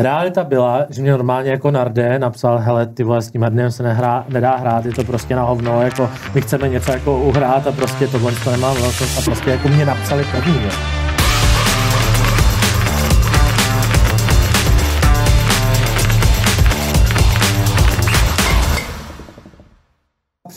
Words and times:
Realita 0.00 0.44
byla, 0.44 0.86
že 0.90 1.02
mě 1.02 1.10
normálně 1.10 1.50
jako 1.50 1.70
Narde 1.70 2.18
napsal, 2.18 2.58
hele, 2.58 2.86
ty 2.86 3.04
vole, 3.04 3.22
s 3.22 3.30
tím 3.30 3.42
Hardem 3.42 3.70
se 3.70 3.82
nehrá, 3.82 4.24
nedá 4.28 4.56
hrát, 4.56 4.84
je 4.84 4.92
to 4.92 5.04
prostě 5.04 5.36
na 5.36 5.42
hovno, 5.42 5.82
jako 5.82 6.10
my 6.34 6.40
chceme 6.40 6.68
něco 6.68 6.92
jako 6.92 7.18
uhrát 7.18 7.66
a 7.66 7.72
prostě 7.72 8.06
tohle 8.06 8.32
to 8.44 8.50
nemá 8.50 8.72
vlastnost 8.72 9.18
a 9.18 9.22
prostě 9.22 9.50
jako 9.50 9.68
mě 9.68 9.84
napsali 9.84 10.24
první. 10.24 10.64
Jo. 10.64 10.97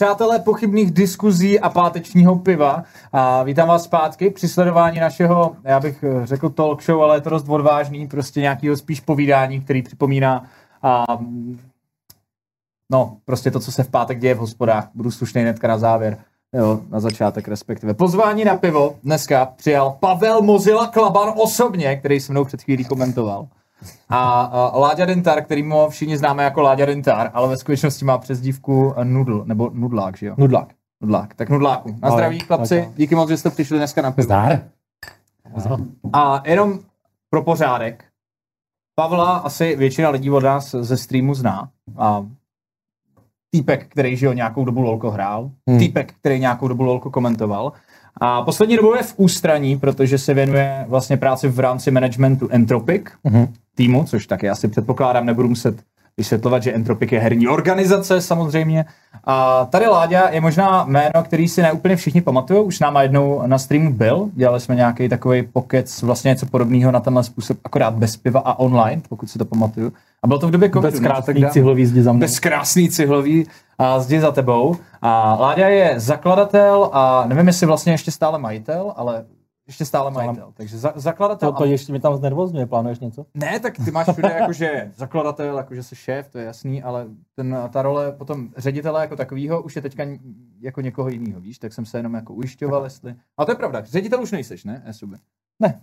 Přátelé 0.02 0.38
pochybných 0.38 0.90
diskuzí 0.90 1.60
a 1.60 1.68
pátečního 1.68 2.36
piva, 2.36 2.84
a 3.12 3.42
vítám 3.42 3.68
vás 3.68 3.84
zpátky 3.84 4.30
při 4.30 4.48
sledování 4.48 5.00
našeho, 5.00 5.56
já 5.64 5.80
bych 5.80 6.04
eh, 6.04 6.26
řekl 6.26 6.50
talk 6.50 6.82
show, 6.82 7.02
ale 7.02 7.16
je 7.16 7.20
to 7.20 7.30
dost 7.30 7.48
odvážný, 7.48 8.08
prostě 8.08 8.40
nějakého 8.40 8.76
spíš 8.76 9.00
povídání, 9.00 9.60
který 9.60 9.82
připomíná 9.82 10.44
a, 10.82 11.04
no, 12.90 13.16
prostě 13.24 13.50
to, 13.50 13.60
co 13.60 13.72
se 13.72 13.82
v 13.82 13.90
pátek 13.90 14.18
děje 14.18 14.34
v 14.34 14.38
hospodách. 14.38 14.88
Budu 14.94 15.10
slušný 15.10 15.42
hnedka 15.42 15.68
na 15.68 15.78
závěr. 15.78 16.18
Jo, 16.52 16.80
na 16.90 17.00
začátek 17.00 17.48
respektive. 17.48 17.94
Pozvání 17.94 18.44
na 18.44 18.56
pivo 18.56 18.96
dneska 19.02 19.46
přijal 19.46 19.96
Pavel 20.00 20.42
Mozilla 20.42 20.86
Klaban 20.86 21.32
osobně, 21.36 21.96
který 21.96 22.20
se 22.20 22.32
mnou 22.32 22.44
před 22.44 22.62
chvílí 22.62 22.84
komentoval. 22.84 23.48
A, 24.08 24.40
a 24.42 24.78
Láďa 24.78 25.04
Dentar, 25.06 25.44
který 25.44 25.62
mu 25.62 25.88
všichni 25.88 26.18
známe 26.18 26.44
jako 26.44 26.62
Láďa 26.62 26.86
Dentar, 26.86 27.30
ale 27.34 27.48
ve 27.48 27.56
skutečnosti 27.56 28.04
má 28.04 28.18
přezdívku 28.18 28.94
Nudl, 29.02 29.42
nebo 29.46 29.70
Nudlák, 29.74 30.16
že 30.16 30.26
jo? 30.26 30.34
Nudlák. 30.38 30.68
Nudlák. 31.00 31.34
Tak 31.34 31.48
Nudláku. 31.50 31.96
Na 32.02 32.10
zdraví, 32.10 32.38
chlapci. 32.38 32.88
Díky 32.96 33.14
moc, 33.14 33.28
že 33.28 33.36
jste 33.36 33.50
přišli 33.50 33.78
dneska 33.78 34.02
na 34.02 34.10
pivo. 34.10 34.24
Zdar. 34.24 34.60
A 36.12 36.42
jenom 36.46 36.78
pro 37.30 37.42
pořádek. 37.42 38.04
Pavla 38.94 39.36
asi 39.36 39.76
většina 39.76 40.10
lidí 40.10 40.30
od 40.30 40.42
nás 40.42 40.70
ze 40.80 40.96
streamu 40.96 41.34
zná. 41.34 41.68
A 41.98 42.26
týpek, 43.50 43.86
který 43.88 44.16
že 44.16 44.26
jo, 44.26 44.32
nějakou 44.32 44.64
dobu 44.64 44.80
LOLko 44.82 45.10
hrál. 45.10 45.50
Hmm. 45.68 45.78
Týpek, 45.78 46.12
který 46.20 46.40
nějakou 46.40 46.68
dobu 46.68 46.82
LOLko 46.82 47.10
komentoval. 47.10 47.72
A 48.16 48.42
poslední 48.42 48.76
dobou 48.76 48.94
je 48.94 49.02
v 49.02 49.14
ústraní, 49.16 49.78
protože 49.78 50.18
se 50.18 50.34
věnuje 50.34 50.84
vlastně 50.88 51.16
práci 51.16 51.48
v 51.48 51.60
rámci 51.60 51.90
managementu 51.90 52.48
Entropic 52.50 53.02
Mhm. 53.24 53.52
Týmu, 53.74 54.04
což 54.04 54.26
taky 54.26 54.50
asi 54.50 54.68
předpokládám, 54.68 55.26
nebudu 55.26 55.48
muset 55.48 55.82
vysvětlovat, 56.16 56.62
že 56.62 56.72
Entropic 56.72 57.12
je 57.12 57.20
herní 57.20 57.48
organizace 57.48 58.20
samozřejmě. 58.20 58.84
A 59.24 59.64
tady 59.64 59.86
Láďa 59.86 60.28
je 60.28 60.40
možná 60.40 60.84
jméno, 60.84 61.22
který 61.24 61.48
si 61.48 61.62
neúplně 61.62 61.96
všichni 61.96 62.20
pamatují. 62.20 62.64
Už 62.64 62.76
s 62.76 62.80
náma 62.80 63.02
jednou 63.02 63.42
na 63.46 63.58
streamu 63.58 63.92
byl. 63.92 64.30
Dělali 64.34 64.60
jsme 64.60 64.74
nějaký 64.74 65.08
takový 65.08 65.42
pokec, 65.42 66.02
vlastně 66.02 66.28
něco 66.28 66.46
podobného 66.46 66.92
na 66.92 67.00
tenhle 67.00 67.24
způsob, 67.24 67.58
akorát 67.64 67.94
bez 67.94 68.16
piva 68.16 68.40
a 68.40 68.58
online, 68.58 69.02
pokud 69.08 69.30
si 69.30 69.38
to 69.38 69.44
pamatuju. 69.44 69.92
A 70.22 70.26
bylo 70.26 70.38
to 70.38 70.48
v 70.48 70.50
době 70.50 70.70
covidu. 70.70 70.90
Bez 70.92 71.00
ne? 71.00 71.08
krásný 71.08 71.50
cihlový 71.50 71.86
zdi 71.86 72.02
za 72.02 72.12
mnou. 72.12 72.20
bez 72.20 72.40
krásný 72.40 72.88
cihlový 72.88 73.46
a 73.78 74.00
zdi 74.00 74.20
za 74.20 74.32
tebou. 74.32 74.76
A 75.02 75.36
Láďa 75.40 75.68
je 75.68 76.00
zakladatel 76.00 76.90
a 76.92 77.24
nevím, 77.26 77.46
jestli 77.46 77.66
vlastně 77.66 77.92
ještě 77.92 78.10
stále 78.10 78.38
majitel, 78.38 78.92
ale 78.96 79.24
ještě 79.72 79.84
stále 79.84 80.10
majitel. 80.10 80.52
Takže 80.54 80.78
za, 80.78 80.92
zakladatel. 80.96 81.52
To, 81.52 81.58
to 81.58 81.64
ještě 81.64 81.92
mi 81.92 82.00
tam 82.00 82.16
znervozňuje, 82.16 82.66
plánuješ 82.66 82.98
něco? 82.98 83.26
Ne, 83.34 83.60
tak 83.60 83.74
ty 83.84 83.90
máš 83.90 84.08
všude 84.12 84.36
jakože 84.40 84.92
zakladatel, 84.96 85.56
jakože 85.56 85.82
jsi 85.82 85.96
šéf, 85.96 86.28
to 86.28 86.38
je 86.38 86.44
jasný, 86.44 86.82
ale 86.82 87.06
ten, 87.34 87.56
ta 87.70 87.82
role 87.82 88.12
potom 88.12 88.48
ředitele 88.56 89.00
jako 89.00 89.16
takového 89.16 89.62
už 89.62 89.76
je 89.76 89.82
teďka 89.82 90.04
jako 90.60 90.80
někoho 90.80 91.08
jiného, 91.08 91.40
víš, 91.40 91.58
tak 91.58 91.72
jsem 91.72 91.86
se 91.86 91.98
jenom 91.98 92.14
jako 92.14 92.34
ujišťoval, 92.34 92.84
jestli... 92.84 93.14
A 93.38 93.44
to 93.44 93.52
je 93.52 93.56
pravda, 93.56 93.84
ředitel 93.84 94.22
už 94.22 94.32
nejseš, 94.32 94.64
ne, 94.64 94.82
Esuby? 94.86 95.16
Ne. 95.60 95.82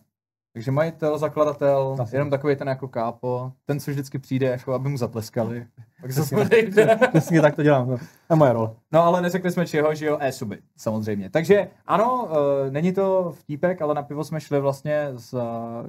Takže 0.53 0.71
majitel, 0.71 1.17
zakladatel, 1.17 1.95
Zase. 1.97 2.15
jenom 2.15 2.29
takový 2.29 2.55
ten 2.55 2.67
jako 2.67 2.87
kápo, 2.87 3.51
ten, 3.65 3.79
co 3.79 3.91
vždycky 3.91 4.19
přijde, 4.19 4.47
jako 4.47 4.73
aby 4.73 4.89
mu 4.89 4.97
zatleskali. 4.97 5.67
Pak 6.01 6.11
zase 6.11 6.35
odejde. 6.35 6.99
Přesně 7.09 7.41
tak 7.41 7.55
to 7.55 7.63
dělám. 7.63 7.87
To 7.87 8.33
je 8.33 8.35
moje 8.35 8.53
role. 8.53 8.69
No 8.91 9.03
ale 9.03 9.21
neřekli 9.21 9.51
jsme 9.51 9.67
čeho, 9.67 9.95
že 9.95 10.05
jo, 10.05 10.17
e-suby, 10.19 10.59
samozřejmě. 10.77 11.29
Takže 11.29 11.67
ano, 11.87 12.23
uh, 12.23 12.71
není 12.71 12.93
to 12.93 13.33
vtípek, 13.39 13.81
ale 13.81 13.93
na 13.93 14.03
pivo 14.03 14.23
jsme 14.23 14.41
šli 14.41 14.59
vlastně 14.59 15.07
s 15.15 15.33
uh, 15.33 15.41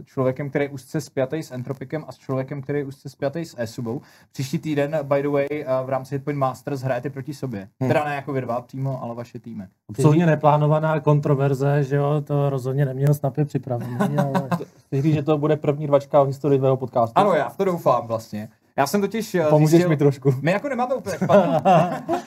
člověkem, 0.04 0.50
který 0.50 0.64
je 0.64 0.68
úzce 0.68 1.00
spjatý 1.00 1.42
s 1.42 1.50
Entropikem 1.50 2.04
a 2.08 2.12
s 2.12 2.18
člověkem, 2.18 2.62
který 2.62 2.78
je 2.78 2.84
úzce 2.84 3.08
spjatý 3.08 3.44
s 3.44 3.54
e-subou. 3.58 4.00
Příští 4.32 4.58
týden, 4.58 4.98
by 5.02 5.22
the 5.22 5.28
way, 5.28 5.46
uh, 5.50 5.86
v 5.86 5.88
rámci 5.88 6.14
Hitpoint 6.14 6.38
Masters 6.38 6.80
hrajete 6.80 7.10
proti 7.10 7.34
sobě. 7.34 7.68
Hmm. 7.80 7.90
Teda 7.90 8.04
ne 8.04 8.14
jako 8.14 8.32
vy 8.32 8.40
dva 8.40 8.60
přímo, 8.60 9.02
ale 9.02 9.14
vaše 9.14 9.38
týmy. 9.38 9.64
Absolutně 9.88 10.26
neplánovaná 10.26 11.00
kontroverze, 11.00 11.84
že 11.84 11.96
jo, 11.96 12.22
to 12.26 12.50
rozhodně 12.50 12.84
neměl 12.84 13.14
snapy 13.14 13.44
připravený, 13.44 13.96
ale... 14.18 14.48
Říct, 14.92 15.14
že 15.14 15.22
to 15.22 15.38
bude 15.38 15.56
první 15.56 15.86
dvačka 15.86 16.22
v 16.22 16.26
historii 16.26 16.58
tvého 16.58 16.76
podcastu. 16.76 17.12
Ano, 17.18 17.32
já 17.32 17.48
v 17.48 17.56
to 17.56 17.64
doufám 17.64 18.06
vlastně. 18.06 18.48
Já 18.76 18.86
jsem 18.86 19.00
totiž 19.00 19.34
uh, 19.34 19.48
Pomůžeš 19.48 19.86
mi 19.86 19.96
trošku. 19.96 20.34
My 20.42 20.50
jako 20.50 20.68
nemáme 20.68 20.94
úplně 20.94 21.16
špatný. 21.16 21.54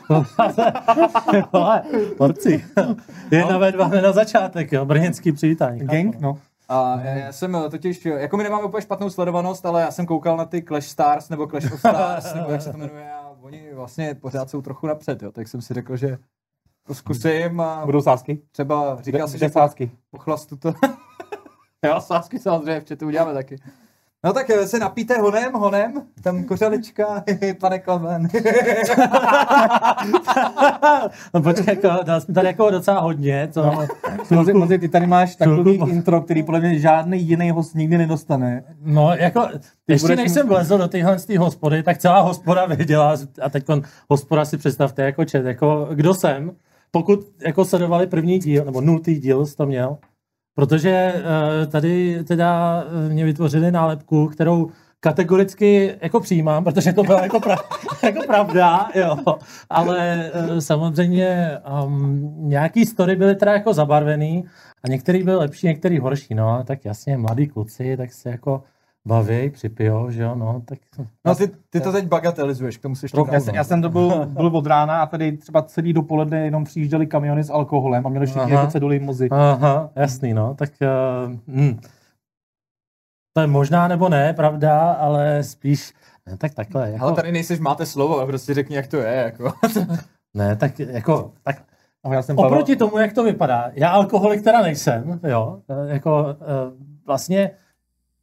Vole, 1.54 1.84
Porci. 2.18 2.66
Jedna 3.32 3.58
ve 3.58 3.72
dva 3.72 3.88
na 3.88 4.12
začátek, 4.12 4.72
jo, 4.72 4.86
brněnský 4.86 5.32
přivítání. 5.32 5.80
Gang? 5.80 6.20
No. 6.20 6.38
A 6.70 7.00
já, 7.02 7.12
já 7.16 7.32
jsem 7.32 7.56
eh, 7.56 7.70
totiž, 7.70 8.06
jako 8.06 8.38
my 8.38 8.44
nemáme 8.44 8.64
úplně 8.64 8.82
špatnou 8.82 9.10
sledovanost, 9.10 9.66
ale 9.66 9.82
já 9.82 9.92
jsem 9.92 10.06
koukal 10.06 10.38
na 10.38 10.46
ty 10.46 10.62
Clash 10.62 10.88
Stars 10.88 11.30
nebo 11.30 11.48
Clash 11.48 11.72
of 11.74 11.80
Stars, 11.80 12.34
nebo 12.34 12.52
jak 12.52 12.62
se 12.62 12.72
to 12.72 12.78
jmenuje, 12.78 13.12
a 13.14 13.32
oni 13.42 13.64
vlastně 13.74 14.16
pořád 14.16 14.50
jsou 14.50 14.62
trochu 14.62 14.88
napřed, 14.88 15.24
jo, 15.24 15.32
tak 15.32 15.48
jsem 15.48 15.62
si 15.62 15.74
řekl, 15.74 15.96
že 15.98 16.18
to 16.88 16.94
zkusím 16.94 17.62
a 17.62 17.86
Budou 17.86 18.02
sásky? 18.02 18.42
třeba 18.52 18.98
říkal 19.02 19.28
si, 19.28 19.38
Kde 19.38 19.48
že 19.48 19.54
sásky? 19.54 19.92
pochlastu 20.12 20.58
to. 20.58 20.74
jo, 21.86 22.02
sásky 22.02 22.40
samozřejmě, 22.40 22.82
v 22.82 22.90
chatu 22.90 23.06
uděláme 23.08 23.34
taky. 23.34 23.56
No 24.26 24.34
tak 24.34 24.50
eh, 24.50 24.68
se 24.68 24.80
napíte 24.80 25.18
honem, 25.18 25.54
honem, 25.54 25.94
tam 26.22 26.44
kořalička, 26.44 27.24
pane 27.60 27.80
Klamen. 27.80 28.28
No 31.34 31.42
počkej, 31.42 31.66
jako, 31.68 32.04
dal 32.04 32.22
jsi 32.22 32.26
mi 32.28 32.34
tady 32.34 32.48
jako 32.48 32.70
docela 32.70 33.00
hodně, 33.00 33.50
co? 33.52 33.72
Mozi, 34.30 34.54
Mozi, 34.54 34.80
ty 34.80 34.90
tady 34.90 35.08
máš 35.08 35.36
takový 35.36 35.74
intro, 35.74 36.22
který 36.22 36.44
podle 36.44 36.60
mě 36.60 36.80
žádný 36.80 37.22
jiný 37.22 37.52
host 37.52 37.76
nikdy 37.76 37.98
nedostane. 37.98 38.64
No, 38.82 39.14
jako, 39.14 39.48
ještě 39.88 40.08
budeš 40.08 40.18
než 40.18 40.32
jsem 40.32 40.48
vlezl 40.48 40.78
do 40.78 40.88
téhle 40.88 41.20
z 41.20 41.26
té 41.26 41.38
hospody, 41.38 41.84
tak 41.84 41.98
celá 41.98 42.20
hospoda 42.20 42.66
věděla, 42.66 43.16
a 43.42 43.50
teď 43.50 43.66
hospoda 44.10 44.46
si 44.46 44.58
představte 44.58 45.04
jako 45.04 45.26
čet, 45.26 45.46
jako 45.46 45.88
kdo 45.94 46.14
jsem, 46.14 46.52
pokud 46.92 47.20
jako 47.46 47.66
sledovali 47.66 48.08
první 48.08 48.40
díl, 48.40 48.66
nebo 48.66 48.82
nultý 48.82 49.16
díl 49.20 49.46
jsi 49.46 49.56
to 49.56 49.66
měl, 49.66 49.98
protože 50.56 51.14
uh, 51.16 51.72
tady 51.72 52.24
teda 52.24 52.84
eh, 53.06 53.10
mě 53.10 53.26
vytvořili 53.26 53.72
nálepku, 53.72 54.28
kterou 54.28 54.70
kategoricky 55.00 55.96
jako 56.02 56.20
přijímám, 56.20 56.64
protože 56.64 56.94
to 56.94 57.04
byla 57.04 57.24
jako, 57.24 57.40
pra, 57.40 57.56
jako 58.04 58.22
pravda, 58.28 58.90
jo. 58.96 59.18
Ale 59.70 60.32
uh, 60.52 60.58
samozřejmě 60.58 61.58
um, 61.86 62.34
nějaký 62.50 62.86
story 62.86 63.16
byly 63.16 63.36
teda 63.36 63.54
jako 63.54 63.74
zabarvený 63.74 64.46
a 64.84 64.88
některý 64.88 65.24
byl 65.24 65.40
lepší, 65.40 65.68
některý 65.68 66.00
horší, 66.00 66.36
no. 66.36 66.64
Tak 66.64 66.86
jasně, 66.86 67.18
mladí 67.18 67.48
kluci, 67.48 67.98
tak 67.98 68.14
se 68.14 68.30
jako 68.30 68.64
baví, 69.08 69.50
připijou, 69.50 70.12
že 70.12 70.24
jo, 70.24 70.36
no, 70.36 70.62
tak... 70.66 70.80
No 71.26 71.36
ty, 71.36 71.52
ty 71.70 71.82
to 71.82 71.92
teď 71.92 72.08
bagatelizuješ, 72.08 72.78
k 72.78 72.82
tomu 72.82 72.96
se 72.96 73.06
ještě 73.06 73.18
Já, 73.18 73.24
vrátím. 73.24 73.46
jsem, 73.46 73.56
já 73.56 73.64
jsem 73.64 73.82
to 73.82 73.90
byl, 73.90 74.26
byl 74.26 74.48
od 74.48 74.68
rána 74.68 75.02
a 75.02 75.06
tady 75.06 75.38
třeba 75.38 75.62
celý 75.62 75.94
dopoledne 75.94 76.46
jenom 76.46 76.64
přijížděli 76.64 77.08
kamiony 77.08 77.44
s 77.44 77.50
alkoholem 77.50 78.08
a 78.08 78.10
měli 78.10 78.26
všichni 78.26 78.52
jako 78.52 78.68
ceduly 78.68 79.00
mozy. 79.00 79.30
Aha, 79.30 79.90
jasný, 79.96 80.34
no, 80.34 80.56
tak... 80.56 80.70
Uh, 80.82 81.34
hm. 81.48 81.80
To 83.36 83.42
je 83.42 83.48
možná 83.48 83.88
nebo 83.88 84.10
ne, 84.10 84.34
pravda, 84.34 84.92
ale 84.92 85.44
spíš... 85.44 85.94
Ne, 86.26 86.38
tak 86.38 86.54
takhle, 86.54 86.92
jako, 86.92 87.06
Ale 87.06 87.16
tady 87.16 87.32
nejseš, 87.32 87.60
máte 87.60 87.86
slovo, 87.86 88.20
a 88.20 88.26
prostě 88.26 88.54
řekni, 88.54 88.76
jak 88.76 88.88
to 88.88 88.98
je, 88.98 89.14
jako. 89.14 89.54
ne, 90.34 90.56
tak 90.56 90.80
jako, 90.80 91.32
tak 91.44 91.64
A 92.04 92.14
já 92.14 92.22
jsem 92.22 92.38
Oproti 92.38 92.76
tomu, 92.76 92.98
jak 92.98 93.14
to 93.14 93.24
vypadá, 93.24 93.72
já 93.74 93.90
alkoholik 93.90 94.44
teda 94.44 94.62
nejsem, 94.62 95.20
jo, 95.24 95.60
eh, 95.70 95.94
jako 95.94 96.26
eh, 96.30 96.36
vlastně 97.06 97.52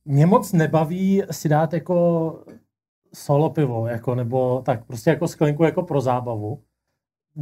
mě 0.04 0.26
moc 0.26 0.52
nebaví 0.52 1.22
si 1.30 1.48
dát 1.48 1.72
jako 1.72 2.44
solo 3.14 3.50
pivo, 3.50 3.86
jako, 3.86 4.14
nebo 4.14 4.62
tak, 4.64 4.84
prostě 4.84 5.10
jako 5.10 5.28
sklenku 5.28 5.64
jako 5.64 5.82
pro 5.82 6.00
zábavu. 6.00 6.62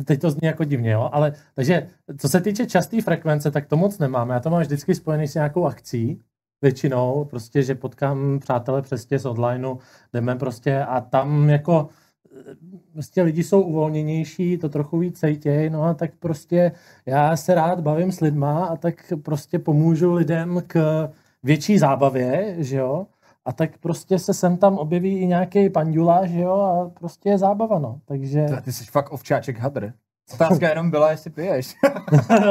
Teď 0.05 0.21
to 0.21 0.31
zní 0.31 0.47
jako 0.47 0.65
divně, 0.65 0.91
jo, 0.91 1.11
ale 1.12 1.32
takže 1.55 1.88
co 2.19 2.29
se 2.29 2.41
týče 2.41 2.67
časté 2.67 3.03
frekvence, 3.03 3.50
tak 3.50 3.67
to 3.67 3.77
moc 3.77 3.99
nemám. 3.99 4.31
Já 4.31 4.41
to 4.41 4.50
mám 4.50 4.61
vždycky 4.61 4.94
spojený 4.94 5.29
s 5.29 5.35
nějakou 5.35 5.67
akcí, 5.67 6.23
většinou, 6.62 7.25
prostě, 7.25 7.62
že 7.62 7.75
potkám 7.75 8.38
přátele 8.38 8.82
přesně 8.82 9.19
z 9.19 9.27
onlineu, 9.27 9.77
jdeme 10.12 10.37
prostě 10.37 10.79
a 10.79 11.00
tam 11.00 11.50
jako 11.50 11.88
eh, 12.32 12.55
prostě 12.93 13.23
lidi 13.23 13.44
jsou 13.44 13.62
uvolněnější, 13.62 14.59
to 14.59 14.69
trochu 14.69 14.99
víc 14.99 15.19
cejtěj, 15.19 15.71
no 15.71 15.82
a 15.82 15.94
tak 15.94 16.11
prostě 16.19 16.73
já 17.06 17.37
se 17.37 17.55
rád 17.55 17.81
bavím 17.81 18.12
s 18.12 18.21
lidma 18.21 18.65
a 18.67 18.77
tak 18.77 19.12
prostě 19.23 19.59
pomůžu 19.59 20.12
lidem 20.12 20.62
k 20.67 21.09
větší 21.43 21.79
zábavě, 21.79 22.55
že 22.58 22.76
jo, 22.76 23.06
a 23.44 23.52
tak 23.52 23.79
prostě 23.79 24.19
se 24.19 24.35
sem 24.35 24.56
tam 24.56 24.79
objeví 24.79 25.19
i 25.19 25.26
nějaký 25.26 25.70
pandula, 25.70 26.26
že 26.26 26.40
jo, 26.40 26.52
a 26.61 26.90
prostě 27.00 27.29
je 27.29 27.38
zábava, 27.38 27.79
no, 27.79 28.00
takže... 28.05 28.46
Ty 28.64 28.73
jsi 28.73 28.85
fakt 28.85 29.12
ovčáček 29.12 29.58
hadr. 29.58 29.93
Otázka 30.35 30.69
jenom 30.69 30.90
byla, 30.90 31.11
jestli 31.11 31.31
piješ. 31.31 31.75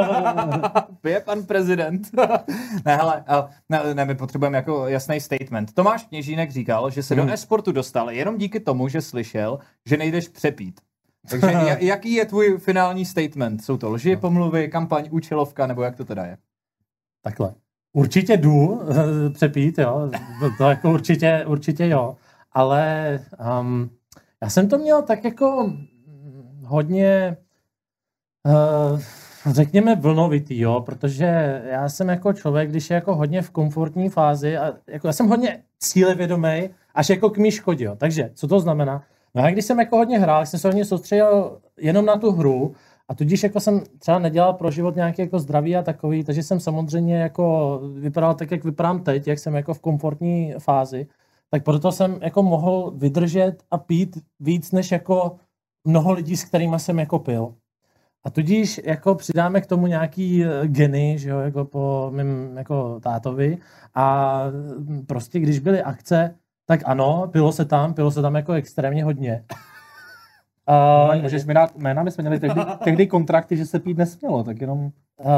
Pije 1.00 1.20
pan 1.20 1.42
prezident. 1.42 2.08
ne, 2.86 2.96
hele, 2.96 3.24
ne, 3.68 3.94
ne, 3.94 4.04
my 4.04 4.14
potřebujeme 4.14 4.56
jako 4.56 4.88
jasný 4.88 5.20
statement. 5.20 5.74
Tomáš 5.74 6.04
Kněžínek 6.04 6.50
říkal, 6.50 6.90
že 6.90 7.02
se 7.02 7.14
do 7.14 7.22
Hmm. 7.22 7.30
e-sportu 7.32 7.72
dostal 7.72 8.10
jenom 8.10 8.38
díky 8.38 8.60
tomu, 8.60 8.88
že 8.88 9.00
slyšel, 9.02 9.58
že 9.86 9.96
nejdeš 9.96 10.28
přepít. 10.28 10.80
Takže 11.30 11.46
ja- 11.46 11.76
jaký 11.80 12.12
je 12.12 12.24
tvůj 12.26 12.58
finální 12.58 13.04
statement? 13.04 13.64
Jsou 13.64 13.76
to 13.76 13.90
lži, 13.90 14.16
pomluvy, 14.16 14.68
kampaň, 14.68 15.08
účelovka, 15.10 15.66
nebo 15.66 15.82
jak 15.82 15.96
to 15.96 16.04
teda 16.04 16.24
je? 16.24 16.36
Takhle. 17.22 17.54
Určitě 17.98 18.36
jdu 18.36 18.80
eh, 18.90 19.30
přepít, 19.30 19.78
jo. 19.78 20.10
To, 20.40 20.50
to 20.58 20.64
jako 20.64 20.90
určitě, 20.90 21.44
určitě 21.46 21.88
jo. 21.88 22.16
Ale 22.52 23.20
um, 23.60 23.90
já 24.42 24.50
jsem 24.50 24.68
to 24.68 24.78
měl 24.78 25.02
tak 25.02 25.24
jako 25.24 25.72
hodně, 26.64 27.36
uh, 28.46 29.00
řekněme, 29.46 29.96
vlnovitý, 29.96 30.60
jo, 30.60 30.80
protože 30.80 31.62
já 31.70 31.88
jsem 31.88 32.08
jako 32.08 32.32
člověk, 32.32 32.70
když 32.70 32.90
je 32.90 32.94
jako 32.94 33.14
hodně 33.16 33.42
v 33.42 33.50
komfortní 33.50 34.08
fázi, 34.08 34.56
a 34.56 34.72
jako 34.86 35.06
já 35.06 35.12
jsem 35.12 35.28
hodně 35.28 35.62
cílevědomý, 35.78 36.70
až 36.94 37.10
jako 37.10 37.30
k 37.30 37.38
mý 37.38 37.50
škodě, 37.50 37.84
jo. 37.84 37.96
Takže, 37.96 38.30
co 38.34 38.48
to 38.48 38.60
znamená? 38.60 39.02
No 39.34 39.42
já 39.42 39.50
když 39.50 39.64
jsem 39.64 39.78
jako 39.78 39.96
hodně 39.96 40.18
hrál, 40.18 40.46
jsem 40.46 40.60
se 40.60 40.68
hodně 40.68 40.84
soustředil 40.84 41.58
jenom 41.76 42.06
na 42.06 42.16
tu 42.16 42.32
hru, 42.32 42.74
a 43.08 43.14
tudíž 43.14 43.42
jako 43.42 43.60
jsem 43.60 43.82
třeba 43.98 44.18
nedělal 44.18 44.52
pro 44.52 44.70
život 44.70 44.96
nějaký 44.96 45.22
jako 45.22 45.38
zdravý 45.38 45.76
a 45.76 45.82
takový, 45.82 46.24
takže 46.24 46.42
jsem 46.42 46.60
samozřejmě 46.60 47.16
jako 47.16 47.80
vypadal 47.94 48.34
tak, 48.34 48.50
jak 48.50 48.64
vypadám 48.64 49.02
teď, 49.02 49.26
jak 49.26 49.38
jsem 49.38 49.54
jako 49.54 49.74
v 49.74 49.80
komfortní 49.80 50.54
fázi, 50.58 51.06
tak 51.50 51.64
proto 51.64 51.92
jsem 51.92 52.18
jako 52.22 52.42
mohl 52.42 52.92
vydržet 52.96 53.62
a 53.70 53.78
pít 53.78 54.18
víc 54.40 54.72
než 54.72 54.92
jako 54.92 55.36
mnoho 55.84 56.12
lidí, 56.12 56.36
s 56.36 56.44
kterými 56.44 56.78
jsem 56.78 56.98
jako 56.98 57.18
pil. 57.18 57.54
A 58.24 58.30
tudíž 58.30 58.80
jako 58.84 59.14
přidáme 59.14 59.60
k 59.60 59.66
tomu 59.66 59.86
nějaký 59.86 60.44
eh, 60.44 60.68
geny, 60.68 61.18
že 61.18 61.30
jo, 61.30 61.38
jako 61.38 61.64
po 61.64 62.10
mým 62.14 62.56
jako 62.56 63.00
tátovi 63.00 63.58
a 63.94 64.42
mm, 64.78 65.06
prostě 65.06 65.40
když 65.40 65.58
byly 65.58 65.82
akce, 65.82 66.34
tak 66.66 66.80
ano, 66.84 67.28
pilo 67.32 67.52
se 67.52 67.64
tam, 67.64 67.94
pilo 67.94 68.10
se 68.10 68.22
tam 68.22 68.34
jako 68.34 68.52
extrémně 68.52 69.04
hodně. 69.04 69.44
A, 70.70 71.08
Můžeš 71.22 71.44
mi 71.44 71.54
dát 71.54 71.76
jména, 71.76 72.02
my 72.02 72.10
jsme 72.10 72.22
měli 72.22 72.40
tehdy, 72.40 72.60
tehdy 72.84 73.06
kontrakty, 73.06 73.56
že 73.56 73.66
se 73.66 73.78
pít 73.78 73.98
nesmělo, 73.98 74.44
tak 74.44 74.60
jenom 74.60 74.90
a, 75.24 75.30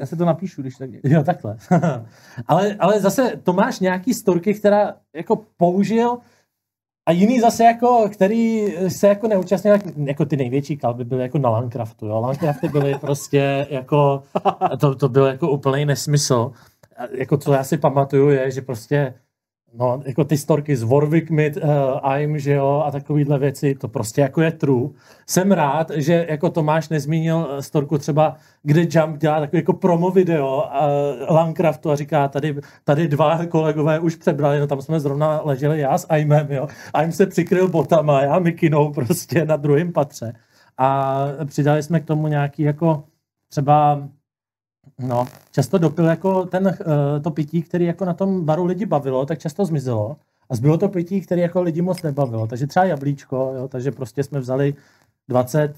já 0.00 0.06
si 0.06 0.16
to 0.16 0.24
napíšu, 0.24 0.62
když 0.62 0.76
tak 0.76 0.90
Jo, 1.04 1.22
takhle. 1.24 1.56
ale, 2.46 2.76
ale 2.78 3.00
zase 3.00 3.32
to 3.42 3.52
máš 3.52 3.80
nějaký 3.80 4.14
storky, 4.14 4.54
která 4.54 4.94
jako 5.14 5.36
použil 5.56 6.18
a 7.08 7.12
jiný 7.12 7.40
zase 7.40 7.64
jako, 7.64 8.08
který 8.12 8.66
se 8.88 9.08
jako 9.08 9.28
neúčastnil, 9.28 9.72
jak- 9.74 9.96
jako 9.96 10.24
ty 10.24 10.36
největší 10.36 10.76
kalby 10.76 11.04
byly 11.04 11.22
jako 11.22 11.38
na 11.38 11.50
Landcraftu, 11.50 12.06
jo. 12.06 12.20
Landcrafty 12.20 12.68
byly 12.68 12.94
prostě 13.00 13.66
jako, 13.70 14.22
to, 14.80 14.94
to 14.94 15.08
byl 15.08 15.26
jako 15.26 15.50
úplný 15.50 15.84
nesmysl. 15.84 16.52
A 16.96 17.02
Jako 17.18 17.36
co 17.36 17.52
já 17.52 17.64
si 17.64 17.76
pamatuju 17.78 18.28
je, 18.28 18.50
že 18.50 18.60
prostě 18.62 19.14
No, 19.78 20.02
jako 20.06 20.24
ty 20.24 20.38
storky 20.38 20.76
z 20.76 20.82
Warwick 20.82 21.30
Mid, 21.30 21.56
uh, 21.56 21.62
I'm, 22.18 22.38
že 22.38 22.52
jo, 22.52 22.82
a 22.86 22.90
takovýhle 22.90 23.38
věci, 23.38 23.74
to 23.74 23.88
prostě 23.88 24.20
jako 24.20 24.42
je 24.42 24.52
true. 24.52 24.88
Jsem 25.26 25.52
rád, 25.52 25.90
že 25.94 26.26
jako 26.28 26.50
Tomáš 26.50 26.88
nezmínil 26.88 27.48
eh, 27.50 27.62
storku 27.62 27.98
třeba, 27.98 28.36
kde 28.62 28.86
Jump 28.90 29.18
dělá 29.18 29.40
takový 29.40 29.58
jako 29.58 29.72
promo 29.72 30.10
video 30.10 30.56
uh, 30.56 31.34
Landcraftu 31.34 31.90
a 31.90 31.96
říká, 31.96 32.28
tady, 32.28 32.56
tady 32.84 33.08
dva 33.08 33.46
kolegové 33.46 33.98
už 33.98 34.16
přebrali, 34.16 34.60
no 34.60 34.66
tam 34.66 34.82
jsme 34.82 35.00
zrovna 35.00 35.40
leželi 35.44 35.80
já 35.80 35.98
s 35.98 36.06
Aimem, 36.08 36.52
jo. 36.52 36.68
Aim 36.94 37.12
se 37.12 37.26
přikryl 37.26 37.68
botama, 37.68 38.22
já 38.22 38.38
mikinou 38.38 38.92
prostě 38.92 39.44
na 39.44 39.56
druhém 39.56 39.92
patře. 39.92 40.32
A 40.78 41.18
přidali 41.44 41.82
jsme 41.82 42.00
k 42.00 42.04
tomu 42.04 42.26
nějaký 42.26 42.62
jako 42.62 43.04
třeba 43.48 44.08
No, 45.00 45.26
často 45.52 45.78
dopil 45.78 46.04
jako 46.04 46.46
ten, 46.46 46.66
uh, 46.66 47.22
to 47.22 47.30
pití, 47.30 47.62
který 47.62 47.84
jako 47.84 48.04
na 48.04 48.14
tom 48.14 48.44
baru 48.44 48.64
lidi 48.64 48.86
bavilo, 48.86 49.26
tak 49.26 49.38
často 49.38 49.64
zmizelo. 49.64 50.16
A 50.50 50.56
zbylo 50.56 50.78
to 50.78 50.88
pití, 50.88 51.20
který 51.20 51.40
jako 51.40 51.62
lidi 51.62 51.82
moc 51.82 52.02
nebavilo. 52.02 52.46
Takže 52.46 52.66
třeba 52.66 52.84
jablíčko, 52.84 53.52
jo, 53.56 53.68
takže 53.68 53.92
prostě 53.92 54.22
jsme 54.22 54.40
vzali 54.40 54.74
20 55.28 55.74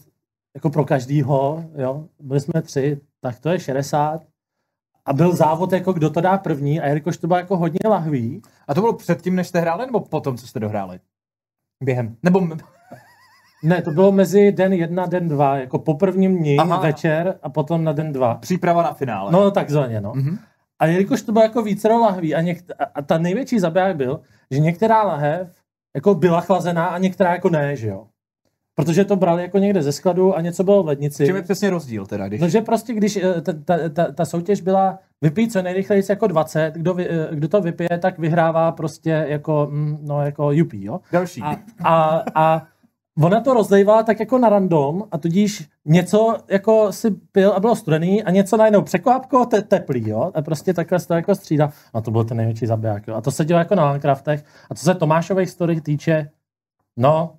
jako 0.54 0.70
pro 0.70 0.84
každýho, 0.84 1.64
jo, 1.74 2.04
byli 2.20 2.40
jsme 2.40 2.62
tři, 2.62 3.00
tak 3.20 3.38
to 3.40 3.48
je 3.48 3.60
60. 3.60 4.26
A 5.04 5.12
byl 5.12 5.36
závod, 5.36 5.72
jako 5.72 5.92
kdo 5.92 6.10
to 6.10 6.20
dá 6.20 6.38
první, 6.38 6.80
a 6.80 6.86
jelikož 6.86 7.16
to 7.16 7.26
bylo 7.26 7.38
jako 7.38 7.56
hodně 7.56 7.78
lahví, 7.88 8.42
A 8.68 8.74
to 8.74 8.80
bylo 8.80 8.92
předtím, 8.92 9.34
než 9.36 9.48
jste 9.48 9.60
hráli, 9.60 9.86
nebo 9.86 10.00
potom, 10.00 10.36
co 10.36 10.46
jste 10.46 10.60
dohráli? 10.60 11.00
Během. 11.82 12.16
Nebo 12.22 12.40
ne, 13.62 13.82
to 13.82 13.90
bylo 13.90 14.12
mezi 14.12 14.52
den 14.52 14.72
jedna, 14.72 15.06
den 15.06 15.28
dva, 15.28 15.56
jako 15.56 15.78
po 15.78 15.94
prvním 15.94 16.38
dni 16.38 16.56
Aha. 16.56 16.80
večer 16.80 17.34
a 17.42 17.48
potom 17.48 17.84
na 17.84 17.92
den 17.92 18.12
dva. 18.12 18.34
příprava 18.34 18.82
na 18.82 18.92
finále. 18.94 19.32
No, 19.32 19.50
takzvaně, 19.50 20.00
no. 20.00 20.12
Mhm. 20.14 20.38
A 20.80 20.86
jelikož 20.86 21.22
to 21.22 21.32
bylo 21.32 21.42
jako 21.42 21.62
více 21.62 21.88
lahví 21.88 22.34
a, 22.34 22.40
někt- 22.40 22.72
a- 22.78 22.84
a 22.94 23.02
ta 23.02 23.18
největší 23.18 23.58
zabiják 23.58 23.96
byl, 23.96 24.20
že 24.50 24.60
některá 24.60 25.02
lahev 25.02 25.48
jako 25.96 26.14
byla 26.14 26.40
chlazená 26.40 26.86
a 26.86 26.98
některá 26.98 27.32
jako 27.32 27.48
ne, 27.50 27.76
že 27.76 27.88
jo. 27.88 28.04
Protože 28.74 29.04
to 29.04 29.16
brali 29.16 29.42
jako 29.42 29.58
někde 29.58 29.82
ze 29.82 29.92
skladu 29.92 30.36
a 30.36 30.40
něco 30.40 30.64
bylo 30.64 30.82
v 30.82 30.86
lednici. 30.86 31.24
V 31.24 31.26
čem 31.26 31.36
je 31.36 31.42
přesně 31.42 31.70
rozdíl 31.70 32.06
teda, 32.06 32.28
když... 32.28 32.40
No, 32.40 32.48
že 32.48 32.60
prostě, 32.60 32.94
když 32.94 33.16
eh, 33.16 33.40
ta, 33.40 33.52
ta, 33.64 33.88
ta, 33.88 34.12
ta 34.12 34.24
soutěž 34.24 34.60
byla 34.60 34.98
vypít 35.22 35.52
co 35.52 35.62
nejrychleji 35.62 36.02
jako 36.08 36.26
20, 36.26 36.74
kdo, 36.74 36.94
vy, 36.94 37.08
eh, 37.10 37.28
kdo 37.34 37.48
to 37.48 37.60
vypije, 37.60 37.98
tak 38.02 38.18
vyhrává 38.18 38.72
prostě 38.72 39.24
jako, 39.28 39.68
mm, 39.70 39.98
no, 40.02 40.22
jako 40.24 40.52
jupí, 40.52 40.84
jo. 40.84 41.00
Další. 41.12 41.42
A, 41.42 41.56
a, 41.84 42.22
a 42.34 42.62
ona 43.22 43.40
to 43.40 43.54
rozlejvala 43.54 44.02
tak 44.02 44.20
jako 44.20 44.38
na 44.38 44.48
random 44.48 45.04
a 45.10 45.18
tudíž 45.18 45.68
něco 45.84 46.36
jako 46.48 46.92
si 46.92 47.10
pil 47.10 47.52
a 47.52 47.60
bylo 47.60 47.76
studený 47.76 48.24
a 48.24 48.30
něco 48.30 48.56
najednou 48.56 48.82
překvapko 48.82 49.46
te, 49.46 49.62
teplý, 49.62 50.08
jo. 50.08 50.30
A 50.34 50.42
prostě 50.42 50.74
takhle 50.74 50.98
se 51.00 51.08
to 51.08 51.14
jako 51.14 51.34
střídá. 51.34 51.72
A 51.94 52.00
to 52.00 52.10
byl 52.10 52.24
ten 52.24 52.36
největší 52.36 52.66
zabiják, 52.66 53.08
jo. 53.08 53.14
A 53.14 53.20
to 53.20 53.30
se 53.30 53.44
dělo 53.44 53.58
jako 53.58 53.74
na 53.74 53.84
Landcraftech. 53.84 54.44
A 54.70 54.74
co 54.74 54.84
se 54.84 54.94
Tomášových 54.94 55.50
story 55.50 55.80
týče, 55.80 56.30
no, 56.96 57.36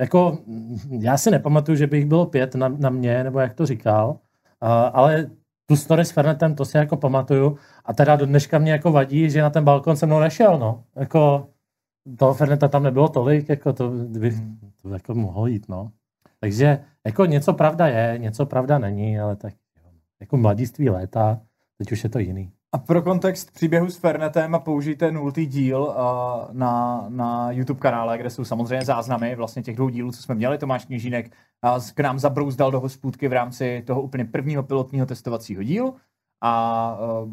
jako 0.00 0.38
já 0.90 1.18
si 1.18 1.30
nepamatuju, 1.30 1.76
že 1.76 1.86
by 1.86 1.96
jich 1.96 2.06
bylo 2.06 2.26
pět 2.26 2.54
na, 2.54 2.68
na 2.68 2.90
mě, 2.90 3.24
nebo 3.24 3.40
jak 3.40 3.54
to 3.54 3.66
říkal, 3.66 4.18
a, 4.60 4.82
ale 4.82 5.30
tu 5.66 5.76
story 5.76 6.04
s 6.04 6.10
Fernetem, 6.10 6.54
to 6.54 6.64
si 6.64 6.76
jako 6.76 6.96
pamatuju. 6.96 7.56
A 7.84 7.92
teda 7.92 8.16
do 8.16 8.26
dneška 8.26 8.58
mě 8.58 8.72
jako 8.72 8.92
vadí, 8.92 9.30
že 9.30 9.42
na 9.42 9.50
ten 9.50 9.64
balkon 9.64 9.96
se 9.96 10.06
mnou 10.06 10.20
nešel, 10.20 10.58
no. 10.58 10.84
Jako, 10.96 11.48
toho 12.18 12.34
Ferneta 12.34 12.68
tam 12.68 12.82
nebylo 12.82 13.08
tolik, 13.08 13.48
jako 13.48 13.72
to 13.72 13.90
by 13.90 14.32
to 14.82 14.88
jako 14.88 15.14
mohlo 15.14 15.46
jít, 15.46 15.68
no. 15.68 15.92
Takže 16.40 16.84
jako 17.06 17.24
něco 17.24 17.52
pravda 17.52 17.86
je, 17.86 18.18
něco 18.18 18.46
pravda 18.46 18.78
není, 18.78 19.20
ale 19.20 19.36
tak 19.36 19.54
jako 20.20 20.36
mladiství 20.36 20.90
léta, 20.90 21.40
teď 21.78 21.92
už 21.92 22.04
je 22.04 22.10
to 22.10 22.18
jiný. 22.18 22.52
A 22.72 22.78
pro 22.78 23.02
kontext 23.02 23.50
příběhu 23.50 23.90
s 23.90 23.96
Fernetem 23.96 24.54
a 24.54 24.58
použijte 24.58 25.12
nultý 25.12 25.46
díl 25.46 25.82
uh, 25.82 25.94
na, 26.52 27.04
na 27.08 27.50
YouTube 27.50 27.80
kanále, 27.80 28.18
kde 28.18 28.30
jsou 28.30 28.44
samozřejmě 28.44 28.84
záznamy 28.84 29.34
vlastně 29.34 29.62
těch 29.62 29.76
dvou 29.76 29.88
dílů, 29.88 30.12
co 30.12 30.22
jsme 30.22 30.34
měli. 30.34 30.58
Tomáš 30.58 30.84
Kněžínek 30.84 31.32
uh, 31.76 31.84
k 31.94 32.00
nám 32.00 32.18
zabrouzdal 32.18 32.70
do 32.70 32.80
hospůdky 32.80 33.28
v 33.28 33.32
rámci 33.32 33.82
toho 33.86 34.02
úplně 34.02 34.24
prvního 34.24 34.62
pilotního 34.62 35.06
testovacího 35.06 35.62
dílu 35.62 35.96
a 36.40 36.96
uh, 37.22 37.28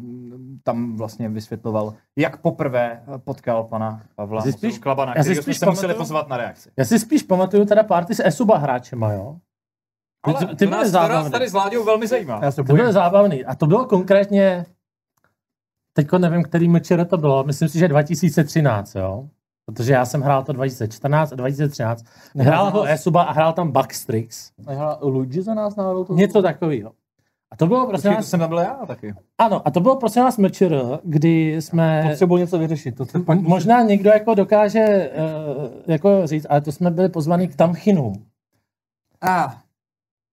tam 0.62 0.96
vlastně 0.96 1.28
vysvětloval, 1.28 1.94
jak 2.16 2.36
poprvé 2.40 3.02
potkal 3.24 3.64
pana 3.64 4.02
Pavla 4.16 4.36
Já 4.36 4.42
si 4.42 4.52
spíš- 4.52 4.78
Klabana, 4.78 5.14
já 5.16 5.24
si 5.24 5.34
jsme 5.34 5.54
se 5.54 5.66
museli 5.66 5.94
pozvat 5.94 6.28
na 6.28 6.36
reakci. 6.36 6.70
Já 6.76 6.84
si 6.84 6.98
spíš 6.98 7.22
pamatuju 7.22 7.64
teda 7.64 7.82
party 7.82 8.14
s 8.14 8.22
Esuba 8.26 8.58
hráčema, 8.58 9.12
jo. 9.12 9.36
Ty, 10.24 10.30
Ale 10.34 10.46
ty, 10.46 10.46
ty 10.46 10.64
to, 10.64 10.70
byly 10.70 10.70
nás, 10.70 10.90
to 10.90 10.98
nás 10.98 11.08
zábavný. 11.08 11.30
tady 11.30 11.48
s 11.48 11.54
Láďou 11.54 11.84
velmi 11.84 12.06
zajímá. 12.06 12.40
Já 12.42 12.50
se 12.50 12.56
To 12.56 12.62
byly 12.62 12.78
bojím. 12.78 12.92
zábavný. 12.92 13.44
A 13.44 13.54
to 13.54 13.66
bylo 13.66 13.86
konkrétně, 13.86 14.66
teďko 15.92 16.18
nevím, 16.18 16.42
který 16.42 16.68
mečer 16.68 17.06
to 17.06 17.16
bylo, 17.16 17.44
myslím 17.44 17.68
si, 17.68 17.78
že 17.78 17.88
2013, 17.88 18.94
jo. 18.94 19.28
Protože 19.66 19.92
já 19.92 20.04
jsem 20.04 20.20
hrál 20.22 20.42
to 20.44 20.52
2014 20.52 21.32
a 21.32 21.36
2013. 21.36 22.04
Hrál 22.36 22.70
ho 22.70 22.84
Esuba 22.84 23.22
a 23.22 23.32
hrál 23.32 23.52
tam 23.52 23.72
Buckstrix. 23.72 24.52
Nehra- 24.66 24.98
Luigi 25.02 25.42
za 25.42 25.54
nás 25.54 25.76
náhodou 25.76 26.04
to? 26.04 26.14
Něco 26.14 26.42
takového. 26.42 26.92
A 27.50 27.56
to 27.56 27.66
bylo 27.66 27.86
to 27.86 28.10
nás, 28.10 28.28
jsem 28.28 28.40
tam 28.40 28.48
byl 28.48 28.58
já 28.58 28.74
taky. 28.86 29.14
ano, 29.38 29.68
a 29.68 29.70
to 29.70 29.80
bylo 29.80 29.96
prosím 29.96 30.22
nás 30.22 30.38
mečer, 30.38 30.82
kdy 31.04 31.62
jsme, 31.62 32.06
Potřebuji 32.10 32.36
něco 32.36 32.58
vyřešit. 32.58 32.96
To 32.96 33.06
se 33.06 33.18
paní... 33.20 33.42
možná 33.42 33.82
někdo 33.82 34.10
jako 34.10 34.34
dokáže 34.34 34.80
eh, 34.80 35.12
jako 35.86 36.26
říct, 36.26 36.46
ale 36.48 36.60
to 36.60 36.72
jsme 36.72 36.90
byli 36.90 37.08
pozvaní 37.08 37.48
k 37.48 37.56
Tamchinům. 37.56 38.24
Ah, 39.22 39.48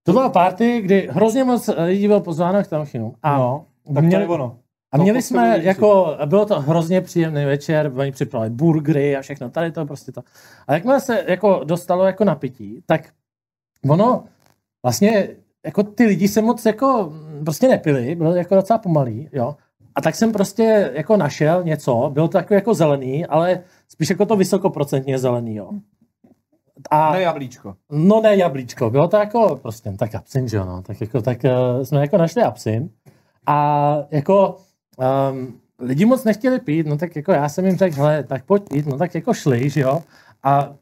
To 0.03 0.11
byla 0.11 0.29
party, 0.29 0.81
kdy 0.81 1.09
hrozně 1.11 1.43
moc 1.43 1.69
lidí 1.85 2.07
bylo 2.07 2.21
pozváno 2.21 2.63
k 2.63 2.67
Tamchinům. 2.67 3.15
A 3.23 3.37
No, 3.37 3.65
tak 3.85 3.95
to 3.95 4.01
měli, 4.01 4.27
ono. 4.27 4.57
a 4.91 4.97
měli 4.97 5.21
jsme, 5.21 5.59
jako, 5.63 6.17
bylo 6.25 6.45
to 6.45 6.61
hrozně 6.61 7.01
příjemný 7.01 7.45
večer, 7.45 7.91
oni 7.97 8.11
připravili 8.11 8.49
burgery 8.49 9.17
a 9.17 9.21
všechno, 9.21 9.49
tady 9.49 9.71
to 9.71 9.85
prostě 9.85 10.11
to. 10.11 10.21
A 10.67 10.73
jakmile 10.73 10.99
se 10.99 11.23
jako 11.27 11.61
dostalo 11.63 12.05
jako 12.05 12.23
na 12.23 12.35
pití, 12.35 12.81
tak 12.85 13.09
ono 13.89 14.23
vlastně 14.83 15.27
jako 15.65 15.83
ty 15.83 16.05
lidi 16.05 16.27
se 16.27 16.41
moc 16.41 16.65
jako 16.65 17.09
mm, 17.13 17.45
prostě 17.45 17.67
nepili, 17.67 18.15
bylo 18.15 18.35
jako 18.35 18.55
docela 18.55 18.79
pomalý, 18.79 19.29
jo. 19.33 19.55
A 19.95 20.01
tak 20.01 20.15
jsem 20.15 20.31
prostě 20.31 20.91
jako 20.93 21.17
našel 21.17 21.63
něco, 21.63 22.09
bylo 22.13 22.27
to 22.27 22.37
takový 22.37 22.55
jako 22.55 22.73
zelený, 22.73 23.25
ale 23.25 23.59
spíš 23.87 24.09
jako 24.09 24.25
to 24.25 24.35
vysokoprocentně 24.35 25.19
zelený, 25.19 25.55
jo. 25.55 25.69
a, 26.91 27.13
No 27.13 27.19
jablíčko. 27.19 27.75
No 27.91 28.21
ne 28.21 28.35
jablíčko, 28.35 28.89
bylo 28.89 29.07
to 29.07 29.17
jako 29.17 29.59
prostě 29.61 29.91
tak 29.91 30.15
absint, 30.15 30.49
že 30.49 30.57
jo, 30.57 30.65
no. 30.65 30.81
Tak 30.81 31.01
jako, 31.01 31.21
tak 31.21 31.37
uh, 31.43 31.83
jsme 31.83 32.01
jako 32.01 32.17
našli 32.17 32.43
absint 32.43 32.91
a 33.47 33.97
jako 34.11 34.57
um, 35.31 35.59
lidi 35.79 36.05
moc 36.05 36.23
nechtěli 36.23 36.59
pít, 36.59 36.87
no 36.87 36.97
tak 36.97 37.15
jako 37.15 37.31
já 37.31 37.49
jsem 37.49 37.65
jim 37.65 37.77
řekl, 37.77 37.95
hele, 37.95 38.23
tak 38.23 38.45
pojď 38.45 38.69
pít, 38.69 38.85
no 38.85 38.97
tak 38.97 39.15
jako 39.15 39.33
šli, 39.33 39.69
že 39.69 39.81
jo. 39.81 40.03
A 40.43 40.75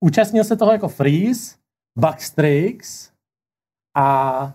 účastnil 0.00 0.44
se 0.44 0.56
toho 0.56 0.72
jako 0.72 0.88
Freeze, 0.88 1.54
Buckstrix 1.98 3.10
a 3.94 4.52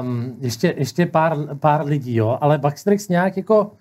um, 0.00 0.36
ještě, 0.40 0.74
ještě 0.76 1.06
pár, 1.06 1.36
pár 1.54 1.86
lidí, 1.86 2.14
jo, 2.14 2.38
ale 2.40 2.58
Buckstrix 2.58 3.08
nějak 3.08 3.36
jako 3.36 3.72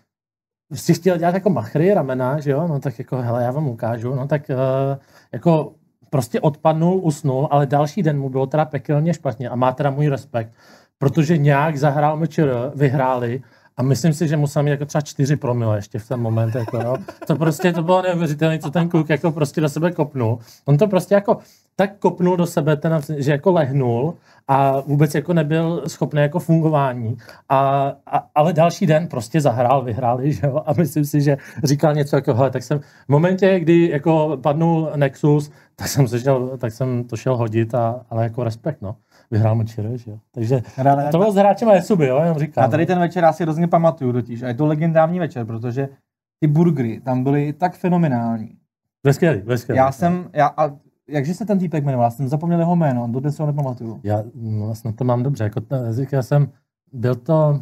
si 0.73 0.93
chtěl 0.93 1.17
dělat 1.17 1.33
jako 1.33 1.49
machry, 1.49 1.93
ramena, 1.93 2.39
že 2.39 2.51
jo, 2.51 2.67
no 2.67 2.79
tak 2.79 2.99
jako, 2.99 3.17
hele, 3.17 3.43
já 3.43 3.51
vám 3.51 3.67
ukážu, 3.67 4.15
no 4.15 4.27
tak 4.27 4.41
uh, 4.49 4.97
jako 5.31 5.73
prostě 6.09 6.41
odpadnul, 6.41 6.99
usnul, 7.03 7.47
ale 7.51 7.65
další 7.65 8.03
den 8.03 8.19
mu 8.19 8.29
bylo 8.29 8.47
teda 8.47 8.65
pekelně 8.65 9.13
špatně 9.13 9.49
a 9.49 9.55
má 9.55 9.71
teda 9.71 9.89
můj 9.89 10.07
respekt, 10.07 10.51
protože 10.97 11.37
nějak 11.37 11.77
zahrál 11.77 12.17
mečer, 12.17 12.71
vyhráli 12.75 13.41
a 13.77 13.83
myslím 13.83 14.13
si, 14.13 14.27
že 14.27 14.37
musel 14.37 14.63
mít 14.63 14.71
jako 14.71 14.85
třeba 14.85 15.01
čtyři 15.01 15.35
promile 15.35 15.77
ještě 15.77 15.99
v 15.99 16.07
ten 16.07 16.19
moment. 16.19 16.55
Jako, 16.55 16.77
jo. 16.77 16.97
To 17.27 17.35
prostě 17.35 17.73
to 17.73 17.83
bylo 17.83 18.01
neuvěřitelné, 18.01 18.59
co 18.59 18.71
ten 18.71 18.89
kluk 18.89 19.09
jako 19.09 19.31
prostě 19.31 19.61
do 19.61 19.69
sebe 19.69 19.91
kopnul. 19.91 20.39
On 20.65 20.77
to 20.77 20.87
prostě 20.87 21.15
jako 21.15 21.37
tak 21.75 21.97
kopnul 21.99 22.37
do 22.37 22.45
sebe, 22.45 22.77
ten, 22.77 22.99
že 23.17 23.31
jako 23.31 23.51
lehnul 23.51 24.15
a 24.47 24.79
vůbec 24.79 25.15
jako 25.15 25.33
nebyl 25.33 25.83
schopný 25.87 26.21
jako 26.21 26.39
fungování. 26.39 27.17
A, 27.49 27.91
a, 28.05 28.27
ale 28.35 28.53
další 28.53 28.85
den 28.85 29.07
prostě 29.07 29.41
zahrál, 29.41 29.83
vyhráli, 29.83 30.33
že 30.33 30.47
jo? 30.47 30.61
A 30.65 30.73
myslím 30.73 31.05
si, 31.05 31.21
že 31.21 31.37
říkal 31.63 31.93
něco 31.93 32.15
jako, 32.15 32.33
hele, 32.33 32.51
tak 32.51 32.63
jsem 32.63 32.79
v 32.79 33.09
momentě, 33.09 33.59
kdy 33.59 33.89
jako 33.89 34.37
padnul 34.41 34.91
Nexus, 34.95 35.51
tak 35.75 35.87
jsem, 35.87 36.07
se 36.07 36.19
šel, 36.19 36.57
tak 36.57 36.73
jsem 36.73 37.03
to 37.03 37.17
šel 37.17 37.37
hodit, 37.37 37.75
a, 37.75 38.05
ale 38.09 38.23
jako 38.23 38.43
respekt, 38.43 38.81
no. 38.81 38.95
Vyhrál 39.31 39.55
mu 39.55 39.63
čire, 39.63 39.97
že 39.97 40.11
jo. 40.11 40.17
Takže 40.31 40.61
Ráda- 40.77 41.11
to 41.11 41.17
bylo 41.17 41.31
s 41.31 41.35
hráčem 41.35 41.69
a 41.69 41.73
Jesuby, 41.73 42.07
jo, 42.07 42.19
jenom 42.19 42.39
říkám. 42.39 42.63
Já 42.63 42.67
tady 42.67 42.85
ten 42.85 42.99
večer 42.99 43.23
já 43.23 43.33
si 43.33 43.43
hrozně 43.43 43.67
pamatuju 43.67 44.13
totiž. 44.13 44.43
A 44.43 44.47
je 44.47 44.53
to 44.53 44.65
legendární 44.65 45.19
večer, 45.19 45.45
protože 45.45 45.89
ty 46.39 46.47
burgery 46.47 47.01
tam 47.01 47.23
byly 47.23 47.53
tak 47.53 47.75
fenomenální. 47.75 48.49
Skvělý, 49.11 49.57
skvělý. 49.57 49.77
Já 49.77 49.91
jsem, 49.91 50.29
já, 50.33 50.47
a 50.57 50.71
jakže 51.09 51.33
se 51.33 51.45
ten 51.45 51.59
týpek 51.59 51.83
jmenoval? 51.85 52.05
Já 52.05 52.09
jsem 52.11 52.27
zapomněl 52.27 52.59
jeho 52.59 52.75
jméno, 52.75 53.07
dodnes 53.11 53.39
ho 53.39 53.45
nepamatuju. 53.45 53.99
Já 54.03 54.23
no, 54.35 54.75
snad 54.75 54.95
to 54.95 55.03
mám 55.03 55.23
dobře. 55.23 55.43
Jako, 55.43 55.61
t- 55.61 55.93
říkal 55.93 56.23
jsem, 56.23 56.49
byl 56.93 57.15
to, 57.15 57.61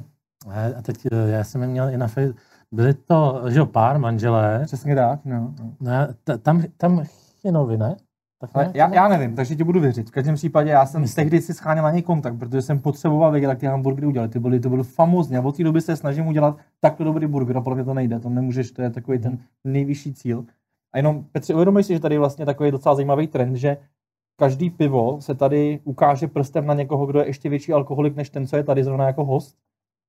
eh, 0.52 0.74
a 0.76 0.82
teď 0.82 0.98
eh, 1.12 1.30
já 1.30 1.44
jsem 1.44 1.62
je 1.62 1.68
měl 1.68 1.90
i 1.90 1.98
na 1.98 2.08
Facebook, 2.08 2.38
byli 2.72 2.94
to, 2.94 3.42
že 3.50 3.60
jo, 3.60 3.66
pár 3.66 4.00
manželé, 4.00 4.62
Přesně 4.66 4.96
tak, 4.96 5.20
no. 5.26 5.54
no. 5.60 5.74
ne, 5.80 6.08
t- 6.24 6.38
tam, 6.38 6.64
tam 6.78 7.04
Chinovi, 7.42 7.78
ne? 7.78 7.96
Tak 8.42 8.50
Ale 8.54 8.66
ne? 8.66 8.72
já, 8.76 8.94
já 8.94 9.08
nevím, 9.08 9.36
takže 9.36 9.56
ti 9.56 9.64
budu 9.64 9.80
věřit. 9.80 10.08
V 10.10 10.12
každém 10.12 10.36
případě 10.36 10.70
já 10.70 10.86
jsem 10.86 11.06
tehdy 11.16 11.42
si 11.42 11.54
scháněl 11.54 11.84
na 11.84 11.92
něj 11.92 12.02
kontakt, 12.02 12.38
protože 12.40 12.62
jsem 12.62 12.80
potřeboval 12.80 13.32
vědět, 13.32 13.48
jak 13.48 13.60
ty 13.60 13.66
hamburgery 13.66 14.08
udělali. 14.08 14.30
Ty 14.30 14.40
byly, 14.40 14.60
to 14.60 14.70
bylo 14.70 14.84
famózní. 14.84 15.38
A 15.38 15.42
od 15.42 15.58
té 15.58 15.64
doby 15.64 15.82
se 15.82 15.96
snažím 15.96 16.28
udělat 16.28 16.58
takto 16.80 17.04
dobrý 17.04 17.28
burger 17.28 17.58
a 17.58 17.62
podle 17.62 17.76
mě 17.76 17.86
to 17.86 17.94
nejde. 17.94 18.20
To 18.20 18.30
nemůžeš, 18.30 18.72
to 18.72 18.82
je 18.82 18.90
takový 18.90 19.20
ten 19.20 19.38
nejvyšší 19.64 20.14
cíl. 20.14 20.46
A 20.94 20.98
jenom, 20.98 21.24
Petře, 21.32 21.54
uvědomuji 21.54 21.84
si, 21.84 21.94
že 21.94 22.00
tady 22.00 22.16
je 22.16 22.20
vlastně 22.20 22.46
takový 22.46 22.72
docela 22.72 22.96
zajímavý 22.96 23.28
trend, 23.28 23.56
že 23.56 23.78
každý 24.40 24.70
pivo 24.70 25.22
se 25.22 25.36
tady 25.36 25.80
ukáže 25.84 26.28
prstem 26.28 26.66
na 26.66 26.74
někoho, 26.74 27.06
kdo 27.06 27.20
je 27.20 27.26
ještě 27.28 27.50
větší 27.50 27.74
alkoholik 27.74 28.16
než 28.16 28.30
ten, 28.30 28.48
co 28.48 28.58
je 28.58 28.64
tady 28.64 28.84
zrovna 28.84 29.06
jako 29.08 29.26
host. 29.26 29.56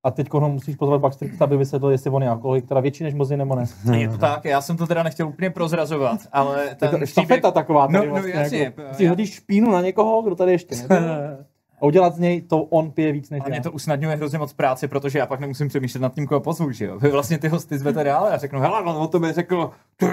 A 0.05 0.11
teď 0.11 0.33
ho 0.33 0.49
musíš 0.49 0.77
pozvat 0.77 1.01
Backstreet, 1.01 1.43
aby 1.43 1.57
vysvětlil, 1.57 1.91
jestli 1.91 2.11
on 2.11 2.23
je 2.23 2.29
alkoholik, 2.29 2.67
teda 2.69 2.81
větší 2.81 3.05
než 3.05 3.15
mozi 3.15 3.37
nebo 3.37 3.55
ne. 3.55 3.65
Je 3.99 4.09
to 4.09 4.19
tak, 4.19 4.45
já 4.45 4.61
jsem 4.61 4.77
to 4.77 4.87
teda 4.87 5.03
nechtěl 5.03 5.29
úplně 5.29 5.51
prozrazovat, 5.51 6.21
ale 6.33 6.65
Je 6.65 6.75
ten 6.75 6.89
to 6.91 6.95
příběh... 6.97 7.09
štafeta 7.11 7.51
taková 7.51 7.87
tady 7.87 7.99
No, 7.99 8.05
no, 8.05 8.11
vlastně. 8.11 8.33
jasně, 8.33 8.59
jako, 8.59 8.81
já- 8.81 8.95
si 8.95 9.07
hodíš 9.07 9.33
špínu 9.35 9.71
na 9.73 9.81
někoho, 9.81 10.23
kdo 10.23 10.35
tady 10.37 10.53
ještě 10.53 10.75
nebyl. 10.77 10.99
A 11.81 11.85
udělat 11.85 12.15
z 12.15 12.19
něj 12.19 12.41
to 12.43 12.63
on 12.63 12.91
pije 12.91 13.13
víc 13.13 13.31
než 13.31 13.43
A 13.45 13.49
mě 13.49 13.57
já. 13.57 13.63
to 13.63 13.73
usnadňuje 13.73 14.17
hrozně 14.17 14.39
moc 14.39 14.53
práci, 14.53 14.89
protože 14.89 15.19
já 15.19 15.27
pak 15.27 15.41
nemusím 15.41 15.69
přemýšlet 15.69 16.01
nad 16.01 16.15
tím, 16.15 16.27
koho 16.27 16.41
pozvu, 16.41 16.71
že 16.73 16.85
jo. 16.85 16.99
Vy 16.99 17.11
vlastně 17.11 17.39
ty 17.39 17.49
hosty 17.49 17.79
zvete 17.79 18.05
dál 18.05 18.25
a 18.27 18.37
řeknu, 18.37 18.61
hele, 18.61 18.81
on 18.83 18.89
o 19.03 19.07
tobě 19.09 19.33
řekl, 19.33 19.71
ty 19.97 20.07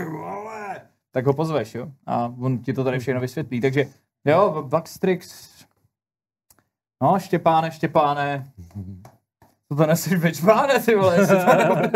tak 1.12 1.26
ho 1.26 1.34
pozveš, 1.34 1.76
jo. 1.76 1.92
A 2.06 2.34
on 2.40 2.60
ti 2.60 2.74
to 2.74 2.84
tady 2.84 3.00
všechno 3.00 3.22
vysvětlí. 3.22 3.62
Takže 3.62 3.86
jo, 4.26 4.64
Backstrix, 4.68 5.50
no, 7.04 7.20
Štěpáne, 7.20 7.72
Štěpáne, 7.72 8.52
co 9.68 9.76
to 9.76 9.86
neseš 9.86 10.14
večpáne, 10.14 10.80
ty 10.80 10.96
vole, 10.96 11.20
jestli, 11.20 11.38
to 11.38 11.56
nebude, 11.58 11.92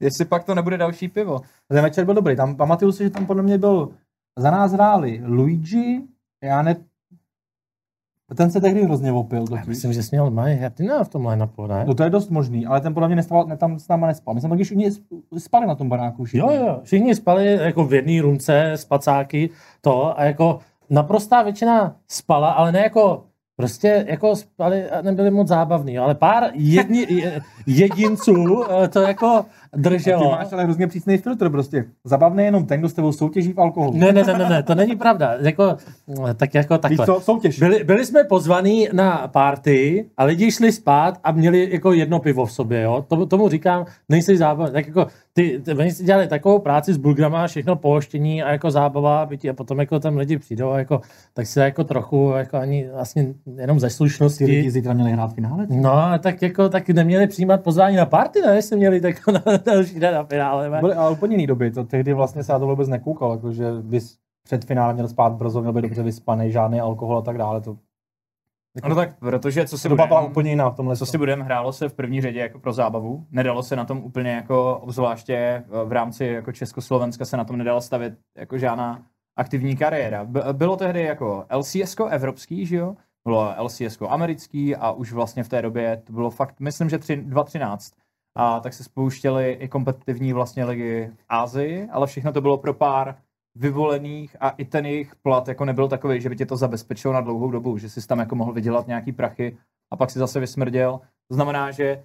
jestli 0.00 0.24
pak 0.24 0.44
to 0.44 0.54
nebude 0.54 0.78
další 0.78 1.08
pivo. 1.08 1.40
Ten 1.68 1.82
večer 1.82 2.04
byl 2.04 2.14
dobrý. 2.14 2.36
Tam 2.36 2.56
pamatuju 2.56 2.92
si, 2.92 3.04
že 3.04 3.10
tam 3.10 3.26
podle 3.26 3.42
mě 3.42 3.58
byl 3.58 3.94
za 4.38 4.50
nás 4.50 4.72
hráli 4.72 5.22
Luigi, 5.24 6.02
já 6.42 6.62
ne... 8.30 8.36
Ten 8.36 8.50
se 8.50 8.60
tehdy 8.60 8.84
hrozně 8.84 9.12
opil. 9.12 9.40
Já 9.40 9.46
Totiž. 9.46 9.66
myslím, 9.66 9.92
že 9.92 10.02
jsi 10.02 10.16
měl 10.16 10.30
Maj 10.30 10.54
Hertina 10.54 11.04
v 11.04 11.08
tom 11.08 11.26
line-upu, 11.26 11.66
ne? 11.66 11.84
No 11.86 11.94
to 11.94 12.02
je 12.02 12.10
dost 12.10 12.30
možný, 12.30 12.66
ale 12.66 12.80
ten 12.80 12.94
podle 12.94 13.08
mě 13.08 13.16
nespal, 13.16 13.44
ne, 13.46 13.56
tam 13.56 13.78
s 13.78 13.88
náma 13.88 14.06
nespal. 14.06 14.34
My 14.34 14.40
jsme 14.40 14.50
taky 14.50 14.64
všichni 14.64 14.90
spali 15.38 15.66
na 15.66 15.74
tom 15.74 15.88
baráku. 15.88 16.24
Všichni. 16.24 16.40
Jo, 16.56 16.66
jo, 16.66 16.80
všichni 16.82 17.14
spali 17.14 17.46
jako 17.46 17.84
v 17.84 17.94
jedné 17.94 18.22
rumce, 18.22 18.72
spacáky, 18.74 19.50
to 19.80 20.18
a 20.18 20.24
jako 20.24 20.58
naprostá 20.90 21.42
většina 21.42 21.96
spala, 22.08 22.50
ale 22.50 22.72
ne 22.72 22.80
jako 22.80 23.24
Prostě 23.56 24.04
jako 24.08 24.36
spali 24.36 24.90
a 24.90 25.02
nebyli 25.02 25.30
moc 25.30 25.48
zábavný, 25.48 25.98
ale 25.98 26.14
pár 26.14 26.44
jedni, 26.54 27.06
je- 27.14 27.40
jedinců 27.66 28.64
eh, 28.84 28.88
to 28.88 29.00
jako 29.00 29.44
Ty 29.74 29.80
drželo. 29.80 30.30
máš 30.30 30.52
ale 30.52 30.64
hrozně 30.64 30.86
přísný 30.86 31.18
filtr 31.18 31.50
prostě. 31.50 31.84
Zabavný 32.04 32.42
je 32.42 32.44
jenom 32.46 32.66
ten, 32.66 32.80
kdo 32.80 32.88
s 32.88 32.92
tebou 32.92 33.12
soutěží 33.12 33.52
v 33.52 33.60
alkoholu. 33.60 33.92
Ne, 33.96 34.12
ne, 34.12 34.24
ne, 34.24 34.38
ne, 34.38 34.48
ne, 34.48 34.62
to 34.62 34.74
není 34.74 34.96
pravda. 34.96 35.34
Jako, 35.40 35.76
tak 36.36 36.54
jako 36.54 36.74
Víš 36.74 36.80
takhle. 36.80 37.06
co, 37.06 37.20
soutěž. 37.20 37.58
Byli, 37.58 37.84
byli 37.84 38.06
jsme 38.06 38.24
pozvaní 38.24 38.88
na 38.92 39.28
party 39.28 40.06
a 40.16 40.24
lidi 40.24 40.50
šli 40.50 40.72
spát 40.72 41.18
a 41.24 41.32
měli 41.32 41.68
jako 41.72 41.92
jedno 41.92 42.18
pivo 42.20 42.46
v 42.46 42.52
sobě, 42.52 42.82
jo. 42.82 43.04
Tomu, 43.08 43.26
tomu 43.26 43.48
říkám, 43.48 43.84
nejsi 44.08 44.36
zábava. 44.36 44.70
Tak 44.70 44.86
jako 44.86 45.06
ty, 45.32 45.60
ty 45.64 45.72
oni 45.74 45.90
si 45.92 46.04
dělali 46.04 46.26
takovou 46.28 46.58
práci 46.58 46.92
s 46.94 46.96
bulgrama, 46.96 47.46
všechno 47.46 47.76
pohoštění 47.76 48.42
a 48.42 48.52
jako 48.52 48.70
zábava, 48.70 49.26
bytí, 49.26 49.50
a 49.50 49.52
potom 49.52 49.80
jako 49.80 50.00
tam 50.00 50.16
lidi 50.16 50.38
přijdou 50.38 50.70
a 50.70 50.78
jako, 50.78 51.00
tak 51.34 51.46
se 51.46 51.60
jako 51.64 51.84
trochu, 51.84 52.32
jako 52.36 52.56
ani 52.56 52.88
vlastně 52.94 53.26
jenom 53.56 53.80
ze 53.80 53.86
Ty 53.86 53.90
lidi 53.90 53.96
slušnosti. 53.96 54.70
zítra 54.70 54.92
měli 54.94 55.12
hrát 55.12 55.34
finále. 55.34 55.66
No, 55.70 55.92
tak 56.20 56.42
jako, 56.42 56.68
tak 56.68 56.88
neměli 56.88 57.26
přijímat 57.26 57.62
pozvání 57.62 57.96
na 57.96 58.06
party, 58.06 58.40
ne, 58.46 58.54
jestli 58.56 58.76
měli 58.76 59.00
tak 59.00 59.26
na 59.26 59.58
další 59.64 60.00
den 60.00 60.14
na 60.14 60.24
finále. 60.24 60.70
ne? 60.70 60.80
Byly 60.80 60.94
ale 60.94 61.10
úplně 61.10 61.34
jiný 61.34 61.46
doby, 61.46 61.70
to 61.70 61.84
tehdy 61.84 62.12
vlastně 62.14 62.44
se 62.44 62.52
na 62.52 62.58
to 62.58 62.66
vůbec 62.66 62.88
nekoukal, 62.88 63.30
jakože 63.32 63.72
bys 63.82 64.18
před 64.46 64.64
finále 64.64 64.94
měl 64.94 65.08
spát 65.08 65.32
brzo, 65.32 65.60
měl 65.60 65.72
být 65.72 65.82
dobře 65.82 66.02
vyspaný, 66.02 66.52
žádný 66.52 66.80
alkohol 66.80 67.18
a 67.18 67.22
tak 67.22 67.38
dále. 67.38 67.60
To, 67.60 67.76
No 68.88 68.94
tak, 68.94 69.18
protože 69.18 69.66
co 69.66 69.78
si 69.78 69.88
byla 69.88 70.06
budeme, 70.06 70.26
úplně 70.26 70.50
jiná 70.50 70.70
v 70.70 70.76
tomhle. 70.76 70.96
co 70.96 71.06
si 71.06 71.18
budeme, 71.18 71.44
hrálo 71.44 71.72
se 71.72 71.88
v 71.88 71.94
první 71.94 72.20
řadě 72.20 72.40
jako 72.40 72.58
pro 72.58 72.72
zábavu. 72.72 73.26
Nedalo 73.30 73.62
se 73.62 73.76
na 73.76 73.84
tom 73.84 73.98
úplně 73.98 74.30
jako, 74.30 74.78
obzvláště 74.78 75.34
eh, 75.34 75.64
v 75.84 75.92
rámci 75.92 76.24
jako 76.24 76.52
Československa 76.52 77.24
se 77.24 77.36
na 77.36 77.44
tom 77.44 77.56
nedalo 77.56 77.80
stavět 77.80 78.14
jako 78.38 78.58
žádná 78.58 79.02
aktivní 79.38 79.76
kariéra. 79.76 80.24
B- 80.24 80.42
bylo 80.52 80.76
tehdy 80.76 81.02
jako 81.02 81.46
LCS 81.56 81.96
evropský, 82.10 82.66
že 82.66 82.76
jo? 82.76 82.94
Bylo 83.28 83.54
LCS 83.62 83.98
americký 84.08 84.76
a 84.76 84.92
už 84.92 85.12
vlastně 85.12 85.44
v 85.44 85.48
té 85.48 85.62
době 85.62 86.02
to 86.04 86.12
bylo 86.12 86.30
fakt, 86.30 86.60
myslím, 86.60 86.88
že 86.90 86.98
tři- 86.98 87.24
2013. 87.24 87.92
A 88.36 88.60
tak 88.60 88.74
se 88.74 88.84
spouštěly 88.84 89.52
i 89.52 89.68
kompetitivní 89.68 90.32
vlastně 90.32 90.64
ligy 90.64 91.10
v 91.16 91.24
Ázii, 91.28 91.88
ale 91.92 92.06
všechno 92.06 92.32
to 92.32 92.40
bylo 92.40 92.58
pro 92.58 92.74
pár 92.74 93.16
vyvolených 93.54 94.36
a 94.40 94.50
i 94.50 94.64
ten 94.64 94.86
jejich 94.86 95.16
plat 95.16 95.48
jako 95.48 95.64
nebyl 95.64 95.88
takový, 95.88 96.20
že 96.20 96.28
by 96.28 96.36
tě 96.36 96.46
to 96.46 96.56
zabezpečilo 96.56 97.14
na 97.14 97.20
dlouhou 97.20 97.50
dobu, 97.50 97.78
že 97.78 97.90
jsi 97.90 98.06
tam 98.06 98.18
jako 98.18 98.36
mohl 98.36 98.52
vydělat 98.52 98.86
nějaký 98.86 99.12
prachy 99.12 99.58
a 99.92 99.96
pak 99.96 100.10
si 100.10 100.18
zase 100.18 100.40
vysmrděl. 100.40 101.00
To 101.28 101.34
znamená, 101.34 101.70
že 101.70 102.04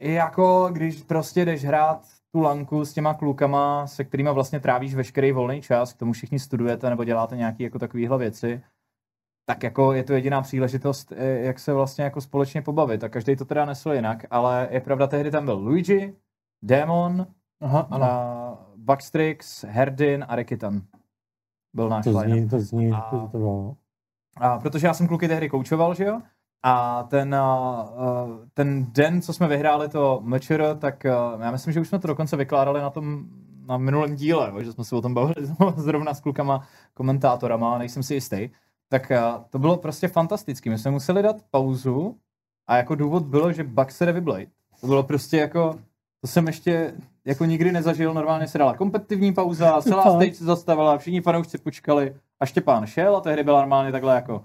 jako 0.00 0.68
když 0.72 1.02
prostě 1.02 1.44
jdeš 1.44 1.64
hrát 1.64 2.06
tu 2.32 2.40
lanku 2.40 2.84
s 2.84 2.92
těma 2.92 3.14
klukama, 3.14 3.86
se 3.86 4.04
kterými 4.04 4.30
vlastně 4.32 4.60
trávíš 4.60 4.94
veškerý 4.94 5.32
volný 5.32 5.62
čas, 5.62 5.92
k 5.92 5.98
tomu 5.98 6.12
všichni 6.12 6.38
studujete 6.38 6.90
nebo 6.90 7.04
děláte 7.04 7.36
nějaké 7.36 7.64
jako 7.64 7.78
takovéhle 7.78 8.18
věci, 8.18 8.62
tak 9.48 9.62
jako 9.62 9.92
je 9.92 10.02
to 10.04 10.12
jediná 10.12 10.42
příležitost, 10.42 11.12
eh, 11.16 11.38
jak 11.40 11.58
se 11.58 11.72
vlastně 11.72 12.04
jako 12.04 12.20
společně 12.20 12.62
pobavit. 12.62 13.04
A 13.04 13.08
každý 13.08 13.36
to 13.36 13.44
teda 13.44 13.64
nesl 13.64 13.92
jinak, 13.92 14.24
ale 14.30 14.68
je 14.70 14.80
pravda, 14.80 15.06
tehdy 15.06 15.30
tam 15.30 15.44
byl 15.44 15.54
Luigi, 15.54 16.14
Demon, 16.62 17.26
Aha, 17.60 17.88
ano. 17.90 18.04
a 18.04 18.66
Herdin 19.66 20.24
a 20.28 20.36
Rekitan. 20.36 20.82
Byl 21.74 21.88
náš 21.88 22.04
To 22.04 22.12
zní, 22.12 22.48
to 22.48 22.60
zní, 22.60 22.92
A- 22.92 23.00
to, 23.00 23.28
to 23.32 23.38
bylo. 23.38 23.76
a 24.36 24.58
protože 24.58 24.86
já 24.86 24.94
jsem 24.94 25.08
kluky 25.08 25.28
tehdy 25.28 25.48
koučoval, 25.48 25.94
že 25.94 26.04
jo? 26.04 26.20
A 26.62 27.02
ten, 27.02 27.34
a, 27.34 27.88
ten 28.54 28.86
den, 28.92 29.22
co 29.22 29.32
jsme 29.32 29.48
vyhráli 29.48 29.88
to 29.88 30.20
MČR, 30.24 30.76
tak 30.78 31.06
a, 31.06 31.38
já 31.40 31.50
myslím, 31.50 31.72
že 31.72 31.80
už 31.80 31.88
jsme 31.88 31.98
to 31.98 32.08
dokonce 32.08 32.36
vykládali 32.36 32.80
na 32.80 32.90
tom 32.90 33.24
na 33.68 33.76
minulém 33.76 34.14
díle, 34.14 34.52
že 34.64 34.72
jsme 34.72 34.84
se 34.84 34.96
o 34.96 35.02
tom 35.02 35.14
bavili 35.14 35.46
zrovna 35.76 36.14
s 36.14 36.20
klukama, 36.20 36.66
komentátorama, 36.94 37.78
nejsem 37.78 38.02
si 38.02 38.14
jistý. 38.14 38.50
Tak 38.88 39.10
a, 39.10 39.44
to 39.50 39.58
bylo 39.58 39.76
prostě 39.76 40.08
fantastický. 40.08 40.70
My 40.70 40.78
jsme 40.78 40.90
museli 40.90 41.22
dát 41.22 41.36
pauzu 41.50 42.16
a 42.66 42.76
jako 42.76 42.94
důvod 42.94 43.22
bylo, 43.26 43.52
že 43.52 43.64
Buck 43.64 43.90
se 43.90 44.06
jde 44.06 44.12
vyblejt. 44.12 44.48
To 44.80 44.86
bylo 44.86 45.02
prostě 45.02 45.36
jako, 45.36 45.78
to 46.20 46.26
jsem 46.26 46.46
ještě 46.46 46.94
jako 47.24 47.44
nikdy 47.44 47.72
nezažil, 47.72 48.14
normálně 48.14 48.48
se 48.48 48.58
dala 48.58 48.76
kompetitivní 48.76 49.32
pauza, 49.32 49.82
celá 49.82 50.02
stage 50.02 50.34
se 50.34 50.44
zastavila, 50.44 50.98
všichni 50.98 51.20
fanoušci 51.20 51.58
počkali 51.58 52.16
a 52.40 52.46
Štěpán 52.46 52.86
šel 52.86 53.16
a 53.16 53.20
tehdy 53.20 53.44
byla 53.44 53.60
normálně 53.60 53.92
takhle 53.92 54.14
jako 54.14 54.44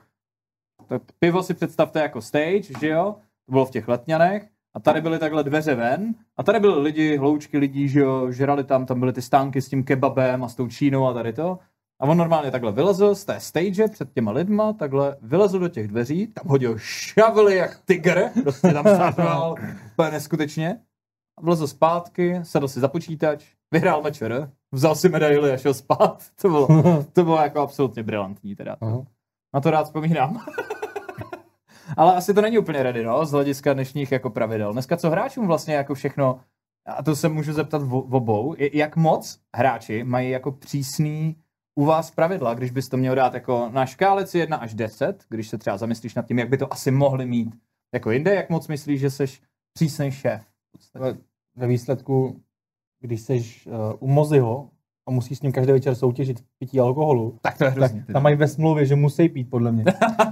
to 0.87 0.99
pivo 1.19 1.43
si 1.43 1.53
představte 1.53 1.99
jako 1.99 2.21
stage, 2.21 2.79
že 2.79 2.87
jo? 2.87 3.15
To 3.45 3.51
bylo 3.51 3.65
v 3.65 3.71
těch 3.71 3.87
letňanech 3.87 4.47
a 4.73 4.79
tady 4.79 5.01
byly 5.01 5.19
takhle 5.19 5.43
dveře 5.43 5.75
ven 5.75 6.15
a 6.37 6.43
tady 6.43 6.59
byly 6.59 6.81
lidi, 6.81 7.17
hloučky 7.17 7.57
lidí, 7.57 7.87
že 7.87 7.99
jo, 7.99 8.31
žrali 8.31 8.63
tam, 8.63 8.85
tam 8.85 8.99
byly 8.99 9.13
ty 9.13 9.21
stánky 9.21 9.61
s 9.61 9.69
tím 9.69 9.83
kebabem 9.83 10.43
a 10.43 10.47
s 10.47 10.55
tou 10.55 10.67
čínou 10.67 11.07
a 11.07 11.13
tady 11.13 11.33
to. 11.33 11.59
A 12.01 12.05
on 12.05 12.17
normálně 12.17 12.51
takhle 12.51 12.71
vylezl 12.71 13.15
z 13.15 13.25
té 13.25 13.39
stage 13.39 13.87
před 13.87 14.13
těma 14.13 14.31
lidma, 14.31 14.73
takhle 14.73 15.17
vylezl 15.21 15.59
do 15.59 15.69
těch 15.69 15.87
dveří, 15.87 16.27
tam 16.27 16.47
hodil 16.47 16.75
šavely 16.77 17.55
jak 17.57 17.79
tygr, 17.85 18.29
prostě 18.43 18.73
tam 18.73 18.83
sáhnoval, 18.85 19.55
úplně 19.93 20.11
neskutečně. 20.11 20.79
A 21.37 21.41
vylezl 21.41 21.67
zpátky, 21.67 22.39
sedl 22.43 22.67
si 22.67 22.79
za 22.79 22.87
počítač, 22.87 23.45
vyhrál 23.71 24.01
večer, 24.01 24.51
vzal 24.71 24.95
si 24.95 25.09
medaily 25.09 25.51
a 25.51 25.57
šel 25.57 25.73
spát. 25.73 26.23
To 26.41 26.49
bylo, 26.49 26.67
to 27.13 27.23
bylo 27.23 27.37
jako 27.37 27.59
absolutně 27.59 28.03
brilantní 28.03 28.55
teda. 28.55 28.75
Aha. 28.81 29.01
Na 29.53 29.61
to 29.61 29.71
rád 29.71 29.83
vzpomínám. 29.83 30.45
Ale 31.97 32.15
asi 32.15 32.33
to 32.33 32.41
není 32.41 32.57
úplně 32.57 32.83
ready, 32.83 33.03
no, 33.03 33.25
z 33.25 33.31
hlediska 33.31 33.73
dnešních 33.73 34.11
jako 34.11 34.29
pravidel. 34.29 34.73
Dneska 34.73 34.97
co 34.97 35.09
hráčům 35.09 35.47
vlastně 35.47 35.73
jako 35.73 35.93
všechno, 35.95 36.39
a 36.85 37.03
to 37.03 37.15
se 37.15 37.29
můžu 37.29 37.53
zeptat 37.53 37.81
v 37.81 37.93
obou, 38.15 38.55
je- 38.57 38.77
jak 38.77 38.95
moc 38.95 39.39
hráči 39.55 40.03
mají 40.03 40.29
jako 40.29 40.51
přísný 40.51 41.35
u 41.75 41.85
vás 41.85 42.11
pravidla, 42.11 42.53
když 42.53 42.71
bys 42.71 42.89
to 42.89 42.97
měl 42.97 43.15
dát 43.15 43.33
jako 43.33 43.69
na 43.73 43.85
škálici 43.85 44.39
1 44.39 44.57
až 44.57 44.73
10, 44.73 45.23
když 45.29 45.47
se 45.49 45.57
třeba 45.57 45.77
zamyslíš 45.77 46.15
nad 46.15 46.25
tím, 46.25 46.39
jak 46.39 46.49
by 46.49 46.57
to 46.57 46.73
asi 46.73 46.91
mohli 46.91 47.25
mít 47.25 47.55
jako 47.93 48.11
jinde, 48.11 48.35
jak 48.35 48.49
moc 48.49 48.67
myslíš, 48.67 48.99
že 48.99 49.09
jsi 49.09 49.25
přísný 49.73 50.11
šéf? 50.11 50.41
Ve- 50.93 51.17
Ve 51.55 51.67
výsledku, 51.67 52.41
když 53.01 53.21
jsi 53.21 53.43
uh, 53.65 53.73
u 53.99 54.07
Moziho 54.07 54.69
a 55.07 55.11
musíš 55.11 55.37
s 55.37 55.41
ním 55.41 55.51
každý 55.51 55.71
večer 55.71 55.95
soutěžit 55.95 56.39
v 56.39 56.43
pití 56.59 56.79
alkoholu, 56.79 57.37
Tak 57.41 57.57
to 57.57 57.63
je 57.63 57.69
tak 57.71 57.77
hrozný. 57.77 58.01
teda. 58.03 58.13
tam 58.13 58.23
mají 58.23 58.35
ve 58.35 58.47
smlouvě, 58.47 58.85
že 58.85 58.95
musí 58.95 59.29
pít, 59.29 59.49
podle 59.49 59.71
mě. 59.71 59.83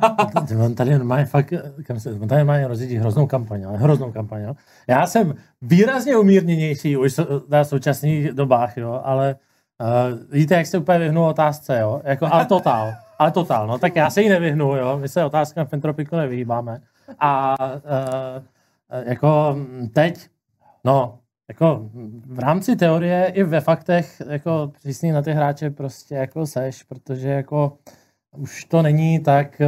On 0.65 0.75
tady 0.75 0.91
normálně 0.91 1.25
fakt, 1.25 1.53
kam 1.83 1.99
se, 1.99 2.13
on 2.13 2.27
tady 2.27 2.65
rozjíždí 2.65 2.95
hroznou 2.97 3.27
kampaň, 3.27 3.65
ale 3.65 3.77
hroznou 3.77 4.11
kampaň, 4.11 4.41
jo. 4.41 4.53
Já 4.87 5.07
jsem 5.07 5.35
výrazně 5.61 6.17
umírněnější 6.17 6.97
už 6.97 7.19
na 7.49 7.63
současných 7.63 8.29
dobách, 8.33 8.77
jo, 8.77 9.01
ale 9.03 9.35
uh, 9.81 10.19
víte, 10.31 10.55
jak 10.55 10.65
se 10.65 10.77
úplně 10.77 10.99
vyhnu 10.99 11.25
otázce, 11.25 11.79
jo, 11.79 12.01
jako, 12.03 12.27
ale 12.31 12.45
totál, 12.45 12.93
ale 13.19 13.31
totál, 13.31 13.67
no, 13.67 13.77
tak 13.77 13.95
já 13.95 14.09
se 14.09 14.21
jí 14.21 14.29
nevyhnu, 14.29 14.75
jo, 14.75 14.97
my 14.97 15.09
se 15.09 15.25
otázkám 15.25 15.67
v 15.67 15.73
Entropiku 15.73 16.15
nevyhýbáme. 16.15 16.81
A 17.19 17.55
uh, 17.59 18.43
jako 19.05 19.55
teď, 19.93 20.29
no, 20.83 21.19
jako 21.49 21.89
v 22.25 22.39
rámci 22.39 22.75
teorie 22.75 23.25
i 23.25 23.43
ve 23.43 23.61
faktech 23.61 24.21
jako 24.29 24.71
přísný 24.73 25.11
na 25.11 25.21
ty 25.21 25.31
hráče 25.31 25.69
prostě 25.69 26.15
jako 26.15 26.45
seš, 26.45 26.83
protože 26.83 27.29
jako 27.29 27.77
už 28.37 28.65
to 28.65 28.81
není 28.81 29.19
tak, 29.19 29.61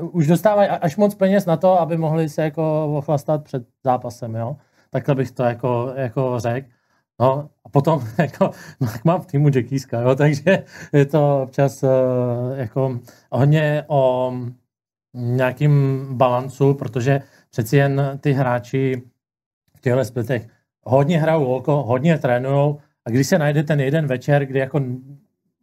uh, 0.00 0.08
už 0.12 0.26
dostávají 0.26 0.68
až 0.68 0.96
moc 0.96 1.14
peněz 1.14 1.46
na 1.46 1.56
to, 1.56 1.80
aby 1.80 1.96
mohli 1.96 2.28
se 2.28 2.42
jako 2.42 2.94
ochlastat 2.96 3.44
před 3.44 3.62
zápasem, 3.84 4.34
jo. 4.34 4.56
Takhle 4.90 5.14
bych 5.14 5.30
to 5.30 5.42
jako, 5.42 5.92
jako 5.94 6.40
řekl. 6.40 6.68
No 7.20 7.50
a 7.64 7.68
potom 7.68 8.04
jako, 8.18 8.50
no, 8.80 8.88
mám 9.04 9.20
v 9.20 9.26
týmu 9.26 9.48
Jackieska, 9.54 10.00
jo, 10.00 10.14
takže 10.14 10.64
je 10.92 11.06
to 11.06 11.42
občas 11.42 11.82
uh, 11.82 11.90
jako 12.58 13.00
hodně 13.32 13.84
o 13.88 14.32
nějakým 15.14 16.06
balancu, 16.12 16.74
protože 16.74 17.20
přeci 17.50 17.76
jen 17.76 18.18
ty 18.20 18.32
hráči 18.32 19.02
v 19.76 19.80
těchto 19.80 20.04
splitech 20.04 20.48
hodně 20.82 21.18
hrajou 21.18 21.44
volko, 21.44 21.82
hodně 21.82 22.18
trénujou 22.18 22.78
a 23.04 23.10
když 23.10 23.26
se 23.26 23.38
najde 23.38 23.62
ten 23.62 23.80
jeden 23.80 24.06
večer, 24.06 24.46
kdy 24.46 24.58
jako 24.58 24.80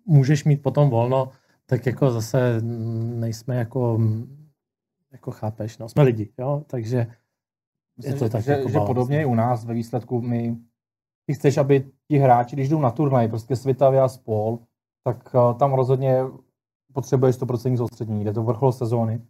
můžeš 0.06 0.44
mít 0.44 0.62
potom 0.62 0.90
volno, 0.90 1.32
tak 1.66 1.86
jako 1.86 2.12
zase 2.12 2.62
nejsme 2.62 3.56
jako, 3.56 4.00
jako 5.12 5.32
chápeš, 5.32 5.78
no, 5.78 5.90
jsme 5.90 6.04
lidi, 6.04 6.30
jo, 6.38 6.64
takže 6.68 7.08
je 8.04 8.14
to 8.14 8.30
tak 8.30 8.44
že, 8.44 8.52
jako 8.52 8.70
že 8.70 8.80
podobně 8.80 9.22
i 9.22 9.26
u 9.26 9.36
nás 9.36 9.66
ve 9.66 9.74
výsledku 9.74 10.22
my 10.22 10.58
ty 11.28 11.34
chceš, 11.34 11.58
aby 11.58 11.92
ti 12.08 12.18
hráči, 12.18 12.56
když 12.56 12.70
jdou 12.70 12.82
na 12.82 12.92
turnaj, 12.92 13.28
prostě 13.28 13.56
Svitavy 13.56 14.00
a 14.00 14.08
spol, 14.08 14.60
tak 15.04 15.36
uh, 15.36 15.58
tam 15.58 15.74
rozhodně 15.74 16.22
potřebuješ 16.94 17.36
100% 17.36 17.78
soustředění, 17.78 18.24
jde 18.24 18.34
to 18.34 18.44
vrchol 18.44 18.72
sezóny. 18.72 19.22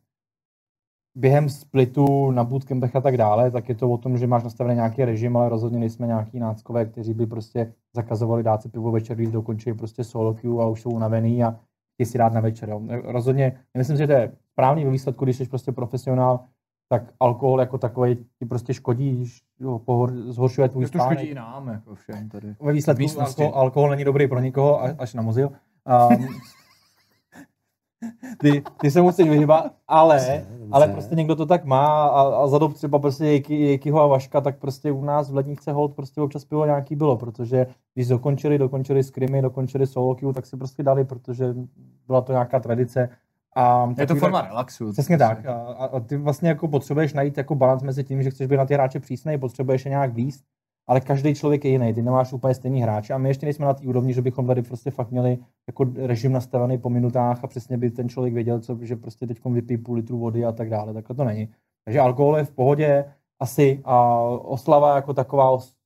Během 1.15 1.49
splitu 1.49 2.31
na 2.31 2.43
bootcampech 2.43 2.95
a 2.95 3.01
tak 3.01 3.17
dále, 3.17 3.51
tak 3.51 3.69
je 3.69 3.75
to 3.75 3.89
o 3.89 3.97
tom, 3.97 4.17
že 4.17 4.27
máš 4.27 4.43
nastavený 4.43 4.75
nějaký 4.75 5.05
režim, 5.05 5.38
ale 5.38 5.49
rozhodně 5.49 5.79
nejsme 5.79 6.07
nějaký 6.07 6.39
náckové, 6.39 6.86
kteří 6.86 7.13
by 7.13 7.25
prostě 7.25 7.73
zakazovali 7.95 8.43
dát 8.43 8.62
si 8.62 8.69
pivo 8.69 8.91
večer, 8.91 9.17
když 9.17 9.29
dokončí 9.29 9.73
prostě 9.73 10.03
solo 10.03 10.33
queue 10.33 10.63
a 10.63 10.67
už 10.67 10.81
jsou 10.81 10.89
unavený 10.89 11.43
a 11.43 11.60
chtějí 11.93 12.07
si 12.07 12.17
dát 12.17 12.33
na 12.33 12.41
večer. 12.41 12.69
Rozhodně, 13.03 13.60
myslím, 13.77 13.97
že 13.97 14.07
to 14.07 14.13
je 14.13 14.31
správný 14.51 14.86
výsledku, 14.86 15.25
když 15.25 15.38
jsi 15.38 15.45
prostě 15.45 15.71
profesionál, 15.71 16.39
tak 16.89 17.04
alkohol 17.19 17.60
jako 17.60 17.78
takový 17.78 18.15
ti 18.39 18.45
prostě 18.45 18.73
škodí, 18.73 19.26
jo, 19.60 19.80
pohor, 19.80 20.12
zhoršuje 20.32 20.69
tvůj 20.69 20.86
To 20.86 20.88
spánek. 20.89 21.19
škodí 21.19 21.34
nám, 21.34 21.67
jako 21.67 21.95
všem 21.95 22.30
tady. 22.30 22.56
Ve 22.62 22.73
výsledku 22.73 23.04
alkohol, 23.21 23.52
alkohol 23.56 23.89
není 23.89 24.04
dobrý 24.04 24.28
pro 24.28 24.39
nikoho, 24.39 24.84
a- 24.84 24.95
až 24.97 25.13
na 25.13 25.21
mozil. 25.21 25.52
Um, 26.12 26.28
ty, 28.38 28.63
ty 28.82 28.91
se 28.91 29.02
musíš 29.02 29.30
vyhýbat, 29.30 29.73
ale, 29.88 30.45
ale 30.71 30.88
prostě 30.88 31.15
někdo 31.15 31.36
to 31.36 31.45
tak 31.45 31.65
má 31.65 32.08
a, 32.08 32.21
a 32.43 32.47
za 32.47 32.58
dob 32.58 32.73
třeba 32.73 33.00
prostě 33.00 33.26
Jejky, 33.26 33.62
Jejkyho 33.62 34.02
a 34.02 34.08
Vaška, 34.08 34.41
tak 34.41 34.58
prostě 34.60 34.91
u 34.91 35.06
nás 35.06 35.32
v 35.32 35.36
ledničce 35.36 35.71
hold 35.71 35.95
prostě 35.95 36.21
občas 36.21 36.45
pivo 36.45 36.65
nějaký 36.65 36.95
bylo, 36.95 37.17
protože 37.17 37.67
když 37.93 38.08
dokončili, 38.08 38.58
dokončili 38.58 39.04
skrimy, 39.04 39.41
dokončili 39.41 39.88
solo 39.88 40.15
queue, 40.15 40.34
tak 40.34 40.45
si 40.45 40.58
prostě 40.58 40.84
dali, 40.84 41.06
protože 41.06 41.54
byla 42.08 42.21
to 42.21 42.32
nějaká 42.32 42.60
tradice. 42.60 43.10
A 43.58 43.93
Je 43.98 44.08
to 44.08 44.15
forma 44.15 44.41
relaxu. 44.41 44.91
Přesně 44.91 45.17
tak. 45.17 45.46
A, 45.46 45.54
a 45.54 45.86
a 45.86 46.00
ty 46.00 46.17
vlastně 46.17 46.50
jako 46.50 46.67
potřebuješ 46.67 47.13
najít 47.13 47.38
jako 47.38 47.56
balans 47.56 47.84
mezi 47.84 48.04
tím, 48.04 48.24
že 48.24 48.30
chceš 48.30 48.48
být 48.48 48.58
na 48.58 48.65
ty 48.65 48.74
hráče 48.74 49.00
přísnej, 49.00 49.38
potřebuješ 49.38 49.86
je 49.86 49.89
nějak 49.89 50.13
víc, 50.13 50.43
ale 50.88 51.02
každý 51.02 51.36
člověk 51.36 51.65
je 51.65 51.72
jiný, 51.72 51.93
ty 51.93 52.02
nemáš 52.02 52.34
úplně 52.34 52.54
stejný 52.54 52.82
hráče 52.82 53.13
a 53.13 53.17
my 53.17 53.30
ještě 53.30 53.46
nejsme 53.46 53.65
na 53.65 53.74
té 53.74 53.88
úrovni, 53.88 54.13
že 54.13 54.22
bychom 54.22 54.48
tady 54.48 54.62
prostě 54.62 54.91
fakt 54.91 55.12
měli 55.12 55.38
jako 55.67 55.86
režim 55.96 56.32
nastavený 56.32 56.78
po 56.78 56.89
minutách 56.89 57.43
a 57.43 57.48
přesně 57.48 57.78
by 57.78 57.91
ten 57.91 58.10
člověk 58.10 58.34
věděl, 58.34 58.60
co, 58.60 58.78
že 58.82 58.96
prostě 58.96 59.28
teď 59.28 59.46
vypí 59.46 59.78
půl 59.78 59.96
litru 59.96 60.20
vody 60.20 60.46
a 60.46 60.52
tak 60.52 60.70
dále. 60.70 60.93
Takhle 60.93 61.15
to 61.15 61.24
není. 61.24 61.50
Takže 61.86 62.00
alkohol 62.00 62.38
je 62.38 62.43
v 62.43 62.52
pohodě 62.52 63.06
asi 63.39 63.82
a 63.86 64.20
oslava 64.30 64.96
jako 64.96 65.13
taková 65.13 65.52
os- 65.52 65.76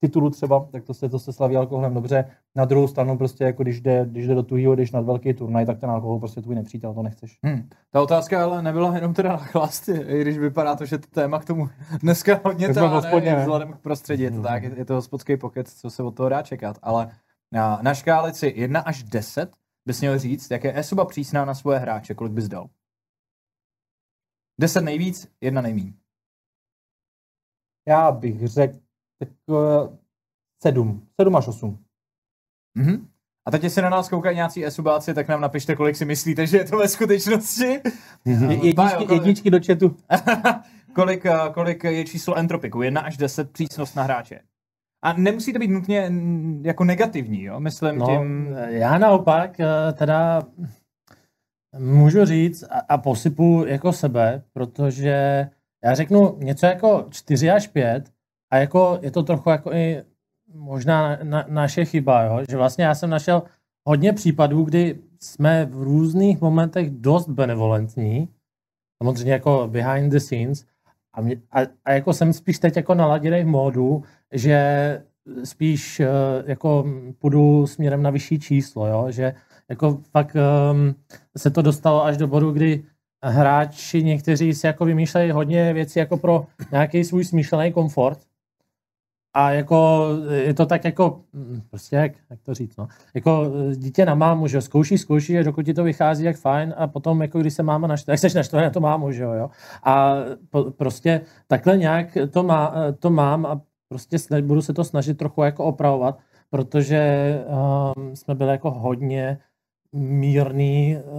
titulu 0.00 0.30
třeba, 0.30 0.68
tak 0.72 0.84
to 0.84 0.94
se, 0.94 1.08
to 1.08 1.18
se 1.18 1.32
slaví 1.32 1.56
alkoholem 1.56 1.94
dobře. 1.94 2.24
Na 2.56 2.64
druhou 2.64 2.88
stranu 2.88 3.18
prostě 3.18 3.44
jako 3.44 3.62
když 3.62 3.80
jde, 3.80 4.06
když 4.10 4.26
jde 4.26 4.34
do 4.34 4.42
tuhýho, 4.42 4.74
když 4.74 4.90
na 4.90 5.00
velký 5.00 5.34
turnaj, 5.34 5.66
tak 5.66 5.78
ten 5.78 5.90
alkohol 5.90 6.18
prostě 6.18 6.42
tvůj 6.42 6.54
nepřítel, 6.54 6.94
to 6.94 7.02
nechceš. 7.02 7.38
Hmm. 7.42 7.68
Ta 7.90 8.02
otázka 8.02 8.44
ale 8.44 8.62
nebyla 8.62 8.94
jenom 8.94 9.14
teda 9.14 9.28
na 9.28 9.36
chlast, 9.36 9.88
i 9.88 10.20
když 10.20 10.38
vypadá 10.38 10.76
to, 10.76 10.84
že 10.84 10.98
to 10.98 11.06
téma 11.10 11.38
k 11.38 11.44
tomu 11.44 11.68
dneska 12.02 12.40
hodně 12.44 12.74
táhne, 12.74 13.36
vzhledem 13.36 13.72
k 13.72 13.80
prostředí, 13.80 14.22
je 14.22 14.30
to 14.30 14.42
tak, 14.42 14.62
je 14.62 14.84
to 14.84 14.94
hospodský 14.94 15.36
pokec, 15.36 15.74
co 15.74 15.90
se 15.90 16.02
od 16.02 16.16
toho 16.16 16.28
dá 16.28 16.42
čekat, 16.42 16.78
ale 16.82 17.10
na, 17.52 17.78
na 17.82 17.94
škálici 17.94 18.52
1 18.56 18.80
až 18.80 19.02
10 19.02 19.56
bys 19.86 20.00
měl 20.00 20.18
říct, 20.18 20.50
jak 20.50 20.64
je 20.64 20.78
Esuba 20.78 21.04
přísná 21.04 21.44
na 21.44 21.54
svoje 21.54 21.78
hráče, 21.78 22.14
kolik 22.14 22.32
bys 22.32 22.48
dal? 22.48 22.68
10 24.60 24.80
nejvíc, 24.80 25.28
jedna 25.40 25.60
nejmíň. 25.60 25.92
Já 27.88 28.12
bych 28.12 28.48
řekl 28.48 28.78
tak 29.18 29.28
uh, 29.46 29.96
sedm, 30.62 31.06
sedm 31.20 31.36
až 31.36 31.48
osm. 31.48 31.78
Mhm. 32.74 33.06
A 33.46 33.50
teď, 33.50 33.62
jestli 33.64 33.82
na 33.82 33.90
nás 33.90 34.08
koukají 34.08 34.36
nějací 34.36 34.66
esubáci, 34.66 35.14
tak 35.14 35.28
nám 35.28 35.40
napište, 35.40 35.76
kolik 35.76 35.96
si 35.96 36.04
myslíte, 36.04 36.46
že 36.46 36.56
je 36.56 36.64
to 36.64 36.76
ve 36.76 36.88
skutečnosti. 36.88 37.80
Pájo, 38.24 38.64
Jedničky, 38.64 38.96
kolik- 38.96 39.10
jedničky 39.10 39.50
do 39.50 39.58
chatu. 39.66 39.96
kolik, 40.94 41.26
eh, 41.26 41.32
kolik 41.54 41.84
je 41.84 42.04
číslo 42.04 42.34
entropiku? 42.34 42.82
1 42.82 43.00
až 43.00 43.16
10 43.16 43.50
přísnost 43.52 43.96
na 43.96 44.02
hráče. 44.02 44.40
A 45.02 45.12
nemusí 45.12 45.52
to 45.52 45.58
být 45.58 45.70
nutně 45.70 46.12
jako 46.62 46.84
negativní, 46.84 47.42
jo? 47.42 47.60
Myslím 47.60 47.98
No, 47.98 48.06
tím... 48.06 48.56
já 48.68 48.98
naopak 48.98 49.60
eh, 49.60 49.92
teda 49.92 50.42
můžu 51.78 52.24
říct 52.24 52.62
a, 52.62 52.78
a 52.88 52.98
posypu 52.98 53.64
jako 53.66 53.92
sebe, 53.92 54.42
protože 54.52 55.48
já 55.84 55.94
řeknu 55.94 56.36
něco 56.38 56.66
jako 56.66 57.06
4 57.10 57.50
až 57.50 57.66
5 57.66 58.10
a 58.50 58.56
jako 58.56 58.98
je 59.02 59.10
to 59.10 59.22
trochu 59.22 59.50
jako 59.50 59.72
i 59.72 60.02
možná 60.54 61.08
na, 61.08 61.18
na, 61.22 61.44
naše 61.48 61.84
chyba, 61.84 62.22
jo? 62.22 62.40
že 62.50 62.56
vlastně 62.56 62.84
já 62.84 62.94
jsem 62.94 63.10
našel 63.10 63.42
hodně 63.84 64.12
případů, 64.12 64.62
kdy 64.62 64.98
jsme 65.20 65.66
v 65.66 65.82
různých 65.82 66.40
momentech 66.40 66.90
dost 66.90 67.28
benevolentní, 67.28 68.28
samozřejmě 69.02 69.32
jako 69.32 69.68
behind 69.70 70.12
the 70.12 70.18
scenes, 70.18 70.66
a, 71.12 71.20
mě, 71.20 71.36
a, 71.52 71.60
a 71.84 71.92
jako 71.92 72.12
jsem 72.12 72.32
spíš 72.32 72.58
teď 72.58 72.76
jako 72.76 72.94
naladěný 72.94 73.42
v 73.42 73.46
módu, 73.46 74.02
že 74.32 75.02
spíš 75.44 76.00
uh, 76.00 76.06
jako 76.46 76.84
půjdu 77.18 77.66
směrem 77.66 78.02
na 78.02 78.10
vyšší 78.10 78.38
číslo, 78.38 78.86
jo? 78.86 79.06
že 79.10 79.34
jako 79.68 79.98
fakt 80.10 80.36
um, 80.70 80.94
se 81.36 81.50
to 81.50 81.62
dostalo 81.62 82.04
až 82.04 82.16
do 82.16 82.26
bodu, 82.26 82.50
kdy 82.50 82.84
hráči 83.24 84.02
někteří 84.02 84.54
si 84.54 84.66
jako 84.66 84.84
vymýšlejí 84.84 85.30
hodně 85.30 85.72
věcí 85.72 85.98
jako 85.98 86.16
pro 86.16 86.46
nějaký 86.72 87.04
svůj 87.04 87.24
smýšlený 87.24 87.72
komfort 87.72 88.27
a 89.34 89.50
jako 89.50 90.08
je 90.30 90.54
to 90.54 90.66
tak 90.66 90.84
jako, 90.84 91.20
mm, 91.32 91.62
prostě 91.70 91.96
jak, 91.96 92.12
jak 92.30 92.42
to 92.42 92.54
říct, 92.54 92.76
no. 92.76 92.88
Jako 93.14 93.52
eh, 93.70 93.76
dítě 93.76 94.06
na 94.06 94.14
mámu, 94.14 94.46
že 94.46 94.56
jo, 94.56 94.60
zkouší, 94.60 94.98
zkouší, 94.98 95.38
a 95.38 95.42
dokud 95.42 95.62
ti 95.62 95.74
to 95.74 95.84
vychází, 95.84 96.24
jak 96.24 96.36
fajn, 96.36 96.74
a 96.76 96.86
potom 96.86 97.22
jako 97.22 97.38
když 97.38 97.54
se 97.54 97.62
máma 97.62 97.86
naštve, 97.86 98.12
jak 98.12 98.20
seš 98.20 98.34
naštvaný 98.34 98.64
na 98.64 98.70
to 98.70 98.80
mámu, 98.80 99.12
že 99.12 99.22
jo, 99.22 99.32
jo. 99.32 99.50
A 99.84 100.14
po, 100.50 100.70
prostě 100.70 101.20
takhle 101.46 101.76
nějak 101.76 102.18
to, 102.30 102.42
má, 102.42 102.74
to 102.98 103.10
mám 103.10 103.46
a 103.46 103.60
prostě 103.88 104.16
sna- 104.16 104.46
budu 104.46 104.62
se 104.62 104.72
to 104.72 104.84
snažit 104.84 105.18
trochu 105.18 105.42
jako 105.42 105.64
opravovat, 105.64 106.18
protože 106.50 107.34
um, 107.96 108.16
jsme 108.16 108.34
byli 108.34 108.50
jako 108.50 108.70
hodně 108.70 109.38
mírný 109.92 110.96
uh, 110.96 111.12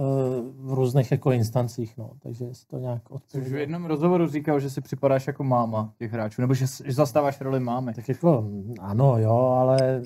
v 0.68 0.72
různých 0.72 1.10
jako 1.10 1.32
instancích, 1.32 1.96
no, 1.96 2.10
takže 2.22 2.54
si 2.54 2.66
to 2.66 2.78
nějak 2.78 3.02
Což 3.26 3.48
v 3.48 3.56
jednom 3.56 3.84
rozhovoru 3.84 4.26
říkal, 4.26 4.60
že 4.60 4.70
si 4.70 4.80
připadáš 4.80 5.26
jako 5.26 5.44
máma 5.44 5.92
těch 5.98 6.12
hráčů, 6.12 6.40
nebo 6.40 6.54
že, 6.54 6.66
že 6.84 6.92
zastáváš 6.92 7.40
roli 7.40 7.60
mámy. 7.60 7.94
Tak 7.94 8.08
jako 8.08 8.50
ano, 8.80 9.18
jo, 9.18 9.36
ale 9.36 10.02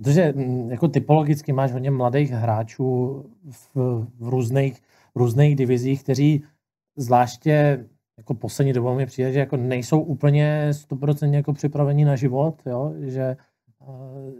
protože 0.00 0.32
mm, 0.36 0.70
jako 0.70 0.88
typologicky 0.88 1.52
máš 1.52 1.72
hodně 1.72 1.90
mladých 1.90 2.30
hráčů 2.30 3.24
v, 3.50 3.76
v 4.18 4.28
různých, 4.28 4.80
v 5.14 5.18
různých 5.18 5.56
divizích, 5.56 6.02
kteří 6.02 6.44
zvláště 6.96 7.84
jako 8.18 8.34
poslední 8.34 8.72
dobou 8.72 8.94
mi 8.94 9.06
přijde, 9.06 9.32
že 9.32 9.38
jako 9.38 9.56
nejsou 9.56 10.00
úplně 10.00 10.68
100% 10.70 11.32
jako 11.34 11.52
připravení 11.52 12.04
na 12.04 12.16
život, 12.16 12.62
jo, 12.66 12.92
že 13.00 13.36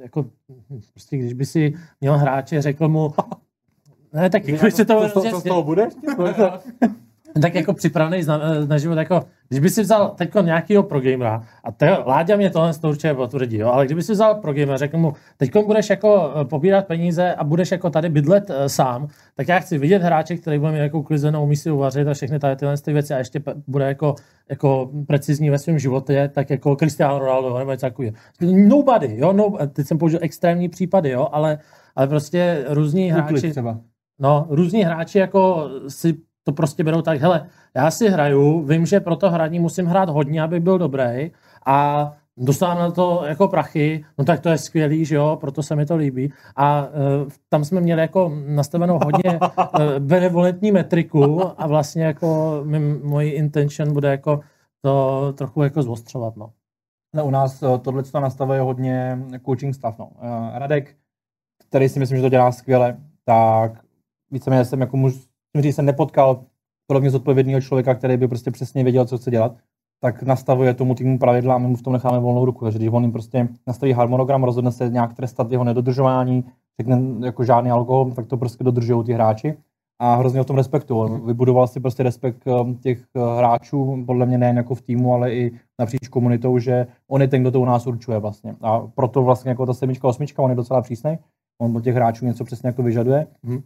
jako 0.01 0.31
prostě 0.93 1.17
když 1.17 1.33
by 1.33 1.47
si 1.47 1.75
měl 2.01 2.19
hráče, 2.19 2.63
řekl 2.63 2.89
mu, 2.89 3.15
ne, 4.13 4.31
tak 4.31 4.43
když 4.43 4.75
si 4.75 4.85
to, 4.85 5.09
Co, 5.09 5.41
z 5.41 5.43
toho 5.43 5.63
bude? 5.63 5.89
tak 7.43 7.55
jako 7.55 7.75
připravený 7.75 8.23
na, 8.27 8.41
na 8.67 8.79
život, 8.79 8.99
jako, 8.99 9.23
když 9.49 9.61
by 9.61 9.71
si 9.71 9.83
vzal 9.83 10.15
teď 10.19 10.31
nějakýho 10.43 10.83
progamera, 10.83 11.43
a 11.65 11.73
to, 11.73 11.87
Láďa 12.07 12.37
mě 12.37 12.51
tohle 12.51 12.75
to 12.75 12.89
určitě 12.89 13.15
potvrdí, 13.15 13.57
jo, 13.57 13.69
ale 13.69 13.87
kdyby 13.87 14.03
si 14.03 14.13
vzal 14.13 14.35
progamera, 14.35 14.77
řekl 14.77 14.99
mu, 14.99 15.13
teď 15.37 15.51
budeš 15.67 15.91
jako 15.91 16.33
eh, 16.41 16.45
pobírat 16.45 16.87
peníze 16.87 17.35
a 17.35 17.45
budeš 17.45 17.71
jako 17.71 17.91
tady 17.91 18.09
bydlet 18.09 18.51
uh, 18.51 18.57
sám, 18.67 19.09
tak 19.37 19.49
já 19.49 19.59
chci 19.59 19.79
vidět 19.79 20.03
hráče, 20.03 20.37
který 20.37 20.59
bude 20.59 20.73
mít 20.73 20.79
jako 20.79 21.03
klizenou, 21.03 21.43
umí 21.43 21.57
si 21.57 21.71
uvařit 21.71 22.09
a 22.09 22.15
všechny 22.15 22.39
tady 22.39 22.57
tyhle 22.57 22.77
ty 22.77 22.93
věci 22.93 23.15
a 23.15 23.19
ještě 23.19 23.43
bude 23.67 23.85
jako, 23.85 24.15
jako 24.49 24.91
precizní 25.07 25.51
ve 25.51 25.59
svém 25.59 25.79
životě, 25.79 26.31
tak 26.35 26.51
jako 26.51 26.77
Cristiano 26.77 27.19
Ronaldo 27.19 27.59
nebo 27.59 27.71
něco 27.71 27.87
takového. 27.87 28.15
Nobody, 28.41 29.15
jo, 29.17 29.33
no, 29.33 29.59
teď 29.73 29.87
jsem 29.87 29.99
použil 29.99 30.19
extrémní 30.23 30.69
případy, 30.69 31.11
jo, 31.11 31.29
ale, 31.33 31.59
ale 31.97 32.07
prostě 32.07 32.65
různí 32.69 33.11
hráči, 33.11 33.51
třeba. 33.51 33.81
no, 34.19 34.47
různí 34.51 34.83
hráči 34.83 35.19
jako 35.19 35.71
si 35.89 36.15
to 36.45 36.53
prostě 36.53 36.85
berou 36.85 37.03
tak, 37.03 37.21
hele, 37.21 37.47
já 37.77 37.91
si 37.91 38.09
hraju, 38.09 38.63
vím, 38.63 38.87
že 38.87 39.01
pro 39.01 39.17
to 39.17 39.31
hraní 39.31 39.59
musím 39.59 39.87
hrát 39.87 40.09
hodně, 40.09 40.43
aby 40.43 40.61
byl 40.61 40.79
dobrý 40.79 41.31
a 41.67 42.13
dostávám 42.37 42.79
na 42.79 42.91
to 42.91 43.23
jako 43.27 43.49
prachy, 43.49 44.05
no 44.19 44.25
tak 44.25 44.41
to 44.41 44.49
je 44.49 44.59
skvělý, 44.59 45.05
že 45.05 45.15
jo, 45.15 45.39
proto 45.41 45.63
se 45.63 45.77
mi 45.77 45.87
to 45.87 45.97
líbí. 45.97 46.33
A 46.57 46.87
uh, 46.87 47.29
tam 47.49 47.65
jsme 47.65 47.81
měli 47.81 48.01
jako 48.01 48.33
nastavenou 48.47 48.99
hodně 49.05 49.39
uh, 49.39 49.99
benevolentní 49.99 50.73
metriku 50.73 51.43
a 51.61 51.67
vlastně 51.67 52.05
jako 52.05 52.61
mojí 53.03 53.31
intention 53.31 53.93
bude 53.93 54.09
jako 54.11 54.41
to 54.83 55.33
trochu 55.37 55.63
jako 55.63 55.83
zostřovat, 55.83 56.37
no. 56.37 56.51
No, 57.15 57.27
u 57.27 57.31
nás 57.31 57.63
eh, 57.63 57.79
tohle 57.79 58.03
to 58.03 58.21
nastavuje 58.21 58.61
hodně 58.61 59.19
coaching 59.45 59.75
staff. 59.75 59.99
No. 59.99 60.11
Eh, 60.21 60.59
Radek, 60.59 60.97
který 61.69 61.89
si 61.89 61.99
myslím, 61.99 62.17
že 62.17 62.23
to 62.23 62.29
dělá 62.29 62.53
skvěle, 62.53 62.97
tak 63.25 63.85
víceméně 64.31 64.65
jsem 64.65 64.81
jako 64.81 64.97
muž, 64.97 65.15
musím 65.55 65.63
říct, 65.63 65.77
jsem 65.77 65.87
nepotkal 65.87 66.45
podobně 66.87 67.11
zodpovědného 67.11 67.61
člověka, 67.61 67.95
který 67.95 68.17
by 68.17 68.29
prostě 68.29 68.51
přesně 68.51 68.85
věděl, 68.85 69.07
co 69.07 69.19
chce 69.19 69.31
dělat, 69.31 69.57
tak 70.03 70.23
nastavuje 70.23 70.75
tomu 70.75 70.95
týmu 70.95 71.19
pravidla 71.19 71.55
a 71.55 71.59
my 71.59 71.67
mu 71.67 71.77
v 71.77 71.83
tom 71.83 71.93
necháme 71.93 72.19
volnou 72.19 72.45
ruku. 72.45 72.65
Takže 72.65 72.79
když 72.79 72.91
on 72.93 73.03
jim 73.03 73.13
prostě 73.13 73.49
nastaví 73.67 73.93
harmonogram, 73.93 74.45
rozhodne 74.45 74.73
se 74.73 74.89
nějak 74.89 75.15
trestat 75.15 75.53
jeho 75.53 75.65
nedodržování, 75.65 76.45
řekne 76.81 77.27
jako 77.27 77.45
žádný 77.45 77.71
alkohol, 77.71 78.11
tak 78.11 78.27
to 78.27 78.37
prostě 78.37 78.65
dodržují 78.65 79.05
ty 79.05 79.13
hráči 79.13 79.57
a 80.01 80.15
hrozně 80.15 80.41
o 80.41 80.45
tom 80.45 80.57
respektu. 80.57 80.99
On 80.99 81.27
vybudoval 81.27 81.67
si 81.67 81.81
prostě 81.81 82.03
respekt 82.03 82.47
eh, 82.47 82.75
těch 82.75 83.05
eh, 83.17 83.21
hráčů, 83.39 84.05
podle 84.07 84.27
mě 84.27 84.39
nejen 84.39 84.57
jako 84.57 84.75
v 84.75 84.83
týmu, 84.83 85.15
ale 85.15 85.35
i 85.35 85.53
napříč 85.79 86.09
komunitou, 86.09 86.59
že 86.59 86.87
on 87.09 87.23
je 87.23 87.29
ten, 87.29 87.41
kdo 87.41 87.51
to 87.51 87.61
u 87.61 87.65
nás 87.65 87.87
určuje 87.87 88.19
vlastně. 88.19 88.57
A 88.61 88.81
proto 88.81 89.23
vlastně 89.23 89.49
jako 89.49 89.67
ta 89.67 89.75
sedmička, 89.75 90.09
osmička, 90.09 90.43
on 90.43 90.51
je 90.51 90.57
docela 90.57 90.83
přísný. 90.83 91.19
On 91.61 91.77
od 91.77 91.85
těch 91.85 91.95
hráčů 91.95 92.27
něco 92.27 92.45
přesně 92.45 92.67
jako 92.67 92.83
vyžaduje. 92.83 93.27
Mhm. 93.43 93.63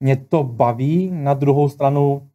Mě 0.00 0.16
to 0.16 0.42
baví, 0.42 1.10
na 1.10 1.34
druhou 1.34 1.68
stranu 1.68 2.28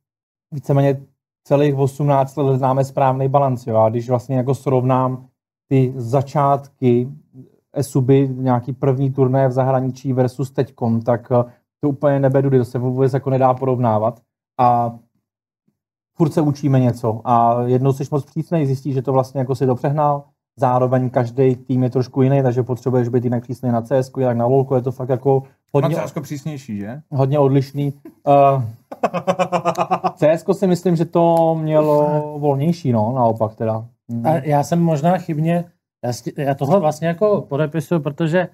víceméně 0.52 1.02
celých 1.44 1.76
18 1.76 2.36
let 2.36 2.58
známe 2.58 2.86
správný 2.86 3.28
balans. 3.28 3.68
Jo? 3.68 3.78
A 3.78 3.90
když 3.90 4.10
vlastně 4.10 4.38
jako 4.38 4.56
srovnám 4.56 5.28
ty 5.70 5.94
začátky 5.96 7.10
Esuby, 7.74 8.30
nějaký 8.32 8.74
první 8.74 9.12
turné 9.12 9.48
v 9.48 9.52
zahraničí 9.52 10.14
versus 10.14 10.52
teďkom, 10.52 11.02
tak 11.02 11.32
eh, 11.32 11.52
to 11.82 11.90
úplně 11.90 12.20
nebedu, 12.20 12.50
to 12.50 12.66
se 12.66 12.80
vůbec 12.80 13.14
jako 13.14 13.30
nedá 13.30 13.54
porovnávat. 13.54 14.20
A 14.60 15.00
furt 16.18 16.34
se 16.34 16.42
učíme 16.42 16.80
něco. 16.80 17.22
A 17.24 17.62
jednou 17.64 17.94
jsi 17.94 18.04
moc 18.12 18.26
přísnej, 18.26 18.66
zjistíš, 18.66 18.94
že 18.94 19.02
to 19.02 19.14
vlastně 19.14 19.40
jako 19.40 19.56
si 19.56 19.66
to 19.66 19.76
přehnal. 19.76 20.24
Zároveň 20.60 21.10
každý 21.10 21.56
tým 21.56 21.84
je 21.84 21.90
trošku 21.90 22.22
jiný, 22.22 22.44
takže 22.44 22.64
potřebuješ 22.64 23.10
být 23.10 23.24
jinak 23.24 23.44
přísnej 23.44 23.72
na 23.72 23.82
CS, 23.82 24.12
jinak 24.18 24.38
na 24.38 24.46
LoLku, 24.46 24.76
je 24.76 24.82
to 24.82 24.92
fakt 24.92 25.10
jako 25.10 25.44
hodně, 25.74 25.96
Hodně 25.96 26.22
přísnější, 26.22 26.78
že? 26.78 27.02
hodně 27.12 27.40
odlišný. 27.40 27.94
Uh, 28.28 28.64
CS 30.16 30.60
si 30.60 30.68
myslím, 30.68 30.96
že 30.96 31.06
to 31.06 31.56
mělo 31.56 32.22
volnější, 32.40 32.92
no, 32.92 33.12
naopak 33.16 33.56
teda. 33.56 33.86
Mm. 34.08 34.28
A 34.28 34.30
já 34.30 34.64
jsem 34.64 34.82
možná 34.82 35.18
chybně, 35.18 35.66
já, 36.04 36.12
já 36.38 36.56
tohle 36.56 36.80
vlastně 36.80 37.08
jako 37.08 37.46
podepisuju, 37.50 38.02
protože 38.02 38.48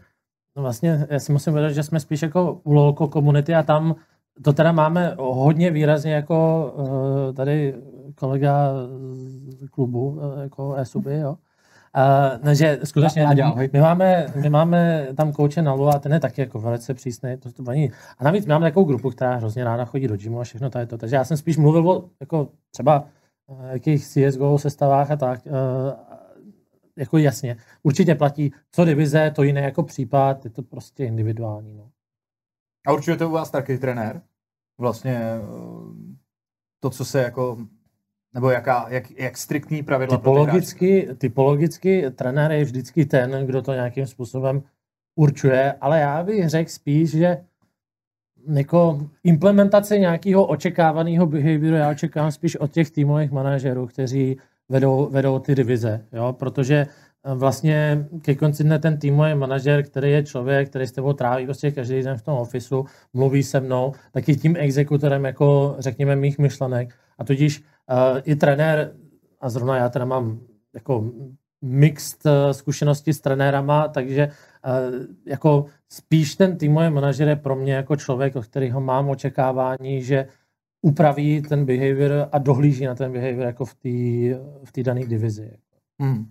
vlastně 0.55 1.07
já 1.09 1.19
si 1.19 1.31
musím 1.31 1.53
vědět, 1.53 1.73
že 1.73 1.83
jsme 1.83 1.99
spíš 1.99 2.21
jako 2.21 2.59
u 2.63 2.73
LOLko 2.73 3.07
komunity 3.07 3.55
a 3.55 3.63
tam 3.63 3.95
to 4.43 4.53
teda 4.53 4.71
máme 4.71 5.15
hodně 5.19 5.71
výrazně 5.71 6.13
jako 6.13 6.71
eh, 7.29 7.33
tady 7.33 7.75
kolega 8.15 8.73
z 9.65 9.69
klubu, 9.69 10.19
eh, 10.21 10.41
jako 10.41 10.73
ESUBY, 10.73 11.19
jo. 11.19 11.37
A, 11.93 12.29
ne, 12.43 12.55
že 12.55 12.79
skutečně, 12.83 13.23
Láďa, 13.23 13.45
ahoj. 13.47 13.69
my 13.73 13.79
máme, 13.81 14.27
my 14.41 14.49
máme 14.49 15.07
tam 15.17 15.33
kouče 15.33 15.61
na 15.61 15.73
a 15.95 15.99
ten 15.99 16.13
je 16.13 16.19
taky 16.19 16.41
jako 16.41 16.59
velice 16.59 16.93
přísný. 16.93 17.37
To, 17.37 17.51
to 17.51 17.71
ani, 17.71 17.91
a 18.17 18.23
navíc 18.23 18.45
máme 18.45 18.65
takovou 18.65 18.85
grupu, 18.85 19.09
která 19.09 19.35
hrozně 19.35 19.63
ráda 19.63 19.85
chodí 19.85 20.07
do 20.07 20.17
gymu 20.17 20.39
a 20.39 20.43
všechno 20.43 20.69
tady 20.69 20.87
to. 20.87 20.97
Takže 20.97 21.15
já 21.15 21.23
jsem 21.23 21.37
spíš 21.37 21.57
mluvil 21.57 21.89
o 21.89 22.09
jako 22.19 22.49
třeba 22.71 23.05
eh, 23.49 23.73
jakých 23.73 24.05
CSGO 24.07 24.57
sestavách 24.59 25.11
a 25.11 25.15
tak. 25.15 25.47
eh, 25.47 26.09
Jako 26.97 27.17
jasně, 27.17 27.57
určitě 27.83 28.15
platí, 28.15 28.53
co 28.71 28.85
divize, 28.85 29.31
to 29.35 29.43
jiné 29.43 29.61
jako 29.61 29.83
případ, 29.83 30.45
je 30.45 30.51
to 30.51 30.61
prostě 30.61 31.05
individuální. 31.05 31.73
No. 31.73 31.89
A 32.87 32.93
určitě 32.93 33.17
to 33.17 33.29
u 33.29 33.31
vás 33.31 33.51
taky 33.51 33.77
trenér? 33.77 34.21
Vlastně 34.79 35.15
eh, 35.17 35.39
to, 36.79 36.89
co 36.89 37.05
se 37.05 37.21
jako, 37.21 37.57
nebo 38.33 38.49
jaká, 38.49 38.85
jak, 38.89 39.11
jak 39.11 39.37
striktní 39.37 39.83
pravidla 39.83 40.17
pro 40.17 40.31
ty 40.31 40.35
hráče? 40.35 40.51
Typologicky, 40.51 41.09
typologicky 41.17 42.05
trenér 42.15 42.51
je 42.51 42.63
vždycky 42.63 43.05
ten, 43.05 43.45
kdo 43.45 43.61
to 43.61 43.73
nějakým 43.73 44.05
způsobem 44.05 44.63
určuje, 45.15 45.73
ale 45.81 45.99
já 45.99 46.23
bych 46.23 46.49
řekl 46.49 46.69
spíš, 46.69 47.11
že 47.11 47.37
jako 48.53 49.09
implementace 49.23 49.99
nějakého 49.99 50.45
očekávaného 50.45 51.25
behavioru 51.25 51.75
já 51.77 51.89
očekávám 51.89 52.31
spíš 52.31 52.55
od 52.55 52.71
těch 52.71 52.91
týmových 52.91 53.31
manažerů, 53.31 53.87
kteří 53.87 54.37
vedou, 54.69 55.09
vedou 55.11 55.39
ty 55.39 55.55
divize, 55.55 56.05
jo? 56.13 56.35
protože 56.39 56.87
vlastně 57.35 58.07
ke 58.21 58.35
konci 58.35 58.63
dne 58.63 58.79
ten 58.79 58.97
týmový 58.97 59.35
manažer, 59.35 59.83
který 59.83 60.11
je 60.11 60.23
člověk, 60.23 60.69
který 60.69 60.87
s 60.87 60.91
tebou 60.91 61.13
tráví 61.13 61.45
prostě 61.45 61.71
každý 61.71 62.03
den 62.03 62.17
v 62.17 62.21
tom 62.21 62.37
ofisu, 62.37 62.85
mluví 63.13 63.43
se 63.43 63.59
mnou, 63.59 63.93
tak 64.11 64.27
je 64.27 64.35
tím 64.35 64.55
exekutorem 64.59 65.25
jako 65.25 65.75
řekněme 65.79 66.15
mých 66.15 66.39
myšlenek 66.39 66.95
a 67.17 67.23
tudíž 67.23 67.59
uh, 67.59 68.19
i 68.23 68.35
trenér, 68.35 68.93
a 69.41 69.49
zrovna 69.49 69.77
já 69.77 69.89
teda 69.89 70.05
mám 70.05 70.39
jako 70.73 71.11
mixed 71.61 72.25
eh, 72.25 72.53
zkušenosti 72.53 73.13
s 73.13 73.21
trenérama, 73.21 73.87
takže 73.87 74.21
eh, 74.21 74.31
jako 75.25 75.65
spíš 75.89 76.35
ten 76.35 76.57
týmový 76.57 76.89
manažer 76.89 77.27
je 77.27 77.35
pro 77.35 77.55
mě 77.55 77.73
jako 77.73 77.95
člověk, 77.95 78.35
od 78.35 78.45
kterého 78.45 78.81
mám 78.81 79.09
očekávání, 79.09 80.01
že 80.01 80.27
upraví 80.81 81.41
ten 81.41 81.65
behavior 81.65 82.29
a 82.31 82.37
dohlíží 82.37 82.85
na 82.85 82.95
ten 82.95 83.11
behavior 83.11 83.45
jako 83.45 83.65
v 83.65 83.73
té 83.73 83.89
v 84.63 84.83
dané 84.83 85.05
divizi. 85.05 85.57
Hmm. 86.01 86.25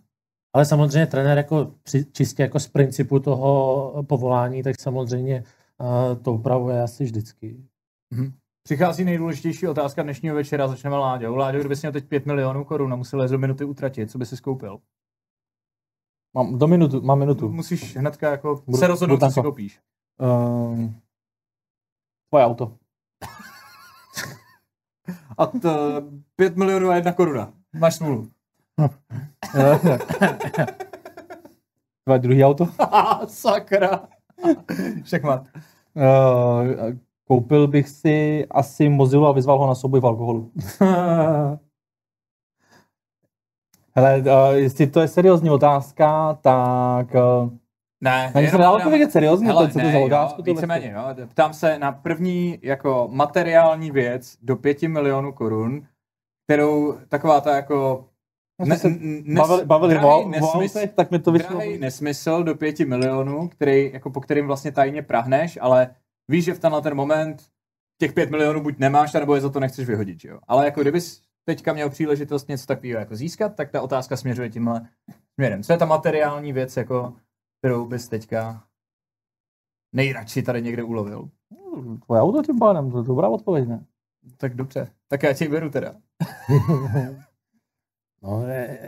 Ale 0.52 0.64
samozřejmě 0.64 1.06
trenér 1.06 1.38
jako 1.38 1.74
při, 1.82 2.04
čistě 2.12 2.42
jako 2.42 2.60
z 2.60 2.68
principu 2.68 3.20
toho 3.20 4.04
povolání, 4.08 4.62
tak 4.62 4.80
samozřejmě 4.80 5.44
uh, 5.80 6.22
to 6.22 6.32
upravuje 6.32 6.82
asi 6.82 7.04
vždycky. 7.04 7.64
Přichází 8.62 9.04
nejdůležitější 9.04 9.66
otázka 9.66 10.02
dnešního 10.02 10.34
večera, 10.34 10.68
začneme 10.68 10.96
Láďou. 10.96 11.36
Láďo, 11.36 11.58
kdybys 11.58 11.82
měl 11.82 11.92
teď 11.92 12.08
5 12.08 12.26
milionů 12.26 12.64
korun 12.64 12.92
a 12.92 12.96
musel 12.96 13.28
do 13.28 13.38
minuty 13.38 13.64
utratit, 13.64 14.10
co 14.10 14.18
by 14.18 14.26
si 14.26 14.36
skoupil? 14.36 14.80
Mám, 16.34 16.58
do 16.58 16.66
minutu, 16.66 17.02
mám 17.02 17.18
minutu. 17.18 17.48
Musíš 17.48 17.96
hnedka 17.96 18.30
jako 18.30 18.62
Budu- 18.66 18.78
se 18.78 18.86
rozhodnout, 18.86 19.16
budu 19.16 19.28
co 19.28 19.34
si 19.34 19.42
koupíš. 19.42 19.80
Um, 20.18 21.00
tvoje 22.30 22.44
auto. 22.44 22.76
A 25.38 25.46
to 25.46 26.02
5 26.36 26.56
milionů 26.56 26.88
a 26.88 26.94
jedna 26.94 27.12
koruna. 27.12 27.52
Máš 27.72 27.94
smůlu. 27.94 28.30
Tvoje 32.04 32.18
druhý 32.18 32.44
auto? 32.44 32.68
Sakra. 33.26 34.08
Však 35.02 35.22
má. 35.22 35.44
Uh, 35.94 36.66
koupil 37.28 37.66
bych 37.66 37.88
si 37.88 38.46
asi 38.50 38.88
Mozilu 38.88 39.26
a 39.26 39.32
vyzval 39.32 39.58
ho 39.58 39.66
na 39.66 39.74
souboj 39.74 40.00
v 40.00 40.06
alkoholu. 40.06 40.50
Hele, 43.96 44.18
uh, 44.18 44.54
jestli 44.54 44.86
to 44.86 45.00
je 45.00 45.08
seriózní 45.08 45.50
otázka, 45.50 46.38
tak... 46.42 47.14
Uh, 47.14 47.50
Ne, 48.00 48.32
ani 48.34 48.48
se 48.48 48.58
nedá 48.58 48.70
odpovědět 48.70 49.12
seriózně, 49.12 49.46
Hele, 49.46 49.66
to, 49.66 49.72
co 49.72 49.78
to 49.78 49.84
ne, 49.84 49.92
za 49.92 49.98
jo, 49.98 50.06
otázku? 50.06 50.42
tohle? 50.42 50.54
víceméně, 50.54 50.94
no. 50.94 51.26
Ptám 51.26 51.54
se 51.54 51.78
na 51.78 51.92
první 51.92 52.58
jako 52.62 53.08
materiální 53.12 53.90
věc 53.90 54.36
do 54.42 54.56
pěti 54.56 54.88
milionů 54.88 55.32
korun, 55.32 55.86
kterou 56.46 56.98
taková 57.08 57.40
ta 57.40 57.56
jako 57.56 58.07
Ne, 58.64 58.78
se 58.78 58.88
nes- 58.88 59.36
bavili, 59.36 59.64
bavili 59.64 59.94
drahej 59.94 60.10
o, 60.10 60.20
o 60.24 60.28
nesmysl- 60.28 60.78
autech, 60.78 60.92
tak 60.94 61.10
mi 61.10 61.18
to 61.18 61.32
vyšlo. 61.32 61.60
nesmysl 61.78 62.42
do 62.42 62.54
pěti 62.54 62.84
milionů, 62.84 63.48
který, 63.48 63.92
jako 63.92 64.10
po 64.10 64.20
kterým 64.20 64.46
vlastně 64.46 64.72
tajně 64.72 65.02
prahneš, 65.02 65.58
ale 65.60 65.94
víš, 66.30 66.44
že 66.44 66.54
v 66.54 66.58
tenhle 66.58 66.82
ten 66.82 66.94
moment 66.94 67.42
těch 68.00 68.12
pět 68.12 68.30
milionů 68.30 68.62
buď 68.62 68.78
nemáš, 68.78 69.12
nebo 69.12 69.34
je 69.34 69.40
za 69.40 69.48
to 69.50 69.60
nechceš 69.60 69.86
vyhodit, 69.86 70.20
že 70.20 70.28
jo. 70.28 70.38
Ale 70.48 70.64
jako 70.64 70.80
kdybys 70.80 71.22
teďka 71.44 71.72
měl 71.72 71.90
příležitost 71.90 72.48
něco 72.48 72.66
takového 72.66 73.00
jako 73.00 73.16
získat, 73.16 73.54
tak 73.54 73.70
ta 73.70 73.82
otázka 73.82 74.16
směřuje 74.16 74.50
tímhle 74.50 74.88
směrem. 75.34 75.62
Co 75.62 75.72
je 75.72 75.78
ta 75.78 75.84
materiální 75.86 76.52
věc, 76.52 76.76
jako, 76.76 77.14
kterou 77.60 77.86
bys 77.86 78.08
teďka 78.08 78.64
nejradši 79.94 80.42
tady 80.42 80.62
někde 80.62 80.82
ulovil? 80.82 81.28
Tvoje 82.06 82.20
auto 82.20 82.42
tím 82.42 82.58
pádem, 82.58 82.90
to 82.90 82.98
je 82.98 83.04
dobrá 83.04 83.28
odpověď, 83.28 83.68
ne? 83.68 83.84
Tak 84.36 84.54
dobře, 84.54 84.90
tak 85.08 85.22
já 85.22 85.32
tě 85.32 85.48
beru 85.48 85.70
teda. 85.70 85.94
No, 88.22 88.42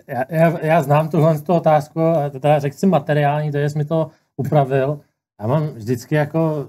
já, 0.07 0.25
já, 0.29 0.67
já 0.67 0.83
znám 0.83 1.09
tuhle 1.09 1.41
tu 1.41 1.53
otázku, 1.55 2.01
a 2.01 2.31
teda 2.31 2.59
řekl 2.59 2.77
si 2.77 2.87
materiální, 2.87 3.53
to 3.53 3.59
jsi 3.59 3.79
mi 3.79 3.85
to 3.85 4.11
upravil. 4.37 5.01
Já 5.41 5.47
mám 5.47 5.67
vždycky 5.67 6.15
jako 6.15 6.69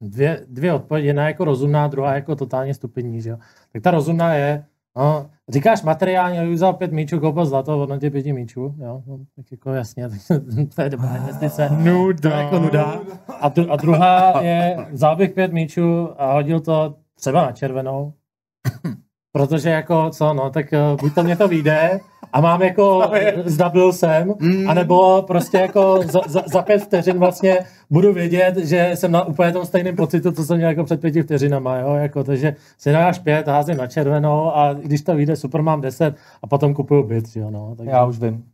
dvě, 0.00 0.46
dvě 0.48 0.72
odpovědi, 0.72 1.06
jedna 1.06 1.28
jako 1.28 1.44
rozumná, 1.44 1.88
druhá 1.88 2.14
jako 2.14 2.36
totálně 2.36 2.74
stupidní, 2.74 3.20
že 3.22 3.30
jo. 3.30 3.36
Tak 3.72 3.82
ta 3.82 3.90
rozumná 3.90 4.34
je, 4.34 4.64
no, 4.96 5.30
říkáš 5.48 5.82
materiální, 5.82 6.38
ale 6.38 6.50
vzal 6.50 6.72
pět 6.72 6.92
míčů, 6.92 7.20
koupil 7.20 7.46
zlato, 7.46 7.76
hodnotě 7.76 8.10
pěti 8.10 8.32
míčů, 8.32 8.74
jo, 8.78 9.02
no, 9.06 9.18
tak 9.36 9.52
jako 9.52 9.70
jasně, 9.72 10.08
to 10.74 10.82
je 10.82 10.90
dobrá 10.90 11.16
investice. 11.16 11.68
Nuda. 11.70 12.30
To 12.30 12.36
je 12.36 12.42
jako 12.44 12.58
nuda. 12.58 13.00
A, 13.40 13.50
dru- 13.50 13.72
a 13.72 13.76
druhá 13.76 14.40
je, 14.42 14.86
vzal 14.92 15.16
bych 15.16 15.30
pět 15.30 15.52
míčů 15.52 16.08
a 16.18 16.32
hodil 16.32 16.60
to 16.60 16.94
třeba 17.14 17.42
na 17.46 17.52
červenou, 17.52 18.12
protože 19.32 19.70
jako 19.70 20.10
co, 20.10 20.34
no, 20.34 20.50
tak 20.50 20.72
eh, 20.72 20.78
buď 21.00 21.14
to 21.14 21.22
mě 21.22 21.36
to 21.36 21.48
vyjde 21.48 22.00
a 22.32 22.40
mám 22.40 22.62
jako, 22.62 23.10
zdabil 23.44 23.92
jsem, 23.92 24.34
anebo 24.68 25.22
prostě 25.22 25.58
jako 25.58 26.02
za, 26.02 26.20
za, 26.26 26.42
za 26.46 26.62
pět 26.62 26.78
vteřin 26.78 27.18
vlastně 27.18 27.58
budu 27.90 28.12
vědět, 28.12 28.56
že 28.56 28.90
jsem 28.94 29.12
na 29.12 29.24
úplně 29.24 29.52
tom 29.52 29.66
stejném 29.66 29.96
pocitu, 29.96 30.32
co 30.32 30.44
jsem 30.44 30.56
měl 30.56 30.68
jako 30.68 30.84
před 30.84 31.00
pěti 31.00 31.22
vteřinama, 31.22 31.76
jo, 31.76 31.94
jako, 31.94 32.24
takže 32.24 32.56
si 32.78 32.92
dáš 32.92 33.18
pět, 33.18 33.48
házím 33.48 33.76
na 33.76 33.86
červenou 33.86 34.56
a 34.56 34.74
když 34.74 35.02
to 35.02 35.14
vyjde, 35.14 35.36
super, 35.36 35.62
mám 35.62 35.80
deset 35.80 36.16
a 36.42 36.46
potom 36.46 36.74
kupuju 36.74 37.02
byt, 37.02 37.36
jo, 37.36 37.50
no. 37.50 37.74
Takže... 37.76 37.90
Já 37.90 38.04
už 38.04 38.18
vím. 38.18 38.44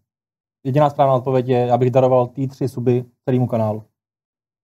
Jediná 0.64 0.90
správná 0.90 1.14
odpověď 1.14 1.48
je, 1.48 1.72
abych 1.72 1.90
daroval 1.90 2.26
ty 2.26 2.48
tři 2.48 2.68
suby 2.68 3.04
celému 3.24 3.46
kanálu. 3.46 3.82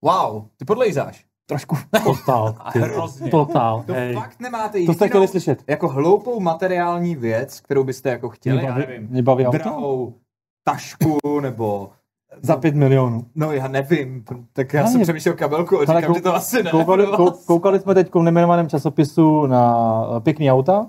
Wow, 0.05 0.45
ty 0.57 0.65
podlejzáš. 0.65 1.27
Trošku. 1.47 1.77
Totál, 2.05 2.55
ty, 2.73 2.79
Hrozně. 2.81 3.31
totál, 3.31 3.83
To 3.87 3.93
hej. 3.93 4.15
fakt 4.15 4.41
nemáte 4.41 4.69
To 4.73 4.77
jedinou, 4.79 4.95
jste 4.95 5.09
chtěli 5.09 5.29
slyšet. 5.29 5.63
jako 5.67 5.89
hloupou 5.89 6.41
materiální 6.41 7.17
věc, 7.17 7.61
kterou 7.61 7.85
byste 7.85 8.11
jako 8.11 8.29
chtěli, 8.29 8.59
Mě 8.59 8.67
já 8.67 8.75
baví- 8.75 8.87
nevím, 8.89 9.09
Mě 9.11 9.23
baví 9.23 9.47
auto? 9.47 9.59
drahou 9.59 10.15
tašku, 10.65 11.19
nebo 11.41 11.91
Za 12.43 12.57
pět 12.57 12.75
milionů. 12.75 13.27
No 13.35 13.53
já 13.53 13.69
nevím, 13.69 14.25
tak 14.53 14.73
já 14.73 14.81
Ale 14.81 14.91
jsem 14.91 14.99
mě- 14.99 15.05
přemýšlel 15.05 15.35
kabelku 15.35 15.81
říkám, 15.81 16.03
kou- 16.03 16.15
že 16.15 16.21
to 16.23 16.35
asi 16.35 16.63
ne. 16.63 16.71
Koukali, 16.71 17.07
kou, 17.17 17.31
koukali 17.47 17.81
jsme 17.81 17.95
teď 17.95 18.15
v 18.15 18.23
nejmenovaném 18.23 18.69
časopisu 18.69 19.47
na 19.47 19.77
eh, 20.17 20.21
pěkný 20.21 20.51
auta, 20.51 20.87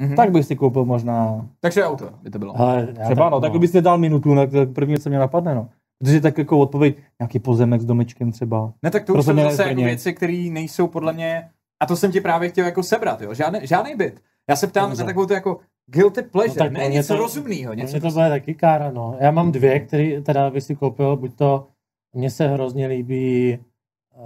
Mhm. 0.00 0.16
tak 0.16 0.30
bych 0.30 0.44
si 0.46 0.56
koupil 0.56 0.84
možná 0.84 1.46
Takže 1.60 1.84
auto 1.84 2.10
by 2.22 2.30
to 2.30 2.38
bylo. 2.38 2.60
Ale 2.60 2.88
já 2.98 3.04
Třeba, 3.04 3.30
no, 3.30 3.40
tak 3.40 3.50
kdybys 3.50 3.70
si 3.72 3.82
dal 3.82 3.98
minutu, 3.98 4.34
tak 4.34 4.50
tak 4.50 4.68
první, 4.72 4.98
co 4.98 5.08
mě 5.08 5.18
napadne, 5.18 5.54
no. 5.54 5.68
Protože 5.98 6.20
tak 6.20 6.38
jako 6.38 6.58
odpověď, 6.58 6.96
nějaký 7.20 7.38
pozemek 7.38 7.80
s 7.80 7.84
domečkem 7.84 8.32
třeba. 8.32 8.72
Ne, 8.82 8.90
tak 8.90 9.04
to 9.04 9.14
už 9.14 9.24
jsou 9.24 9.32
mě 9.32 9.42
zase 9.44 9.62
jako 9.68 9.80
věci, 9.80 10.12
které 10.14 10.48
nejsou 10.52 10.86
podle 10.88 11.12
mě, 11.12 11.50
a 11.82 11.86
to 11.86 11.96
jsem 11.96 12.12
ti 12.12 12.20
právě 12.20 12.48
chtěl 12.48 12.64
jako 12.66 12.82
sebrat, 12.82 13.20
jo, 13.22 13.34
žádný, 13.34 13.60
žádný 13.62 13.94
byt. 13.94 14.22
Já 14.50 14.56
se 14.56 14.66
ptám 14.66 14.90
Dobře. 14.90 15.02
na 15.02 15.06
takovou 15.06 15.26
to 15.26 15.34
jako 15.34 15.60
guilty 15.86 16.22
pleasure, 16.22 16.54
No 16.58 16.64
tak 16.64 16.72
ne 16.72 16.80
mě 16.80 16.94
něco 16.94 17.14
to- 17.14 17.20
rozumného, 17.22 17.74
něco 17.74 17.92
Mně 17.92 18.00
to 18.00 18.10
bude 18.10 18.28
taky 18.28 18.54
kára, 18.54 18.90
no. 18.90 19.16
Já 19.20 19.30
mám 19.30 19.52
dvě, 19.52 19.80
které 19.80 20.20
teda 20.20 20.50
bych 20.50 20.62
si 20.62 20.76
koupil, 20.76 21.16
buď 21.16 21.34
to, 21.34 21.66
mně 22.12 22.30
se 22.30 22.48
hrozně 22.48 22.86
líbí 22.86 23.58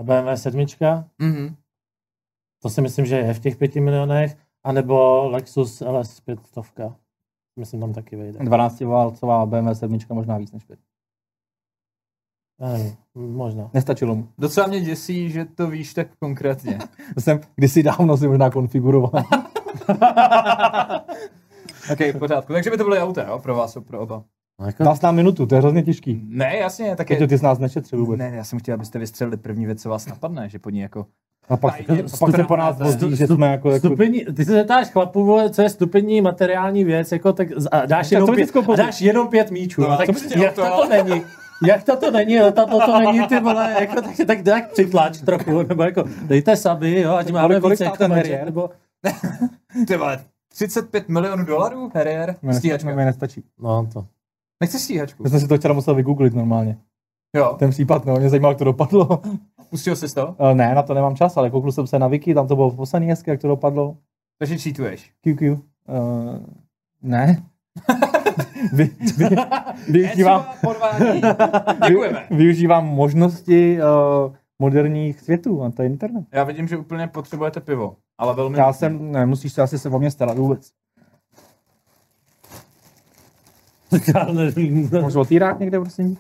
BMW 0.03 0.37
7, 0.37 0.67
Mhm. 1.19 1.55
to 2.63 2.71
si 2.71 2.81
myslím, 2.81 3.07
že 3.07 3.17
je 3.17 3.35
v 3.35 3.41
těch 3.41 3.57
pěti 3.57 3.81
milionech, 3.81 4.37
anebo 4.65 5.25
Lexus 5.29 5.81
LS 5.81 6.21
500. 6.21 6.93
Myslím, 7.59 7.81
tam 7.81 7.93
taky 7.93 8.17
vejde. 8.17 8.39
12 8.39 8.81
válcová 8.85 9.47
BMW 9.47 9.75
7, 9.75 9.99
možná 10.15 10.39
víc 10.39 10.53
než 10.53 10.65
5. 10.65 10.79
Já 12.61 12.69
nevím, 12.69 12.93
možná. 13.15 13.71
Nestačilo 13.75 14.15
mu. 14.15 14.29
Docela 14.39 14.67
mě 14.67 14.81
děsí, 14.81 15.31
že 15.31 15.45
to 15.45 15.67
víš 15.67 15.95
tak 15.95 16.07
konkrétně. 16.21 16.79
To 17.15 17.21
jsem 17.21 17.41
kdysi 17.57 17.83
dávno 17.83 18.17
si 18.17 18.29
možná 18.29 18.51
konfiguroval. 18.51 19.11
OK, 21.93 21.99
v 22.01 22.19
pořádku. 22.19 22.53
Takže 22.53 22.71
by 22.71 22.77
to 22.77 22.85
byly 22.85 22.99
auta, 22.99 23.25
jo, 23.29 23.39
pro 23.39 23.55
vás, 23.55 23.79
pro 23.87 24.01
oba. 24.01 24.23
No, 24.61 24.67
jako, 24.67 24.85
Nás 24.85 25.01
na 25.03 25.13
minutu, 25.13 25.47
to 25.47 25.55
je 25.55 25.61
hrozně 25.61 25.83
těžký. 25.83 26.21
Ne, 26.29 26.57
jasně, 26.57 26.97
tak 26.97 27.11
je... 27.11 27.27
ty 27.27 27.39
jsi 27.39 27.45
nás 27.45 27.59
nešetřil 27.59 27.99
vůbec. 27.99 28.19
Ne, 28.19 28.31
já 28.35 28.45
jsem 28.45 28.59
chtěl, 28.59 28.75
abyste 28.75 28.99
vystřelili 28.99 29.37
první 29.37 29.67
věc, 29.67 29.83
co 29.83 29.89
vás 29.89 30.07
napadne, 30.07 30.49
že 30.49 30.59
pod 30.59 30.71
ní 30.71 30.81
jako... 30.81 31.07
A 31.49 31.57
pak, 31.57 31.75
a 31.81 31.95
pak 32.21 32.37
se 32.37 32.45
po 32.45 32.57
nás 32.57 32.77
stup- 32.79 32.85
vozí, 32.85 33.17
že 33.17 33.27
jsme 33.27 33.47
jako... 33.51 33.71
jako 33.71 33.87
Stupení, 33.87 34.25
ty 34.37 34.45
se 34.45 34.53
zeptáš 34.53 34.89
chlapu, 34.91 35.25
vole, 35.25 35.51
co 35.51 35.63
je 35.63 35.69
stupení 35.71 36.21
materiální 36.21 36.85
věc, 36.85 37.13
jako, 37.13 37.33
tak 37.33 37.49
z- 37.61 37.69
a 37.73 37.87
dáš, 37.87 38.07
Tak 38.07 38.13
jenom 38.13 38.35
pět, 38.35 38.57
a 38.73 38.77
dáš 38.77 39.01
jenom 39.01 39.29
pět 39.29 39.51
míčů. 39.51 39.81
No, 39.83 39.89
No, 39.91 39.97
tak 39.97 40.17
co 40.17 40.29
dělal 40.29 40.45
jak 40.45 40.55
to, 40.55 40.63
to, 40.63 40.89
není? 40.89 41.23
Jak 41.67 41.85
to 41.85 41.97
to 41.97 42.11
není? 42.11 42.35
Jo, 42.35 42.53
to, 42.53 42.67
to, 42.67 42.79
to 42.87 42.99
není, 42.99 43.27
ty 43.27 43.41
vole, 43.41 43.77
jako, 43.81 43.95
tak, 44.03 44.17
tak, 44.27 44.43
tak 44.43 44.73
přitlač 44.73 45.21
trochu, 45.21 45.63
nebo 45.63 45.83
jako, 45.83 46.05
dejte 46.23 46.57
saby, 46.57 47.01
jo, 47.01 47.15
ať 47.15 47.31
máme 47.31 47.61
kolik 47.61 47.73
víc 47.73 47.79
stál 47.79 47.87
jako 47.87 47.97
ten 47.97 48.13
Harrier? 48.13 48.45
nebo, 48.45 48.71
Ty 49.87 49.97
vole, 49.97 50.25
35 50.53 51.09
milionů 51.09 51.45
dolarů, 51.45 51.91
Harrier? 51.95 52.37
mi 52.43 52.55
Stíhačka. 52.55 52.95
mi 52.95 53.05
nestačí. 53.05 53.45
no 53.59 53.87
to. 53.93 54.07
Nechceš 54.61 54.83
stíhačku? 54.83 55.23
Já 55.25 55.31
jsem 55.31 55.41
si 55.41 55.49
to 55.49 55.57
včera 55.57 55.75
musel 55.75 55.95
vygooglit 55.95 56.35
normálně. 56.35 56.79
Jo, 57.37 57.57
Ten 57.59 57.71
případ, 57.71 58.07
no, 58.07 58.15
mě 58.17 58.29
zajímalo, 58.29 58.51
jak 58.53 58.59
to 58.59 58.65
dopadlo. 58.65 59.23
pustil 59.71 59.97
jsi 59.97 60.15
to? 60.15 60.37
Eh, 60.39 60.55
ne, 60.55 60.75
na 60.75 60.83
to 60.83 60.95
nemám 60.95 61.17
čas, 61.17 61.37
ale 61.37 61.51
koukl 61.51 61.73
jsem 61.73 61.87
se 61.87 61.99
na 61.99 62.09
Wiki, 62.09 62.35
tam 62.35 62.49
to 62.49 62.57
bylo 62.57 62.71
poslední 62.71 63.09
hezky, 63.09 63.31
jak 63.31 63.41
to 63.41 63.49
dopadlo. 63.49 63.97
Takže 64.39 64.59
cheatuješ. 64.59 65.11
QQ. 65.23 65.53
Uh, 65.53 65.59
ne. 67.03 67.43
vy, 68.73 68.91
vy, 69.17 69.37
využívám. 69.89 70.47
Děkujeme. 71.89 72.27
využívám 72.31 72.87
možnosti 72.87 73.79
uh, 73.79 74.35
moderních 74.59 75.21
světů, 75.21 75.63
a 75.63 75.71
to 75.71 75.83
je 75.83 75.89
internet. 75.89 76.25
Já 76.33 76.45
vidím, 76.45 76.69
že 76.69 76.77
úplně 76.77 77.07
potřebujete 77.07 77.61
pivo, 77.61 77.97
ale 78.19 78.35
velmi... 78.35 78.59
Já 78.59 78.73
jsem, 78.73 79.13
ne, 79.13 79.27
musíš 79.27 79.53
se 79.53 79.63
asi 79.63 79.79
se 79.79 79.89
o 79.89 79.99
mě 79.99 80.11
starat 80.11 80.39
vůbec. 80.39 80.73
Já 84.15 84.25
nevím. 84.33 84.91
Máš 85.03 85.15
otýrák 85.15 85.59
někde, 85.59 85.81
prosím? 85.81 86.19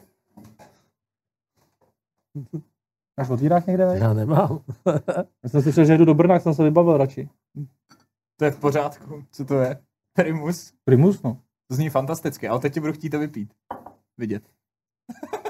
Máš 3.16 3.31
otýrák 3.31 3.66
někde? 3.66 3.87
Ne? 3.87 3.98
Já 3.98 4.12
nemám. 4.12 4.61
Já 5.42 5.48
jsem 5.48 5.62
slyšel, 5.62 5.85
že 5.85 5.98
jdu 5.98 6.05
do 6.05 6.14
Brna, 6.14 6.35
tak 6.35 6.42
jsem 6.42 6.55
se 6.55 6.62
vybavil 6.64 6.96
radši. 6.96 7.28
To 8.38 8.44
je 8.44 8.50
v 8.50 8.61
pořádku. 8.61 9.24
Co 9.31 9.44
to 9.44 9.61
je? 9.61 9.78
Primus? 10.12 10.72
Primus, 10.85 11.22
no. 11.22 11.38
To 11.72 11.76
zní 11.76 11.90
fantasticky, 11.90 12.48
ale 12.48 12.61
teď 12.61 12.74
ti 12.74 12.80
budu 12.80 12.92
chtít 12.92 13.11
to 13.11 13.18
vypít. 13.18 13.54
Vidět. 14.18 14.42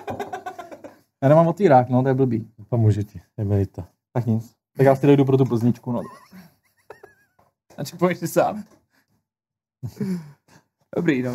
Já 1.23 1.29
nemám 1.29 1.47
otýrák, 1.47 1.89
no, 1.89 2.03
to 2.03 2.09
je 2.09 2.15
blbý. 2.15 2.53
Pomůžu 2.69 3.03
ti, 3.03 3.23
je 3.55 3.67
to. 3.67 3.85
Tak 4.13 4.27
nic. 4.27 4.55
Tak 4.77 4.87
já 4.87 4.97
si 4.97 5.07
dojdu 5.07 5.25
pro 5.25 5.37
tu 5.37 5.45
plzničku, 5.45 5.93
no. 5.93 6.01
A 7.77 7.85
čepuješ 7.85 8.19
si 8.19 8.29
sám. 8.29 8.65
Dobrý, 10.97 11.23
no. 11.23 11.33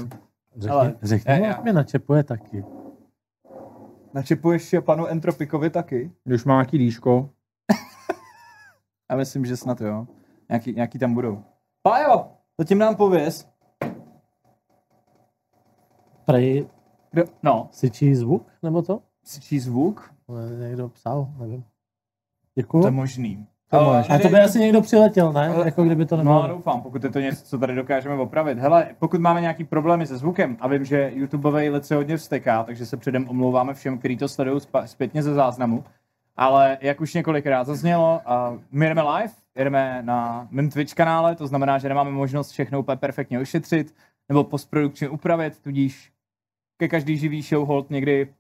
Řekni, 0.56 0.70
Ale- 0.70 0.98
řekni 1.02 1.34
já- 1.34 1.38
jak 1.48 1.64
mě 1.64 1.74
načepuje 1.74 2.24
taky. 2.24 2.66
Načepuješ 4.14 4.76
panu 4.82 5.06
Entropikovi 5.08 5.70
taky? 5.70 6.12
Když 6.24 6.46
má 6.46 6.54
nějaký 6.54 6.78
dýško. 6.78 7.30
Já 9.12 9.18
myslím, 9.18 9.46
že 9.46 9.58
snad 9.58 9.82
jo. 9.82 10.08
Nějaký, 10.50 10.74
nějaký 10.74 11.00
tam 11.00 11.14
budou. 11.14 11.44
Pájo, 11.82 12.32
zatím 12.60 12.78
nám 12.78 12.96
pověz. 12.96 13.57
Prej? 16.28 16.66
No, 17.44 17.68
syčí 17.72 18.16
zvuk, 18.16 18.48
nebo 18.64 18.82
to? 18.82 19.00
syčí 19.24 19.60
zvuk? 19.60 20.12
Někdo 20.60 20.90
psal, 20.90 21.28
nevím. 21.40 21.62
To 21.62 21.68
je 22.56 22.64
Děkuju. 22.64 22.92
možný. 22.92 23.48
To 23.70 23.78
Ale-. 23.80 24.06
A 24.10 24.20
to 24.20 24.30
by 24.30 24.40
asi 24.40 24.60
někdo 24.60 24.82
přiletěl, 24.82 25.34
ne? 25.34 25.54
Jako 25.66 25.84
kdyby 25.84 26.06
to 26.06 26.16
No, 26.18 26.24
nebylo. 26.24 26.48
doufám, 26.48 26.82
pokud 26.82 27.04
je 27.04 27.10
to 27.10 27.20
něco, 27.20 27.46
co 27.46 27.58
tady 27.58 27.76
dokážeme 27.76 28.16
opravit. 28.16 28.58
Hele, 28.60 28.96
pokud 29.00 29.22
máme 29.22 29.42
nějaký 29.42 29.64
problémy 29.64 30.08
se 30.08 30.18
zvukem, 30.18 30.58
a 30.60 30.68
vím, 30.68 30.86
že 30.86 31.12
YouTubeový 31.16 31.70
let 31.70 31.86
se 31.86 31.96
hodně 31.96 32.18
vsteká, 32.18 32.64
takže 32.64 32.86
se 32.86 32.98
předem 32.98 33.30
omlouváme 33.30 33.74
všem, 33.74 33.98
kteří 33.98 34.18
to 34.18 34.28
sledují 34.28 34.62
zpětně 34.86 35.24
ze 35.24 35.34
záznamu. 35.34 35.84
Ale 36.36 36.78
jak 36.82 37.02
už 37.02 37.14
několikrát 37.14 37.64
zaznělo, 37.64 38.22
uh, 38.54 38.60
my 38.72 38.86
jdeme 38.88 39.02
live, 39.02 39.34
jdeme 39.56 40.00
na 40.02 40.48
mém 40.52 40.70
Twitch 40.70 40.94
kanále, 40.94 41.36
to 41.36 41.48
znamená, 41.48 41.78
že 41.78 41.90
nemáme 41.90 42.12
možnost 42.12 42.50
všechno 42.52 42.80
úplně 42.80 42.96
perfektně 42.98 43.40
ošetřit 43.40 43.96
nebo 44.30 44.44
postprodukčně 44.44 45.10
upravit, 45.10 45.60
tudíž 45.60 46.12
ke 46.78 46.88
každý 46.88 47.18
živý 47.18 47.42
show 47.42 47.66
hold 47.68 47.90
někdy 47.90 48.34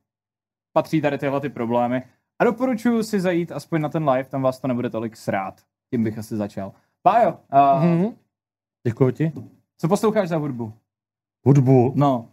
patří 0.73 1.01
tady 1.01 1.17
tyhle 1.17 1.41
ty 1.41 1.49
problémy. 1.49 2.03
A 2.39 2.43
doporučuji 2.43 3.03
si 3.03 3.19
zajít 3.19 3.51
aspoň 3.51 3.81
na 3.81 3.89
ten 3.89 4.09
live, 4.09 4.29
tam 4.29 4.41
vás 4.41 4.59
to 4.59 4.67
nebude 4.67 4.89
tolik 4.89 5.17
srát. 5.17 5.61
Tím 5.89 6.03
bych 6.03 6.17
asi 6.17 6.35
začal. 6.35 6.71
Pájo, 7.03 7.29
uh, 7.53 7.83
Mhm. 7.83 8.15
Děkuji 8.87 9.11
ti. 9.11 9.31
co 9.77 9.87
posloucháš 9.87 10.29
za 10.29 10.37
hudbu? 10.37 10.73
Hudbu. 11.45 11.93
No, 11.95 12.27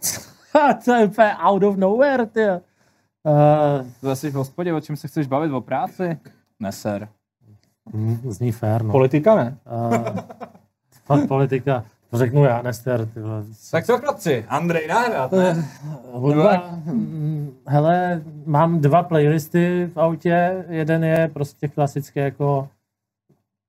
to 0.84 0.92
je 0.94 1.06
úplně 1.06 1.36
out 1.36 1.62
of 1.62 1.76
nowhere, 1.76 2.26
ty. 2.26 2.40
Uh, 2.50 3.86
to 4.00 4.10
asi 4.10 4.30
v 4.30 4.34
hospodě, 4.34 4.72
o 4.74 4.80
čem 4.80 4.96
se 4.96 5.08
chceš 5.08 5.26
bavit, 5.26 5.52
o 5.52 5.60
práci? 5.60 6.18
Neser. 6.60 7.08
hm, 7.94 8.16
zní 8.30 8.52
fér, 8.52 8.82
no. 8.82 8.92
Politika 8.92 9.34
ne? 9.34 9.58
Uh, 9.66 10.18
fakt 11.04 11.28
politika. 11.28 11.84
To 12.16 12.20
řeknu 12.20 12.44
já, 12.44 12.62
Nester, 12.62 13.06
ty 13.06 13.20
vole. 13.20 13.44
Tak 13.70 13.86
co 13.86 13.98
chlapci, 13.98 14.44
Andrej 14.48 14.88
nahrát, 14.88 15.32
Eh, 15.32 15.64
Hudba, 16.12 16.56
hm, 16.84 17.56
hele, 17.66 18.22
mám 18.46 18.80
dva 18.80 19.02
playlisty 19.02 19.90
v 19.94 19.96
autě. 19.96 20.64
Jeden 20.68 21.04
je 21.04 21.28
prostě 21.32 21.68
klasický 21.68 22.20
jako 22.20 22.68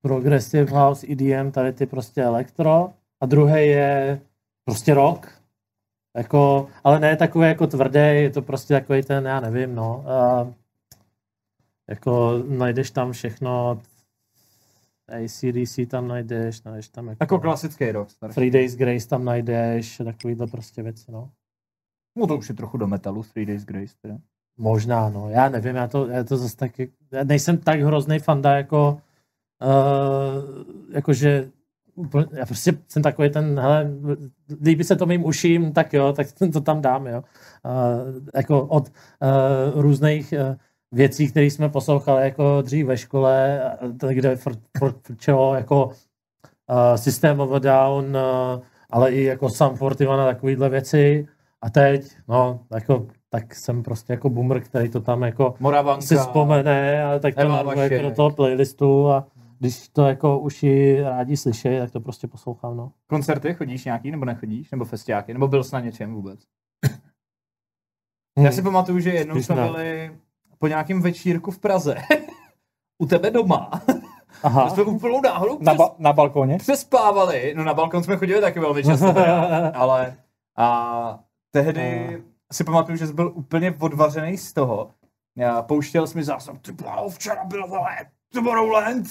progressive 0.01 0.71
house, 0.79 1.07
EDM, 1.11 1.51
tady 1.51 1.73
ty 1.73 1.85
prostě 1.85 2.23
elektro. 2.23 2.89
A 3.21 3.25
druhý 3.25 3.67
je 3.67 4.19
prostě 4.65 4.93
rock. 4.93 5.27
Jako, 6.17 6.67
ale 6.83 6.99
ne 6.99 7.15
takový 7.15 7.47
jako 7.47 7.67
tvrdý, 7.67 7.99
je 7.99 8.29
to 8.29 8.41
prostě 8.41 8.73
takový 8.73 9.03
ten, 9.03 9.25
já 9.25 9.39
nevím, 9.39 9.75
no. 9.75 10.05
Uh, 10.43 10.53
jako 11.89 12.43
najdeš 12.47 12.91
tam 12.91 13.11
všechno, 13.11 13.81
ACDC 15.09 15.79
tam 15.87 16.07
najdeš, 16.07 16.63
najdeš 16.63 16.89
tam 16.89 17.07
jako, 17.07 17.23
Jako 17.23 17.39
klasický 17.39 17.91
rock, 17.91 18.09
starší. 18.09 18.35
Three 18.35 18.51
Days 18.51 18.75
Grace 18.75 19.07
tam 19.07 19.25
najdeš, 19.25 20.01
takovýhle 20.05 20.47
prostě 20.47 20.83
věci, 20.83 21.11
no. 21.11 21.29
No 22.17 22.27
to 22.27 22.37
už 22.37 22.49
je 22.49 22.55
trochu 22.55 22.77
do 22.77 22.87
metalu, 22.87 23.23
Three 23.23 23.45
Days 23.45 23.65
Grace, 23.65 23.93
teda. 24.01 24.17
Možná, 24.57 25.09
no, 25.09 25.29
já 25.29 25.49
nevím, 25.49 25.75
já 25.75 25.87
to, 25.87 26.07
já 26.07 26.23
to 26.23 26.37
zase 26.37 26.57
taky, 26.57 26.91
já 27.11 27.23
nejsem 27.23 27.57
tak 27.57 27.81
hrozný 27.81 28.19
fanda, 28.19 28.57
jako, 28.57 29.01
uh, 29.63 30.63
jakože, 30.93 31.51
úplně- 31.95 32.27
já 32.31 32.45
prostě 32.45 32.73
jsem 32.87 33.03
takový 33.03 33.29
ten, 33.29 33.59
hele, 33.59 33.91
líbí 34.61 34.83
se 34.83 34.95
to 34.95 35.05
mým 35.05 35.25
uším, 35.25 35.73
tak 35.73 35.93
jo, 35.93 36.13
tak 36.13 36.27
to 36.53 36.61
tam 36.61 36.81
dám, 36.81 37.07
jo. 37.07 37.23
Uh, 37.65 38.27
jako 38.35 38.65
od 38.65 38.89
uh, 38.89 39.81
různých 39.81 40.33
uh, 40.49 40.55
věcí, 40.91 41.31
které 41.31 41.45
jsme 41.45 41.69
poslouchali 41.69 42.23
jako 42.23 42.61
dřív 42.61 42.85
ve 42.85 42.97
škole, 42.97 43.61
kde 44.09 44.35
fr- 44.35 44.59
fr- 44.79 44.95
frčelo 45.03 45.55
jako 45.55 45.85
uh, 45.85 45.93
System 46.95 47.39
of 47.39 47.51
a 47.51 47.59
Down, 47.59 48.05
uh, 48.05 48.61
ale 48.89 49.11
i 49.11 49.23
jako 49.23 49.49
Sam 49.49 49.75
41 49.75 50.23
a 50.23 50.25
takovýhle 50.27 50.69
věci. 50.69 51.27
A 51.61 51.69
teď, 51.69 52.17
no, 52.27 52.59
jako, 52.73 53.07
tak 53.29 53.55
jsem 53.55 53.83
prostě 53.83 54.13
jako 54.13 54.29
boomer, 54.29 54.61
který 54.61 54.89
to 54.89 55.01
tam 55.01 55.23
jako 55.23 55.55
Moravanka. 55.59 56.01
si 56.01 56.15
vzpomene 56.15 57.03
a 57.03 57.19
tak 57.19 57.35
to 57.35 57.41
jako 57.41 57.63
Vašek. 57.63 58.01
do 58.01 58.11
toho 58.11 58.31
playlistu 58.31 59.09
a 59.09 59.27
když 59.59 59.89
to 59.89 60.05
jako 60.07 60.39
uši 60.39 61.01
rádi 61.01 61.37
slyšejí, 61.37 61.79
tak 61.79 61.91
to 61.91 61.99
prostě 61.99 62.27
poslouchám, 62.27 62.77
no. 62.77 62.91
Koncerty 63.07 63.53
chodíš 63.53 63.85
nějaký, 63.85 64.11
nebo 64.11 64.25
nechodíš? 64.25 64.71
Nebo 64.71 64.85
festiáky? 64.85 65.33
Nebo 65.33 65.47
byl 65.47 65.63
jsi 65.63 65.75
na 65.75 65.79
něčem 65.79 66.13
vůbec? 66.13 66.39
Já 68.39 68.51
si 68.51 68.61
pamatuju, 68.61 68.99
že 68.99 69.09
jednou 69.09 69.35
Spíš 69.35 69.45
jsme 69.45 69.55
ne. 69.55 69.65
byli 69.67 70.11
po 70.59 70.67
nějakém 70.67 71.01
večírku 71.01 71.51
v 71.51 71.59
Praze. 71.59 71.95
U 73.03 73.05
tebe 73.05 73.31
doma. 73.31 73.71
Aha. 74.43 74.63
A 74.63 74.69
jsme 74.69 74.83
úplnou 74.83 75.21
náhodou 75.21 75.57
Na, 75.61 75.73
přes, 75.73 75.77
ba- 75.77 75.95
na 75.97 76.13
balkoně? 76.13 76.57
přespávali. 76.57 77.53
No 77.57 77.63
na 77.63 77.73
balkon 77.73 78.03
jsme 78.03 78.17
chodili 78.17 78.41
taky 78.41 78.59
velmi 78.59 78.83
často. 78.83 79.05
teda. 79.13 79.71
ale 79.75 80.15
a 80.57 81.19
tehdy 81.51 82.17
si 82.53 82.63
pamatuju, 82.63 82.97
že 82.97 83.07
jsi 83.07 83.13
byl 83.13 83.31
úplně 83.35 83.75
odvařený 83.79 84.37
z 84.37 84.53
toho. 84.53 84.89
Já 85.37 85.61
pouštěl 85.61 86.07
jsi 86.07 86.17
mi 86.17 86.23
záznam, 86.23 86.57
ty 86.57 86.71
bláho, 86.71 87.09
včera 87.09 87.45
bylo 87.45 87.67
vole, 87.67 87.95
Tomorrowland, 88.33 89.07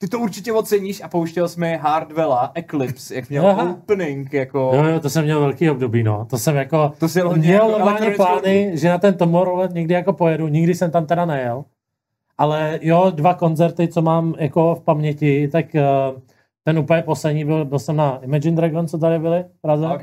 ty 0.00 0.08
to 0.08 0.18
určitě 0.18 0.52
oceníš 0.52 1.02
a 1.02 1.08
pouštěl 1.08 1.48
jsi 1.48 1.60
mi 1.60 1.76
Hardwella, 1.76 2.52
Eclipse, 2.54 3.14
jak 3.14 3.30
měl 3.30 3.46
Aha. 3.46 3.70
opening, 3.70 4.32
jako... 4.32 4.70
Jo, 4.74 4.84
jo, 4.84 5.00
to 5.00 5.10
jsem 5.10 5.24
měl 5.24 5.40
velký 5.40 5.70
období, 5.70 6.02
no. 6.02 6.24
To 6.30 6.38
jsem 6.38 6.56
jako, 6.56 6.92
To 6.98 7.08
si 7.08 7.20
hodně 7.20 7.48
měl 7.48 7.70
jako 7.70 8.16
plány, 8.16 8.70
že 8.74 8.88
na 8.88 8.98
ten 8.98 9.14
Tomorrowland 9.14 9.74
někdy 9.74 9.94
jako 9.94 10.12
pojedu, 10.12 10.48
nikdy 10.48 10.74
jsem 10.74 10.90
tam 10.90 11.06
teda 11.06 11.24
nejel. 11.24 11.64
Ale 12.38 12.78
jo, 12.82 13.10
dva 13.14 13.34
koncerty, 13.34 13.88
co 13.88 14.02
mám 14.02 14.34
jako 14.38 14.74
v 14.74 14.80
paměti, 14.80 15.48
tak 15.48 15.66
uh, 15.74 16.20
ten 16.64 16.78
úplně 16.78 17.02
poslední 17.02 17.44
byl, 17.44 17.64
byl 17.64 17.78
jsem 17.78 17.96
na 17.96 18.18
Imagine 18.22 18.56
Dragons, 18.56 18.90
co 18.90 18.98
tady 18.98 19.18
byli 19.18 19.44
v 19.58 19.60
Praze. 19.60 19.86
OK. 19.86 20.02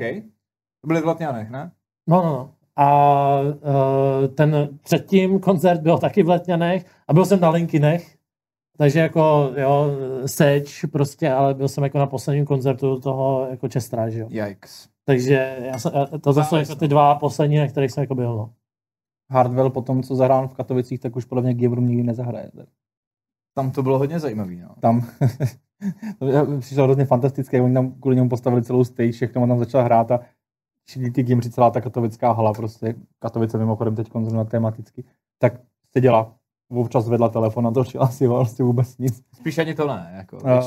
To 0.80 0.86
byly 0.86 1.00
v 1.00 1.06
Letňanech, 1.06 1.50
ne? 1.50 1.70
No, 2.06 2.22
no, 2.22 2.28
no. 2.28 2.50
A 2.76 3.40
uh, 3.40 4.26
ten 4.34 4.68
předtím 4.84 5.40
koncert 5.40 5.80
byl 5.80 5.98
taky 5.98 6.22
v 6.22 6.28
Letňanech 6.28 6.86
a 7.08 7.12
byl 7.12 7.24
jsem 7.24 7.40
na 7.40 7.50
Linkinech, 7.50 8.17
takže 8.78 9.00
jako, 9.00 9.52
jo, 9.56 9.90
seč 10.26 10.84
prostě, 10.84 11.32
ale 11.32 11.54
byl 11.54 11.68
jsem 11.68 11.84
jako 11.84 11.98
na 11.98 12.06
posledním 12.06 12.46
koncertu 12.46 13.00
toho 13.00 13.46
jako 13.50 13.68
Čestra, 13.68 14.10
že 14.10 14.20
jo. 14.20 14.28
Yikes. 14.30 14.88
Takže 15.04 15.58
já 15.60 15.78
jsem, 15.78 15.92
to 16.20 16.32
zase 16.32 16.58
jako 16.58 16.74
ty 16.74 16.88
dva 16.88 17.14
poslední, 17.14 17.56
na 17.56 17.68
kterých 17.68 17.90
jsem 17.90 18.02
jako 18.02 18.14
byl, 18.14 18.36
no. 18.36 18.52
Hardwell 19.30 19.70
po 19.70 19.82
tom, 19.82 20.02
co 20.02 20.16
zahrál 20.16 20.48
v 20.48 20.54
Katovicích, 20.54 21.00
tak 21.00 21.16
už 21.16 21.24
podle 21.24 21.42
mě 21.42 21.54
Givrum 21.54 21.88
nikdy 21.88 22.02
nezahraje. 22.02 22.50
Tak 22.56 22.68
Tam 23.54 23.70
to 23.70 23.82
bylo 23.82 23.98
hodně 23.98 24.20
zajímavý, 24.20 24.60
no. 24.60 24.74
Tam 24.80 25.00
přišlo 26.60 26.84
hrozně 26.84 27.04
fantastické, 27.04 27.62
oni 27.62 27.74
tam 27.74 27.92
kvůli 27.92 28.16
němu 28.16 28.28
postavili 28.28 28.62
celou 28.62 28.84
stage, 28.84 29.12
všechno 29.12 29.42
on 29.42 29.48
tam 29.48 29.58
začal 29.58 29.84
hrát 29.84 30.10
a 30.10 30.20
díky 30.94 31.22
Gimři 31.22 31.50
celá 31.50 31.70
ta 31.70 31.80
katovická 31.80 32.32
hala, 32.32 32.52
prostě 32.52 32.94
Katovice 33.18 33.58
mimochodem 33.58 33.96
teď 33.96 34.08
zrovna 34.12 34.44
tematicky, 34.44 35.04
tak 35.38 35.60
seděla, 35.92 36.34
občas 36.70 37.08
vedla 37.08 37.28
telefon 37.28 37.66
a 37.66 37.70
točila 37.70 38.08
si 38.10 38.26
ho, 38.26 38.36
prostě 38.36 38.62
vůbec 38.62 38.98
nic. 38.98 39.22
Spíš 39.34 39.58
ani 39.58 39.74
to 39.74 39.86
ne, 39.86 40.12
jako. 40.16 40.38
A, 40.48 40.60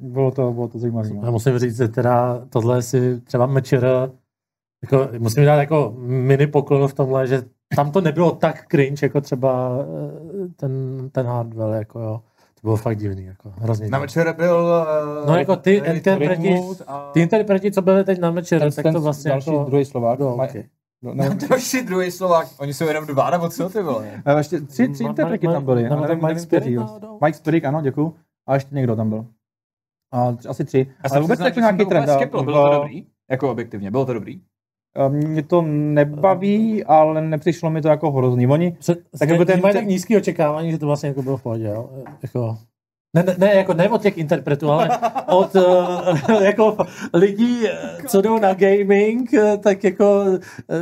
bylo 0.00 0.30
to, 0.30 0.52
bylo 0.52 0.68
to 0.68 0.78
zajímavé. 0.78 1.08
Já 1.08 1.20
No. 1.20 1.32
musím 1.32 1.58
říct, 1.58 1.76
že 1.76 1.88
teda 1.88 2.40
tohle 2.50 2.82
si 2.82 3.20
třeba 3.20 3.46
mečer, 3.46 3.86
jako, 4.82 5.08
musím 5.18 5.44
dát 5.44 5.56
jako 5.56 5.94
mini 5.98 6.46
poklon 6.46 6.88
v 6.88 6.94
tomhle, 6.94 7.26
že 7.26 7.42
tam 7.76 7.90
to 7.90 8.00
nebylo 8.00 8.30
tak 8.30 8.66
cringe, 8.70 9.06
jako 9.06 9.20
třeba 9.20 9.70
eh, 9.80 10.48
ten, 10.56 10.72
ten 11.12 11.26
Hardwell, 11.26 11.72
jako 11.72 12.00
jo. 12.00 12.20
To 12.54 12.60
bylo 12.66 12.76
fakt 12.76 12.98
divný, 12.98 13.24
jako 13.24 13.52
hrozně 13.60 13.88
Na 13.88 13.98
večer 13.98 14.34
byl... 14.36 14.56
Uh, 15.22 15.28
No 15.28 15.36
jako 15.38 15.56
ty 15.56 15.74
interpreti, 15.74 16.60
a... 16.86 17.10
ty 17.12 17.20
interpreti, 17.20 17.72
co 17.72 17.82
byli 17.82 18.04
teď 18.04 18.18
na 18.20 18.30
mečer, 18.30 18.60
Ten, 18.60 18.72
tak 18.72 18.82
ten 18.82 18.94
to 18.94 19.00
vlastně 19.00 19.28
další 19.30 19.50
jako... 19.52 19.64
druhý 19.64 19.84
Slovák. 19.84 20.18
No, 20.18 20.34
okay. 20.34 20.64
No, 21.02 21.14
ne, 21.14 21.28
Další 21.50 21.82
druhý 21.82 22.10
Slovák. 22.10 22.48
Oni 22.58 22.74
jsou 22.74 22.84
jenom 22.86 23.06
dva, 23.06 23.30
nebo 23.30 23.48
co 23.48 23.68
ty 23.68 23.82
vole? 23.82 24.22
a 24.24 24.38
ještě 24.38 24.60
tři, 24.60 24.88
tři 24.88 25.04
interpreti 25.04 25.46
tam 25.46 25.64
byli. 25.64 25.82
Ma- 25.84 25.86
Já 25.90 26.00
nevím, 26.00 26.26
Mike 26.26 26.70
náhodou? 26.76 27.18
Mike 27.24 27.38
Spirik, 27.38 27.64
ano, 27.64 27.80
děkuju. 27.82 28.14
A 28.48 28.54
ještě 28.54 28.74
někdo 28.74 28.96
tam 28.96 29.08
byl. 29.08 29.26
A 30.12 30.32
tři- 30.32 30.48
asi 30.50 30.64
tři. 30.64 30.78
Já 31.04 31.10
Ale 31.10 31.20
vůbec 31.20 31.40
jako 31.40 31.60
nějaký 31.60 31.84
trend. 31.86 32.06
Bylo 32.30 32.70
to 32.70 32.74
dobrý? 32.74 33.06
Jako 33.30 33.50
objektivně, 33.50 33.90
bylo 33.90 34.06
to 34.06 34.12
dobrý? 34.12 34.40
a 34.96 35.08
Mě 35.08 35.42
to 35.42 35.62
nebaví, 35.62 36.84
ale 36.84 37.22
nepřišlo 37.22 37.70
mi 37.70 37.82
to 37.82 37.88
jako 37.88 38.10
hrozný. 38.10 38.46
Oni, 38.46 38.72
Před, 38.72 38.98
Tak 39.18 39.28
jako 39.28 39.44
ten- 39.44 39.60
mají 39.62 39.74
tak 39.74 39.86
nízký 39.86 40.16
očekávání, 40.16 40.70
že 40.70 40.78
to 40.78 40.86
vlastně 40.86 41.08
jako 41.08 41.22
bylo 41.22 41.36
v 41.36 41.42
pohodě, 41.42 41.64
jo. 41.64 41.90
Jako, 42.22 42.58
ne, 43.18 43.24
ne, 43.38 43.46
ne, 43.46 43.54
jako 43.54 43.74
ne 43.74 43.88
od 43.88 44.02
těch 44.02 44.18
interpretů, 44.18 44.70
ale 44.70 44.90
od 45.26 45.54
uh, 45.54 46.42
jako 46.42 46.76
lidí, 47.14 47.66
eh, 47.68 48.02
co 48.06 48.20
jdou 48.20 48.38
na 48.38 48.54
gaming, 48.54 49.34
eh, 49.34 49.56
tak 49.56 49.84
jako 49.84 50.24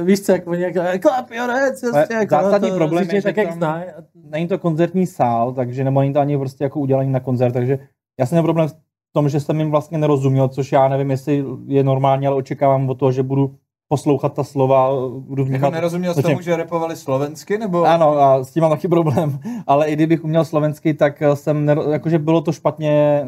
víš 0.04 0.20
co, 0.20 0.32
jako 0.32 0.54
jako 0.54 0.98
clap 1.08 1.30
your 1.30 1.50
hands, 1.50 1.80
prostě, 1.80 2.14
jako, 2.14 2.34
zásadní 2.34 2.70
to 2.70 2.76
problém 2.76 3.10
je, 3.10 3.20
že 3.20 3.22
tak, 3.22 3.36
jak 3.36 3.48
tam- 3.48 3.58
znají. 3.58 3.84
není 4.30 4.48
to 4.48 4.58
koncertní 4.58 5.06
sál, 5.06 5.52
takže 5.52 5.84
nebo 5.84 6.00
není 6.00 6.12
to 6.12 6.20
ani 6.20 6.38
prostě 6.38 6.64
jako 6.64 6.80
udělaný 6.80 7.10
na 7.10 7.20
koncert, 7.20 7.52
takže 7.52 7.78
já 8.20 8.26
jsem 8.26 8.42
problém 8.42 8.68
v 8.68 8.74
tom, 9.12 9.28
že 9.28 9.40
jsem 9.40 9.58
jim 9.58 9.70
vlastně 9.70 9.98
nerozuměl, 9.98 10.48
což 10.48 10.72
já 10.72 10.88
nevím, 10.88 11.10
jestli 11.10 11.44
je 11.66 11.84
normální, 11.84 12.26
ale 12.26 12.36
očekávám 12.36 12.90
od 12.90 12.98
toho, 12.98 13.12
že 13.12 13.22
budu 13.22 13.54
poslouchat 13.88 14.34
ta 14.34 14.44
slova, 14.44 14.90
budu 15.18 15.42
Jako 15.42 15.50
vnímat. 15.50 15.70
nerozuměl 15.72 16.14
jsi 16.14 16.22
tomu, 16.22 16.40
že 16.40 16.56
repovali 16.56 16.96
slovensky, 16.96 17.58
nebo? 17.58 17.84
Ano, 17.84 18.08
a 18.18 18.44
s 18.44 18.50
tím 18.52 18.60
mám 18.60 18.70
taky 18.70 18.88
problém, 18.88 19.38
ale 19.66 19.88
i 19.88 19.92
kdybych 19.92 20.24
uměl 20.24 20.44
slovensky, 20.44 20.94
tak 20.94 21.22
eh, 21.22 21.36
jsem, 21.36 21.66
nero- 21.66 21.90
jakože 21.90 22.18
bylo 22.18 22.40
to 22.40 22.52
špatně 22.52 23.24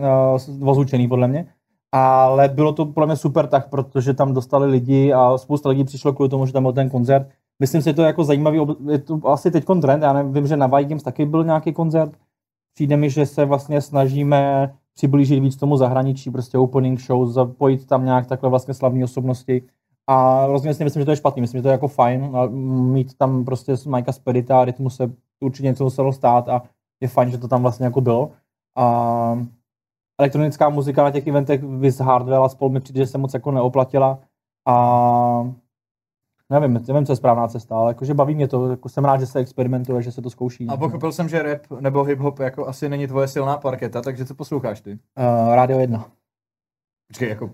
uh, 0.61 0.69
ozvučený 0.69 1.09
podle 1.09 1.29
mě, 1.29 1.47
ale 1.93 2.49
bylo 2.49 2.73
to 2.73 2.87
podle 2.87 3.07
mě 3.07 3.17
super 3.17 3.47
tak, 3.47 3.71
protože 3.71 4.15
tam 4.15 4.35
dostali 4.35 4.67
lidi 4.71 5.13
a 5.13 5.39
spousta 5.39 5.69
lidí 5.69 5.85
přišlo 5.85 6.13
kvůli 6.13 6.29
tomu, 6.29 6.47
že 6.47 6.53
tam 6.53 6.63
byl 6.63 6.73
ten 6.73 6.91
koncert. 6.91 7.29
Myslím 7.61 7.83
si, 7.83 7.91
že 7.91 7.95
to 7.95 8.03
je 8.03 8.07
jako 8.07 8.25
zajímavý, 8.25 8.61
ob- 8.61 8.79
je 8.91 8.99
to 8.99 9.21
asi 9.29 9.51
teď 9.51 9.65
trend, 9.83 10.03
já 10.03 10.13
nevím, 10.13 10.33
vím, 10.33 10.47
že 10.47 10.57
na 10.57 10.67
Vikings 10.67 11.03
taky 11.03 11.27
byl 11.27 11.45
nějaký 11.45 11.73
koncert, 11.73 12.13
přijde 12.75 12.97
mi, 12.97 13.11
že 13.11 13.27
se 13.27 13.45
vlastně 13.45 13.81
snažíme 13.81 14.73
přiblížit 14.95 15.43
víc 15.43 15.57
tomu 15.57 15.77
zahraničí, 15.77 16.31
prostě 16.31 16.59
opening 16.59 17.01
show, 17.01 17.29
zapojit 17.29 17.87
tam 17.87 18.05
nějak 18.05 18.27
takhle 18.27 18.51
vlastně 18.51 18.75
slavné 18.75 19.05
osobnosti. 19.05 19.63
A 20.11 20.47
rozhodně 20.47 20.75
si 20.75 20.85
myslím, 20.85 21.01
že 21.01 21.05
to 21.05 21.11
je 21.11 21.17
špatný. 21.17 21.41
Myslím, 21.41 21.59
že 21.59 21.63
to 21.63 21.69
je 21.69 21.73
jako 21.73 21.89
fajn 21.89 22.37
a 22.37 22.47
mít 22.93 23.15
tam 23.15 23.45
prostě 23.45 23.75
Majka 23.87 24.13
Spedita, 24.13 24.65
rytmu 24.65 24.91
se 24.91 25.13
určitě 25.41 25.67
něco 25.67 25.85
muselo 25.85 26.13
stát 26.13 26.49
a 26.49 26.63
je 27.01 27.09
fajn, 27.09 27.31
že 27.31 27.39
to 27.39 27.49
tam 27.49 27.63
vlastně 27.63 27.87
jako 27.87 28.01
bylo. 28.01 28.31
A 28.77 29.39
elektronická 30.21 30.69
muzika 30.69 31.03
na 31.03 31.11
těch 31.11 31.27
eventech 31.27 31.63
Viz 31.63 32.01
Hardwell 32.01 32.45
a 32.45 32.49
spolu 32.49 32.71
mi 32.71 32.81
přijde, 32.81 33.01
že 33.01 33.07
se 33.07 33.19
moc 33.19 33.35
jako 33.35 33.51
neoplatila. 33.51 34.19
A 34.69 35.53
nevím, 36.51 36.85
nevím, 36.89 37.07
co 37.07 37.13
je 37.13 37.17
správná 37.17 37.49
cesta, 37.49 37.77
ale 37.77 37.91
jakože 37.91 38.15
baví 38.15 38.35
mě 38.35 38.49
to, 38.49 38.71
jako 38.71 38.89
jsem 38.89 39.05
rád, 39.05 39.21
že 39.21 39.27
se 39.27 39.39
experimentuje, 39.39 40.03
že 40.03 40.13
se 40.13 40.23
to 40.23 40.31
zkouší. 40.31 40.67
A 40.69 40.77
pochopil 40.77 41.13
jsem, 41.13 41.29
že 41.29 41.43
rap 41.43 41.81
nebo 41.81 42.05
hip-hop 42.05 42.43
jako 42.43 42.67
asi 42.67 42.89
není 42.89 43.07
tvoje 43.07 43.29
silná 43.29 43.57
parketa, 43.57 44.03
takže 44.03 44.25
co 44.25 44.35
posloucháš 44.35 44.81
ty? 44.81 44.93
Uh, 44.93 45.55
Radio 45.55 45.79
1. 45.79 46.11
Počkej, 47.09 47.29
jako 47.29 47.51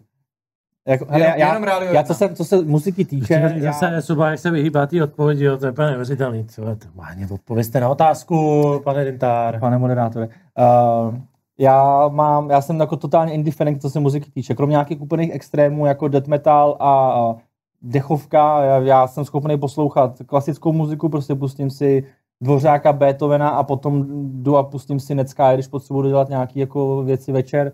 Jako, 0.86 1.04
Jenom- 1.04 1.22
hele, 1.22 1.40
já, 1.40 1.48
jenom 1.48 1.62
Radio 1.62 1.92
já, 1.92 2.00
1. 2.00 2.02
co 2.02 2.14
se, 2.14 2.34
co 2.34 2.44
se 2.44 2.62
muziky 2.62 3.04
týče, 3.04 3.40
Zase, 3.42 3.54
já, 3.58 3.72
zase 3.72 4.02
Suba, 4.02 4.30
jak 4.30 4.38
se 4.38 4.50
vyhýbá 4.50 4.86
té 4.86 5.02
odpovědi, 5.02 5.44
jo, 5.44 5.56
to 5.56 5.66
je 5.66 5.72
úplně 5.72 5.88
neuvěřitelný. 5.88 6.44
Co 6.44 6.68
je 6.68 6.76
to? 6.76 6.88
Máně, 6.94 7.28
odpovězte 7.30 7.80
na 7.80 7.88
otázku, 7.88 8.62
pane 8.84 9.04
Dintár. 9.04 9.60
pane 9.60 9.78
moderátore, 9.78 10.28
uh, 10.28 11.14
já 11.58 12.08
mám, 12.08 12.50
já 12.50 12.60
jsem 12.60 12.80
jako 12.80 12.96
totálně 12.96 13.32
indifferent, 13.32 13.82
co 13.82 13.90
se 13.90 14.00
muziky 14.00 14.30
týče, 14.30 14.54
kromě 14.54 14.72
nějakých 14.72 15.00
úplných 15.00 15.30
extrémů, 15.34 15.86
jako 15.86 16.08
death 16.08 16.26
metal 16.28 16.76
a 16.80 17.34
dechovka, 17.82 18.62
já, 18.64 18.78
já 18.78 19.06
jsem 19.06 19.24
schopný 19.24 19.58
poslouchat 19.58 20.18
klasickou 20.26 20.72
muziku, 20.72 21.08
prostě 21.08 21.34
pustím 21.34 21.70
si 21.70 22.04
Dvořáka, 22.40 22.92
Beethovena 22.92 23.48
a 23.48 23.62
potom 23.62 24.04
jdu 24.42 24.56
a 24.56 24.62
pustím 24.62 25.00
si 25.00 25.14
Necka, 25.14 25.54
když 25.54 25.66
potřebuji 25.66 26.08
dělat 26.08 26.28
nějaké 26.28 26.60
jako 26.60 27.02
věci 27.02 27.32
večer. 27.32 27.72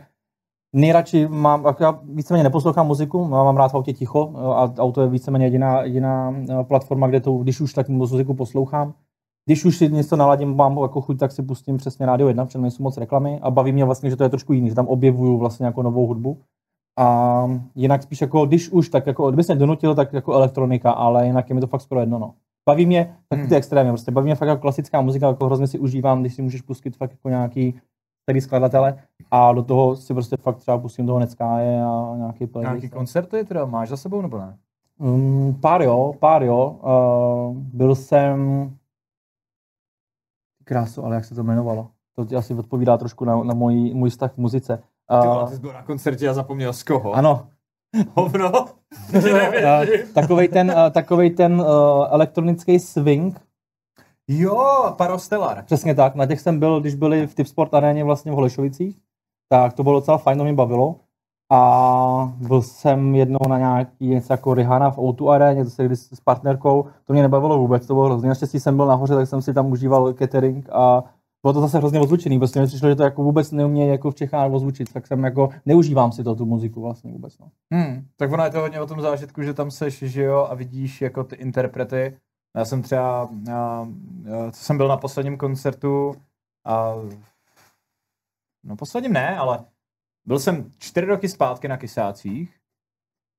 Nejradši 0.72 1.28
mám, 1.28 1.64
jako 1.64 1.82
já 1.82 2.00
víceméně 2.02 2.44
neposlouchám 2.44 2.86
muziku, 2.86 3.24
mám 3.24 3.56
rád 3.56 3.72
v 3.72 3.74
autě 3.74 3.92
ticho 3.92 4.32
a 4.36 4.74
auto 4.78 5.02
je 5.02 5.08
víceméně 5.08 5.46
jediná, 5.46 5.82
jediná 5.82 6.34
eh, 6.50 6.64
platforma, 6.64 7.06
kde 7.06 7.20
to, 7.20 7.32
když 7.32 7.60
už 7.60 7.72
tak 7.72 7.88
muziku 7.88 8.34
poslouchám. 8.34 8.94
Když 9.46 9.64
už 9.64 9.76
si 9.76 9.88
něco 9.88 10.16
naladím, 10.16 10.56
mám 10.56 10.78
jako 10.78 11.00
chuť, 11.00 11.18
tak 11.18 11.32
si 11.32 11.42
pustím 11.42 11.76
přesně 11.76 12.06
rádio 12.06 12.28
1, 12.28 12.44
protože 12.44 12.58
nejsou 12.58 12.82
moc 12.82 12.96
reklamy 12.96 13.38
a 13.42 13.50
baví 13.50 13.72
mě 13.72 13.84
vlastně, 13.84 14.10
že 14.10 14.16
to 14.16 14.22
je 14.22 14.28
trošku 14.28 14.52
jiný, 14.52 14.68
že 14.68 14.74
tam 14.74 14.86
objevuju 14.86 15.38
vlastně 15.38 15.66
jako 15.66 15.82
novou 15.82 16.06
hudbu. 16.06 16.38
A 16.98 17.46
jinak 17.74 18.02
spíš 18.02 18.20
jako, 18.20 18.46
když 18.46 18.68
už, 18.68 18.88
tak 18.88 19.06
jako, 19.06 19.30
kdyby 19.30 19.44
se 19.44 19.54
donutil, 19.54 19.94
tak 19.94 20.12
jako 20.12 20.32
elektronika, 20.32 20.90
ale 20.90 21.26
jinak 21.26 21.48
je 21.48 21.54
mi 21.54 21.60
to 21.60 21.66
fakt 21.66 21.80
skoro 21.80 22.00
jedno, 22.00 22.18
no. 22.18 22.34
Baví 22.68 22.86
mě 22.86 23.16
taky 23.28 23.42
ty 23.42 23.48
Hmm. 23.48 23.56
extrémy, 23.56 23.90
prostě 23.90 24.10
baví 24.10 24.24
mě 24.24 24.34
fakt 24.34 24.48
jako 24.48 24.60
klasická 24.60 25.00
muzika, 25.00 25.28
jako 25.28 25.46
hrozně 25.46 25.66
si 25.66 25.78
užívám, 25.78 26.20
když 26.20 26.34
si 26.34 26.42
můžeš 26.42 26.62
pustit 26.62 26.96
fakt 26.96 27.10
jako 27.10 27.28
nějaký 27.28 27.74
starý 28.30 28.40
skladatele 28.40 28.98
a 29.30 29.52
do 29.52 29.62
toho 29.62 29.96
si 29.96 30.14
prostě 30.14 30.36
fakt 30.36 30.56
třeba 30.56 30.78
pustím 30.78 31.06
toho 31.06 31.18
Neckáje 31.18 31.82
a 31.82 32.14
nějaký 32.16 32.46
playlist. 32.46 32.70
nějaký 32.70 32.88
koncerty 32.88 33.44
teda 33.44 33.64
máš 33.64 33.88
za 33.88 33.96
sebou 33.96 34.22
nebo 34.22 34.38
ne? 34.38 34.56
Um, 34.98 35.58
pár 35.60 35.82
jo, 35.82 36.14
pár 36.18 36.42
jo. 36.42 36.78
Uh, 36.82 37.56
byl 37.56 37.94
jsem... 37.94 38.70
Krásu, 40.64 41.04
ale 41.04 41.14
jak 41.14 41.24
se 41.24 41.34
to 41.34 41.40
jmenovalo? 41.40 41.88
To 42.16 42.24
ti 42.24 42.36
asi 42.36 42.54
odpovídá 42.54 42.96
trošku 42.96 43.24
na, 43.24 43.44
na 43.44 43.54
můj, 43.54 43.94
můj 43.94 44.10
vztah 44.10 44.32
k 44.32 44.36
muzice. 44.36 44.76
Ty 44.76 45.26
vole, 45.26 45.42
Uh, 45.42 45.48
ty 45.48 45.54
jsi 45.54 45.60
byl 45.60 45.72
na 45.72 45.82
koncertě 45.82 46.28
a 46.28 46.34
zapomněl 46.34 46.72
z 46.72 46.82
koho? 46.82 47.12
ano, 47.12 47.46
Hovno? 48.14 48.50
uh, 49.14 50.12
takovej 50.14 50.48
ten, 50.48 50.70
uh, 50.70 50.90
takovej 50.90 51.30
ten 51.30 51.60
uh, 51.60 51.66
elektronický 52.10 52.78
swing, 52.78 53.40
Jo, 54.32 54.94
Parostellar. 54.96 55.64
přesně 55.64 55.94
tak, 55.94 56.14
na 56.14 56.26
těch 56.26 56.40
jsem 56.40 56.58
byl, 56.58 56.80
když 56.80 56.94
byli 56.94 57.26
v 57.26 57.34
Tipsport 57.34 57.74
aréně 57.74 58.04
vlastně 58.04 58.32
v 58.32 58.34
Holešovicích, 58.34 58.98
tak 59.48 59.72
to 59.72 59.82
bylo 59.82 60.00
docela 60.00 60.18
fajn, 60.18 60.38
to 60.38 60.44
mě 60.44 60.52
bavilo. 60.52 60.96
A 61.52 62.32
byl 62.48 62.62
jsem 62.62 63.14
jednou 63.14 63.38
na 63.48 63.58
nějaký 63.58 64.08
něco 64.08 64.32
jako 64.32 64.54
Rihanna 64.54 64.90
v 64.90 64.98
O2 64.98 65.30
aréně, 65.30 65.64
to 65.64 65.70
se 65.70 65.84
když 65.84 65.98
s 65.98 66.20
partnerkou, 66.20 66.84
to 67.04 67.12
mě 67.12 67.22
nebavilo 67.22 67.58
vůbec, 67.58 67.86
to 67.86 67.94
bylo 67.94 68.06
hrozně. 68.06 68.28
Naštěstí 68.28 68.60
jsem 68.60 68.76
byl 68.76 68.86
nahoře, 68.86 69.14
tak 69.14 69.28
jsem 69.28 69.42
si 69.42 69.54
tam 69.54 69.72
užíval 69.72 70.12
catering 70.12 70.68
a 70.72 71.04
bylo 71.42 71.52
to 71.52 71.60
zase 71.60 71.78
hrozně 71.78 72.00
ozvučený, 72.00 72.38
prostě 72.38 72.60
mi 72.60 72.66
přišlo, 72.66 72.88
že 72.88 72.94
to 72.96 73.02
jako 73.02 73.22
vůbec 73.22 73.52
neumějí 73.52 73.90
jako 73.90 74.10
v 74.10 74.14
Čechách 74.14 74.52
ozvučit, 74.52 74.92
tak 74.92 75.06
jsem 75.06 75.24
jako, 75.24 75.48
neužívám 75.66 76.12
si 76.12 76.24
to, 76.24 76.34
tu 76.34 76.46
muziku 76.46 76.80
vlastně 76.80 77.12
vůbec. 77.12 77.38
No. 77.38 77.48
Hmm, 77.72 78.04
tak 78.16 78.32
ono 78.32 78.44
je 78.44 78.50
to 78.50 78.60
hodně 78.60 78.80
o 78.80 78.86
tom 78.86 79.00
zážitku, 79.00 79.42
že 79.42 79.54
tam 79.54 79.70
seš, 79.70 79.98
že 79.98 80.22
jo, 80.22 80.46
a 80.50 80.54
vidíš 80.54 81.02
jako 81.02 81.24
ty 81.24 81.36
interprety. 81.36 82.16
Já 82.56 82.64
jsem 82.64 82.82
třeba, 82.82 83.28
já, 83.48 83.86
já, 84.22 84.50
co 84.50 84.64
jsem 84.64 84.76
byl 84.76 84.88
na 84.88 84.96
posledním 84.96 85.38
koncertu, 85.38 86.14
a, 86.64 86.94
no 88.64 88.76
posledním 88.76 89.12
ne, 89.12 89.38
ale 89.38 89.64
byl 90.26 90.38
jsem 90.38 90.70
čtyři 90.78 91.06
roky 91.06 91.28
zpátky 91.28 91.68
na 91.68 91.76
Kysácích 91.76 92.60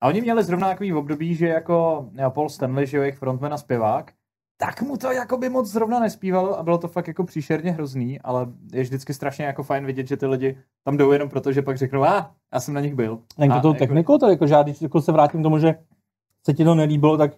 a 0.01 0.07
oni 0.07 0.21
měli 0.21 0.43
zrovna 0.43 0.69
takový 0.69 0.93
období, 0.93 1.35
že 1.35 1.47
jako 1.47 2.09
já, 2.13 2.29
Paul 2.29 2.49
Stanley, 2.49 2.87
že 2.87 2.97
jo, 2.97 3.03
jejich 3.03 3.17
frontman 3.17 3.53
a 3.53 3.57
zpěvák, 3.57 4.13
tak 4.57 4.81
mu 4.81 4.97
to 4.97 5.11
jako 5.11 5.37
by 5.37 5.49
moc 5.49 5.67
zrovna 5.67 5.99
nespívalo 5.99 6.59
a 6.59 6.63
bylo 6.63 6.77
to 6.77 6.87
fakt 6.87 7.07
jako 7.07 7.23
příšerně 7.23 7.71
hrozný, 7.71 8.21
ale 8.21 8.47
je 8.73 8.83
vždycky 8.83 9.13
strašně 9.13 9.45
jako 9.45 9.63
fajn 9.63 9.85
vidět, 9.85 10.07
že 10.07 10.17
ty 10.17 10.25
lidi 10.25 10.57
tam 10.83 10.97
jdou 10.97 11.11
jenom 11.11 11.29
proto, 11.29 11.51
že 11.51 11.61
pak 11.61 11.77
řeknou, 11.77 12.03
a 12.03 12.19
ah, 12.19 12.25
já 12.53 12.59
jsem 12.59 12.73
na 12.73 12.81
nich 12.81 12.95
byl. 12.95 13.21
A 13.37 13.55
to 13.55 13.61
tou 13.61 13.67
jako- 13.67 13.79
technikou, 13.79 14.17
to 14.17 14.29
jako, 14.29 14.45
když 14.63 14.81
jako 14.81 15.01
se 15.01 15.11
vrátím 15.11 15.39
k 15.39 15.43
tomu, 15.43 15.59
že 15.59 15.75
se 16.45 16.53
ti 16.53 16.63
to 16.63 16.75
nelíbilo, 16.75 17.17
tak 17.17 17.31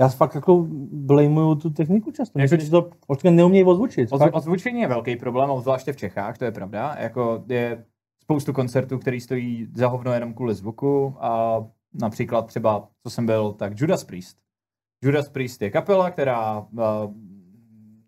já 0.00 0.08
fakt 0.08 0.34
jako 0.34 0.66
blamuju 0.92 1.54
tu 1.54 1.70
techniku 1.70 2.10
často. 2.10 2.38
Jako- 2.38 2.56
že 2.56 2.70
to 2.70 2.90
prostě 3.06 3.30
neumějí 3.30 3.64
ozvučit. 3.64 4.10
Ozv- 4.10 4.18
Fakt. 4.18 4.34
Ozvučení 4.34 4.80
je 4.80 4.88
velký 4.88 5.16
problém, 5.16 5.50
obzvláště 5.50 5.92
v 5.92 5.96
Čechách, 5.96 6.38
to 6.38 6.44
je 6.44 6.52
pravda. 6.52 6.96
Jako 6.98 7.44
je 7.48 7.84
spoustu 8.22 8.52
koncertů, 8.52 8.98
který 8.98 9.20
stojí 9.20 9.68
za 9.74 9.88
hovno 9.88 10.12
jenom 10.12 10.34
kvůli 10.34 10.54
zvuku 10.54 11.16
a 11.20 11.58
například 11.94 12.46
třeba, 12.46 12.88
co 13.02 13.10
jsem 13.10 13.26
byl, 13.26 13.52
tak 13.52 13.72
Judas 13.80 14.04
Priest. 14.04 14.38
Judas 15.04 15.28
Priest 15.28 15.62
je 15.62 15.70
kapela, 15.70 16.10
která 16.10 16.58
uh, 16.60 16.68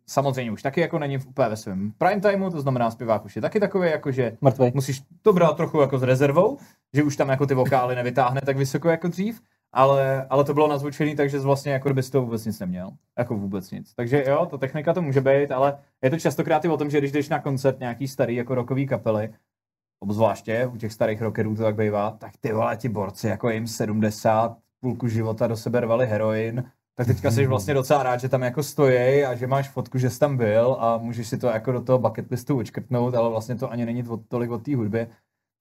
samozřejmě 0.06 0.52
už 0.52 0.62
taky 0.62 0.80
jako 0.80 0.98
není 0.98 1.18
v- 1.18 1.26
úplně 1.26 1.48
ve 1.48 1.56
svém 1.56 1.92
prime 1.98 2.20
timeu, 2.20 2.50
to 2.50 2.60
znamená 2.60 2.90
zpěvák 2.90 3.24
už 3.24 3.36
je 3.36 3.42
taky 3.42 3.60
takový, 3.60 3.90
jako 3.90 4.12
že 4.12 4.36
Mrtvej. 4.40 4.72
musíš 4.74 5.02
to 5.22 5.32
brát 5.32 5.56
trochu 5.56 5.80
jako 5.80 5.98
s 5.98 6.02
rezervou, 6.02 6.58
že 6.94 7.02
už 7.02 7.16
tam 7.16 7.28
jako 7.28 7.46
ty 7.46 7.54
vokály 7.54 7.94
nevytáhne 7.94 8.40
tak 8.40 8.56
vysoko 8.56 8.88
jako 8.88 9.08
dřív, 9.08 9.40
ale, 9.72 10.26
ale 10.30 10.44
to 10.44 10.54
bylo 10.54 10.68
nazvučený, 10.68 11.16
takže 11.16 11.38
vlastně 11.38 11.72
jako 11.72 11.94
bys 11.94 12.10
to 12.10 12.22
vůbec 12.22 12.44
nic 12.46 12.60
neměl. 12.60 12.90
Jako 13.18 13.36
vůbec 13.36 13.70
nic. 13.70 13.94
Takže 13.94 14.24
jo, 14.28 14.46
ta 14.46 14.58
technika 14.58 14.92
to 14.92 15.02
může 15.02 15.20
být, 15.20 15.52
ale 15.52 15.78
je 16.02 16.10
to 16.10 16.18
častokrát 16.18 16.64
i 16.64 16.68
o 16.68 16.76
tom, 16.76 16.90
že 16.90 16.98
když 16.98 17.12
jdeš 17.12 17.28
na 17.28 17.40
koncert 17.40 17.80
nějaký 17.80 18.08
starý 18.08 18.36
jako 18.36 18.54
rokový 18.54 18.86
kapely, 18.86 19.34
obzvláště 20.00 20.66
u 20.66 20.76
těch 20.76 20.92
starých 20.92 21.22
rockerů 21.22 21.56
to 21.56 21.62
tak 21.62 21.76
bývá, 21.76 22.10
tak 22.10 22.32
ty 22.40 22.52
vole, 22.52 22.76
ti 22.76 22.88
borci, 22.88 23.28
jako 23.28 23.50
jim 23.50 23.66
70, 23.66 24.56
půlku 24.80 25.08
života 25.08 25.46
do 25.46 25.56
sebe 25.56 25.80
rvali 25.80 26.06
heroin, 26.06 26.70
tak 26.94 27.06
teďka 27.06 27.30
jsi 27.30 27.46
vlastně 27.46 27.74
docela 27.74 28.02
rád, 28.02 28.20
že 28.20 28.28
tam 28.28 28.42
jako 28.42 28.62
stojí 28.62 29.24
a 29.24 29.34
že 29.34 29.46
máš 29.46 29.68
fotku, 29.68 29.98
že 29.98 30.10
jsi 30.10 30.18
tam 30.18 30.36
byl 30.36 30.76
a 30.80 30.98
můžeš 30.98 31.28
si 31.28 31.38
to 31.38 31.46
jako 31.46 31.72
do 31.72 31.82
toho 31.82 31.98
bucket 31.98 32.30
listu 32.30 32.58
učkrtnout, 32.58 33.14
ale 33.14 33.28
vlastně 33.28 33.54
to 33.54 33.70
ani 33.70 33.86
není 33.86 34.08
od, 34.08 34.20
tolik 34.28 34.50
o 34.50 34.58
té 34.58 34.76
hudbě. 34.76 35.10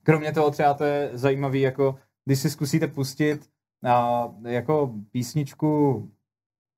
Kromě 0.03 0.31
toho 0.31 0.51
třeba 0.51 0.73
to 0.73 0.83
je 0.83 1.09
zajímavý, 1.13 1.61
jako 1.61 1.95
když 2.25 2.39
si 2.39 2.49
zkusíte 2.49 2.87
pustit 2.87 3.49
a, 3.85 4.29
jako 4.41 4.93
písničku 5.11 6.11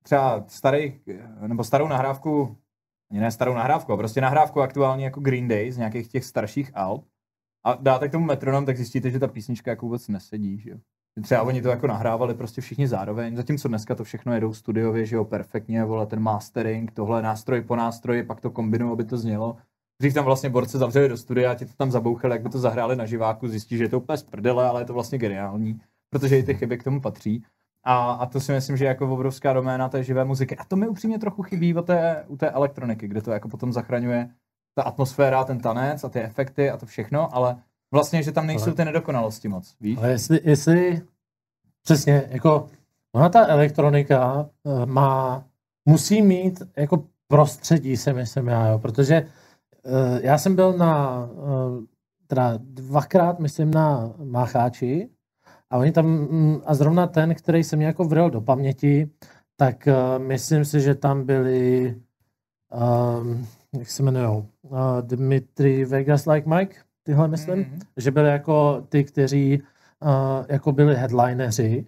třeba 0.02 0.44
starý, 0.48 1.00
nebo 1.46 1.64
starou 1.64 1.88
nahrávku, 1.88 2.56
ne 3.10 3.30
starou 3.30 3.54
nahrávku, 3.54 3.96
prostě 3.96 4.20
nahrávku 4.20 4.60
aktuálně 4.60 5.04
jako 5.04 5.20
Green 5.20 5.48
Day 5.48 5.72
z 5.72 5.76
nějakých 5.76 6.08
těch 6.08 6.24
starších 6.24 6.70
alb 6.74 7.04
a 7.64 7.74
dáte 7.74 8.08
k 8.08 8.12
tomu 8.12 8.26
metronom, 8.26 8.66
tak 8.66 8.76
zjistíte, 8.76 9.10
že 9.10 9.18
ta 9.18 9.28
písnička 9.28 9.70
jako 9.70 9.86
vůbec 9.86 10.08
nesedí, 10.08 10.58
že 10.58 10.70
jo. 10.70 10.76
Třeba 11.22 11.42
oni 11.42 11.62
to 11.62 11.68
jako 11.68 11.86
nahrávali 11.86 12.34
prostě 12.34 12.60
všichni 12.60 12.88
zároveň, 12.88 13.36
zatímco 13.36 13.68
dneska 13.68 13.94
to 13.94 14.04
všechno 14.04 14.34
jedou 14.34 14.54
studiově, 14.54 15.06
že 15.06 15.16
jo, 15.16 15.24
perfektně, 15.24 15.84
vole, 15.84 16.06
ten 16.06 16.20
mastering, 16.20 16.92
tohle 16.92 17.22
nástroj 17.22 17.62
po 17.62 17.76
nástroji, 17.76 18.22
pak 18.22 18.40
to 18.40 18.50
kombinují, 18.50 18.92
aby 18.92 19.04
to 19.04 19.18
znělo. 19.18 19.56
Dřív 20.00 20.14
tam 20.14 20.24
vlastně 20.24 20.50
borci 20.50 20.78
zavřeli 20.78 21.08
do 21.08 21.16
studia 21.16 21.54
ti 21.54 21.66
to 21.66 21.72
tam 21.76 21.90
zabouchali, 21.90 22.34
jak 22.34 22.42
by 22.42 22.48
to 22.48 22.58
zahráli 22.58 22.96
na 22.96 23.06
živáku, 23.06 23.48
zjistí, 23.48 23.76
že 23.76 23.84
je 23.84 23.88
to 23.88 24.00
úplně 24.00 24.16
z 24.16 24.22
prdele, 24.22 24.68
ale 24.68 24.80
je 24.80 24.84
to 24.84 24.92
vlastně 24.92 25.18
geniální, 25.18 25.80
protože 26.12 26.38
i 26.38 26.42
ty 26.42 26.54
chyby 26.54 26.78
k 26.78 26.84
tomu 26.84 27.00
patří. 27.00 27.44
A, 27.84 28.12
a 28.12 28.26
to 28.26 28.40
si 28.40 28.52
myslím, 28.52 28.76
že 28.76 28.84
je 28.84 28.88
jako 28.88 29.12
obrovská 29.12 29.52
doména 29.52 29.88
té 29.88 30.04
živé 30.04 30.24
muziky. 30.24 30.56
A 30.56 30.64
to 30.64 30.76
mi 30.76 30.88
upřímně 30.88 31.18
trochu 31.18 31.42
chybí 31.42 31.74
u 31.74 31.82
té, 31.82 32.24
u 32.28 32.36
té 32.36 32.50
elektroniky, 32.50 33.08
kde 33.08 33.22
to 33.22 33.30
jako 33.30 33.48
potom 33.48 33.72
zachraňuje 33.72 34.30
ta 34.74 34.82
atmosféra, 34.82 35.44
ten 35.44 35.60
tanec 35.60 36.04
a 36.04 36.08
ty 36.08 36.20
efekty 36.20 36.70
a 36.70 36.76
to 36.76 36.86
všechno, 36.86 37.34
ale 37.34 37.56
vlastně, 37.94 38.22
že 38.22 38.32
tam 38.32 38.46
nejsou 38.46 38.66
Ale- 38.66 38.74
ty 38.74 38.84
nedokonalosti 38.84 39.48
moc, 39.48 39.76
víš? 39.80 39.98
Ale 39.98 40.10
jestli, 40.10 40.40
jestli 40.44 41.02
přesně, 41.82 42.22
jako 42.28 42.68
ona 43.14 43.28
ta 43.28 43.46
elektronika 43.46 44.50
eh, 44.64 44.86
má, 44.86 45.44
musí 45.88 46.22
mít 46.22 46.62
jako 46.76 47.04
prostředí, 47.28 47.96
si 47.96 48.12
myslím 48.12 48.48
já, 48.48 48.66
jo, 48.68 48.78
protože 48.78 49.14
eh, 49.14 50.20
já 50.22 50.38
jsem 50.38 50.56
byl 50.56 50.72
na, 50.72 51.22
eh, 51.32 51.86
teda 52.26 52.52
dvakrát, 52.62 53.38
myslím, 53.38 53.70
na 53.70 54.12
Mácháči 54.24 55.08
a 55.72 55.78
oni 55.78 55.92
tam, 55.92 56.06
mm, 56.06 56.60
a 56.64 56.74
zrovna 56.74 57.06
ten, 57.06 57.34
který 57.34 57.64
se 57.64 57.76
mě 57.76 57.86
jako 57.86 58.04
vril 58.04 58.30
do 58.30 58.40
paměti, 58.40 59.10
tak 59.56 59.88
eh, 59.88 59.94
myslím 60.18 60.64
si, 60.64 60.80
že 60.80 60.94
tam 60.94 61.24
byli 61.24 61.94
um, 62.72 63.46
jak 63.78 63.88
se 63.90 64.02
jmenují, 64.02 64.26
uh, 64.26 64.78
Dimitri 65.00 65.84
Vegas 65.84 66.26
Like 66.26 66.48
Mike, 66.48 66.76
tyhle 67.02 67.28
myslím, 67.28 67.58
Mhm. 67.58 67.80
že 67.96 68.10
byli 68.10 68.28
jako 68.28 68.84
ty, 68.88 69.04
kteří 69.04 69.62
uh, 70.02 70.44
jako 70.48 70.72
byli 70.72 70.94
headlineři 70.96 71.86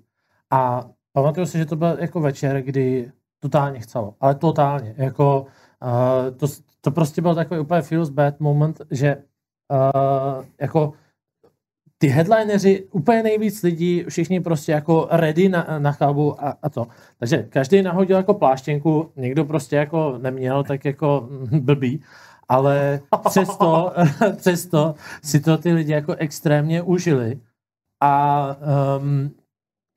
a 0.50 0.88
pamatuju 1.12 1.46
si, 1.46 1.58
že 1.58 1.66
to 1.66 1.76
byl 1.76 1.96
jako 2.00 2.20
večer, 2.20 2.62
kdy 2.62 3.12
totálně 3.40 3.80
chcelo, 3.80 4.14
ale 4.20 4.34
totálně, 4.34 4.94
jako 4.96 5.46
uh, 5.82 6.36
to, 6.36 6.46
to 6.80 6.90
prostě 6.90 7.22
byl 7.22 7.34
takový 7.34 7.60
úplně 7.60 7.82
feels 7.82 8.08
bad 8.10 8.40
moment, 8.40 8.80
že 8.90 9.16
uh, 9.16 10.44
jako 10.60 10.92
ty 11.98 12.06
headlineři, 12.06 12.86
úplně 12.90 13.22
nejvíc 13.22 13.62
lidí, 13.62 14.04
všichni 14.08 14.40
prostě 14.40 14.72
jako 14.72 15.08
ready 15.10 15.48
na, 15.48 15.66
na 15.78 15.92
chalbu 15.92 16.44
a, 16.44 16.56
a 16.62 16.68
to. 16.68 16.86
Takže 17.18 17.42
každý 17.42 17.82
nahodil 17.82 18.16
jako 18.16 18.34
pláštěnku, 18.34 19.12
někdo 19.16 19.44
prostě 19.44 19.76
jako 19.76 20.18
neměl, 20.22 20.64
tak 20.64 20.84
jako 20.84 21.28
blbý, 21.60 22.02
ale 22.48 23.00
přesto, 23.28 23.92
přesto 24.36 24.94
si 25.22 25.40
to 25.40 25.58
ty 25.58 25.72
lidi 25.72 25.92
jako 25.92 26.14
extrémně 26.14 26.82
užili 26.82 27.40
a 28.02 28.46
um, 28.98 29.30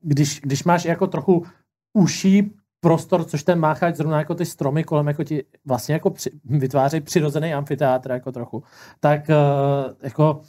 když, 0.04 0.42
když 0.42 0.64
máš 0.64 0.86
jako 0.86 1.08
trochu 1.08 1.46
uší 1.94 2.54
prostor, 2.80 3.24
což 3.24 3.44
ten 3.44 3.60
máchač 3.60 3.96
zrovna 3.96 4.18
jako 4.18 4.36
ty 4.36 4.46
stromy 4.46 4.84
kolem 4.84 5.08
jako 5.08 5.24
ti 5.24 5.44
vlastně 5.66 5.94
jako 5.94 6.10
při, 6.10 6.30
vytváří 6.44 7.02
přirozený 7.02 7.54
amfiteátr 7.54 8.12
jako 8.12 8.32
trochu, 8.32 8.64
tak 9.00 9.30
uh, 9.30 9.94
jako 10.04 10.42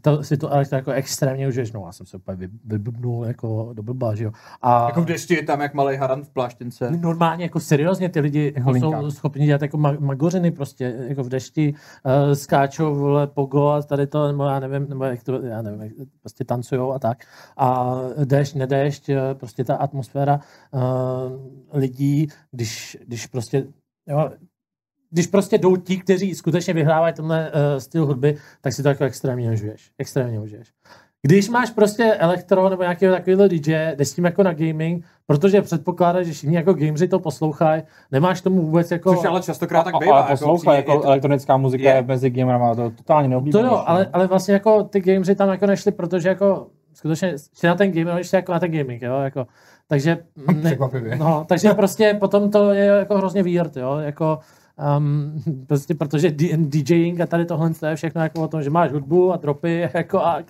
to, 0.00 0.22
si 0.22 0.36
to 0.36 0.48
elektro 0.48 0.76
jako 0.78 0.90
extrémně 0.90 1.48
užiješ. 1.48 1.72
No, 1.72 1.82
já 1.86 1.92
jsem 1.92 2.06
se 2.06 2.16
úplně 2.16 2.36
vy- 2.36 2.58
vyblbnul 2.64 3.24
jako 3.24 3.70
do 3.72 3.82
blba, 3.82 4.14
že 4.14 4.24
jo. 4.24 4.30
A 4.62 4.86
Jako 4.86 5.02
v 5.02 5.04
dešti 5.04 5.34
je 5.34 5.42
tam 5.42 5.60
jak 5.60 5.74
malý 5.74 5.96
harant 5.96 6.26
v 6.26 6.30
pláštěnce. 6.30 6.90
normálně 6.90 7.44
jako 7.44 7.60
seriózně 7.60 8.08
ty 8.08 8.20
lidi 8.20 8.52
jako 8.56 8.74
jsou 8.74 9.10
schopni 9.10 9.46
dělat 9.46 9.62
jako 9.62 9.76
ma- 9.76 10.00
magořiny 10.00 10.50
prostě, 10.50 10.94
jako 11.08 11.22
v 11.24 11.28
dešti 11.28 11.74
uh, 12.04 12.32
skáčou 12.32 12.94
vole 12.94 13.26
pogo 13.26 13.68
a 13.68 13.82
tady 13.82 14.06
to, 14.06 14.26
nebo 14.26 14.44
já 14.44 14.60
nevím, 14.60 14.88
nebo 14.88 15.04
jak 15.04 15.22
to, 15.24 15.42
já 15.42 15.62
nevím, 15.62 15.82
jak 15.82 15.92
prostě 16.20 16.44
tancujou 16.44 16.92
a 16.92 16.98
tak. 16.98 17.18
A 17.56 17.94
déšť, 18.24 18.54
nedéšť, 18.54 19.08
eh, 19.08 19.34
prostě 19.34 19.64
ta 19.64 19.76
atmosféra 19.76 20.40
uh, 20.72 20.80
lidí, 21.72 22.28
když, 22.50 22.96
když 23.06 23.26
prostě, 23.26 23.66
jo, 24.08 24.30
když 25.14 25.26
prostě 25.26 25.58
jdou 25.58 25.76
ti, 25.76 25.96
kteří 25.96 26.34
skutečně 26.34 26.74
vyhrávají 26.74 27.14
tenhle 27.14 27.50
uh, 27.50 27.78
styl 27.78 28.06
hudby, 28.06 28.36
tak 28.60 28.72
si 28.72 28.82
to 28.82 28.88
jako 28.88 29.04
extrémně 29.04 29.52
užiješ. 29.52 29.90
Extrémně 29.98 30.40
užiješ. 30.40 30.68
Když 31.22 31.48
máš 31.48 31.70
prostě 31.70 32.14
elektro 32.14 32.68
nebo 32.68 32.82
nějakého 32.82 33.14
takového 33.14 33.48
DJ, 33.48 33.92
jdeš 33.96 34.08
s 34.08 34.14
tím 34.14 34.24
jako 34.24 34.42
na 34.42 34.52
gaming, 34.52 35.04
protože 35.26 35.62
předpokládáš, 35.62 36.26
že 36.26 36.32
všichni 36.32 36.56
jako 36.56 36.72
gameři 36.72 37.08
to 37.08 37.18
poslouchají, 37.18 37.82
nemáš 38.12 38.40
tomu 38.40 38.62
vůbec 38.62 38.90
jako... 38.90 39.16
Což 39.16 39.24
ale 39.24 39.42
častokrát 39.42 39.84
tak 39.84 39.94
bývá. 40.00 40.20
Ale 40.20 40.30
poslouchej, 40.30 40.82
přijde- 40.82 40.92
jako 40.92 41.02
elektronická 41.02 41.56
muzika 41.56 41.88
Je. 41.90 41.94
je 41.96 42.02
mezi 42.02 42.30
gamerama, 42.30 42.74
to 42.74 42.90
totálně 42.90 43.26
to 43.28 43.30
neoblíbené. 43.30 43.68
jo, 43.68 43.82
ale, 43.86 44.06
ale 44.12 44.26
vlastně 44.26 44.54
jako 44.54 44.82
ty 44.84 45.00
gameři 45.00 45.34
tam 45.34 45.48
jako 45.48 45.66
nešli, 45.66 45.92
protože 45.92 46.28
jako 46.28 46.66
skutečně 46.94 47.34
šli 47.58 47.68
na 47.68 47.74
ten 47.74 47.92
gaming, 47.92 48.24
šli 48.26 48.36
jako 48.36 48.52
na 48.52 48.60
ten 48.60 48.70
gaming, 48.72 49.02
jo, 49.02 49.20
jako, 49.20 49.46
takže... 49.88 50.18
Ne, 50.54 50.60
Překvapivě. 50.70 51.16
no, 51.16 51.44
takže 51.48 51.74
prostě 51.74 52.16
potom 52.20 52.50
to 52.50 52.70
je 52.70 52.84
jako 52.84 53.14
hrozně 53.18 53.42
weird, 53.42 53.76
jo, 53.76 53.96
jako 53.96 54.38
Um, 54.98 55.42
prostě 55.66 55.94
protože 55.94 56.30
DJing 56.56 57.20
a 57.20 57.26
tady 57.26 57.46
tohle 57.46 57.70
to 57.70 57.86
je 57.86 57.96
všechno 57.96 58.22
jako 58.22 58.42
o 58.42 58.48
tom, 58.48 58.62
že 58.62 58.70
máš 58.70 58.92
hudbu 58.92 59.32
a 59.32 59.36
dropy 59.36 59.88
jako 59.94 60.20
a 60.20 60.42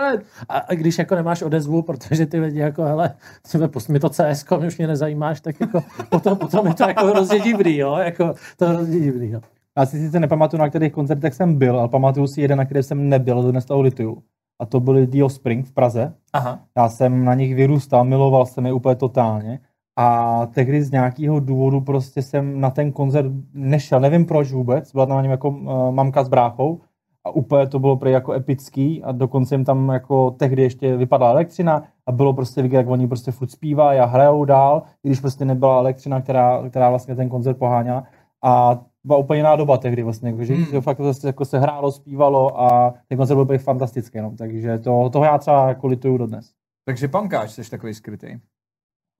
hand. 0.00 0.22
A, 0.48 0.58
a 0.58 0.74
když 0.74 0.98
jako 0.98 1.14
nemáš 1.14 1.42
odezvu, 1.42 1.82
protože 1.82 2.26
ty 2.26 2.40
lidi 2.40 2.58
jako 2.58 2.82
hele, 2.82 3.14
třeba 3.42 3.68
pust 3.68 3.88
mi 3.88 4.00
to 4.00 4.08
CS, 4.08 4.44
mě 4.58 4.66
už 4.66 4.78
mě 4.78 4.86
nezajímáš, 4.86 5.40
tak 5.40 5.60
jako 5.60 5.84
potom, 6.08 6.36
potom 6.36 6.66
je 6.66 6.74
to 6.74 6.88
jako 6.88 7.06
hrozně 7.06 7.40
divný, 7.40 7.76
jo, 7.76 7.96
jako 7.96 8.34
to 8.56 8.68
hrozně 8.68 9.00
divný, 9.00 9.30
jo. 9.30 9.40
Já 9.78 9.86
si 9.86 9.98
sice 9.98 10.20
nepamatuju, 10.20 10.60
na 10.60 10.68
kterých 10.68 10.92
koncertech 10.92 11.34
jsem 11.34 11.58
byl, 11.58 11.78
ale 11.78 11.88
pamatuju 11.88 12.26
si 12.26 12.40
jeden, 12.40 12.58
na 12.58 12.64
který 12.64 12.82
jsem 12.82 13.08
nebyl, 13.08 13.52
dnes 13.52 13.64
toho 13.64 13.80
lituju. 13.80 14.22
A 14.58 14.66
to 14.66 14.80
byly 14.80 15.06
Dio 15.06 15.28
Spring 15.28 15.66
v 15.66 15.72
Praze. 15.72 16.14
Aha. 16.32 16.60
Já 16.76 16.88
jsem 16.88 17.24
na 17.24 17.34
nich 17.34 17.54
vyrůstal, 17.54 18.04
miloval 18.04 18.46
jsem 18.46 18.66
je 18.66 18.72
úplně 18.72 18.94
totálně. 18.94 19.60
A 20.00 20.46
tehdy 20.54 20.82
z 20.82 20.90
nějakého 20.90 21.40
důvodu 21.40 21.80
prostě 21.80 22.22
jsem 22.22 22.60
na 22.60 22.70
ten 22.70 22.92
koncert 22.92 23.32
nešel, 23.54 24.00
nevím 24.00 24.26
proč 24.26 24.52
vůbec, 24.52 24.92
byla 24.92 25.06
tam 25.06 25.16
na 25.16 25.22
něm 25.22 25.30
jako 25.30 25.48
uh, 25.48 25.90
mamka 25.90 26.24
s 26.24 26.28
bráchou 26.28 26.80
a 27.24 27.30
úplně 27.30 27.66
to 27.66 27.78
bylo 27.78 27.96
prý 27.96 28.10
jako 28.10 28.32
epický 28.32 29.02
a 29.02 29.12
dokonce 29.12 29.54
jim 29.54 29.64
tam 29.64 29.88
jako 29.88 30.30
tehdy 30.30 30.62
ještě 30.62 30.96
vypadla 30.96 31.30
elektřina 31.30 31.82
a 32.06 32.12
bylo 32.12 32.32
prostě 32.32 32.62
vidět, 32.62 32.76
jak 32.76 32.88
oni 32.88 33.08
prostě 33.08 33.30
furt 33.30 33.50
zpívají 33.50 34.00
a 34.00 34.04
hrajou 34.04 34.44
dál, 34.44 34.82
i 35.04 35.08
když 35.08 35.20
prostě 35.20 35.44
nebyla 35.44 35.78
elektřina, 35.78 36.20
která, 36.20 36.68
která 36.68 36.90
vlastně 36.90 37.16
ten 37.16 37.28
koncert 37.28 37.58
poháněla. 37.58 38.04
A 38.44 38.80
byla 39.04 39.18
úplně 39.18 39.38
jiná 39.38 39.56
doba 39.56 39.76
tehdy 39.76 40.02
vlastně, 40.02 40.30
jako, 40.30 40.44
že 40.44 40.54
Hmm. 40.54 40.80
fakt 40.80 40.98
vlastně 40.98 41.28
jako 41.28 41.44
se 41.44 41.58
hrálo, 41.58 41.92
zpívalo 41.92 42.60
a 42.60 42.94
ten 43.08 43.18
koncert 43.18 43.36
byl 43.36 43.58
fantastický, 43.58 44.18
no. 44.18 44.32
takže 44.38 44.78
to, 44.78 45.10
toho 45.12 45.24
já 45.24 45.38
třeba 45.38 45.68
jako 45.68 45.86
lituju 45.86 46.18
dodnes. 46.18 46.52
Takže 46.84 47.08
pankáč, 47.08 47.50
jsi 47.50 47.70
takový 47.70 47.94
skrytý. 47.94 48.38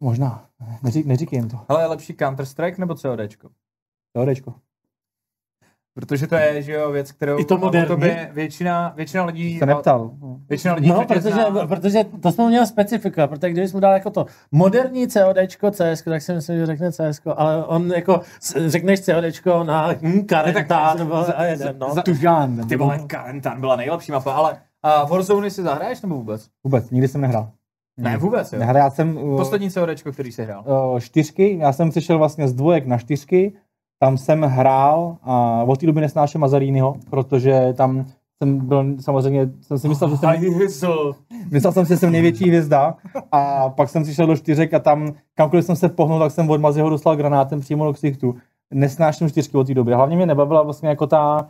Možná, 0.01 0.44
Neří, 0.82 1.05
neříkej 1.07 1.36
jim 1.38 1.48
to, 1.48 1.59
Hele, 1.68 1.82
je 1.82 1.86
lepší 1.86 2.12
Counter-Strike 2.12 2.78
nebo 2.78 2.94
CODčko? 2.94 3.48
teorečko. 4.12 4.55
Protože 5.94 6.26
to 6.26 6.34
je, 6.34 6.62
že 6.62 6.72
jo, 6.72 6.90
věc, 6.92 7.12
kterou 7.12 7.38
I 7.40 7.44
to 7.44 7.59
moderní. 7.59 7.88
tobě 7.88 8.30
většina, 8.32 8.92
většina 8.96 9.24
lidí... 9.24 9.59
Se 9.59 9.66
neptal. 9.66 10.11
Většina 10.48 10.74
lidí 10.74 10.88
No, 10.88 11.05
protože, 11.07 11.30
zná. 11.30 11.66
protože 11.66 12.05
to 12.22 12.32
jsme 12.32 12.48
měli 12.48 12.66
specifika, 12.66 13.26
protože 13.26 13.51
kdybych 13.53 13.74
mu 13.74 13.80
dal 13.80 13.92
jako 13.92 14.11
to 14.11 14.26
moderní 14.53 15.09
CODčko, 15.09 15.70
CS, 15.70 16.03
tak 16.05 16.22
si 16.22 16.32
myslím, 16.34 16.59
že 16.59 16.66
řekne 16.66 16.92
CS, 16.92 17.20
ale 17.36 17.66
on 17.66 17.90
jako 17.92 18.20
řekneš 18.66 19.01
CODčko 19.01 19.64
na 19.64 19.88
hm, 20.03 20.26
Karenta, 20.26 20.92
za- 20.92 21.05
nebo 21.05 21.22
za- 21.24 21.32
a 21.32 21.44
jeden, 21.44 21.78
no. 21.78 21.94
za- 21.94 22.03
Tu 22.03 22.14
žádný. 22.14 22.66
Ty 22.68 22.76
vole, 22.76 22.98
Karentan 23.07 23.61
byla 23.61 23.76
nejlepší 23.76 24.12
mapa, 24.12 24.32
ale 24.32 24.61
a 24.82 25.05
Warzone 25.05 25.51
si 25.51 25.62
zahraješ 25.62 26.03
nebo 26.03 26.14
vůbec? 26.14 26.48
Vůbec, 26.64 26.90
nikdy 26.90 27.09
jsem 27.09 27.20
nehrál. 27.20 27.51
Ne, 28.01 28.16
vůbec, 28.16 28.53
jo. 28.53 28.61
Já 28.61 28.90
jsem 28.90 29.16
uh, 29.16 29.36
Poslední 29.36 29.70
CODčko, 29.70 30.12
který 30.12 30.32
jsi 30.32 30.44
hrál. 30.44 30.64
uh, 30.92 30.98
čtyřky, 31.01 31.59
já 31.61 31.72
jsem 31.72 31.90
přešel 31.90 32.18
vlastně 32.18 32.48
z 32.48 32.53
dvojek 32.55 32.86
na 32.86 32.98
čtyřky, 32.98 33.53
tam 34.03 34.18
jsem 34.18 34.42
hrál 34.42 35.16
a 35.22 35.62
od 35.62 35.80
té 35.80 35.86
doby 35.86 36.01
nesnáším 36.01 36.40
Mazarínyho, 36.40 36.94
protože 37.11 37.74
tam 37.76 38.05
jsem 38.42 38.59
byl, 38.66 38.84
samozřejmě, 39.01 39.48
jsem 39.61 39.78
si 39.78 39.88
myslel, 39.88 40.11
že 40.11 40.16
jsem, 40.16 40.30
myslel 41.51 41.72
jsem 41.72 41.86
si, 41.86 41.92
že 41.92 41.96
jsem 41.96 42.12
největší 42.12 42.48
hvězda 42.48 42.94
a 43.32 43.68
pak 43.68 43.88
jsem 43.88 44.03
přišel 44.03 44.26
do 44.26 44.36
čtyřek 44.36 44.74
a 44.74 44.78
tam, 44.78 45.12
kamkoliv 45.34 45.64
jsem 45.64 45.76
se 45.76 45.88
pohnul, 45.88 46.18
tak 46.18 46.32
jsem 46.32 46.51
od 46.51 46.61
Maziho 46.61 46.90
dostal 46.90 47.16
granátem 47.16 47.61
přímo 47.61 47.84
do 47.84 47.92
ksichtu. 47.92 48.34
Nesnáším 48.74 49.28
čtyřky 49.28 49.57
od 49.57 49.66
té 49.66 49.74
doby. 49.74 49.94
Hlavně 49.94 50.16
mě 50.16 50.26
nebavila 50.26 50.62
vlastně 50.62 50.88
jako 50.88 51.07
ta, 51.07 51.48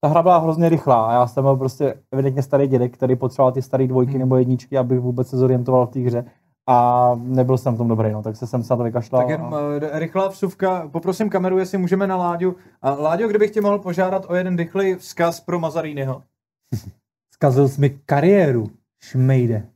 ta 0.00 0.08
hra 0.08 0.22
byla 0.22 0.38
hrozně 0.38 0.68
rychlá 0.68 1.06
a 1.06 1.12
já 1.12 1.26
jsem 1.26 1.44
byl 1.44 1.56
prostě 1.56 1.94
evidentně 2.12 2.42
starý 2.42 2.66
dědek, 2.66 2.94
který 2.94 3.16
potřeboval 3.16 3.52
ty 3.52 3.62
staré 3.62 3.86
dvojky 3.86 4.10
Hmm. 4.12 4.20
nebo 4.20 4.36
jedničky, 4.36 4.78
abych 4.78 5.00
vůbec 5.00 5.28
se 5.28 5.36
zorientoval 5.36 5.86
v 5.86 5.90
té 5.90 6.00
hře. 6.00 6.24
A 6.70 7.10
nebyl 7.22 7.58
jsem 7.58 7.74
v 7.74 7.78
tom 7.78 7.88
dobrý, 7.88 8.12
no, 8.12 8.22
tak 8.22 8.36
se 8.36 8.46
jsem 8.46 8.62
se 8.62 8.72
na 8.72 8.76
to 8.76 8.82
vykašlal. 8.82 9.22
Tak 9.22 9.28
jen 9.30 9.40
a... 9.40 9.52
eh, 9.82 9.98
rychlá 9.98 10.28
vsuvka. 10.28 10.88
Poprosím 10.92 11.30
kameru, 11.30 11.58
jestli 11.58 11.78
můžeme 11.78 12.06
na 12.06 12.16
Láďu. 12.16 12.56
A 12.82 12.90
Láďo, 12.90 13.28
kdybych 13.28 13.50
tě 13.50 13.60
mohl 13.60 13.78
požádat 13.78 14.26
o 14.28 14.34
jeden 14.34 14.56
rychlý 14.56 14.94
vzkaz 14.94 15.40
pro 15.40 15.58
Mazarínyho. 15.58 16.22
Zkazil 17.34 17.68
jsi 17.68 17.80
mi 17.80 17.90
kariéru, 18.06 18.66
šmejde. 19.02 19.66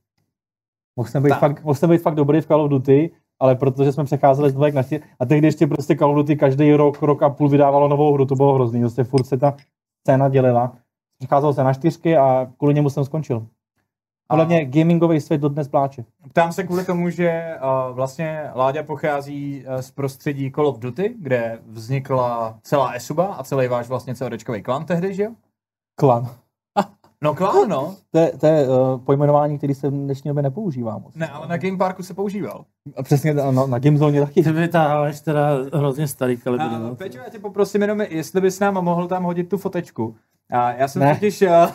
Mohl 0.98 1.08
jsem, 1.08 1.22
být 1.22 1.28
Tak. 1.28 1.38
fakt, 1.40 1.64
mohl 1.64 1.74
jsem 1.74 1.90
být 1.90 2.02
fakt 2.02 2.14
dobrý 2.14 2.40
v 2.40 2.46
Call 2.46 2.60
of 2.62 2.70
Duty, 2.70 3.10
ale 3.40 3.54
protože 3.54 3.92
jsme 3.92 4.04
přecházeli 4.04 4.50
z 4.50 4.54
dvojek 4.54 4.74
na 4.74 4.82
čtyři, 4.82 5.02
a 5.20 5.26
tehdy 5.26 5.46
ještě 5.46 5.66
prostě 5.66 5.96
Call 5.96 6.10
of 6.10 6.16
Duty 6.16 6.36
každý 6.36 6.72
rok, 6.74 7.02
rok 7.02 7.22
a 7.22 7.30
půl 7.30 7.48
vydávalo 7.48 7.88
novou 7.88 8.14
hru, 8.14 8.24
to 8.26 8.34
bylo 8.34 8.54
hrozný, 8.54 8.80
prostě 8.80 9.04
furt 9.04 9.24
se 9.26 9.36
ta 9.36 9.56
scéna 10.02 10.28
dělila. 10.28 10.72
Přecházelo 11.18 11.52
se 11.52 11.64
na 11.64 11.74
čtyřky 11.74 12.16
a 12.16 12.46
kvůli 12.58 12.74
němu 12.74 12.90
jsem 12.90 13.04
skončil. 13.04 13.46
Podle 14.28 14.44
A- 14.44 14.48
mě 14.48 14.64
gamingový 14.64 15.20
svět 15.20 15.40
dodnes 15.40 15.68
pláče. 15.68 16.04
Ptám 16.28 16.52
se 16.52 16.64
kvůli 16.64 16.84
tomu, 16.84 17.10
že 17.10 17.56
uh, 17.56 17.96
vlastně 17.96 18.50
Láďa 18.54 18.82
pochází 18.82 19.64
uh, 19.66 19.76
z 19.76 19.90
prostředí 19.90 20.52
Call 20.52 20.66
of 20.66 20.78
Duty, 20.78 21.14
kde 21.18 21.58
vznikla 21.66 22.58
celá 22.62 22.90
Esuba 22.90 23.26
a 23.26 23.44
celý 23.44 23.68
váš 23.68 23.88
vlastně 23.88 24.14
CODčkový 24.14 24.62
klan 24.62 24.84
tehdy, 24.84 25.14
že 25.14 25.22
jo? 25.22 25.30
Klan. 26.00 26.28
No 27.22 27.34
klan, 27.34 27.68
no. 27.68 27.96
To 28.10 28.18
je, 28.18 28.32
to 28.40 28.46
je 28.46 28.68
uh, 28.68 28.98
pojmenování, 29.04 29.58
který 29.58 29.74
se 29.74 29.88
v 29.88 29.92
dnešní 29.92 30.28
době 30.28 30.42
nepoužívá 30.42 30.98
moc. 30.98 31.14
Ne, 31.14 31.28
ale 31.28 31.48
na 31.48 31.56
Game 31.56 31.76
Parku 31.78 32.02
se 32.02 32.14
používal. 32.14 32.64
A 32.96 33.02
Přesně, 33.02 33.34
no, 33.34 33.66
na 33.66 33.78
Gamezone 33.78 34.20
taky. 34.20 34.42
Ty 34.42 34.52
vytáháváš 34.52 35.20
teda 35.20 35.48
hrozně 35.74 36.08
starý 36.08 36.36
kalibr. 36.36 36.62
A, 36.64 36.78
no. 36.78 36.94
Peťo, 36.94 37.18
já 37.18 37.30
tě 37.30 37.38
poprosím 37.38 37.82
jenom, 37.82 38.00
jestli 38.00 38.40
bys 38.40 38.60
nám 38.60 38.74
mohl 38.74 39.08
tam 39.08 39.24
hodit 39.24 39.48
tu 39.48 39.58
fotečku. 39.58 40.16
A 40.50 40.72
já 40.72 40.88
jsem 40.88 41.02
Ne. 41.02 41.14
totiž... 41.14 41.42
Uh, 41.42 41.48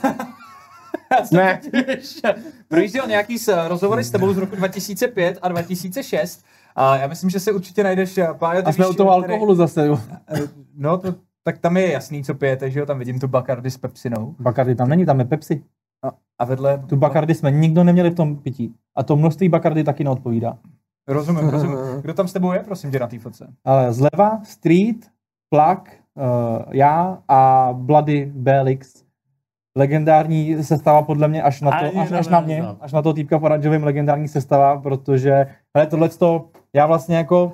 já 1.19 1.25
jsem 1.25 1.37
Ne. 1.37 1.61
totiž 1.71 2.21
projížděl 2.67 3.07
nějaký 3.07 3.37
s, 3.39 3.67
rozhovory 3.67 4.03
s 4.03 4.11
tebou 4.11 4.33
z 4.33 4.37
roku 4.37 4.55
2005 4.55 5.39
a 5.41 5.47
2006. 5.47 6.43
A 6.75 6.97
já 6.97 7.07
myslím, 7.07 7.29
že 7.29 7.39
se 7.39 7.51
určitě 7.51 7.83
najdeš... 7.83 8.17
eh, 8.17 8.27
ty 8.33 8.45
A 8.63 8.71
jsme 8.71 8.87
u 8.87 8.93
toho 8.93 9.19
který- 9.21 9.33
alkoholu 9.33 9.55
zase. 9.55 9.89
Eh, 10.27 10.41
No, 10.79 10.97
to, 10.97 11.15
tak 11.47 11.57
tam 11.57 11.77
je 11.77 11.91
jasný, 11.91 12.23
co 12.23 12.35
pijete, 12.35 12.71
že 12.71 12.79
jo? 12.79 12.85
Tam 12.85 12.99
vidím 12.99 13.19
tu 13.19 13.27
Bacardi 13.27 13.71
s 13.71 13.77
Pepsinou. 13.77 14.35
Bacardi 14.39 14.75
tam 14.75 14.89
není, 14.89 15.05
tam 15.05 15.19
je 15.19 15.25
Pepsi. 15.25 15.63
A, 16.05 16.11
a 16.39 16.45
vedle... 16.45 16.83
Tu 16.87 16.95
Bacardi 16.95 17.35
jsme 17.35 17.51
nikdo 17.51 17.83
neměli 17.83 18.09
v 18.09 18.15
tom 18.15 18.35
pití. 18.35 18.73
A 18.95 19.03
to 19.03 19.15
množství 19.15 19.49
Bacardi 19.49 19.83
taky 19.83 20.03
neodpovídá. 20.03 20.57
Rozumím, 21.07 21.49
rozumím. 21.49 21.77
Kdo 22.01 22.13
tam 22.13 22.27
s 22.27 22.33
tebou 22.33 22.51
je, 22.51 22.59
prosím 22.59 22.91
tě, 22.91 22.99
na 22.99 23.07
té 23.07 23.19
fotce? 23.19 23.53
Ale 23.65 23.93
zleva, 23.93 24.41
street, 24.43 25.07
plak 25.49 25.91
já 26.71 27.17
a 27.27 27.69
Bloody 27.73 28.31
Belix. 28.35 29.03
Legendární 29.77 30.63
sestava 30.63 31.01
podle 31.01 31.27
mě 31.27 31.43
až 31.43 31.61
na 31.61 31.71
to, 31.71 31.85
Ani 31.85 31.99
až, 31.99 32.11
až 32.11 32.27
na 32.27 32.39
mě, 32.39 32.63
až 32.79 32.93
na 32.93 33.01
to 33.01 33.13
týpka 33.13 33.39
po 33.39 33.47
Ranžovým 33.47 33.83
legendární 33.83 34.27
sestava, 34.27 34.81
protože 34.81 35.47
ale 35.73 35.87
tohle 35.87 36.09
já 36.73 36.85
vlastně 36.85 37.17
jako 37.17 37.51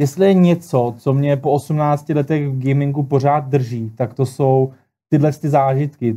jestli 0.00 0.26
je 0.26 0.34
něco, 0.34 0.94
co 0.98 1.12
mě 1.12 1.36
po 1.36 1.50
18 1.50 2.08
letech 2.08 2.48
v 2.48 2.68
gamingu 2.68 3.02
pořád 3.02 3.48
drží, 3.48 3.90
tak 3.90 4.14
to 4.14 4.26
jsou 4.26 4.72
tyhle 5.08 5.32
ty 5.32 5.48
zážitky. 5.48 6.14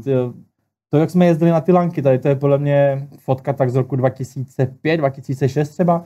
To, 0.89 0.97
jak 0.97 1.09
jsme 1.09 1.25
jezdili 1.25 1.51
na 1.51 1.61
ty 1.61 1.71
lanky, 1.71 2.01
tady 2.01 2.19
to 2.19 2.27
je 2.27 2.35
podle 2.35 2.57
mě 2.57 3.07
fotka 3.19 3.53
tak 3.53 3.69
z 3.69 3.75
roku 3.75 3.95
2005, 3.95 4.97
2006 4.97 5.69
třeba, 5.69 6.05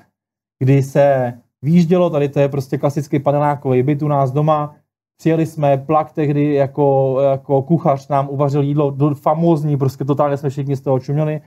kdy 0.60 0.84
se 0.84 1.34
výjíždělo, 1.62 2.10
tady 2.10 2.30
to 2.30 2.40
je 2.40 2.50
prostě 2.50 2.78
klasický 2.78 3.20
panelákový 3.20 3.84
byt 3.84 4.02
u 4.02 4.08
nás 4.08 4.32
doma, 4.32 4.76
přijeli 5.18 5.46
jsme, 5.46 5.78
plak 5.78 6.12
tehdy 6.12 6.54
jako, 6.54 7.18
jako 7.22 7.62
kuchař 7.62 8.08
nám 8.08 8.30
uvařil 8.30 8.62
jídlo, 8.62 8.92
do, 8.92 9.16
famózní, 9.16 9.78
prostě 9.78 10.06
totálně 10.06 10.38
jsme 10.38 10.50
všichni 10.50 10.76
z 10.76 10.82
toho 10.82 11.00
čuměli. 11.00 11.42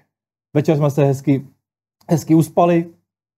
Večer 0.55 0.77
jsme 0.77 0.91
se 0.91 1.05
hezky, 1.05 1.47
hezky 2.11 2.35
uspali, 2.35 2.87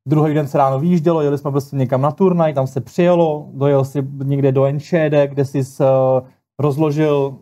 druhý 0.09 0.34
den 0.34 0.48
se 0.48 0.59
ráno 0.59 0.80
vyjíždělo, 0.80 1.22
jeli 1.22 1.38
jsme 1.38 1.50
prostě 1.50 1.76
někam 1.76 2.00
na 2.00 2.11
turnaj, 2.11 2.54
tam 2.54 2.66
se 2.66 2.80
přijelo, 2.80 3.48
dojel 3.52 3.84
si 3.84 4.02
někde 4.24 4.52
do 4.52 4.64
Enschede, 4.64 5.26
kde 5.26 5.44
si 5.44 5.59
uh, 5.59 5.86
rozložil 6.59 7.36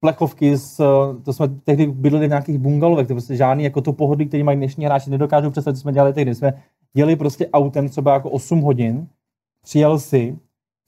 plechovky, 0.00 0.58
s, 0.58 0.80
uh, 0.80 1.22
to 1.22 1.32
jsme 1.32 1.48
tehdy 1.48 1.86
bydleli 1.86 2.26
v 2.26 2.28
nějakých 2.28 2.58
bungalovech, 2.58 3.08
to 3.08 3.14
prostě 3.14 3.36
žádný 3.36 3.64
jako 3.64 3.80
to 3.80 3.92
pohodlí, 3.92 4.26
který 4.26 4.42
mají 4.42 4.56
dnešní 4.56 4.84
hráči, 4.84 5.10
nedokážu 5.10 5.50
představit, 5.50 5.76
co 5.76 5.80
jsme 5.80 5.92
dělali 5.92 6.12
tehdy. 6.12 6.34
Jsme 6.34 6.52
jeli 6.94 7.16
prostě 7.16 7.48
autem 7.50 7.88
třeba 7.88 8.14
jako 8.14 8.30
8 8.30 8.60
hodin, 8.60 9.08
přijel 9.62 9.98
si, 9.98 10.38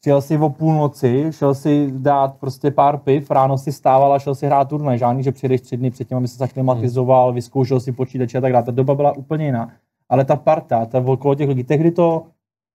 přijel 0.00 0.20
si 0.20 0.38
o 0.38 0.50
půlnoci, 0.50 1.26
šel 1.30 1.54
si 1.54 1.92
dát 1.96 2.36
prostě 2.40 2.70
pár 2.70 2.98
piv, 2.98 3.30
ráno 3.30 3.58
si 3.58 3.72
stával 3.72 4.12
a 4.12 4.18
šel 4.18 4.34
si 4.34 4.46
hrát 4.46 4.68
turnaj. 4.68 4.98
Žádný, 4.98 5.22
že 5.22 5.32
přijdeš 5.32 5.60
tři 5.60 5.76
dny 5.76 5.90
předtím, 5.90 6.16
aby 6.16 6.28
se 6.28 6.38
zaklimatizoval, 6.38 7.32
vyzkoušel 7.32 7.80
si 7.80 7.92
počítače 7.92 8.38
a 8.38 8.40
tak 8.40 8.52
dále. 8.52 8.64
Ta 8.64 8.72
doba 8.72 8.94
byla 8.94 9.16
úplně 9.16 9.44
jiná. 9.44 9.70
Ale 10.14 10.24
ta 10.24 10.36
parta, 10.36 10.86
ta 10.86 10.98
okolo 11.06 11.34
těch 11.34 11.48
lidí, 11.48 11.64
tehdy 11.64 11.90
to, 11.90 12.26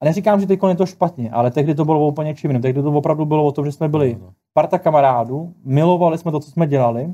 a 0.01 0.05
neříkám, 0.05 0.39
že 0.39 0.47
teď 0.47 0.59
je 0.67 0.75
to 0.75 0.85
špatně, 0.85 1.31
ale 1.31 1.51
tehdy 1.51 1.75
to 1.75 1.85
bylo 1.85 2.07
úplně 2.07 2.35
čím 2.35 2.49
jiným. 2.49 2.61
Tehdy 2.61 2.81
to 2.81 2.91
opravdu 2.91 3.25
bylo 3.25 3.45
o 3.45 3.51
tom, 3.51 3.65
že 3.65 3.71
jsme 3.71 3.87
byli 3.87 4.17
parta 4.53 4.79
kamarádů, 4.79 5.53
milovali 5.63 6.17
jsme 6.17 6.31
to, 6.31 6.39
co 6.39 6.51
jsme 6.51 6.67
dělali. 6.67 7.13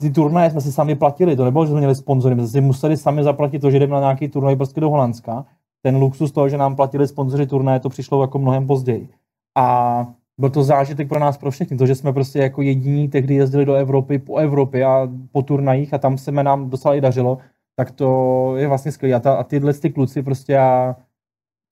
Ty 0.00 0.10
turnaje 0.10 0.50
jsme 0.50 0.60
si 0.60 0.72
sami 0.72 0.94
platili, 0.94 1.36
to 1.36 1.44
nebylo, 1.44 1.66
že 1.66 1.70
jsme 1.70 1.78
měli 1.78 1.94
sponzory, 1.94 2.34
my 2.34 2.40
jsme 2.40 2.48
si 2.48 2.60
museli 2.60 2.96
sami 2.96 3.22
zaplatit 3.22 3.58
to, 3.58 3.70
že 3.70 3.78
jdeme 3.78 3.94
na 3.94 4.00
nějaký 4.00 4.28
turnaj 4.28 4.56
prostě 4.56 4.80
do 4.80 4.90
Holandska. 4.90 5.46
Ten 5.82 5.96
luxus 5.96 6.32
toho, 6.32 6.48
že 6.48 6.56
nám 6.56 6.76
platili 6.76 7.08
sponzoři 7.08 7.46
turnaje, 7.46 7.80
to 7.80 7.88
přišlo 7.88 8.20
jako 8.20 8.38
mnohem 8.38 8.66
později. 8.66 9.08
A 9.56 10.06
byl 10.40 10.50
to 10.50 10.62
zážitek 10.62 11.08
pro 11.08 11.18
nás, 11.18 11.38
pro 11.38 11.50
všechny, 11.50 11.76
to, 11.76 11.86
že 11.86 11.94
jsme 11.94 12.12
prostě 12.12 12.38
jako 12.38 12.62
jediní 12.62 13.08
tehdy 13.08 13.34
jezdili 13.34 13.64
do 13.64 13.74
Evropy, 13.74 14.18
po 14.18 14.36
Evropě 14.36 14.84
a 14.84 15.08
po 15.32 15.42
turnajích 15.42 15.94
a 15.94 15.98
tam 15.98 16.18
se 16.18 16.32
nám 16.32 16.70
docela 16.70 16.94
i 16.94 17.00
dařilo, 17.00 17.38
tak 17.78 17.90
to 17.90 18.56
je 18.56 18.68
vlastně 18.68 18.92
skvělé. 18.92 19.16
A, 19.16 19.20
ta, 19.20 19.34
a 19.34 19.44
tyhle 19.44 19.74
ty 19.74 19.90
kluci 19.90 20.22
prostě 20.22 20.52
já, 20.52 20.96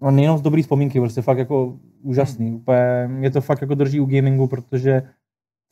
no 0.02 0.10
nejenom 0.10 0.38
z 0.38 0.42
dobrý 0.42 0.62
vzpomínky, 0.62 1.00
prostě 1.00 1.22
fakt 1.22 1.38
jako 1.38 1.78
úžasný. 2.02 2.46
Hmm. 2.46 2.56
Úplně, 2.56 3.08
mě 3.08 3.30
to 3.30 3.40
fakt 3.40 3.60
jako 3.60 3.74
drží 3.74 4.00
u 4.00 4.06
gamingu, 4.06 4.46
protože 4.46 5.02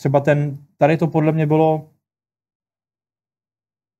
třeba 0.00 0.20
ten, 0.20 0.58
tady 0.76 0.96
to 0.96 1.06
podle 1.06 1.32
mě 1.32 1.46
bylo 1.46 1.88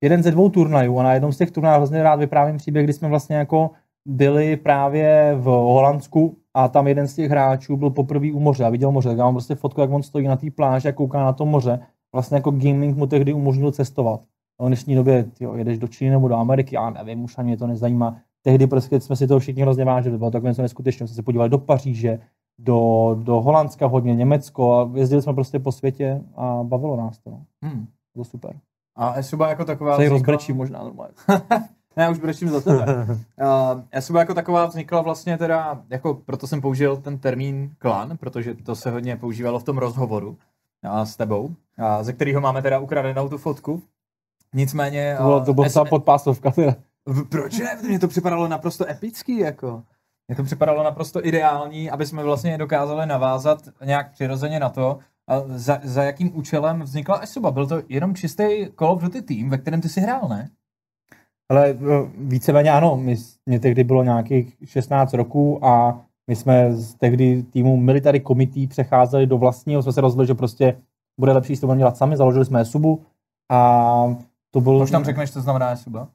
jeden 0.03 0.23
ze 0.23 0.31
dvou 0.31 0.51
turnajů 0.51 0.99
a 0.99 1.03
na 1.03 1.15
jednom 1.15 1.33
z 1.33 1.39
těch 1.39 1.51
turnajů 1.51 1.77
hrozně 1.77 2.03
rád 2.03 2.17
vyprávím 2.17 2.57
příběh, 2.57 2.85
kdy 2.85 2.93
jsme 2.93 3.09
vlastně 3.09 3.37
jako 3.37 3.71
byli 4.09 4.57
právě 4.57 5.35
v 5.35 5.45
Holandsku 5.45 6.39
a 6.55 6.69
tam 6.69 6.89
jeden 6.89 7.09
z 7.09 7.15
těch 7.15 7.31
hráčů 7.31 7.77
byl 7.77 7.91
poprvé 7.91 8.33
u 8.33 8.41
moře 8.41 8.65
a 8.65 8.71
viděl 8.71 8.93
moře. 8.93 9.09
Tak 9.09 9.19
já 9.19 9.25
mám 9.25 9.35
prostě 9.35 9.55
fotku, 9.55 9.81
jak 9.81 9.91
on 9.91 10.03
stojí 10.03 10.27
na 10.27 10.37
té 10.37 10.51
pláži 10.51 10.89
a 10.89 10.93
kouká 10.93 11.25
na 11.25 11.33
to 11.33 11.47
moře. 11.47 11.87
Vlastně 12.13 12.37
jako 12.37 12.51
gaming 12.51 12.97
mu 12.97 13.07
tehdy 13.07 13.33
umožnil 13.33 13.73
cestovat. 13.73 14.21
A 14.61 14.65
v 14.65 14.67
dnešní 14.67 14.95
době 14.95 15.25
tyjo, 15.25 15.55
jedeš 15.55 15.79
do 15.79 15.89
Číny 15.89 16.11
nebo 16.11 16.29
do 16.29 16.37
Ameriky, 16.37 16.75
já 16.75 16.91
nevím, 16.91 17.25
už 17.25 17.39
ani 17.39 17.47
mě 17.47 17.57
to 17.57 17.67
nezajímá. 17.67 18.17
Tehdy 18.43 18.67
prostě 18.67 19.01
jsme 19.01 19.17
si 19.17 19.27
to 19.27 19.39
všichni 19.39 19.63
hrozně 19.63 19.85
vážili, 19.85 20.19
bylo 20.19 20.31
to 20.31 20.33
takové 20.33 20.51
něco 20.51 20.63
neskutečného. 20.63 21.09
Jsme 21.09 21.15
se 21.15 21.23
podívali 21.23 21.51
do 21.51 21.59
Paříže, 21.59 22.19
do, 22.59 23.11
do 23.23 23.41
Holandska 23.41 23.87
hodně, 23.87 24.15
Německo 24.15 24.75
a 24.75 24.91
jezdili 24.95 25.23
jsme 25.23 25.35
prostě 25.35 25.59
po 25.59 25.73
světě 25.73 26.21
a 26.37 26.61
bavilo 26.63 26.97
nás 26.97 27.19
to. 27.19 27.31
no. 27.31 27.45
Hmm. 27.63 27.87
Bylo 28.15 28.25
super. 28.25 28.57
A 28.97 29.13
Esuba 29.15 29.49
jako 29.49 29.65
taková 29.65 29.97
Se 29.97 30.09
vznikla- 30.11 30.55
možná 30.55 30.83
normálně. 30.85 31.15
ne, 31.97 32.11
už 32.11 32.19
brečím 32.19 32.49
za 32.49 32.61
tebe. 32.61 33.07
uh, 33.09 33.17
Esuba 33.91 34.21
jako 34.21 34.35
taková 34.35 34.67
vznikla 34.67 35.01
vlastně 35.03 35.39
teda, 35.39 35.83
jako 35.91 36.15
proto 36.15 36.47
jsem 36.47 36.61
použil 36.61 36.97
ten 36.97 37.19
termín 37.19 37.71
klan, 37.79 38.17
protože 38.17 38.55
to 38.55 38.75
se 38.75 38.91
hodně 38.91 39.17
používalo 39.17 39.59
v 39.59 39.65
tom 39.65 39.79
rozhovoru 39.79 40.37
a 40.83 41.05
s 41.05 41.17
tebou, 41.17 41.51
a 41.79 42.03
ze 42.03 42.13
kterého 42.13 42.41
máme 42.41 42.63
teda 42.63 42.79
ukradenou 42.79 43.29
tu 43.29 43.39
fotku. 43.39 43.83
Nicméně... 44.55 45.15
To 45.19 45.23
bylo, 45.23 45.45
to 45.45 45.53
Es- 45.53 45.65
docela 45.65 45.85
podpásovka 45.85 46.51
teda. 46.51 46.75
Proč 47.29 47.59
ne? 47.59 47.79
Mně 47.89 47.99
to 47.99 48.09
připadalo 48.09 48.49
naprosto 48.49 48.91
epický, 48.91 49.39
jako. 49.39 49.83
Mně 50.29 50.37
to 50.37 50.45
připadalo 50.45 50.83
naprosto 50.83 51.27
ideální, 51.27 51.91
aby 51.91 52.07
jsme 52.07 52.23
vlastně 52.23 52.59
dokázali 52.59 53.07
navázat 53.07 53.59
nějak 53.85 54.13
přirozeně 54.13 54.61
na 54.61 54.69
to, 54.69 54.99
a 55.29 55.43
za, 55.47 55.81
za 55.83 56.03
jakým 56.03 56.37
účelem 56.37 56.83
vznikla 56.83 57.19
Esuba. 57.19 57.51
Byl 57.51 57.67
to 57.67 57.83
jenom 57.89 58.15
čistý 58.15 58.45
Call 58.79 58.93
of 58.93 59.03
Duty 59.03 59.23
tým, 59.23 59.51
ve 59.51 59.59
kterém 59.59 59.81
ty 59.81 59.89
si 59.89 60.01
hrál, 60.01 60.29
ne? 60.29 60.51
Ale 61.51 61.71
eh, 61.71 61.77
víceméně 62.19 62.71
ano, 62.71 62.97
my, 62.97 63.17
mě 63.47 63.61
tehdy 63.61 63.85
bylo 63.85 64.05
nějakých 64.05 64.57
16 64.65 65.15
roků 65.15 65.65
a 65.65 66.01
my 66.31 66.37
jsme 66.37 66.73
z 66.73 66.95
tehdy 66.95 67.43
týmu 67.43 67.77
Military 67.77 68.21
Committee 68.21 68.69
přecházeli 68.69 69.27
do 69.27 69.39
vlastního, 69.39 69.83
jsme 69.83 69.93
se 69.93 70.01
rozhodli, 70.01 70.27
že 70.27 70.35
prostě 70.35 70.77
bude 71.21 71.33
lepší 71.33 71.57
si 71.57 71.61
to 71.61 71.67
budeme 71.67 71.79
dělat 71.79 71.97
sami, 71.97 72.17
založili 72.17 72.45
jsme 72.45 72.65
subu 72.65 73.03
a 73.51 74.17
to 74.55 74.61
bylo 74.61 74.83
Už 74.83 74.91
nám 74.91 75.05
řekneš, 75.05 75.33
co 75.33 75.41
znamená 75.41 75.71
Esuba? 75.71 76.09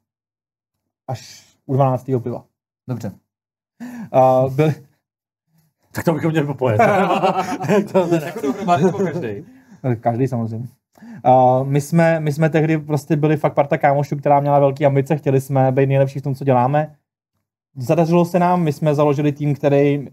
až 1.07 1.45
u 1.65 1.73
12. 1.73 2.05
piva. 2.23 2.45
Dobře. 2.87 3.11
A 4.11 4.43
byli, 4.55 4.75
Tak 5.91 6.05
to 6.05 6.13
bychom 6.13 6.31
měli 6.31 6.47
popojet. 6.47 6.77
to 7.91 8.07
ne, 8.07 8.31
každý? 9.11 9.45
každý 9.99 10.27
samozřejmě. 10.27 10.67
A 11.23 11.63
my, 11.63 11.81
jsme, 11.81 12.19
my 12.19 12.31
jsme 12.33 12.49
tehdy 12.49 12.77
prostě 12.77 13.15
byli 13.15 13.37
fakt 13.37 13.53
parta 13.53 13.77
kámošů, 13.77 14.15
která 14.15 14.39
měla 14.39 14.59
velký 14.59 14.85
ambice, 14.85 15.17
chtěli 15.17 15.41
jsme 15.41 15.71
být 15.71 15.87
nejlepší 15.87 16.19
v 16.19 16.21
tom, 16.21 16.35
co 16.35 16.43
děláme. 16.43 16.95
Zadařilo 17.75 18.25
se 18.25 18.39
nám, 18.39 18.63
my 18.63 18.73
jsme 18.73 18.95
založili 18.95 19.31
tým, 19.31 19.55
který 19.55 20.07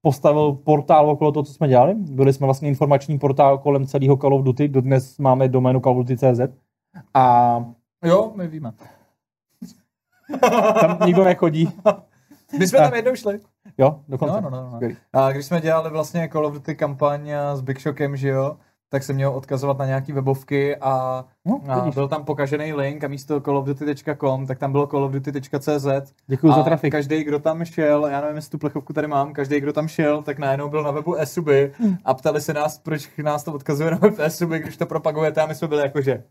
postavil 0.00 0.52
portál 0.52 1.10
okolo 1.10 1.32
toho, 1.32 1.44
co 1.44 1.52
jsme 1.52 1.68
dělali. 1.68 1.94
Byli 1.94 2.32
jsme 2.32 2.44
vlastně 2.44 2.68
informační 2.68 3.18
portál 3.18 3.58
kolem 3.58 3.86
celého 3.86 4.16
Call 4.16 4.34
of 4.34 4.44
Duty, 4.44 4.68
dodnes 4.68 5.18
máme 5.18 5.48
doménu 5.48 5.80
Call 5.80 5.98
of 6.00 6.06
Duty.cz 6.06 6.40
a 7.14 7.64
Jo, 8.04 8.32
my 8.34 8.48
víme. 8.48 8.72
tam 10.80 10.98
nikdo 11.06 11.24
nechodí. 11.24 11.72
My 12.58 12.68
jsme 12.68 12.78
tam 12.78 12.94
jednou 12.94 13.14
šli. 13.16 13.40
Jo, 13.78 14.00
dokonce. 14.08 14.40
No, 14.40 14.50
no, 14.50 14.70
no. 14.72 14.80
no. 14.80 14.88
A 15.12 15.32
když 15.32 15.46
jsme 15.46 15.60
dělali 15.60 15.90
vlastně 15.90 16.28
Call 16.32 16.46
of 16.46 16.52
Duty 16.54 16.74
kampaň 16.74 17.30
s 17.54 17.60
Big 17.60 17.80
Shockem, 17.80 18.16
že 18.16 18.28
jo, 18.28 18.56
tak 18.88 19.02
jsem 19.02 19.16
měl 19.16 19.30
odkazovat 19.30 19.78
na 19.78 19.86
nějaký 19.86 20.12
webovky 20.12 20.76
a, 20.76 21.24
No, 21.44 21.60
a 21.68 21.90
byl 21.90 22.08
tam 22.08 22.24
pokažený 22.24 22.72
link 22.72 23.04
a 23.04 23.08
místo 23.08 23.40
callofduty.com, 23.40 24.46
tak 24.46 24.58
tam 24.58 24.72
bylo 24.72 24.86
callofduty.cz 24.86 25.86
Děkuji 26.26 26.52
za 26.52 26.62
trafik. 26.62 26.92
každý, 26.92 27.24
kdo 27.24 27.38
tam 27.38 27.64
šel, 27.64 28.06
já 28.06 28.20
nevím, 28.20 28.36
jestli 28.36 28.50
tu 28.50 28.58
plechovku 28.58 28.92
tady 28.92 29.06
mám, 29.06 29.32
každý, 29.32 29.60
kdo 29.60 29.72
tam 29.72 29.88
šel, 29.88 30.22
tak 30.22 30.38
najednou 30.38 30.68
byl 30.68 30.82
na 30.82 30.90
webu 30.90 31.14
Esuby 31.14 31.72
a 32.04 32.14
ptali 32.14 32.40
se 32.40 32.54
nás, 32.54 32.78
proč 32.78 33.10
nás 33.22 33.44
to 33.44 33.52
odkazuje 33.52 33.90
na 33.90 33.96
web 33.96 34.14
Esuby, 34.18 34.58
když 34.58 34.76
to 34.76 34.86
propagujete 34.86 35.40
a 35.42 35.46
my 35.46 35.54
jsme 35.54 35.68
byli 35.68 35.82
jakože. 35.82 36.24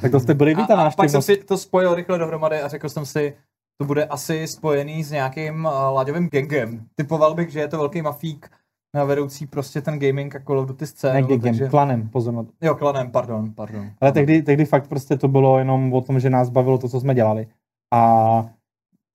Tak 0.00 0.10
to 0.10 0.20
jste 0.20 0.34
byli 0.34 0.54
vy 0.54 0.66
ta 0.66 0.76
A, 0.76 0.86
a 0.86 0.90
pak 0.90 1.10
jsem 1.10 1.22
si 1.22 1.36
to 1.36 1.58
spojil 1.58 1.94
rychle 1.94 2.18
dohromady 2.18 2.60
a 2.60 2.68
řekl 2.68 2.88
jsem 2.88 3.06
si, 3.06 3.36
to 3.78 3.86
bude 3.86 4.04
asi 4.04 4.46
spojený 4.46 5.04
s 5.04 5.10
nějakým 5.10 5.64
uh, 5.64 5.70
Láďovým 5.72 6.28
gangem. 6.28 6.86
Typoval 6.94 7.34
bych, 7.34 7.50
že 7.50 7.60
je 7.60 7.68
to 7.68 7.78
velký 7.78 8.02
mafík 8.02 8.50
na 8.94 9.04
vedoucí 9.04 9.46
prostě 9.46 9.80
ten 9.80 9.98
gaming 9.98 10.36
a 10.36 10.40
Call 10.46 10.58
of 10.58 10.66
Duty 10.68 10.82
Ne, 10.82 10.86
scénu. 10.86 11.26
gigem, 11.26 11.40
takže... 11.40 11.68
klanem, 11.68 12.08
pozor 12.08 12.34
na 12.34 12.42
to. 12.42 12.50
Jo, 12.62 12.74
klanem, 12.74 13.10
pardon, 13.10 13.52
pardon. 13.54 13.90
Ale 14.00 14.12
tehdy, 14.12 14.42
tehdy 14.42 14.64
fakt 14.64 14.88
prostě 14.88 15.16
to 15.16 15.28
bylo 15.28 15.58
jenom 15.58 15.92
o 15.92 16.00
tom, 16.00 16.20
že 16.20 16.30
nás 16.30 16.48
bavilo 16.48 16.78
to, 16.78 16.88
co 16.88 17.00
jsme 17.00 17.14
dělali. 17.14 17.46
A 17.92 18.42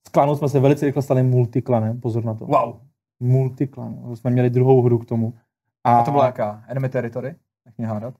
z 0.07 0.09
klanu 0.11 0.35
jsme 0.35 0.49
se 0.49 0.59
velice 0.59 0.85
rychle 0.85 1.01
stali 1.01 1.23
multiklanem, 1.23 2.01
pozor 2.01 2.25
na 2.25 2.33
to. 2.33 2.45
Wow. 2.45 2.75
Multiklan, 3.19 4.15
jsme 4.15 4.31
měli 4.31 4.49
druhou 4.49 4.81
hru 4.81 4.97
k 4.99 5.05
tomu. 5.05 5.33
A 5.83 6.03
to 6.03 6.11
byla 6.11 6.25
jaká? 6.25 6.63
Enemy 6.67 6.89
Territory? 6.89 7.35
Tak 7.63 7.77
mě 7.77 7.87
hádat. 7.87 8.13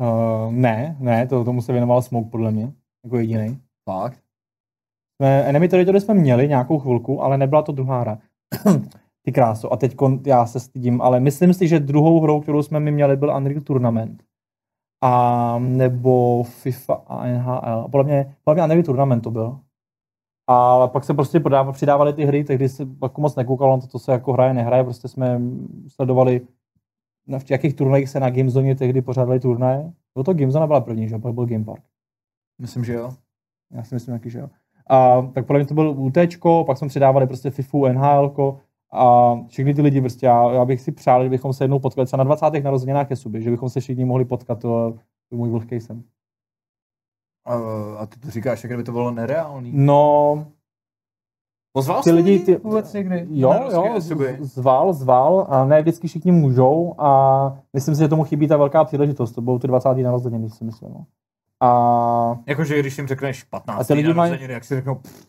Uh, 0.00 0.52
ne, 0.52 0.96
ne, 1.00 1.26
to, 1.26 1.44
tomu 1.44 1.62
se 1.62 1.72
věnoval 1.72 2.02
Smoke 2.02 2.30
podle 2.30 2.50
mě, 2.50 2.72
jako 3.04 3.18
jediný. 3.18 3.60
Fakt? 3.90 4.20
Enemy 5.20 5.68
Territory 5.68 6.00
jsme 6.00 6.14
měli 6.14 6.48
nějakou 6.48 6.78
chvilku, 6.78 7.22
ale 7.22 7.38
nebyla 7.38 7.62
to 7.62 7.72
druhá 7.72 8.00
hra. 8.00 8.18
Ty 9.22 9.32
kráso. 9.32 9.72
A 9.72 9.76
teď 9.76 9.96
já 10.26 10.46
se 10.46 10.60
stydím, 10.60 11.02
ale 11.02 11.20
myslím 11.20 11.54
si, 11.54 11.68
že 11.68 11.80
druhou 11.80 12.20
hrou, 12.20 12.40
kterou 12.40 12.62
jsme 12.62 12.80
my 12.80 12.92
měli, 12.92 13.16
byl 13.16 13.36
Unreal 13.36 13.60
Tournament. 13.60 14.22
A 15.04 15.58
nebo 15.58 16.42
FIFA 16.42 16.94
a 16.94 17.26
NHL. 17.26 17.88
Podle 17.88 18.04
mě, 18.04 18.36
podle 18.44 18.54
mě 18.54 18.64
Unreal 18.64 18.82
Tournament 18.82 19.24
to 19.24 19.30
byl. 19.30 19.60
Ale 20.46 20.88
pak 20.88 21.04
se 21.04 21.14
prostě 21.14 21.40
přidávali 21.72 22.12
ty 22.12 22.24
hry, 22.24 22.44
tehdy 22.44 22.68
se 22.68 22.86
jako 23.02 23.20
moc 23.20 23.36
nekoukalo 23.36 23.76
na 23.76 23.80
to, 23.80 23.86
co 23.86 23.98
se 23.98 24.12
jako 24.12 24.32
hraje, 24.32 24.54
nehraje, 24.54 24.84
prostě 24.84 25.08
jsme 25.08 25.40
sledovali 25.88 26.46
v 27.38 27.50
jakých 27.50 27.74
turnajích 27.74 28.08
se 28.08 28.20
na 28.20 28.30
Gamezone 28.30 28.74
tehdy 28.74 29.02
pořádaly 29.02 29.40
turnaje. 29.40 29.92
Bylo 30.14 30.24
to 30.24 30.34
Gamezone 30.34 30.66
byla 30.66 30.80
první, 30.80 31.08
že 31.08 31.14
jo, 31.14 31.18
pak 31.18 31.34
byl 31.34 31.46
Game 31.46 31.64
Park. 31.64 31.82
Myslím, 32.60 32.84
že 32.84 32.92
jo. 32.92 33.10
Já 33.70 33.84
si 33.84 33.94
myslím 33.94 34.14
taky, 34.14 34.30
že 34.30 34.38
jo. 34.38 34.50
A 34.86 35.22
tak 35.34 35.46
podle 35.46 35.60
mě 35.60 35.66
to 35.66 35.74
byl 35.74 35.90
UT, 35.90 36.18
pak 36.66 36.78
jsme 36.78 36.88
přidávali 36.88 37.26
prostě 37.26 37.50
FIFU, 37.50 37.88
NHL, 37.88 38.58
a 38.92 39.34
všechny 39.48 39.74
ty 39.74 39.82
lidi 39.82 40.00
prostě, 40.00 40.26
já, 40.26 40.52
já 40.52 40.64
bych 40.64 40.80
si 40.80 40.92
přál, 40.92 41.20
kdybychom 41.20 41.52
se 41.52 41.64
jednou 41.64 41.78
potkali 41.78 42.06
třeba 42.06 42.24
na 42.24 42.36
20. 42.36 42.64
narozeninách 42.64 43.10
Jesuby, 43.10 43.42
že 43.42 43.50
bychom 43.50 43.68
se 43.68 43.80
všichni 43.80 44.04
mohli 44.04 44.24
potkat, 44.24 44.58
to 44.60 44.98
je 45.30 45.36
můj 45.36 45.50
vlhký 45.50 45.80
sen. 45.80 46.02
A, 47.44 47.54
a 47.98 48.06
ty 48.06 48.20
to 48.20 48.30
říkáš, 48.30 48.64
jak 48.64 48.70
kdyby 48.70 48.82
to 48.82 48.92
bylo 48.92 49.10
nereálný. 49.10 49.72
No, 49.74 50.46
Pozval 51.72 52.02
ty 52.02 52.10
lidi, 52.10 52.38
ty, 52.38 52.56
vůbec 52.56 52.92
někdy? 52.92 53.26
jo, 53.30 53.54
jo, 53.72 54.00
zval, 54.40 54.92
zval 54.92 55.46
a 55.48 55.64
ne 55.64 55.80
vždycky 55.82 56.08
všichni 56.08 56.32
můžou 56.32 56.94
a 56.98 57.58
myslím 57.72 57.94
si, 57.94 57.98
že 58.00 58.08
tomu 58.08 58.24
chybí 58.24 58.48
ta 58.48 58.56
velká 58.56 58.84
příležitost, 58.84 59.32
to 59.32 59.40
budou 59.40 59.58
ty 59.58 59.66
20. 59.66 59.94
narozeniny, 59.94 60.50
si 60.50 60.64
myslím. 60.64 60.90
No. 60.90 61.04
A 61.62 62.38
Jakože 62.46 62.80
když 62.80 62.98
jim 62.98 63.06
řekneš 63.06 63.42
15. 63.44 63.80
A 63.80 63.84
ty 63.84 63.94
lidi 63.94 64.14
mají- 64.14 64.30
narozeniny, 64.30 64.54
jak 64.54 64.64
si 64.64 64.74
řeknou, 64.74 64.94
"Pff, 64.94 65.26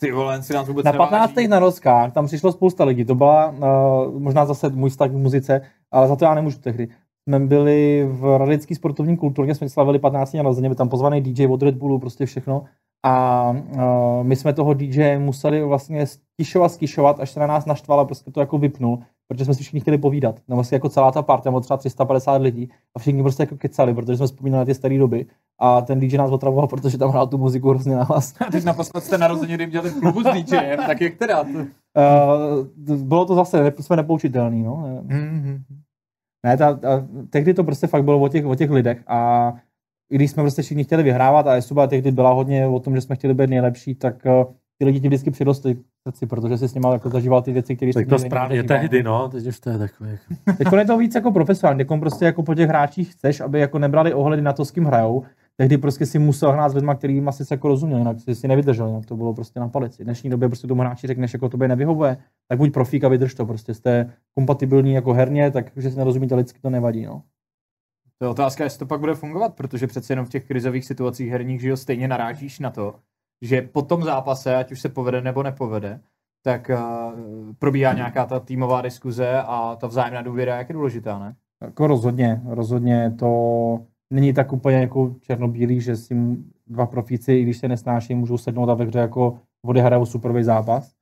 ty 0.00 0.12
vole, 0.12 0.42
si 0.42 0.52
nás 0.54 0.68
vůbec 0.68 0.84
Na 0.84 0.92
neváží." 0.92 1.10
15. 1.10 1.48
narozkách 1.48 2.12
tam 2.12 2.26
přišlo 2.26 2.52
spousta 2.52 2.84
lidí. 2.84 3.04
To 3.04 3.14
byla 3.14 3.50
uh, 3.50 4.20
možná 4.20 4.46
zase 4.46 4.68
můj 4.68 4.90
vztah 4.90 5.10
k 5.10 5.14
muzice, 5.14 5.60
ale 5.90 6.08
za 6.08 6.16
to 6.16 6.24
já 6.24 6.34
nemůžu 6.34 6.58
tehdy. 6.58 6.88
Jsme 7.28 7.40
byli 7.40 8.08
v 8.10 8.38
Radecký 8.38 8.74
sportovní 8.74 9.16
kulturně, 9.16 9.54
jsme 9.54 9.68
slavili 9.68 9.98
15. 9.98 10.32
narozeniny, 10.34 10.68
byl 10.68 10.76
tam 10.76 10.88
pozvaný 10.88 11.20
DJ 11.20 11.46
od 11.46 11.62
Red 11.62 11.74
Bullu, 11.74 11.98
prostě 11.98 12.26
všechno. 12.26 12.64
A 13.06 13.50
uh, 13.50 14.24
my 14.24 14.36
jsme 14.36 14.52
toho 14.52 14.74
DJ 14.74 15.18
museli 15.18 15.62
vlastně 15.62 16.06
stišovat, 16.06 16.72
stišovat, 16.72 17.20
až 17.20 17.30
se 17.30 17.40
na 17.40 17.46
nás 17.46 17.66
naštval 17.66 18.00
a 18.00 18.04
prostě 18.04 18.30
to 18.30 18.40
jako 18.40 18.58
vypnul, 18.58 18.98
protože 19.28 19.44
jsme 19.44 19.54
si 19.54 19.62
všichni 19.62 19.80
chtěli 19.80 19.98
povídat. 19.98 20.40
No 20.48 20.56
vlastně 20.56 20.76
jako 20.76 20.88
celá 20.88 21.12
ta 21.12 21.22
party, 21.22 21.44
tam 21.44 21.60
třeba 21.60 21.76
350 21.76 22.42
lidí 22.42 22.68
a 22.96 22.98
všichni 22.98 23.22
prostě 23.22 23.42
jako 23.42 23.56
kecali, 23.56 23.94
protože 23.94 24.16
jsme 24.16 24.26
vzpomínali 24.26 24.60
na 24.60 24.64
ty 24.64 24.74
staré 24.74 24.98
doby. 24.98 25.26
A 25.60 25.80
ten 25.80 26.00
DJ 26.00 26.16
nás 26.16 26.30
otravoval, 26.30 26.66
protože 26.66 26.98
tam 26.98 27.10
hrál 27.10 27.26
tu 27.26 27.38
muziku 27.38 27.70
hrozně 27.70 27.96
nahlas. 27.96 28.34
A 28.40 28.50
teď 28.50 28.64
naposled 28.64 29.04
jste 29.04 29.18
narozeniny 29.18 29.66
dělali 29.66 29.90
v 29.90 30.00
klubu 30.00 30.22
s 30.22 30.24
DJem, 30.24 30.78
tak 30.86 31.00
jak 31.00 31.14
teda? 31.14 31.44
To... 31.44 31.58
Uh, 31.58 32.96
bylo 32.96 33.24
to 33.24 33.34
zase, 33.34 33.62
ne, 33.62 33.72
jsme 33.80 33.96
nepoučitelní, 33.96 34.62
no. 34.62 35.02
Mm-hmm. 35.06 35.62
Ne, 36.46 36.56
ta, 36.56 36.74
ta, 36.74 37.06
tehdy 37.30 37.54
to 37.54 37.64
prostě 37.64 37.86
fakt 37.86 38.04
bylo 38.04 38.20
o 38.20 38.28
těch, 38.28 38.46
o 38.46 38.54
těch 38.54 38.70
lidech 38.70 39.02
a 39.06 39.52
i 40.10 40.14
když 40.14 40.30
jsme 40.30 40.42
prostě 40.42 40.62
všichni 40.62 40.84
chtěli 40.84 41.02
vyhrávat 41.02 41.46
a 41.46 41.54
Esuba 41.54 41.86
tehdy 41.86 42.10
byla 42.10 42.32
hodně 42.32 42.66
o 42.66 42.80
tom, 42.80 42.94
že 42.94 43.00
jsme 43.00 43.16
chtěli 43.16 43.34
být 43.34 43.50
nejlepší, 43.50 43.94
tak 43.94 44.14
uh, 44.24 44.54
ty 44.78 44.84
lidi 44.84 45.00
ti 45.00 45.08
vždycky 45.08 45.30
přirostli 45.30 45.74
k 45.74 45.78
srdci, 46.08 46.26
protože 46.26 46.58
jsi 46.58 46.68
s 46.68 46.74
nimi 46.74 46.86
jako 46.92 47.10
zažíval 47.10 47.42
ty 47.42 47.52
věci, 47.52 47.76
které 47.76 47.92
Tak 47.92 48.08
to 48.08 48.18
správně 48.18 48.62
tehdy, 48.62 49.02
no, 49.02 49.28
teď 49.28 49.46
už 49.46 49.60
to 49.60 49.70
je 49.70 49.78
takový. 49.78 50.10
Jako... 50.10 50.56
Teď 50.58 50.68
je 50.78 50.84
to 50.84 50.98
víc 50.98 51.14
jako 51.14 51.32
profesionální, 51.32 51.84
teď 51.84 52.00
prostě 52.00 52.24
jako 52.24 52.42
po 52.42 52.54
těch 52.54 52.68
hráčích 52.68 53.12
chceš, 53.12 53.40
aby 53.40 53.60
jako 53.60 53.78
nebrali 53.78 54.14
ohledy 54.14 54.42
na 54.42 54.52
to, 54.52 54.64
s 54.64 54.70
kým 54.70 54.84
hrajou. 54.84 55.22
Tehdy 55.56 55.78
prostě 55.78 56.06
si 56.06 56.18
musel 56.18 56.52
hrát 56.52 56.68
s 56.68 56.74
lidmi, 56.74 56.92
kterým 56.96 57.28
asi 57.28 57.44
se 57.44 57.54
jako 57.54 57.68
rozuměl, 57.68 57.98
jinak 57.98 58.20
si, 58.20 58.34
si 58.34 58.48
nevydržel, 58.48 58.86
jinak 58.86 59.06
to 59.06 59.16
bylo 59.16 59.34
prostě 59.34 59.60
na 59.60 59.68
palici. 59.68 60.02
V 60.02 60.04
dnešní 60.04 60.30
době 60.30 60.48
prostě 60.48 60.66
tomu 60.66 60.82
hráči 60.82 61.06
řekneš, 61.06 61.32
jako 61.32 61.48
tobě 61.48 61.68
nevyhovuje, 61.68 62.16
tak 62.48 62.58
buď 62.58 62.72
profík 62.72 63.04
a 63.04 63.08
vydrž 63.08 63.34
to, 63.34 63.46
prostě 63.46 63.74
jste 63.74 64.10
kompatibilní 64.34 64.92
jako 64.92 65.12
herně, 65.12 65.50
tak 65.50 65.70
že 65.76 65.90
si 65.90 65.98
nerozumíte 65.98 66.34
lidsky, 66.34 66.58
to 66.62 66.70
nevadí, 66.70 67.06
no. 67.06 67.22
To 68.20 68.24
je 68.24 68.30
otázka, 68.30 68.64
jestli 68.64 68.78
to 68.78 68.86
pak 68.86 69.00
bude 69.00 69.14
fungovat, 69.14 69.54
protože 69.54 69.86
přece 69.86 70.12
jenom 70.12 70.26
v 70.26 70.28
těch 70.28 70.44
krizových 70.44 70.84
situacích 70.84 71.30
herních, 71.30 71.60
že 71.60 71.68
jo, 71.68 71.76
stejně 71.76 72.08
narážíš 72.08 72.58
na 72.58 72.70
to, 72.70 72.94
že 73.42 73.62
po 73.62 73.82
tom 73.82 74.02
zápase, 74.02 74.56
ať 74.56 74.72
už 74.72 74.80
se 74.80 74.88
povede 74.88 75.20
nebo 75.20 75.42
nepovede, 75.42 76.00
tak 76.42 76.70
uh, 76.74 77.18
probíhá 77.58 77.92
nějaká 77.92 78.26
ta 78.26 78.40
týmová 78.40 78.82
diskuze 78.82 79.42
a 79.42 79.76
ta 79.76 79.86
vzájemná 79.86 80.22
důvěra, 80.22 80.56
jak 80.56 80.68
je 80.68 80.72
důležitá, 80.72 81.18
ne? 81.18 81.34
Jako 81.62 81.86
rozhodně, 81.86 82.42
rozhodně 82.46 83.14
to 83.18 83.80
není 84.10 84.32
tak 84.32 84.52
úplně 84.52 84.76
jako 84.76 85.14
černobílý, 85.20 85.80
že 85.80 85.96
si 85.96 86.16
dva 86.66 86.86
profíci, 86.86 87.32
i 87.32 87.42
když 87.42 87.58
se 87.58 87.68
nesnáší, 87.68 88.14
můžou 88.14 88.38
sednout 88.38 88.70
a 88.70 88.74
ve 88.74 88.84
hře 88.84 88.98
jako 88.98 89.38
odehrajou 89.64 90.06
superový 90.06 90.44
zápas. 90.44 90.92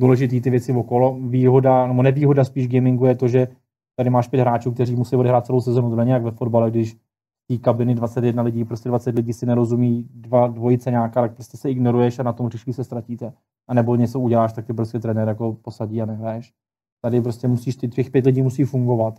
Důležitý 0.00 0.40
ty 0.40 0.50
věci 0.50 0.72
okolo. 0.72 1.18
Výhoda, 1.20 1.86
nebo 1.86 2.02
nevýhoda 2.02 2.44
spíš 2.44 2.68
gamingu 2.68 3.06
je 3.06 3.14
to, 3.14 3.28
že 3.28 3.48
tady 3.98 4.10
máš 4.10 4.28
pět 4.28 4.40
hráčů, 4.40 4.72
kteří 4.72 4.96
musí 4.96 5.16
odehrát 5.16 5.46
celou 5.46 5.60
sezonu. 5.60 5.96
To 5.96 6.02
jak 6.02 6.22
ve 6.22 6.30
fotbale, 6.30 6.70
když 6.70 6.96
té 7.48 7.56
kabiny 7.58 7.94
21 7.94 8.42
lidí, 8.42 8.64
prostě 8.64 8.88
20 8.88 9.14
lidí 9.14 9.32
si 9.32 9.46
nerozumí, 9.46 10.08
dva 10.14 10.46
dvojice 10.46 10.90
nějaká, 10.90 11.20
tak 11.20 11.34
prostě 11.34 11.56
se 11.56 11.70
ignoruješ 11.70 12.18
a 12.18 12.22
na 12.22 12.32
tom 12.32 12.46
hřišti 12.46 12.72
se 12.72 12.84
ztratíte. 12.84 13.32
A 13.68 13.74
nebo 13.74 13.96
něco 13.96 14.20
uděláš, 14.20 14.52
tak 14.52 14.66
ty 14.66 14.72
prostě 14.72 14.98
trenér 14.98 15.28
jako 15.28 15.52
posadí 15.52 16.02
a 16.02 16.06
nehraješ. 16.06 16.52
Tady 17.02 17.20
prostě 17.20 17.48
musíš, 17.48 17.76
ty 17.76 17.88
těch 17.88 18.10
pět 18.10 18.26
lidí 18.26 18.42
musí 18.42 18.64
fungovat. 18.64 19.14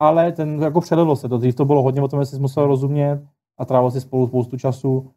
Ale 0.00 0.32
ten 0.32 0.62
jako 0.62 0.80
přelilo 0.80 1.16
se 1.16 1.28
to, 1.28 1.38
dřív 1.38 1.54
to 1.54 1.64
bylo 1.64 1.82
hodně 1.82 2.02
o 2.02 2.08
tom, 2.08 2.20
že 2.20 2.26
jsi 2.26 2.40
musel 2.40 2.66
rozumět 2.66 3.22
a 3.58 3.64
trávil 3.64 3.90
si 3.90 4.00
spolu 4.00 4.26
spoustu 4.26 4.56
času 4.56 5.10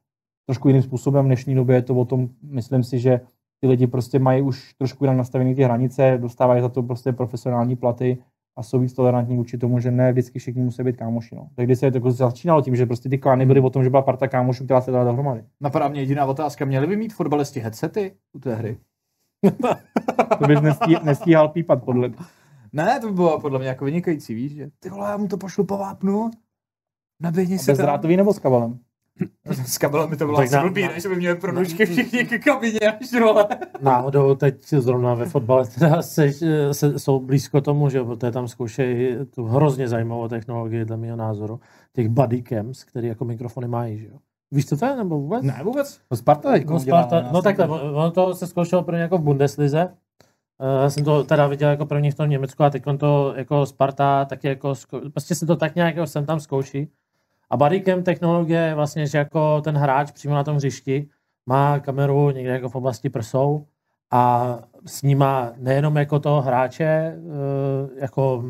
trošku 0.45 0.67
jiným 0.67 0.83
způsobem. 0.83 1.25
V 1.25 1.27
dnešní 1.27 1.55
době 1.55 1.75
je 1.75 1.81
to 1.81 1.95
o 1.95 2.05
tom, 2.05 2.29
myslím 2.43 2.83
si, 2.83 2.99
že 2.99 3.21
ty 3.61 3.67
lidi 3.67 3.87
prostě 3.87 4.19
mají 4.19 4.41
už 4.41 4.73
trošku 4.73 5.03
jinak 5.03 5.17
nastavené 5.17 5.55
ty 5.55 5.63
hranice, 5.63 6.17
dostávají 6.21 6.61
za 6.61 6.69
to 6.69 6.83
prostě 6.83 7.11
profesionální 7.11 7.75
platy 7.75 8.17
a 8.55 8.63
jsou 8.63 8.79
víc 8.79 8.93
tolerantní 8.93 9.37
vůči 9.37 9.57
tomu, 9.57 9.79
že 9.79 9.91
ne 9.91 10.11
vždycky 10.11 10.39
všichni 10.39 10.61
musí 10.61 10.83
být 10.83 10.97
kámoši. 10.97 11.35
No. 11.35 11.49
Tehdy 11.55 11.75
se 11.75 11.91
to 11.91 12.11
začínalo 12.11 12.61
tím, 12.61 12.75
že 12.75 12.85
prostě 12.85 13.09
ty 13.09 13.17
klany 13.17 13.45
byly 13.45 13.59
o 13.59 13.69
tom, 13.69 13.83
že 13.83 13.89
byla 13.89 14.01
parta 14.01 14.27
kámošů, 14.27 14.65
která 14.65 14.81
se 14.81 14.91
dala 14.91 15.03
dohromady. 15.03 15.43
Napadá 15.61 15.87
mě 15.87 16.01
jediná 16.01 16.25
otázka, 16.25 16.65
měli 16.65 16.87
by 16.87 16.95
mít 16.95 17.13
fotbalisti 17.13 17.59
headsety 17.59 18.15
u 18.33 18.39
té 18.39 18.55
hry? 18.55 18.77
To 20.39 20.47
bys 20.47 20.61
nestí, 20.61 20.95
nestíhal 21.03 21.47
pípat 21.49 21.83
podle 21.83 22.07
mě. 22.07 22.17
Ne, 22.73 22.99
to 22.99 23.07
by 23.07 23.13
bylo 23.13 23.39
podle 23.39 23.59
mě 23.59 23.67
jako 23.67 23.85
vynikající, 23.85 24.33
víš, 24.33 24.51
že 24.51 24.69
ty 24.79 24.89
vole, 24.89 25.09
já 25.09 25.17
mu 25.17 25.27
to 25.27 25.37
pošlu 25.37 25.65
po 25.65 25.77
vápnu, 25.77 26.31
naběhni 27.19 27.59
si. 27.59 27.71
Bezdrátový 27.71 28.17
nebo 28.17 28.33
s 28.33 28.39
kabelem? 28.39 28.79
S 29.65 29.77
kabelem 29.77 30.09
by 30.09 30.17
to 30.17 30.25
bylo 30.25 30.37
asi 30.37 30.59
blbý, 30.59 30.81
ne, 30.81 30.99
že 30.99 31.09
by 31.09 31.15
měli 31.15 31.39
prodlužky 31.39 31.85
všichni 31.85 32.25
k 32.25 32.43
kabině, 32.43 32.79
až 32.79 33.11
vole. 33.21 33.47
Náhodou 33.81 34.35
teď 34.35 34.67
zrovna 34.67 35.13
ve 35.13 35.25
fotbale 35.25 35.67
teda 35.79 36.01
se, 36.01 36.31
se, 36.71 36.99
jsou 36.99 37.19
blízko 37.19 37.61
tomu, 37.61 37.89
že 37.89 38.03
protože 38.03 38.31
tam 38.31 38.47
zkoušejí 38.47 39.15
tu 39.35 39.45
hrozně 39.45 39.87
zajímavou 39.87 40.27
technologii, 40.27 40.85
dle 40.85 40.97
mého 40.97 41.17
názoru, 41.17 41.59
těch 41.93 42.09
body 42.09 42.43
cams, 42.43 42.83
který 42.83 43.07
jako 43.07 43.25
mikrofony 43.25 43.67
mají, 43.67 43.97
že 43.97 44.07
jo. 44.07 44.17
Víš, 44.51 44.65
co 44.65 44.77
to 44.77 44.85
je, 44.85 44.95
nebo 44.95 45.19
vůbec? 45.19 45.43
Ne, 45.43 45.61
vůbec. 45.63 45.99
No 46.11 46.17
Sparta 46.17 46.51
teď 46.51 46.65
No, 46.65 46.79
Sparta, 46.79 47.29
no 47.31 47.41
takhle, 47.41 47.67
ono 47.81 48.11
to 48.11 48.35
se 48.35 48.47
zkoušelo 48.47 48.83
prvně 48.83 49.01
jako 49.01 49.17
v 49.17 49.21
Bundeslize. 49.21 49.93
Eh, 50.61 50.81
Já 50.83 50.89
jsem 50.89 51.03
to 51.03 51.23
teda 51.23 51.47
viděl 51.47 51.69
jako 51.69 51.85
první 51.85 52.11
v 52.11 52.15
tom 52.15 52.29
Německu 52.29 52.63
a 52.63 52.69
teď 52.69 52.83
to 52.99 53.33
jako 53.37 53.65
Sparta 53.65 54.25
taky 54.25 54.47
jako, 54.47 54.73
prostě 55.11 55.35
se 55.35 55.45
to 55.45 55.55
tak 55.55 55.75
nějak 55.75 55.95
jako 55.95 56.07
sem 56.07 56.25
tam 56.25 56.39
zkouší. 56.39 56.87
A 57.49 57.57
bodycam 57.57 58.03
technologie 58.03 58.59
je 58.59 58.75
vlastně, 58.75 59.07
že 59.07 59.17
jako 59.17 59.61
ten 59.61 59.77
hráč 59.77 60.11
přímo 60.11 60.35
na 60.35 60.43
tom 60.43 60.55
hřišti 60.55 61.09
má 61.45 61.79
kameru 61.79 62.29
někde 62.29 62.51
jako 62.51 62.69
v 62.69 62.75
oblasti 62.75 63.09
prsou 63.09 63.65
a 64.11 64.59
snímá 64.85 65.53
nejenom 65.57 65.95
jako 65.97 66.19
toho 66.19 66.41
hráče, 66.41 66.85
eh, 66.85 67.19
jako 68.01 68.43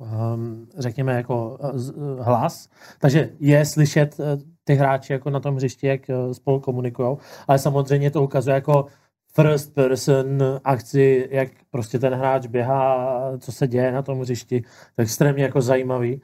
ehm, 0.00 0.66
řekněme 0.78 1.14
jako 1.14 1.58
eh, 1.62 1.68
eh, 1.68 2.22
hlas, 2.22 2.68
takže 2.98 3.30
je 3.40 3.64
slyšet 3.64 4.16
ty 4.64 4.74
hráči 4.74 5.12
jako 5.12 5.30
na 5.30 5.40
tom 5.40 5.56
hřišti, 5.56 5.86
jak 5.86 6.00
spolu 6.32 6.60
komunikují, 6.60 7.16
ale 7.48 7.58
samozřejmě 7.58 8.10
to 8.10 8.22
ukazuje 8.22 8.54
jako 8.54 8.86
first 9.34 9.74
person 9.74 10.42
akci, 10.64 11.28
jak 11.30 11.48
prostě 11.70 11.98
ten 11.98 12.14
hráč 12.14 12.46
běhá, 12.46 13.18
co 13.38 13.52
se 13.52 13.66
děje 13.66 13.92
na 13.92 14.02
tom 14.02 14.20
hřišti, 14.20 14.60
to 14.60 14.66
je 14.98 15.02
extrémně 15.02 15.42
jako 15.42 15.60
zajímavý. 15.60 16.22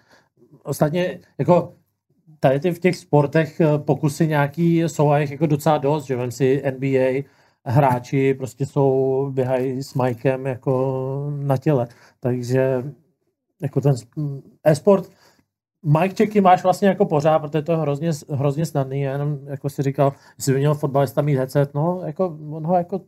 Ostatně 0.65 1.21
jako 1.39 1.75
tady 2.41 2.61
ty 2.61 2.71
v 2.71 2.79
těch 2.79 2.97
sportech 2.97 3.61
eh, 3.61 3.79
pokusy 3.79 4.27
nějaký 4.27 4.79
jsou 4.79 5.11
a 5.11 5.19
jich 5.19 5.31
jako 5.31 5.47
docela 5.47 5.79
dost, 5.79 6.05
že 6.05 6.17
vem 6.17 6.31
si 6.31 6.63
NBA, 6.77 7.23
hráči 7.65 8.35
prostě 8.35 8.67
jsou, 8.67 9.31
běhají 9.33 9.83
s 9.83 9.95
Mikem 9.95 10.47
jako 10.47 11.33
na 11.39 11.57
těle, 11.57 11.89
takže 12.21 12.83
jako 13.63 13.81
ten 13.81 13.93
sp- 13.93 14.43
e-sport, 14.65 15.11
Mike 15.83 16.15
checky 16.15 16.41
máš 16.41 16.63
vlastně 16.63 16.89
jako 16.89 17.07
pořád, 17.07 17.39
protože 17.39 17.63
to 17.63 17.73
je 17.73 17.79
hrozně, 17.79 18.11
hrozně 18.31 18.67
snadný, 18.67 19.01
já 19.01 19.13
jenom 19.13 19.39
jako 19.45 19.71
si 19.71 19.83
říkal, 19.83 20.13
jestli 20.39 20.53
by 20.53 20.59
měl 20.59 20.75
fotbalista 20.75 21.23
mít 21.23 21.37
headset, 21.37 21.75
no, 21.75 22.03
jako, 22.07 22.39
on 22.51 22.67
ho 22.67 22.77
jako 22.77 23.01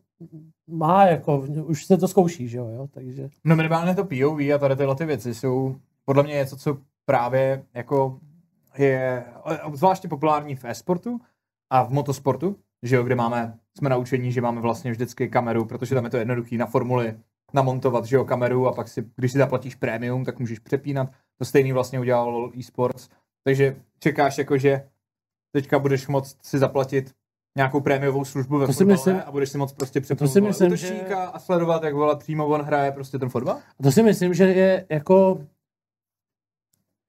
má, 0.66 1.06
jako, 1.06 1.46
už 1.64 1.84
se 1.84 1.96
to 1.96 2.08
zkouší, 2.08 2.48
že 2.48 2.58
jo, 2.58 2.68
jo, 2.68 2.86
takže. 2.90 3.28
No 3.44 3.56
minimálně 3.56 3.94
to 3.94 4.04
POV 4.04 4.40
a 4.54 4.58
tady 4.58 4.76
tyhle 4.76 4.96
ty 4.96 5.04
věci 5.04 5.34
jsou 5.34 5.76
podle 6.04 6.22
mě 6.22 6.34
něco, 6.34 6.56
co 6.56 6.78
právě 7.06 7.64
jako 7.74 8.18
je 8.78 9.24
zvláště 9.72 10.08
populární 10.08 10.54
v 10.56 10.64
e-sportu 10.64 11.20
a 11.70 11.82
v 11.82 11.90
motosportu, 11.90 12.56
že 12.82 12.96
jo, 12.96 13.02
kde 13.02 13.14
máme, 13.14 13.58
jsme 13.78 13.88
naučení, 13.88 14.32
že 14.32 14.40
máme 14.40 14.60
vlastně 14.60 14.90
vždycky 14.90 15.28
kameru, 15.28 15.64
protože 15.64 15.94
tam 15.94 16.04
je 16.04 16.10
to 16.10 16.16
jednoduchý 16.16 16.56
na 16.56 16.66
formuli 16.66 17.16
namontovat, 17.54 18.04
že 18.04 18.16
jo, 18.16 18.24
kameru 18.24 18.68
a 18.68 18.72
pak 18.72 18.88
si, 18.88 19.04
když 19.16 19.32
si 19.32 19.38
zaplatíš 19.38 19.74
prémium, 19.74 20.24
tak 20.24 20.38
můžeš 20.38 20.58
přepínat. 20.58 21.10
To 21.38 21.44
stejný 21.44 21.72
vlastně 21.72 22.00
udělal 22.00 22.52
e-sports. 22.58 23.08
Takže 23.44 23.76
čekáš 23.98 24.38
jako, 24.38 24.58
že 24.58 24.88
teďka 25.52 25.78
budeš 25.78 26.08
moct 26.08 26.36
si 26.42 26.58
zaplatit 26.58 27.12
nějakou 27.56 27.80
prémiovou 27.80 28.24
službu 28.24 28.58
ve 28.58 28.66
To 28.66 28.72
fotbale 28.72 28.92
myslím- 28.92 29.22
a 29.26 29.30
budeš 29.30 29.48
si 29.50 29.58
moc 29.58 29.72
prostě 29.72 30.00
přepnout 30.00 30.34
myslím, 30.34 30.66
útočníka 30.68 31.24
a 31.24 31.38
sledovat, 31.38 31.82
jak 31.82 31.94
vole, 31.94 32.16
přímo 32.16 32.46
on 32.46 32.62
hraje 32.62 32.92
prostě 32.92 33.18
ten 33.18 33.28
fotbal? 33.28 33.58
To 33.82 33.92
si 33.92 34.02
myslím, 34.02 34.34
že 34.34 34.44
je 34.44 34.86
jako 34.88 35.40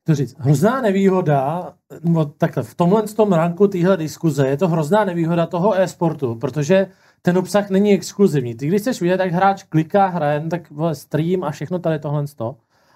to 0.08 0.16
říct, 0.16 0.36
hrozná 0.40 0.82
nevýhoda, 0.82 1.74
no 2.04 2.26
takhle, 2.26 2.64
v 2.64 2.76
tomhle 2.76 3.04
tom 3.04 3.34
ranku 3.34 3.68
téhle 3.68 3.98
diskuze 3.98 4.48
je 4.48 4.58
to 4.58 4.68
hrozná 4.68 5.06
nevýhoda 5.06 5.46
toho 5.46 5.80
e-sportu, 5.80 6.36
protože 6.36 6.88
ten 7.22 7.38
obsah 7.38 7.70
není 7.70 7.94
exkluzivní. 7.94 8.56
Ty 8.56 8.68
když 8.68 8.82
chceš 8.82 9.02
vidět, 9.02 9.20
jak 9.20 9.32
hráč 9.32 9.64
kliká, 9.64 10.08
hraje, 10.08 10.44
tak 10.50 10.62
stream 10.94 11.44
a 11.44 11.52
všechno 11.52 11.80
tady 11.80 12.00
tohle 12.00 12.26
to. 12.36 12.56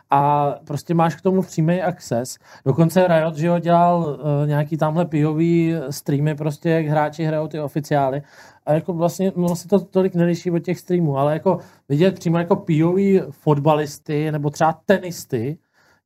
A 0.10 0.52
prostě 0.68 0.94
máš 0.94 1.16
k 1.16 1.22
tomu 1.22 1.42
přímý 1.42 1.82
access. 1.82 2.38
Dokonce 2.66 3.08
Riot, 3.08 3.36
že 3.36 3.48
jo, 3.48 3.60
dělal 3.60 4.00
uh, 4.00 4.48
nějaký 4.48 4.78
tamhle 4.78 5.06
pijový 5.06 5.76
streamy, 5.90 6.36
prostě 6.36 6.70
jak 6.70 6.86
hráči 6.86 7.24
hrajou 7.24 7.48
ty 7.48 7.60
oficiály. 7.60 8.22
A 8.66 8.74
jako 8.74 8.94
vlastně, 8.94 9.32
no 9.36 9.56
se 9.56 9.68
to 9.68 9.80
tolik 9.80 10.16
neliší 10.16 10.52
od 10.52 10.60
těch 10.60 10.80
streamů, 10.80 11.18
ale 11.18 11.34
jako 11.34 11.60
vidět 11.90 12.20
přímo 12.20 12.38
jako 12.38 12.56
pijový 12.56 13.22
fotbalisty 13.32 14.32
nebo 14.32 14.50
třeba 14.50 14.80
tenisty, 14.86 15.58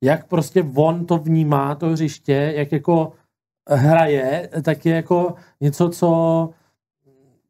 jak 0.02 0.26
prostě 0.26 0.64
on 0.74 1.06
to 1.06 1.18
vnímá, 1.18 1.74
to 1.74 1.88
hřiště, 1.88 2.52
jak 2.56 2.72
jako 2.72 3.12
hraje, 3.68 4.50
tak 4.62 4.86
je 4.86 4.94
jako 4.94 5.34
něco, 5.60 5.88
co 5.88 6.50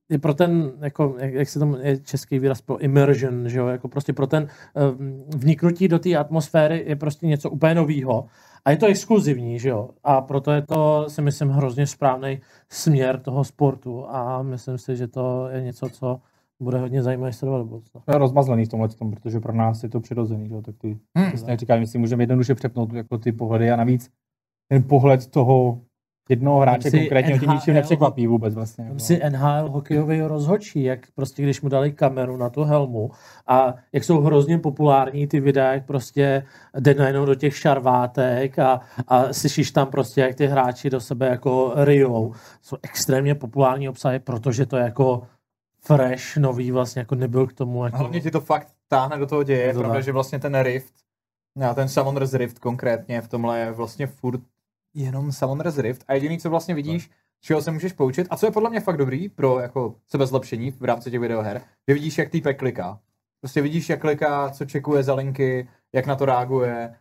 je 0.09 0.19
pro 0.19 0.35
ten, 0.35 0.73
jako, 0.81 1.17
jak, 1.19 1.33
jak 1.33 1.49
se 1.49 1.59
tam 1.59 1.77
je 1.81 1.99
český 1.99 2.39
výraz 2.39 2.61
pro 2.61 2.79
immersion, 2.79 3.49
že 3.49 3.59
jo, 3.59 3.67
jako 3.67 3.89
prostě 3.89 4.13
pro 4.13 4.27
ten 4.27 4.49
um, 4.99 5.25
vniknutí 5.37 5.89
do 5.89 5.99
té 5.99 6.17
atmosféry 6.17 6.85
je 6.87 6.97
prostě 6.97 7.27
něco 7.27 7.51
úplně 7.51 7.75
novýho. 7.75 8.27
A 8.65 8.71
je 8.71 8.77
to 8.77 8.87
exkluzivní, 8.87 9.59
že 9.59 9.69
jo. 9.69 9.91
A 10.05 10.21
proto 10.21 10.53
je 10.53 10.63
to, 10.63 11.05
si 11.09 11.23
myslím, 11.23 11.49
hrozně 11.49 11.87
správný 11.87 12.41
směr 12.69 13.21
toho 13.21 13.45
sportu 13.45 14.07
a 14.09 14.43
myslím 14.43 14.79
si, 14.79 14.97
že 14.97 15.09
to 15.09 15.49
je 15.49 15.63
něco, 15.63 15.89
co 15.89 16.21
bude 16.63 16.79
hodně 16.79 17.03
zajímavé 17.03 17.33
sledovat 17.33 17.59
do 17.59 17.65
budoucna. 17.65 18.01
To 18.05 18.13
je 18.13 18.19
rozmazlený 18.19 18.65
v 18.65 18.69
tomhle, 18.69 18.89
tom, 18.89 19.11
protože 19.11 19.41
pro 19.41 19.53
nás 19.53 19.83
je 19.83 19.89
to 19.89 20.01
přirozený, 20.01 20.49
že? 20.49 20.55
jo, 20.55 20.63
tak 20.63 20.77
ty 20.79 20.99
Hmm. 21.17 21.29
přesně 21.29 21.51
jak 21.51 21.61
říkám, 21.61 21.81
my 21.81 21.87
si 21.87 21.99
můžeme 21.99 22.23
jednoduše 22.23 22.55
přepnout 22.55 22.93
jako 22.93 23.19
ty 23.19 23.33
pohledy 23.33 23.71
a 23.71 23.77
navíc 23.77 24.11
ten 24.69 24.83
pohled 24.83 25.27
toho 25.27 25.81
jednoho 26.29 26.61
hráče 26.61 26.91
konkrétně 26.91 27.39
tě 27.39 27.47
ničím 27.47 27.75
nepřekvapí 27.75 28.27
vůbec 28.27 28.55
vlastně. 28.55 28.85
Jako. 28.85 28.99
si 28.99 29.21
NHL 29.31 29.71
hokejový 29.71 30.21
rozhodčí, 30.21 30.83
jak 30.83 31.01
prostě 31.15 31.43
když 31.43 31.63
mu 31.63 31.69
dali 31.69 31.93
kameru 31.93 32.37
na 32.37 32.51
tu 32.51 32.65
helmu 32.65 33.11
a 33.47 33.75
jak 33.93 34.05
jsou 34.05 34.21
hrozně 34.21 34.59
populární 34.59 35.27
ty 35.27 35.41
videa, 35.41 35.73
jak 35.73 35.87
prostě 35.87 36.43
jde 36.79 36.95
najednou 36.95 37.25
do 37.25 37.35
těch 37.35 37.57
šarvátek 37.57 38.59
a, 38.59 38.81
a 39.09 39.33
slyšíš 39.33 39.71
tam 39.71 39.87
prostě, 39.87 40.21
jak 40.21 40.35
ty 40.35 40.47
hráči 40.47 40.91
do 40.91 41.01
sebe 41.01 41.27
jako 41.27 41.73
ryjou. 41.77 42.33
Jsou 42.63 42.77
extrémně 42.83 43.35
populární 43.35 43.89
obsahy, 43.89 44.19
protože 44.19 44.67
to 44.67 44.77
je 44.77 44.83
jako 44.83 45.23
fresh, 45.87 46.37
nový 46.37 46.71
vlastně, 46.71 47.01
jako 47.01 47.15
nebyl 47.15 47.47
k 47.47 47.53
tomu. 47.53 47.85
Jako... 47.85 47.97
Hlavně 47.97 48.21
ti 48.21 48.31
to 48.31 48.41
fakt 48.41 48.69
táhne 48.89 49.19
do 49.19 49.27
toho 49.27 49.43
děje. 49.43 49.61
Je 49.61 49.67
Je 49.67 49.73
to 49.73 49.79
pravda, 49.79 49.95
tak. 49.95 50.05
že 50.05 50.13
vlastně 50.13 50.39
ten 50.39 50.61
Rift, 50.61 50.95
no, 51.57 51.75
ten 51.75 51.89
Summoner's 51.89 52.35
Rift 52.35 52.59
konkrétně 52.59 53.21
v 53.21 53.29
tomhle 53.29 53.59
je 53.59 53.73
vlastně 53.73 54.07
furt 54.07 54.41
jenom 54.95 55.33
Summoner's 55.33 55.79
Rift 55.79 56.05
a 56.09 56.15
jediný, 56.15 56.39
co 56.39 56.51
vlastně 56.51 56.75
vidíš, 56.75 57.11
čeho 57.41 57.63
se 57.63 57.71
můžeš 57.71 57.93
poučit 57.93 58.27
a 58.31 58.37
co 58.37 58.47
je 58.47 58.53
podle 58.53 58.71
mě 58.71 58.81
fakt 58.81 58.97
dobrý 58.97 59.29
pro 59.29 59.61
jako 59.61 59.95
sebezlepšení 60.07 60.71
v 60.71 60.85
rámci 60.85 61.11
těch 61.11 61.21
videoher, 61.21 61.63
že 61.89 61.95
vidíš, 61.95 62.19
jak 62.19 62.31
týpek 62.31 62.59
kliká. 62.59 63.01
Prostě 63.41 63.63
vidíš, 63.63 63.89
jak 63.89 64.01
kliká, 64.01 64.51
co 64.51 64.65
čekuje 64.65 65.03
za 65.03 65.15
linky, 65.15 65.69
jak 65.93 66.07
na 66.07 66.17
to 66.17 66.25
reaguje, 66.25 66.95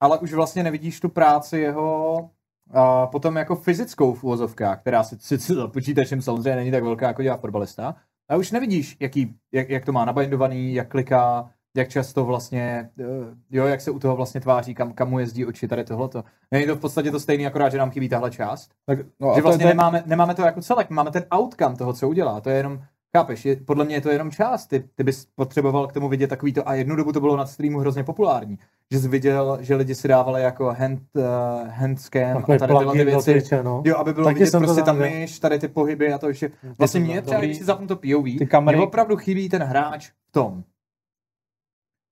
ale 0.00 0.18
už 0.18 0.32
vlastně 0.32 0.62
nevidíš 0.62 1.00
tu 1.00 1.08
práci 1.08 1.58
jeho 1.58 2.30
a 2.70 3.06
potom 3.06 3.36
jako 3.36 3.56
fyzickou 3.56 4.14
v 4.14 4.54
která 4.76 5.04
si 5.04 5.16
sice 5.18 5.54
za 5.54 5.68
počítačem 5.68 6.22
samozřejmě 6.22 6.56
není 6.56 6.70
tak 6.70 6.84
velká, 6.84 7.06
jako 7.06 7.22
dělá 7.22 7.36
fotbalista, 7.36 7.96
a 8.28 8.36
už 8.36 8.50
nevidíš, 8.50 8.96
jaký, 9.00 9.34
jak, 9.52 9.70
jak 9.70 9.84
to 9.84 9.92
má 9.92 10.04
nabindovaný, 10.04 10.74
jak 10.74 10.88
kliká, 10.88 11.50
jak 11.76 11.88
často 11.88 12.24
vlastně, 12.24 12.90
eh, 13.00 13.04
jo, 13.50 13.66
jak 13.66 13.80
se 13.80 13.90
u 13.90 13.98
toho 13.98 14.16
vlastně 14.16 14.40
tváří, 14.40 14.74
kam, 14.74 14.92
kam 14.92 15.10
mu 15.10 15.18
jezdí 15.18 15.46
oči, 15.46 15.68
tady 15.68 15.84
tohleto. 15.84 16.24
Není 16.50 16.66
to 16.66 16.76
v 16.76 16.80
podstatě 16.80 17.10
to 17.10 17.20
stejné, 17.20 17.46
akorát, 17.46 17.68
že 17.68 17.78
nám 17.78 17.90
chybí 17.90 18.08
tahle 18.08 18.30
část. 18.30 18.70
Tak, 18.86 18.98
no, 19.20 19.30
a 19.30 19.34
že 19.34 19.42
vlastně 19.42 19.62
to 19.64 19.68
je- 19.68 19.74
nemáme, 19.74 20.02
nemáme 20.06 20.34
to 20.34 20.42
jako 20.42 20.60
celek, 20.62 20.90
máme 20.90 21.10
ten 21.10 21.24
outcome 21.38 21.76
toho, 21.76 21.92
co 21.92 22.08
udělá. 22.08 22.40
To 22.40 22.50
je 22.50 22.56
jenom, 22.56 22.82
chápeš, 23.18 23.44
je, 23.44 23.56
podle 23.56 23.84
mě 23.84 23.94
je 23.94 24.00
to 24.00 24.10
jenom 24.10 24.30
část. 24.30 24.66
Ty, 24.66 24.84
ty 24.94 25.04
bys 25.04 25.26
potřeboval 25.34 25.86
k 25.86 25.92
tomu 25.92 26.08
vidět 26.08 26.26
takový 26.26 26.52
to, 26.52 26.68
a 26.68 26.74
jednu 26.74 26.96
dobu 26.96 27.12
to 27.12 27.20
bylo 27.20 27.36
na 27.36 27.46
streamu 27.46 27.78
hrozně 27.78 28.04
populární, 28.04 28.58
že 28.92 28.98
jsi 28.98 29.08
viděl, 29.08 29.58
že 29.60 29.74
lidi 29.74 29.94
si 29.94 30.08
dávali 30.08 30.42
jako 30.42 30.74
hand, 30.78 31.02
uh, 31.16 31.24
handscam 31.68 32.36
a 32.36 32.40
Takový 32.40 32.58
tady 32.58 32.74
tyhle 32.78 32.92
ty 32.92 33.04
věci. 33.04 33.32
Twitche, 33.32 33.62
no. 33.62 33.82
Jo, 33.86 33.96
aby 33.96 34.12
bylo 34.12 34.24
Taky 34.24 34.38
vidět 34.38 34.58
prostě 34.58 34.80
ta 34.80 34.86
tam 34.86 34.98
myš, 34.98 35.38
tady 35.38 35.58
ty 35.58 35.68
pohyby 35.68 36.12
a 36.12 36.18
to 36.18 36.28
ještě. 36.28 36.50
Vlastně 36.78 37.00
to 37.00 37.06
mě 37.06 37.22
třeba, 37.22 37.40
když 37.40 37.58
si 37.58 37.64
zapnu 37.64 37.86
to 37.86 37.96
POV, 37.96 38.24
Ty 38.38 38.46
kamery- 38.46 38.76
mě 38.76 38.86
opravdu 38.86 39.16
chybí 39.16 39.48
ten 39.48 39.62
hráč 39.62 40.10
v 40.28 40.32
tom. 40.32 40.62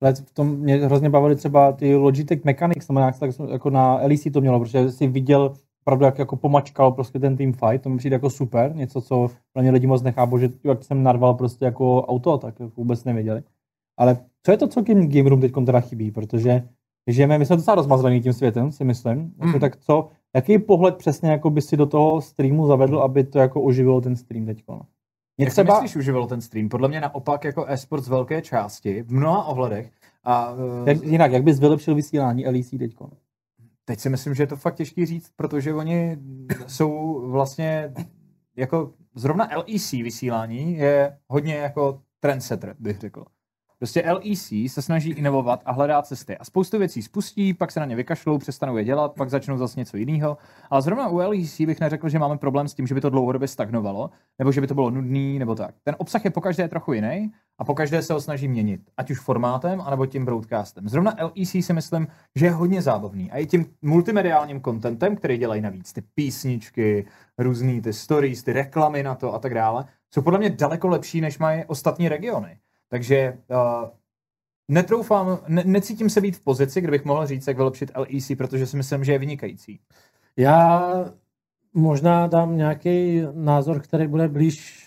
Ale 0.02 0.14
v 0.14 0.32
tom 0.34 0.56
mě 0.56 0.76
hrozně 0.76 1.10
bavily 1.10 1.36
třeba 1.36 1.72
ty 1.72 1.96
Logitech 1.96 2.44
Mechanics, 2.44 2.88
nebo 2.88 3.00
nějak 3.00 3.18
tak 3.18 3.30
jako 3.52 3.70
na 3.70 3.94
LEC 3.94 4.24
to 4.32 4.40
mělo, 4.40 4.60
protože 4.60 4.90
si 4.90 5.06
viděl 5.06 5.54
opravdu, 5.86 6.04
jak 6.04 6.18
jako 6.18 6.36
pomačkal 6.36 6.92
prostě 6.92 7.18
ten 7.18 7.36
team 7.36 7.52
fight, 7.52 7.82
to 7.82 7.88
mi 7.88 7.98
přijde 7.98 8.14
jako 8.14 8.30
super, 8.30 8.74
něco, 8.76 9.00
co 9.00 9.30
pro 9.52 9.62
ně 9.62 9.70
lidi 9.70 9.86
moc 9.86 10.02
nechápou, 10.02 10.38
že 10.38 10.48
jak 10.64 10.84
jsem 10.84 11.02
narval 11.02 11.34
prostě 11.34 11.64
jako 11.64 12.02
auto, 12.02 12.38
tak 12.38 12.60
jako 12.60 12.72
vůbec 12.76 13.04
nevěděli. 13.04 13.42
Ale 13.98 14.18
co 14.42 14.50
je 14.52 14.56
to, 14.56 14.68
co 14.68 14.82
Game, 14.82 15.06
game 15.06 15.28
Room 15.28 15.40
teď 15.40 15.52
teda 15.66 15.80
chybí, 15.80 16.10
protože 16.10 16.68
žijeme, 17.06 17.38
my 17.38 17.46
jsme 17.46 17.56
docela 17.56 17.74
rozmazlený 17.74 18.20
tím 18.20 18.32
světem, 18.32 18.72
si 18.72 18.84
myslím, 18.84 19.32
jako, 19.38 19.52
Mm. 19.52 19.60
tak 19.60 19.76
co, 19.76 20.08
jaký 20.36 20.58
pohled 20.58 20.96
přesně 20.96 21.30
jako 21.30 21.50
by 21.50 21.62
si 21.62 21.76
do 21.76 21.86
toho 21.86 22.20
streamu 22.20 22.66
zavedl, 22.66 22.98
aby 22.98 23.24
to 23.24 23.38
jako 23.38 23.62
oživilo 23.62 24.00
ten 24.00 24.16
stream 24.16 24.46
teď? 24.46 24.64
Mě 24.68 24.76
Jak 25.38 25.50
třeba... 25.52 25.80
myslíš 25.80 25.96
uživilo 25.96 26.26
ten 26.26 26.40
stream? 26.40 26.68
Podle 26.68 26.88
mě 26.88 27.00
naopak 27.00 27.44
jako 27.44 27.64
e-sport 27.68 28.04
z 28.04 28.08
velké 28.08 28.42
části, 28.42 29.02
v 29.02 29.12
mnoha 29.12 29.44
ohledech. 29.44 29.90
A 30.24 30.54
eh, 30.86 30.90
jak, 30.90 31.02
jinak, 31.04 31.32
jak 31.32 31.42
bys 31.42 31.60
vylepšil 31.60 31.94
vysílání 31.94 32.46
LEC 32.46 32.70
teď? 32.70 32.96
Teď 33.88 34.00
si 34.00 34.08
myslím, 34.08 34.34
že 34.34 34.42
je 34.42 34.46
to 34.46 34.56
fakt 34.56 34.74
těžký 34.74 35.06
říct, 35.06 35.32
protože 35.36 35.74
oni 35.74 36.18
jsou 36.66 37.22
vlastně 37.30 37.94
jako 38.56 38.94
zrovna 39.14 39.48
LEC 39.56 39.92
vysílání 39.92 40.76
je 40.76 41.18
hodně 41.28 41.54
jako 41.54 42.02
trendsetter, 42.20 42.76
bych 42.78 42.98
řekl. 42.98 43.24
Prostě 43.78 44.12
LEC 44.12 44.72
se 44.72 44.82
snaží 44.82 45.10
inovovat 45.10 45.62
a 45.64 45.72
hledá 45.72 46.02
cesty. 46.02 46.36
A 46.36 46.44
spoustu 46.44 46.78
věcí 46.78 47.02
spustí, 47.02 47.54
pak 47.54 47.72
se 47.72 47.80
na 47.80 47.86
ně 47.86 47.96
vykašlou, 47.96 48.38
přestanou 48.38 48.76
je 48.76 48.84
dělat, 48.84 49.14
pak 49.14 49.30
začnou 49.30 49.58
zase 49.58 49.80
něco 49.80 49.96
jiného. 49.96 50.38
Ale 50.70 50.82
zrovna 50.82 51.08
u 51.08 51.16
LEC 51.16 51.60
bych 51.60 51.80
neřekl, 51.80 52.08
že 52.08 52.18
máme 52.18 52.38
problém 52.38 52.68
s 52.68 52.74
tím, 52.74 52.86
že 52.86 52.94
by 52.94 53.00
to 53.00 53.10
dlouhodobě 53.10 53.48
stagnovalo, 53.48 54.10
nebo 54.38 54.52
že 54.52 54.60
by 54.60 54.66
to 54.66 54.74
bylo 54.74 54.90
nudný, 54.90 55.38
nebo 55.38 55.54
tak. 55.54 55.74
Ten 55.84 55.96
obsah 55.98 56.24
je 56.24 56.30
pokaždé 56.30 56.68
trochu 56.68 56.92
jiný 56.92 57.32
a 57.58 57.64
pokaždé 57.64 58.02
se 58.02 58.12
ho 58.12 58.20
snaží 58.20 58.48
měnit, 58.48 58.80
ať 58.96 59.10
už 59.10 59.20
formátem, 59.20 59.80
anebo 59.80 60.06
tím 60.06 60.24
broadcastem. 60.24 60.88
Zrovna 60.88 61.14
LEC 61.20 61.48
si 61.64 61.72
myslím, 61.72 62.06
že 62.34 62.46
je 62.46 62.50
hodně 62.50 62.82
zábavný. 62.82 63.30
A 63.30 63.38
i 63.38 63.46
tím 63.46 63.66
multimediálním 63.82 64.62
contentem, 64.62 65.16
který 65.16 65.38
dělají 65.38 65.60
navíc, 65.60 65.92
ty 65.92 66.02
písničky, 66.14 67.06
různý 67.38 67.80
ty 67.80 67.92
stories, 67.92 68.42
ty 68.42 68.52
reklamy 68.52 69.02
na 69.02 69.14
to 69.14 69.34
a 69.34 69.38
tak 69.38 69.54
dále, 69.54 69.84
jsou 70.14 70.22
podle 70.22 70.38
mě 70.38 70.50
daleko 70.50 70.88
lepší, 70.88 71.20
než 71.20 71.38
mají 71.38 71.64
ostatní 71.64 72.08
regiony. 72.08 72.58
Takže 72.88 73.38
uh, 73.50 73.90
netroufám, 74.68 75.38
ne, 75.48 75.62
necítím 75.64 76.10
se 76.10 76.20
být 76.20 76.36
v 76.36 76.44
pozici, 76.44 76.80
kde 76.80 76.90
bych 76.90 77.04
mohl 77.04 77.26
říct, 77.26 77.46
jak 77.46 77.56
vylepšit 77.56 77.90
LEC, 77.96 78.32
protože 78.38 78.66
si 78.66 78.76
myslím, 78.76 79.04
že 79.04 79.12
je 79.12 79.18
vynikající. 79.18 79.80
Já 80.36 80.92
možná 81.74 82.26
dám 82.26 82.56
nějaký 82.56 83.22
názor, 83.32 83.80
který 83.82 84.06
bude 84.06 84.28
blíž 84.28 84.86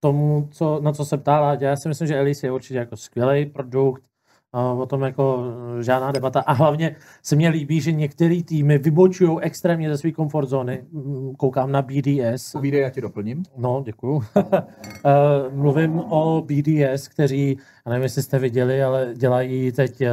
tomu, 0.00 0.48
co, 0.52 0.80
na 0.80 0.92
co 0.92 1.04
se 1.04 1.18
ptá. 1.18 1.58
Já 1.60 1.76
si 1.76 1.88
myslím, 1.88 2.08
že 2.08 2.18
Elise 2.18 2.46
je 2.46 2.52
určitě 2.52 2.78
jako 2.78 2.96
skvělý 2.96 3.46
produkt, 3.46 4.09
o 4.52 4.86
tom 4.86 5.02
jako 5.02 5.44
žádná 5.80 6.12
debata. 6.12 6.40
A 6.40 6.52
hlavně 6.52 6.96
se 7.22 7.36
mně 7.36 7.48
líbí, 7.48 7.80
že 7.80 7.92
některé 7.92 8.42
týmy 8.42 8.78
vybočují 8.78 9.38
extrémně 9.40 9.90
ze 9.90 9.98
své 9.98 10.12
komfort 10.12 10.48
zóny. 10.48 10.84
Mm, 10.92 11.34
Koukám 11.34 11.72
na 11.72 11.82
BDS. 11.82 12.52
Povídej, 12.52 12.80
já 12.80 12.90
ti 12.90 13.00
doplním. 13.00 13.42
No, 13.56 13.82
děkuju. 13.84 14.22
Eh, 15.06 15.50
Mluvím 15.54 15.98
o 15.98 16.42
BDS, 16.42 17.08
kteří, 17.08 17.58
já 17.86 17.90
nevím, 17.90 18.02
jestli 18.02 18.22
jste 18.22 18.38
viděli, 18.38 18.82
ale 18.82 19.14
dělají 19.14 19.72
teď 19.72 20.00
eh, 20.00 20.10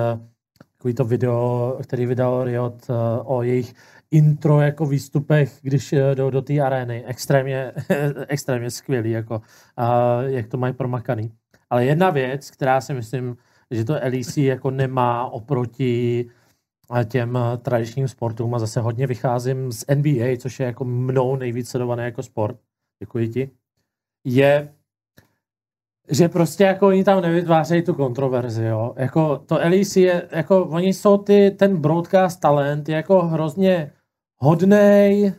takový 0.78 0.94
to 0.94 1.06
video, 1.06 1.78
který 1.84 2.06
vydal 2.06 2.44
Riot 2.44 2.90
eh, 2.90 2.94
o 3.24 3.44
jejich 3.44 3.74
intro 4.12 4.62
jako 4.62 4.86
výstupech, 4.86 5.58
když 5.62 5.94
eh, 5.94 6.16
jdou 6.16 6.30
do 6.30 6.42
té 6.42 6.60
arény. 6.60 7.04
Extrémně, 7.06 7.72
extrémně 8.28 8.72
skvělý, 8.72 9.12
jako, 9.12 9.42
a 9.78 10.22
jak 10.22 10.48
to 10.48 10.58
mají 10.58 10.74
promakaný. 10.74 11.32
Ale 11.70 11.86
jedna 11.86 12.10
věc, 12.10 12.52
která 12.52 12.82
si 12.82 12.94
myslím, 12.94 13.38
že 13.72 13.86
to 13.86 13.94
LEC 13.94 14.38
jako 14.38 14.72
nemá 14.72 15.26
oproti 15.26 16.26
eh, 16.96 17.06
těm 17.06 17.38
eh, 17.38 17.58
tradičním 17.58 18.08
sportům. 18.08 18.56
A 18.56 18.60
zase 18.60 18.82
hodně 18.82 19.08
vycházím 19.08 19.72
z 19.72 19.86
NBA, 19.96 20.38
což 20.38 20.60
je 20.60 20.66
jako 20.66 20.86
mnou 20.86 21.36
nejvíc 21.36 21.70
sledované 21.70 22.06
jako 22.06 22.24
sport, 22.24 22.60
děkuji 23.00 23.30
ti, 23.30 23.50
je, 24.26 24.74
že 26.10 26.30
prostě 26.30 26.64
jako 26.64 26.88
oni 26.88 27.04
tam 27.04 27.22
nevytvářejí 27.22 27.82
tu 27.82 27.94
kontroverzi, 27.94 28.64
jo. 28.64 28.94
Jako 28.98 29.38
to 29.38 29.56
LEC 29.56 29.96
je, 29.96 30.30
jako 30.32 30.66
oni 30.66 30.94
jsou 30.94 31.18
ty, 31.18 31.52
ten 31.52 31.78
broadcast 31.78 32.40
talent 32.40 32.90
je 32.90 32.96
jako 32.96 33.22
hrozně 33.22 33.92
hodnej, 34.38 35.34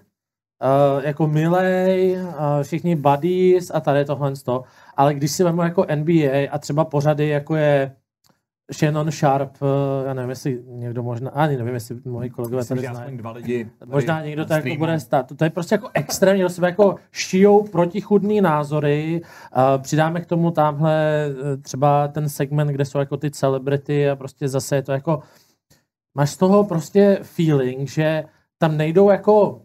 uh, 0.62 1.04
jako 1.04 1.26
milej, 1.26 2.16
uh, 2.16 2.32
všichni 2.62 2.96
buddies 2.96 3.70
a 3.74 3.80
tady 3.80 4.04
tohle 4.04 4.32
to, 4.36 4.64
ale 4.96 5.14
když 5.14 5.30
si 5.32 5.44
vezmu 5.44 5.62
jako 5.62 5.86
NBA 5.94 6.50
a 6.50 6.58
třeba 6.58 6.84
pořady, 6.84 7.28
jako 7.28 7.56
je 7.56 7.96
Shannon 8.72 9.10
Sharp, 9.10 9.62
uh, 9.62 9.68
já 10.06 10.14
nevím, 10.14 10.30
jestli 10.30 10.62
někdo 10.66 11.02
možná, 11.02 11.30
ani 11.30 11.56
nevím, 11.56 11.74
jestli 11.74 11.96
moji 12.04 12.30
kolegové 12.30 12.60
Myslím, 12.60 12.76
tady 12.76 12.94
znají. 12.94 13.16
dva 13.16 13.30
lidi. 13.30 13.70
Možná 13.86 14.24
někdo 14.24 14.44
to 14.44 14.52
jako 14.52 14.68
bude 14.78 15.00
stát. 15.00 15.32
To 15.36 15.44
je 15.44 15.50
prostě 15.50 15.74
jako 15.74 15.88
extrémně 15.94 16.42
do 16.42 16.48
sebe 16.48 16.68
jako 16.68 16.96
šijou 17.12 17.62
protichudný 17.62 18.40
názory. 18.40 19.20
Uh, 19.56 19.82
přidáme 19.82 20.20
k 20.20 20.26
tomu 20.26 20.50
tamhle 20.50 21.26
eh, 21.26 21.56
třeba 21.56 22.08
ten 22.08 22.28
segment, 22.28 22.68
kde 22.68 22.84
jsou 22.84 22.98
jako 22.98 23.16
ty 23.16 23.30
celebrity 23.30 24.10
a 24.10 24.16
prostě 24.16 24.48
zase 24.48 24.76
je 24.76 24.82
to 24.82 24.92
jako 24.92 25.22
máš 26.14 26.30
z 26.30 26.36
toho 26.36 26.64
prostě 26.64 27.18
feeling, 27.22 27.88
že 27.88 28.24
tam 28.58 28.76
nejdou 28.76 29.10
jako 29.10 29.62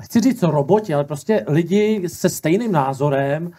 chci 0.00 0.20
říct 0.20 0.42
roboti, 0.42 0.94
ale 0.94 1.04
prostě 1.04 1.44
lidi 1.48 2.08
se 2.08 2.28
stejným 2.28 2.72
názorem 2.72 3.50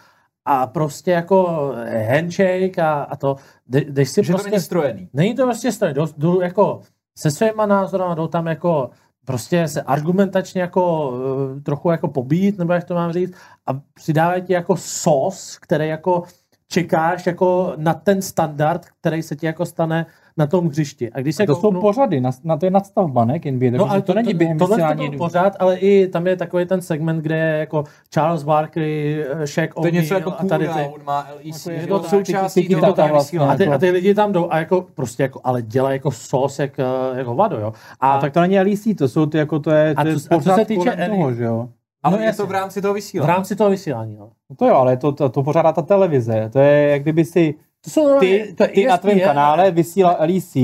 a 0.50 0.66
prostě 0.66 1.10
jako 1.10 1.72
handshake 2.08 2.78
a, 2.78 3.02
a 3.02 3.16
to, 3.16 3.36
jdeš 3.66 4.08
si 4.08 4.24
Že 4.24 4.32
to 4.32 4.36
prostě... 4.36 4.50
není 4.50 4.62
strojený. 4.62 5.08
Není 5.12 5.34
to 5.34 5.44
prostě 5.44 5.72
strany. 5.72 5.94
Jdu, 5.94 6.06
jdu 6.16 6.40
jako 6.40 6.80
se 7.18 7.30
svýma 7.30 7.66
názorama, 7.66 8.14
jdou 8.14 8.26
tam 8.26 8.46
jako 8.46 8.90
prostě 9.24 9.68
se 9.68 9.82
argumentačně 9.82 10.60
jako 10.60 11.10
uh, 11.10 11.62
trochu 11.62 11.90
jako 11.90 12.08
pobít, 12.08 12.58
nebo 12.58 12.72
jak 12.72 12.84
to 12.84 12.94
mám 12.94 13.12
říct, 13.12 13.34
a 13.66 13.80
přidávají 13.94 14.42
ti 14.42 14.52
jako 14.52 14.76
sos, 14.76 15.58
který 15.58 15.88
jako 15.88 16.22
čekáš 16.68 17.26
jako 17.26 17.72
na 17.76 17.94
ten 17.94 18.22
standard, 18.22 18.86
který 19.00 19.22
se 19.22 19.36
ti 19.36 19.46
jako 19.46 19.66
stane 19.66 20.06
na 20.38 20.46
tom 20.46 20.68
hřišti. 20.68 21.10
A 21.12 21.20
když 21.20 21.36
se 21.36 21.46
To 21.46 21.54
jsou 21.54 21.60
kouknu- 21.60 21.80
pořady, 21.80 22.20
na, 22.20 22.30
na 22.44 22.56
to 22.56 22.66
je 22.66 22.70
nadstavba, 22.70 23.24
ne? 23.24 23.38
NBA, 23.50 23.70
No, 23.78 23.90
ale 23.90 24.02
to, 24.02 24.14
není 24.14 24.34
během 24.34 24.58
tohle 24.58 24.76
to 24.76 24.82
vysílání. 24.84 25.08
byl 25.08 25.18
pořád, 25.18 25.56
ale 25.58 25.76
i 25.76 26.08
tam 26.08 26.26
je 26.26 26.36
takový 26.36 26.66
ten 26.66 26.80
segment, 26.80 27.18
kde 27.22 27.36
je 27.36 27.58
jako 27.58 27.84
Charles 28.14 28.42
Barkley, 28.42 29.24
eh, 29.30 29.46
Shaq 29.46 29.74
To 29.74 29.86
je 29.86 29.92
něco 29.92 30.14
O'Neal 30.14 30.20
jako 30.30 30.44
a 30.44 30.48
tady 30.48 30.66
ty. 30.68 30.72
cooldown, 30.74 31.00
má 31.04 31.26
LEC. 31.44 31.66
Jako 31.66 31.80
je 31.80 31.86
to 31.86 31.98
to 31.98 32.08
součástí 32.08 32.68
toho 32.68 32.94
vysílání. 33.18 33.50
A 33.52 33.56
ty, 33.56 33.62
Jako- 33.62 33.74
a 33.74 33.78
ty 33.78 33.90
lidi 33.90 34.14
tam 34.14 34.32
jdou 34.32 34.46
a 34.50 34.58
jako 34.58 34.86
prostě 34.94 35.22
jako, 35.22 35.40
ale 35.44 35.62
dělají 35.62 35.94
jako 35.94 36.10
sos 36.10 36.58
jak, 36.58 36.78
eh, 36.78 36.84
jako 37.18 37.34
vado, 37.34 37.58
jo. 37.60 37.72
A, 38.00 38.10
A 38.12 38.20
tak 38.20 38.32
to 38.32 38.40
není 38.40 38.58
LEC, 38.60 38.94
to 38.98 39.08
jsou 39.08 39.26
ty 39.26 39.38
jako 39.38 39.58
to 39.58 39.70
je, 39.70 39.94
A 39.96 40.04
to 40.04 40.10
a 40.10 40.14
co 40.14 40.28
pořád 40.28 40.56
se 40.56 40.64
týče 40.64 40.96
toho, 41.10 41.32
že 41.34 41.44
jo. 41.44 41.68
Ale 42.02 42.16
No 42.18 42.22
je 42.24 42.32
to 42.32 42.46
v 42.46 42.50
rámci 42.50 42.82
toho 42.82 42.94
v 42.94 42.94
vysílání. 42.94 43.28
rámci 43.28 43.56
toho 43.56 43.70
vysílání, 43.70 44.16
no. 44.16 44.30
No 44.50 44.56
to 44.56 44.66
jo, 44.66 44.74
ale 44.74 44.96
to, 44.96 45.12
to, 45.12 45.28
to 45.28 45.42
pořádá 45.42 45.72
ta 45.72 45.82
televize. 45.82 46.50
To 46.52 46.58
je, 46.58 46.88
jak 46.88 47.02
kdyby 47.02 47.24
si 47.24 47.52
To 47.52 47.58
jsou, 47.88 48.18
ty, 48.18 48.54
je 48.60 48.68
ty 48.68 48.86
na 48.86 48.96
tvém 48.96 49.20
kanále 49.20 49.70
vysílal 49.70 50.16
LEC, 50.20 50.54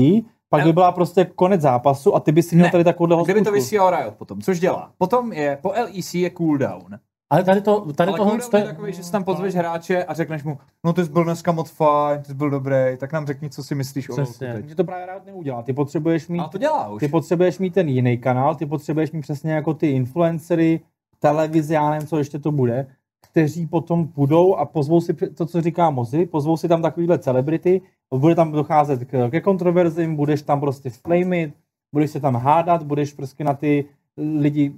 pak 0.49 0.63
by 0.63 0.73
byla 0.73 0.91
prostě 0.91 1.25
konec 1.25 1.61
zápasu 1.61 2.15
a 2.15 2.19
ty 2.19 2.31
bys 2.31 2.47
si 2.47 2.55
měl 2.55 2.65
Ne. 2.65 2.71
tady 2.71 2.83
takovouhle 2.83 3.23
Kdyby 3.23 3.41
to 3.41 3.51
vysílal 3.51 3.89
Riot 3.97 4.15
potom, 4.15 4.41
což 4.41 4.59
dělá. 4.59 4.91
Potom 4.97 5.33
je, 5.33 5.57
po 5.61 5.69
LEC 5.69 6.13
je 6.13 6.31
cooldown. 6.37 6.99
Ale 7.29 7.43
tady 7.43 7.61
to, 7.61 7.93
tady 7.93 8.09
Ale 8.09 8.17
tohle 8.17 8.39
je 8.59 8.65
takový, 8.65 8.93
že 8.93 9.03
si 9.03 9.11
tam 9.11 9.23
pozveš 9.23 9.55
hráče 9.55 10.03
a 10.03 10.13
řekneš 10.13 10.43
mu, 10.43 10.57
no 10.83 10.93
ty 10.93 11.05
jsi 11.05 11.11
byl 11.11 11.23
dneska 11.23 11.51
moc 11.51 11.71
fajn, 11.71 12.21
ty 12.21 12.27
jsi 12.27 12.33
byl 12.33 12.49
dobrý, 12.49 12.75
tak 12.97 13.13
nám 13.13 13.25
řekni, 13.27 13.49
co 13.49 13.63
si 13.63 13.75
myslíš 13.75 14.09
o 14.09 14.13
Přesně. 14.13 14.63
Že 14.67 14.75
to 14.75 14.83
právě 14.83 15.05
rád 15.05 15.25
neudělá. 15.25 15.61
Ty 15.61 15.73
potřebuješ 15.73 16.27
mít, 16.27 16.39
A 16.39 16.47
to 16.47 16.57
dělá 16.57 16.89
už. 16.89 16.99
ty 16.99 17.07
potřebuješ 17.07 17.59
mít 17.59 17.73
ten 17.73 17.89
jiný 17.89 18.17
kanál, 18.17 18.55
ty 18.55 18.65
potřebuješ 18.65 19.11
mít 19.11 19.21
přesně 19.21 19.53
jako 19.53 19.73
ty 19.73 19.87
influencery, 19.91 20.81
televizi, 21.19 21.73
já 21.73 21.89
nevím, 21.89 22.07
co 22.07 22.17
ještě 22.17 22.39
to 22.39 22.51
bude, 22.51 22.87
kteří 23.35 23.67
potom 23.67 24.07
budou 24.15 24.55
a 24.55 24.65
pozvou 24.65 25.01
si 25.01 25.13
to, 25.13 25.45
co 25.45 25.61
říká 25.61 25.89
Mozi, 25.89 26.25
pozvou 26.25 26.57
si 26.57 26.67
tam 26.67 26.81
takovýhle 26.81 27.19
celebrity, 27.19 27.81
bude 28.13 28.35
tam 28.35 28.51
docházet 28.51 29.05
k, 29.05 29.29
ke 29.29 29.41
kontroverzím, 29.41 30.15
budeš 30.15 30.41
tam 30.41 30.59
prostě 30.59 30.89
flamit, 30.89 31.53
budeš 31.93 32.11
se 32.11 32.19
tam 32.19 32.35
hádat, 32.35 32.83
budeš 32.83 33.13
prostě 33.13 33.43
na 33.43 33.53
ty 33.53 33.85
lidi 34.17 34.73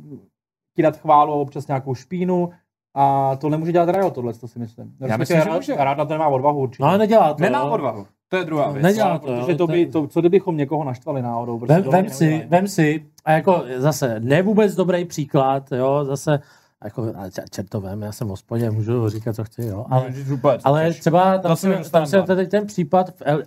kydat 0.76 0.98
chválu 0.98 1.34
a 1.34 1.36
občas 1.36 1.68
nějakou 1.68 1.96
špínu 1.96 2.50
a 2.96 3.36
to 3.36 3.50
nemůže 3.50 3.72
dělat 3.72 3.90
Riot, 3.90 4.14
tohle 4.14 4.34
to 4.34 4.48
si 4.48 4.60
myslím. 4.60 4.94
Já 5.00 5.18
myslím, 5.18 5.42
že 5.42 5.50
může. 5.50 5.76
Rád 5.76 5.98
na 5.98 6.06
to 6.06 6.14
nemá 6.14 6.28
odvahu 6.28 6.60
určitě. 6.60 6.84
No 6.84 6.90
ale 6.90 6.98
nedělá 6.98 7.34
to. 7.34 7.44
Nemá 7.44 7.64
odvahu. 7.64 8.08
To 8.30 8.38
je 8.38 8.44
druhá 8.44 8.72
věc. 8.72 8.84
Nedělá 8.84 9.20
to, 9.20 9.28
Protože 9.28 9.56
to 9.56 9.68
by, 9.68 9.86
to, 9.86 10.08
co 10.08 10.20
kdybychom 10.20 10.58
někoho 10.58 10.84
naštvali 10.84 11.22
náhodou? 11.22 11.60
Prostě 11.60 11.74
Vem, 11.74 11.92
vem 11.92 12.10
si, 12.10 12.46
vem 12.48 12.68
si, 12.68 13.06
a 13.26 13.32
jako 13.32 13.64
zase 13.78 14.20
ne 14.20 14.42
vůbec 14.42 14.76
dobrý 14.76 15.06
příklad, 15.06 15.72
jo, 15.72 16.06
zase, 16.06 16.40
jako, 16.84 17.14
ale 17.18 17.32
č- 17.32 17.42
čert 17.52 17.70
to 17.70 17.82
vem, 17.82 18.02
já 18.02 18.12
jsem 18.12 18.28
v 18.28 18.30
hospodě, 18.30 18.72
můžu 18.72 19.10
říkat, 19.10 19.36
co 19.36 19.44
chci, 19.44 19.66
jo, 19.66 19.86
ale, 19.90 20.10
Vůbec, 20.24 20.62
ale 20.66 20.94
třeba 20.94 21.24
tam 21.38 21.50
nedostaneme 21.52 21.84
tam 21.90 22.06
jsem 22.06 22.20
ban. 22.26 22.38
teď 22.38 22.50
ten 22.50 22.68
případ 22.68 23.10
v 23.16 23.22
L, 23.26 23.44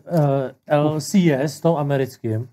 uh, 0.71 0.95
LCS, 0.97 1.61
tom 1.61 1.77
americkým, 1.77 2.49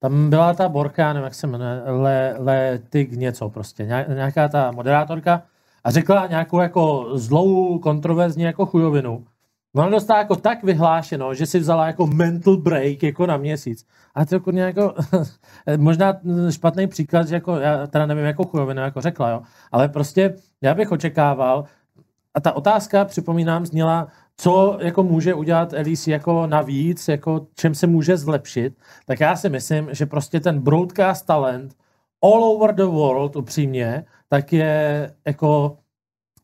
tam 0.00 0.30
byla 0.30 0.54
ta 0.54 0.68
Borka, 0.68 1.12
nevím, 1.12 1.24
jak 1.24 1.34
se 1.34 1.46
jmenuje, 1.46 1.82
Le, 1.86 2.34
Le 2.38 2.78
Tig 2.90 3.12
něco 3.12 3.48
prostě, 3.50 3.86
nějak- 3.86 4.08
nějaká 4.08 4.48
ta 4.48 4.70
moderátorka 4.72 5.42
a 5.84 5.90
řekla 5.90 6.26
nějakou 6.26 6.60
jako 6.60 7.06
zlou, 7.14 7.78
kontroverzní 7.78 8.42
jako 8.42 8.66
chujovinu. 8.66 9.24
Ona 9.74 9.88
dostala 9.88 10.18
jako 10.18 10.36
tak 10.36 10.64
vyhlášeno, 10.64 11.34
že 11.34 11.46
si 11.46 11.58
vzala 11.58 11.86
jako 11.86 12.06
mental 12.06 12.56
break 12.56 13.02
jako 13.02 13.26
na 13.26 13.36
měsíc. 13.36 13.86
A 14.14 14.24
to 14.24 14.34
jako 14.34 14.50
nějako, 14.50 14.94
možná 15.76 16.20
špatný 16.50 16.86
příklad, 16.86 17.28
že 17.28 17.34
jako, 17.34 17.56
já 17.56 17.86
teda 17.86 18.06
nevím, 18.06 18.24
jakou 18.24 18.44
chujovinu 18.44 18.82
jako 18.82 19.00
řekla, 19.00 19.30
jo, 19.30 19.42
ale 19.72 19.88
prostě 19.88 20.34
já 20.62 20.74
bych 20.74 20.92
očekával, 20.92 21.64
a 22.34 22.40
ta 22.40 22.52
otázka, 22.52 23.04
připomínám, 23.04 23.66
zněla, 23.66 24.08
co 24.36 24.78
jako 24.80 25.02
může 25.02 25.34
udělat 25.34 25.72
Elise 25.72 26.10
jako 26.10 26.46
navíc, 26.46 27.08
jako 27.08 27.46
čem 27.54 27.74
se 27.74 27.86
může 27.86 28.16
zlepšit, 28.16 28.74
tak 29.06 29.20
já 29.20 29.36
si 29.36 29.48
myslím, 29.48 29.88
že 29.92 30.06
prostě 30.06 30.40
ten 30.40 30.60
broadcast 30.60 31.26
talent 31.26 31.74
all 32.22 32.44
over 32.44 32.74
the 32.74 32.84
world, 32.84 33.36
upřímně, 33.36 34.04
tak 34.28 34.52
je 34.52 35.14
jako 35.26 35.78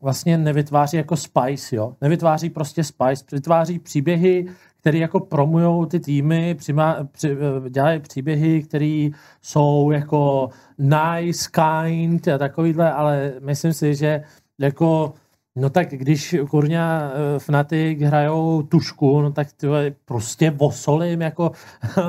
vlastně 0.01 0.37
nevytváří 0.37 0.97
jako 0.97 1.15
spice, 1.15 1.75
jo. 1.75 1.95
Nevytváří 2.01 2.49
prostě 2.49 2.83
spice, 2.83 3.25
vytváří 3.31 3.79
příběhy, 3.79 4.47
které 4.79 4.97
jako 4.97 5.19
promujou 5.19 5.85
ty 5.85 5.99
týmy, 5.99 6.55
přima, 6.55 6.97
při, 7.11 7.31
eh, 7.31 7.69
dělají 7.69 7.99
příběhy, 7.99 8.63
které 8.63 9.09
jsou 9.41 9.91
jako 9.91 10.49
nice, 10.77 11.49
kind 11.51 12.27
a 12.27 12.37
takovýhle, 12.37 12.91
ale 12.91 13.33
myslím 13.39 13.73
si, 13.73 13.95
že 13.95 14.23
jako 14.59 15.13
No 15.59 15.69
tak 15.69 15.89
když 15.89 16.35
kurňa 16.49 17.11
uh, 17.11 17.39
Fnatic 17.39 18.01
hrajou 18.01 18.63
tušku, 18.63 19.21
no 19.21 19.31
tak 19.31 19.53
ty 19.53 19.67
prostě 20.05 20.51
vosolím 20.51 21.21
jako... 21.21 21.51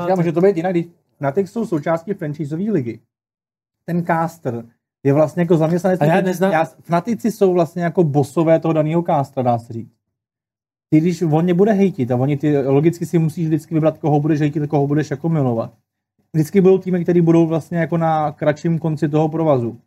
Já 0.08 0.14
může 0.14 0.32
to 0.32 0.40
být 0.40 0.56
jinak, 0.56 0.72
když 0.72 0.86
Fnatic 1.18 1.50
jsou 1.50 1.66
součástí 1.66 2.14
franchiseové 2.14 2.72
ligy. 2.72 3.00
Ten 3.84 4.04
caster 4.04 4.64
je 5.04 5.12
vlastně 5.12 5.42
jako 5.42 5.56
zaměstnanec. 5.56 6.00
A 6.00 6.04
já 6.04 6.20
neznám- 6.20 6.52
Já, 6.52 6.64
Fnatici 6.64 7.30
jsou 7.32 7.52
vlastně 7.52 7.82
jako 7.82 8.04
bosové 8.04 8.60
toho 8.60 8.72
daného 8.72 9.02
castera, 9.02 9.42
dá 9.50 9.58
se 9.58 9.72
říct. 9.72 9.92
Ty, 10.90 11.00
když 11.00 11.22
on 11.22 11.46
ně 11.46 11.54
bude 11.54 11.72
hejtit 11.72 12.10
a 12.10 12.16
oni 12.16 12.36
ty, 12.36 12.58
logicky 12.58 13.06
si 13.06 13.18
musíš 13.18 13.46
vždycky 13.46 13.74
vybrat, 13.74 13.98
koho 13.98 14.20
budeš 14.20 14.40
hejtit 14.40 14.62
a 14.62 14.66
koho 14.66 14.86
budeš 14.86 15.10
jako 15.10 15.28
milovat. 15.28 15.72
Vždycky 16.32 16.60
budou 16.60 16.78
týmy, 16.78 17.02
které 17.02 17.22
budou 17.22 17.46
vlastně 17.46 17.78
jako 17.78 17.96
na 17.96 18.32
kratším 18.32 18.78
konci 18.78 19.08
toho 19.08 19.28
provazu. 19.28 19.78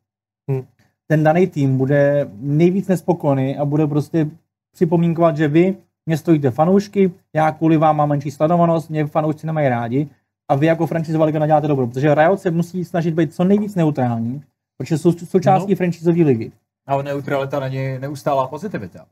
Hm. 0.52 0.64
Ten 1.08 1.24
daný 1.24 1.48
tým 1.48 1.78
bude 1.78 2.30
nejvíc 2.40 2.88
nespokojený 2.88 3.58
a 3.58 3.66
bude 3.66 3.88
prostě 3.88 4.28
připomínkovat, 4.74 5.38
že 5.38 5.48
vy 5.48 5.76
mě 6.06 6.18
stojíte 6.18 6.52
fanoušky, 6.52 7.12
já 7.36 7.52
kvůli 7.52 7.78
vám 7.78 7.98
mám 7.98 8.10
menší 8.10 8.32
sledovanost, 8.32 8.90
mě 8.90 9.06
fanoušci 9.08 9.48
nemají 9.48 9.70
rádi 9.70 10.10
a 10.52 10.56
vy 10.56 10.66
jako 10.66 10.88
franchiseová 10.88 11.26
liga 11.26 11.40
naděláte 11.40 11.68
dobro. 11.68 11.88
Protože 11.88 12.16
Riot 12.16 12.40
se 12.40 12.52
musí 12.52 12.86
snažit 12.86 13.14
být 13.14 13.34
co 13.34 13.44
nejvíc 13.44 13.76
neutrální, 13.76 14.44
protože 14.82 14.98
jsou 14.98 15.12
součástí 15.12 15.72
no. 15.72 15.76
franchiseové 15.76 16.24
ligy. 16.24 16.52
Ale 16.86 17.04
neutralita 17.04 17.60
není 17.60 18.00
neustálá 18.00 18.48
pozitivita. 18.48 19.06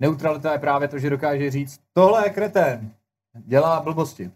Neutralita 0.00 0.52
je 0.52 0.58
právě 0.58 0.88
to, 0.88 0.98
že 0.98 1.10
dokáže 1.10 1.50
říct, 1.50 1.80
tohle 1.92 2.26
je 2.26 2.30
kretén, 2.30 2.90
dělá 3.34 3.80
blbosti. 3.80 4.30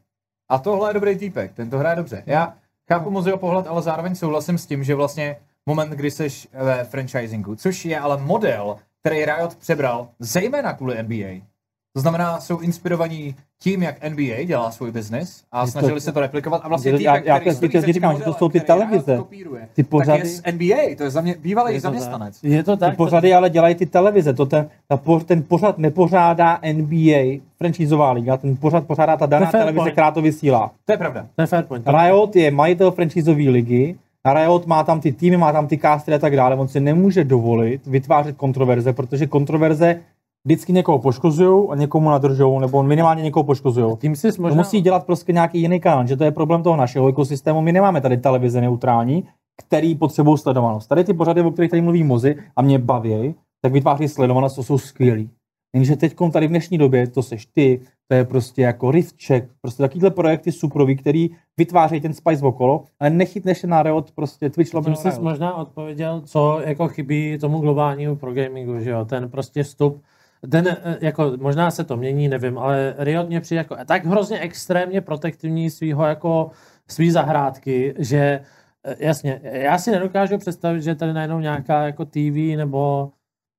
A 0.48 0.58
tohle 0.58 0.90
je 0.90 0.94
dobrý 0.94 1.16
týpek, 1.18 1.52
ten 1.52 1.70
to 1.70 1.78
hraje 1.78 1.96
dobře. 1.96 2.22
Já 2.26 2.56
chápu 2.88 3.10
Mozio 3.10 3.38
pohled, 3.38 3.66
ale 3.66 3.82
zároveň 3.82 4.14
souhlasím 4.14 4.58
s 4.58 4.66
tím, 4.66 4.84
že 4.84 4.94
vlastně 4.94 5.36
moment, 5.66 5.90
kdy 5.90 6.10
seš 6.10 6.48
ve 6.52 6.84
franchisingu, 6.84 7.56
což 7.56 7.84
je 7.84 7.98
ale 7.98 8.16
model, 8.16 8.76
který 9.00 9.24
Riot 9.24 9.54
přebral 9.56 10.08
zejména 10.18 10.72
kvůli 10.72 11.02
NBA. 11.02 11.46
To 11.92 12.00
znamená, 12.00 12.40
jsou 12.40 12.58
inspirovaní 12.58 13.36
tím, 13.62 13.82
jak 13.82 13.96
NBA 14.08 14.44
dělá 14.44 14.70
svůj 14.70 14.90
biznis 14.92 15.42
a 15.52 15.60
Je 15.60 15.66
to- 15.66 15.70
snažili 15.70 16.00
se 16.00 16.12
to 16.12 16.20
replikovat 16.20 16.60
a 16.64 16.68
vlastně 16.68 16.90
Já- 16.90 16.98
týpek, 16.98 17.26
já- 17.26 17.34
já 17.34 17.40
který 17.54 17.68
tím 17.68 17.92
říkám, 17.92 18.16
že 18.16 18.22
to 18.22 18.32
jsou 18.34 18.48
ty 18.48 18.60
televize. 18.60 19.16
kopíruje, 19.16 19.68
Ty 19.74 19.82
tak 19.82 19.90
pořady, 19.90 20.18
je 20.18 20.26
z 20.26 20.42
NBA, 20.44 20.94
to 20.96 21.02
je 21.02 21.10
zamě, 21.10 21.34
bývalý 21.42 21.74
Je 21.74 21.80
to 21.80 21.82
zaměstnanec. 21.82 22.40
tak. 22.40 22.50
Je 22.50 22.62
to 22.62 22.76
tak. 22.76 22.90
ty 22.90 22.96
pořady 22.96 23.34
ale 23.34 23.50
dělají 23.50 23.74
ty 23.74 23.86
televize. 23.86 24.32
To 24.34 24.46
ten, 24.46 24.68
ta, 24.88 25.00
ten 25.26 25.42
pořad 25.42 25.78
nepořádá 25.78 26.58
NBA, 26.72 27.40
franchiseová 27.58 28.12
liga, 28.12 28.36
ten 28.36 28.56
pořad 28.56 28.86
pořádá 28.86 29.16
ta 29.16 29.26
daná 29.26 29.46
televize, 29.50 29.76
point. 29.80 29.92
která 29.92 30.10
to 30.10 30.22
vysílá. 30.22 30.70
To 30.84 30.92
je 30.92 30.98
pravda. 30.98 31.26
To 31.36 31.42
je 31.42 31.46
fair 31.46 31.64
point. 31.64 31.86
Riot 31.88 32.36
je 32.36 32.50
majitel 32.50 32.90
franchiseové 32.90 33.50
ligy, 33.50 33.96
a 34.24 34.34
Riot 34.34 34.66
má 34.66 34.84
tam 34.84 35.00
ty 35.00 35.12
týmy, 35.12 35.36
má 35.36 35.52
tam 35.52 35.66
ty 35.66 35.78
castery 35.78 36.14
a 36.14 36.18
tak 36.18 36.36
dále. 36.36 36.56
On 36.56 36.68
si 36.68 36.80
nemůže 36.80 37.24
dovolit 37.24 37.86
vytvářet 37.86 38.36
kontroverze, 38.36 38.92
protože 38.92 39.26
kontroverze 39.26 40.00
vždycky 40.46 40.72
někoho 40.72 40.98
poškozují 40.98 41.68
a 41.70 41.74
někomu 41.74 42.10
nadržou, 42.10 42.58
nebo 42.58 42.82
minimálně 42.82 43.22
někoho 43.22 43.44
poškozují. 43.44 43.96
Tím 43.96 44.16
si 44.16 44.32
To 44.32 44.42
možná... 44.42 44.56
musí 44.56 44.80
dělat 44.80 45.06
prostě 45.06 45.32
nějaký 45.32 45.60
jiný 45.60 45.80
kanál, 45.80 46.06
že 46.06 46.16
to 46.16 46.24
je 46.24 46.30
problém 46.30 46.62
toho 46.62 46.76
našeho 46.76 47.08
ekosystému. 47.08 47.60
My 47.60 47.72
nemáme 47.72 48.00
tady 48.00 48.16
televize 48.16 48.60
neutrální, 48.60 49.24
který 49.66 49.94
potřebují 49.94 50.38
sledovanost. 50.38 50.88
Tady 50.88 51.04
ty 51.04 51.14
pořady, 51.14 51.42
o 51.42 51.50
kterých 51.50 51.70
tady 51.70 51.82
mluví 51.82 52.04
Mozy 52.04 52.36
a 52.56 52.62
mě 52.62 52.78
baví, 52.78 53.34
tak 53.62 53.72
vytváří 53.72 54.08
sledovanost, 54.08 54.56
to 54.56 54.62
jsou 54.62 54.78
skvělý. 54.78 55.30
Jenže 55.74 55.96
teď 55.96 56.14
tady 56.32 56.46
v 56.46 56.50
dnešní 56.50 56.78
době, 56.78 57.06
to 57.06 57.22
seš 57.22 57.46
ty, 57.46 57.80
to 58.08 58.14
je 58.14 58.24
prostě 58.24 58.62
jako 58.62 58.90
Riftcheck, 58.90 59.48
prostě 59.60 59.82
takovýhle 59.82 60.10
projekty 60.10 60.52
suprový, 60.52 60.96
který 60.96 61.30
vytvářejí 61.56 62.00
ten 62.00 62.14
spice 62.14 62.44
okolo, 62.44 62.84
ale 63.00 63.10
nechytneš 63.10 63.62
na 63.62 63.82
Riot 63.82 64.10
prostě 64.10 64.50
Twitch 64.50 64.70
Tím 64.84 64.96
jsi 64.96 65.20
možná 65.20 65.54
odpověděl, 65.54 66.22
co 66.24 66.60
jako 66.64 66.88
chybí 66.88 67.38
tomu 67.38 67.58
globálnímu 67.58 68.16
pro 68.16 68.34
gamingu, 68.34 68.80
že 68.80 68.90
jo, 68.90 69.04
ten 69.04 69.30
prostě 69.30 69.62
vstup, 69.62 70.02
ten, 70.50 70.68
eh, 70.68 70.98
jako 71.00 71.32
možná 71.40 71.70
se 71.70 71.84
to 71.84 71.96
mění, 71.96 72.28
nevím, 72.28 72.58
ale 72.58 72.94
Riot 72.98 73.28
mě 73.28 73.40
přijde 73.40 73.58
jako 73.58 73.76
tak 73.86 74.06
hrozně 74.06 74.38
extrémně 74.38 75.00
protektivní 75.00 75.70
svýho 75.70 76.04
jako 76.04 76.50
svý 76.88 77.10
zahrádky, 77.10 77.94
že 77.98 78.40
eh, 78.84 78.96
jasně, 78.98 79.40
já 79.42 79.78
si 79.78 79.90
nedokážu 79.90 80.38
představit, 80.38 80.82
že 80.82 80.94
tady 80.94 81.12
najednou 81.12 81.40
nějaká 81.40 81.86
jako 81.86 82.04
TV 82.04 82.56
nebo 82.56 83.10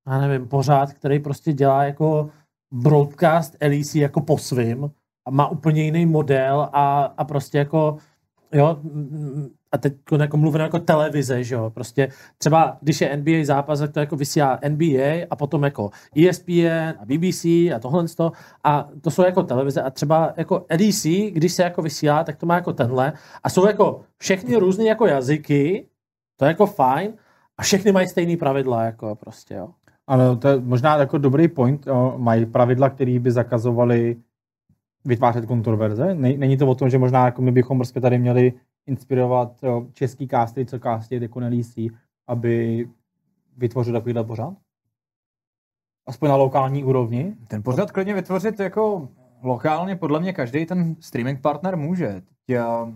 já 0.07 0.21
nevím, 0.21 0.47
pořád, 0.47 0.93
který 0.93 1.19
prostě 1.19 1.53
dělá 1.53 1.83
jako 1.83 2.29
broadcast 2.71 3.57
LEC 3.61 3.95
jako 3.95 4.21
po 4.21 4.37
svým 4.37 4.91
a 5.25 5.31
má 5.31 5.47
úplně 5.47 5.83
jiný 5.83 6.05
model 6.05 6.69
a, 6.73 7.13
a 7.17 7.23
prostě 7.23 7.57
jako 7.57 7.97
jo, 8.53 8.79
a 9.77 9.79
teď 9.79 9.93
jako 10.19 10.37
mluvím 10.37 10.61
jako 10.61 10.79
televize, 10.79 11.43
že 11.43 11.55
jo, 11.55 11.69
prostě 11.69 12.07
třeba, 12.37 12.77
když 12.81 13.01
je 13.01 13.17
NBA 13.17 13.45
zápas, 13.45 13.79
tak 13.79 13.91
to 13.91 13.99
jako 13.99 14.15
vysílá 14.15 14.59
NBA 14.69 15.25
a 15.29 15.35
potom 15.35 15.63
jako 15.63 15.89
ESPN 16.15 16.93
a 16.99 17.05
BBC 17.05 17.45
a 17.45 17.79
tohle 17.81 18.05
a 18.63 18.89
to 19.01 19.11
jsou 19.11 19.21
jako 19.21 19.43
televize 19.43 19.81
a 19.81 19.89
třeba 19.89 20.33
jako 20.37 20.65
LEC, 20.69 21.03
když 21.31 21.53
se 21.53 21.63
jako 21.63 21.81
vysílá, 21.81 22.23
tak 22.23 22.35
to 22.35 22.45
má 22.45 22.55
jako 22.55 22.73
tenhle 22.73 23.13
a 23.43 23.49
jsou 23.49 23.67
jako 23.67 24.01
všechny 24.17 24.55
různé 24.55 24.83
jako 24.83 25.05
jazyky, 25.05 25.87
to 26.37 26.45
je 26.45 26.47
jako 26.49 26.65
fajn 26.65 27.13
a 27.57 27.61
všechny 27.61 27.91
mají 27.91 28.07
stejný 28.07 28.37
pravidla, 28.37 28.83
jako 28.83 29.15
prostě, 29.15 29.53
jo. 29.53 29.69
Ano, 30.07 30.35
to 30.35 30.47
je 30.47 30.59
možná 30.59 30.97
jako 30.97 31.17
dobrý 31.17 31.47
point. 31.47 31.87
Jo. 31.87 32.13
Mají 32.17 32.45
pravidla, 32.45 32.89
které 32.89 33.19
by 33.19 33.31
zakazovaly 33.31 34.15
vytvářet 35.05 35.45
kontroverze. 35.45 36.15
Není 36.15 36.57
to 36.57 36.67
o 36.67 36.75
tom, 36.75 36.89
že 36.89 36.97
možná 36.97 37.25
jako 37.25 37.41
my 37.41 37.51
bychom 37.51 37.77
prostě 37.77 38.01
tady 38.01 38.19
měli 38.19 38.53
inspirovat 38.87 39.61
český 39.93 40.27
casty, 40.27 40.65
co 40.65 40.79
casty 40.79 41.21
jako 41.21 41.39
nelísí, 41.39 41.91
aby 42.27 42.87
vytvořil 43.57 43.93
takovýhle 43.93 44.23
pořád? 44.23 44.53
Aspoň 46.07 46.29
na 46.29 46.35
lokální 46.35 46.83
úrovni? 46.83 47.35
Ten 47.47 47.63
pořád 47.63 47.91
klidně 47.91 48.13
vytvořit 48.13 48.59
jako 48.59 49.09
lokálně, 49.43 49.95
podle 49.95 50.19
mě 50.19 50.33
každý 50.33 50.65
ten 50.65 50.95
streaming 50.99 51.41
partner 51.41 51.77
může. 51.77 52.21
Já, 52.47 52.93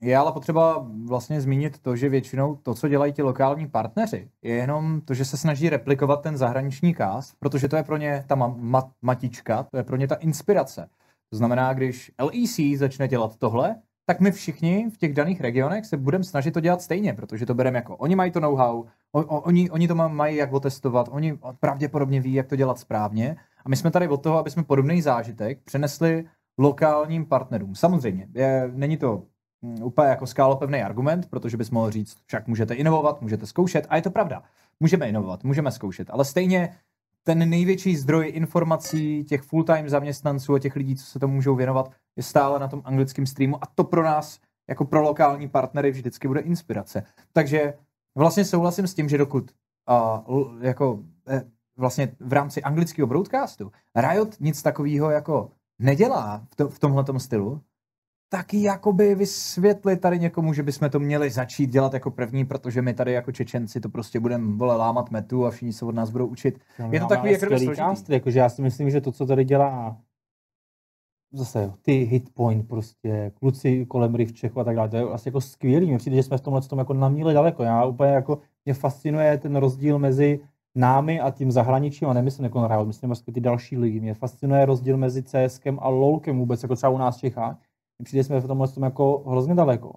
je 0.00 0.16
ale 0.16 0.32
potřeba 0.32 0.86
vlastně 1.06 1.40
zmínit 1.40 1.78
to, 1.78 1.96
že 1.96 2.08
většinou 2.08 2.56
to, 2.56 2.74
co 2.74 2.88
dělají 2.88 3.12
ti 3.12 3.22
lokální 3.22 3.68
partneři, 3.68 4.30
je 4.42 4.54
jenom 4.54 5.00
to, 5.00 5.14
že 5.14 5.24
se 5.24 5.36
snaží 5.36 5.70
replikovat 5.70 6.22
ten 6.22 6.36
zahraniční 6.36 6.94
cast, 6.94 7.36
protože 7.38 7.68
to 7.68 7.76
je 7.76 7.82
pro 7.82 7.96
ně 7.96 8.24
ta 8.26 8.36
ma- 8.36 8.60
ma- 8.60 8.90
matička, 9.02 9.62
to 9.62 9.76
je 9.76 9.82
pro 9.82 9.96
ně 9.96 10.08
ta 10.08 10.14
inspirace. 10.14 10.88
To 11.30 11.36
znamená, 11.36 11.72
když 11.72 12.12
LEC 12.18 12.78
začne 12.78 13.08
dělat 13.08 13.36
tohle, 13.36 13.76
tak 14.08 14.20
my 14.20 14.32
všichni 14.32 14.90
v 14.90 14.98
těch 14.98 15.14
daných 15.14 15.40
regionech 15.40 15.86
se 15.86 15.96
budeme 15.96 16.24
snažit 16.24 16.50
to 16.50 16.60
dělat 16.60 16.82
stejně, 16.82 17.14
protože 17.14 17.46
to 17.46 17.54
bereme 17.54 17.78
jako, 17.78 17.96
oni 17.96 18.16
mají 18.16 18.30
to 18.30 18.40
know-how, 18.40 18.84
oni, 19.12 19.70
oni 19.70 19.88
to 19.88 19.94
mají 19.94 20.36
jak 20.36 20.52
otestovat, 20.52 21.08
oni 21.10 21.38
pravděpodobně 21.60 22.20
ví, 22.20 22.34
jak 22.34 22.46
to 22.46 22.56
dělat 22.56 22.78
správně 22.78 23.36
a 23.64 23.68
my 23.68 23.76
jsme 23.76 23.90
tady 23.90 24.08
od 24.08 24.22
toho, 24.22 24.38
aby 24.38 24.50
jsme 24.50 24.62
podobný 24.62 25.02
zážitek 25.02 25.58
přenesli 25.64 26.24
lokálním 26.58 27.26
partnerům. 27.26 27.74
Samozřejmě, 27.74 28.28
je, 28.34 28.70
není 28.74 28.96
to 28.96 29.22
Mm, 29.62 29.82
úplně 29.82 30.08
jako 30.08 30.26
skálopevný 30.26 30.82
argument, 30.82 31.26
protože 31.30 31.56
bys 31.56 31.70
mohl 31.70 31.90
říct, 31.90 32.16
však 32.26 32.46
můžete 32.46 32.74
inovovat, 32.74 33.22
můžete 33.22 33.46
zkoušet 33.46 33.86
a 33.88 33.96
je 33.96 34.02
to 34.02 34.10
pravda. 34.10 34.42
Můžeme 34.80 35.08
inovovat, 35.08 35.44
můžeme 35.44 35.70
zkoušet, 35.70 36.10
ale 36.10 36.24
stejně 36.24 36.74
ten 37.28 37.50
největší 37.50 37.96
zdroj 37.96 38.30
informací 38.34 39.24
těch 39.24 39.42
full-time 39.42 39.88
zaměstnanců 39.88 40.54
a 40.54 40.58
těch 40.58 40.76
lidí, 40.76 40.96
co 40.96 41.04
se 41.04 41.18
tomu 41.18 41.34
můžou 41.34 41.54
věnovat, 41.54 41.92
je 42.16 42.22
stále 42.22 42.58
na 42.58 42.68
tom 42.68 42.82
anglickém 42.84 43.26
streamu 43.26 43.64
a 43.64 43.66
to 43.74 43.84
pro 43.84 44.02
nás 44.02 44.40
jako 44.68 44.84
pro 44.84 45.02
lokální 45.02 45.48
partnery 45.48 45.90
vždycky 45.90 46.28
bude 46.28 46.40
inspirace. 46.40 47.02
Takže 47.32 47.74
vlastně 48.16 48.44
souhlasím 48.44 48.86
s 48.86 48.94
tím, 48.94 49.08
že 49.08 49.18
dokud 49.18 49.50
uh, 50.28 50.64
jako 50.64 51.00
eh, 51.28 51.42
vlastně 51.76 52.16
v 52.20 52.32
rámci 52.32 52.62
anglického 52.62 53.06
broadcastu 53.06 53.72
Riot 53.96 54.40
nic 54.40 54.62
takového 54.62 55.10
jako 55.10 55.50
nedělá 55.78 56.46
v, 56.50 56.56
to, 56.56 56.68
v 56.68 56.78
tomhle 56.78 57.04
stylu, 57.18 57.60
taky 58.28 58.62
jakoby 58.62 59.14
vysvětlit 59.14 60.00
tady 60.00 60.18
někomu, 60.18 60.52
že 60.52 60.62
bychom 60.62 60.90
to 60.90 61.00
měli 61.00 61.30
začít 61.30 61.70
dělat 61.70 61.94
jako 61.94 62.10
první, 62.10 62.44
protože 62.44 62.82
my 62.82 62.94
tady 62.94 63.12
jako 63.12 63.32
Čečenci 63.32 63.80
to 63.80 63.88
prostě 63.88 64.20
budeme 64.20 64.56
vole 64.56 64.76
lámat 64.76 65.10
metu 65.10 65.46
a 65.46 65.50
všichni 65.50 65.72
se 65.72 65.84
od 65.84 65.94
nás 65.94 66.10
budou 66.10 66.26
učit. 66.26 66.60
No, 66.78 66.88
je 66.92 67.00
to 67.00 67.06
takový 67.06 67.32
jako 67.32 67.46
složitý. 67.58 68.12
Jakože 68.12 68.38
já 68.38 68.48
si 68.48 68.62
myslím, 68.62 68.90
že 68.90 69.00
to, 69.00 69.12
co 69.12 69.26
tady 69.26 69.44
dělá 69.44 69.96
zase 71.32 71.72
ty 71.82 71.92
hit 71.92 72.34
point 72.34 72.68
prostě, 72.68 73.32
kluci 73.34 73.86
kolem 73.86 74.14
Rivčechu 74.14 74.60
a 74.60 74.64
tak 74.64 74.76
dále, 74.76 74.88
to 74.88 74.96
je 74.96 75.02
asi 75.02 75.28
jako 75.28 75.40
skvělý. 75.40 75.86
Mně 75.86 75.98
přijde, 75.98 76.16
že 76.16 76.22
jsme 76.22 76.38
v 76.38 76.40
tomhle 76.40 76.62
tom 76.62 76.78
jako 76.78 76.94
na 76.94 77.08
míle 77.08 77.34
daleko. 77.34 77.62
Já 77.62 77.84
úplně 77.84 78.10
jako, 78.10 78.38
mě 78.64 78.74
fascinuje 78.74 79.38
ten 79.38 79.56
rozdíl 79.56 79.98
mezi 79.98 80.40
námi 80.74 81.20
a 81.20 81.30
tím 81.30 81.52
zahraničím, 81.52 82.08
a 82.08 82.12
nemyslím 82.12 82.44
jako 82.44 82.68
na 82.68 82.82
myslím 82.82 83.08
vlastně 83.08 83.32
ty 83.32 83.40
další 83.40 83.78
ligy. 83.78 84.00
Mě 84.00 84.14
fascinuje 84.14 84.66
rozdíl 84.66 84.96
mezi 84.96 85.22
CSkem 85.22 85.78
a 85.82 85.88
LOLkem 85.88 86.38
vůbec, 86.38 86.62
jako 86.62 86.76
třeba 86.76 86.90
u 86.90 86.98
nás 86.98 87.16
v 87.16 87.20
Čechách 87.20 87.58
přijde, 88.04 88.24
jsme 88.24 88.40
v 88.40 88.46
tomhle 88.46 88.68
tom 88.68 88.82
jako 88.82 89.24
hrozně 89.26 89.54
daleko. 89.54 89.94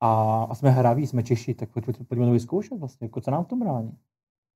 A, 0.00 0.42
a 0.50 0.54
jsme 0.54 0.70
hraví, 0.70 1.06
jsme 1.06 1.22
Češi, 1.22 1.54
tak 1.54 1.70
pojďme, 1.72 1.92
pojďme 2.08 2.26
to 2.26 2.32
vyzkoušet 2.32 2.78
vlastně, 2.78 3.04
jako 3.04 3.20
co 3.20 3.30
nám 3.30 3.44
v 3.44 3.48
tom 3.48 3.60
brání. 3.60 3.92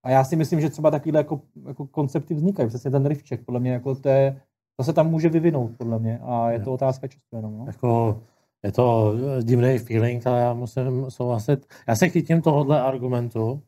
A 0.05 0.11
já 0.11 0.24
si 0.24 0.36
myslím, 0.36 0.61
že 0.61 0.70
třeba 0.70 0.90
takovýhle 0.90 1.20
jako, 1.20 1.40
jako 1.66 1.86
koncepty 1.86 2.34
vznikají, 2.34 2.68
přesně 2.68 2.90
ten 2.90 3.07
rivček, 3.07 3.45
podle 3.45 3.61
mě 3.61 3.72
jako 3.72 3.95
to, 3.95 4.09
je, 4.09 4.40
to 4.76 4.84
se 4.84 4.93
tam 4.93 5.11
může 5.11 5.28
vyvinout, 5.28 5.70
podle 5.78 5.99
mě, 5.99 6.18
a 6.18 6.51
je 6.51 6.61
to 6.61 6.72
otázka 6.72 7.09
času 7.09 7.36
jenom. 7.36 7.59
No. 7.59 7.66
Jako, 7.66 8.20
je 8.62 8.72
to 8.72 9.14
divný 9.43 9.78
feeling, 9.78 10.26
ale 10.26 10.40
já 10.40 10.55
musím 10.55 11.11
souhlasit. 11.11 11.66
Já 11.88 11.97
se 11.97 12.09
chytím 12.09 12.43
tohohle 12.43 12.82
argumentu, 12.82 13.62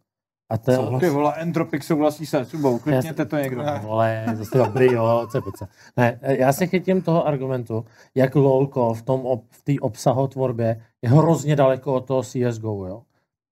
a 0.51 0.59
to 0.59 0.73
Co, 0.73 0.99
ty 1.01 1.11
vole, 1.11 1.35
Entropic 1.37 1.85
souhlasí 1.85 2.27
se 2.27 2.45
subou, 2.45 2.79
klikněte 2.79 3.25
to 3.25 3.37
někdo. 3.37 3.63
Ne, 3.63 3.81
vole, 3.83 4.25
zase 4.35 4.59
dobrý, 4.59 4.93
jo, 4.93 5.27
cepice. 5.31 5.69
Ne, 5.97 6.21
já 6.23 6.53
se 6.53 6.67
chytím 6.67 7.03
toho 7.03 7.27
argumentu, 7.27 7.85
jak 8.15 8.35
LOLko 8.35 8.95
v 8.95 9.03
tom 9.03 9.41
v 9.51 9.63
té 9.63 9.73
obsahotvorbě 9.81 10.83
je 11.03 11.11
hrozně 11.11 11.57
daleko 11.57 11.95
od 11.95 12.07
toho 12.07 12.23
CSGO, 12.23 12.87
jo. 12.87 13.03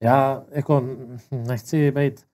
Já 0.03 0.43
jako 0.51 0.83
nechci 1.31 1.91
být, 1.91 2.25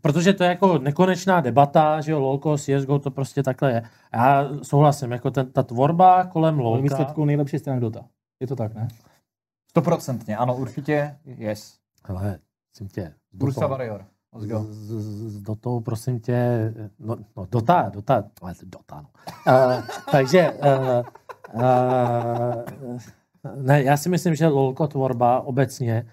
protože 0.00 0.32
to 0.32 0.44
je 0.44 0.48
jako 0.48 0.78
nekonečná 0.78 1.40
debata, 1.40 2.00
že 2.00 2.12
jo, 2.12 2.20
LOLko, 2.20 2.56
CSGO, 2.56 2.98
to 2.98 3.10
prostě 3.10 3.42
takhle 3.42 3.72
je. 3.72 3.82
Já 4.14 4.48
souhlasím, 4.62 5.12
jako 5.12 5.30
ten, 5.30 5.52
ta 5.52 5.62
tvorba 5.62 6.24
kolem 6.24 6.58
LOLka... 6.58 6.82
Výsledku 6.82 7.24
nejlepší 7.24 7.58
stran 7.58 7.80
Dota. 7.80 8.04
Je 8.40 8.46
to 8.46 8.56
tak, 8.56 8.74
ne? 8.74 8.88
Stoprocentně, 9.70 10.36
ano, 10.36 10.56
určitě, 10.56 11.16
yes. 11.24 11.78
Hele, 12.04 12.38
Prosím 12.70 12.88
tě. 12.88 13.14
Brusa 13.32 13.66
Warrior. 13.66 14.04
Let's 14.32 14.46
go. 14.46 14.66
do 15.40 15.54
toho, 15.54 15.80
prosím 15.80 16.20
tě, 16.20 16.72
no, 16.98 17.16
no 17.36 17.46
dota, 17.50 17.90
dota, 17.94 18.24
ale 18.42 18.54
dota, 18.62 19.02
no. 19.02 19.08
Uh, 19.48 19.82
takže, 20.12 20.52
uh, 20.52 21.02
uh, 21.54 22.98
ne, 23.54 23.82
já 23.82 23.96
si 23.96 24.08
myslím, 24.08 24.34
že 24.34 24.46
lolko 24.46 24.86
tvorba 24.86 25.40
obecně, 25.40 26.06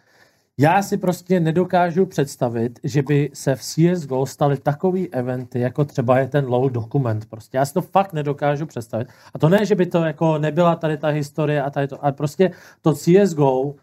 já 0.59 0.81
si 0.81 0.97
prostě 0.97 1.39
nedokážu 1.39 2.05
představit, 2.05 2.79
že 2.83 3.01
by 3.01 3.29
se 3.33 3.55
v 3.55 3.61
CSGO 3.61 4.25
staly 4.25 4.57
takový 4.57 5.13
eventy, 5.13 5.59
jako 5.59 5.85
třeba 5.85 6.19
je 6.19 6.27
ten 6.27 6.45
LOL 6.45 6.69
dokument. 6.69 7.25
Prostě 7.25 7.57
já 7.57 7.65
si 7.65 7.73
to 7.73 7.81
fakt 7.81 8.13
nedokážu 8.13 8.65
představit. 8.65 9.07
A 9.33 9.39
to 9.39 9.49
ne, 9.49 9.65
že 9.65 9.75
by 9.75 9.85
to 9.85 10.03
jako 10.03 10.37
nebyla 10.37 10.75
tady 10.75 10.97
ta 10.97 11.07
historie 11.07 11.63
a 11.63 11.69
tady 11.69 11.87
to, 11.87 12.03
ale 12.03 12.11
prostě 12.11 12.51
to 12.81 12.93
CSGO 12.93 13.75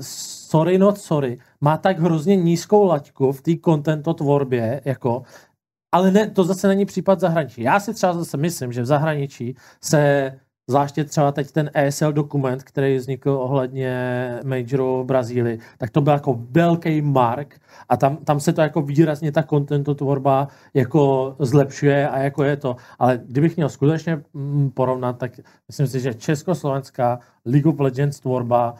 sorry 0.00 0.78
not 0.78 0.98
sorry, 0.98 1.38
má 1.60 1.76
tak 1.76 1.98
hrozně 1.98 2.36
nízkou 2.36 2.84
laťku 2.84 3.32
v 3.32 3.42
té 3.42 3.56
tvorbě, 4.14 4.80
jako, 4.84 5.22
ale 5.92 6.10
ne, 6.10 6.30
to 6.30 6.44
zase 6.44 6.68
není 6.68 6.86
případ 6.86 7.20
zahraničí. 7.20 7.62
Já 7.62 7.80
si 7.80 7.94
třeba 7.94 8.12
zase 8.12 8.36
myslím, 8.36 8.72
že 8.72 8.82
v 8.82 8.86
zahraničí 8.86 9.56
se 9.82 10.32
zvláště 10.70 11.04
třeba 11.04 11.32
teď 11.32 11.50
ten 11.50 11.70
ESL 11.74 12.12
dokument, 12.12 12.62
který 12.62 12.96
vznikl 12.96 13.30
ohledně 13.30 13.94
majoru 14.44 15.02
v 15.02 15.06
Brazílii, 15.06 15.58
tak 15.78 15.90
to 15.90 16.00
byl 16.00 16.12
jako 16.12 16.38
velký 16.50 17.02
mark 17.02 17.60
a 17.88 17.96
tam, 17.96 18.16
tam 18.16 18.40
se 18.40 18.52
to 18.52 18.60
jako 18.60 18.82
výrazně 18.82 19.32
ta 19.32 19.42
tvorba 19.94 20.48
jako 20.74 21.34
zlepšuje 21.38 22.08
a 22.08 22.18
jako 22.18 22.44
je 22.44 22.56
to. 22.56 22.76
Ale 22.98 23.20
kdybych 23.26 23.56
měl 23.56 23.68
skutečně 23.68 24.22
mm, 24.34 24.70
porovnat, 24.70 25.18
tak 25.18 25.32
myslím 25.68 25.86
si, 25.86 26.00
že 26.00 26.14
československá 26.14 27.18
League 27.44 27.66
of 27.66 27.80
Legends 27.80 28.20
tvorba, 28.20 28.74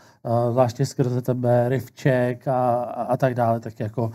zvláště 0.51 0.87
skrze 0.87 1.23
tebe, 1.23 1.69
Rivček 1.69 2.49
a, 2.49 2.83
a, 2.83 3.03
a 3.03 3.17
tak 3.17 3.35
dále, 3.35 3.61
tak 3.61 3.81
jako 3.81 4.11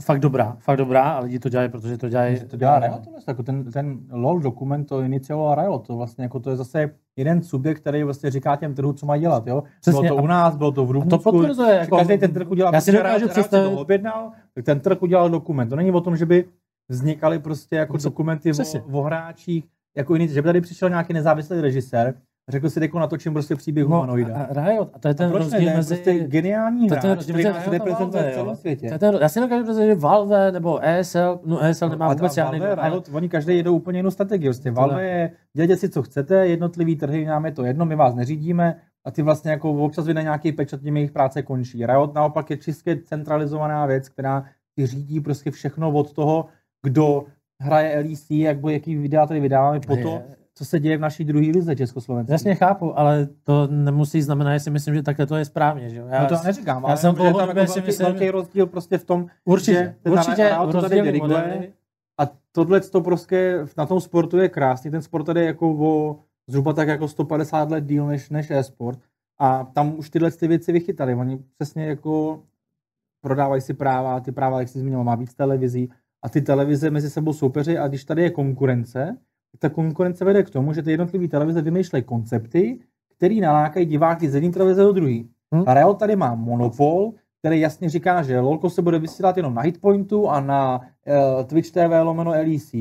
fakt 0.00 0.20
dobrá, 0.20 0.56
fakt 0.60 0.76
dobrá 0.76 1.02
a 1.02 1.20
lidi 1.20 1.38
to 1.38 1.48
dělají, 1.48 1.68
protože 1.68 1.98
to 1.98 2.08
dělají. 2.08 2.40
To 2.40 2.56
dělá 2.56 2.78
Riot, 2.78 3.04
to 3.04 3.10
jako 3.28 3.42
ten, 3.42 3.72
ten 3.72 3.98
LOL 4.10 4.40
dokument 4.40 4.84
to 4.84 5.00
inicioval 5.00 5.54
Riot, 5.54 5.86
to 5.86 5.96
vlastně 5.96 6.24
jako 6.24 6.40
to 6.40 6.50
je 6.50 6.56
zase 6.56 6.90
jeden 7.16 7.42
subjekt, 7.42 7.80
který 7.80 8.02
vlastně 8.02 8.30
říká 8.30 8.56
těm 8.56 8.74
trhu, 8.74 8.92
co 8.92 9.06
mají 9.06 9.20
dělat, 9.20 9.46
jo. 9.46 9.62
Přesně, 9.80 10.00
bylo 10.02 10.16
to 10.16 10.22
u 10.22 10.26
nás, 10.26 10.56
bylo 10.56 10.72
to 10.72 10.86
v 10.86 10.90
Rumunsku, 10.90 11.18
to 11.18 11.32
potvrzuje, 11.32 11.74
jako, 11.74 11.96
každý 11.96 12.18
ten 12.18 12.32
trh 12.32 12.50
udělal, 12.50 12.74
já 12.74 12.80
si 12.80 12.90
protože 12.90 12.98
dokážu 13.02 13.28
představit- 13.28 13.70
to 13.74 13.80
objednal, 13.80 14.32
tak 14.54 14.64
ten 14.64 14.80
trh 14.80 15.02
udělal 15.02 15.30
dokument. 15.30 15.68
To 15.68 15.76
není 15.76 15.90
o 15.90 16.00
tom, 16.00 16.16
že 16.16 16.26
by 16.26 16.44
vznikaly 16.88 17.38
prostě 17.38 17.76
jako 17.76 17.92
Přesně. 17.92 18.10
dokumenty 18.10 18.50
o, 18.52 18.98
o, 18.98 19.02
hráčích, 19.02 19.64
jako 19.96 20.14
jiný, 20.14 20.28
že 20.28 20.42
by 20.42 20.46
tady 20.46 20.60
přišel 20.60 20.88
nějaký 20.88 21.12
nezávislý 21.12 21.60
režisér, 21.60 22.14
řekl 22.48 22.70
si, 22.70 22.82
jako 22.82 22.98
natočím 22.98 23.32
prostě 23.32 23.56
příběh 23.56 23.86
no, 23.86 23.96
humanoida. 23.96 24.36
a 24.36 24.66
Riot, 24.66 24.90
a 24.94 24.98
to 24.98 25.08
je 25.08 25.14
ten 25.14 25.32
ne? 25.32 25.38
rozdíl 25.38 25.60
To 25.60 25.64
je 25.64 25.76
mezi... 25.76 25.94
prostě 25.94 26.18
geniální 26.28 26.88
to 26.88 26.94
je 26.94 27.00
ten 27.00 27.12
rozdíl 27.12 27.36
mezi 27.36 27.48
a 27.48 27.70
reprezentuje 27.70 28.30
v 28.30 28.34
celém 28.34 28.56
světě. 28.56 28.88
To 28.88 28.94
je 28.94 28.98
ten, 28.98 29.18
já 29.20 29.28
si 29.28 29.40
dokážu 29.40 29.62
představit, 29.64 29.88
že 29.88 29.94
Valve 29.94 30.52
nebo 30.52 30.78
ESL, 30.82 31.40
no 31.44 31.64
ESL 31.64 31.88
nemá 31.88 32.06
A- 32.06 32.14
vůbec 32.14 32.34
žádný... 32.34 32.60
Valve, 32.60 32.88
Riot, 32.88 33.08
oni 33.12 33.28
každý 33.28 33.56
jedou 33.56 33.76
úplně 33.76 33.98
jinou 33.98 34.10
strategii. 34.10 34.48
Prostě 34.48 34.70
Valve 34.70 35.04
je, 35.04 35.30
dělejte 35.54 35.76
si, 35.76 35.88
co 35.88 36.02
chcete, 36.02 36.46
jednotlivý 36.46 36.96
trhy, 36.96 37.24
nám 37.24 37.46
je 37.46 37.52
to 37.52 37.64
jedno, 37.64 37.84
my 37.84 37.96
vás 37.96 38.14
neřídíme 38.14 38.76
a 39.04 39.10
ty 39.10 39.22
vlastně 39.22 39.50
jako 39.50 39.70
občas 39.70 40.06
vyjde 40.06 40.22
nějaký 40.22 40.52
pečat, 40.52 40.80
tím 40.80 40.96
jejich 40.96 41.10
práce 41.10 41.42
končí. 41.42 41.86
Riot 41.86 42.14
naopak 42.14 42.50
je 42.50 42.56
čistě 42.56 42.96
centralizovaná 43.04 43.86
věc, 43.86 44.08
která 44.08 44.44
ty 44.76 44.86
řídí 44.86 45.20
prostě 45.20 45.50
všechno 45.50 45.92
od 45.92 46.12
toho, 46.12 46.46
kdo 46.82 47.24
hraje 47.60 47.98
LEC, 47.98 48.30
jak 48.30 48.58
bo, 48.58 48.68
jaký 48.70 48.96
videa 48.96 49.26
tady 49.26 49.40
vydáváme, 49.40 49.80
po 49.80 49.96
to, 49.96 50.22
co 50.58 50.64
se 50.64 50.80
děje 50.80 50.96
v 50.96 51.00
naší 51.00 51.24
druhé 51.24 51.46
lize 51.46 51.76
Československé. 51.76 52.32
Jasně 52.32 52.54
chápu, 52.54 52.98
ale 52.98 53.28
to 53.42 53.66
nemusí 53.70 54.22
znamenat, 54.22 54.52
že 54.52 54.60
si 54.60 54.70
myslím, 54.70 54.94
že 54.94 55.02
takhle 55.02 55.26
to 55.26 55.36
je 55.36 55.44
správně, 55.44 55.90
že? 55.90 56.04
Já 56.08 56.22
No 56.22 56.28
to 56.28 56.34
neříkám, 56.44 56.82
já 56.82 56.88
ale 56.88 56.96
jsem 56.96 57.10
je 57.10 57.16
tam 57.16 57.26
jako 57.48 57.54
velký, 57.54 57.80
myslím- 57.86 58.06
velký 58.06 58.30
rozdíl 58.30 58.66
prostě 58.66 58.98
v 58.98 59.04
tom, 59.04 59.26
určitě, 59.44 59.72
že 59.72 59.94
ten 60.02 60.12
určitě 60.12 60.56
to 60.72 60.80
tady 60.80 61.02
diriguje. 61.02 61.72
A 62.20 62.28
tohle 62.52 62.80
to 62.80 63.00
prostě 63.00 63.66
na 63.78 63.86
tom 63.86 64.00
sportu 64.00 64.38
je 64.38 64.48
krásný. 64.48 64.90
Ten 64.90 65.02
sport 65.02 65.24
tady 65.24 65.40
je 65.40 65.46
jako 65.46 65.70
o 65.70 66.16
zhruba 66.48 66.72
tak 66.72 66.88
jako 66.88 67.08
150 67.08 67.70
let 67.70 67.84
díl 67.84 68.06
než, 68.06 68.30
než 68.30 68.50
e-sport. 68.50 68.98
A 69.38 69.64
tam 69.64 69.98
už 69.98 70.10
tyhle 70.10 70.30
ty 70.30 70.48
věci 70.48 70.72
vychytali. 70.72 71.14
Oni 71.14 71.38
přesně 71.58 71.86
jako 71.86 72.42
prodávají 73.20 73.62
si 73.62 73.74
práva, 73.74 74.20
ty 74.20 74.32
práva, 74.32 74.58
jak 74.60 74.68
jsi 74.68 74.78
zmínil, 74.80 75.04
má 75.04 75.14
víc 75.14 75.34
televizí 75.34 75.90
a 76.22 76.28
ty 76.28 76.40
televize 76.42 76.90
mezi 76.90 77.10
sebou 77.10 77.32
soupeři 77.32 77.78
a 77.78 77.88
když 77.88 78.04
tady 78.04 78.22
je 78.22 78.30
konkurence, 78.30 79.16
ta 79.58 79.68
konkurence 79.68 80.24
vede 80.24 80.42
k 80.42 80.50
tomu, 80.50 80.72
že 80.72 80.82
ty 80.82 80.90
jednotlivé 80.90 81.28
televize 81.28 81.62
vymýšlejí 81.62 82.04
koncepty, 82.04 82.78
který 83.16 83.40
nalákají 83.40 83.86
diváky 83.86 84.30
z 84.30 84.34
jedné 84.34 84.50
televize 84.50 84.82
do 84.82 84.92
druhé. 84.92 85.22
Hm. 85.54 85.64
A 85.66 85.74
Real 85.74 85.94
tady 85.94 86.16
má 86.16 86.34
monopol, 86.34 87.12
který 87.38 87.60
jasně 87.60 87.88
říká, 87.88 88.22
že 88.22 88.40
LOLko 88.40 88.70
se 88.70 88.82
bude 88.82 88.98
vysílat 88.98 89.36
jenom 89.36 89.54
na 89.54 89.62
Hitpointu 89.62 90.28
a 90.28 90.40
na 90.40 90.80
uh, 90.80 91.44
Twitch 91.44 91.70
TV 91.70 92.02
lomeno 92.02 92.30
LEC 92.30 92.72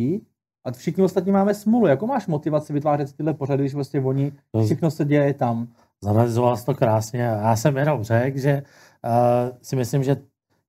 a 0.65 0.71
všichni 0.71 1.03
ostatní 1.03 1.31
máme 1.31 1.53
smůlu. 1.53 1.87
Jako 1.87 2.07
máš 2.07 2.27
motivaci 2.27 2.73
vytvářet 2.73 3.13
tyhle 3.13 3.33
pořady, 3.33 3.63
když 3.63 3.73
vlastně 3.73 4.01
oni, 4.01 4.31
To- 4.51 4.63
všechno 4.63 4.91
se 4.91 5.05
děje 5.05 5.33
tam. 5.33 5.67
Zanalizoval 6.03 6.57
jsi 6.57 6.65
to 6.65 6.73
krásně. 6.73 7.21
Já 7.21 7.55
jsem 7.55 7.77
jenom 7.77 8.03
řekl, 8.03 8.39
že 8.39 8.63
uh, 9.05 9.57
si 9.61 9.75
myslím, 9.75 10.03
že 10.03 10.17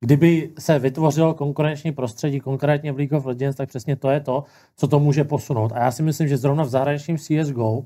kdyby 0.06 0.52
se 0.58 0.78
vytvořilo 0.78 1.34
konkurenční 1.34 1.92
prostředí, 1.92 2.40
konkrétně 2.40 2.92
v 2.92 2.96
League 2.96 3.12
of 3.12 3.26
Legends, 3.26 3.56
tak 3.56 3.68
přesně 3.68 3.96
to 3.96 4.10
je 4.10 4.20
to, 4.20 4.44
co 4.76 4.88
to 4.88 5.00
může 5.00 5.24
posunout. 5.24 5.72
A 5.72 5.78
já 5.78 5.90
si 5.90 6.02
myslím, 6.02 6.28
že 6.28 6.36
zrovna 6.36 6.64
v 6.64 6.68
zahraničním 6.68 7.18
CSGO 7.18 7.84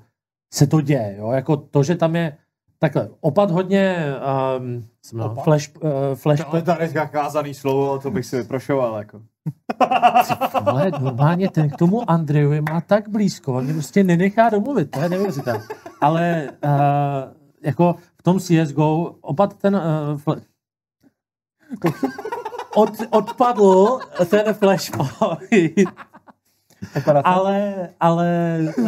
se 0.53 0.67
to 0.67 0.81
děje. 0.81 1.15
Jo? 1.19 1.31
Jako 1.31 1.57
to, 1.57 1.83
že 1.83 1.97
tam 1.97 2.17
je 2.17 2.37
takhle, 2.79 3.09
opad 3.21 3.51
hodně 3.51 3.97
um, 4.59 4.85
jsem 5.03 5.21
Opad? 5.21 5.45
flash, 5.45 5.71
uh, 5.81 5.91
flash 6.15 6.45
To 6.51 6.57
je 6.57 6.63
tady 6.63 6.89
kázaný 7.11 7.55
slovo, 7.55 7.99
to 7.99 8.11
bych 8.11 8.27
si 8.27 8.37
vyprošoval. 8.37 8.97
Jako. 8.97 9.21
ale 10.65 10.91
normálně 11.01 11.51
ten 11.51 11.71
k 11.71 11.77
tomu 11.77 12.11
Andrejovi 12.11 12.61
má 12.61 12.81
tak 12.81 13.09
blízko, 13.09 13.55
on 13.55 13.65
mě 13.65 13.73
prostě 13.73 14.05
nenechá 14.05 14.51
domluvit, 14.51 14.91
to 14.91 15.01
je 15.01 15.09
neuvěřitelné. 15.09 15.65
Ale 16.01 16.51
uh, 16.65 16.71
jako 17.63 17.95
v 18.19 18.23
tom 18.23 18.39
CSGO 18.39 19.17
opad 19.21 19.55
ten 19.55 19.77
uh, 19.77 20.35
od, 22.75 22.91
odpadl 23.11 23.99
ten 24.31 24.55
flashpoint, 24.55 25.89
ale, 27.25 27.89
ale 28.01 28.59
uh, 28.79 28.85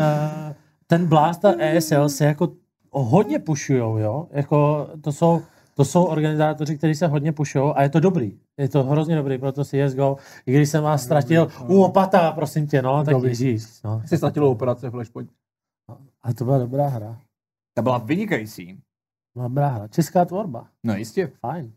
ten 0.86 1.06
Blast 1.06 1.44
a 1.44 1.54
ESL 1.58 2.08
se 2.08 2.24
jako 2.24 2.48
hodně 2.90 3.38
pušujou, 3.38 3.98
jo? 3.98 4.28
Jako 4.30 4.88
to 5.00 5.12
jsou, 5.12 5.42
to 5.74 5.84
jsou 5.84 6.04
organizátoři, 6.04 6.78
kteří 6.78 6.94
se 6.94 7.06
hodně 7.06 7.32
pušujou 7.32 7.76
a 7.76 7.82
je 7.82 7.88
to 7.88 8.00
dobrý. 8.00 8.38
Je 8.58 8.68
to 8.68 8.82
hrozně 8.82 9.16
dobrý 9.16 9.38
pro 9.38 9.52
to 9.52 9.64
CSGO. 9.64 10.16
I 10.46 10.52
když 10.54 10.68
jsem 10.68 10.84
vás 10.84 11.02
ztratil 11.02 11.48
u 11.66 11.82
opata, 11.82 12.32
prosím 12.32 12.66
tě, 12.66 12.82
no, 12.82 13.04
tak 13.04 13.22
ježíš. 13.22 13.82
No. 13.84 14.02
Si 14.06 14.16
ztratilo 14.16 14.50
operace 14.50 14.90
Flashpoint. 14.90 15.30
A 16.22 16.32
to 16.32 16.44
byla 16.44 16.58
dobrá 16.58 16.88
hra. 16.88 17.18
Ta 17.74 17.82
byla 17.82 17.98
vynikající. 17.98 18.80
Dobrá 19.36 19.68
hra. 19.68 19.88
Česká 19.88 20.24
tvorba. 20.24 20.66
No 20.84 20.96
jistě. 20.96 21.26
Fajn. 21.40 21.72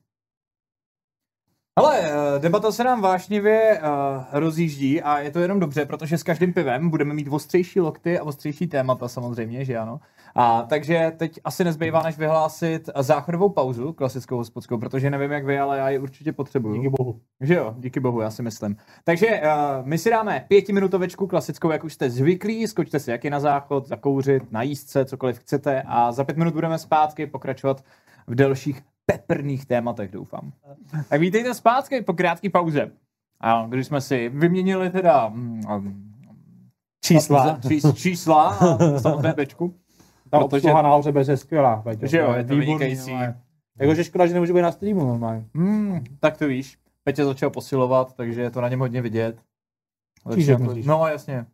Ale 1.78 2.00
eh, 2.02 2.40
debata 2.40 2.72
se 2.72 2.84
nám 2.84 3.02
vášnivě 3.02 3.80
uh, 3.82 4.24
rozjíždí 4.32 5.02
a 5.02 5.20
je 5.20 5.32
to 5.32 5.40
jenom 5.40 5.60
dobře, 5.60 5.86
protože 5.86 6.18
s 6.18 6.24
každým 6.24 6.54
pivem 6.54 6.90
budeme 6.90 7.14
mít 7.14 7.28
ostřejší 7.32 7.80
lokty 7.80 8.20
a 8.20 8.24
ostřejší 8.24 8.68
témata 8.68 9.08
samozřejmě, 9.08 9.66
že 9.66 9.78
ano. 9.78 10.00
A 10.36 10.62
takže 10.62 11.12
teď 11.18 11.40
asi 11.44 11.64
nezbývá, 11.64 12.04
než 12.04 12.18
vyhlásit 12.18 12.90
záchodovou 13.00 13.50
pauzu, 13.50 13.94
klasickou 13.94 14.38
hospodskou, 14.38 14.78
protože 14.78 15.10
nevím 15.10 15.32
jak 15.32 15.46
vy, 15.46 15.60
ale 15.60 15.78
já 15.78 15.90
ji 15.90 16.00
určitě 16.00 16.34
potřebuju. 16.34 16.76
Díky 16.76 16.90
bohu. 16.90 17.22
Že 17.42 17.56
jo, 17.56 17.76
díky 17.78 18.00
bohu, 18.00 18.22
já 18.22 18.30
si 18.30 18.44
myslím. 18.44 18.76
Takže 19.04 19.28
uh, 19.28 19.88
my 19.88 19.98
si 19.98 20.10
dáme 20.10 20.46
pětiminutovečku 20.48 21.28
klasickou, 21.28 21.72
jak 21.72 21.84
už 21.84 21.94
jste 21.94 22.10
zvyklí, 22.10 22.68
skočte 22.68 23.00
si 23.00 23.12
jaký 23.12 23.30
na 23.30 23.40
záchod, 23.40 23.88
zakouřit, 23.88 24.52
najíst 24.52 24.90
se, 24.90 25.06
cokoliv 25.06 25.40
chcete 25.40 25.84
a 25.88 26.12
za 26.12 26.24
pět 26.24 26.38
minut 26.38 26.54
budeme 26.54 26.78
zpátky 26.78 27.28
pokračovat 27.28 27.84
v 28.28 28.36
dalších 28.36 28.82
peprných 29.06 29.66
tématech, 29.66 30.12
doufám. 30.12 30.52
Tak 31.10 31.22
vítejte 31.22 31.54
zpátky 31.54 32.02
po 32.02 32.14
krátké 32.14 32.50
pauze. 32.50 32.92
A 33.40 33.66
když 33.70 33.88
jsme 33.88 34.02
si 34.02 34.30
vyměnili 34.30 34.90
teda 34.90 35.26
um, 35.28 35.62
Čísla. 37.02 37.60
čís, 37.68 37.86
čísla 37.94 38.50
a 38.50 39.00
samozřejmě 39.00 39.34
bečku. 39.34 39.76
Ta 40.30 40.40
Protože- 40.40 40.58
obsluha 40.58 40.82
nahoře 40.82 41.12
bez 41.12 41.28
je 41.28 41.38
skvělá. 41.38 41.82
Peťo. 41.82 42.08
Že 42.08 42.18
jo, 42.18 42.34
je 42.34 42.44
to 42.44 42.56
vynikající. 42.56 43.12
Jakože 43.80 44.04
škoda, 44.04 44.28
že 44.28 44.34
nemůže 44.34 44.54
být 44.54 44.62
na 44.62 44.72
streamu 44.72 45.06
normálně. 45.06 45.46
Hmm, 45.56 46.04
tak 46.20 46.38
to 46.38 46.48
víš. 46.48 46.78
Petě 47.04 47.26
začal 47.26 47.50
posilovat, 47.50 48.14
takže 48.16 48.42
je 48.42 48.50
to 48.50 48.62
na 48.62 48.70
něm 48.70 48.80
hodně 48.80 49.02
vidět. 49.02 49.42
Křížek 50.32 50.60
myslíš? 50.60 50.86
No, 50.86 51.08
jasně. 51.08 51.46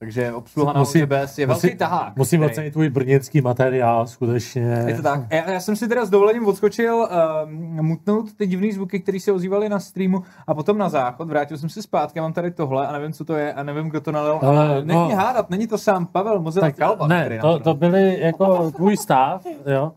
Takže 0.00 0.32
obsluha 0.32 0.72
na 0.72 0.80
Musím- 0.80 1.02
OGBS 1.02 1.38
je 1.38 1.46
musím- 1.46 1.60
velký 1.68 1.78
tahák. 1.78 2.16
Musím 2.16 2.40
který- 2.40 2.52
ocenit 2.52 2.72
tvůj 2.72 2.88
brněnský 2.90 3.40
materiál, 3.40 4.06
skutečně. 4.06 4.84
Je 4.86 4.94
to 4.94 5.02
tak. 5.02 5.20
Já, 5.30 5.50
já 5.50 5.60
jsem 5.60 5.76
si 5.76 5.88
teda 5.88 6.04
s 6.04 6.10
dovolením 6.10 6.46
odskočil 6.46 6.94
uh, 6.96 7.50
mutnout 7.82 8.32
ty 8.36 8.46
divné 8.46 8.72
zvuky, 8.72 9.00
které 9.00 9.20
se 9.20 9.32
ozývaly 9.32 9.68
na 9.68 9.80
streamu 9.80 10.22
a 10.46 10.54
potom 10.54 10.78
na 10.78 10.88
záchod. 10.88 11.28
Vrátil 11.28 11.58
jsem 11.58 11.68
se 11.68 11.82
zpátky, 11.82 12.18
já 12.18 12.22
mám 12.22 12.32
tady 12.32 12.50
tohle 12.50 12.86
a 12.86 12.92
nevím, 12.92 13.12
co 13.12 13.24
to 13.24 13.34
je 13.34 13.52
a 13.52 13.62
nevím, 13.62 13.88
kdo 13.88 14.00
to 14.00 14.12
nalil. 14.12 14.38
Ale, 14.42 14.84
nech 14.84 14.96
no. 14.96 15.06
mě 15.06 15.14
hádat, 15.16 15.50
není 15.50 15.66
to 15.66 15.78
sám 15.78 16.06
Pavel 16.06 16.40
Mozilla 16.40 16.66
tak, 16.66 16.76
Kalba. 16.76 17.06
ne, 17.06 17.20
který 17.24 17.40
to, 17.40 17.58
to 17.58 17.74
byly 17.74 18.20
jako 18.20 18.70
tvůj 18.70 18.96
stav, 18.96 19.46
jo. 19.66 19.92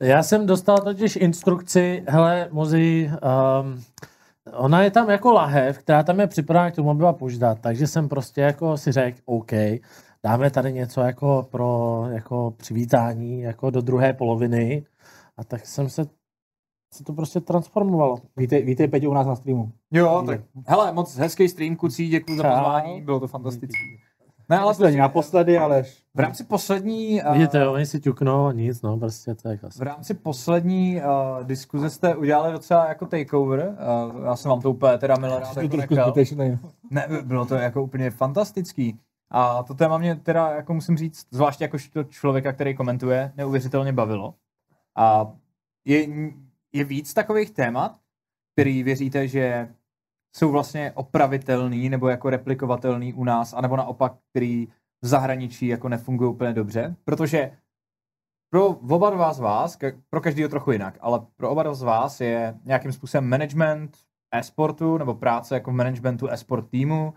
Já 0.00 0.22
jsem 0.22 0.46
dostal 0.46 0.78
totiž 0.78 1.16
instrukci, 1.16 2.02
hele, 2.06 2.48
Mozi, 2.50 3.10
um, 3.62 3.82
ona 4.52 4.82
je 4.82 4.90
tam 4.90 5.10
jako 5.10 5.32
lahev, 5.32 5.78
která 5.78 6.02
tam 6.02 6.20
je 6.20 6.26
připravená 6.26 6.70
k 6.70 6.74
tomu, 6.74 6.90
aby 6.90 6.98
byla 6.98 7.12
použít, 7.12 7.42
takže 7.60 7.86
jsem 7.86 8.08
prostě 8.08 8.40
jako 8.40 8.76
si 8.76 8.92
řekl, 8.92 9.18
OK, 9.24 9.52
dáme 10.22 10.50
tady 10.50 10.72
něco 10.72 11.00
jako 11.00 11.48
pro 11.50 12.04
jako 12.10 12.54
přivítání 12.56 13.40
jako 13.40 13.70
do 13.70 13.80
druhé 13.80 14.12
poloviny 14.12 14.84
a 15.36 15.44
tak 15.44 15.66
jsem 15.66 15.88
se, 15.88 16.06
se 16.94 17.04
to 17.04 17.12
prostě 17.12 17.40
transformovalo. 17.40 18.18
Víte, 18.36 18.60
víte, 18.60 18.88
Peťo 18.88 19.10
u 19.10 19.14
nás 19.14 19.26
na 19.26 19.36
streamu. 19.36 19.72
Jo, 19.90 20.22
tak 20.26 20.40
hele, 20.66 20.92
moc 20.92 21.16
hezký 21.16 21.48
stream, 21.48 21.76
kucí, 21.76 22.08
děkuji 22.08 22.36
za 22.36 22.42
pozvání, 22.42 23.02
bylo 23.02 23.20
to 23.20 23.26
fantastické. 23.26 24.05
Ne, 24.48 24.58
ale 24.58 24.66
Naposledy, 24.66 24.96
naposledy, 24.96 25.58
ale 25.58 25.82
v 26.14 26.20
rámci 26.20 26.44
poslední... 26.44 27.22
uh, 27.22 27.32
Vidíte, 27.32 27.68
oni 27.68 27.86
si 27.86 28.00
ťuknou 28.00 28.46
a 28.46 28.52
nic, 28.52 28.82
no, 28.82 28.98
prostě 28.98 29.34
to 29.34 29.48
je 29.48 29.56
V 29.56 29.60
klasické. 29.60 29.84
rámci 29.84 30.14
poslední 30.14 30.96
uh, 30.96 31.44
diskuze 31.46 31.90
jste 31.90 32.16
udělali 32.16 32.52
docela 32.52 32.88
jako 32.88 33.06
takeover. 33.06 33.76
Uh, 34.14 34.24
já 34.24 34.36
jsem 34.36 34.48
vám 34.48 34.60
to 34.60 34.70
úplně 34.70 34.98
teda 34.98 35.16
milé 35.16 35.40
rád 35.40 35.54
to 35.54 35.60
jako 35.60 35.76
trošku 35.76 35.94
zbytečný. 35.94 36.58
Ne, 36.90 37.08
bylo 37.22 37.46
to 37.46 37.54
jako 37.54 37.82
úplně 37.82 38.10
fantastický. 38.10 39.00
A 39.30 39.62
to 39.62 39.74
téma 39.74 39.98
mě 39.98 40.16
teda, 40.16 40.50
jako 40.50 40.74
musím 40.74 40.96
říct, 40.96 41.26
zvláště 41.30 41.64
jako 41.64 41.78
člověka, 42.08 42.52
který 42.52 42.74
komentuje, 42.74 43.32
neuvěřitelně 43.36 43.92
bavilo. 43.92 44.34
A 44.96 45.32
je, 45.84 46.06
je 46.72 46.84
víc 46.84 47.14
takových 47.14 47.50
témat, 47.50 47.96
který 48.52 48.82
věříte, 48.82 49.28
že 49.28 49.68
jsou 50.36 50.50
vlastně 50.50 50.92
opravitelný 50.92 51.88
nebo 51.88 52.08
jako 52.08 52.30
replikovatelný 52.30 53.14
u 53.14 53.24
nás, 53.24 53.52
anebo 53.52 53.76
naopak, 53.76 54.12
který 54.30 54.68
v 55.02 55.06
zahraničí 55.06 55.66
jako 55.66 55.88
nefungují 55.88 56.30
úplně 56.30 56.52
dobře, 56.52 56.96
protože 57.04 57.58
pro 58.50 58.68
oba 58.68 59.10
dva 59.10 59.32
z 59.32 59.40
vás, 59.40 59.78
pro 60.10 60.20
každého 60.20 60.48
trochu 60.48 60.72
jinak, 60.72 60.98
ale 61.00 61.26
pro 61.36 61.50
oba 61.50 61.62
dva 61.62 61.74
z 61.74 61.82
vás 61.82 62.20
je 62.20 62.58
nějakým 62.64 62.92
způsobem 62.92 63.28
management 63.28 63.96
e-sportu 64.32 64.98
nebo 64.98 65.14
práce 65.14 65.54
jako 65.54 65.70
v 65.70 65.74
managementu 65.74 66.28
e-sport 66.28 66.68
týmu 66.68 67.14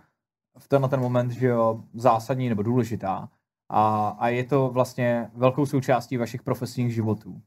v 0.58 0.68
tenhle 0.68 0.90
ten 0.90 1.00
moment, 1.00 1.32
že 1.32 1.48
jo, 1.48 1.84
zásadní 1.94 2.50
nebo 2.50 2.64
důležitá. 2.64 3.30
A, 3.70 4.10
a 4.10 4.28
je 4.28 4.44
to 4.44 4.70
vlastně 4.70 5.32
velkou 5.34 5.66
součástí 5.66 6.18
vašich 6.18 6.44
profesních 6.44 6.94
životů. 6.94 7.42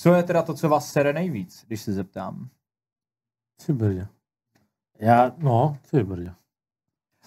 Co 0.00 0.14
je 0.14 0.22
teda 0.22 0.42
to, 0.42 0.54
co 0.54 0.68
vás 0.68 0.92
sere 0.92 1.12
nejvíc, 1.12 1.64
když 1.66 1.80
se 1.80 1.92
zeptám? 1.92 2.48
Brdě. 3.72 4.15
Já, 4.98 5.32
no, 5.38 5.76
ty 5.90 6.04
brdě. 6.04 6.32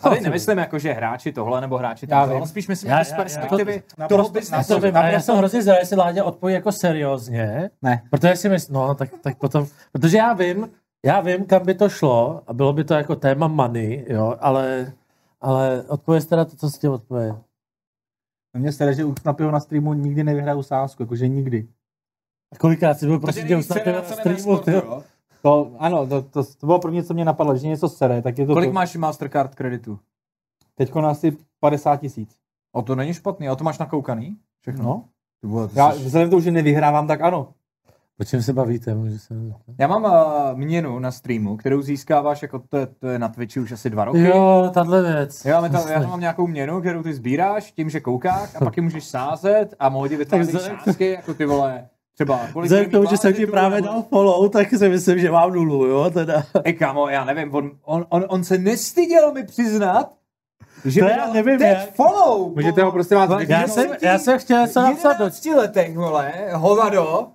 A 0.03 0.09
teď 0.09 0.21
nemyslím 0.21 0.57
jako, 0.57 0.79
že 0.79 0.93
hráči 0.93 1.31
tohle 1.31 1.61
nebo 1.61 1.77
hráči 1.77 2.07
Já 2.09 2.19
tohle, 2.19 2.33
vím. 2.35 2.41
ale 2.41 2.47
spíš 2.47 2.67
myslím 2.67 2.89
Já- 2.91 2.97
jako 2.97 3.05
z 3.07 3.11
já- 3.11 3.15
já- 3.17 3.23
perspektivy 3.23 3.83
to- 3.97 4.07
toho 4.07 4.23
Já, 4.27 4.31
biznesu. 4.31 4.73
to 4.73 4.79
vím, 4.79 4.97
ale 4.97 5.11
já 5.13 5.19
jsem 5.19 5.37
hrozně 5.37 5.61
zvědavý, 5.61 5.81
jestli 5.81 5.95
Láďa 5.97 6.23
odpoví 6.23 6.53
jako 6.53 6.71
seriózně. 6.71 7.69
Ne. 7.81 8.03
Protože 8.09 8.35
si 8.35 8.49
myslím, 8.49 8.73
no, 8.73 8.95
tak, 8.95 9.09
tak 9.21 9.37
potom, 9.37 9.65
protože 9.91 10.17
já 10.17 10.33
vím, 10.33 10.69
já 11.05 11.21
vím, 11.21 11.45
kam 11.45 11.65
by 11.65 11.73
to 11.73 11.89
šlo 11.89 12.41
a 12.47 12.53
bylo 12.53 12.73
by 12.73 12.83
to 12.83 12.93
jako 12.93 13.15
téma 13.15 13.47
money, 13.47 14.05
jo, 14.09 14.35
ale, 14.39 14.93
ale 15.41 15.83
odpověz 15.87 16.25
teda 16.25 16.45
to, 16.45 16.55
co 16.55 16.69
jsi 16.69 16.87
odpověděl. 16.87 17.39
Mně 18.57 18.71
se 18.71 18.93
že 18.93 19.05
už 19.05 19.15
na 19.25 19.33
pivo 19.33 19.51
na 19.51 19.59
streamu 19.59 19.93
nikdy 19.93 20.23
nevyhraju 20.23 20.63
sázku, 20.63 21.03
jakože 21.03 21.27
nikdy. 21.27 21.67
A 22.53 22.57
kolikrát 22.57 22.99
jsi 22.99 23.05
byl 23.05 23.19
prostě 23.19 23.43
tě 23.43 23.63
sere 23.63 23.91
na 23.91 24.01
na 24.01 24.03
streamu, 24.03 24.57
jo. 25.43 25.51
jo? 25.51 25.65
To, 25.65 25.71
ano, 25.79 26.07
to, 26.07 26.21
to, 26.21 26.43
to 26.43 26.65
bylo 26.65 26.79
první, 26.79 27.03
co 27.03 27.13
mě 27.13 27.25
napadlo, 27.25 27.57
že 27.57 27.67
něco 27.67 27.89
sere, 27.89 28.21
tak 28.21 28.37
je 28.37 28.45
to 28.45 28.53
Kolik 28.53 28.69
to, 28.69 28.73
máš 28.73 28.95
Mastercard 28.95 29.55
kreditu? 29.55 29.99
teďko 30.75 31.01
na 31.01 31.09
asi 31.09 31.37
50 31.59 31.97
tisíc. 31.97 32.35
O 32.71 32.81
to 32.81 32.95
není 32.95 33.13
špatný, 33.13 33.49
o 33.49 33.55
to 33.55 33.63
máš 33.63 33.79
nakoukaný? 33.79 34.37
Všechno? 34.61 34.83
No. 34.83 35.03
Ty 35.41 35.47
vole, 35.47 35.67
ty 35.67 35.79
Já 35.79 35.91
jsi- 35.91 36.03
vzhledem 36.03 36.29
k 36.29 36.31
tomu, 36.31 36.41
že 36.41 36.51
nevyhrávám, 36.51 37.07
tak 37.07 37.21
ano. 37.21 37.53
O 38.19 38.23
čem 38.23 38.43
se 38.43 38.53
bavíte? 38.53 38.95
Může 38.95 39.19
se... 39.19 39.35
Já 39.77 39.87
mám 39.87 40.03
uh, 40.03 40.57
měnu 40.59 40.99
na 40.99 41.11
streamu, 41.11 41.57
kterou 41.57 41.81
získáváš, 41.81 42.41
jako 42.41 42.59
to 42.59 42.77
je, 42.77 42.85
to 42.85 43.07
je 43.07 43.19
na 43.19 43.27
Twitchi 43.27 43.59
už 43.59 43.71
asi 43.71 43.89
dva 43.89 44.05
roky. 44.05 44.19
Jo, 44.19 44.71
tahle 44.73 45.01
věc. 45.01 45.45
Já, 45.45 45.61
mám 45.61 45.71
tam, 45.71 45.87
já 45.89 45.99
tam 45.99 46.09
mám 46.09 46.19
nějakou 46.19 46.47
měnu, 46.47 46.79
kterou 46.79 47.03
ty 47.03 47.13
sbíráš 47.13 47.71
tím, 47.71 47.89
že 47.89 47.99
koukáš 47.99 48.55
a 48.55 48.59
pak 48.59 48.77
ji 48.77 48.83
můžeš 48.83 49.05
sázet 49.05 49.75
a 49.79 49.89
mohli 49.89 50.17
vytvářet 50.17 50.61
sázky, 50.85 51.09
jako 51.09 51.33
ty 51.33 51.45
vole, 51.45 51.87
třeba 52.19 52.39
kolik 52.53 52.65
Vzhledem 52.65 52.89
k 52.89 52.91
tomu, 52.91 53.09
že 53.09 53.17
jsem 53.17 53.33
ti 53.33 53.47
právě 53.47 53.81
dal 53.81 54.03
follow, 54.09 54.49
tak 54.49 54.69
si 54.69 54.89
myslím, 54.89 55.19
že 55.19 55.31
mám 55.31 55.53
nulu, 55.53 55.85
jo, 55.85 56.09
teda. 56.09 56.43
Ej 56.63 56.73
kamo, 56.73 57.09
já 57.09 57.25
nevím, 57.25 57.55
on, 57.55 57.71
on, 57.83 58.05
on, 58.09 58.25
on 58.27 58.43
se 58.43 58.57
nestyděl 58.57 59.33
mi 59.33 59.43
přiznat, 59.43 60.09
že 60.85 61.01
To 61.01 61.07
já 61.07 61.33
nevím, 61.33 61.59
teď 61.59 61.67
jak. 61.67 61.95
follow. 61.95 62.55
Můžete 62.55 62.83
ho 62.83 62.91
prostě 62.91 63.15
vás? 63.15 63.29
Já 63.47 63.67
jsem, 63.67 63.91
já 64.01 64.19
jsem 64.19 64.39
chtěl 64.39 64.61
něco 64.61 64.81
napsat 64.81 65.13
do 65.17 65.23
11 65.23 65.45
letech, 65.45 65.97
vole, 65.97 66.33
hovado, 66.53 67.27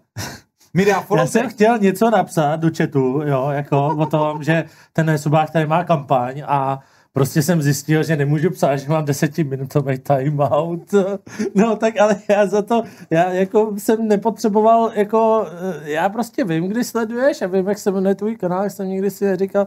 mi 0.75 0.85
dá 0.85 1.01
follow. 1.01 1.21
Já 1.21 1.27
jsem 1.27 1.49
chtěl 1.49 1.79
něco 1.79 2.11
napsat 2.11 2.57
do 2.57 2.71
chatu, 2.77 3.23
jo, 3.27 3.49
jako 3.51 3.87
o 3.87 4.07
tom, 4.07 4.43
že 4.43 4.65
ten 4.93 5.19
subák 5.19 5.51
tady 5.51 5.67
má 5.67 5.85
kampaň 5.85 6.43
a 6.47 6.81
prostě 7.15 7.43
jsem 7.43 7.63
zjistil, 7.63 8.03
že 8.03 8.17
nemůžu 8.17 8.51
psát, 8.51 8.77
že 8.77 8.89
mám 8.89 9.05
desetiminutový 9.05 9.99
timeout. 9.99 10.95
No 11.55 11.77
tak 11.77 12.01
ale 12.01 12.17
já 12.29 12.47
za 12.47 12.63
to, 12.63 12.83
já 13.11 13.33
jako 13.33 13.73
jsem 13.79 14.09
nepotřeboval, 14.09 14.91
jako 14.95 15.47
eh, 15.47 15.91
já 15.91 16.09
prostě 16.09 16.45
vím, 16.45 16.69
kdy 16.69 16.85
sleduješ 16.85 17.43
a 17.43 17.47
vím, 17.47 17.69
jak 17.69 17.79
se 17.79 17.91
jmenuje 17.91 18.15
tvůj 18.15 18.37
kanál, 18.37 18.63
jak 18.63 18.73
jsem 18.73 18.89
nikdy 18.89 19.11
si 19.11 19.25
neříkal, 19.25 19.67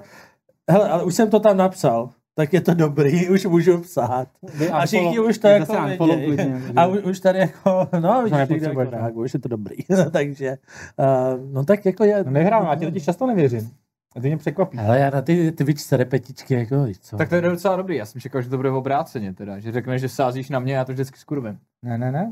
hele, 0.69 0.89
ale 0.89 1.03
už 1.03 1.15
jsem 1.15 1.29
to 1.29 1.39
tam 1.39 1.57
napsal, 1.57 2.09
tak 2.35 2.53
je 2.53 2.61
to 2.61 2.73
dobrý, 2.73 3.29
už 3.33 3.45
můžu 3.45 3.81
psát. 3.81 4.27
A 4.71 4.85
všichni 4.85 5.19
už 5.19 5.37
to 5.37 5.47
jako 5.47 6.05
vědí. 6.05 6.53
A 6.75 6.85
už, 6.87 6.99
už 7.03 7.19
tady 7.19 7.39
jako, 7.39 7.87
no, 7.99 8.27
někde 8.27 8.71
jako 8.91 9.19
už 9.19 9.33
je 9.33 9.39
to 9.39 9.49
dobrý. 9.49 9.75
Takže, 10.11 10.57
uh, 10.97 11.53
no 11.53 11.65
tak 11.65 11.85
jako 11.85 12.03
já... 12.03 12.23
No 12.23 12.31
nehrám, 12.31 12.65
já 12.65 12.75
ti 12.75 12.85
totiž 12.85 13.05
často 13.05 13.27
nevěřím. 13.27 13.71
A 14.17 14.21
ty 14.21 14.27
mě 14.27 14.37
překvapíš. 14.37 14.79
Ale 14.79 14.99
já 14.99 15.09
na 15.09 15.21
ty, 15.21 15.51
ty 15.51 15.63
víc 15.63 15.91
repetičky, 15.91 16.53
jako 16.53 16.83
víš 16.83 16.99
co. 16.99 17.17
Tak 17.17 17.29
to 17.29 17.35
je 17.35 17.41
docela 17.41 17.75
dobrý, 17.75 17.95
já 17.95 18.05
jsem 18.05 18.21
čekal, 18.21 18.41
že 18.41 18.49
to 18.49 18.57
bude 18.57 18.71
obráceně 18.71 19.33
teda, 19.33 19.59
že 19.59 19.71
řekneš, 19.71 20.01
že 20.01 20.09
sázíš 20.09 20.49
na 20.49 20.59
mě, 20.59 20.73
já 20.73 20.85
to 20.85 20.91
vždycky 20.91 21.19
skurvím. 21.19 21.59
Ne, 21.83 21.97
ne, 21.97 22.11
ne. 22.11 22.31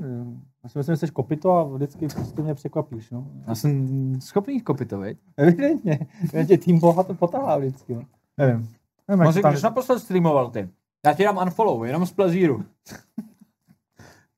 Já 0.64 0.70
si 0.70 0.78
myslím, 0.78 0.94
že 0.95 0.98
jsi 0.98 1.07
kopito 1.14 1.52
a 1.52 1.64
vždycky 1.64 2.07
prostě 2.07 2.41
mě 2.41 2.53
překvapíš. 2.56 3.12
No. 3.12 3.28
Já 3.48 3.56
jsem 3.56 4.22
schopný 4.22 4.62
kopito, 4.62 4.99
viď? 4.99 5.18
Evidentně. 5.38 5.99
Já 6.34 6.44
tě 6.44 6.57
tým 6.57 6.80
boha 6.80 7.03
to 7.03 7.14
potahá 7.14 7.57
vždycky. 7.57 7.95
No. 7.95 8.02
Nevím. 8.38 8.70
Nevím, 9.07 9.24
No, 9.26 9.34
to 9.34 9.41
tam... 9.41 9.56
naposled 9.64 9.99
streamoval 9.99 10.49
ty. 10.49 10.70
Já 11.06 11.14
ti 11.14 11.24
dám 11.24 11.38
unfollow, 11.38 11.86
jenom 11.86 12.06
z 12.06 12.12
plezíru. 12.12 12.64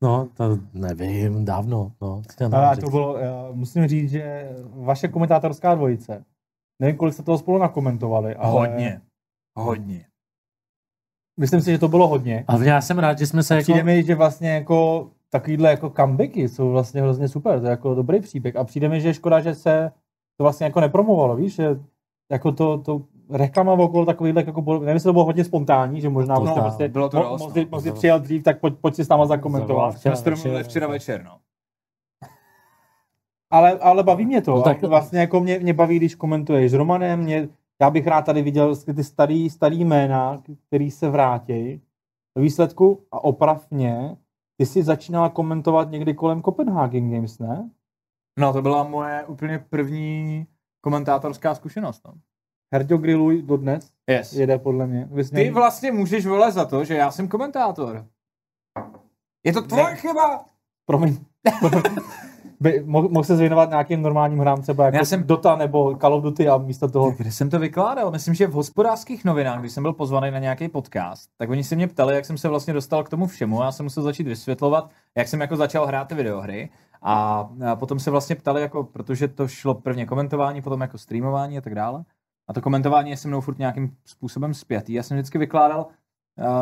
No, 0.02 0.28
to 0.34 0.57
nevím, 0.74 1.45
dávno, 1.45 1.91
no. 2.02 2.22
Ale 2.52 2.78
to 2.78 2.90
bylo, 2.90 3.18
já 3.18 3.49
musím 3.52 3.88
říct, 3.88 4.11
že 4.11 4.49
vaše 4.76 5.07
komentátorská 5.07 5.76
dvojice, 5.76 6.24
nevím, 6.80 6.98
kolik 6.98 7.14
jste 7.14 7.24
toho 7.24 7.38
spolu 7.38 7.58
nakomentovali, 7.58 8.36
ale 8.36 8.52
Hodně. 8.52 9.02
Hodně. 9.58 10.06
myslím 11.40 11.62
si, 11.62 11.72
že 11.72 11.78
to 11.78 11.88
bylo 11.88 12.08
hodně. 12.08 12.45
Ale 12.48 12.66
já 12.66 12.82
jsem 12.82 12.99
rád, 12.99 13.20
že 13.20 13.28
jsme 13.28 13.44
se 13.44 13.56
jako... 13.56 13.64
Přijde 13.64 13.84
mi, 13.84 14.04
že 14.04 14.16
vlastně 14.16 14.49
jako 14.49 15.10
takovýhle 15.30 15.70
jako 15.70 15.90
comebacky 15.90 16.49
jsou 16.49 16.72
vlastně 16.72 17.02
hrozně 17.02 17.28
super, 17.28 17.60
to 17.60 17.66
je 17.66 17.70
jako 17.70 17.95
dobrý 17.95 18.20
příběh 18.20 18.56
a 18.56 18.64
přijde 18.64 18.90
mi, 18.90 19.02
že 19.02 19.08
je 19.08 19.14
škoda, 19.14 19.40
že 19.40 19.56
se 19.56 19.91
to 20.38 20.44
vlastně 20.44 20.66
jako 20.66 20.80
nepromovalo, 20.80 21.36
víš, 21.36 21.56
že 21.56 21.80
jako 22.32 22.52
to, 22.52 22.78
to 22.78 23.02
reklama 23.30 23.74
okolo 23.74 24.06
takovýhle, 24.06 24.44
jako, 24.45 24.62
bylo- 24.62 24.80
nevím, 24.80 24.94
jestli 24.94 25.08
to 25.08 25.14
bylo 25.14 25.26
hodně 25.26 25.44
spontánní, 25.44 26.02
že 26.02 26.10
možná 26.10 26.36
prostě, 26.36 26.60
no, 26.60 26.64
prostě 26.66 26.88
bylo 26.88 27.10
to 27.10 27.18
mo- 27.18 27.24
dost, 27.30 27.41
moc, 27.41 27.56
no. 27.56 27.66
moc 27.72 27.88
přijel 27.94 28.20
dřív, 28.20 28.44
tak 28.44 28.60
pojď, 28.60 28.74
pojď 28.82 28.95
si 28.95 29.06
s 29.06 29.10
náma 29.10 29.26
zakomentovat. 29.26 29.95
včera 29.95 30.16
včera 30.64 30.88
večer, 30.88 31.24
no. 31.24 31.40
Ale, 33.52 33.80
ale 33.80 34.03
baví 34.03 34.26
mě 34.26 34.41
to. 34.41 34.52
No 34.56 34.61
tak-. 34.61 34.82
Vlastně 34.84 35.19
jako 35.19 35.40
mě, 35.40 35.60
mě 35.60 35.74
baví, 35.74 35.95
když 35.98 36.15
komentuješ 36.15 36.72
s 36.72 36.74
Romanem. 36.74 37.19
Mě, 37.19 37.49
já 37.82 37.90
bych 37.90 38.07
rád 38.07 38.22
tady 38.22 38.41
viděl 38.41 38.76
ty 38.76 39.03
starý, 39.03 39.49
starý 39.49 39.86
jména, 39.86 40.41
který 40.68 40.91
se 40.91 41.10
vrátí. 41.10 41.82
Výsledku, 42.40 43.06
a 43.11 43.24
oprav 43.24 43.72
mě, 43.72 44.18
ty 44.57 44.65
jsi 44.65 44.84
začínala 44.84 45.30
komentovat 45.30 45.91
někdy 45.91 46.14
kolem 46.14 46.41
Copenhagen 46.44 47.11
Games, 47.11 47.40
ne? 47.40 47.69
No, 48.40 48.53
to 48.53 48.61
byla 48.61 48.84
moje 48.84 49.26
úplně 49.26 49.65
první 49.69 50.48
komentátorská 50.82 51.56
zkušenost, 51.56 52.02
no. 52.07 52.14
Herďo 52.74 52.98
Grilluj 52.98 53.41
dodnes 53.41 53.91
Yes. 54.10 54.34
jede 54.34 54.57
podle 54.60 54.88
mě. 54.88 55.07
Vy 55.11 55.24
jsi 55.24 55.36
Ty 55.36 55.49
vlastně 55.49 55.91
můžeš 55.91 56.26
vole 56.26 56.52
za 56.52 56.65
to, 56.65 56.84
že 56.84 56.95
já 56.95 57.11
jsem 57.11 57.28
komentátor. 57.28 58.07
Je 59.45 59.53
to 59.53 59.61
tvoje 59.61 59.95
chyba. 59.95 60.45
Promiň. 60.86 61.18
By, 62.59 62.84
mohl, 62.85 63.09
mohl 63.09 63.23
se 63.23 63.35
věnovat 63.35 63.69
nějakým 63.69 64.01
normálním 64.01 64.39
hrám, 64.39 64.61
třeba 64.61 64.85
jako 64.85 64.97
Já 64.97 65.05
jsem-. 65.05 65.23
Dota 65.23 65.55
nebo 65.55 65.95
Call 65.95 66.13
of 66.13 66.23
Duty 66.23 66.49
a 66.49 66.57
místo 66.57 66.88
toho... 66.88 67.11
Kde 67.11 67.31
jsem 67.31 67.49
to 67.49 67.59
vykládal? 67.59 68.11
Myslím, 68.11 68.34
že 68.34 68.47
v 68.47 68.51
hospodářských 68.51 69.25
novinách, 69.25 69.59
když 69.59 69.71
jsem 69.71 69.84
byl 69.84 69.93
pozvaný 69.93 70.31
na 70.31 70.39
nějaký 70.39 70.67
podcast, 70.67 71.29
tak 71.38 71.49
oni 71.49 71.63
se 71.63 71.75
mě 71.75 71.88
ptali, 71.88 72.15
jak 72.15 72.25
jsem 72.25 72.38
se 72.38 72.47
vlastně 72.47 72.73
dostal 72.73 73.03
k 73.03 73.09
tomu 73.09 73.27
všemu. 73.27 73.61
Já 73.61 73.71
jsem 73.71 73.85
musel 73.85 74.03
začít 74.03 74.27
vysvětlovat, 74.27 74.89
jak 75.17 75.27
jsem 75.27 75.41
jako 75.41 75.55
začal 75.55 75.85
hrát 75.85 76.07
ty 76.07 76.15
videohry. 76.15 76.69
A, 77.01 77.49
a 77.71 77.75
potom 77.75 77.99
se 77.99 78.11
vlastně 78.11 78.35
ptali, 78.35 78.61
jako, 78.61 78.84
protože 78.84 79.27
to 79.27 79.47
šlo 79.47 79.73
prvně 79.73 80.05
komentování, 80.05 80.61
potom 80.61 80.81
jako 80.81 80.97
streamování 80.97 81.57
a 81.57 81.61
tak 81.61 81.75
dále. 81.75 82.03
A 82.47 82.53
to 82.53 82.61
komentování 82.61 83.09
je 83.09 83.17
se 83.17 83.27
mnou 83.27 83.41
furt 83.41 83.59
nějakým 83.59 83.91
způsobem 84.05 84.53
spjatý. 84.53 84.93
Já 84.93 85.03
jsem 85.03 85.17
vždycky 85.17 85.38
vykládal, 85.38 85.88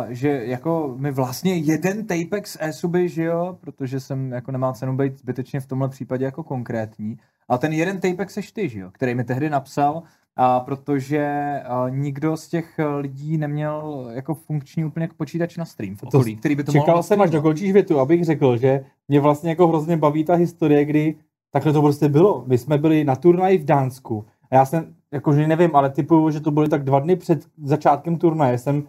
že 0.10 0.30
jako 0.46 0.94
mi 0.98 1.12
vlastně 1.12 1.56
jeden 1.56 2.06
tapek 2.06 2.48
z 2.48 2.58
e-suby, 2.60 3.10
že 3.10 3.24
jo, 3.24 3.58
protože 3.62 4.00
jsem 4.00 4.32
jako 4.32 4.52
nemá 4.52 4.74
cenu 4.74 4.98
být 4.98 5.20
zbytečně 5.20 5.60
v 5.60 5.66
tomhle 5.66 5.90
případě 5.90 6.26
jako 6.26 6.44
konkrétní. 6.44 7.18
A 7.50 7.58
ten 7.58 7.74
jeden 7.74 8.00
tapek 8.00 8.32
seš 8.32 8.52
ty, 8.52 8.70
že 8.70 8.80
jo, 8.80 8.90
který 8.92 9.16
mi 9.16 9.24
tehdy 9.24 9.50
napsal, 9.50 10.04
a 10.36 10.60
protože 10.60 11.54
uh, 11.84 11.96
nikdo 11.96 12.38
z 12.38 12.48
těch 12.48 12.80
lidí 12.98 13.38
neměl 13.38 14.10
jako 14.14 14.36
funkční 14.36 14.86
úplně 14.86 15.10
počítač 15.18 15.58
na 15.58 15.66
stream. 15.66 15.96
V 15.96 16.02
To 16.02 16.08
okolí, 16.08 16.36
který 16.36 16.56
by 16.56 16.64
to 16.64 16.72
Čekal 16.72 17.04
jsem, 17.04 17.22
až 17.22 17.30
dokončíš 17.30 17.72
větu, 17.72 18.00
abych 18.00 18.26
řekl, 18.26 18.58
že 18.58 18.86
mě 19.08 19.20
vlastně 19.20 19.50
jako 19.50 19.68
hrozně 19.68 19.98
baví 19.98 20.24
ta 20.24 20.36
historie, 20.36 20.86
kdy 20.86 21.16
takhle 21.52 21.74
to 21.74 21.82
prostě 21.82 22.10
bylo. 22.10 22.44
My 22.48 22.58
jsme 22.58 22.78
byli 22.78 23.04
na 23.04 23.16
turnaji 23.16 23.58
v 23.58 23.66
Dánsku. 23.66 24.26
A 24.52 24.56
já 24.56 24.66
jsem, 24.66 24.96
jakože 25.12 25.48
nevím, 25.48 25.76
ale 25.76 25.90
typuju, 25.90 26.30
že 26.30 26.40
to 26.40 26.52
byly 26.52 26.70
tak 26.70 26.84
dva 26.84 27.00
dny 27.00 27.16
před 27.16 27.46
začátkem 27.64 28.18
turnaje, 28.18 28.58
jsem 28.58 28.84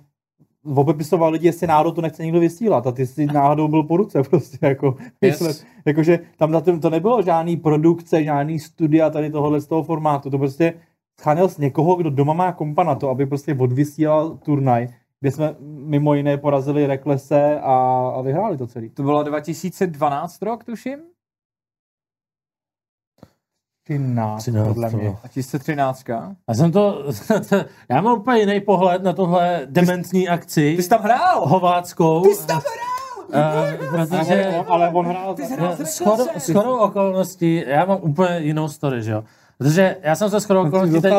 obepisoval 0.75 1.33
lidi, 1.33 1.47
jestli 1.47 1.67
náhodou 1.67 1.91
to 1.91 2.01
nechce 2.01 2.23
někdo 2.25 2.41
vysílat 2.41 2.87
a 2.87 2.93
ty 2.93 3.07
si 3.07 3.27
náhodou 3.27 3.69
byl 3.69 3.83
po 3.83 3.97
ruce 3.97 4.23
prostě, 4.23 4.59
jako, 4.63 4.97
Yes. 5.23 5.65
jakože 5.87 6.19
tam 6.37 6.51
na 6.51 6.61
tom 6.61 6.81
to 6.81 6.91
nebylo 6.91 7.23
žádný 7.23 7.57
produkce, 7.57 8.25
žádný 8.25 8.59
studia 8.59 9.11
tady 9.11 9.31
tohohle 9.31 9.61
z 9.61 9.67
toho 9.67 9.83
formátu, 9.83 10.31
to 10.31 10.39
prostě 10.39 10.75
scháněl 11.21 11.49
z 11.49 11.59
někoho, 11.59 11.95
kdo 11.97 12.11
doma 12.11 12.33
má 12.33 12.53
kompa 12.53 12.85
na 12.85 12.95
to, 12.95 13.09
aby 13.09 13.27
prostě 13.27 13.55
odvysílal 13.55 14.39
turnaj, 14.45 14.89
kde 15.21 15.31
jsme 15.31 15.57
mimo 15.61 16.15
jiné 16.15 16.37
porazili 16.37 16.87
Reklese 16.87 17.61
a, 17.61 17.75
a 18.17 18.21
vyhráli 18.23 18.57
to 18.57 18.67
celý. 18.67 18.91
To 18.91 19.03
bylo 19.03 19.23
2012 19.23 20.43
rok, 20.43 20.65
tuším? 20.65 20.99
13, 23.87 24.43
13, 24.43 24.69
podle 24.69 24.91
mě. 24.91 25.05
no. 25.05 25.19
2013. 25.21 26.09
Já 26.49 26.55
jsem 26.55 26.73
to, 26.73 27.05
já 27.89 28.01
mám 28.01 28.19
úplně 28.19 28.41
jiný 28.41 28.61
pohled 28.61 29.03
na 29.03 29.13
tohle 29.13 29.61
dementní 29.65 30.29
akci. 30.29 30.77
Ty 30.77 30.83
jsi 30.83 30.89
tam 30.89 31.03
hrál! 31.03 31.49
Hováckou. 31.49 32.23
Ty 32.23 32.35
jsi 32.35 32.47
tam 32.47 32.61
hrál! 32.61 32.97
Uh, 33.29 33.91
protože 33.91 34.47
Ale, 34.47 34.65
ale 34.69 34.91
on 34.91 35.07
hrál... 35.07 35.37
shodou, 35.85 36.27
shodou 36.39 36.77
okolností, 36.79 37.65
já 37.67 37.85
mám 37.85 37.99
úplně 38.03 38.39
jinou 38.39 38.69
story, 38.69 39.03
že 39.03 39.13
jo. 39.13 39.25
Protože 39.59 39.97
já 40.03 40.15
jsem 40.15 40.31
se 40.31 40.41
shodou 40.41 40.67
okolností 40.67 41.01
teď 41.01 41.13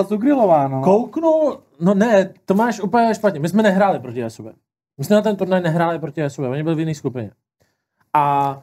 no. 0.68 0.82
kouknul, 0.82 1.60
no 1.80 1.94
ne, 1.94 2.34
to 2.46 2.54
máš 2.54 2.80
úplně 2.80 3.16
špatně. 3.16 3.40
My 3.40 3.50
jsme 3.50 3.64
nehráli 3.64 4.00
proti 4.00 4.30
SUV. 4.30 4.46
My 4.98 5.04
jsme 5.04 5.16
na 5.16 5.22
ten 5.22 5.36
turnaj 5.36 5.62
nehráli 5.62 6.00
proti 6.00 6.30
SUV, 6.30 6.46
oni 6.46 6.64
byli 6.64 6.76
v 6.76 6.80
jiné 6.80 6.96
skupině. 6.96 7.32
A 8.14 8.58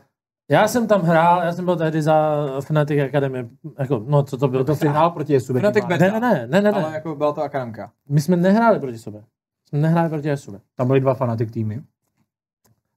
já 0.50 0.68
jsem 0.68 0.86
tam 0.86 1.02
hrál, 1.02 1.42
já 1.42 1.52
jsem 1.52 1.64
byl 1.64 1.76
tehdy 1.76 2.02
za 2.02 2.46
Fnatic 2.60 3.00
Academy, 3.00 3.48
jako, 3.78 4.02
no 4.06 4.22
co 4.22 4.36
to 4.36 4.48
bylo? 4.48 4.64
To 4.64 4.76
si 4.76 4.88
hrál 4.88 5.10
proti 5.10 5.40
SUV. 5.40 5.56
Fnatic 5.58 5.84
Bet. 5.84 6.00
Ne, 6.00 6.10
ne, 6.10 6.20
ne, 6.20 6.46
ne, 6.50 6.60
ne, 6.62 6.70
Ale 6.70 6.82
ne. 6.90 6.94
jako 6.94 7.14
byla 7.14 7.32
to 7.32 7.42
akademka. 7.42 7.90
My 8.08 8.20
jsme 8.20 8.36
nehráli 8.36 8.80
proti 8.80 8.98
sobě. 8.98 9.24
Jsme 9.68 9.78
nehráli 9.78 10.08
proti 10.08 10.36
SUV. 10.36 10.54
Tam 10.76 10.86
byly 10.86 11.00
dva 11.00 11.14
fanatik 11.14 11.50
týmy. 11.50 11.82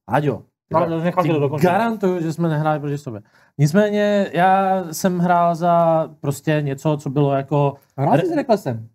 Aďo. 0.06 0.42
No, 0.70 1.00
nechal 1.00 1.24
to 1.24 1.40
dokončit. 1.40 1.66
Garantuju, 1.66 2.20
že 2.22 2.32
jsme 2.32 2.48
nehráli 2.48 2.80
proti 2.80 2.98
sobě. 2.98 3.20
Nicméně 3.58 4.26
já 4.32 4.84
jsem 4.92 5.18
hrál 5.18 5.54
za 5.54 6.04
prostě 6.20 6.58
něco, 6.64 6.96
co 6.96 7.10
bylo 7.10 7.32
jako... 7.32 7.74
Hrál 7.98 8.18
jsi 8.18 8.26
s 8.26 8.36
Reklesem. 8.36 8.88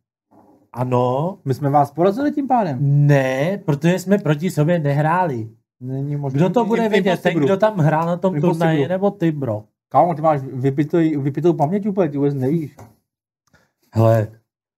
Ano, 0.74 1.38
My 1.46 1.54
jsme 1.54 1.70
vás 1.70 1.92
porazili 1.92 2.32
tím 2.32 2.48
pádem. 2.48 2.78
ne, 3.08 3.58
protože 3.66 4.00
jsme 4.00 4.18
proti 4.18 4.52
sobě 4.52 4.80
nehráli. 4.80 5.50
Není 5.82 6.16
možné. 6.16 6.38
Kdo 6.38 6.50
to 6.50 6.66
bude 6.66 6.90
vědět? 6.90 7.22
Ten, 7.22 7.34
kdo 7.34 7.58
tam 7.58 7.78
hrál 7.78 8.06
na 8.06 8.18
tom 8.18 8.42
turnaji, 8.42 8.88
nebo 8.88 9.12
ty, 9.12 9.32
bro? 9.32 9.64
Kámo, 9.90 10.16
ty 10.16 10.22
máš 10.22 10.42
vypitou, 10.42 10.98
vypitou 11.22 11.54
paměť 11.54 11.88
úplně, 11.88 12.10
ty 12.10 12.18
vůbec 12.18 12.34
nevíš. 12.34 12.76
Hele, 13.94 14.28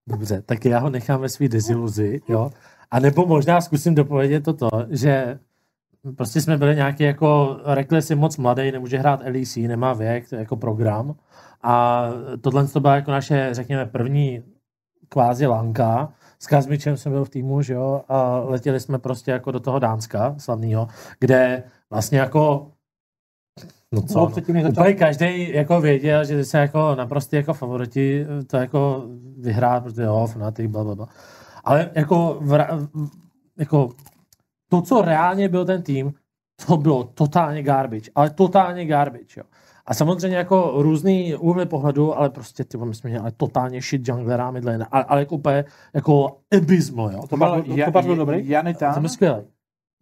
dobře, 0.08 0.42
tak 0.42 0.64
já 0.64 0.78
ho 0.78 0.90
nechám 0.90 1.20
ve 1.20 1.28
svý 1.28 1.48
deziluzi, 1.48 2.20
jo? 2.28 2.50
A 2.90 3.00
nebo 3.00 3.26
možná 3.26 3.60
zkusím 3.60 3.94
dopovědět 3.94 4.44
toto, 4.44 4.68
že 4.90 5.38
prostě 6.16 6.40
jsme 6.40 6.58
byli 6.58 6.76
nějaký 6.76 7.04
jako, 7.04 7.60
rekli 7.64 8.02
si 8.02 8.14
moc 8.14 8.36
mladý, 8.36 8.72
nemůže 8.72 8.98
hrát 8.98 9.20
LEC, 9.24 9.56
nemá 9.56 9.92
věk, 9.92 10.28
to 10.28 10.34
je 10.34 10.38
jako 10.38 10.56
program. 10.56 11.14
A 11.62 12.04
tohle 12.40 12.68
to 12.68 12.80
byla 12.80 12.94
jako 12.94 13.10
naše, 13.10 13.48
řekněme, 13.52 13.86
první 13.86 14.42
kvázi 15.08 15.46
lanka. 15.46 16.12
S 16.38 16.46
Kazmičem 16.46 16.96
jsem 16.96 17.12
byl 17.12 17.24
v 17.24 17.30
týmu, 17.30 17.62
že 17.62 17.74
jo, 17.74 18.02
a 18.08 18.38
letěli 18.38 18.80
jsme 18.80 18.98
prostě 18.98 19.30
jako 19.30 19.50
do 19.50 19.60
toho 19.60 19.78
Dánska 19.78 20.34
slavného, 20.38 20.88
kde 21.20 21.62
vlastně 21.90 22.18
jako 22.18 22.72
No 23.92 24.02
co, 24.02 24.18
no. 24.18 24.26
předtím, 24.26 24.62
začal? 24.62 24.70
Úplně 24.70 24.94
každý 24.94 25.52
jako 25.52 25.80
věděl, 25.80 26.24
že 26.24 26.44
se 26.44 26.58
jako 26.58 26.94
naprostý 26.94 27.36
jako 27.36 27.54
favoriti 27.54 28.26
to 28.46 28.56
jako 28.56 29.04
vyhrát, 29.38 29.82
protože 29.82 30.02
jo, 30.02 30.26
Fnatic, 30.32 30.70
bla, 30.70 30.84
bla, 30.84 30.94
bla. 30.94 31.08
Ale 31.64 31.90
jako, 31.94 32.38
vra, 32.40 32.68
jako 33.58 33.88
to, 34.70 34.82
co 34.82 35.02
reálně 35.02 35.48
byl 35.48 35.64
ten 35.64 35.82
tým, 35.82 36.14
to 36.66 36.76
bylo 36.76 37.04
totálně 37.04 37.62
garbage, 37.62 38.10
ale 38.14 38.30
totálně 38.30 38.86
garbage, 38.86 39.40
jo. 39.40 39.44
A 39.86 39.94
samozřejmě 39.94 40.36
jako 40.36 40.72
různý 40.76 41.34
úhly 41.34 41.66
pohledu, 41.66 42.18
ale 42.18 42.30
prostě 42.30 42.64
ty 42.64 42.78
my 42.78 42.94
jsme 42.94 43.10
měli 43.10 43.30
totálně 43.36 43.80
shit 43.80 44.08
junglera, 44.08 44.50
midlane, 44.50 44.86
ale, 44.90 45.04
ale 45.04 45.20
jako 45.20 45.34
úplně 45.34 45.64
jako 45.94 46.36
abysmal, 46.56 47.12
jo. 47.12 47.26
To 47.28 47.36
byl, 47.36 47.64
to, 47.84 47.92
to 47.92 48.02
byl 48.02 48.16
dobrý? 48.16 48.48
Janita. 48.48 48.94
To 48.94 49.00
byl 49.00 49.08
skvělý. 49.08 49.42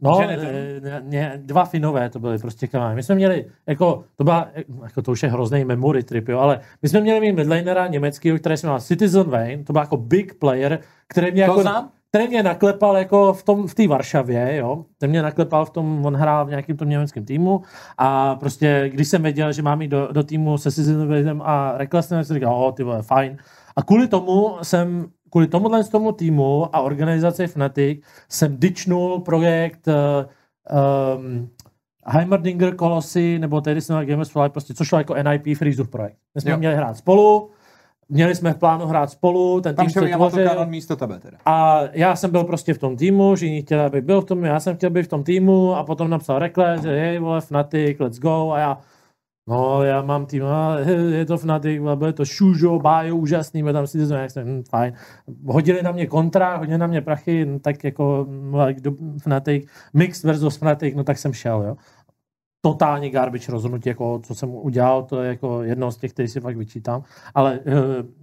No, 0.02 0.18
Ženitr. 0.20 0.46
eh, 0.46 0.80
ne, 0.80 1.02
ne, 1.04 1.40
dva 1.44 1.64
Finové 1.64 2.10
to 2.10 2.18
byly 2.18 2.38
prostě 2.38 2.66
kamarádi. 2.66 2.96
My 2.96 3.02
jsme 3.02 3.14
měli, 3.14 3.46
jako, 3.66 4.04
to 4.16 4.24
byla, 4.24 4.48
jako 4.82 5.02
to 5.02 5.12
už 5.12 5.22
je 5.22 5.28
hrozný 5.28 5.64
memory 5.64 6.02
trip, 6.02 6.28
jo, 6.28 6.38
ale 6.38 6.60
my 6.82 6.88
jsme 6.88 7.00
měli 7.00 7.20
mít 7.20 7.32
midlanera 7.32 7.86
německého, 7.86 8.38
který 8.38 8.56
jsme 8.56 8.68
měl 8.68 8.80
Citizen 8.80 9.30
Vane, 9.30 9.64
to 9.64 9.72
byl 9.72 9.82
jako 9.82 9.96
big 9.96 10.34
player, 10.38 10.78
který 11.08 11.32
mě 11.32 11.44
To 11.46 11.50
jako, 11.50 11.62
znám. 11.62 11.90
Který 12.14 12.28
mě 12.28 12.42
naklepal 12.42 12.96
jako 12.96 13.32
v 13.32 13.42
tom, 13.42 13.66
v 13.66 13.74
té 13.74 13.88
Varšavě, 13.88 14.56
jo, 14.56 14.84
ten 14.98 15.10
mě 15.10 15.22
naklepal 15.22 15.64
v 15.64 15.70
tom, 15.70 16.06
on 16.06 16.16
hrál 16.16 16.46
v 16.46 16.48
nějakém 16.48 16.76
tom 16.76 16.88
německém 16.88 17.24
týmu 17.24 17.62
a 17.98 18.36
prostě, 18.36 18.90
když 18.92 19.08
jsem 19.08 19.22
věděl, 19.22 19.52
že 19.52 19.62
mám 19.62 19.82
jít 19.82 19.88
do, 19.88 20.08
do 20.12 20.22
týmu 20.22 20.58
se 20.58 20.96
Vanem 21.06 21.42
a 21.44 21.78
Recklessem, 21.78 22.24
jsem 22.24 22.34
říkal, 22.34 22.54
o, 22.54 22.72
ty 22.72 22.82
vole, 22.82 23.02
fajn. 23.02 23.36
A 23.76 23.82
kvůli 23.82 24.08
tomu 24.08 24.56
jsem, 24.62 25.06
kvůli 25.30 25.46
tomuhle 25.46 25.84
z 25.84 25.88
tomu 25.88 26.12
týmu 26.12 26.76
a 26.76 26.80
organizaci 26.80 27.46
Fnatic 27.46 28.04
jsem 28.28 28.56
ditchnul 28.58 29.20
projekt 29.20 29.88
um, 29.88 31.48
Heimerdinger 32.06 32.76
Colossi, 32.76 33.38
nebo 33.38 33.60
tehdy 33.60 33.80
jsem 33.80 33.96
na 33.96 34.04
Games 34.04 34.30
for 34.30 34.42
Life, 34.42 34.52
prostě, 34.52 34.74
což 34.74 34.88
šlo 34.88 34.98
jako 34.98 35.14
NIP 35.14 35.58
Freezův 35.58 35.88
projekt. 35.88 36.16
My 36.34 36.40
jsme 36.40 36.50
jo. 36.50 36.58
měli 36.58 36.76
hrát 36.76 36.96
spolu, 36.96 37.50
měli 38.08 38.34
jsme 38.34 38.52
v 38.52 38.58
plánu 38.58 38.86
hrát 38.86 39.10
spolu, 39.10 39.60
ten 39.60 39.74
Tam 39.74 39.86
tým 39.86 39.92
se 39.92 40.08
tvořil. 40.08 40.66
Místo 40.66 40.96
tebe 40.96 41.18
teda. 41.18 41.38
A 41.46 41.80
já 41.92 42.16
jsem 42.16 42.30
byl 42.30 42.44
prostě 42.44 42.74
v 42.74 42.78
tom 42.78 42.96
týmu, 42.96 43.36
že 43.36 43.46
jiní 43.46 43.62
chtěli, 43.62 43.82
aby 43.82 44.00
byl 44.00 44.20
v 44.20 44.24
tom, 44.24 44.44
já 44.44 44.60
jsem 44.60 44.76
chtěl 44.76 44.90
být 44.90 45.02
v 45.02 45.08
tom 45.08 45.24
týmu 45.24 45.76
a 45.76 45.84
potom 45.84 46.10
napsal 46.10 46.38
rekle, 46.38 46.78
že 46.82 46.88
hej, 46.88 47.18
vole, 47.18 47.40
Fnatic, 47.40 47.98
let's 48.00 48.18
go 48.18 48.52
a 48.52 48.58
já, 48.58 48.78
no, 49.48 49.82
já 49.82 50.02
mám 50.02 50.26
tým, 50.26 50.44
a 50.44 50.76
je 51.10 51.26
to 51.26 51.38
Fnatic, 51.38 51.82
bude 51.94 52.12
to 52.12 52.24
šužo, 52.24 52.78
bájo, 52.78 53.16
úžasný, 53.16 53.62
bude 53.62 53.72
tam 53.72 53.86
si 53.86 54.08
to 54.08 54.14
jak 54.14 54.30
jsem, 54.30 54.46
hm, 54.46 54.62
fajn. 54.70 54.92
Hodili 55.46 55.82
na 55.82 55.92
mě 55.92 56.06
kontra, 56.06 56.56
hodili 56.56 56.78
na 56.78 56.86
mě 56.86 57.00
prachy, 57.00 57.46
no, 57.46 57.58
tak 57.58 57.84
jako 57.84 58.26
Fnatic, 59.22 59.66
Mix 59.94 60.24
versus 60.24 60.56
Fnatic, 60.56 60.94
no 60.94 61.04
tak 61.04 61.18
jsem 61.18 61.32
šel, 61.32 61.62
jo. 61.62 61.76
Totálně 62.64 63.10
garbage 63.10 63.52
rozhodnutí, 63.52 63.88
jako 63.88 64.20
co 64.22 64.34
jsem 64.34 64.50
udělal, 64.50 65.02
to 65.02 65.22
je 65.22 65.28
jako 65.28 65.62
jedno 65.62 65.90
z 65.90 65.96
těch, 65.96 66.12
který 66.12 66.28
si 66.28 66.40
fakt 66.40 66.56
vyčítám. 66.56 67.02
Ale 67.34 67.60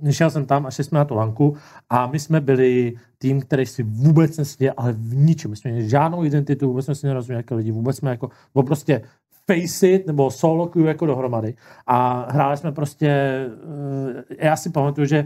uh, 0.04 0.10
šel 0.10 0.30
jsem 0.30 0.46
tam 0.46 0.66
a 0.66 0.72
šli 0.72 0.84
jsme 0.84 1.00
na 1.00 1.06
tu 1.06 1.16
lanku 1.16 1.56
a 1.90 2.08
my 2.08 2.20
jsme 2.20 2.42
byli 2.42 2.94
tým, 3.18 3.42
který 3.42 3.66
si 3.66 3.84
vůbec 3.84 4.38
neseděl, 4.38 4.74
ale 4.78 4.94
v 4.94 5.16
ničem. 5.16 5.52
My 5.52 5.58
jsme 5.58 5.72
měli 5.72 5.90
žádnou 5.90 6.26
identitu, 6.26 6.68
vůbec 6.68 6.86
jsme 6.86 6.96
si 6.96 7.08
nerozuměli 7.08 7.40
jako 7.40 7.56
lidi, 7.56 7.72
vůbec 7.72 7.98
jsme 7.98 8.10
jako, 8.10 8.30
bylo 8.54 8.64
prostě 8.64 9.02
face 9.48 9.88
it 9.88 10.08
nebo 10.08 10.32
solo 10.32 10.68
queue 10.68 10.88
jako 10.88 11.06
dohromady. 11.06 11.54
A 11.88 12.28
hráli 12.32 12.58
jsme 12.58 12.72
prostě, 12.72 13.40
uh, 13.64 14.22
já 14.40 14.56
si 14.56 14.70
pamatuju, 14.70 15.08
že 15.08 15.26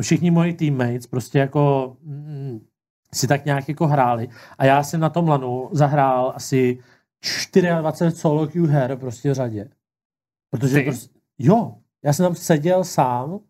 všichni 0.00 0.30
moji 0.30 0.52
teammates 0.52 1.06
prostě 1.06 1.38
jako 1.38 1.96
mm, 2.02 2.60
si 3.14 3.26
tak 3.26 3.44
nějak 3.44 3.68
jako 3.68 3.86
hráli 3.86 4.28
a 4.58 4.64
já 4.64 4.82
jsem 4.82 5.00
na 5.00 5.08
tom 5.08 5.28
lanu 5.28 5.68
zahrál 5.72 6.32
asi 6.36 6.78
24 7.22 8.10
solo 8.16 8.46
queue 8.46 8.68
her 8.68 8.96
prostě 8.96 9.30
v 9.30 9.34
řadě. 9.34 9.68
Protože 10.50 10.74
Ty? 10.74 10.84
prostě, 10.84 11.18
jo, 11.38 11.74
já 12.04 12.12
jsem 12.12 12.26
tam 12.26 12.34
seděl 12.34 12.84
sám 12.84 13.30
uh, 13.30 13.40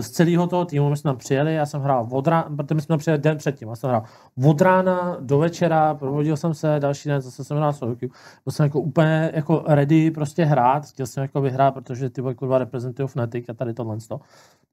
z 0.00 0.10
celého 0.10 0.46
toho 0.46 0.64
týmu, 0.64 0.90
my 0.90 0.96
jsme 0.96 1.08
tam 1.08 1.16
přijeli, 1.16 1.54
já 1.54 1.66
jsem 1.66 1.80
hrál 1.80 2.08
od 2.10 2.26
rána, 2.26 2.56
protože 2.56 2.74
my 2.74 2.80
jsme 2.80 2.88
tam 2.88 2.98
přijeli 2.98 3.22
den 3.22 3.38
předtím, 3.38 3.68
já 3.68 3.76
jsem 3.76 3.90
hrál 3.90 4.02
od 4.44 4.60
rána 4.60 5.16
do 5.20 5.38
večera, 5.38 5.94
provodil 5.94 6.36
jsem 6.36 6.54
se, 6.54 6.76
další 6.78 7.08
den 7.08 7.20
zase 7.20 7.44
jsem 7.44 7.56
hrál 7.56 7.72
solo 7.72 7.96
queue, 7.96 8.10
byl 8.44 8.52
jsem 8.52 8.64
jako 8.64 8.80
úplně 8.80 9.30
jako 9.34 9.64
ready 9.66 10.10
prostě 10.10 10.44
hrát, 10.44 10.86
chtěl 10.86 11.06
jsem 11.06 11.22
jako 11.22 11.40
vyhrát, 11.40 11.74
protože 11.74 12.10
ty 12.10 12.20
vole, 12.20 12.34
kurva 12.34 12.58
reprezentují 12.58 13.08
Fnatic 13.08 13.48
a 13.48 13.54
tady 13.54 13.74
tohle 13.74 13.96
to. 14.08 14.20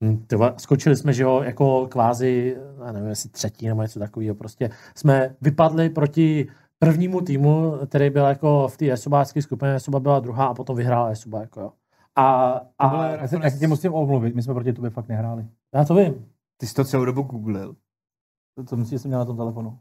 Hm, 0.04 0.24
Ty 0.28 0.36
vole, 0.36 0.54
skočili 0.58 0.96
jsme, 0.96 1.14
že 1.14 1.24
jo, 1.24 1.42
jako 1.44 1.88
kvázi, 1.88 2.58
já 2.86 2.92
nevím, 2.92 3.10
jestli 3.10 3.30
třetí 3.30 3.68
nebo 3.68 3.82
něco 3.82 4.00
takového, 4.00 4.36
prostě 4.36 4.70
jsme 4.96 5.36
vypadli 5.42 5.90
proti 5.90 6.48
prvnímu 6.86 7.22
týmu, 7.22 7.74
který 7.88 8.10
byl 8.10 8.26
jako 8.26 8.68
v 8.68 8.78
té 8.78 8.92
esobácké 8.92 9.42
skupině, 9.42 9.76
Esoba 9.76 10.00
byla 10.00 10.20
druhá 10.20 10.46
a 10.46 10.54
potom 10.54 10.76
vyhrála 10.76 11.08
Esoba, 11.08 11.42
jako 11.42 11.62
jo. 11.62 11.72
A, 12.16 12.52
a 12.80 13.08
Já 13.08 13.28
se, 13.28 13.40
já 13.44 13.50
se 13.50 13.60
tě 13.60 13.68
musím 13.68 13.94
omluvit, 13.94 14.36
my 14.36 14.42
jsme 14.42 14.54
proti 14.54 14.74
tobě 14.74 14.90
fakt 14.90 15.08
nehráli. 15.08 15.46
já 15.76 15.86
to 15.86 15.96
vím. 15.96 16.26
Ty 16.58 16.68
jsi 16.68 16.74
to 16.74 16.84
celou 16.86 17.06
dobu 17.06 17.22
googlil. 17.22 17.76
To, 18.56 18.64
to 18.64 18.76
myslíš, 18.78 18.92
že 18.92 19.00
jsem 19.00 19.10
měl 19.10 19.20
na 19.20 19.26
tom 19.26 19.38
telefonu. 19.38 19.78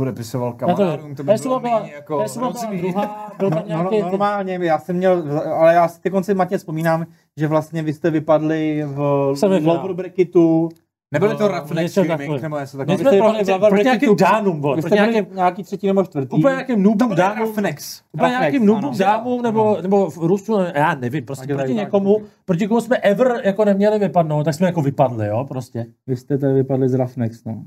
Odepisoval 0.00 0.52
kamarádům, 0.52 1.14
to 1.14 1.22
by 1.22 1.34
bylo 1.42 1.60
byla, 1.60 1.80
méně 1.80 1.92
jako 1.92 2.24
byla 2.38 2.48
rozumí. 2.48 2.78
druhá, 2.78 3.32
byl 3.38 3.50
tam 3.50 3.62
No, 3.68 3.82
no, 3.82 3.90
normálně, 4.02 4.58
já 4.62 4.78
jsem 4.78 4.96
měl, 4.96 5.42
ale 5.54 5.74
já 5.74 5.88
si 5.88 6.00
ty 6.00 6.10
konci 6.10 6.34
Matě 6.34 6.58
vzpomínám, 6.58 7.06
že 7.36 7.46
vlastně 7.48 7.82
vy 7.82 7.92
jste 7.92 8.10
vypadli 8.10 8.82
v 8.86 9.34
lower 9.64 9.92
bracketu. 9.92 10.68
Nebyly 11.12 11.36
to 11.36 11.42
No, 11.42 11.48
Rough 11.48 11.70
Neck 11.70 11.82
něco 11.82 11.90
Streaming, 12.00 12.10
takového. 12.18 12.42
nebo 12.42 12.58
něco 12.60 12.78
My 12.78 12.86
takového. 12.86 13.34
jsme 13.34 13.44
jste 13.44 13.58
proti, 13.68 13.84
nějakým 13.84 14.16
dánům, 14.16 14.60
vole, 14.60 14.76
Vy 14.76 14.82
proti 14.82 14.96
jste 14.96 15.02
byli 15.02 15.12
nějakým, 15.14 15.34
nějaký 15.36 15.62
třetí 15.62 15.86
nebo 15.86 16.04
čtvrtý. 16.04 16.36
úplně 16.36 16.52
nějakým 16.54 16.82
noobům 16.82 17.14
dánům, 17.14 17.46
Rough 17.46 17.58
Necks. 17.58 18.02
úplně 18.12 18.30
nějakým 18.30 18.66
noobům 18.66 18.84
ano. 18.88 18.98
dámům, 18.98 19.42
nebo, 19.42 19.78
nebo 19.82 20.10
v 20.10 20.16
Rusu, 20.18 20.58
já 20.74 20.94
nevím, 20.94 21.24
prostě 21.24 21.46
Taky 21.46 21.54
proti 21.58 21.74
někomu, 21.74 22.22
proti 22.44 22.68
komu 22.68 22.80
jsme 22.80 22.96
ever 22.96 23.40
jako 23.44 23.64
neměli 23.64 23.98
vypadnout, 23.98 24.44
tak 24.44 24.54
jsme 24.54 24.66
jako 24.66 24.82
vypadli, 24.82 25.26
jo, 25.26 25.44
prostě. 25.48 25.86
Vy 26.06 26.16
jste 26.16 26.38
tady 26.38 26.52
vypadli 26.54 26.88
z 26.88 26.94
Rough 26.94 27.16
Next, 27.16 27.46
no. 27.46 27.62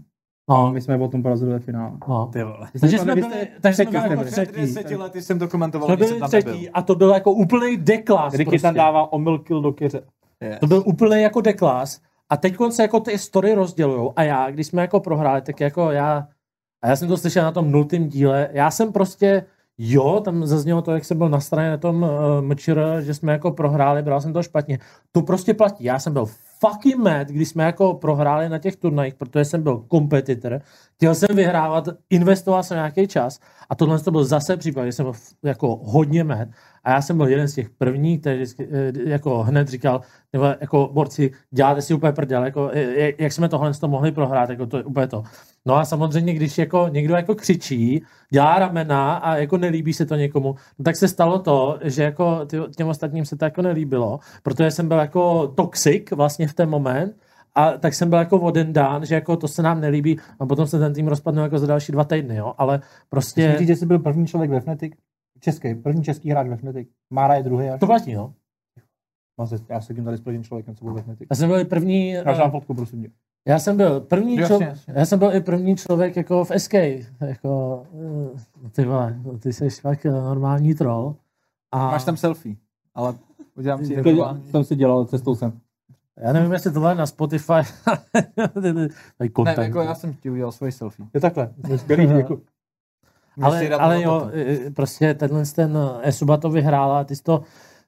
No, 0.49 0.71
My 0.73 0.81
jsme 0.81 0.97
potom 0.97 1.23
porazili 1.23 1.51
ve 1.51 1.59
finále. 1.59 1.91
no. 2.07 2.29
Ty 2.33 2.43
vole. 2.43 2.67
Takže 2.81 2.97
Vy 2.97 3.03
jsme 3.03 3.15
byli, 3.15 3.47
takže 3.61 3.75
jsme 3.75 3.85
třetí 3.85 3.91
byli 3.97 4.09
jako 4.09 4.23
třetí. 4.23 4.61
deseti 4.61 4.95
lety 4.95 5.21
jsem 5.21 5.39
to 5.39 5.47
komentoval, 5.47 5.87
Jsme 5.87 5.95
když 5.95 6.07
byli 6.07 6.09
jsem 6.09 6.19
tam 6.19 6.27
třetí 6.29 6.47
nebyl. 6.49 6.69
a 6.73 6.81
to 6.81 6.95
byl 6.95 7.09
jako 7.09 7.31
úplný 7.31 7.77
deklas. 7.77 8.33
Ricky 8.33 8.45
prostě. 8.45 8.61
tam 8.67 8.75
dává 8.75 9.13
omyl 9.13 9.39
kill 9.39 9.61
do 9.61 9.71
keře. 9.73 10.01
Yes. 10.41 10.59
To 10.59 10.67
byl 10.67 10.83
úplný 10.85 11.21
jako 11.21 11.41
deklas. 11.41 11.99
A 12.29 12.37
teď 12.37 12.55
se 12.69 12.81
jako 12.81 12.99
ty 12.99 13.17
story 13.17 13.53
rozdělují. 13.53 14.11
A 14.15 14.23
já, 14.23 14.51
když 14.51 14.67
jsme 14.67 14.81
jako 14.81 14.99
prohráli, 14.99 15.41
tak 15.41 15.59
jako 15.59 15.91
já, 15.91 16.27
a 16.81 16.87
já 16.87 16.95
jsem 16.95 17.07
to 17.07 17.17
slyšel 17.17 17.43
na 17.43 17.51
tom 17.51 17.71
nultém 17.71 18.07
díle, 18.07 18.49
já 18.51 18.71
jsem 18.71 18.91
prostě, 18.93 19.45
jo, 19.77 20.21
tam 20.25 20.45
zaznělo 20.45 20.81
to, 20.81 20.91
jak 20.91 21.05
jsem 21.05 21.17
byl 21.17 21.29
na 21.29 21.39
straně 21.39 21.69
na 21.69 21.77
tom 21.77 22.03
uh, 22.03 22.09
mčr, 22.41 23.01
že 23.01 23.13
jsme 23.13 23.31
jako 23.31 23.51
prohráli, 23.51 24.03
bral 24.03 24.21
jsem 24.21 24.33
to 24.33 24.43
špatně. 24.43 24.79
To 25.11 25.21
prostě 25.21 25.53
platí. 25.53 25.83
Já 25.83 25.99
jsem 25.99 26.13
byl 26.13 26.25
fucking 26.59 26.95
mad, 26.95 27.27
když 27.27 27.49
jsme 27.49 27.63
jako 27.63 27.93
prohráli 27.93 28.49
na 28.49 28.57
těch 28.57 28.75
turnajích, 28.75 29.15
protože 29.15 29.45
jsem 29.45 29.63
byl 29.63 29.77
kompetitor, 29.87 30.61
chtěl 30.95 31.15
jsem 31.15 31.35
vyhrávat, 31.35 31.87
investoval 32.09 32.63
jsem 32.63 32.75
nějaký 32.75 33.07
čas 33.07 33.39
a 33.69 33.75
tohle 33.75 33.99
to 33.99 34.11
byl 34.11 34.25
zase 34.25 34.57
případ, 34.57 34.85
že 34.85 34.91
jsem 34.91 35.05
byl 35.05 35.13
jako 35.43 35.79
hodně 35.83 36.23
mad 36.23 36.47
a 36.85 36.91
já 36.91 37.01
jsem 37.01 37.17
byl 37.17 37.27
jeden 37.27 37.47
z 37.47 37.53
těch 37.53 37.69
prvních, 37.69 38.19
který 38.21 38.35
vždycky, 38.35 38.67
eh, 38.71 39.09
jako 39.09 39.43
hned 39.43 39.67
říkal, 39.67 40.01
nebo 40.33 40.45
jako 40.45 40.89
borci, 40.93 41.31
děláte 41.51 41.81
si 41.81 41.93
úplně 41.93 42.11
prdel, 42.11 42.45
jako, 42.45 42.69
eh, 42.73 43.13
jak 43.23 43.31
jsme 43.31 43.49
tohle 43.49 43.73
to 43.73 43.87
mohli 43.87 44.11
prohrát, 44.11 44.49
jako 44.49 44.65
to 44.65 44.77
je 44.77 44.83
úplně 44.83 45.07
to. 45.07 45.23
No 45.65 45.75
a 45.75 45.85
samozřejmě, 45.85 46.33
když 46.33 46.57
jako 46.57 46.87
někdo 46.91 47.15
jako 47.15 47.35
křičí, 47.35 48.03
dělá 48.29 48.59
ramena 48.59 49.15
a 49.15 49.35
jako 49.35 49.57
nelíbí 49.57 49.93
se 49.93 50.05
to 50.05 50.15
někomu, 50.15 50.55
no 50.79 50.83
tak 50.83 50.95
se 50.95 51.07
stalo 51.07 51.39
to, 51.39 51.79
že 51.83 52.03
jako 52.03 52.47
těm 52.77 52.87
ostatním 52.87 53.25
se 53.25 53.35
to 53.37 53.45
jako 53.45 53.61
nelíbilo, 53.61 54.19
protože 54.43 54.71
jsem 54.71 54.87
byl 54.87 54.97
jako 54.97 55.47
toxic 55.47 56.11
vlastně 56.11 56.47
v 56.47 56.53
ten 56.53 56.69
moment 56.69 57.15
a 57.55 57.71
tak 57.71 57.93
jsem 57.93 58.09
byl 58.09 58.19
jako 58.19 58.37
voden 58.37 58.73
dán, 58.73 59.05
že 59.05 59.15
jako 59.15 59.37
to 59.37 59.47
se 59.47 59.61
nám 59.61 59.81
nelíbí 59.81 60.19
a 60.39 60.45
potom 60.45 60.67
se 60.67 60.79
ten 60.79 60.93
tým 60.93 61.07
rozpadnul 61.07 61.43
jako 61.43 61.59
za 61.59 61.67
další 61.67 61.91
dva 61.91 62.03
týdny, 62.03 62.35
jo, 62.35 62.53
ale 62.57 62.81
prostě 63.09 63.49
Myslím, 63.49 63.67
že 63.67 63.75
jsi 63.75 63.85
byl 63.85 63.99
první 63.99 64.27
člověk 64.27 64.51
ve 64.51 64.59
Fnatic, 64.59 64.93
český, 65.39 65.75
první 65.75 66.03
český 66.03 66.29
hráč 66.31 66.47
ve 66.47 66.57
Fnatic. 66.57 66.87
Mára 67.09 67.35
je 67.35 67.43
druhý 67.43 67.69
až. 67.69 67.79
to 67.79 67.85
platí, 67.85 68.13
no. 68.13 68.33
Mám 69.37 69.47
se- 69.47 69.55
Já 69.69 69.81
sedím 69.81 70.05
tady 70.05 70.17
s 70.17 70.21
prvním 70.21 70.43
člověkem, 70.43 70.75
co 70.75 70.85
byl 70.85 70.93
ve 70.93 71.01
Fnatic. 71.01 71.27
Já 71.29 71.35
jsem 71.35 71.49
byl 71.49 71.59
i 71.59 71.65
první, 71.65 72.09
Já 72.09 72.31
eh, 72.35 72.37
mám 72.37 72.51
fotku, 72.51 72.73
prosím 72.73 73.01
tě. 73.03 73.09
já 73.47 73.59
jsem 73.59 73.77
byl 73.77 73.99
první 74.01 74.35
Jasně, 74.35 74.47
člověk, 74.47 74.69
jasně. 74.69 74.93
já 74.97 75.05
jsem 75.05 75.19
byl 75.19 75.35
i 75.35 75.41
první 75.41 75.75
člověk 75.75 76.15
jako 76.15 76.43
v 76.45 76.51
SK, 76.59 76.73
jako 77.21 77.83
eh, 78.65 78.69
ty 78.69 78.85
vole, 78.85 79.19
ty 79.39 79.53
jsi 79.53 79.69
fakt 79.69 80.05
eh, 80.05 80.11
normální 80.11 80.75
troll. 80.75 81.15
A 81.71 81.77
Máš 81.91 82.03
tam 82.03 82.17
selfie, 82.17 82.55
ale 82.95 83.13
udělám 83.57 83.85
si 83.85 83.95
jsem 84.51 84.63
si 84.63 84.75
dělal 84.75 85.05
cestou 85.05 85.35
sem. 85.35 85.59
já 86.17 86.33
nevím, 86.33 86.51
jestli 86.53 86.71
tohle 86.71 86.91
je 86.91 86.95
na 86.95 87.05
Spotify, 87.05 87.53
Ne, 89.45 89.55
jako 89.63 89.81
já 89.81 89.95
jsem 89.95 90.13
ti 90.13 90.29
udělal 90.29 90.51
svoji 90.51 90.71
selfie. 90.71 91.07
Je 91.13 91.21
takhle. 91.21 91.53
Skvělý, 91.75 92.07
děkuji. 92.17 92.43
Ale, 93.41 93.69
ale 93.69 94.01
jo, 94.01 94.19
potom. 94.19 94.31
eh, 94.67 94.71
prostě 94.71 95.13
tenhle 95.13 95.43
ten 95.45 95.77
eh, 95.77 96.07
Esuba 96.09 96.37
to 96.37 96.49
vyhrála, 96.49 97.03
ty 97.03 97.15
jsi 97.15 97.23
to, 97.23 97.41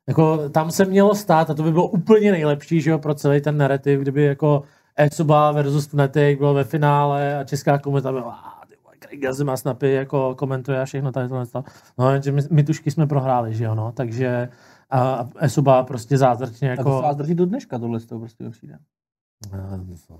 jako 0.07 0.49
tam 0.49 0.72
se 0.72 0.86
mělo 0.86 1.15
stát 1.15 1.49
a 1.49 1.53
to 1.53 1.64
by 1.64 1.72
bylo 1.72 1.88
úplně 1.88 2.32
nejlepší, 2.32 2.82
že 2.82 2.91
jo, 2.91 2.99
pro 2.99 3.14
celý 3.15 3.41
ten 3.41 3.57
narrativ, 3.57 3.99
kdyby 3.99 4.24
jako 4.24 4.64
Esuba 4.95 5.52
versus 5.52 5.88
Fnatic 5.88 6.38
bylo 6.40 6.53
ve 6.53 6.64
finále 6.64 7.38
a 7.40 7.44
česká 7.44 7.78
komunita 7.78 8.11
byla 8.11 8.24
"Ah, 8.32 8.65
ty 8.69 8.76
vole, 8.84 8.95
Greg 9.19 9.34
Zima 9.34 9.57
snapy 9.57 9.91
jako 9.94 10.36
komentuje 10.36 10.82
a 10.82 10.86
všechno 10.86 11.11
tady 11.11 11.30
tohle. 11.30 11.45
to." 11.45 11.64
No, 11.98 12.11
jenže 12.11 12.32
my, 12.32 12.41
my 12.52 12.64
tušky 12.64 12.91
jsme 12.91 13.07
prohráli, 13.07 13.53
že 13.56 13.64
jo, 13.64 13.76
no, 13.76 13.91
takže 13.91 14.49
a 14.90 15.26
Esuba 15.40 15.84
prostě 15.84 16.18
zázračně 16.18 16.69
Jako... 16.69 16.82
A 16.82 16.84
to 16.84 16.90
jako... 16.90 16.99
se 17.02 17.03
vás 17.07 17.15
drží 17.15 17.36
do 17.36 17.45
dneška, 17.45 17.80
tohle 17.80 17.99
z 17.99 18.06
toho 18.06 18.19
prostě 18.19 18.49
přijde. 18.49 18.78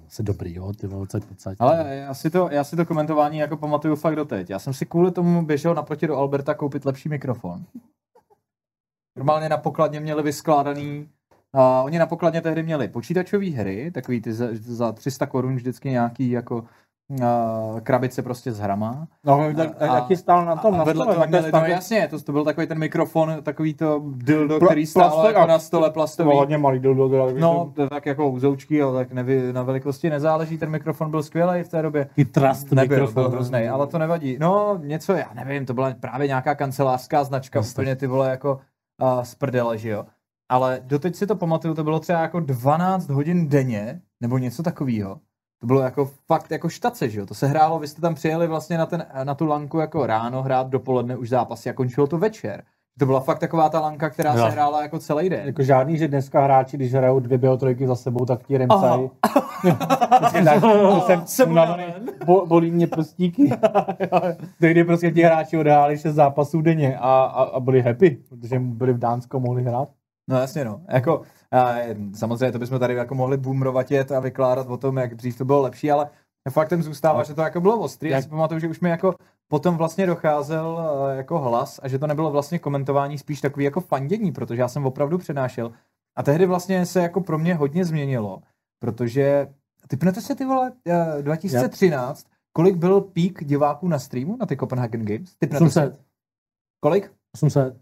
Se 0.08 0.24
dobrý, 0.24 0.54
jo, 0.56 0.74
ty 0.74 0.88
vole, 0.88 1.08
co 1.08 1.20
podstatě. 1.20 1.58
Ale 1.60 1.96
já 1.96 2.14
si, 2.14 2.30
to, 2.30 2.50
já 2.52 2.64
si 2.64 2.76
to 2.76 2.86
komentování 2.86 3.38
jako 3.38 3.58
pamatuju 3.58 3.96
fakt 3.96 4.16
doteď. 4.16 4.50
Já 4.50 4.60
jsem 4.60 4.74
si 4.74 4.86
kvůli 4.86 5.12
tomu 5.12 5.46
běžel 5.46 5.76
naproti 5.76 6.08
do 6.08 6.18
Alberta 6.18 6.54
koupit 6.54 6.86
lepší 6.86 7.10
mikrofon. 7.10 7.66
Normálně 9.18 9.50
na 9.50 9.58
pokladně 9.58 10.00
měli 10.00 10.24
vyskládaný 10.24 11.10
a 11.54 11.82
oni 11.82 12.00
na 12.00 12.06
pokladně 12.06 12.42
tehdy 12.42 12.64
měli 12.64 12.88
počítačové 12.88 13.50
hry, 13.50 13.92
takový 13.92 14.22
ty 14.22 14.34
za, 14.34 14.48
za 14.54 14.92
300 14.92 15.26
korun 15.26 15.56
vždycky 15.56 15.90
nějaký 15.90 16.32
jako 16.32 16.66
krabice 17.84 18.22
prostě 18.22 18.52
s 18.52 18.60
hrama. 18.60 19.08
No, 19.26 19.54
tak, 19.56 19.76
tak, 19.76 19.90
A- 19.90 19.96
jaký 19.96 20.16
stál 20.16 20.46
na 20.46 20.56
tom, 20.56 20.74
a 20.74 20.78
na 20.78 20.84
vedle 20.84 21.04
stole, 21.06 21.16
toho 21.16 21.28
měli, 21.28 21.52
no 21.54 21.66
jasně, 21.66 22.08
to, 22.08 22.22
to 22.22 22.32
byl 22.32 22.44
takový 22.46 22.68
ten 22.68 22.80
mikrofon, 22.80 23.38
takový 23.44 23.74
to 23.74 24.02
dildo, 24.16 24.58
Pla- 24.58 24.66
který 24.66 24.86
stálo 24.86 25.06
plastový, 25.10 25.28
jako 25.28 25.40
a- 25.40 25.46
na 25.46 25.60
stole 25.60 25.90
To 25.90 25.94
plastový. 25.94 26.28
bylo 26.30 26.40
hodně 26.40 26.58
malý 26.58 26.80
dildo, 26.80 27.10
teda, 27.10 27.24
No, 27.40 27.72
to 27.76 27.90
tak 27.90 28.06
jako 28.06 28.30
uzoučky, 28.30 28.82
ale 28.82 28.94
tak 29.06 29.14
nevy, 29.14 29.54
na 29.54 29.64
velikosti 29.64 30.10
nezáleží, 30.10 30.58
ten 30.58 30.70
mikrofon 30.70 31.12
byl 31.12 31.24
skvělý 31.24 31.64
v 31.64 31.70
té 31.70 31.82
době. 31.82 32.10
I 32.18 32.26
trust 32.26 32.72
Nebyl, 32.72 32.98
mikrofon. 32.98 33.14
byl 33.24 33.30
hrozný, 33.32 33.68
ale 33.68 33.88
to 33.88 33.98
nevadí. 33.98 34.38
No, 34.40 34.80
něco, 34.84 35.14
já 35.14 35.30
nevím, 35.34 35.66
to 35.66 35.74
byla 35.74 35.94
právě 36.00 36.28
nějaká 36.28 36.56
kancelářská 36.56 37.24
značka, 37.24 37.60
Jasně. 37.60 37.72
úplně 37.72 37.96
ty 37.96 38.08
vole 38.08 38.30
jako 38.30 38.60
uh, 39.02 39.22
z 39.22 39.36
prdele, 39.36 39.78
že 39.78 39.90
jo. 39.90 40.06
Ale 40.50 40.80
doteď 40.84 41.16
si 41.16 41.28
to 41.28 41.36
pamatuju, 41.36 41.74
to 41.74 41.84
bylo 41.84 42.00
třeba 42.00 42.20
jako 42.22 42.40
12 42.40 43.10
hodin 43.10 43.50
denně, 43.50 44.02
nebo 44.22 44.38
něco 44.38 44.64
takového. 44.64 45.20
To 45.60 45.68
bylo 45.68 45.82
jako 45.82 46.12
fakt 46.28 46.52
jako 46.52 46.70
štace, 46.70 47.10
že 47.10 47.20
jo. 47.20 47.26
To 47.26 47.34
se 47.34 47.48
hrálo, 47.48 47.80
vy 47.80 47.88
jste 47.88 48.02
tam 48.02 48.16
přijeli 48.16 48.48
vlastně 48.48 48.78
na, 48.78 48.86
ten, 48.86 49.06
na 49.24 49.36
tu 49.36 49.46
lanku 49.46 49.80
jako 49.80 50.06
ráno 50.06 50.44
hrát, 50.44 50.68
dopoledne 50.68 51.18
už 51.18 51.30
zápasy 51.30 51.70
a 51.70 51.74
končilo 51.74 52.08
to 52.08 52.18
večer. 52.18 52.64
To 53.00 53.06
byla 53.06 53.20
fakt 53.20 53.40
taková 53.40 53.70
ta 53.70 53.80
lanka, 53.80 54.10
která 54.10 54.34
Jo. 54.34 54.44
se 54.44 54.50
hrála 54.50 54.82
jako 54.82 55.00
celý 55.00 55.30
den. 55.30 55.46
Jako 55.46 55.64
žádný, 55.64 55.98
že 55.98 56.08
dneska 56.08 56.44
hráči, 56.44 56.78
když 56.78 56.94
hrajou 56.94 57.20
dvě 57.20 57.38
biotrojky 57.38 57.88
za 57.88 57.96
sebou, 57.96 58.26
tak 58.26 58.44
ti 58.48 58.58
remcají. 58.58 59.10
jsem, 61.06 61.22
jsem 61.26 61.52
unavený, 61.52 61.84
bo, 62.26 62.46
bolí 62.46 62.72
mě 62.72 62.88
prstíky. 62.88 63.52
Tehdy 64.60 64.84
prostě 64.84 65.12
ti 65.12 65.22
hráči 65.22 65.58
odehráli 65.58 65.98
6 65.98 66.16
zápasů 66.16 66.62
denně 66.62 66.98
a, 66.98 67.02
a, 67.02 67.44
a 67.44 67.60
byli 67.60 67.82
happy, 67.82 68.18
protože 68.30 68.60
byli 68.60 68.94
v 68.94 69.00
Dánsku, 69.00 69.40
mohli 69.40 69.64
hrát. 69.64 69.90
No 70.30 70.38
jasně 70.38 70.66
no. 70.66 70.82
Jako, 70.90 71.22
a, 71.52 71.76
samozřejmě 72.16 72.52
to 72.52 72.60
bychom 72.60 72.80
tady 72.80 72.94
jako 72.94 73.16
mohli 73.16 73.38
boomrovatět 73.38 74.12
a 74.12 74.20
vykládat 74.20 74.68
o 74.68 74.78
tom, 74.78 74.98
jak 74.98 75.16
dřív 75.16 75.38
to 75.38 75.46
bylo 75.46 75.62
lepší, 75.62 75.92
ale 75.92 76.10
faktem 76.50 76.84
zůstává, 76.84 77.24
že 77.24 77.34
to 77.34 77.42
jako 77.42 77.62
bylo 77.62 77.80
ostrý. 77.80 78.10
Já 78.10 78.16
Jak- 78.16 78.24
si 78.24 78.30
pamatuju, 78.30 78.60
že 78.60 78.68
už 78.68 78.80
mi 78.80 78.90
jako 78.90 79.16
potom 79.48 79.78
vlastně 79.78 80.06
docházel 80.06 80.80
eh, 81.12 81.18
jako 81.18 81.40
hlas 81.40 81.80
a 81.84 81.88
že 81.88 82.00
to 82.00 82.08
nebylo 82.08 82.32
vlastně 82.32 82.60
komentování, 82.60 83.18
spíš 83.18 83.42
takový 83.42 83.66
jako 83.66 83.82
fandění, 83.82 84.32
protože 84.32 84.62
já 84.62 84.68
jsem 84.68 84.86
opravdu 84.86 85.18
přenášel. 85.18 85.72
A 86.18 86.24
tehdy 86.24 86.46
vlastně 86.46 86.86
se 86.86 87.02
jako 87.02 87.22
pro 87.22 87.38
mě 87.38 87.56
hodně 87.56 87.86
změnilo, 87.86 88.42
protože 88.80 89.54
typnete 89.88 90.22
si 90.22 90.36
ty 90.36 90.46
vole 90.46 90.72
eh, 90.88 91.22
2013, 91.22 92.28
kolik 92.54 92.76
byl 92.76 93.02
pík 93.02 93.44
diváků 93.44 93.88
na 93.88 94.00
streamu 94.00 94.38
na 94.40 94.46
ty 94.46 94.58
Copenhagen 94.58 95.06
Games? 95.06 95.36
Typnete 95.36 95.66
si? 95.66 95.80
800. 95.80 96.00
Kolik? 96.80 97.12
800. 97.36 97.78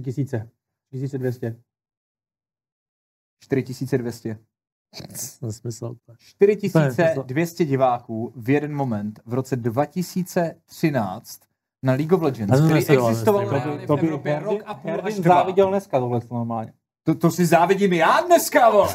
3000. 0.00 0.48
3200. 0.90 1.56
4200. 3.44 4.38
Nesmysl. 5.42 5.96
4200 6.18 7.64
diváků 7.64 8.32
v 8.36 8.50
jeden 8.50 8.74
moment 8.74 9.20
v 9.26 9.34
roce 9.34 9.56
2013 9.56 11.40
na 11.82 11.92
League 11.92 12.12
of 12.12 12.22
Legends, 12.22 12.60
který 12.60 12.86
existoval 12.86 13.46
v 13.46 13.86
To 13.86 13.96
by 13.96 14.02
Evropě 14.06 14.38
rok 14.38 14.62
a 14.66 14.74
půl 14.74 15.00
až 15.02 15.14
dva. 15.14 15.34
záviděl 15.34 15.68
dneska 15.70 16.00
tohle 16.00 16.20
normálně. 16.30 16.72
To, 17.04 17.14
to 17.14 17.30
si 17.30 17.46
závidím 17.46 17.92
já 17.92 18.20
dneska, 18.20 18.70
vole. 18.70 18.88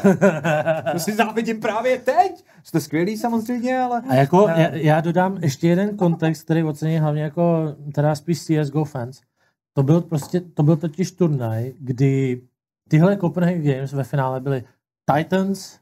To 0.92 0.98
si 0.98 1.12
závidím 1.12 1.60
právě 1.60 1.98
teď. 1.98 2.44
Jste 2.64 2.80
skvělý 2.80 3.16
samozřejmě, 3.16 3.78
ale... 3.78 4.02
A 4.08 4.14
jako 4.14 4.48
já, 4.48 4.74
já 4.74 5.00
dodám 5.00 5.38
ještě 5.42 5.68
jeden 5.68 5.96
kontext, 5.96 6.44
který 6.44 6.62
ocení 6.62 6.98
hlavně 6.98 7.22
jako 7.22 7.76
teda 7.94 8.14
spíš 8.14 8.44
CSGO 8.44 8.84
fans. 8.84 9.20
To 9.76 9.82
byl 9.82 10.00
prostě, 10.00 10.40
to 10.40 10.62
byl 10.62 10.76
totiž 10.76 11.12
turnaj, 11.12 11.72
kdy 11.78 12.42
tyhle 12.88 13.16
Copenhagen 13.16 13.62
Games 13.62 13.92
ve 13.92 14.04
finále 14.04 14.40
byly 14.40 14.64
Titans, 15.14 15.78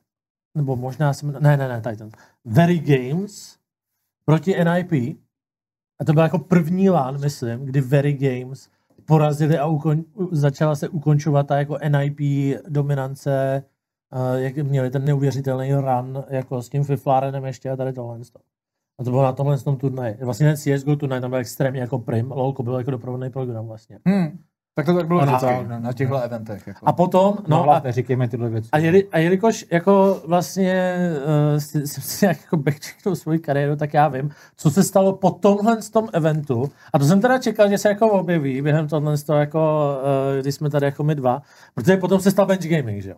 nebo 0.55 0.77
možná 0.77 1.13
jsem, 1.13 1.33
ne, 1.33 1.57
ne, 1.57 1.69
ne, 1.69 1.83
Titans, 1.91 2.15
Very 2.45 2.79
Games 2.79 3.59
proti 4.25 4.55
NIP. 4.65 5.19
A 6.01 6.05
to 6.05 6.13
byl 6.13 6.23
jako 6.23 6.39
první 6.39 6.91
LAN, 6.91 7.21
myslím, 7.21 7.65
kdy 7.65 7.81
Very 7.81 8.13
Games 8.13 8.69
porazili 9.05 9.59
a 9.59 9.67
ukon, 9.67 10.05
začala 10.31 10.77
se 10.77 10.89
ukončovat 10.89 11.47
ta 11.47 11.59
jako 11.59 11.79
NIP 11.89 12.21
dominance, 12.69 13.63
uh, 14.13 14.43
jak 14.43 14.57
měli 14.57 14.91
ten 14.91 15.05
neuvěřitelný 15.05 15.75
run 15.75 16.25
jako 16.29 16.63
s 16.63 16.69
tím 16.69 16.85
Fiflárenem 16.85 17.45
ještě 17.45 17.71
a 17.71 17.77
tady 17.77 17.93
tohle. 17.93 18.21
A 19.03 19.05
to 19.05 19.11
bylo 19.11 19.23
na 19.23 19.33
tomhle 19.33 19.59
tom 19.59 19.77
turnaji. 19.77 20.17
Vlastně 20.21 20.47
ten 20.47 20.57
CSGO 20.57 20.97
turnaj 20.97 21.21
tam 21.21 21.31
byl 21.31 21.39
extrémně 21.39 21.81
jako 21.81 21.99
prim, 21.99 22.31
LOLko 22.31 22.63
byl 22.63 22.79
jako 22.79 22.91
doprovodný 22.91 23.31
program 23.31 23.67
vlastně. 23.67 23.99
Hmm. 24.07 24.39
Tak 24.75 24.87
to 24.87 24.95
tak 24.95 25.07
bylo 25.07 25.27
tak. 25.27 25.69
na, 25.69 25.79
na 25.79 25.93
těchto 25.93 26.21
eventech. 26.21 26.67
Jako. 26.67 26.89
A 26.89 26.93
potom, 26.93 27.39
No, 27.49 27.57
no 27.59 27.67
no 27.67 27.73
a, 27.73 27.81
neříkejme 27.85 28.29
tyhle 28.29 28.49
věci. 28.49 28.69
a, 28.73 28.79
jeli, 28.79 29.09
a 29.13 29.19
jelikož 29.19 29.67
jako 29.71 30.23
vlastně 30.27 30.97
uh, 31.53 31.59
si, 31.59 31.87
si, 31.87 32.01
si 32.01 32.25
jak 32.25 32.41
jako 32.41 32.57
backchecknul 32.57 33.17
svoji 33.17 33.39
kariéru, 33.39 33.77
tak 33.77 33.95
já 33.95 34.09
vím, 34.09 34.31
co 34.57 34.71
se 34.71 34.83
stalo 34.83 35.13
po 35.13 35.31
tomhle 35.31 35.83
z 35.83 35.91
tom 35.91 36.09
eventu. 36.13 36.71
A 36.93 36.99
to 36.99 37.05
jsem 37.05 37.21
teda 37.21 37.39
čekal, 37.39 37.69
že 37.71 37.79
se 37.79 37.89
jako 37.89 38.11
objeví 38.11 38.63
během 38.63 38.89
tohle 38.89 39.17
z 39.17 39.25
toho, 39.25 39.39
jako, 39.39 39.59
uh, 40.37 40.43
když 40.43 40.55
jsme 40.55 40.71
tady 40.71 40.87
jako 40.87 41.05
my 41.05 41.15
dva, 41.15 41.43
protože 41.75 41.97
potom 41.97 42.21
se 42.21 42.31
stal 42.31 42.47
bench 42.47 42.67
gaming, 42.69 43.03
že 43.03 43.11
jo. 43.11 43.17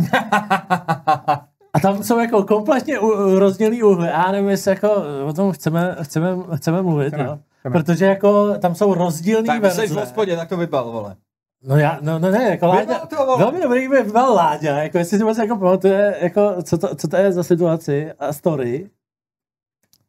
Tam 1.96 2.04
jsou 2.04 2.18
jako 2.18 2.42
kompletně 2.42 2.98
u- 2.98 3.38
rozdělný 3.38 3.82
úhly. 3.82 4.08
A 4.08 4.26
já 4.26 4.32
nevím, 4.32 4.48
jestli 4.50 4.70
jako 4.70 4.90
o 5.26 5.32
tom 5.32 5.52
chceme, 5.52 5.96
chceme, 6.02 6.28
chceme 6.56 6.82
mluvit, 6.82 7.08
Chceme, 7.08 7.24
jo. 7.24 7.38
chceme. 7.60 7.72
Protože 7.72 8.04
jako 8.06 8.54
tam 8.58 8.74
jsou 8.74 8.94
rozdílný 8.94 9.46
tak 9.46 9.54
jsi 9.56 9.60
v 9.60 9.62
verze. 9.78 10.00
hospodě, 10.00 10.36
tak 10.36 10.48
to 10.48 10.56
vypal, 10.56 10.90
vole. 10.92 11.16
No 11.64 11.76
já, 11.76 11.98
no, 12.02 12.18
no 12.18 12.30
ne, 12.30 12.42
jako 12.50 12.66
Láďa, 12.66 12.98
to, 12.98 13.36
velmi 13.38 13.60
dobrý 13.62 13.88
by 13.88 14.02
byl 14.02 14.32
Láďa, 14.34 14.76
jako 14.78 14.98
jestli 14.98 15.18
si 15.18 15.24
moc 15.24 15.38
jako 15.38 15.56
pamatuje, 15.56 16.16
jako 16.20 16.62
co 16.62 16.78
to, 16.78 16.94
co 16.94 17.08
to 17.08 17.16
je 17.16 17.32
za 17.32 17.42
situaci 17.42 18.12
a 18.18 18.32
story. 18.32 18.90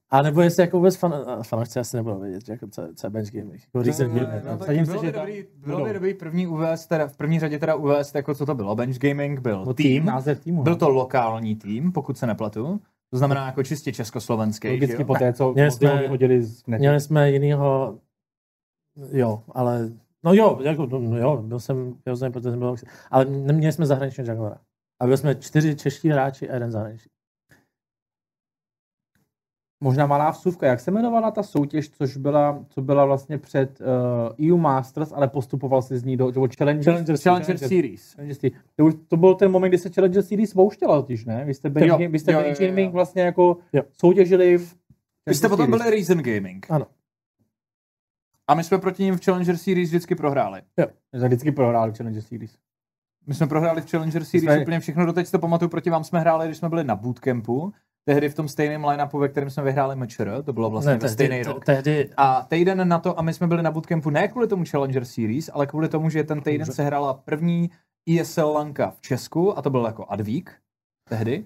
A 0.09 0.21
nebo 0.21 0.41
jestli 0.41 0.63
jako 0.63 0.77
vůbec 0.77 0.95
fan, 0.95 1.13
fanoušci 1.43 1.79
asi 1.79 1.97
nebudou 1.97 2.19
vědět, 2.19 2.45
že 2.45 2.51
jako 2.51 2.67
co, 2.67 2.87
co 2.95 3.07
je 3.07 3.11
bench 3.11 3.31
gaming. 3.31 3.61
Jako 3.63 3.81
recent 3.81 4.13
No, 4.13 4.19
gaming. 4.19 4.43
no, 4.45 4.51
No, 4.51 4.57
tak 4.57 4.75
bylo 4.85 4.99
si, 4.99 5.05
by 5.05 5.11
dobrý, 5.11 5.45
bylo 5.57 5.85
by 5.85 5.93
dobrý 5.93 6.13
první 6.13 6.47
uvést, 6.47 6.87
teda 6.87 7.07
v 7.07 7.17
první 7.17 7.39
řadě 7.39 7.59
teda 7.59 7.75
uvést, 7.75 8.15
jako 8.15 8.35
co 8.35 8.45
to 8.45 8.55
bylo. 8.55 8.75
Bench 8.75 8.97
Gaming 8.99 9.39
byl 9.39 9.59
Nebo 9.59 9.73
tým, 9.73 10.05
název 10.05 10.39
týmu. 10.39 10.63
byl 10.63 10.73
no. 10.73 10.79
to 10.79 10.89
lokální 10.89 11.55
tým, 11.55 11.91
pokud 11.91 12.17
se 12.17 12.27
nepletu. 12.27 12.79
To 13.11 13.17
znamená 13.17 13.45
jako 13.45 13.63
čistě 13.63 13.93
československý. 13.93 14.69
Logicky 14.69 15.01
jo? 15.01 15.05
po 15.05 15.13
té, 15.15 15.33
co 15.33 15.53
Měli 15.53 15.71
jsme- 15.71 15.97
vyhodili 16.01 16.41
z 16.43 16.67
netu. 16.67 16.79
Měli 16.81 16.99
jsme 16.99 17.31
jinýho, 17.31 17.99
jo, 19.11 19.43
ale, 19.51 19.89
no 20.23 20.33
jo, 20.33 20.59
jako, 20.63 20.85
no, 20.85 21.17
jo, 21.17 21.37
byl 21.41 21.59
jsem, 21.59 21.95
byl 22.05 22.17
jsem, 22.17 22.31
protože 22.31 22.49
jsem 22.49 22.59
byl, 22.59 22.75
ale 23.11 23.25
neměli 23.25 23.73
jsme 23.73 23.85
zahraničního 23.85 24.29
junglera. 24.31 24.57
A 25.01 25.05
byli 25.05 25.17
jsme 25.17 25.35
čtyři 25.35 25.75
čeští 25.75 26.09
hráči 26.09 26.49
a 26.49 26.53
jeden 26.53 26.71
zahraniční. 26.71 27.09
Možná 29.83 30.05
malá 30.05 30.29
vsuvka, 30.31 30.67
jak 30.67 30.79
se 30.79 30.91
jmenovala 30.91 31.31
ta 31.31 31.43
soutěž, 31.43 31.89
což 31.89 32.17
byla, 32.17 32.65
co 32.69 32.81
byla 32.81 33.05
vlastně 33.05 33.37
před 33.37 33.81
uh, 34.39 34.49
EU 34.51 34.57
Masters, 34.57 35.11
ale 35.15 35.27
postupoval 35.27 35.81
si 35.81 35.97
z 35.97 36.03
ní 36.03 36.17
do, 36.17 36.31
do 36.31 36.47
Challenger, 36.57 36.83
Challenger 36.85 37.17
Challenger 37.17 37.57
Series. 37.57 38.13
Challenger 38.13 38.35
Series. 38.37 38.55
To, 38.75 38.85
už, 38.85 38.93
to 39.07 39.17
byl 39.17 39.35
ten 39.35 39.51
moment, 39.51 39.69
kdy 39.69 39.77
se 39.77 39.89
Challenger 39.89 40.23
Series 40.23 40.53
pouštěla 40.53 41.01
totiž, 41.01 41.25
ne? 41.25 41.45
Vy 41.45 41.53
jste, 41.53 41.69
bench, 41.69 41.87
Jo, 41.87 42.09
vy 42.09 42.19
jste 42.19 42.31
jo, 42.31 42.39
bench 42.39 42.59
jo, 42.59 42.65
jo, 42.65 42.65
jo. 42.65 42.69
gaming 42.71 42.93
vlastně 42.93 43.21
jako 43.21 43.57
Jo. 43.73 43.81
soutěžili 43.91 44.57
v 44.57 44.75
Vy 45.25 45.35
jste 45.35 45.49
potom 45.49 45.65
Series. 45.65 45.81
byli 45.83 45.95
Reason 45.95 46.17
Gaming. 46.23 46.65
Ano. 46.71 46.85
A 48.47 48.53
my 48.55 48.63
jsme 48.63 48.77
proti 48.77 49.03
ním 49.03 49.17
v 49.17 49.25
Challenger 49.25 49.57
Series 49.57 49.89
vždycky 49.89 50.15
prohráli. 50.15 50.61
My 51.13 51.19
jsme 51.19 51.27
vždycky 51.27 51.51
prohráli 51.51 51.93
Challenger 51.93 52.21
Series. 52.21 52.57
My 53.27 53.33
jsme 53.33 53.47
prohráli 53.47 53.81
v 53.81 53.89
Challenger 53.91 54.23
Series 54.23 54.43
jsme- 54.43 54.61
úplně 54.61 54.79
všechno, 54.79 55.05
doteď 55.05 55.25
si 55.25 55.31
to 55.31 55.39
pamatuju, 55.39 55.69
proti 55.69 55.89
vám 55.89 56.03
jsme 56.03 56.19
hráli, 56.19 56.45
když 56.47 56.57
jsme 56.57 56.69
byli 56.69 56.83
na 56.83 56.95
bootcampu, 56.95 57.73
tehdy 58.07 58.29
v 58.29 58.33
tom 58.35 58.47
stejném 58.47 58.85
line-upu, 58.85 59.19
ve 59.19 59.27
kterém 59.29 59.49
jsme 59.49 59.63
vyhráli 59.63 59.95
MČR, 59.95 60.43
to 60.43 60.53
bylo 60.53 60.69
vlastně 60.69 60.91
Ne, 60.91 60.97
ve 60.97 61.09
stejný 61.09 61.35
tehdy, 61.35 61.43
rok. 61.53 61.65
tehdy, 61.65 62.09
A 62.17 62.45
týden 62.49 62.87
na 62.87 62.99
to, 62.99 63.19
a 63.19 63.21
my 63.21 63.33
jsme 63.33 63.47
byli 63.47 63.63
na 63.63 63.71
bootcampu 63.71 64.09
ne 64.09 64.27
kvůli 64.27 64.47
tomu 64.47 64.63
Challenger 64.65 65.05
Series, 65.05 65.49
ale 65.53 65.67
kvůli 65.67 65.89
tomu, 65.89 66.09
že 66.09 66.23
ten 66.23 66.41
týden 66.41 66.65
se 66.65 66.83
hrála 66.83 67.13
první 67.13 67.69
ESL 68.19 68.51
lanka 68.51 68.91
v 68.91 69.01
Česku, 69.01 69.57
a 69.57 69.61
to 69.61 69.69
byl 69.69 69.85
jako 69.85 70.05
Advík 70.09 70.51
tehdy, 71.09 71.43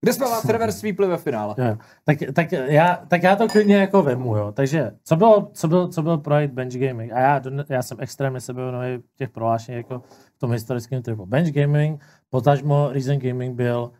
kde 0.00 0.12
jsme 0.12 0.26
vás 0.26 0.42
server 0.42 0.72
sweepli 0.72 1.06
ve 1.06 1.16
finále. 1.16 1.54
Jo. 1.58 1.76
Tak, 2.04 2.18
tak, 2.34 2.52
já, 2.52 3.04
tak 3.08 3.22
já 3.22 3.36
to 3.36 3.48
klidně 3.48 3.76
jako 3.76 4.02
vemu, 4.02 4.36
jo. 4.36 4.52
Takže, 4.52 4.90
co 5.04 5.16
bylo, 5.16 5.50
co 5.52 5.68
byl, 5.68 5.88
co 5.88 6.02
byl 6.02 6.18
projekt 6.18 6.50
Bench 6.52 6.74
Gaming? 6.76 7.12
A 7.12 7.18
já, 7.18 7.40
já 7.68 7.82
jsem 7.82 7.98
extrémně 8.00 8.40
sebevědomý 8.40 8.96
v 8.96 9.16
těch 9.16 9.30
prohlášení 9.30 9.76
jako 9.76 9.98
v 10.34 10.38
tom 10.38 10.52
historickém 10.52 11.02
tripu. 11.02 11.26
Bench 11.26 11.52
Gaming, 11.52 12.04
potažmo 12.30 12.88
Reason 12.92 13.18
Gaming 13.18 13.56
byl 13.56 13.92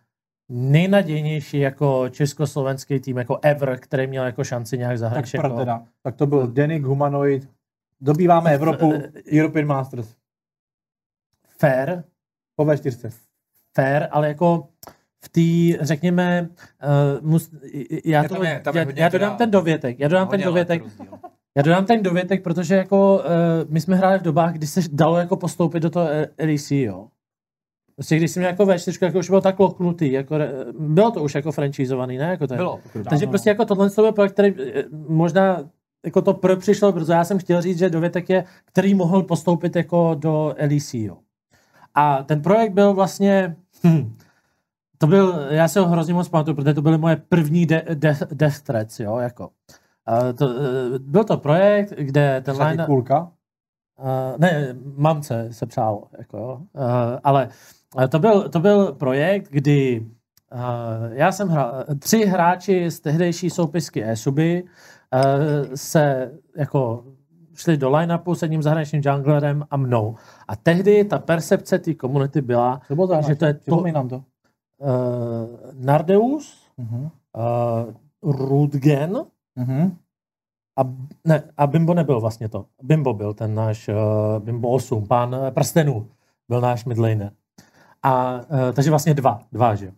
nejnadějnější 0.48 1.58
jako 1.58 2.08
československý 2.08 3.00
tým, 3.00 3.16
jako 3.16 3.38
ever, 3.42 3.78
který 3.80 4.06
měl 4.06 4.24
jako 4.24 4.44
šanci 4.44 4.78
nějak 4.78 4.90
Tak, 4.92 4.98
zahrát. 4.98 5.24
pro 5.36 5.50
teda. 5.56 5.82
tak 6.02 6.16
to 6.16 6.26
byl 6.26 6.46
Denik 6.46 6.82
Humanoid. 6.84 7.48
Dobýváme 8.00 8.54
Evropu, 8.54 8.92
European 9.32 9.66
Masters. 9.66 10.14
Fair, 11.58 12.02
Po 12.56 12.64
V4. 12.64 13.10
fair, 13.76 14.06
ale 14.10 14.28
jako 14.28 14.68
v 15.24 15.28
té, 15.28 15.84
řekněme, 15.84 16.48
uh, 17.20 17.28
mus, 17.30 17.50
já, 18.04 18.22
to, 18.22 18.34
tam 18.34 18.44
je- 18.44 18.60
tam 18.60 18.76
je 18.76 18.86
já, 18.88 18.92
já 18.96 19.08
dodám 19.08 19.28
teda- 19.30 19.36
ten 19.36 19.50
dovětek, 19.50 19.98
já 20.00 20.08
dodám 20.08 20.28
ten 20.28 20.40
dovětek. 20.42 20.82
Já 21.56 21.62
dodám 21.62 21.86
ten 21.86 22.02
dovětek, 22.02 22.42
protože 22.42 22.74
jako 22.76 23.16
uh, 23.18 23.24
my 23.72 23.80
jsme 23.80 23.96
hráli 23.96 24.18
v 24.18 24.22
dobách, 24.22 24.52
kdy 24.52 24.66
se 24.66 24.80
dalo 24.92 25.16
jako 25.18 25.36
postoupit 25.36 25.80
do 25.80 25.90
toho 25.90 26.08
LEC, 26.38 26.70
jo. 26.70 27.08
Prostě 27.98 28.16
když 28.16 28.30
jsem 28.30 28.40
měl 28.40 28.50
jako 28.50 28.64
V4, 28.64 29.04
jako 29.04 29.18
už 29.18 29.30
byl 29.30 29.40
tak 29.40 29.58
loknutý, 29.58 30.12
jako, 30.12 30.38
re- 30.38 30.52
bylo 30.78 31.10
to 31.10 31.22
už 31.22 31.34
jako 31.34 31.52
franchiseovaný, 31.52 32.18
ne? 32.18 32.24
Jako 32.24 32.46
to 32.46 32.54
je. 32.54 32.58
Bylo. 32.58 32.78
Takže 32.92 33.24
Ano. 33.24 33.30
prostě 33.30 33.50
jako 33.50 33.64
tohle 33.64 33.90
to 33.90 34.02
byl 34.02 34.12
projekt, 34.12 34.32
který 34.32 34.54
eh, 34.58 34.84
možná 35.08 35.60
jako 36.04 36.22
to 36.22 36.34
pr 36.34 36.56
přišlo 36.56 36.92
brzo. 36.92 37.12
Já 37.12 37.24
jsem 37.24 37.38
chtěl 37.38 37.62
říct, 37.62 37.78
že 37.78 37.90
dovětek 37.90 38.30
je, 38.30 38.44
který 38.64 38.94
mohl 38.94 39.22
postoupit 39.22 39.76
jako 39.76 40.14
do 40.14 40.54
LEC, 40.70 40.94
jo. 40.94 41.16
A 41.94 42.22
ten 42.22 42.42
projekt 42.42 42.72
byl 42.72 42.94
vlastně, 42.94 43.56
hm, 43.84 44.16
to 44.98 45.06
byl, 45.06 45.46
já 45.50 45.68
se 45.68 45.80
ho 45.80 45.86
hrozně 45.86 46.14
moc 46.14 46.28
pamatuju, 46.28 46.54
protože 46.54 46.74
to 46.74 46.82
byly 46.82 46.98
moje 46.98 47.16
první 47.28 47.66
de, 47.66 47.84
de, 47.94 48.16
death 48.32 48.60
threats, 48.60 49.00
jo, 49.00 49.16
jako. 49.16 49.50
Uh, 50.10 50.32
to, 50.38 50.46
uh, 50.46 50.52
byl 50.98 51.24
to 51.24 51.36
projekt, 51.36 51.92
kde 51.98 52.42
ten 52.44 52.62
line... 52.62 52.86
půlka. 52.86 53.20
Uh, 54.00 54.38
ne, 54.38 54.76
mamce 54.96 55.48
se 55.52 55.66
přálo, 55.66 56.04
jako 56.18 56.36
jo. 56.36 56.60
Uh, 56.72 56.82
ale 57.24 57.46
uh, 57.46 57.52
to 58.10 58.18
byl, 58.18 58.48
to 58.48 58.60
byl 58.60 58.92
projekt, 58.92 59.48
kdy 59.50 60.06
uh, 60.54 60.58
já 61.12 61.32
jsem 61.32 61.48
hrál, 61.48 61.84
tři 61.98 62.24
hráči 62.26 62.90
z 62.90 63.00
tehdejší 63.00 63.50
soupisky 63.50 64.04
e-suby 64.04 64.62
uh, 64.64 65.74
se 65.74 66.32
jako 66.56 67.04
šli 67.54 67.76
do 67.76 67.90
line-upu 67.90 68.34
s 68.34 68.42
jedním 68.42 68.62
zahraničním 68.62 69.02
junglerem 69.04 69.64
a 69.70 69.76
mnou. 69.76 70.16
A 70.48 70.56
tehdy 70.56 71.04
ta 71.04 71.18
percepce 71.18 71.78
té 71.78 71.94
komunity 71.94 72.40
byla, 72.42 72.80
To 72.88 72.94
bylo 72.94 73.22
že 73.22 73.34
to 73.34 73.44
je 73.44 73.54
to, 73.54 73.76
to. 74.08 74.16
uh, 74.16 74.22
Nardeus, 75.72 76.68
Mhm. 76.76 77.02
uh, 77.02 78.32
Rudgen 78.32 79.18
Mhm. 79.56 79.96
a, 80.78 80.82
ne, 81.24 81.42
a 81.56 81.66
Bimbo 81.66 81.94
nebyl 81.94 82.20
vlastně 82.20 82.48
to. 82.48 82.64
Bimbo 82.82 83.14
byl 83.14 83.34
ten 83.34 83.54
náš, 83.54 83.88
uh, 83.88 83.94
Bimbo 84.44 84.68
8, 84.68 85.06
pán 85.06 85.36
prstenů, 85.50 86.08
byl 86.48 86.60
náš 86.60 86.84
midlaner. 86.84 87.32
A 88.02 88.34
uh, 88.34 88.72
takže 88.72 88.90
vlastně 88.90 89.14
dva, 89.14 89.40
dva, 89.52 89.74
že. 89.74 89.92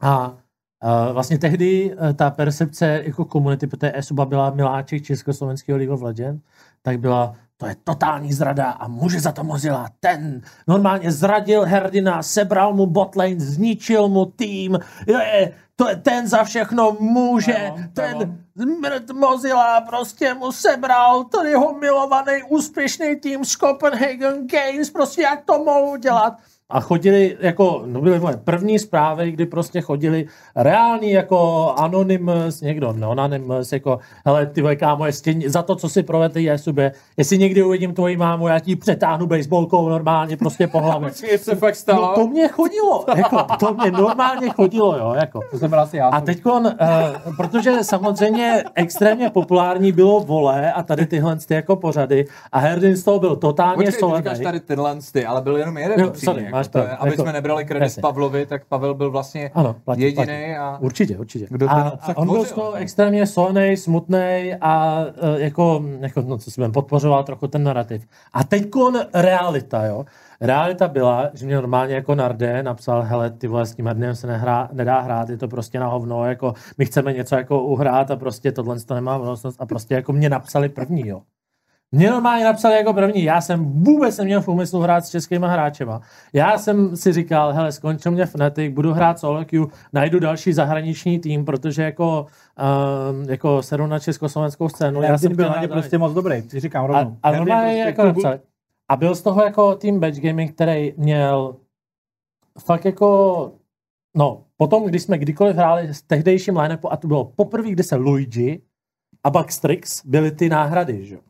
A 0.00 0.28
uh, 0.28 1.12
vlastně 1.12 1.38
tehdy 1.38 1.94
uh, 1.94 2.12
ta 2.12 2.30
percepce 2.30 3.02
jako 3.04 3.24
komunity, 3.24 3.66
protože 3.66 3.92
Esuba 3.94 4.24
byla 4.24 4.50
miláček 4.50 5.02
československého 5.02 5.78
League 5.78 5.92
of 5.92 6.02
Legends, 6.02 6.42
tak 6.82 7.00
byla, 7.00 7.34
to 7.56 7.66
je 7.66 7.76
totální 7.84 8.32
zrada 8.32 8.70
a 8.70 8.88
může 8.88 9.20
za 9.20 9.32
to 9.32 9.44
Mozilla. 9.44 9.88
Ten 10.00 10.42
normálně 10.68 11.12
zradil 11.12 11.64
Herdina, 11.64 12.22
sebral 12.22 12.74
mu 12.74 12.86
botlane, 12.86 13.40
zničil 13.40 14.08
mu 14.08 14.26
tým, 14.26 14.78
je, 15.06 15.52
to 15.76 15.88
je 15.88 15.96
ten 15.96 16.28
za 16.28 16.44
všechno 16.44 16.96
může, 17.00 17.52
Demon, 17.52 17.88
ten 17.92 18.18
demon. 18.18 18.38
zmrt 18.54 19.10
Mozilla 19.10 19.80
prostě 19.80 20.34
mu 20.34 20.52
sebral 20.52 21.24
ten 21.24 21.46
jeho 21.46 21.78
milovaný 21.78 22.42
úspěšný 22.48 23.16
tým 23.16 23.44
z 23.44 23.56
Copenhagen 23.56 24.46
Games, 24.46 24.90
prostě 24.90 25.22
jak 25.22 25.44
to 25.44 25.64
mohou 25.64 25.96
dělat. 25.96 26.38
A 26.72 26.80
chodili 26.80 27.36
jako, 27.40 27.82
no 27.86 28.00
byly 28.00 28.20
moje 28.20 28.36
první 28.36 28.78
zprávy, 28.78 29.30
kdy 29.30 29.46
prostě 29.46 29.80
chodili 29.80 30.26
reální 30.56 31.10
jako 31.10 31.68
anonymous, 31.78 32.60
někdo 32.60 32.94
anonymous, 33.10 33.72
jako 33.72 33.98
hele 34.26 34.46
ty 34.46 34.62
vole, 34.62 34.76
kámo, 34.76 35.06
jestli, 35.06 35.50
za 35.50 35.62
to, 35.62 35.76
co 35.76 35.88
si 35.88 36.02
provedl 36.02 36.38
je 36.38 36.58
sobě, 36.58 36.92
jestli 37.16 37.38
někdy 37.38 37.62
uvidím 37.62 37.94
tvoji 37.94 38.16
mámu, 38.16 38.48
já 38.48 38.58
ti 38.58 38.76
přetáhnu 38.76 39.26
baseballkou 39.26 39.88
normálně 39.88 40.36
prostě 40.36 40.66
po 40.66 40.80
hlavě. 40.80 41.10
Se 41.36 41.54
fakt 41.54 41.76
stalo. 41.76 42.02
No 42.02 42.14
to 42.14 42.26
mě 42.26 42.48
chodilo, 42.48 43.04
jako, 43.16 43.46
to 43.58 43.74
mě 43.74 43.90
normálně 43.90 44.50
chodilo, 44.50 44.98
jo, 44.98 45.14
jako. 45.16 45.40
To 45.50 45.58
jsem 45.58 45.74
asi 45.74 45.96
já. 45.96 46.08
A 46.08 46.20
teď, 46.20 46.46
uh, 46.46 47.36
protože 47.36 47.84
samozřejmě 47.84 48.64
extrémně 48.74 49.30
populární 49.30 49.92
bylo 49.92 50.20
vole 50.20 50.72
a 50.72 50.82
tady 50.82 51.06
tyhle 51.06 51.36
ty 51.36 51.54
jako 51.54 51.76
pořady 51.76 52.26
a 52.52 52.58
Herdin 52.58 52.96
z 52.96 53.04
toho 53.04 53.18
byl 53.18 53.36
totálně 53.36 53.84
Počkej, 53.84 54.00
solený. 54.00 54.42
tady 54.42 54.60
tyhle 54.60 54.96
ty, 55.12 55.26
ale 55.26 55.42
byl 55.42 55.56
jenom 55.56 55.78
jeden 55.78 56.00
Jo, 56.00 56.12
sorry, 56.14 56.48
máš 56.62 56.68
to 56.68 56.72
pravdu, 56.72 56.96
Aby 56.98 57.10
jako- 57.10 57.22
jsme 57.22 57.32
nebrali 57.32 57.64
kredit 57.64 57.82
jasně. 57.84 58.00
Pavlovi, 58.00 58.46
tak 58.46 58.64
Pavel 58.64 58.94
byl 58.94 59.10
vlastně 59.10 59.50
Ano, 59.54 59.76
platí, 59.84 60.00
jediný 60.02 60.24
platí. 60.26 60.56
a 60.58 60.78
Určitě, 60.80 61.18
určitě. 61.18 61.46
Kdo 61.50 61.70
a, 61.70 61.82
a 61.82 62.16
on 62.16 62.28
byl 62.28 62.44
z 62.44 62.52
toho 62.52 62.70
no? 62.70 62.76
extrémně 62.76 63.26
solný, 63.26 63.76
smutný 63.76 64.54
a 64.60 65.04
uh, 65.22 65.40
jako, 65.40 65.84
jako, 66.00 66.22
no 66.22 66.38
co 66.38 66.50
budem, 66.56 66.72
podpořoval 66.72 67.24
trochu 67.24 67.46
ten 67.46 67.62
narrativ. 67.62 68.06
A 68.32 68.44
teď 68.44 68.64
realita, 69.14 69.84
jo. 69.86 70.04
Realita 70.40 70.88
byla, 70.88 71.30
že 71.34 71.46
mě 71.46 71.54
normálně 71.54 71.94
jako 71.94 72.14
Narde 72.14 72.62
napsal, 72.62 73.02
hele, 73.02 73.30
ty 73.30 73.48
vole, 73.48 73.66
s 73.66 73.74
tím 73.74 73.86
Hardinem 73.86 74.16
se 74.16 74.26
nehrá, 74.26 74.68
nedá 74.72 75.00
hrát, 75.00 75.28
je 75.28 75.36
to 75.36 75.48
prostě 75.48 75.80
na 75.80 75.86
hovno, 75.86 76.26
jako 76.26 76.54
my 76.78 76.84
chceme 76.84 77.12
něco 77.12 77.34
jako 77.34 77.62
uhrát 77.62 78.10
a 78.10 78.16
prostě 78.16 78.52
tohle 78.52 78.80
to 78.80 78.94
nemá 78.94 79.18
budoucnost 79.18 79.56
a 79.60 79.66
prostě 79.66 79.94
jako 79.94 80.12
mě 80.12 80.28
napsali 80.30 80.68
první, 80.68 81.08
jo. 81.08 81.22
Mě 81.94 82.10
normálně 82.10 82.44
napsali 82.44 82.76
jako 82.76 82.92
první, 82.92 83.22
já 83.22 83.40
jsem 83.40 83.82
vůbec 83.82 84.18
neměl 84.18 84.40
v 84.40 84.48
úmyslu 84.48 84.80
hrát 84.80 85.04
s 85.06 85.10
českýma 85.10 85.48
hráčema. 85.48 86.00
Já 86.32 86.58
jsem 86.58 86.96
si 86.96 87.12
říkal, 87.12 87.52
hele, 87.52 87.72
skončil 87.72 88.12
mě 88.12 88.26
Fnatic, 88.26 88.74
budu 88.74 88.92
hrát 88.92 89.18
solo 89.18 89.44
queue, 89.44 89.66
najdu 89.92 90.20
další 90.20 90.52
zahraniční 90.52 91.18
tým, 91.18 91.44
protože 91.44 91.82
jako, 91.82 92.26
um, 93.10 93.30
jako 93.30 93.62
sedu 93.62 93.86
na 93.86 93.98
československou 93.98 94.68
scénu. 94.68 95.02
já 95.02 95.18
jsem 95.18 95.36
byl 95.36 95.48
na 95.48 95.62
ně 95.62 95.68
prostě 95.68 95.98
moc 95.98 96.12
dobrý, 96.12 96.42
ti 96.42 96.60
říkám 96.60 96.84
a, 96.84 96.86
rovnou. 96.86 97.16
a 97.22 97.28
Herdy 97.28 97.38
normálně 97.38 97.84
prostě 97.84 97.88
jako 97.88 98.02
klubu- 98.02 98.06
napsali. 98.06 98.40
A 98.88 98.96
byl 98.96 99.14
z 99.14 99.22
toho 99.22 99.44
jako 99.44 99.74
tým 99.74 100.00
Batch 100.00 100.20
Gaming, 100.20 100.52
který 100.52 100.94
měl 100.96 101.56
fakt 102.58 102.84
jako, 102.84 103.52
no, 104.16 104.44
potom, 104.56 104.84
když 104.84 105.02
jsme 105.02 105.18
kdykoliv 105.18 105.56
hráli 105.56 105.88
s 105.94 106.02
tehdejším 106.02 106.56
line 106.56 106.78
a 106.90 106.96
to 106.96 107.08
bylo 107.08 107.24
poprvé, 107.24 107.70
kdy 107.70 107.82
se 107.82 107.96
Luigi 107.96 108.62
a 109.24 109.30
Backstrix 109.30 110.06
byly 110.06 110.30
ty 110.30 110.48
náhrady, 110.48 111.06
že 111.06 111.14
jo. 111.14 111.20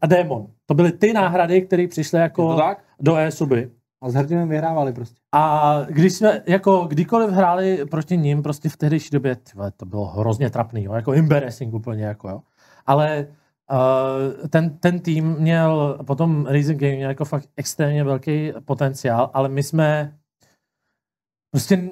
A 0.00 0.06
Demon. 0.06 0.46
To 0.66 0.74
byly 0.74 0.92
ty 0.92 1.12
náhrady, 1.12 1.62
které 1.62 1.86
přišly 1.88 2.20
jako 2.20 2.58
do 3.00 3.16
e-suby. 3.16 3.70
A 4.02 4.10
s 4.10 4.14
Hrdinem 4.14 4.48
vyhrávali 4.48 4.92
prostě. 4.92 5.20
A 5.32 5.76
když 5.88 6.12
jsme 6.12 6.42
jako 6.46 6.86
kdykoliv 6.86 7.30
hráli 7.30 7.84
proti 7.90 8.16
ním, 8.16 8.42
prostě 8.42 8.68
v 8.68 8.76
tehdejší 8.76 9.10
době, 9.12 9.36
tyhle, 9.36 9.70
to 9.70 9.86
bylo 9.86 10.04
hrozně 10.06 10.50
trapný, 10.50 10.84
jo, 10.84 10.92
jako 10.92 11.12
embarrassing 11.12 11.74
úplně, 11.74 12.04
jako 12.04 12.28
jo. 12.28 12.40
Ale 12.86 13.26
uh, 13.70 14.48
ten, 14.48 14.78
ten 14.78 15.00
tým 15.00 15.36
měl, 15.38 15.98
potom 16.06 16.46
Racing 16.46 16.80
Game 16.80 16.96
měl 16.96 17.08
jako 17.08 17.24
fakt 17.24 17.48
extrémně 17.56 18.04
velký 18.04 18.52
potenciál, 18.64 19.30
ale 19.34 19.48
my 19.48 19.62
jsme 19.62 20.16
prostě 21.50 21.90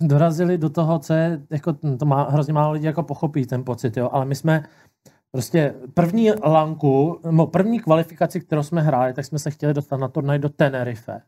dorazili 0.00 0.58
do 0.58 0.70
toho, 0.70 0.98
co 0.98 1.12
je, 1.12 1.42
jako 1.50 1.72
to 1.98 2.06
má, 2.06 2.30
hrozně 2.30 2.52
málo 2.52 2.72
lidí 2.72 2.86
jako 2.86 3.02
pochopí 3.02 3.46
ten 3.46 3.64
pocit, 3.64 3.96
jo, 3.96 4.08
ale 4.12 4.24
my 4.24 4.34
jsme 4.34 4.64
prostě 5.32 5.74
první 5.94 6.30
lanku, 6.44 7.20
no 7.30 7.46
první 7.46 7.80
kvalifikaci, 7.80 8.40
kterou 8.40 8.62
jsme 8.62 8.82
hráli, 8.82 9.12
tak 9.12 9.24
jsme 9.24 9.38
se 9.38 9.50
chtěli 9.50 9.74
dostat 9.74 9.96
na 9.96 10.08
turnaj 10.08 10.38
do 10.38 10.48
Tenerife. 10.48 11.20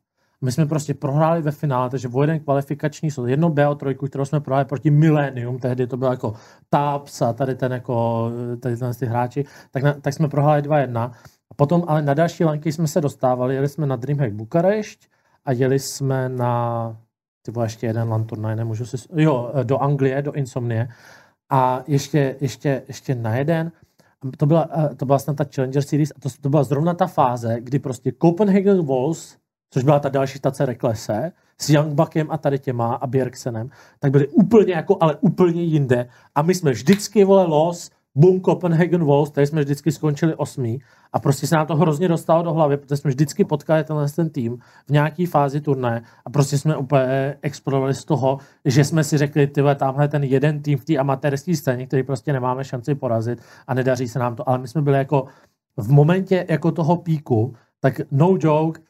My 0.45 0.53
jsme 0.53 0.67
prostě 0.67 0.95
prohráli 0.95 1.43
ve 1.43 1.51
finále, 1.51 1.91
takže 1.91 2.09
o 2.09 2.23
jeden 2.23 2.41
kvalifikační 2.41 3.11
jsou 3.11 3.27
jedno 3.27 3.51
BO3, 3.51 4.09
kterou 4.09 4.25
jsme 4.25 4.41
prohráli 4.41 4.65
proti 4.65 4.91
Millennium, 4.91 5.59
tehdy 5.59 5.87
to 5.87 5.97
bylo 5.97 6.11
jako 6.11 6.35
Taps 6.71 7.23
a 7.23 7.33
tady 7.33 7.55
ten 7.55 7.73
jako, 7.73 8.31
tady 8.61 8.77
ten 8.77 8.93
ty 8.95 9.07
hráči, 9.07 9.45
tak, 9.71 9.83
na, 9.83 9.93
tak 9.93 10.15
jsme 10.15 10.29
prohráli 10.29 10.63
2-1. 10.63 11.11
A 11.51 11.55
potom 11.57 11.85
ale 11.87 12.03
na 12.03 12.15
další 12.15 12.45
lanky 12.45 12.73
jsme 12.73 12.87
se 12.87 13.01
dostávali, 13.01 13.55
jeli 13.55 13.69
jsme 13.69 13.87
na 13.87 13.97
Dreamhack 13.97 14.33
Bukarešť 14.33 15.09
a 15.45 15.53
jeli 15.53 15.79
jsme 15.79 16.29
na, 16.29 16.97
ty 17.43 17.53
ještě 17.63 17.87
jeden 17.87 18.09
LAN 18.09 18.25
turnaj, 18.25 18.57
nemůžu 18.57 18.87
si, 18.87 18.97
jo, 19.17 19.53
do 19.63 19.79
Anglie, 19.79 20.23
do 20.23 20.33
Insomnie. 20.33 20.89
A 21.51 21.83
ještě, 21.87 22.37
ještě, 22.41 22.83
ještě 22.89 23.15
na 23.15 23.37
jeden, 23.37 23.73
to 24.37 24.47
byla, 24.47 24.69
to 24.97 25.07
byla 25.07 25.19
snad 25.19 25.37
ta 25.37 25.45
Challenger 25.55 25.83
Series 25.83 26.13
a 26.17 26.21
to, 26.21 26.29
to 26.41 26.49
byla 26.49 26.65
zrovna 26.65 26.95
ta 26.95 27.07
fáze, 27.07 27.57
kdy 27.61 27.79
prostě 27.79 28.13
Copenhagen 28.23 28.83
Wolves 28.83 29.37
což 29.73 29.85
byla 29.85 30.01
ta 30.01 30.09
další 30.09 30.39
stace 30.39 30.67
Reklese, 30.67 31.33
s 31.59 31.71
Youngbuckem 31.71 32.31
a 32.31 32.39
tady 32.39 32.59
těma 32.59 32.95
a 32.95 33.07
Bjergsenem, 33.07 33.71
tak 33.99 34.13
byli 34.13 34.29
úplně 34.29 34.73
jako, 34.73 34.97
ale 35.01 35.17
úplně 35.17 35.63
jinde. 35.63 36.09
A 36.35 36.43
my 36.43 36.55
jsme 36.55 36.71
vždycky, 36.71 37.25
vole, 37.25 37.47
los, 37.47 37.91
boom, 38.15 38.41
Copenhagen 38.41 39.05
Wolves, 39.05 39.31
tady 39.31 39.47
jsme 39.47 39.63
vždycky 39.63 39.93
skončili 39.93 40.35
osmý 40.35 40.81
a 41.13 41.19
prostě 41.19 41.47
se 41.47 41.55
nám 41.55 41.67
to 41.67 41.77
hrozně 41.77 42.09
dostalo 42.09 42.43
do 42.43 42.53
hlavy, 42.53 42.77
protože 42.77 42.97
jsme 42.97 43.09
vždycky 43.11 43.45
potkali 43.45 43.85
tenhle 43.85 44.09
ten 44.09 44.31
tým 44.31 44.59
v 44.87 44.91
nějaké 44.91 45.27
fázi 45.27 45.61
turné 45.61 46.03
a 46.25 46.31
prostě 46.31 46.59
jsme 46.59 46.77
úplně 46.77 47.37
explodovali 47.43 47.95
z 47.95 48.05
toho, 48.05 48.39
že 48.65 48.85
jsme 48.85 49.05
si 49.05 49.19
řekli, 49.19 49.47
ty 49.47 49.63
tamhle 49.77 50.09
ten 50.09 50.25
jeden 50.25 50.63
tým 50.63 50.79
v 50.79 50.85
té 50.85 50.97
amatérské 50.97 51.57
scéně, 51.57 51.87
který 51.87 52.03
prostě 52.03 52.33
nemáme 52.33 52.65
šanci 52.65 52.95
porazit 52.95 53.43
a 53.67 53.75
nedaří 53.75 54.09
se 54.09 54.19
nám 54.19 54.37
to, 54.37 54.49
ale 54.49 54.59
my 54.59 54.69
jsme 54.69 54.83
byli 54.83 54.99
jako 54.99 55.27
v 55.77 55.91
momentě 55.91 56.47
jako 56.49 56.73
toho 56.73 56.97
píku, 56.97 57.55
tak 57.81 58.01
no 58.11 58.37
joke, 58.41 58.81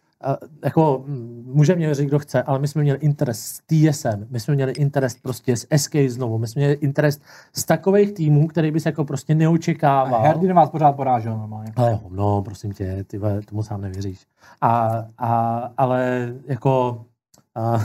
jako 0.65 1.05
může 1.45 1.77
mě 1.77 1.87
věřit, 1.87 2.07
kdo 2.07 2.19
chce, 2.19 2.43
ale 2.43 2.59
my 2.59 2.69
jsme 2.69 2.83
měli 2.83 2.99
interes 2.99 3.39
s 3.41 3.61
TSM, 3.67 4.27
my 4.31 4.41
jsme 4.41 4.55
měli 4.55 4.73
interes 4.73 5.17
prostě 5.23 5.57
s 5.57 5.67
SK 5.77 5.97
znovu, 6.09 6.39
my 6.39 6.47
jsme 6.47 6.61
měli 6.61 6.75
interes 6.75 7.21
z 7.53 7.65
takových 7.65 8.13
týmů, 8.13 8.47
který 8.49 8.71
bys 8.71 8.87
jako 8.87 9.05
prostě 9.05 9.35
neočekával. 9.35 10.15
A 10.15 10.23
Herdin 10.23 10.55
vás 10.55 10.71
pořád 10.71 10.93
porážel 10.93 11.39
normálně. 11.39 11.73
Ale 11.77 12.01
no, 12.11 12.43
prosím 12.43 12.73
tě, 12.73 13.05
ty 13.05 13.21
tomu 13.45 13.63
sám 13.63 13.81
nevěříš. 13.81 14.27
A, 14.61 15.05
a 15.19 15.59
ale 15.77 16.33
jako 16.47 17.05
a, 17.55 17.79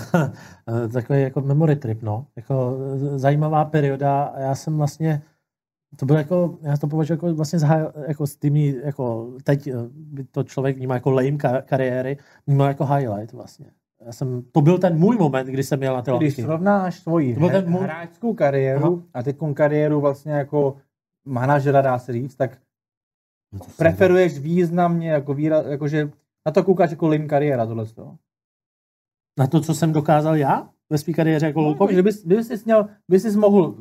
takový 0.93 1.21
jako 1.21 1.41
memory 1.41 1.75
trip, 1.75 2.03
no. 2.03 2.25
Jako 2.35 2.77
zajímavá 3.15 3.65
perioda 3.65 4.23
a 4.23 4.39
já 4.39 4.55
jsem 4.55 4.77
vlastně 4.77 5.21
to 5.95 6.05
bylo 6.05 6.17
jako, 6.17 6.57
já 6.61 6.77
to 6.77 6.87
považuji 6.87 7.13
jako 7.13 7.33
vlastně 7.33 7.59
za, 7.59 7.93
jako 8.07 8.27
s 8.27 8.35
tými, 8.35 8.75
jako 8.83 9.33
teď 9.43 9.67
eh, 9.67 9.73
by 9.91 10.23
to 10.23 10.43
člověk 10.43 10.77
vnímá 10.77 10.93
jako 10.93 11.11
lame 11.11 11.37
kariéry, 11.65 12.17
vnímá 12.47 12.67
jako 12.67 12.85
highlight 12.85 13.33
vlastně. 13.33 13.71
Já 14.05 14.11
jsem, 14.11 14.43
to 14.51 14.61
byl 14.61 14.77
ten 14.77 14.99
můj 14.99 15.17
moment, 15.17 15.47
kdy 15.47 15.63
jsem 15.63 15.79
měl 15.79 15.93
na 15.93 16.01
ty 16.01 16.11
Když 16.17 16.35
srovnáš 16.35 16.99
svoji 16.99 17.33
to 17.33 17.39
byl 17.39 17.49
ten 17.49 17.69
můj... 17.69 17.81
hráčskou 17.81 18.33
kariéru 18.33 18.85
Aha. 18.85 19.03
a 19.13 19.23
teď 19.23 19.37
kariéru 19.53 20.01
vlastně 20.01 20.31
jako 20.31 20.77
manažera, 21.25 21.81
dá 21.81 21.99
se 21.99 22.13
říct, 22.13 22.35
tak 22.35 22.57
no 23.51 23.59
preferuješ 23.77 24.39
významně, 24.39 25.11
jako 25.11 25.33
výraz, 25.33 25.65
jakože 25.65 26.11
na 26.45 26.51
to 26.51 26.63
koukáš 26.63 26.91
jako 26.91 27.07
lame 27.07 27.25
kariéra 27.25 27.65
tohle 27.65 27.85
Na 29.37 29.47
to, 29.47 29.61
co 29.61 29.73
jsem 29.73 29.93
dokázal 29.93 30.35
já? 30.35 30.69
Ve 30.89 30.97
své 30.97 31.13
kariéře 31.13 31.45
jako 31.45 31.61
no, 31.61 31.67
loukový. 31.67 31.93
Kdyby, 31.93 32.11
kdyby 32.25 32.43
jsi 32.43 32.55
měl, 32.65 32.87
by 33.09 33.19
jsi 33.19 33.37
mohl, 33.37 33.75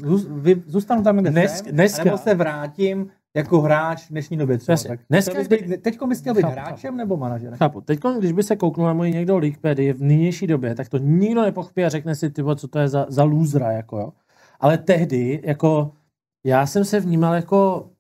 zůstanu 0.67 1.03
tam, 1.03 1.17
kde 1.17 1.31
Dnes, 1.31 1.59
jsem, 1.59 1.73
dneska, 1.73 2.05
nebo 2.05 2.19
se 2.19 2.35
vrátím 2.35 3.11
jako 3.37 3.61
hráč 3.61 4.07
v 4.07 4.11
dnešní 4.11 4.37
době 4.37 4.59
třeba. 4.59 4.77
Tak 4.89 5.01
dneska, 5.11 5.35
bys 5.35 5.49
být, 5.49 5.83
teďko 5.83 6.07
bys 6.07 6.21
chtěl 6.21 6.35
být 6.35 6.43
chápu, 6.43 6.53
hráčem 6.53 6.91
chápu. 6.91 6.97
nebo 6.97 7.17
manažerem? 7.17 7.59
Chápu. 7.59 7.81
Teď, 7.81 8.01
když 8.19 8.33
by 8.33 8.43
se 8.43 8.57
kouknul 8.57 8.87
na 8.87 8.93
můj 8.93 9.11
někdo 9.11 9.39
Leaguepedy 9.39 9.93
v 9.93 10.03
nynější 10.03 10.47
době, 10.47 10.75
tak 10.75 10.89
to 10.89 10.99
nikdo 10.99 11.43
nepochopí 11.43 11.85
a 11.85 11.89
řekne 11.89 12.15
si, 12.15 12.31
tyvo, 12.31 12.55
co 12.55 12.69
to 12.69 12.79
je 12.79 12.89
za, 12.89 13.07
za 13.09 13.23
lůzra, 13.25 13.73
jako 13.73 13.99
jo. 13.99 14.13
Ale 14.61 14.79
tehdy, 14.79 15.41
jako, 15.45 15.93
já 16.47 16.67
jsem 16.67 16.85
se 16.85 17.01
vnímal 17.01 17.35
jako 17.35 17.91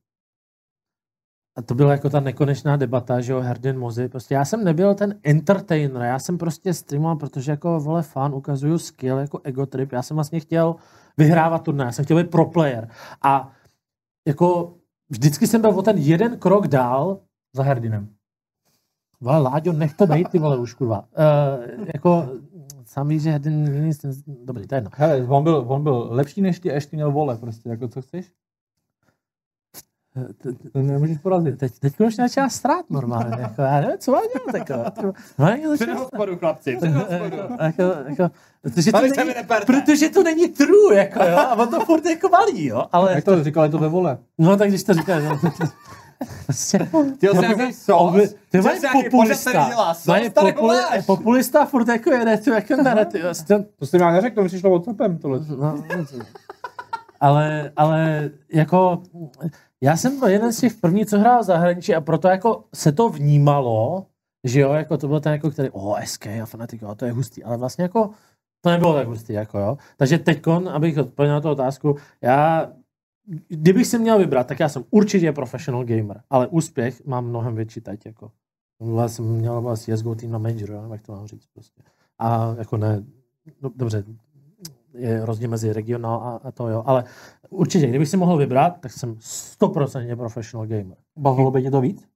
a 1.57 1.63
to 1.63 1.75
byla 1.75 1.93
jako 1.93 2.11
ta 2.11 2.21
nekonečná 2.21 2.77
debata, 2.77 3.21
že 3.21 3.33
jo, 3.33 3.41
Herdin 3.41 3.79
Mozy. 3.79 4.09
Prostě 4.09 4.35
já 4.35 4.45
jsem 4.45 4.65
nebyl 4.65 4.95
ten 4.95 5.19
entertainer, 5.23 6.03
já 6.03 6.19
jsem 6.19 6.39
prostě 6.39 6.75
streamoval, 6.75 7.17
protože 7.17 7.51
jako 7.51 7.81
vole 7.81 8.03
fan, 8.03 8.35
ukazuju 8.35 8.79
skill 8.79 9.19
jako 9.19 9.41
ego 9.45 9.67
trip. 9.67 9.93
Já 9.93 10.03
jsem 10.03 10.15
vlastně 10.15 10.41
chtěl 10.41 10.77
vyhrávat 11.17 11.63
turné, 11.63 11.85
já 11.85 11.93
jsem 11.93 12.05
chtěl 12.05 12.17
být 12.17 12.31
pro 12.31 12.45
player. 12.47 12.89
A 13.23 13.53
jako 14.27 14.75
vždycky 15.09 15.47
jsem 15.47 15.61
byl 15.61 15.71
o 15.71 15.83
ten 15.83 15.99
jeden 15.99 16.39
krok 16.39 16.69
dál 16.69 17.21
za 17.55 17.63
Herdinem. 17.63 18.09
Vole, 19.21 19.39
Láďo, 19.39 19.73
nech 19.73 19.95
to 19.95 20.07
být, 20.07 20.29
ty 20.29 20.39
vole, 20.39 20.59
už 20.59 20.75
kurva. 20.75 21.01
Uh, 21.01 21.87
jako, 21.95 22.29
sám 22.85 23.09
víš, 23.09 23.23
že 23.23 23.31
Herdin, 23.31 23.91
dobrý, 24.45 24.67
to 24.67 24.75
je 24.75 24.77
jedno. 24.77 24.91
Hele, 24.95 25.27
on 25.27 25.45
byl, 25.45 25.65
on 25.69 25.83
byl 25.83 26.09
lepší 26.11 26.41
než 26.41 26.61
ty, 26.61 26.69
ještě 26.69 26.97
měl 26.97 27.13
vole, 27.13 27.37
prostě, 27.37 27.69
jako 27.69 27.89
co 27.89 28.03
chceš? 28.03 28.33
To 30.73 30.83
nemůžeš 30.83 31.19
porazit. 31.19 31.59
Teď, 31.59 31.73
teď 31.79 32.01
už 32.01 32.17
začala 32.17 32.49
strát 32.49 32.85
normálně. 32.91 33.37
Jako, 33.41 33.63
já 33.63 33.81
nevím, 33.81 33.99
co 33.99 34.13
mám 34.13 34.23
dělat. 34.67 34.99
Jako, 34.99 35.13
no, 35.39 35.75
před 35.75 35.89
hospodu, 35.89 36.37
chlapci, 36.37 36.75
hospodu. 36.75 37.37
Jako, 37.61 37.83
jako, 38.09 38.31
protože, 38.63 38.93
to 38.93 39.01
není, 39.01 39.35
protože 39.67 40.09
to 40.09 40.23
není 40.23 40.49
true, 40.49 40.97
jako, 40.97 41.25
jo, 41.25 41.39
a 41.39 41.55
on 41.55 41.69
to 41.69 41.81
furt 41.81 42.07
jako 42.07 42.29
malý, 42.29 42.67
jo. 42.67 42.85
Ale, 42.93 43.13
Jak 43.15 43.25
to 43.25 43.45
říkal, 43.45 43.65
je 43.65 43.71
to 43.71 43.79
ve 43.79 43.89
vole. 43.89 44.19
No, 44.39 44.57
tak 44.57 44.69
když 44.69 44.85
to 44.85 44.95
říkáš, 44.95 45.23
no, 45.25 45.51
Prostě, 46.45 46.79
ty 47.19 47.29
jsi 47.29 47.39
nějaký 47.39 47.73
sos, 47.73 48.35
ty 48.51 48.61
mají 48.61 48.81
populista, 48.93 49.71
mají 50.07 50.31
populi, 50.31 50.79
populista 51.07 51.65
furt 51.67 51.89
jako 51.89 52.11
jede, 52.11 52.39
tu 52.39 52.51
jako 52.51 52.77
narrativ. 52.83 53.23
To 53.79 53.87
jsi 53.87 53.99
mi 53.99 54.05
neřekl, 54.05 54.35
to 54.35 54.43
mi 54.43 54.49
přišlo 54.49 54.71
WhatsAppem 54.71 55.19
tohle. 55.19 55.41
No, 55.57 55.85
ale, 57.21 57.73
ale 57.77 58.31
jako 58.53 59.03
já 59.83 59.97
jsem 59.97 60.19
byl 60.19 60.29
jeden 60.29 60.53
z 60.53 60.61
těch 60.61 60.75
prvních, 60.75 61.07
co 61.07 61.19
hrál 61.19 61.43
v 61.43 61.47
zahraničí 61.47 61.95
a 61.95 62.01
proto 62.01 62.29
jako 62.29 62.65
se 62.75 62.93
to 62.93 63.09
vnímalo, 63.09 64.07
že 64.45 64.61
jo, 64.61 64.73
jako 64.73 64.99
to 64.99 65.09
byl 65.09 65.21
ten, 65.21 65.33
jako, 65.33 65.51
který, 65.51 65.71
oh, 65.71 66.01
SK 66.01 66.27
a 66.27 66.47
Fnatic, 66.47 66.83
to 66.97 67.05
je 67.05 67.13
hustý, 67.13 67.45
ale 67.45 67.57
vlastně 67.57 67.83
jako 67.83 68.11
to 68.61 68.71
nebylo 68.71 68.95
tak 68.95 69.07
hustý, 69.07 69.33
jako 69.33 69.59
jo. 69.59 69.79
Takže 69.97 70.19
teďkon, 70.19 70.69
abych 70.69 70.99
odpověděl 70.99 71.35
na 71.35 71.41
tu 71.41 71.51
otázku, 71.51 71.97
já, 72.23 72.73
kdybych 73.49 73.87
si 73.87 73.99
měl 73.99 74.19
vybrat, 74.19 74.47
tak 74.47 74.61
já 74.61 74.69
jsem 74.69 74.85
určitě 74.91 75.33
professional 75.33 75.85
gamer, 75.85 76.23
ale 76.31 76.47
úspěch 76.47 77.07
mám 77.07 77.29
mnohem 77.29 77.55
větší 77.55 77.81
teď, 77.81 78.07
jako. 78.07 78.31
Já 79.01 79.09
jsem 79.09 79.25
měl 79.25 79.61
vlastně 79.61 79.97
CSGO 79.97 80.15
tým 80.15 80.31
na 80.31 80.39
Major, 80.39 80.89
jak 80.93 81.03
to 81.03 81.13
mám 81.13 81.27
říct 81.27 81.47
prostě. 81.47 81.83
A 82.19 82.55
jako 82.59 82.77
ne, 82.77 83.05
no, 83.63 83.71
dobře, 83.77 84.05
je 84.97 85.27
rozdíl 85.27 85.51
mezi 85.51 85.73
regionál 85.73 86.23
a, 86.23 86.49
a 86.49 86.53
to 86.53 86.69
jo, 86.69 86.83
ale 86.87 87.05
určitě, 87.51 87.87
kdybych 87.87 88.09
si 88.09 88.17
mohl 88.17 88.37
vybrat, 88.37 88.81
tak 88.81 88.93
jsem 88.93 89.15
100% 89.15 90.17
professional 90.17 90.67
gamer. 90.67 90.97
Bavilo 91.19 91.51
by 91.51 91.63
tě 91.63 91.71
to 91.71 91.81
víc? 91.81 92.09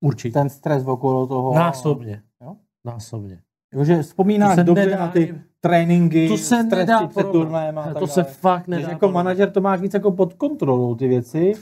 Určitě. 0.00 0.32
Ten 0.32 0.48
stres 0.48 0.86
okolo 0.86 1.26
toho. 1.26 1.54
Násobně. 1.54 2.22
Jo? 2.42 2.56
Násobně. 2.84 3.42
Jakože 3.72 4.02
vzpomínáš 4.02 4.56
to 4.56 4.62
dobře 4.62 4.96
na 4.96 5.08
ty 5.08 5.34
tréninky, 5.60 6.28
to 6.28 6.36
se 6.36 6.62
nedá 6.62 7.06
před 7.06 7.30
turnajem 7.30 7.78
a 7.78 7.82
tak 7.82 7.98
To 7.98 8.06
se 8.06 8.22
fakt 8.22 8.68
nedá. 8.68 8.82
Když 8.82 8.92
jako 8.92 9.08
manažer 9.12 9.50
to 9.50 9.60
máš 9.60 9.80
víc 9.80 9.94
jako 9.94 10.12
pod 10.12 10.34
kontrolou 10.34 10.94
ty 10.94 11.08
věci. 11.08 11.52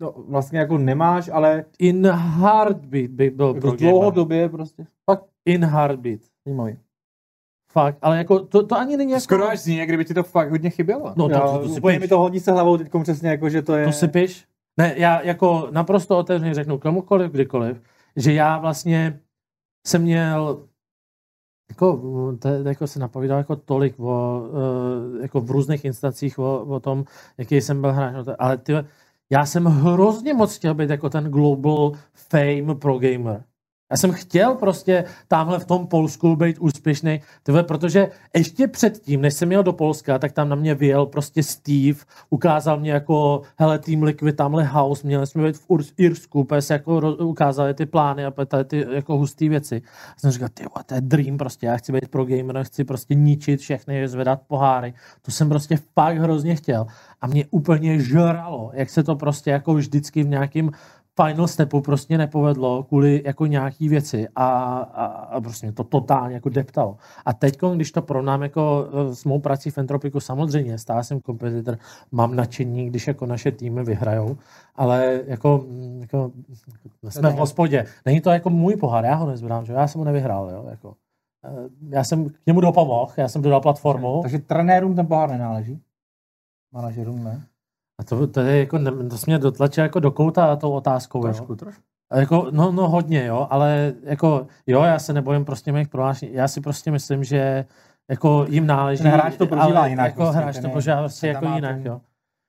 No, 0.00 0.14
vlastně 0.28 0.58
jako 0.58 0.78
nemáš, 0.78 1.30
ale... 1.32 1.64
In 1.78 2.06
heartbeat 2.06 3.10
by 3.10 3.30
byl 3.30 3.46
jako 3.46 3.60
pro 3.60 3.76
dlouhodobě 3.76 4.48
prostě. 4.48 4.86
Fakt 5.10 5.24
in 5.44 5.64
heartbeat. 5.64 6.20
Zajímavý. 6.46 6.78
Fakt, 7.72 7.98
ale 8.02 8.18
jako 8.18 8.40
to, 8.40 8.66
to 8.66 8.76
ani 8.76 8.96
není 8.96 9.12
jako... 9.12 9.20
Skoro 9.20 9.48
až 9.48 9.58
zní, 9.58 9.86
kdyby 9.86 10.04
ti 10.04 10.14
to 10.14 10.22
fakt 10.22 10.50
hodně 10.50 10.70
chybělo. 10.70 11.12
No 11.16 11.28
to, 11.28 11.34
to, 11.34 11.40
to, 11.40 11.58
to 11.58 11.68
si 11.68 11.98
mi 11.98 12.08
to 12.08 12.18
hodí 12.18 12.40
se 12.40 12.52
hlavou 12.52 12.76
teď 12.76 12.88
přesně 13.02 13.28
jako, 13.28 13.48
že 13.48 13.62
to 13.62 13.74
je... 13.74 13.84
To 13.86 13.92
si 13.92 14.08
piš. 14.08 14.44
Ne, 14.76 14.94
já 14.96 15.22
jako 15.22 15.68
naprosto 15.70 16.18
otevřeně 16.18 16.54
řeknu 16.54 16.78
komukoliv, 16.78 17.30
kdykoliv, 17.30 17.82
že 18.16 18.32
já 18.32 18.58
vlastně 18.58 19.20
jsem 19.86 20.02
měl 20.02 20.66
jako, 21.70 22.02
to, 22.38 22.48
jako 22.48 22.86
se 22.86 22.98
napovídal 22.98 23.38
jako 23.38 23.56
tolik 23.56 24.00
o, 24.00 24.40
uh, 24.40 25.22
jako 25.22 25.40
v 25.40 25.50
různých 25.50 25.84
instancích 25.84 26.38
o, 26.38 26.64
o 26.64 26.80
tom, 26.80 27.04
jaký 27.38 27.60
jsem 27.60 27.80
byl 27.80 27.92
hráč, 27.92 28.26
no 28.26 28.34
ale 28.38 28.58
ty, 28.58 28.72
já 29.32 29.46
jsem 29.46 29.64
hrozně 29.64 30.34
moc 30.34 30.56
chtěl 30.56 30.74
být 30.74 30.90
jako 30.90 31.10
ten 31.10 31.24
global 31.24 31.92
fame 32.14 32.74
pro 32.74 32.98
gamer. 32.98 33.44
Já 33.90 33.96
jsem 33.96 34.12
chtěl 34.12 34.54
prostě 34.54 35.04
tamhle 35.28 35.58
v 35.58 35.64
tom 35.64 35.86
Polsku 35.86 36.36
být 36.36 36.58
úspěšný, 36.58 37.20
tyhle, 37.42 37.62
protože 37.62 38.08
ještě 38.36 38.68
předtím, 38.68 39.20
než 39.20 39.34
jsem 39.34 39.52
jel 39.52 39.62
do 39.62 39.72
Polska, 39.72 40.18
tak 40.18 40.32
tam 40.32 40.48
na 40.48 40.56
mě 40.56 40.74
vyjel 40.74 41.06
prostě 41.06 41.42
Steve, 41.42 41.98
ukázal 42.30 42.80
mě 42.80 42.92
jako, 42.92 43.42
hele, 43.56 43.78
Team 43.78 44.02
Liquid, 44.02 44.36
tamhle 44.36 44.64
house, 44.64 45.06
měli 45.06 45.26
jsme 45.26 45.46
být 45.46 45.56
v 45.56 45.70
Ur- 45.70 45.92
Irsku, 45.96 46.46
se 46.60 46.72
jako 46.72 47.14
ukázali 47.18 47.74
ty 47.74 47.86
plány 47.86 48.24
a 48.24 48.30
tady 48.30 48.64
ty 48.64 48.86
jako 48.90 49.16
husté 49.16 49.48
věci. 49.48 49.82
A 50.16 50.20
jsem 50.20 50.30
říkal, 50.30 50.48
ty 50.54 50.64
to 50.86 50.94
je 50.94 51.00
dream 51.00 51.38
prostě, 51.38 51.66
já 51.66 51.76
chci 51.76 51.92
být 51.92 52.08
pro 52.08 52.24
gamer, 52.24 52.64
chci 52.64 52.84
prostě 52.84 53.14
ničit 53.14 53.60
všechny, 53.60 54.08
zvedat 54.08 54.40
poháry. 54.46 54.94
To 55.22 55.30
jsem 55.30 55.48
prostě 55.48 55.78
fakt 55.94 56.18
hrozně 56.18 56.56
chtěl. 56.56 56.86
A 57.20 57.26
mě 57.26 57.44
úplně 57.50 58.00
žralo, 58.00 58.70
jak 58.74 58.90
se 58.90 59.02
to 59.02 59.16
prostě 59.16 59.50
jako 59.50 59.74
vždycky 59.74 60.22
v 60.22 60.28
nějakým 60.28 60.72
final 61.24 61.48
stepu 61.48 61.80
prostě 61.80 62.18
nepovedlo 62.18 62.82
kvůli 62.82 63.22
jako 63.24 63.46
nějaký 63.46 63.88
věci 63.88 64.28
a, 64.36 64.46
a, 64.78 65.04
a 65.06 65.40
prostě 65.40 65.66
mě 65.66 65.72
to 65.72 65.84
totálně 65.84 66.34
jako 66.34 66.48
deptalo. 66.48 66.96
A 67.24 67.32
teď, 67.32 67.58
když 67.74 67.92
to 67.92 68.02
porovnám 68.02 68.42
jako 68.42 68.88
eh, 68.92 69.14
s 69.14 69.24
mou 69.24 69.40
prací 69.40 69.70
v 69.70 69.78
Entropiku, 69.78 70.20
samozřejmě, 70.20 70.78
stále 70.78 71.04
jsem 71.04 71.20
kompetitor, 71.20 71.78
mám 72.12 72.36
nadšení, 72.36 72.86
když 72.86 73.06
jako 73.06 73.26
naše 73.26 73.52
týmy 73.52 73.84
vyhrajou, 73.84 74.36
ale 74.76 75.20
jako, 75.26 75.64
mm, 75.68 76.00
jako 76.00 76.32
jsme 77.08 77.30
v 77.30 77.36
hospodě. 77.36 77.86
Není 78.06 78.20
to 78.20 78.30
jako 78.30 78.50
můj 78.50 78.76
pohár, 78.76 79.04
já 79.04 79.14
ho 79.14 79.26
nezbírám, 79.26 79.64
že 79.64 79.72
já 79.72 79.88
jsem 79.88 79.98
ho 79.98 80.04
nevyhrál, 80.04 80.50
jo, 80.50 80.66
jako. 80.70 80.94
Eh, 81.44 81.68
já 81.88 82.04
jsem 82.04 82.28
k 82.28 82.46
němu 82.46 82.60
dopomohl, 82.60 83.12
já 83.16 83.28
jsem 83.28 83.42
dodal 83.42 83.60
platformu. 83.60 84.22
Takže 84.22 84.38
trenérům 84.38 84.96
ten 84.96 85.06
pohár 85.06 85.30
nenáleží? 85.30 85.80
Manažerům 86.72 87.24
ne? 87.24 87.42
A 88.00 88.04
to, 88.04 88.26
to, 88.26 88.40
je 88.40 88.58
jako, 88.58 88.78
to 89.10 89.18
jsi 89.18 89.24
mě 89.26 89.38
dotlačil 89.38 89.84
jako 89.84 90.00
do 90.00 90.10
kouta 90.10 90.56
tou 90.56 90.70
otázkou. 90.70 91.22
Trošku, 91.22 91.52
jo. 91.52 91.56
trošku. 91.56 91.82
A 92.12 92.18
jako, 92.18 92.46
no, 92.50 92.72
no 92.72 92.88
hodně, 92.88 93.26
jo, 93.26 93.46
ale 93.50 93.92
jako, 94.02 94.46
jo, 94.66 94.82
já 94.82 94.98
se 94.98 95.12
nebojím 95.12 95.44
prostě 95.44 95.72
mých 95.72 95.88
prohlášení. 95.88 96.32
Já 96.34 96.48
si 96.48 96.60
prostě 96.60 96.90
myslím, 96.90 97.24
že 97.24 97.64
jako 98.10 98.46
jim 98.48 98.66
náleží. 98.66 99.02
Ten 99.02 99.12
hráč 99.12 99.36
to 99.36 99.46
prožívá 99.46 99.78
ale 99.80 99.90
jinak. 99.90 100.06
Jako 100.06 100.22
prostě, 100.22 100.38
hráč 100.38 100.58
to 100.58 100.68
prožívá 100.68 100.98
prostě 100.98 101.26
jako 101.28 101.44
jinak, 101.44 101.76
ten- 101.76 101.86
jo. 101.86 102.00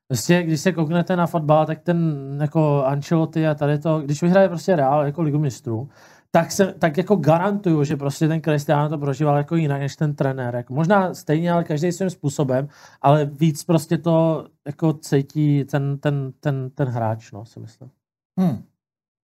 Prostě, 0.07 0.43
když 0.43 0.61
se 0.61 0.71
kouknete 0.71 1.15
na 1.15 1.27
fotbal, 1.27 1.65
tak 1.65 1.79
ten 1.79 2.15
jako 2.41 2.83
Ancelotti 2.85 3.47
a 3.47 3.55
tady 3.55 3.79
to, 3.79 3.99
když 4.01 4.21
vyhraje 4.21 4.47
prostě 4.47 4.75
Real 4.75 5.05
jako 5.05 5.21
ligu 5.21 5.39
mistrů, 5.39 5.89
tak, 6.31 6.51
se, 6.51 6.73
tak 6.73 6.97
jako 6.97 7.15
garantuju, 7.15 7.83
že 7.83 7.97
prostě 7.97 8.27
ten 8.27 8.41
Cristiano 8.41 8.89
to 8.89 8.97
prožíval 8.97 9.37
jako 9.37 9.55
jinak 9.55 9.79
než 9.79 9.95
ten 9.95 10.15
trenér. 10.15 10.55
Jako 10.55 10.73
možná 10.73 11.13
stejně, 11.13 11.51
ale 11.51 11.63
každý 11.63 11.91
svým 11.91 12.09
způsobem, 12.09 12.67
ale 13.01 13.25
víc 13.25 13.63
prostě 13.63 13.97
to 13.97 14.47
jako 14.65 14.93
cítí 14.93 15.65
ten, 15.65 15.97
ten, 15.97 16.33
ten, 16.39 16.69
ten 16.69 16.87
hráč, 16.87 17.31
no, 17.31 17.45
si 17.45 17.59
myslím. 17.59 17.91
Hmm. 18.39 18.63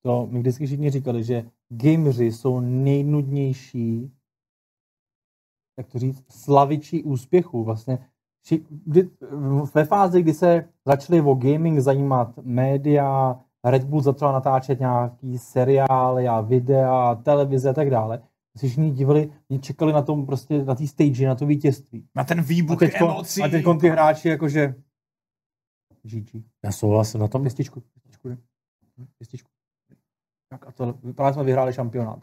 To 0.03 0.27
mi 0.27 0.39
vždycky 0.39 0.65
všichni 0.65 0.89
říkali, 0.89 1.23
že 1.23 1.45
gameři 1.69 2.31
jsou 2.31 2.59
nejnudnější, 2.59 4.11
jak 5.77 5.87
to 5.87 5.99
říct, 5.99 6.23
slavičí 6.29 7.03
úspěchů. 7.03 7.63
Vlastně 7.63 7.99
ve 9.73 9.85
fázi, 9.85 10.21
kdy 10.21 10.33
se 10.33 10.69
začaly 10.85 11.21
o 11.21 11.35
gaming 11.35 11.79
zajímat 11.79 12.37
média, 12.37 13.39
Red 13.65 13.83
Bull 13.83 14.01
začal 14.01 14.33
natáčet 14.33 14.79
nějaký 14.79 15.37
seriály 15.37 16.27
a 16.27 16.41
videa, 16.41 17.15
televize 17.15 17.69
a 17.69 17.73
tak 17.73 17.89
dále, 17.89 18.21
si 18.57 18.67
všichni 18.67 18.91
divili, 18.91 19.31
oni 19.49 19.59
čekali 19.59 19.93
na 19.93 20.01
tom 20.01 20.25
prostě, 20.25 20.63
na 20.63 20.75
té 20.75 20.87
stage, 20.87 21.27
na 21.27 21.35
to 21.35 21.45
vítězství. 21.45 22.07
Na 22.15 22.23
ten 22.23 22.39
A 22.39 22.43
výbuch 22.43 22.79
teďko, 22.79 23.05
emocí. 23.09 23.41
a 23.41 23.47
teď 23.47 23.65
ty 23.81 23.89
hráči 23.89 24.29
jakože 24.29 24.75
GG. 26.03 26.43
Já 26.65 26.71
souhlasím 26.71 27.19
na 27.19 27.27
tom. 27.27 27.41
Pěstičku, 27.41 27.79
pěstičku, 27.93 28.37
pěstičku. 29.17 29.49
Tak 30.49 30.67
a 30.67 30.71
to 30.71 30.93
vypadá, 31.03 31.33
jsme 31.33 31.43
vyhráli 31.43 31.73
šampionát. 31.73 32.19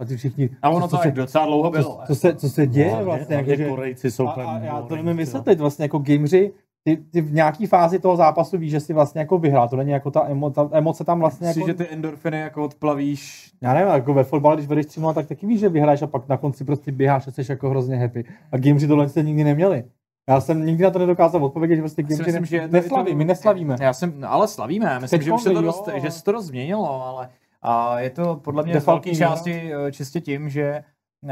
A 0.00 0.04
ty 0.04 0.16
všichni, 0.16 0.50
A 0.62 0.70
ono 0.70 0.88
co, 0.88 0.90
to 0.90 0.96
co, 0.96 1.02
tak 1.02 1.14
docela 1.14 1.46
dlouho 1.46 1.70
co, 1.70 1.78
bylo. 1.78 2.00
co, 2.06 2.14
se, 2.14 2.34
co 2.36 2.48
se 2.50 2.66
děje 2.66 2.88
Hlavně- 2.88 3.04
vlastně, 3.04 3.36
hlavně 3.36 3.52
jakože, 3.52 3.68
Korejci 3.68 4.10
jsou 4.10 4.26
a, 4.26 4.32
a, 4.32 4.58
já 4.58 4.82
to 4.82 4.94
ring, 4.94 5.16
vysvětlit, 5.16 5.60
vlastně 5.60 5.84
jako 5.84 5.98
gameři, 5.98 6.52
ty, 6.96 7.02
ty 7.10 7.20
v 7.20 7.32
nějaký 7.32 7.66
fázi 7.66 7.98
toho 7.98 8.16
zápasu 8.16 8.58
víš, 8.58 8.70
že 8.70 8.80
si 8.80 8.92
vlastně 8.92 9.20
jako 9.20 9.38
vyhrál, 9.38 9.68
to 9.68 9.76
není 9.76 9.90
jako 9.90 10.10
ta, 10.10 10.26
emo, 10.28 10.50
ta 10.50 10.68
emoce 10.72 11.04
tam 11.04 11.20
vlastně 11.20 11.46
Myslíš, 11.46 11.66
jako, 11.66 11.78
že 11.82 11.86
ty 11.86 11.94
endorfiny 11.94 12.40
jako 12.40 12.64
odplavíš? 12.64 13.52
já 13.62 13.74
nevím, 13.74 13.94
jako 13.94 14.14
ve 14.14 14.24
fotbale, 14.24 14.56
když 14.56 14.68
vedeš 14.68 14.86
3 14.86 15.00
tak 15.14 15.26
taky 15.26 15.46
víš, 15.46 15.60
že 15.60 15.68
vyhráš 15.68 16.02
a 16.02 16.06
pak 16.06 16.28
na 16.28 16.36
konci 16.36 16.64
prostě 16.64 16.92
běháš 16.92 17.26
a 17.26 17.30
jsi 17.30 17.42
jako 17.48 17.70
hrozně 17.70 17.96
happy. 17.96 18.24
A 18.52 18.56
gameři 18.58 18.88
tohle 18.88 19.08
jste 19.08 19.22
nikdy 19.22 19.44
neměli. 19.44 19.84
Já 20.28 20.40
jsem 20.40 20.66
nikdy 20.66 20.84
na 20.84 20.90
to 20.90 20.98
nedokázal 20.98 21.44
odpovědět, 21.44 21.76
že 21.76 21.82
prostě 21.82 22.02
gameři 22.02 22.22
myslím, 22.40 22.42
ne, 22.42 22.46
že 22.46 22.68
neslaví, 22.68 23.12
to- 23.12 23.16
my 23.18 23.24
neslavíme. 23.24 23.76
Já 23.80 23.92
jsem, 23.92 24.20
no, 24.20 24.32
ale 24.32 24.48
slavíme, 24.48 24.86
já 24.86 24.98
myslím, 24.98 25.18
Teď 25.18 25.26
že 25.26 25.32
už 25.32 25.42
se 25.42 25.50
to, 25.50 25.62
dost, 25.62 25.88
že 26.02 26.10
se 26.10 26.24
to 26.24 26.32
dost 26.32 26.44
změnilo, 26.46 27.02
ale 27.02 27.28
a 27.62 28.00
je 28.00 28.10
to 28.10 28.36
podle 28.36 28.62
mě 28.62 28.80
z 28.80 28.86
velké 28.86 29.14
části 29.14 29.72
eh, 29.72 29.92
čistě 29.92 30.20
tím, 30.20 30.48
že, 30.48 30.82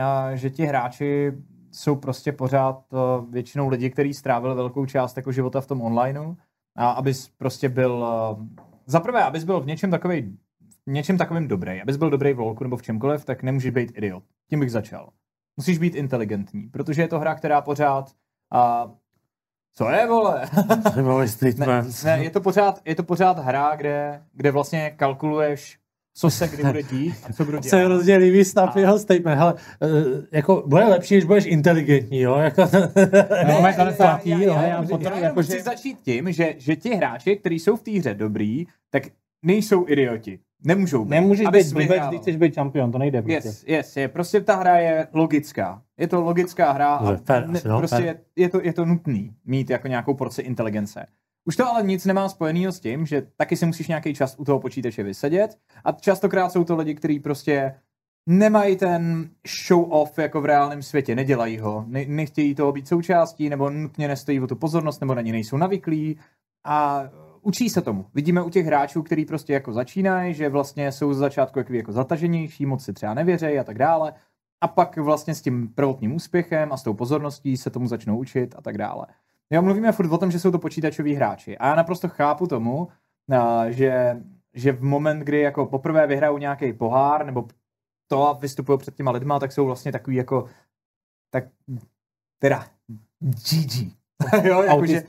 a, 0.03 0.35
že 0.35 0.51
ti 0.51 0.67
hráči 0.67 1.33
jsou 1.77 1.97
prostě 1.97 2.33
pořád 2.33 2.85
eh, 2.93 2.97
většinou 3.31 3.69
lidi, 3.69 3.91
kteří 3.91 4.15
strávili 4.15 4.55
velkou 4.55 4.87
část 4.87 5.17
jako 5.17 5.33
života 5.33 5.61
v 5.61 5.67
tom 5.67 5.83
onlineu 5.83 6.35
a 6.77 6.91
abys 6.91 7.29
prostě 7.29 7.69
byl, 7.69 8.07
eh, 8.07 8.61
za 8.87 9.01
prvé, 9.01 9.25
abys 9.25 9.45
byl 9.45 9.61
v 9.61 9.67
něčem 9.67 9.91
takový 9.91 10.39
v 10.87 10.93
něčem 10.93 11.19
takovým 11.19 11.49
dobrý, 11.49 11.83
abys 11.83 11.97
byl 11.97 12.11
dobrý 12.11 12.33
v 12.33 12.41
LoLku 12.41 12.65
nebo 12.65 12.77
v 12.77 12.83
čemkoliv, 12.83 13.25
tak 13.25 13.43
nemůžeš 13.43 13.71
být 13.71 13.93
idiot. 13.97 14.25
Tím 14.51 14.61
bych 14.61 14.73
začal. 14.73 15.09
Musíš 15.57 15.79
být 15.79 15.95
inteligentní, 15.95 16.69
protože 16.69 17.03
je 17.03 17.09
to 17.09 17.19
hra, 17.19 17.35
která 17.35 17.61
pořád 17.61 18.13
a, 18.53 18.91
co 19.75 19.91
je, 19.91 20.07
vole? 20.07 20.49
Ne, 22.05 22.17
ne, 22.17 22.25
je 22.25 22.31
to 22.31 22.41
pořád, 22.41 22.81
je 22.85 22.95
to 22.95 23.03
pořád 23.03 23.39
hra, 23.39 23.77
kde, 23.77 24.23
kde 24.33 24.51
vlastně 24.51 24.91
kalkuluješ, 24.91 25.79
co 26.19 26.31
se 26.31 26.49
kdy 26.49 26.65
bude 26.65 26.83
dít 26.83 27.15
a 27.29 27.33
co 27.33 27.45
kdo 27.45 27.63
se 27.63 27.69
dělá. 27.77 27.83
hrozně 27.85 28.17
líbí 28.17 28.45
snap 28.45 28.77
jeho 28.77 28.99
statement. 28.99 29.39
Hele, 29.39 29.55
eh, 29.83 29.87
jako 30.33 30.65
bude 30.67 30.85
lepší, 30.85 31.15
když 31.15 31.25
budeš 31.25 31.45
inteligentní, 31.47 32.21
jo? 32.21 32.35
Jako, 32.37 32.63
No, 33.49 33.59
ale 33.59 33.75
to 33.75 33.85
neplatí, 33.85 34.31
já, 34.31 34.39
já, 34.39 34.63
já 34.63 34.69
já, 34.69 34.83
potom 34.83 35.13
já, 35.13 35.19
jako, 35.19 35.43
chci 35.43 35.53
že- 35.53 35.63
začít 35.63 35.99
tím, 36.03 36.33
že, 36.33 36.55
že 36.59 36.77
ti 36.77 36.95
hráči, 36.95 37.37
kteří 37.37 37.59
jsou 37.59 37.77
v 37.77 37.83
té 37.83 37.91
hře 37.91 38.15
dobrý, 38.15 38.67
tak 38.91 39.03
nejsou 39.43 39.85
idioti. 39.89 40.39
Nemůžou 40.65 41.05
být. 41.05 41.11
Nemůžeš 41.11 41.47
být 41.49 41.73
blbec, 41.73 42.03
když 42.09 42.21
chceš 42.21 42.37
být 42.37 42.55
šampion, 42.55 42.93
to 42.93 42.99
nejde 42.99 43.23
prostě. 43.23 43.49
Yes, 43.49 43.65
yes, 43.67 43.97
je. 43.97 44.09
Prostě 44.09 44.41
ta 44.41 44.57
hra 44.57 44.77
je 44.79 45.07
logická. 45.13 45.83
Je 45.99 46.09
to 46.09 46.21
logická 46.21 46.73
hra 46.73 46.89
a 46.95 47.17
fair 47.17 47.49
ne, 47.49 47.61
no, 47.69 47.79
prostě 47.79 47.97
fair. 47.97 48.07
je, 48.07 48.17
je, 48.37 48.49
to, 48.49 48.61
je 48.63 48.73
to 48.73 48.85
nutný 48.85 49.31
mít 49.45 49.71
jako 49.71 49.89
nějakou 49.89 50.15
porci 50.15 50.43
inteligence. 50.43 51.07
Už 51.49 51.57
to 51.57 51.67
ale 51.67 51.83
nic 51.83 52.05
nemá 52.05 52.29
spojeného 52.29 52.73
s 52.73 52.81
tím, 52.81 53.07
že 53.07 53.23
taky 53.37 53.57
si 53.57 53.67
musíš 53.67 53.89
nějaký 53.89 54.15
čas 54.15 54.35
u 54.39 54.45
toho 54.45 54.61
počítače 54.61 55.03
vysedět 55.03 55.59
a 55.85 55.93
častokrát 55.93 56.53
jsou 56.53 56.65
to 56.65 56.77
lidi, 56.77 56.95
kteří 56.95 57.21
prostě 57.21 57.75
nemají 58.29 58.77
ten 58.77 59.31
show 59.67 59.93
off 59.93 60.19
jako 60.19 60.41
v 60.41 60.45
reálném 60.45 60.83
světě, 60.83 61.15
nedělají 61.15 61.59
ho, 61.59 61.85
ne, 61.89 62.05
nechtějí 62.07 62.55
toho 62.55 62.73
být 62.73 62.89
součástí, 62.89 63.49
nebo 63.49 63.71
nutně 63.71 64.09
nestojí 64.09 64.41
o 64.41 64.47
tu 64.47 64.57
pozornost, 64.57 65.01
nebo 65.01 65.15
na 65.15 65.23
ní 65.23 65.33
nejsou 65.33 65.57
navyklí 65.57 66.19
a 66.65 67.03
učí 67.43 67.71
se 67.71 67.83
tomu. 67.83 68.07
Vidíme 68.15 68.43
u 68.43 68.51
těch 68.51 68.67
hráčů, 68.67 69.03
kteří 69.03 69.25
prostě 69.25 69.53
jako 69.53 69.73
začínají, 69.73 70.35
že 70.35 70.49
vlastně 70.49 70.93
jsou 70.93 71.15
z 71.15 71.19
začátku 71.19 71.59
jako, 71.59 71.73
jako 71.73 71.93
zataženější, 71.93 72.67
moc 72.67 72.85
si 72.85 72.93
třeba 72.93 73.15
nevěřejí 73.15 73.59
a 73.59 73.65
tak 73.65 73.79
dále. 73.79 74.13
A 74.61 74.69
pak 74.69 74.97
vlastně 74.97 75.35
s 75.35 75.43
tím 75.43 75.69
prvotním 75.69 76.15
úspěchem 76.15 76.73
a 76.73 76.77
s 76.77 76.83
tou 76.83 76.95
pozorností 76.95 77.57
se 77.57 77.71
tomu 77.71 77.87
začnou 77.87 78.19
učit 78.19 78.55
a 78.59 78.63
tak 78.63 78.79
dále. 78.79 79.07
Jo, 79.53 79.63
mluvíme 79.63 79.93
furt 79.93 80.13
o 80.13 80.19
tom, 80.19 80.31
že 80.31 80.41
jsou 80.41 80.51
to 80.51 80.59
počítačoví 80.59 81.15
hráči. 81.15 81.59
A 81.59 81.67
já 81.67 81.75
naprosto 81.75 82.09
chápu 82.09 82.47
tomu, 82.47 82.89
a, 83.39 83.71
že, 83.71 84.23
že 84.55 84.73
v 84.73 84.83
moment, 84.83 85.21
kdy 85.21 85.41
jako 85.41 85.67
poprvé 85.67 86.07
vyhrajou 86.07 86.39
nějaký 86.39 86.73
pohár, 86.73 87.27
nebo 87.27 87.49
to 88.11 88.29
a 88.29 88.33
vystupují 88.33 88.79
před 88.79 88.95
těma 88.95 89.11
lidma, 89.11 89.39
tak 89.39 89.53
jsou 89.53 89.67
vlastně 89.67 89.93
takový 89.93 90.17
jako 90.17 90.49
tak 91.31 91.45
teda 92.39 92.67
GG. 93.21 93.97
jo, 94.43 94.63
jakože. 94.63 95.03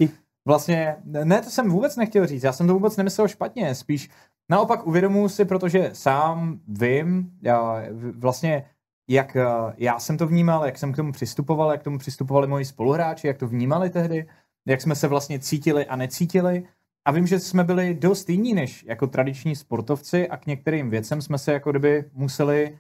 Vlastně, 0.48 0.96
ne, 1.04 1.42
to 1.42 1.50
jsem 1.50 1.70
vůbec 1.70 1.96
nechtěl 1.96 2.28
říct, 2.28 2.44
já 2.44 2.54
jsem 2.54 2.68
to 2.68 2.74
vůbec 2.74 2.98
nemyslel 2.98 3.28
špatně, 3.28 3.76
spíš 3.76 4.10
naopak 4.50 4.88
uvědomuji 4.88 5.30
si, 5.30 5.46
protože 5.46 5.90
sám 5.94 6.60
vím, 6.68 7.32
já, 7.42 7.84
vlastně, 8.16 8.66
jak 9.08 9.36
eh, 9.36 9.46
já 9.78 10.00
jsem 10.00 10.18
to 10.18 10.28
vnímal, 10.28 10.66
jak 10.66 10.78
jsem 10.78 10.94
k 10.94 10.96
tomu 10.96 11.12
přistupoval, 11.12 11.72
jak 11.72 11.82
k 11.82 11.84
tomu 11.84 11.98
přistupovali 11.98 12.48
moji 12.48 12.66
spoluhráči, 12.66 13.28
jak 13.28 13.38
to 13.38 13.48
vnímali 13.48 13.90
tehdy, 13.90 14.28
jak 14.68 14.82
jsme 14.82 14.96
se 14.96 15.08
vlastně 15.08 15.40
cítili 15.40 15.86
a 15.86 15.96
necítili. 15.96 16.64
A 17.06 17.12
vím, 17.12 17.28
že 17.28 17.40
jsme 17.40 17.64
byli 17.64 17.94
dost 17.94 18.30
jiní 18.30 18.54
než 18.54 18.86
jako 18.88 19.08
tradiční 19.08 19.56
sportovci 19.56 20.30
a 20.30 20.38
k 20.38 20.48
některým 20.48 20.90
věcem 20.90 21.22
jsme 21.22 21.38
se 21.38 21.54
jako 21.54 21.72
kdyby 21.72 22.06
museli 22.14 22.80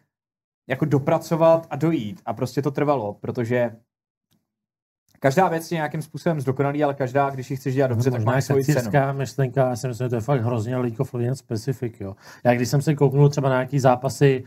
jako 0.69 0.85
dopracovat 0.85 1.67
a 1.69 1.75
dojít. 1.75 2.21
A 2.25 2.33
prostě 2.33 2.61
to 2.61 2.71
trvalo, 2.71 3.13
protože 3.13 3.71
každá 5.19 5.47
věc 5.47 5.71
je 5.71 5.75
nějakým 5.75 6.01
způsobem 6.01 6.41
zdokonalý, 6.41 6.83
ale 6.83 6.93
každá, 6.93 7.29
když 7.29 7.51
ji 7.51 7.57
chceš 7.57 7.75
dělat 7.75 7.87
dobře, 7.87 8.11
tak 8.11 8.19
Možná 8.19 8.31
má 8.31 8.41
svoji 8.41 8.63
cenu. 8.65 9.13
myšlenka, 9.13 9.69
já 9.69 9.75
si 9.75 9.87
myslím, 9.87 10.05
že 10.05 10.09
to 10.09 10.15
je 10.15 10.21
fakt 10.21 10.41
hrozně 10.41 10.77
League 10.77 10.99
of 10.99 11.13
Legends 11.13 11.39
specific, 11.39 11.99
jo. 11.99 12.15
Já 12.43 12.53
když 12.53 12.69
jsem 12.69 12.81
se 12.81 12.95
kouknul 12.95 13.29
třeba 13.29 13.49
na 13.49 13.55
nějaký 13.55 13.79
zápasy 13.79 14.43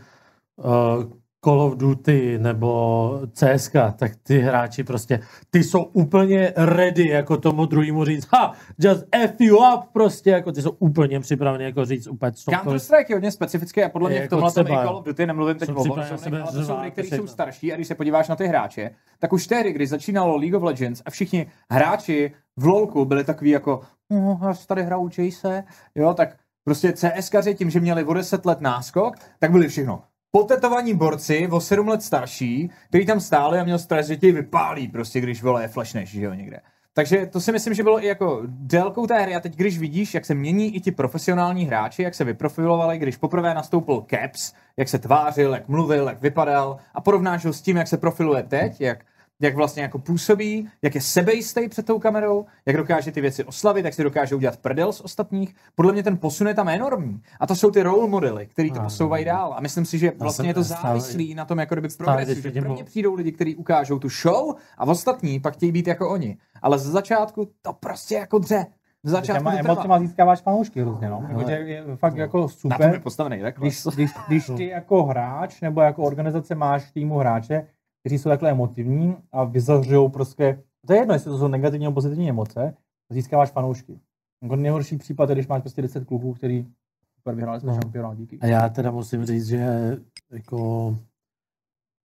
uh, 0.55 1.20
Call 1.43 1.61
of 1.61 1.77
Duty 1.77 2.39
nebo 2.39 3.19
CSK, 3.33 3.73
tak 3.95 4.11
ty 4.23 4.39
hráči 4.39 4.83
prostě, 4.83 5.19
ty 5.49 5.63
jsou 5.63 5.83
úplně 5.83 6.53
ready 6.57 7.07
jako 7.07 7.37
tomu 7.37 7.65
druhému 7.65 8.05
říct, 8.05 8.27
ha, 8.33 8.53
just 8.79 9.05
F 9.11 9.35
you 9.39 9.57
up 9.57 9.83
prostě, 9.93 10.29
jako 10.29 10.51
ty 10.51 10.61
jsou 10.61 10.71
úplně 10.71 11.19
připraveni 11.19 11.63
jako 11.63 11.85
říct 11.85 12.07
úplně 12.07 12.31
cokoliv. 12.31 12.81
Counter-Strike 12.81 13.05
je 13.09 13.15
hodně 13.15 13.31
specifický 13.31 13.83
a 13.83 13.89
podle 13.89 14.09
mě 14.09 14.19
v 14.19 14.21
jako 14.21 14.35
tomhle 14.35 14.51
třeba- 14.51 14.83
Call 14.83 14.97
of 14.97 15.05
Duty, 15.05 15.25
nemluvím 15.25 15.57
teď 15.57 15.69
o 15.69 15.93
ale 15.93 16.51
to 16.53 16.63
jsou 16.63 16.75
hry, 16.75 16.91
které 16.91 17.07
jsou 17.07 17.27
starší 17.27 17.73
a 17.73 17.75
když 17.75 17.87
se 17.87 17.95
podíváš 17.95 18.27
na 18.27 18.35
ty 18.35 18.47
hráče, 18.47 18.91
tak 19.19 19.33
už 19.33 19.47
tehdy, 19.47 19.73
když 19.73 19.89
začínalo 19.89 20.37
League 20.37 20.55
of 20.55 20.63
Legends 20.63 21.01
a 21.05 21.09
všichni 21.09 21.47
hráči 21.71 22.31
v 22.57 22.65
LoLku 22.65 23.05
byli 23.05 23.23
takový 23.23 23.49
jako, 23.49 23.81
no, 24.09 24.39
já 24.43 24.53
tady 24.67 24.83
hraju 24.83 25.09
se, 25.29 25.63
jo, 25.95 26.13
tak 26.13 26.37
prostě 26.63 26.93
CSkaři 26.93 27.55
tím, 27.55 27.69
že 27.69 27.79
měli 27.79 28.03
o 28.03 28.13
10 28.13 28.45
let 28.45 28.61
náskok, 28.61 29.15
tak 29.39 29.51
byli 29.51 29.67
všechno 29.67 30.03
potetovaní 30.31 30.93
borci 30.93 31.47
o 31.51 31.61
7 31.61 31.87
let 31.87 32.03
starší, 32.03 32.71
kteří 32.89 33.05
tam 33.05 33.19
stáli 33.19 33.59
a 33.59 33.63
měl 33.63 33.79
stres, 33.79 34.07
že 34.07 34.17
ti 34.17 34.31
vypálí 34.31 34.87
prostě, 34.87 35.21
když 35.21 35.43
vole 35.43 35.67
flashneš, 35.67 36.09
že 36.09 36.21
jo, 36.21 36.33
někde. 36.33 36.59
Takže 36.93 37.25
to 37.25 37.41
si 37.41 37.51
myslím, 37.51 37.73
že 37.73 37.83
bylo 37.83 38.03
i 38.03 38.07
jako 38.07 38.41
délkou 38.45 39.07
té 39.07 39.21
hry 39.21 39.35
a 39.35 39.39
teď 39.39 39.55
když 39.55 39.79
vidíš, 39.79 40.13
jak 40.13 40.25
se 40.25 40.33
mění 40.33 40.75
i 40.75 40.79
ti 40.79 40.91
profesionální 40.91 41.65
hráči, 41.65 42.03
jak 42.03 42.15
se 42.15 42.23
vyprofilovali, 42.23 42.97
když 42.97 43.17
poprvé 43.17 43.53
nastoupil 43.53 44.05
Caps, 44.09 44.53
jak 44.77 44.89
se 44.89 44.99
tvářil, 44.99 45.53
jak 45.53 45.67
mluvil, 45.67 46.07
jak 46.07 46.21
vypadal 46.21 46.77
a 46.93 47.01
porovnáš 47.01 47.45
ho 47.45 47.53
s 47.53 47.61
tím, 47.61 47.77
jak 47.77 47.87
se 47.87 47.97
profiluje 47.97 48.43
teď, 48.43 48.81
jak, 48.81 49.05
jak 49.41 49.55
vlastně 49.55 49.81
jako 49.83 49.99
působí, 49.99 50.69
jak 50.81 50.95
je 50.95 51.01
sebejistý 51.01 51.69
před 51.69 51.85
tou 51.85 51.99
kamerou, 51.99 52.45
jak 52.65 52.77
dokáže 52.77 53.11
ty 53.11 53.21
věci 53.21 53.43
oslavit, 53.43 53.85
jak 53.85 53.93
si 53.93 54.03
dokáže 54.03 54.35
udělat 54.35 54.57
prdel 54.57 54.93
z 54.93 55.01
ostatních. 55.01 55.55
Podle 55.75 55.93
mě 55.93 56.03
ten 56.03 56.17
posun 56.17 56.47
je 56.47 56.53
tam 56.53 56.69
enormní. 56.69 57.21
A 57.39 57.47
to 57.47 57.55
jsou 57.55 57.71
ty 57.71 57.81
role 57.83 58.07
modely, 58.07 58.47
který 58.47 58.71
to 58.71 58.79
posouvají 58.79 59.25
dál. 59.25 59.53
A 59.57 59.61
myslím 59.61 59.85
si, 59.85 59.97
že 59.97 60.11
vlastně 60.19 60.49
je 60.49 60.53
to 60.53 60.63
závislý 60.63 61.35
na 61.35 61.45
tom 61.45 61.59
jako 61.59 61.75
kdyby 61.75 61.87
progresu, 61.97 62.41
že 62.41 62.61
prvně 62.61 62.83
přijdou 62.83 63.13
lidi, 63.15 63.31
kteří 63.31 63.55
ukážou 63.55 63.99
tu 63.99 64.09
show 64.09 64.55
a 64.77 64.85
ostatní 64.85 65.39
pak 65.39 65.53
chtějí 65.53 65.71
být 65.71 65.87
jako 65.87 66.09
oni. 66.09 66.37
Ale 66.61 66.79
z 66.79 66.85
začátku 66.85 67.47
to 67.61 67.73
prostě 67.73 68.15
jako 68.15 68.39
dře. 68.39 68.65
Z 69.03 69.09
začátku 69.09 69.43
Těma 69.43 69.53
emocema 69.59 69.99
získáváš 69.99 70.41
fanoušky 70.41 70.81
hrozně, 70.81 71.09
no. 71.09 71.25
No. 71.29 71.39
Protože 71.39 71.53
je 71.53 71.83
fakt 71.95 72.15
jako 72.17 72.37
Na 72.37 72.47
tom 72.47 72.49
super, 72.49 72.93
je 72.93 72.99
postavený 72.99 73.41
takhle. 73.41 73.67
když, 73.67 73.83
když, 73.95 74.11
když 74.27 74.51
ty 74.57 74.67
jako 74.67 75.03
hráč 75.03 75.61
nebo 75.61 75.81
jako 75.81 76.03
organizace 76.03 76.55
máš 76.55 76.91
týmu 76.91 77.17
hráče, 77.17 77.67
kteří 78.01 78.19
jsou 78.19 78.29
takhle 78.29 78.51
emotivní 78.51 79.17
a 79.31 79.43
vyzařují 79.43 80.09
prostě, 80.11 80.63
to 80.87 80.93
je 80.93 80.99
jedno, 80.99 81.13
jestli 81.13 81.31
to 81.31 81.37
jsou 81.37 81.47
negativní 81.47 81.85
nebo 81.85 81.93
pozitivní 81.93 82.29
emoce, 82.29 82.75
získáváš 83.09 83.51
fanoušky. 83.51 83.99
Jako 84.43 84.55
nejhorší 84.55 84.97
případ 84.97 85.29
je, 85.29 85.35
když 85.35 85.47
máš 85.47 85.61
prostě 85.61 85.81
10 85.81 86.05
kluků, 86.05 86.33
který 86.33 86.67
super 87.15 87.35
vyhráli 87.35 87.59
jsme 87.59 87.71
No. 87.71 87.79
šampionát, 87.81 88.17
díky. 88.17 88.39
A 88.39 88.45
já 88.45 88.69
teda 88.69 88.91
musím 88.91 89.25
říct, 89.25 89.47
že 89.47 89.97
jako 90.31 90.95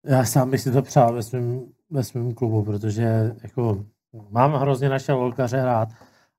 já 0.05 0.25
sám 0.25 0.51
bych 0.51 0.61
si 0.61 0.71
to 0.71 0.81
přál 0.81 1.13
ve 1.13 1.23
svém 1.23 1.65
ve 1.89 2.03
svém 2.03 2.33
klubu, 2.33 2.63
protože 2.63 3.35
jako 3.43 3.85
mám 4.29 4.53
hrozně 4.53 4.89
naše 4.89 5.13
volkaře 5.13 5.57
hrát, 5.57 5.89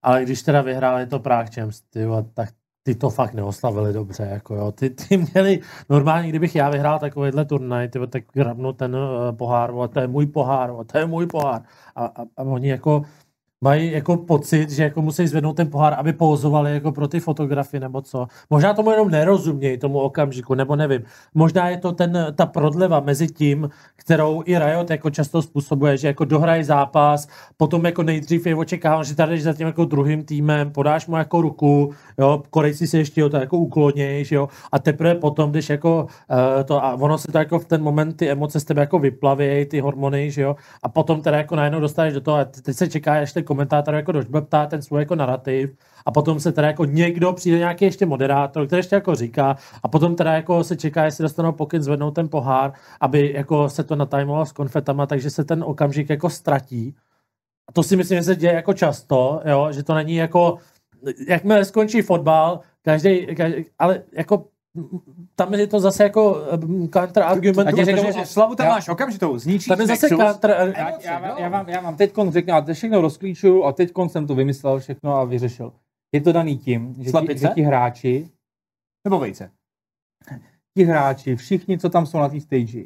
ale 0.03 0.23
když 0.25 0.43
teda 0.43 0.63
vyhráli 0.63 1.07
to 1.07 1.19
Prague 1.21 1.51
Champs, 1.55 1.81
ty, 1.81 2.07
vole, 2.07 2.23
tak 2.35 2.49
ty 2.83 2.95
to 2.95 3.11
fakt 3.11 3.35
neoslavili 3.35 3.93
dobře, 3.93 4.29
jako 4.33 4.55
jo. 4.55 4.73
Ty, 4.73 4.91
ty 4.91 5.17
měli, 5.17 5.61
normálně, 5.89 6.29
kdybych 6.29 6.55
já 6.57 6.71
vyhrál 6.71 6.99
takovýhle 6.99 7.45
turnaj, 7.45 7.89
ty, 7.89 8.07
tak 8.07 8.25
grabnu 8.33 8.73
ten 8.73 8.97
uh, 8.97 9.37
pohár, 9.37 9.73
vole, 9.73 9.89
to 9.89 10.01
je 10.01 10.07
můj 10.07 10.27
pohár, 10.27 10.71
vole, 10.71 10.85
to 10.85 10.99
je 10.99 11.07
můj 11.07 11.27
pohár. 11.27 11.63
A, 11.97 12.05
a, 12.05 12.23
a 12.37 12.43
oni 12.43 12.69
jako 12.69 13.03
mají 13.63 13.93
jako 13.93 14.17
pocit, 14.17 14.71
že 14.71 14.83
jako 14.83 15.03
musí 15.03 15.27
zvednout 15.27 15.57
ten 15.57 15.71
pohár, 15.71 15.95
aby 15.95 16.13
pouzovali 16.13 16.75
jako 16.75 16.93
pro 16.93 17.09
ty 17.09 17.21
fotografie 17.21 17.81
nebo 17.81 18.03
co. 18.03 18.27
Možná 18.51 18.75
tomu 18.75 18.91
jenom 18.91 19.11
nerozumějí, 19.11 19.79
tomu 19.79 19.99
okamžiku, 19.99 20.55
nebo 20.55 20.77
nevím. 20.77 21.03
Možná 21.35 21.69
je 21.69 21.77
to 21.77 21.93
ten, 21.93 22.27
ta 22.35 22.47
prodleva 22.47 23.01
mezi 23.01 23.27
tím, 23.27 23.71
kterou 23.97 24.43
i 24.47 24.59
Riot 24.59 24.91
jako 24.91 25.11
často 25.11 25.43
způsobuje, 25.43 25.97
že 25.97 26.07
jako 26.07 26.25
dohrají 26.25 26.65
zápas, 26.65 27.29
potom 27.57 27.85
jako 27.85 28.03
nejdřív 28.03 28.47
je 28.47 28.57
očekávám, 28.57 29.05
že 29.05 29.15
tady 29.15 29.41
za 29.41 29.53
tím 29.53 29.67
jako 29.67 29.85
druhým 29.85 30.25
týmem, 30.25 30.71
podáš 30.71 31.07
mu 31.07 31.17
jako 31.17 31.41
ruku, 31.41 31.93
jo, 32.19 32.43
Korejci 32.51 32.87
si 32.87 32.99
ještě 32.99 33.29
to 33.29 33.37
jako 33.37 33.59
uklonějíš, 33.59 34.33
jo, 34.33 34.49
a 34.73 34.79
teprve 34.79 35.15
potom, 35.15 35.51
když 35.51 35.71
jako 35.71 36.07
uh, 36.31 36.65
to, 36.65 36.85
a 36.85 36.95
ono 36.95 37.19
se 37.19 37.33
to 37.33 37.39
jako 37.39 37.59
v 37.59 37.65
ten 37.65 37.83
moment 37.83 38.17
ty 38.17 38.31
emoce 38.31 38.61
z 38.61 38.65
tebe 38.65 38.81
jako 38.81 38.99
vyplavějí, 38.99 39.67
ty 39.67 39.81
hormony, 39.81 40.31
že 40.31 40.43
jo, 40.43 40.57
a 40.83 40.89
potom 40.89 41.23
teda 41.23 41.37
jako 41.37 41.57
najednou 41.57 41.81
dostaneš 41.81 42.15
do 42.15 42.21
toho, 42.21 42.37
a 42.37 42.45
teď 42.45 42.77
se 42.77 42.89
čeká, 42.89 43.13
až 43.13 43.33
komentátor 43.53 43.95
jako 43.95 44.13
dožbeptá 44.13 44.67
ten 44.67 44.83
svůj 44.83 45.01
jako 45.01 45.15
narrativ, 45.15 45.77
a 46.07 46.11
potom 46.11 46.41
se 46.41 46.53
teda 46.53 46.67
jako 46.67 46.85
někdo 46.85 47.33
přijde 47.33 47.59
nějaký 47.59 47.85
ještě 47.85 48.07
moderátor, 48.07 48.67
který 48.67 48.79
ještě 48.79 48.95
jako 48.95 49.15
říká, 49.15 49.57
a 49.83 49.89
potom 49.89 50.17
teda 50.17 50.33
jako 50.33 50.65
se 50.65 50.77
čeká, 50.77 51.05
jestli 51.05 51.23
dostanou 51.23 51.53
pokyn 51.53 51.83
zvednout 51.83 52.11
ten 52.11 52.29
pohár, 52.29 52.73
aby 53.01 53.33
jako 53.37 53.69
se 53.69 53.85
to 53.85 53.97
natajmovalo 53.97 54.47
s 54.47 54.53
konfetama, 54.53 55.07
takže 55.07 55.31
se 55.31 55.45
ten 55.45 55.65
okamžik 55.67 56.11
jako 56.11 56.31
ztratí. 56.31 56.97
A 57.69 57.73
to 57.73 57.83
si 57.83 57.97
myslím, 57.97 58.19
že 58.19 58.23
se 58.23 58.37
děje 58.37 58.53
jako 58.53 58.73
často, 58.73 59.41
jo, 59.45 59.69
že 59.73 59.83
to 59.83 59.95
není 59.95 60.17
jako, 60.17 60.59
jakmile 61.29 61.65
skončí 61.65 62.03
fotbal, 62.03 62.61
každý, 62.83 63.37
každý 63.37 63.65
ale 63.79 64.03
jako 64.13 64.49
tam 65.35 65.55
je 65.55 65.67
to 65.67 65.81
zase 65.81 66.03
jako 66.03 66.37
um, 66.65 66.89
counter 66.89 67.23
argument. 67.23 67.69
A 67.69 67.85
řeknu, 67.85 68.03
protože- 68.03 68.19
že 68.19 68.27
slavu 68.27 68.55
tam 68.55 68.67
Já- 68.67 68.73
máš 68.73 68.89
okamžitou, 68.89 69.39
zničíš 69.39 69.67
tam 69.67 69.81
je 69.81 69.87
zase 69.87 70.07
Nexus. 70.09 70.27
counter 70.29 70.51
Já, 70.51 70.89
Emoce, 70.89 71.07
já, 71.07 71.29
jo. 71.29 71.35
já, 71.39 71.49
vám, 71.49 71.69
já 71.69 71.81
vám 71.81 71.97
teď 71.97 72.13
řeknu, 72.29 72.55
já 72.55 72.61
to 72.61 72.75
všechno 72.75 73.01
rozklíčuju 73.01 73.65
a 73.65 73.73
teď 73.73 73.93
jsem 74.07 74.27
to 74.27 74.35
vymyslel 74.35 74.79
všechno 74.81 75.15
a 75.17 75.25
vyřešil. 75.25 75.73
Je 76.15 76.21
to 76.21 76.33
daný 76.33 76.59
tím, 76.59 76.95
že 76.99 77.13
ti, 77.13 77.39
že 77.39 77.49
ti 77.55 77.63
hráči, 77.63 78.29
Nebo 79.07 79.19
vejce. 79.19 79.51
ti 80.79 80.85
hráči, 80.85 81.37
všichni, 81.37 81.79
co 81.79 81.89
tam 81.91 82.07
jsou 82.07 82.19
na 82.19 82.29
té 82.29 82.41
stage, 82.41 82.85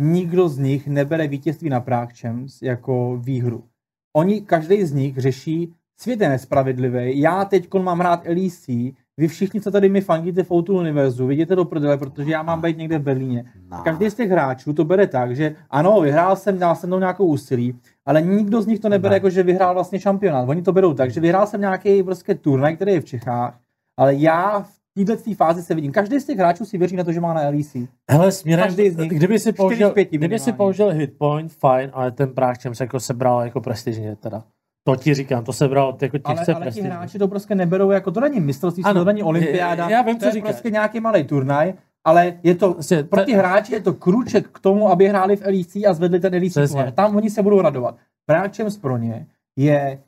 nikdo 0.00 0.48
z 0.48 0.58
nich 0.58 0.86
nebere 0.86 1.26
vítězství 1.28 1.68
na 1.70 1.80
Prague 1.80 2.14
Champs 2.14 2.62
jako 2.62 3.16
výhru. 3.16 3.68
Oni, 4.16 4.40
každý 4.40 4.84
z 4.84 4.92
nich 4.92 5.18
řeší, 5.18 5.74
svět 6.00 6.20
je 6.20 6.28
nespravedlivý, 6.28 7.20
já 7.20 7.44
teď 7.44 7.74
mám 7.74 7.98
hrát 7.98 8.24
LEC, 8.26 8.66
vy 9.18 9.28
všichni, 9.28 9.60
co 9.60 9.70
tady 9.70 9.88
mi 9.88 10.00
fandíte 10.00 10.42
v 10.42 10.50
Outu 10.52 10.76
univerzu, 10.78 11.26
vidíte 11.26 11.56
do 11.56 11.64
prdele, 11.64 11.98
protože 11.98 12.30
já 12.32 12.42
mám 12.42 12.60
být 12.60 12.78
někde 12.78 12.98
v 12.98 13.02
Berlíně. 13.02 13.44
Každý 13.84 14.10
z 14.10 14.14
těch 14.14 14.30
hráčů 14.30 14.72
to 14.72 14.84
bere 14.84 15.06
tak, 15.06 15.36
že 15.36 15.54
ano, 15.70 16.00
vyhrál 16.00 16.36
jsem, 16.36 16.58
dal 16.58 16.74
jsem 16.76 16.90
nějakou 16.90 17.26
úsilí, 17.26 17.78
ale 18.06 18.22
nikdo 18.22 18.62
z 18.62 18.66
nich 18.66 18.80
to 18.80 18.88
nebere 18.88 19.10
Ne. 19.10 19.16
jako, 19.16 19.30
že 19.30 19.42
vyhrál 19.42 19.74
vlastně 19.74 20.00
šampionát. 20.00 20.48
Oni 20.48 20.62
to 20.62 20.72
berou 20.72 20.94
tak, 20.94 21.10
že 21.10 21.20
vyhrál 21.20 21.46
jsem 21.46 21.60
nějaký 21.60 22.02
prostě 22.02 22.34
turnaj, 22.34 22.76
který 22.76 22.92
je 22.92 23.00
v 23.00 23.04
Čechách, 23.04 23.58
ale 23.98 24.14
já 24.14 24.60
v 24.60 25.04
této 25.04 25.34
fázi 25.34 25.62
se 25.62 25.74
vidím. 25.74 25.92
Každý 25.92 26.20
z 26.20 26.24
těch 26.26 26.38
hráčů 26.38 26.64
si 26.64 26.78
věří 26.78 26.96
na 26.96 27.04
to, 27.04 27.12
že 27.12 27.20
má 27.20 27.34
na 27.34 27.40
LEC. 27.48 27.76
Hele, 28.10 28.32
směrem, 28.32 28.64
Každý 28.64 28.90
z 28.90 28.96
nich. 28.96 29.12
kdyby 29.12 29.38
si 29.38 29.52
použil, 29.52 29.94
kdyby 30.10 30.38
si 30.38 30.52
použil 30.52 30.90
hit 30.90 31.18
point, 31.18 31.52
fajn, 31.52 31.90
ale 31.92 32.10
ten 32.10 32.30
Prague 32.34 32.58
Champs 32.62 32.80
jako 32.80 33.00
sebral 33.00 33.40
jako 33.42 33.60
prestižně 33.60 34.16
teda. 34.16 34.44
To 34.86 34.96
ti 34.96 35.14
říkám, 35.14 35.44
to 35.44 35.52
sebral 35.52 35.96
jako 36.02 36.18
Ale, 36.24 36.36
těžce 36.36 36.52
ale 36.54 36.60
ti 36.60 36.64
prestižně. 36.64 36.90
hráči 36.90 37.18
to 37.18 37.28
prostě 37.28 37.54
neberou 37.54 37.90
jako, 37.90 38.10
to 38.10 38.20
není 38.20 38.40
mistrovství, 38.40 38.84
Ano, 38.84 39.00
to 39.00 39.04
není 39.04 39.22
olympiáda, 39.22 39.88
já 39.88 40.02
vím, 40.02 40.14
to 40.16 40.20
co 40.20 40.26
je 40.26 40.32
říkáš. 40.32 40.50
prostě 40.52 40.70
nějaký 40.70 41.00
malý 41.00 41.24
turnaj, 41.24 41.74
ale 42.04 42.38
je 42.42 42.54
to, 42.54 42.72
Prostě 42.72 43.02
pro 43.02 43.24
ty 43.24 43.32
hráči 43.32 43.72
je 43.72 43.80
to 43.80 43.94
kruček 43.94 44.48
k 44.48 44.58
tomu, 44.58 44.88
aby 44.88 45.08
hráli 45.08 45.36
v 45.36 45.40
LEC 45.46 45.76
a 45.76 45.92
zvedli 45.92 46.20
ten 46.20 46.34
LEC 46.34 46.50
Přesně. 46.50 46.92
Tam 46.92 47.16
oni 47.16 47.30
se 47.30 47.42
budou 47.42 47.60
radovat. 47.60 47.96
Prague 48.26 48.50
Champs 48.56 48.76
pro 48.78 48.96
ně 48.96 49.26
je 49.58 50.02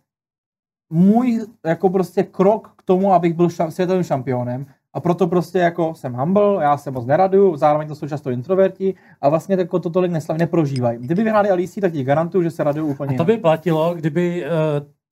můj 0.92 1.46
jako 1.66 1.90
prostě 1.90 2.22
krok 2.22 2.72
k 2.76 2.82
tomu, 2.82 3.12
abych 3.12 3.34
byl 3.34 3.46
ša- 3.46 3.68
světovým 3.70 4.02
šampionem 4.02 4.66
a 4.96 5.00
proto 5.00 5.26
prostě 5.26 5.58
jako 5.58 5.94
jsem 5.94 6.12
humble, 6.14 6.62
já 6.62 6.76
se 6.76 6.90
moc 6.90 7.06
neraduju, 7.06 7.56
zároveň 7.56 7.88
to 7.88 7.94
jsou 7.94 8.08
často 8.08 8.30
introverti 8.30 8.94
a 9.20 9.28
vlastně 9.28 9.56
jako 9.58 9.78
to 9.78 9.90
tolik 9.90 10.12
neslav, 10.12 10.38
neprožívají. 10.38 10.98
Kdyby 10.98 11.22
vyhráli 11.24 11.50
LEC, 11.50 11.74
tak 11.80 11.92
ti 11.92 12.04
garantuju, 12.04 12.42
že 12.44 12.50
se 12.50 12.64
radují 12.64 12.90
úplně 12.90 13.14
A 13.14 13.18
to 13.18 13.24
by 13.24 13.38
platilo, 13.38 13.94
kdyby 13.94 14.44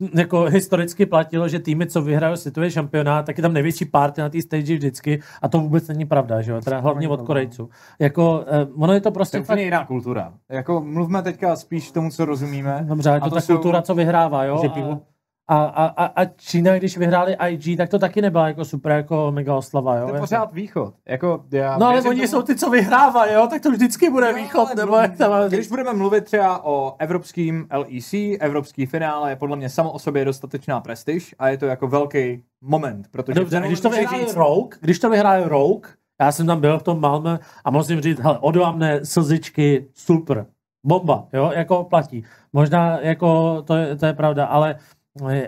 uh, 0.01 0.11
jako 0.19 0.43
historicky 0.43 1.07
platilo, 1.07 1.49
že 1.49 1.59
týmy, 1.59 1.87
co 1.87 2.03
vyhrají 2.03 2.37
světový 2.37 2.71
šampionát, 2.71 3.27
tak 3.27 3.39
je 3.39 3.43
tam 3.43 3.53
největší 3.53 3.85
party 3.85 4.21
na 4.21 4.29
té 4.29 4.43
stage 4.43 4.75
vždycky 4.75 5.21
a 5.43 5.49
to 5.49 5.61
vůbec 5.61 5.89
není 5.89 6.05
pravda, 6.05 6.43
že 6.43 6.53
jo? 6.53 6.61
Teda 6.61 6.81
hlavně 6.81 7.09
od. 7.09 7.23
Korejců. 7.23 7.69
Jako, 7.99 8.45
uh, 8.75 8.83
ono 8.85 8.93
je 8.93 9.01
to 9.01 9.11
To 9.11 9.15
prostě 9.15 9.37
je 9.37 9.43
fakt, 9.43 9.55
úplně 9.55 9.65
jiná 9.65 9.85
kultura. 9.85 10.33
Jako 10.49 10.81
mluvme 10.81 11.23
teďka 11.23 11.57
spíš 11.57 11.91
tomu, 11.91 12.11
co 12.11 12.25
rozumíme. 12.25 12.85
dobře, 12.89 13.11
je 13.11 13.17
A 13.17 13.21
to, 13.21 13.29
to 13.29 13.35
ta 13.35 13.41
jsou- 13.41 13.53
kultura, 13.55 13.83
co 13.83 13.95
vyhrává, 13.95 14.45
jo? 14.45 14.59
Že 14.63 14.69
pivo? 14.69 14.91
a, 14.93 15.14
a, 15.49 15.65
a, 15.87 16.05
a 16.07 16.25
Čína, 16.25 16.79
když 16.79 16.97
vyhráli 16.99 17.37
IG, 17.49 17.77
tak 17.77 17.89
to 17.89 17.99
taky 17.99 18.23
nebyla 18.23 18.49
jako 18.49 18.65
super 18.65 18.93
jako 18.93 19.33
mega 19.33 19.55
oslava, 19.55 19.95
jo? 19.97 20.01
To 20.03 20.09
je 20.09 20.15
Jako- 20.15 20.23
pořád 20.27 20.53
východ. 20.53 20.95
Jako, 21.09 21.45
já 21.53 21.79
No 21.79 21.87
ale 21.87 21.99
oni 22.03 22.21
tomu- 22.21 22.29
jsou 22.29 22.43
ty, 22.43 22.57
co 22.57 22.71
vyhrávají, 22.71 23.33
jo? 23.35 23.47
Tak 23.51 23.63
to 23.63 23.71
vždycky 23.71 24.11
bude 24.11 24.29
Jo, 24.31 24.35
východ, 24.37 24.61
ale 24.67 24.75
nebo 24.75 24.93
mluv- 24.93 25.03
jak 25.03 25.17
tam 25.17 25.49
Když 25.49 25.69
budeme 25.69 25.93
mluvit 25.93 26.25
třeba 26.25 26.65
o 26.65 26.95
evropským 26.99 27.67
LEC, 27.73 28.37
evropský 28.41 28.87
finále 28.87 29.31
je 29.31 29.37
podle 29.37 29.57
mě 29.57 29.71
samo 29.71 29.93
o 29.93 29.99
sobě 29.99 30.25
dostatečná 30.25 30.81
prestiž 30.81 31.35
a 31.39 31.49
je 31.49 31.59
to 31.59 31.67
jako 31.67 31.87
velký 31.89 32.43
moment, 32.63 33.07
protože 33.11 33.41
Dobře, 33.41 33.61
když 33.67 33.81
to 33.81 33.91
vyhraje 33.91 34.25
říct- 34.27 34.35
Rogue, 34.37 34.79
když 34.81 34.99
to 34.99 35.11
vyhraje 35.11 35.49
Rogue, 35.49 35.91
já 36.21 36.33
jsem 36.33 36.47
tam 36.47 36.61
byl 36.61 36.79
v 36.79 36.83
tom 36.83 37.01
Malmö 37.01 37.39
a 37.65 37.71
musím 37.71 38.01
říct, 38.01 38.19
hele, 38.21 38.39
odvámné 38.41 39.05
slzičky, 39.05 39.87
super, 39.95 40.47
bomba, 40.87 41.27
jo, 41.33 41.53
jako 41.55 41.85
platí. 41.85 42.25
Možná 42.53 42.99
jako 43.01 43.63
to 43.63 43.77
je, 43.77 43.97
to 43.97 44.07
je 44.07 44.13
pravda, 44.13 44.47
ale 44.47 44.77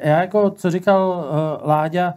já 0.02 0.20
jako, 0.20 0.50
co 0.50 0.70
říkal 0.70 1.26
uh, 1.62 1.68
Láďa, 1.68 2.14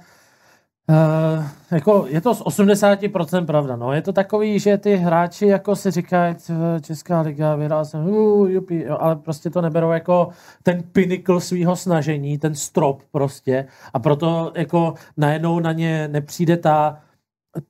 Uh, 0.90 1.46
jako 1.72 2.06
je 2.10 2.22
to 2.22 2.36
z 2.36 2.42
80% 2.42 3.46
pravda, 3.46 3.76
no. 3.76 3.94
Je 3.94 4.02
to 4.02 4.14
takový, 4.14 4.60
že 4.60 4.78
ty 4.78 4.96
hráči 4.96 5.48
jako 5.48 5.76
si 5.76 5.92
říkají, 5.92 6.36
"Tch, 6.36 6.52
Česká 6.82 7.22
liga, 7.22 7.56
vyhrál 7.56 7.86
jsem, 7.86 8.08
uh, 8.10 8.50
jupi, 8.50 8.84
jo, 8.84 8.98
ale 9.00 9.16
prostě 9.16 9.50
to 9.50 9.62
neberou 9.62 9.92
jako 9.92 10.30
ten 10.64 10.84
pinnacle 10.84 11.42
svého 11.42 11.76
snažení, 11.76 12.38
ten 12.38 12.56
strop 12.56 13.04
prostě 13.12 13.66
a 13.94 14.00
proto 14.00 14.52
jako 14.56 14.94
najednou 15.18 15.60
na 15.60 15.72
ně 15.72 16.08
nepřijde 16.08 16.58
ta 16.58 16.98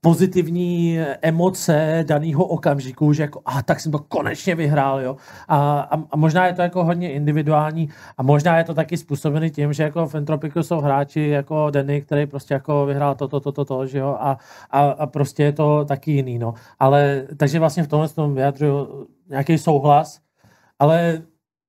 pozitivní 0.01 0.99
emoce 1.21 2.03
daného 2.07 2.45
okamžiku, 2.45 3.13
že 3.13 3.23
jako, 3.23 3.41
a 3.45 3.63
tak 3.63 3.79
jsem 3.79 3.91
to 3.91 3.99
konečně 3.99 4.55
vyhrál, 4.55 5.01
jo. 5.01 5.17
A, 5.47 5.79
a, 5.79 6.03
a, 6.11 6.17
možná 6.17 6.47
je 6.47 6.53
to 6.53 6.61
jako 6.61 6.83
hodně 6.83 7.11
individuální 7.11 7.89
a 8.17 8.23
možná 8.23 8.57
je 8.57 8.63
to 8.63 8.73
taky 8.73 8.97
způsobený 8.97 9.51
tím, 9.51 9.73
že 9.73 9.83
jako 9.83 10.07
v 10.07 10.15
Entropiku 10.15 10.63
jsou 10.63 10.79
hráči 10.79 11.27
jako 11.27 11.69
Denny, 11.69 12.01
který 12.01 12.25
prostě 12.25 12.53
jako 12.53 12.85
vyhrál 12.85 13.15
toto, 13.15 13.39
toto, 13.39 13.65
toto, 13.65 13.85
že 13.87 13.97
jo, 13.97 14.17
a, 14.19 14.37
a, 14.71 14.81
a 14.81 15.07
prostě 15.07 15.43
je 15.43 15.51
to 15.51 15.85
taky 15.85 16.11
jiný, 16.11 16.39
no. 16.39 16.53
Ale, 16.79 17.27
takže 17.37 17.59
vlastně 17.59 17.83
v 17.83 17.87
tomhle 17.87 18.09
tom 18.09 18.35
vyjadřuju 18.35 19.07
nějaký 19.29 19.57
souhlas, 19.57 20.19
ale 20.79 21.21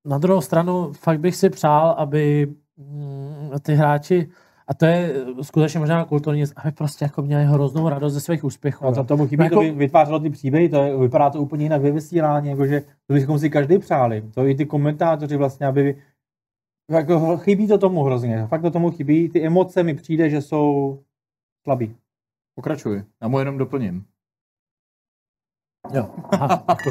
na 0.04 0.18
druhou 0.18 0.40
stranu 0.40 0.92
fakt 0.92 1.20
bych 1.20 1.36
si 1.36 1.50
přál, 1.50 1.94
aby 1.98 2.54
mm, 2.76 3.50
ty 3.62 3.74
hráči 3.74 4.30
a 4.70 4.74
to 4.74 4.86
je 4.86 5.14
skutečně 5.42 5.80
možná 5.80 6.04
kulturní, 6.04 6.44
aby 6.56 6.72
prostě 6.72 7.04
jako 7.04 7.22
měli 7.22 7.44
hroznou 7.44 7.88
radost 7.88 8.12
ze 8.12 8.20
svých 8.20 8.44
úspěchů. 8.44 8.86
A 8.86 8.94
to 8.94 9.04
tomu 9.04 9.26
chybí, 9.26 9.44
Jako- 9.44 9.54
to 9.54 9.60
by 9.60 9.70
vytvářelo 9.70 10.20
ty 10.20 10.30
příběhy, 10.30 10.68
to 10.68 10.82
je, 10.82 10.96
vypadá 10.96 11.30
to 11.30 11.40
úplně 11.40 11.64
jinak 11.64 11.82
ve 11.82 11.90
vysílání, 11.90 12.48
jakože 12.48 12.80
to 13.06 13.14
bychom 13.14 13.38
si 13.38 13.50
každý 13.50 13.78
přáli. 13.78 14.22
To 14.34 14.46
i 14.46 14.54
ty 14.54 14.66
komentátoři 14.66 15.36
vlastně, 15.36 15.66
aby 15.66 16.02
jako 16.90 17.36
chybí 17.36 17.68
to 17.68 17.78
tomu 17.78 18.02
hrozně. 18.02 18.46
Fakt 18.46 18.62
to 18.62 18.70
tomu 18.70 18.90
chybí. 18.90 19.28
Ty 19.28 19.46
emoce 19.46 19.82
mi 19.82 19.94
přijde, 19.94 20.30
že 20.30 20.42
jsou 20.42 20.98
slabý. 21.62 21.96
Pokračuj. 22.54 23.04
Já 23.22 23.28
mu 23.28 23.38
jenom 23.38 23.58
doplním. 23.58 24.04
Jo, 25.92 26.10
aha, 26.30 26.56
to, 26.84 26.90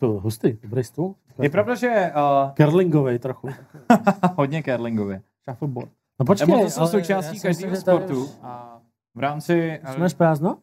to 0.00 0.06
hustý, 0.06 0.52
dobrý 0.62 0.84
stůl. 0.84 1.14
Je 1.42 1.50
pravda, 1.50 1.74
že 1.74 2.12
uh, 2.16 2.54
Curlingovej 2.54 3.18
trochu. 3.18 3.48
hodně 4.36 4.62
curlingově. 4.62 5.22
Shuffleboard. 5.44 5.90
No 6.18 6.26
počkej, 6.26 6.54
Emoce 6.54 6.70
jsou 6.70 6.86
součástí 6.86 7.40
každého 7.40 7.76
sportu. 7.76 8.28
A 8.42 8.80
v 9.14 9.18
rámci, 9.18 9.80
Jsme 9.94 10.08
prázdno? 10.16 10.58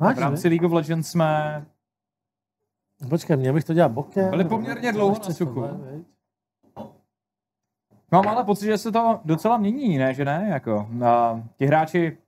Máš, 0.00 0.16
v 0.16 0.20
rámci 0.20 0.48
League 0.48 0.64
of 0.64 0.72
Legends 0.72 1.10
jsme 1.10 1.24
ne? 3.00 3.08
Počkej, 3.08 3.36
měl 3.36 3.54
bych 3.54 3.64
to 3.64 3.74
dělat 3.74 3.92
bokem. 3.92 4.30
Byli 4.30 4.44
poměrně 4.44 4.92
dlouho 4.92 5.18
na 5.28 5.34
suchu. 5.34 5.64
Mám 8.10 8.28
ale 8.28 8.44
pocit, 8.44 8.66
že 8.66 8.78
se 8.78 8.92
to 8.92 9.20
docela 9.24 9.56
mění, 9.56 9.98
ne, 9.98 10.14
že 10.14 10.24
ne? 10.24 10.48
Jako, 10.50 10.88
a 11.06 11.42
ti 11.56 11.66
hráči 11.66 12.18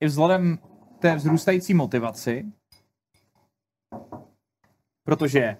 i 0.00 0.06
vzhledem 0.06 0.58
k 0.96 0.98
té 0.98 1.16
vzrůstající 1.16 1.74
motivaci, 1.74 2.52
protože 5.04 5.56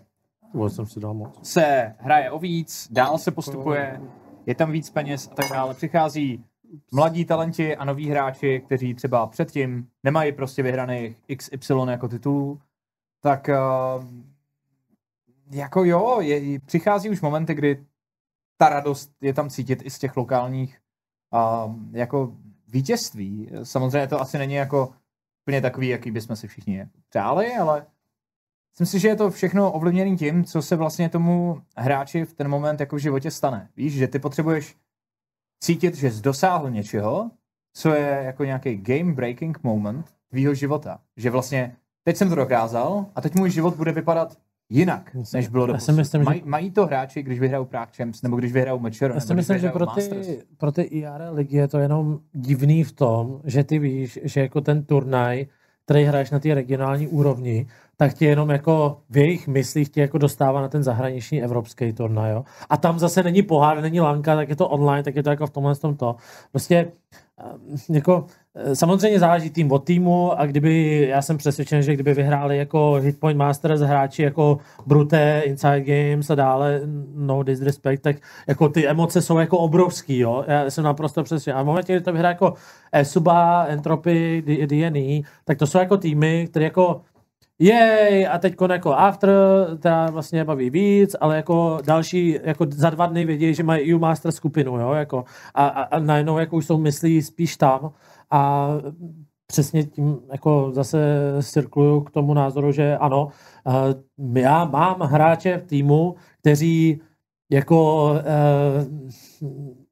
jsem 0.69 0.87
si 0.87 1.01
dal 1.01 1.15
moc. 1.15 1.49
se 1.49 1.95
hraje 1.99 2.31
o 2.31 2.39
víc, 2.39 2.89
dál 2.91 3.19
se 3.19 3.31
postupuje, 3.31 4.01
je 4.47 4.55
tam 4.55 4.73
víc 4.73 4.91
peněz 4.91 5.29
a 5.33 5.35
tak 5.35 5.51
dále. 5.51 5.75
Přichází 5.75 6.45
mladí 6.93 7.25
talenti 7.25 7.77
a 7.77 7.85
noví 7.85 8.11
hráči, 8.11 8.63
kteří 8.67 8.95
třeba 8.95 9.27
předtím 9.27 9.89
nemají 10.03 10.33
prostě 10.33 10.63
vyhraných 10.63 11.23
XY 11.37 11.75
jako 11.91 12.09
titulů, 12.09 12.61
tak 13.21 13.49
uh, 13.49 14.05
jako 15.51 15.85
jo, 15.85 16.21
je, 16.21 16.61
přichází 16.61 17.11
už 17.11 17.21
momenty, 17.21 17.55
kdy 17.55 17.87
ta 18.57 18.69
radost 18.69 19.13
je 19.21 19.35
tam 19.35 19.51
cítit 19.51 19.83
i 19.85 19.91
z 19.91 19.99
těch 19.99 20.17
lokálních 20.17 20.79
uh, 21.33 21.75
jako 21.93 22.33
vítězství. 22.69 23.51
Samozřejmě 23.63 24.07
to 24.07 24.21
asi 24.21 24.39
není 24.39 24.55
jako 24.55 24.93
úplně 25.47 25.61
takový, 25.61 25.89
jaký 25.89 26.11
bychom 26.11 26.37
si 26.37 26.49
všichni 26.49 26.87
přáli, 27.09 27.55
ale 27.55 27.87
myslím 28.73 28.87
si, 28.87 28.99
že 29.01 29.09
je 29.09 29.17
to 29.17 29.31
všechno 29.31 29.73
ovlivněné 29.73 30.17
tím, 30.17 30.45
co 30.45 30.63
se 30.63 30.77
vlastně 30.77 31.09
tomu 31.09 31.63
hráči 31.77 32.25
v 32.25 32.35
ten 32.35 32.49
moment 32.49 32.81
jako 32.81 32.97
v 32.97 32.99
životě 32.99 33.31
stane. 33.31 33.69
Víš, 33.77 33.95
že 33.95 34.09
ty 34.09 34.19
potřebuješ 34.19 34.77
cítit, 35.63 35.97
že 35.97 36.11
jsi 36.11 36.23
dosáhl 36.23 36.71
něčeho, 36.71 37.31
co 37.77 37.95
je 37.95 38.23
jako 38.25 38.45
nějaký 38.45 38.77
game 38.77 39.13
breaking 39.13 39.63
moment 39.63 40.07
tvýho 40.31 40.55
života. 40.55 40.99
Že 41.17 41.31
vlastně 41.31 41.77
teď 42.05 42.17
jsem 42.17 42.29
to 42.29 42.35
dokázal 42.35 43.07
a 43.15 43.21
teď 43.21 43.35
můj 43.35 43.51
život 43.51 43.77
bude 43.77 43.93
vypadat 43.93 44.37
jinak, 44.71 45.17
si- 45.23 45.37
než 45.37 45.49
bylo 45.49 45.67
do 45.67 45.73
myslím, 45.93 46.23
že- 46.25 46.41
mají, 46.45 46.71
to 46.71 46.87
hráči, 46.87 47.23
když 47.23 47.41
vyhrajou 47.41 47.65
Prague 47.65 47.93
Champs, 47.97 48.23
nebo 48.23 48.37
když 48.37 48.53
vyhrajou 48.53 48.79
Mature, 48.79 49.15
Já 49.15 49.21
si 49.21 49.27
když 49.27 49.37
myslím, 49.37 49.59
že 49.59 49.69
pro 49.71 49.87
Masters. 49.87 50.27
ty, 50.27 50.43
pro 50.59 50.73
ty 50.73 50.83
IRL 50.83 51.35
ligy 51.35 51.57
je 51.57 51.69
to 51.69 51.79
jenom 51.79 52.19
divný 52.33 52.85
v 52.85 52.93
tom, 52.93 53.41
že 53.45 53.65
ty 53.65 53.79
víš, 53.79 54.19
že 54.23 54.41
jako 54.41 54.61
ten 54.61 54.85
turnaj, 54.85 55.47
který 55.85 56.05
hraješ 56.05 56.31
na 56.31 56.39
té 56.39 56.55
regionální 56.55 57.09
úrovni, 57.09 57.67
tak 58.03 58.15
tě 58.15 58.27
jenom 58.27 58.51
jako 58.51 58.99
v 59.11 59.17
jejich 59.17 59.49
myslích 59.49 59.89
tě 59.89 60.01
jako 60.01 60.19
dostává 60.19 60.61
na 60.61 60.69
ten 60.69 60.83
zahraniční 60.83 61.43
evropský 61.43 61.93
turnaj, 61.93 62.33
jo. 62.33 62.45
A 62.71 62.77
tam 62.77 62.99
zase 62.99 63.23
není 63.23 63.43
pohár, 63.43 63.83
není 63.83 64.01
lanka, 64.01 64.37
tak 64.37 64.49
je 64.49 64.57
to 64.57 64.69
online, 64.69 65.03
tak 65.03 65.17
je 65.17 65.23
to 65.23 65.31
jako 65.31 65.47
v 65.47 65.51
tomhle 65.51 65.77
tom 65.77 65.97
to. 65.97 66.17
Prostě 66.51 66.93
eh, 67.41 67.95
jako 67.95 68.25
eh, 68.55 68.77
samozřejmě 68.77 69.19
záleží 69.19 69.51
tým 69.51 69.73
od 69.73 69.85
týmu 69.85 70.41
a 70.41 70.47
kdyby, 70.47 71.07
já 71.11 71.23
jsem 71.23 71.39
přesvědčen, 71.39 71.83
že 71.83 71.95
kdyby 71.95 72.15
vyhráli 72.15 72.59
jako 72.59 72.93
Hitpoint 72.93 73.39
Masters 73.39 73.81
hráči 73.81 74.23
jako 74.23 74.59
Brute, 74.87 75.43
Inside 75.45 75.81
Games 75.81 76.31
a 76.31 76.35
dále, 76.35 76.81
no 77.15 77.43
disrespect, 77.43 78.03
tak 78.03 78.17
jako 78.47 78.69
ty 78.69 78.89
emoce 78.89 79.23
jsou 79.23 79.39
jako 79.39 79.59
obrovský, 79.59 80.19
jo. 80.19 80.45
Já 80.49 80.71
jsem 80.71 80.85
naprosto 80.85 81.23
přesvědčen. 81.23 81.59
A 81.59 81.63
v 81.63 81.67
momentě, 81.67 81.93
kdy 81.93 82.05
to 82.05 82.13
vyhrá 82.13 82.29
jako 82.29 82.55
Esuba, 82.93 83.65
Entropy, 83.65 84.43
D- 84.47 84.67
DNE, 84.67 85.21
tak 85.45 85.59
to 85.59 85.67
jsou 85.67 85.79
jako 85.79 85.97
týmy, 85.97 86.47
které 86.51 86.65
jako 86.65 87.01
jej, 87.63 88.29
a 88.29 88.39
teď 88.39 88.55
jako 88.71 88.93
after, 88.93 89.31
teda 89.79 90.07
vlastně 90.07 90.45
baví 90.45 90.71
víc, 90.71 91.17
ale 91.21 91.37
jako 91.37 91.79
další, 91.87 92.39
jako 92.43 92.67
za 92.71 92.91
dva 92.91 93.07
dny 93.07 93.25
vědí, 93.25 93.55
že 93.55 93.63
mají 93.63 93.95
EU 93.95 93.99
Master 93.99 94.33
skupinu, 94.33 94.81
jo, 94.81 94.93
jako. 94.93 95.25
A, 95.55 95.67
a, 95.67 95.83
a 95.83 95.99
najednou 95.99 96.39
jako 96.39 96.57
už 96.57 96.67
jsou 96.67 96.79
myslí 96.79 97.23
spíš 97.23 97.57
tam. 97.57 97.91
A 98.31 98.69
přesně 99.47 99.85
tím 99.85 100.19
jako 100.33 100.71
zase 100.75 100.99
cirkluju 101.43 102.01
k 102.01 102.11
tomu 102.11 102.35
názoru, 102.35 102.73
že 102.73 102.97
ano, 102.99 103.29
eh, 103.67 104.41
já 104.41 104.65
mám 104.65 105.01
hráče 105.01 105.59
v 105.59 105.63
týmu, 105.67 106.15
kteří 106.41 107.01
jako 107.53 108.11
uh, 108.13 109.19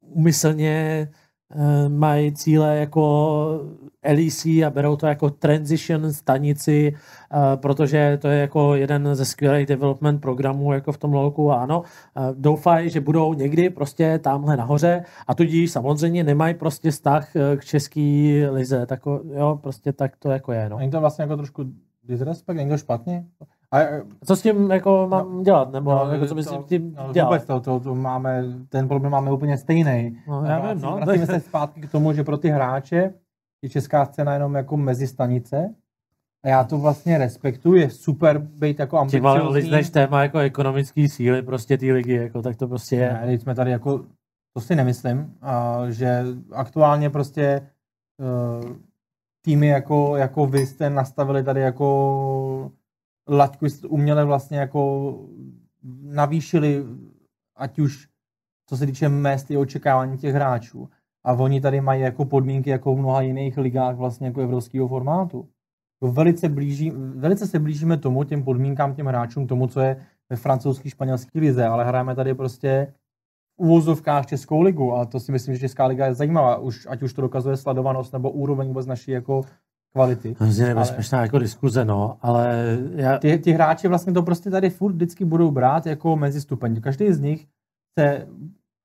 umyslně 0.00 1.08
uh, 1.54 1.92
mají 1.92 2.32
cíle 2.32 2.76
jako 2.76 3.60
LEC 4.04 4.46
a 4.46 4.70
berou 4.70 4.96
to 4.96 5.06
jako 5.06 5.30
transition 5.30 6.12
stanici, 6.12 6.94
uh, 6.94 7.40
protože 7.56 8.18
to 8.22 8.28
je 8.28 8.40
jako 8.40 8.74
jeden 8.74 9.14
ze 9.14 9.24
skvělých 9.24 9.66
development 9.66 10.20
programů 10.20 10.72
jako 10.72 10.92
v 10.92 10.98
tom 10.98 11.12
lolku 11.12 11.52
a 11.52 11.62
ano, 11.62 11.80
uh, 11.80 12.24
doufají, 12.34 12.90
že 12.90 13.00
budou 13.00 13.34
někdy 13.34 13.70
prostě 13.70 14.18
tamhle 14.18 14.56
nahoře 14.56 15.04
a 15.26 15.34
tudíž 15.34 15.70
samozřejmě 15.70 16.24
nemají 16.24 16.54
prostě 16.54 16.90
vztah 16.90 17.36
eh, 17.36 17.56
k 17.56 17.64
český 17.64 18.42
lize, 18.50 18.86
tak 18.86 19.00
jo, 19.34 19.58
prostě 19.62 19.92
tak 19.92 20.16
to 20.16 20.30
jako 20.30 20.52
je, 20.52 20.68
no. 20.68 20.78
Není 20.78 20.90
to 20.90 21.00
vlastně 21.00 21.22
jako 21.22 21.36
trošku 21.36 21.64
disrespekt, 22.04 22.56
není 22.56 22.70
to 22.70 22.78
špatně? 22.78 23.24
A, 23.72 23.78
Co 24.24 24.36
s 24.36 24.42
tím 24.42 24.70
jako 24.70 25.06
mám 25.10 25.42
dělat, 25.42 25.72
nebo 25.72 25.90
no, 25.90 26.12
jako 26.12 26.26
co 26.26 26.34
bys 26.34 26.46
s 26.46 26.64
tím 26.64 26.94
no, 27.06 27.12
dělal? 27.12 27.30
Vůbec 27.30 27.46
to, 27.46 27.60
to, 27.60 27.80
to 27.80 27.94
máme, 27.94 28.44
ten 28.68 28.88
problém 28.88 29.12
máme 29.12 29.32
úplně 29.32 29.58
stejný. 29.58 30.18
No, 30.28 30.44
já 30.44 30.72
vím, 30.72 30.82
no. 30.82 30.96
Vracíme 30.96 31.26
se 31.26 31.40
zpátky 31.40 31.80
k 31.80 31.90
tomu, 31.90 32.12
že 32.12 32.24
pro 32.24 32.38
ty 32.38 32.48
hráče 32.48 33.14
je 33.62 33.68
česká 33.68 34.04
scéna 34.04 34.34
jenom 34.34 34.54
jako 34.54 34.76
mezistanice. 34.76 35.74
A 36.44 36.48
já 36.48 36.64
to 36.64 36.78
vlastně 36.78 37.18
respektuji, 37.18 37.80
je 37.80 37.90
super 37.90 38.38
být 38.38 38.78
jako 38.78 38.98
ambiciozní. 38.98 39.52
lizneš 39.52 39.90
téma 39.90 40.22
jako 40.22 40.38
ekonomický 40.38 41.08
síly 41.08 41.42
prostě 41.42 41.78
té 41.78 41.86
ligy, 41.86 42.14
jako, 42.14 42.42
tak 42.42 42.56
to 42.56 42.68
prostě 42.68 42.96
je. 42.96 43.12
Ne, 43.26 43.34
jsme 43.34 43.54
tady 43.54 43.70
jako, 43.70 44.04
to 44.54 44.60
si 44.60 44.76
nemyslím, 44.76 45.34
a, 45.42 45.78
že 45.90 46.24
aktuálně 46.52 47.10
prostě 47.10 47.70
uh, 48.18 48.76
týmy 49.44 49.66
jako, 49.66 50.16
jako 50.16 50.46
vy 50.46 50.66
jste 50.66 50.90
nastavili 50.90 51.44
tady 51.44 51.60
jako 51.60 52.72
laťku, 53.28 53.66
jste 53.66 53.88
uměle 53.88 54.24
vlastně 54.24 54.58
jako 54.58 55.14
navýšili, 56.02 56.84
ať 57.56 57.78
už 57.78 58.08
co 58.66 58.76
se 58.76 58.86
týče 58.86 59.08
mest 59.08 59.50
i 59.50 59.56
očekávání 59.56 60.18
těch 60.18 60.34
hráčů. 60.34 60.88
A 61.24 61.32
oni 61.32 61.60
tady 61.60 61.80
mají 61.80 62.02
jako 62.02 62.24
podmínky 62.24 62.70
jako 62.70 62.94
v 62.94 62.98
mnoha 62.98 63.20
jiných 63.20 63.58
ligách 63.58 63.96
vlastně 63.96 64.26
jako 64.26 64.40
evropského 64.40 64.88
formátu. 64.88 65.48
Velice, 66.02 66.48
blíží, 66.48 66.90
velice 67.14 67.46
se 67.46 67.58
blížíme 67.58 67.96
tomu, 67.96 68.24
těm 68.24 68.42
podmínkám, 68.42 68.94
těm 68.94 69.06
hráčům, 69.06 69.46
tomu, 69.46 69.66
co 69.66 69.80
je 69.80 69.96
ve 70.30 70.36
francouzské, 70.36 70.90
španělské 70.90 71.40
lize, 71.40 71.66
ale 71.66 71.84
hrajeme 71.84 72.14
tady 72.14 72.34
prostě 72.34 72.92
v 73.56 73.62
úvozovkách 73.62 74.26
Českou 74.26 74.60
ligu 74.60 74.94
a 74.94 75.04
to 75.04 75.20
si 75.20 75.32
myslím, 75.32 75.54
že 75.54 75.60
Česká 75.60 75.86
liga 75.86 76.06
je 76.06 76.14
zajímavá, 76.14 76.56
už, 76.56 76.86
ať 76.90 77.02
už 77.02 77.12
to 77.12 77.22
dokazuje 77.22 77.56
sledovanost 77.56 78.12
nebo 78.12 78.30
úroveň 78.30 78.68
vůbec 78.68 78.86
naší 78.86 79.10
jako 79.10 79.42
kvality. 79.92 80.36
Hrozně 80.38 80.66
nebezpečná 80.66 81.22
jako 81.22 81.38
diskuze, 81.38 81.84
no, 81.84 82.16
ale 82.20 82.78
já, 82.94 83.18
Ty, 83.18 83.38
ty 83.38 83.52
hráči 83.52 83.88
vlastně 83.88 84.12
to 84.12 84.22
prostě 84.22 84.50
tady 84.50 84.70
furt 84.70 84.92
vždycky 84.92 85.24
budou 85.24 85.50
brát 85.50 85.86
jako 85.86 86.16
mezistupeň. 86.16 86.80
Každý 86.80 87.12
z 87.12 87.20
nich 87.20 87.46
se 87.98 88.26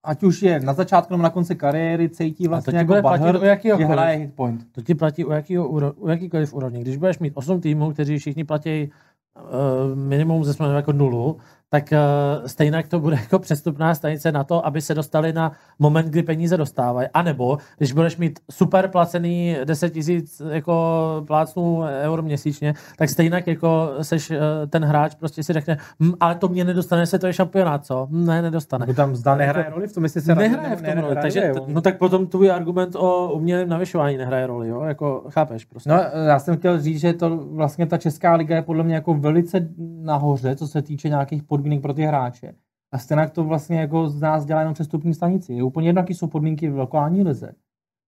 ať 0.06 0.24
už 0.24 0.42
je 0.42 0.60
na 0.60 0.74
začátku 0.74 1.14
nebo 1.14 1.24
na 1.24 1.30
konci 1.30 1.56
kariéry, 1.56 2.10
cítí 2.10 2.48
vlastně 2.48 2.72
ti 2.72 2.78
jako 2.78 2.88
bude 2.88 3.02
platit 3.02 3.24
butthurt, 3.24 3.42
u 3.42 3.46
jakýho 3.46 3.78
že 3.78 3.84
koliv. 3.84 4.00
hraje 4.00 4.18
hitpoint. 4.18 4.66
To 4.72 4.82
ti 4.82 4.96
platí 4.96 5.26
u, 5.26 5.32
jakýho, 5.32 5.70
u 5.70 6.08
jakýkoliv 6.08 6.54
úrovně. 6.54 6.82
Když 6.82 6.98
budeš 6.98 7.20
mít 7.20 7.34
8 7.36 7.62
týmů, 7.62 7.92
kteří 7.92 8.18
všichni 8.18 8.44
platí 8.44 8.92
uh, 9.36 9.98
minimum 9.98 10.44
ze 10.44 10.54
jako 10.76 10.92
nulu, 10.92 11.38
tak 11.70 11.94
uh, 11.94 12.48
stejně 12.48 12.84
to 12.88 13.00
bude 13.00 13.16
jako 13.16 13.40
přestupná 13.40 13.96
stanice 13.96 14.32
na 14.32 14.44
to, 14.44 14.66
aby 14.66 14.82
se 14.82 14.94
dostali 14.94 15.34
na 15.34 15.52
moment, 15.80 16.08
kdy 16.08 16.24
peníze 16.24 16.58
dostávají. 16.58 17.08
A 17.14 17.22
nebo, 17.22 17.58
když 17.78 17.94
budeš 17.94 18.18
mít 18.18 18.40
super 18.52 18.88
placený 18.88 19.58
10 19.64 19.90
tisíc 19.90 20.42
jako 20.50 21.24
plácnů 21.28 21.82
eur 22.02 22.22
měsíčně, 22.22 22.74
tak 22.98 23.10
stejně 23.10 23.44
jako 23.46 23.90
seš 24.02 24.32
uh, 24.32 24.38
ten 24.70 24.86
hráč 24.86 25.16
prostě 25.16 25.44
si 25.44 25.54
řekne, 25.54 25.78
hm, 26.00 26.14
ale 26.20 26.36
to 26.36 26.48
mě 26.48 26.64
nedostane 26.64 27.06
se 27.06 27.20
to 27.20 27.28
je 27.28 27.34
šampionát, 27.34 27.86
co? 27.86 28.08
Hm, 28.12 28.26
ne, 28.26 28.42
nedostane. 28.42 28.84
Jako 28.84 28.94
tam 28.94 29.16
zda 29.16 29.36
nehraje 29.36 29.70
roli 29.70 29.88
v 29.88 29.94
tom, 29.94 30.04
jestli 30.04 30.22
se 30.22 30.36
Nehraje 30.36 30.76
v 30.76 30.82
tom 30.82 30.98
roli, 30.98 31.16
takže, 31.22 31.52
no 31.68 31.82
tak 31.82 31.98
potom 31.98 32.28
tvůj 32.28 32.52
argument 32.52 32.96
o 32.96 33.34
umělém 33.34 33.70
navyšování 33.70 34.18
nehraje 34.18 34.48
roli, 34.48 34.68
jo, 34.68 34.82
jako 34.82 35.24
chápeš 35.30 35.66
prostě. 35.66 35.90
No, 35.90 36.00
já 36.28 36.40
jsem 36.40 36.58
chtěl 36.58 36.82
říct, 36.82 37.00
že 37.00 37.14
to 37.14 37.38
vlastně 37.38 37.86
ta 37.86 37.98
česká 37.98 38.36
liga 38.36 38.56
je 38.56 38.62
podle 38.62 38.84
mě 38.84 38.96
jako 38.96 39.14
velice 39.14 39.68
nahoře, 40.02 40.56
co 40.56 40.68
se 40.68 40.82
týče 40.82 41.10
nějakých 41.10 41.44
podmínek 41.58 41.82
pro 41.82 41.94
ty 41.94 42.02
hráče. 42.02 42.56
A 42.92 42.98
stejně 42.98 43.28
to 43.28 43.44
vlastně 43.44 43.80
jako 43.80 44.10
z 44.10 44.22
nás 44.22 44.46
dělá 44.46 44.60
jenom 44.60 44.74
přestupní 44.74 45.14
stanici. 45.14 45.54
Je 45.54 45.64
úplně 45.64 45.90
jedno, 45.90 46.00
jaký 46.00 46.14
jsou 46.14 46.28
podmínky 46.28 46.70
v 46.70 46.78
lokální 46.78 47.24
lize. 47.24 47.56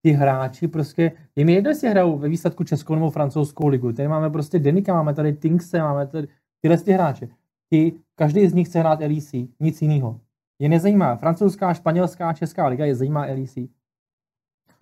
Ty 0.01 0.11
hráči 0.11 0.67
prostě, 0.67 1.11
je 1.35 1.45
mi 1.45 1.53
jedno, 1.53 1.69
jestli 1.69 1.89
hrajou 1.89 2.17
ve 2.17 2.29
výsledku 2.29 2.63
českou 2.63 2.95
nebo 2.95 3.09
francouzskou 3.09 3.67
ligu. 3.67 3.93
Tady 3.93 4.07
máme 4.07 4.29
prostě 4.29 4.59
Denika, 4.59 4.93
máme 4.93 5.13
tady 5.13 5.33
Tinkse, 5.33 5.79
máme 5.79 6.07
tady 6.07 6.27
tyhle 6.61 6.77
ty 6.77 6.91
hráče. 6.91 7.27
Ty, 7.69 7.93
každý 8.15 8.47
z 8.47 8.53
nich 8.53 8.67
chce 8.67 8.79
hrát 8.79 8.99
LEC, 8.99 9.31
nic 9.59 9.81
jiného. 9.81 10.19
Je 10.59 10.69
nezajímá. 10.69 11.15
Francouzská, 11.15 11.73
španělská, 11.73 12.33
česká 12.33 12.67
liga 12.67 12.85
je 12.85 12.95
zajímá 12.95 13.21
LEC. 13.21 13.55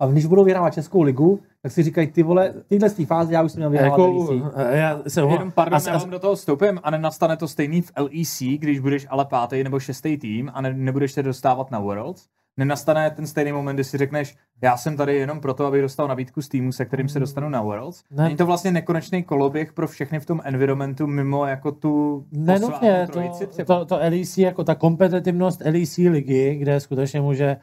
A 0.00 0.06
když 0.06 0.26
budou 0.26 0.44
vyhrávat 0.44 0.74
Českou 0.74 1.02
ligu, 1.02 1.40
tak 1.62 1.72
si 1.72 1.82
říkají, 1.82 2.06
ty 2.06 2.22
vole, 2.22 2.52
v 2.52 2.68
téhle 2.68 2.90
té 2.90 3.06
fázi 3.06 3.34
já 3.34 3.42
už 3.42 3.52
jsem 3.52 3.60
měl 3.60 3.70
vyhrávat 3.70 3.98
jako, 4.00 4.32
LEC. 4.32 4.42
já 4.70 5.00
jsem 5.08 5.28
Jenom 5.28 5.50
pardon, 5.50 5.76
as- 5.76 5.86
já 5.86 5.92
as- 5.94 6.02
vám 6.02 6.10
do 6.10 6.18
toho 6.18 6.34
vstoupím 6.34 6.80
a 6.82 6.90
nenastane 6.90 7.36
to 7.36 7.48
stejný 7.48 7.82
v 7.82 7.92
LEC, 7.96 8.58
když 8.58 8.78
budeš 8.80 9.06
ale 9.10 9.24
pátý 9.24 9.64
nebo 9.64 9.80
šestý 9.80 10.16
tým 10.16 10.50
a 10.54 10.60
ne, 10.60 10.72
nebudeš 10.74 11.12
se 11.12 11.22
dostávat 11.22 11.70
na 11.70 11.78
Worlds. 11.78 12.26
Nenastane 12.58 13.10
ten 13.10 13.26
stejný 13.26 13.52
moment, 13.52 13.76
kdy 13.76 13.84
si 13.84 13.98
řekneš, 13.98 14.36
já 14.62 14.76
jsem 14.76 14.96
tady 14.96 15.16
jenom 15.16 15.40
proto, 15.40 15.66
abych 15.66 15.82
dostal 15.82 16.08
nabídku 16.08 16.42
z 16.42 16.48
týmu, 16.48 16.72
se 16.72 16.84
kterým 16.84 17.08
se 17.08 17.20
dostanu 17.20 17.48
na 17.48 17.62
Worlds. 17.62 18.02
Ne. 18.10 18.24
Není 18.24 18.36
to 18.36 18.46
vlastně 18.46 18.72
nekonečný 18.72 19.22
koloběh 19.22 19.72
pro 19.72 19.88
všechny 19.88 20.20
v 20.20 20.26
tom 20.26 20.40
environmentu 20.44 21.06
mimo 21.06 21.46
jako 21.46 21.72
tu 21.72 22.24
Nenutně, 22.32 23.06
posvátnou 23.08 23.30
to, 23.56 23.64
to, 23.64 23.84
to 23.84 23.96
LEC, 24.10 24.38
jako 24.38 24.64
ta 24.64 24.74
kompetitivnost 24.74 25.60
LEC 25.64 25.96
ligy, 25.96 26.54
kde 26.56 26.80
skutečně 26.80 27.20
může 27.20 27.56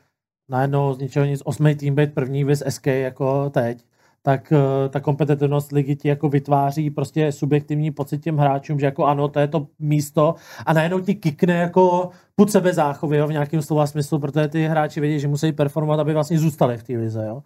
najednou 0.50 0.94
z 0.94 0.98
ničeho 0.98 1.26
nic 1.26 1.42
osmý 1.46 1.76
tým 1.76 1.96
být 1.96 2.14
první 2.14 2.44
vys 2.44 2.64
SK 2.70 2.88
jako 2.88 3.50
teď, 3.50 3.86
tak 4.22 4.52
eh, 4.52 4.90
ta 4.90 5.00
kompetitivnost 5.00 5.72
ligy 5.72 5.96
ti 5.96 6.08
jako 6.08 6.30
vytváří 6.30 6.90
prostě 6.90 7.32
subjektivní 7.32 7.92
pocit 7.92 8.24
těm 8.24 8.38
hráčům, 8.38 8.80
že 8.80 8.86
jako 8.86 9.06
ano, 9.06 9.28
to 9.28 9.40
je 9.40 9.48
to 9.48 9.68
místo 9.80 10.36
a 10.66 10.74
najednou 10.74 11.00
ti 11.00 11.16
kikne 11.16 11.54
jako 11.54 12.10
put 12.36 12.52
sebe 12.52 12.74
záchovy, 12.74 13.18
jo, 13.18 13.28
v 13.28 13.32
nějakém 13.32 13.62
slova 13.62 13.88
smyslu, 13.88 14.20
protože 14.20 14.48
ty 14.48 14.68
hráči 14.68 15.00
vědí, 15.00 15.20
že 15.20 15.28
musí 15.28 15.52
performovat, 15.52 16.00
aby 16.00 16.14
vlastně 16.14 16.40
zůstali 16.40 16.78
v 16.78 16.84
té 16.84 16.94
lize, 16.94 17.26
jo. 17.28 17.44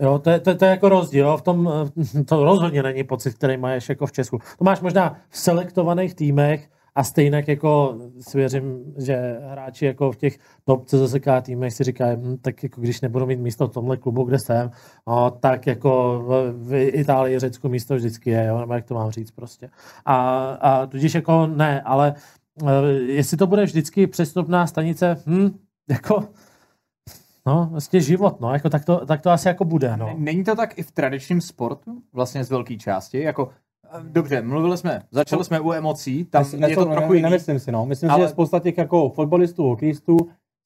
Jo, 0.00 0.18
to 0.18 0.40
to, 0.40 0.54
to 0.54 0.64
je 0.64 0.70
jako 0.70 0.88
rozdíl, 0.88 1.26
jo. 1.26 1.36
v 1.36 1.42
tom 1.42 1.70
eh, 2.18 2.24
to 2.24 2.44
rozhodně 2.44 2.82
není 2.82 3.04
pocit, 3.04 3.34
který 3.34 3.56
máš 3.56 3.88
jako 3.88 4.06
v 4.06 4.12
Česku. 4.12 4.38
To 4.58 4.64
máš 4.64 4.80
možná 4.80 5.16
v 5.28 5.38
selektovaných 5.38 6.14
týmech 6.14 6.68
a 6.96 7.04
stejně 7.04 7.44
jako 7.46 7.98
si 8.20 8.38
věřím, 8.38 8.94
že 8.98 9.40
hráči 9.50 9.86
jako 9.86 10.12
v 10.12 10.16
těch 10.16 10.38
top 10.64 10.86
CZSK 10.86 11.26
týmech 11.42 11.72
si 11.72 11.84
říkají, 11.84 12.16
hm, 12.16 12.36
tak 12.40 12.62
jako 12.62 12.80
když 12.80 13.00
nebudu 13.00 13.26
mít 13.26 13.40
místo 13.40 13.68
v 13.68 13.72
tomhle 13.72 13.96
klubu, 13.96 14.24
kde 14.24 14.38
jsem, 14.38 14.70
no, 15.06 15.30
tak 15.30 15.66
jako 15.66 16.22
v, 16.26 16.52
v 16.68 16.88
Itálii, 16.88 17.38
Řecku 17.38 17.68
místo 17.68 17.96
vždycky 17.96 18.30
je, 18.30 18.46
jo, 18.46 18.60
nebo 18.60 18.74
jak 18.74 18.84
to 18.84 18.94
mám 18.94 19.10
říct 19.10 19.30
prostě. 19.30 19.70
A, 20.04 20.48
a 20.50 20.86
tudíž 20.86 21.14
jako 21.14 21.46
ne, 21.46 21.82
ale 21.82 22.14
eh, 22.66 22.92
jestli 22.92 23.36
to 23.36 23.46
bude 23.46 23.64
vždycky 23.64 24.06
přestupná 24.06 24.66
stanice, 24.66 25.22
hm, 25.26 25.58
jako 25.90 26.28
No, 27.46 27.68
vlastně 27.70 28.00
život, 28.00 28.40
no, 28.40 28.52
jako 28.52 28.70
tak 28.70 28.84
to, 28.84 29.06
tak 29.06 29.20
to 29.20 29.30
asi 29.30 29.48
jako 29.48 29.64
bude, 29.64 29.96
no. 29.96 30.06
Ne- 30.06 30.14
Není 30.18 30.44
to 30.44 30.56
tak 30.56 30.78
i 30.78 30.82
v 30.82 30.90
tradičním 30.90 31.40
sportu, 31.40 32.02
vlastně 32.12 32.44
z 32.44 32.50
velké 32.50 32.76
části, 32.76 33.20
jako 33.20 33.50
Dobře, 34.02 34.42
mluvili 34.42 34.78
jsme, 34.78 35.02
začali 35.10 35.44
jsme 35.44 35.60
u 35.60 35.72
emocí, 35.72 36.24
tam 36.24 36.42
Nes- 36.42 36.68
je 36.68 36.74
to 36.76 36.84
trochu 36.84 37.08
ne, 37.12 37.16
jiný. 37.16 37.22
Nemyslím 37.22 37.58
si, 37.58 37.72
no. 37.72 37.86
Myslím, 37.86 38.10
Ale- 38.10 38.20
že 38.22 38.28
spousta 38.28 38.58
těch 38.60 38.78
jako 38.78 39.10
fotbalistů, 39.10 39.62
hokejistů 39.62 40.16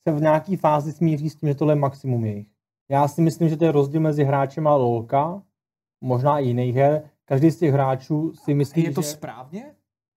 se 0.08 0.12
v 0.14 0.20
nějaký 0.20 0.56
fázi 0.56 0.92
smíří 0.92 1.30
s 1.30 1.36
tím, 1.36 1.48
že 1.48 1.54
tohle 1.54 1.72
je 1.74 1.78
maximum 1.78 2.24
jejich. 2.24 2.46
Já 2.90 3.08
si 3.08 3.22
myslím, 3.22 3.48
že 3.48 3.56
to 3.56 3.64
je 3.64 3.72
rozdíl 3.72 4.00
mezi 4.00 4.24
hráčem 4.24 4.66
a 4.66 4.74
lolka, 4.74 5.42
možná 6.04 6.38
i 6.38 6.46
jiných 6.46 6.74
her. 6.74 7.02
Každý 7.24 7.50
z 7.50 7.56
těch 7.58 7.72
hráčů 7.72 8.32
si 8.34 8.54
myslí, 8.54 8.84
Je 8.84 8.92
to 8.92 9.02
že... 9.02 9.08
správně? 9.08 9.64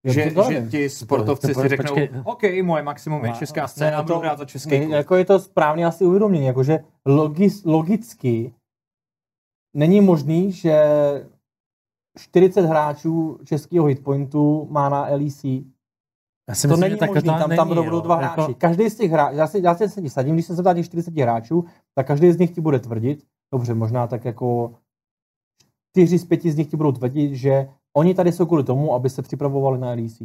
Že, 0.05 0.31
to 0.31 0.51
že 0.51 0.67
ti 0.71 0.89
sportovci 0.89 1.47
to- 1.47 1.53
to- 1.53 1.61
si 1.61 1.67
řeknou, 1.67 1.85
počkej. 1.95 2.09
OK, 2.23 2.43
moje 2.63 2.83
maximum 2.83 3.25
je 3.25 3.31
česká 3.33 3.67
scéna, 3.67 4.01
budu 4.01 4.13
to- 4.13 4.19
hrát 4.19 4.37
za 4.37 4.45
český 4.45 4.69
ne, 4.71 4.79
klub. 4.79 4.91
jako 4.91 5.15
je 5.15 5.25
to 5.25 5.39
správně 5.39 5.85
asi 5.85 6.05
uvědomění, 6.05 6.45
jakože 6.45 6.79
logis, 7.05 7.63
logicky 7.65 8.53
není 9.73 10.01
možný, 10.01 10.51
že 10.51 10.83
40 12.17 12.61
hráčů 12.61 13.39
českého 13.45 13.85
hitpointu 13.85 14.67
má 14.71 14.89
na 14.89 15.01
LEC. 15.01 15.43
Já 16.49 16.55
si 16.55 16.61
to 16.61 16.67
myslím, 16.67 16.81
není 16.81 16.91
že 16.91 16.97
tak 16.97 17.09
možný, 17.09 17.29
to 17.29 17.37
tam, 17.39 17.49
není, 17.49 17.57
tam 17.57 17.67
budou 17.67 18.01
dva 18.01 18.21
Jako- 18.21 18.41
hráči. 18.41 18.53
Každý 18.53 18.89
z 18.89 18.97
těch 18.97 19.11
hráčů, 19.11 19.35
já 19.37 19.47
si, 19.47 19.61
já 19.63 19.75
si 19.75 19.89
sedí 19.89 20.09
sadím, 20.09 20.33
když 20.33 20.45
se 20.45 20.55
zeptá 20.55 20.73
těch 20.73 20.85
40 20.85 21.21
hráčů, 21.21 21.65
tak 21.95 22.07
každý 22.07 22.31
z 22.31 22.37
nich 22.37 22.51
ti 22.51 22.61
bude 22.61 22.79
tvrdit, 22.79 23.23
dobře, 23.53 23.73
možná 23.73 24.07
tak 24.07 24.25
jako 24.25 24.73
4 25.91 26.17
z 26.19 26.25
5 26.25 26.41
z 26.51 26.57
nich 26.57 26.67
ti 26.67 26.77
budou 26.77 26.91
tvrdit, 26.91 27.35
že 27.35 27.69
oni 27.97 28.13
tady 28.13 28.31
jsou 28.31 28.45
kvůli 28.45 28.63
tomu, 28.63 28.93
aby 28.93 29.09
se 29.09 29.21
připravovali 29.21 29.79
na 29.79 29.89
LEC. 29.89 30.19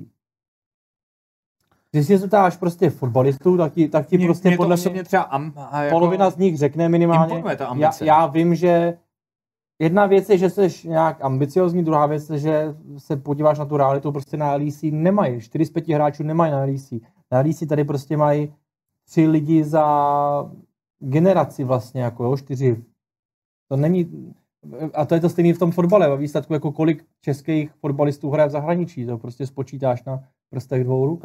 Když 1.90 2.06
si 2.06 2.18
zeptáš 2.18 2.56
prostě 2.56 2.90
fotbalistů, 2.90 3.56
tak 3.56 3.72
ti, 3.72 3.88
tak 3.88 4.06
ti 4.06 4.18
Mě, 4.18 4.26
prostě 4.26 4.48
mě 4.48 4.56
podle 4.56 4.74
osobně 4.74 4.92
mě 4.92 5.04
třeba 5.04 5.22
am, 5.22 5.52
a 5.56 5.82
jako 5.82 5.94
polovina 5.94 6.30
z 6.30 6.36
nich 6.36 6.58
řekne 6.58 6.88
minimálně, 6.88 7.42
ta 7.56 7.74
já, 7.76 7.90
já 8.00 8.26
vím, 8.26 8.54
že 8.54 8.98
jedna 9.78 10.06
věc 10.06 10.30
je, 10.30 10.38
že 10.38 10.50
jsi 10.50 10.88
nějak 10.88 11.24
ambiciozní, 11.24 11.84
druhá 11.84 12.06
věc 12.06 12.30
je, 12.30 12.38
že 12.38 12.74
se 12.98 13.16
podíváš 13.16 13.58
na 13.58 13.64
tu 13.64 13.76
realitu, 13.76 14.12
prostě 14.12 14.36
na 14.36 14.54
LEC 14.54 14.82
nemají, 14.82 15.40
4 15.40 15.64
z 15.64 15.70
5 15.70 15.88
hráčů 15.88 16.22
nemají 16.22 16.52
na 16.52 16.60
LEC. 16.64 16.92
Na 17.32 17.40
LEC 17.40 17.66
tady 17.68 17.84
prostě 17.84 18.16
mají 18.16 18.54
tři 19.08 19.26
lidi 19.26 19.64
za 19.64 20.50
generaci 20.98 21.64
vlastně, 21.64 22.02
jako 22.02 22.24
jo, 22.24 22.36
čtyři. 22.36 22.84
To 23.68 23.76
není, 23.76 24.32
a 24.94 25.04
to 25.04 25.14
je 25.14 25.20
to 25.20 25.28
stejné 25.28 25.54
v 25.54 25.58
tom 25.58 25.70
fotbale, 25.70 26.08
ve 26.08 26.16
výsledku, 26.16 26.52
jako 26.52 26.72
kolik 26.72 27.04
českých 27.20 27.70
fotbalistů 27.72 28.30
hraje 28.30 28.48
v 28.48 28.52
zahraničí, 28.52 29.06
to 29.06 29.18
prostě 29.18 29.46
spočítáš 29.46 30.04
na 30.04 30.24
prstech 30.50 30.84
dvou 30.84 31.06
ruk. 31.06 31.24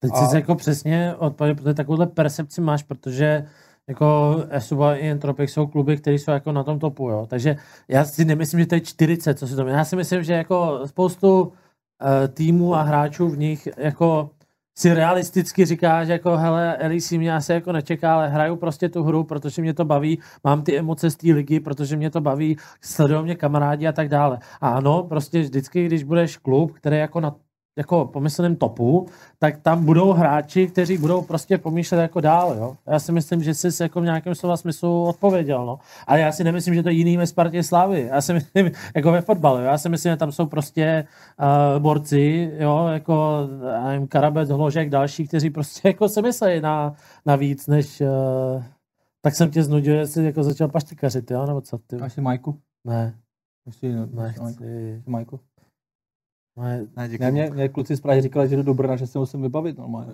Teď 0.00 0.10
A- 0.14 0.26
jsi 0.26 0.36
jako 0.36 0.54
přesně 0.54 1.14
odpověděl, 1.14 1.62
protože 1.62 1.74
takovouhle 1.74 2.06
percepci 2.06 2.60
máš, 2.60 2.82
protože 2.82 3.46
jako 3.92 4.36
Esuba 4.50 4.96
i 4.96 5.08
Entropic 5.08 5.50
jsou 5.50 5.66
kluby, 5.66 5.96
které 5.96 6.16
jsou 6.16 6.30
jako 6.30 6.52
na 6.52 6.64
tom 6.64 6.78
topu, 6.78 7.08
jo. 7.08 7.26
Takže 7.30 7.56
já 7.88 8.04
si 8.04 8.24
nemyslím, 8.24 8.60
že 8.60 8.66
to 8.66 8.74
je 8.74 8.80
40, 8.80 9.38
co 9.38 9.46
si 9.46 9.56
to 9.56 9.64
myslí. 9.64 9.78
Já 9.78 9.84
si 9.84 9.96
myslím, 9.96 10.22
že 10.22 10.32
jako 10.32 10.80
spoustu 10.86 11.42
uh, 11.42 11.52
týmů 12.34 12.74
a 12.74 12.82
hráčů 12.82 13.28
v 13.28 13.38
nich 13.38 13.68
jako 13.76 14.30
si 14.78 14.94
realisticky 14.94 15.64
říká, 15.64 16.04
že 16.04 16.12
jako 16.12 16.36
hele, 16.36 16.78
LEC 16.88 17.10
mě 17.10 17.34
asi 17.34 17.52
jako 17.52 17.72
nečeká, 17.72 18.14
ale 18.14 18.28
hraju 18.28 18.56
prostě 18.56 18.88
tu 18.88 19.02
hru, 19.02 19.24
protože 19.24 19.62
mě 19.62 19.74
to 19.74 19.84
baví, 19.84 20.18
mám 20.44 20.62
ty 20.62 20.78
emoce 20.78 21.10
z 21.10 21.16
té 21.16 21.32
ligy, 21.32 21.60
protože 21.60 21.96
mě 21.96 22.10
to 22.10 22.20
baví, 22.20 22.56
sledují 22.80 23.22
mě 23.22 23.34
kamarádi 23.34 23.86
a 23.86 23.92
tak 23.92 24.08
dále. 24.08 24.38
A 24.60 24.68
ano, 24.68 25.02
prostě 25.02 25.40
vždycky, 25.40 25.86
když 25.86 26.02
budeš 26.04 26.36
klub, 26.36 26.72
který 26.72 26.96
jako 26.96 27.20
na 27.20 27.36
jako 27.76 28.04
pomyslném 28.04 28.56
topu, 28.56 29.06
tak 29.38 29.56
tam 29.62 29.84
budou 29.84 30.12
hráči, 30.12 30.66
kteří 30.66 30.98
budou 30.98 31.22
prostě 31.22 31.58
pomýšlet 31.58 32.00
jako 32.00 32.20
dál, 32.20 32.54
jo. 32.58 32.76
Já 32.86 32.98
si 32.98 33.12
myslím, 33.12 33.42
že 33.42 33.54
jsi 33.54 33.82
jako 33.82 34.00
v 34.00 34.04
nějakém 34.04 34.34
slova 34.34 34.56
smyslu 34.56 35.04
odpověděl, 35.04 35.66
no. 35.66 35.78
Ale 36.06 36.20
já 36.20 36.32
si 36.32 36.44
nemyslím, 36.44 36.74
že 36.74 36.82
to 36.82 36.88
je 36.88 36.94
jiný 36.94 37.16
ve 37.16 37.26
Spartě 37.26 37.62
Slavy. 37.62 38.08
Já 38.10 38.20
si 38.20 38.32
myslím, 38.32 38.70
jako 38.96 39.12
ve 39.12 39.20
fotbalu, 39.20 39.58
jo. 39.58 39.64
já 39.64 39.78
si 39.78 39.88
myslím, 39.88 40.12
že 40.12 40.16
tam 40.16 40.32
jsou 40.32 40.46
prostě 40.46 41.06
uh, 41.40 41.82
borci, 41.82 42.52
jo, 42.58 42.86
jako 42.92 43.48
nevím, 43.84 44.08
Karabec, 44.08 44.48
Hložek, 44.48 44.88
další, 44.90 45.28
kteří 45.28 45.50
prostě 45.50 45.88
jako 45.88 46.08
se 46.08 46.22
myslí 46.22 46.60
na, 46.60 46.94
na 47.26 47.36
víc, 47.36 47.66
než 47.66 48.00
uh, 48.00 48.62
tak 49.20 49.34
jsem 49.34 49.50
tě 49.50 49.62
znudil, 49.62 49.96
že 49.96 50.06
jsi 50.06 50.22
jako 50.22 50.42
začal 50.42 50.68
paštikařit, 50.68 51.30
jo, 51.30 51.46
nebo 51.46 51.60
co 51.60 51.78
ty? 51.78 51.96
Máš 51.96 52.12
si 52.12 52.20
Majku? 52.20 52.58
Ne, 52.84 53.14
Ještě 53.66 53.88
ne, 53.88 54.06
nechci. 54.06 55.02
Majku. 55.06 55.40
Ne, 56.56 56.86
Ne. 56.96 57.08
Ne, 57.18 57.30
mě, 57.30 57.50
mě 57.50 57.68
kluci 57.68 57.96
z 57.96 58.00
Prahy 58.00 58.20
říkali, 58.22 58.48
že 58.48 58.56
jdu 58.56 58.62
do 58.62 58.74
Brna, 58.74 58.96
že 58.96 59.06
se 59.06 59.18
musím 59.18 59.42
vybavit 59.42 59.78
normálně. 59.78 60.12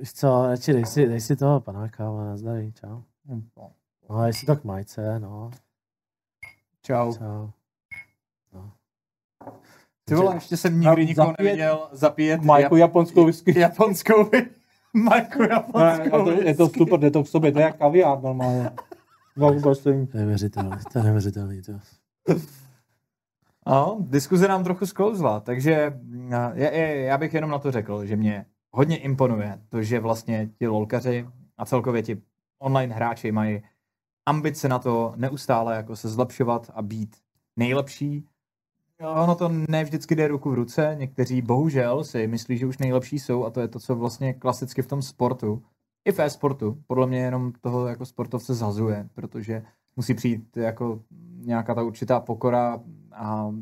Víš 0.00 0.12
co, 0.12 0.46
radši 0.46 0.72
dej 0.72 0.86
si, 0.86 1.06
dej 1.08 1.20
si 1.20 1.36
toho 1.36 1.60
panáka, 1.60 2.08
ale 2.08 2.24
nazdarí, 2.26 2.72
čau. 2.72 3.00
No, 4.10 4.26
jestli 4.26 4.46
to 4.46 4.56
k 4.56 4.64
majce, 4.64 5.20
no, 5.20 5.50
Čau. 6.82 7.12
čau. 7.14 7.48
No. 8.52 8.72
Ty 10.04 10.14
vole, 10.14 10.34
ještě 10.34 10.56
jsem 10.56 10.80
nikdy 10.80 11.06
nikoho 11.06 11.28
zapíjet- 11.30 11.44
neviděl 11.44 11.88
zapíjet 11.92 12.42
Majku 12.42 12.74
jap- 12.74 12.78
japonskou 12.78 13.24
whisky. 13.24 13.58
japonskou 13.60 14.30
Marku 14.94 15.42
Ne, 15.42 15.48
japonskou 15.50 16.14
a 16.16 16.24
to, 16.24 16.30
je 16.30 16.54
to 16.54 16.68
super, 16.68 17.00
jde 17.00 17.10
to 17.10 17.22
k 17.24 17.28
sobě, 17.28 17.52
to 17.52 17.58
je 17.58 17.64
jak 17.64 17.76
kaviár 17.78 18.22
normálně. 18.22 18.70
No, 19.36 19.52
vůbec 19.52 19.78
to 19.78 19.84
To 19.84 19.88
je 19.90 20.06
neuvěřitelný, 20.14 20.70
to 20.92 20.98
je 20.98 21.04
neuvěřitelný. 21.04 21.62
To. 21.62 21.72
No, 23.66 23.98
diskuze 24.00 24.48
nám 24.48 24.64
trochu 24.64 24.86
sklouzla, 24.86 25.40
takže 25.40 25.92
mm, 26.02 26.32
já, 26.32 26.54
já- 26.54 27.18
bych 27.18 27.34
jenom 27.34 27.50
na 27.50 27.58
to 27.58 27.70
řekl, 27.70 28.06
že 28.06 28.16
mě 28.16 28.46
hodně 28.70 28.96
imponuje 28.96 29.58
to, 29.68 29.82
že 29.82 30.00
vlastně 30.00 30.50
ti 30.58 30.66
lolkaři 30.66 31.26
a 31.58 31.66
celkově 31.66 32.02
ti 32.02 32.22
online 32.58 32.94
hráči 32.94 33.32
mají 33.32 33.62
ambice 34.26 34.68
na 34.68 34.78
to 34.78 35.12
neustále 35.16 35.76
jako 35.76 35.96
se 35.96 36.08
zlepšovat 36.08 36.70
a 36.74 36.82
být 36.82 37.16
nejlepší. 37.56 38.26
Ono 39.00 39.34
to 39.34 39.48
ne 39.68 39.84
vždycky 39.84 40.14
jde 40.14 40.28
ruku 40.28 40.50
v 40.50 40.54
ruce, 40.54 40.96
někteří 40.98 41.42
bohužel 41.42 42.04
si 42.04 42.26
myslí, 42.26 42.58
že 42.58 42.66
už 42.66 42.78
nejlepší 42.78 43.18
jsou 43.18 43.44
a 43.44 43.50
to 43.50 43.60
je 43.60 43.68
to, 43.68 43.78
co 43.80 43.94
vlastně 43.96 44.34
klasicky 44.34 44.82
v 44.82 44.86
tom 44.86 45.02
sportu, 45.02 45.62
i 46.04 46.12
v 46.12 46.20
e-sportu, 46.20 46.82
podle 46.86 47.06
mě 47.06 47.18
jenom 47.18 47.52
toho 47.60 47.86
jako 47.86 48.06
sportovce 48.06 48.54
zhazuje, 48.54 49.08
protože 49.14 49.62
musí 49.96 50.14
přijít 50.14 50.56
jako 50.56 51.00
nějaká 51.36 51.74
ta 51.74 51.82
určitá 51.82 52.20
pokora 52.20 52.80
a 53.20 53.52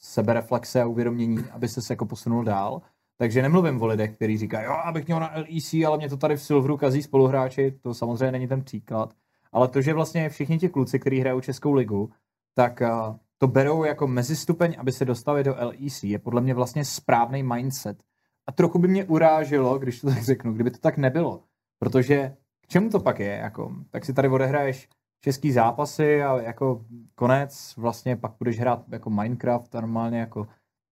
sebereflexe 0.00 0.82
a 0.82 0.86
uvědomění, 0.86 1.38
aby 1.50 1.68
se 1.68 1.92
jako 1.92 2.06
posunul 2.06 2.44
dál. 2.44 2.82
Takže 3.18 3.42
nemluvím 3.42 3.82
o 3.82 3.86
lidech, 3.86 4.14
kteří 4.14 4.38
říkají, 4.38 4.66
jo, 4.66 4.72
abych 4.72 5.06
měl 5.06 5.20
na 5.20 5.32
LEC, 5.36 5.74
ale 5.86 5.96
mě 5.96 6.08
to 6.08 6.16
tady 6.16 6.36
v 6.36 6.42
Silveru 6.42 6.76
kazí 6.76 7.02
spoluhráči, 7.02 7.78
to 7.82 7.94
samozřejmě 7.94 8.32
není 8.32 8.48
ten 8.48 8.62
příklad. 8.62 9.14
Ale 9.52 9.68
to, 9.68 9.80
že 9.80 9.94
vlastně 9.94 10.28
všichni 10.28 10.58
ti 10.58 10.68
kluci, 10.68 10.98
kteří 10.98 11.20
hrajou 11.20 11.40
Českou 11.40 11.72
ligu, 11.72 12.10
tak 12.54 12.80
uh, 12.80 13.16
to 13.38 13.46
berou 13.46 13.84
jako 13.84 14.06
mezistupeň, 14.06 14.74
aby 14.78 14.92
se 14.92 15.04
dostali 15.04 15.44
do 15.44 15.54
LEC, 15.58 16.02
je 16.02 16.18
podle 16.18 16.40
mě 16.40 16.54
vlastně 16.54 16.84
správný 16.84 17.42
mindset. 17.42 18.02
A 18.46 18.52
trochu 18.52 18.78
by 18.78 18.88
mě 18.88 19.04
uráželo, 19.04 19.78
když 19.78 20.00
to 20.00 20.06
tak 20.06 20.22
řeknu, 20.22 20.52
kdyby 20.52 20.70
to 20.70 20.78
tak 20.78 20.98
nebylo. 20.98 21.42
Protože 21.78 22.36
k 22.60 22.66
čemu 22.66 22.90
to 22.90 23.00
pak 23.00 23.20
je? 23.20 23.32
Jako, 23.32 23.72
tak 23.90 24.04
si 24.04 24.12
tady 24.12 24.28
odehraješ 24.28 24.88
český 25.20 25.52
zápasy 25.52 26.22
a 26.22 26.40
jako 26.42 26.84
konec, 27.14 27.74
vlastně 27.76 28.16
pak 28.16 28.32
budeš 28.38 28.58
hrát 28.60 28.84
jako 28.88 29.10
Minecraft 29.10 29.74
a 29.74 29.80
normálně 29.80 30.18
jako 30.18 30.46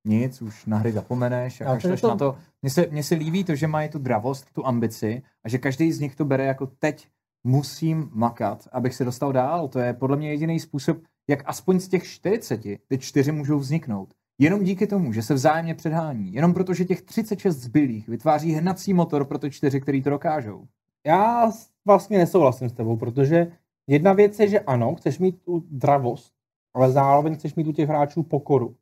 nic, 0.07 0.43
už 0.43 0.67
na 0.67 0.79
hry 0.79 0.93
zapomeneš 0.93 1.61
a 1.61 1.65
kašleš 1.65 2.01
to- 2.01 2.09
na 2.09 2.17
to. 2.17 2.37
Mně 2.63 2.71
se, 2.71 2.87
mně 2.91 3.03
se 3.03 3.15
líbí 3.15 3.45
to, 3.45 3.55
že 3.55 3.67
mají 3.67 3.89
tu 3.89 3.99
dravost, 3.99 4.47
tu 4.53 4.67
ambici 4.67 5.23
a 5.45 5.49
že 5.49 5.59
každý 5.59 5.93
z 5.93 6.01
nich 6.01 6.17
to 6.17 6.25
bere 6.25 6.45
jako 6.45 6.67
teď 6.67 7.09
musím 7.45 8.11
makat, 8.13 8.69
abych 8.73 8.95
se 8.95 9.05
dostal 9.05 9.33
dál. 9.33 9.69
To 9.69 9.79
je 9.79 9.93
podle 9.93 10.17
mě 10.17 10.31
jediný 10.31 10.61
způsob, 10.61 10.99
jak 11.29 11.43
aspoň 11.47 11.81
z 11.81 11.89
těch 11.89 12.05
40 12.05 12.61
ty 12.89 12.99
čtyři 12.99 13.33
můžou 13.33 13.59
vzniknout. 13.59 14.15
Jenom 14.39 14.65
díky 14.65 14.87
tomu, 14.87 15.13
že 15.13 15.23
se 15.23 15.35
vzájemně 15.35 15.75
předhání. 15.75 16.35
Jenom 16.35 16.55
protože 16.55 16.85
těch 16.85 17.03
36 17.03 17.57
zbylých 17.57 18.09
vytváří 18.09 18.53
hnací 18.53 18.95
motor 18.95 19.25
pro 19.25 19.39
ty 19.39 19.51
čtyři, 19.51 19.81
který 19.81 20.03
to 20.03 20.11
dokážou. 20.11 20.65
Já 21.07 21.51
vlastně 21.87 22.19
nesouhlasím 22.19 22.69
s 22.69 22.73
tebou, 22.73 22.97
protože 22.97 23.53
jedna 23.87 24.13
věc 24.13 24.41
je, 24.41 24.49
že 24.49 24.61
ano, 24.61 24.95
chceš 24.95 25.19
mít 25.19 25.43
tu 25.43 25.65
dravost, 25.71 26.33
ale 26.75 26.93
zároveň 26.93 27.35
chceš 27.35 27.55
mít 27.55 27.67
u 27.67 27.73
těch 27.73 27.89
hráčů 27.89 28.23
pokoru. 28.23 28.77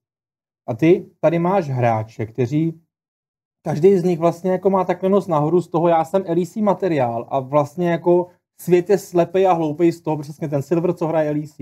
A 0.68 0.74
ty 0.74 1.10
tady 1.20 1.38
máš 1.38 1.68
hráče, 1.68 2.26
kteří 2.26 2.80
každý 3.64 3.98
z 3.98 4.04
nich 4.04 4.18
vlastně 4.18 4.50
jako 4.50 4.70
má 4.70 4.84
takhle 4.84 5.08
nos 5.08 5.26
nahoru 5.26 5.60
z 5.60 5.68
toho, 5.68 5.88
já 5.88 6.04
jsem 6.04 6.24
LEC 6.28 6.56
materiál 6.56 7.26
a 7.30 7.40
vlastně 7.40 7.90
jako 7.90 8.28
svět 8.60 8.90
je 8.90 8.98
slepej 8.98 9.46
a 9.46 9.52
hloupej 9.52 9.92
z 9.92 10.00
toho, 10.00 10.18
přesně 10.18 10.48
ten 10.48 10.62
Silver, 10.62 10.92
co 10.92 11.06
hraje 11.06 11.30
LEC. 11.30 11.56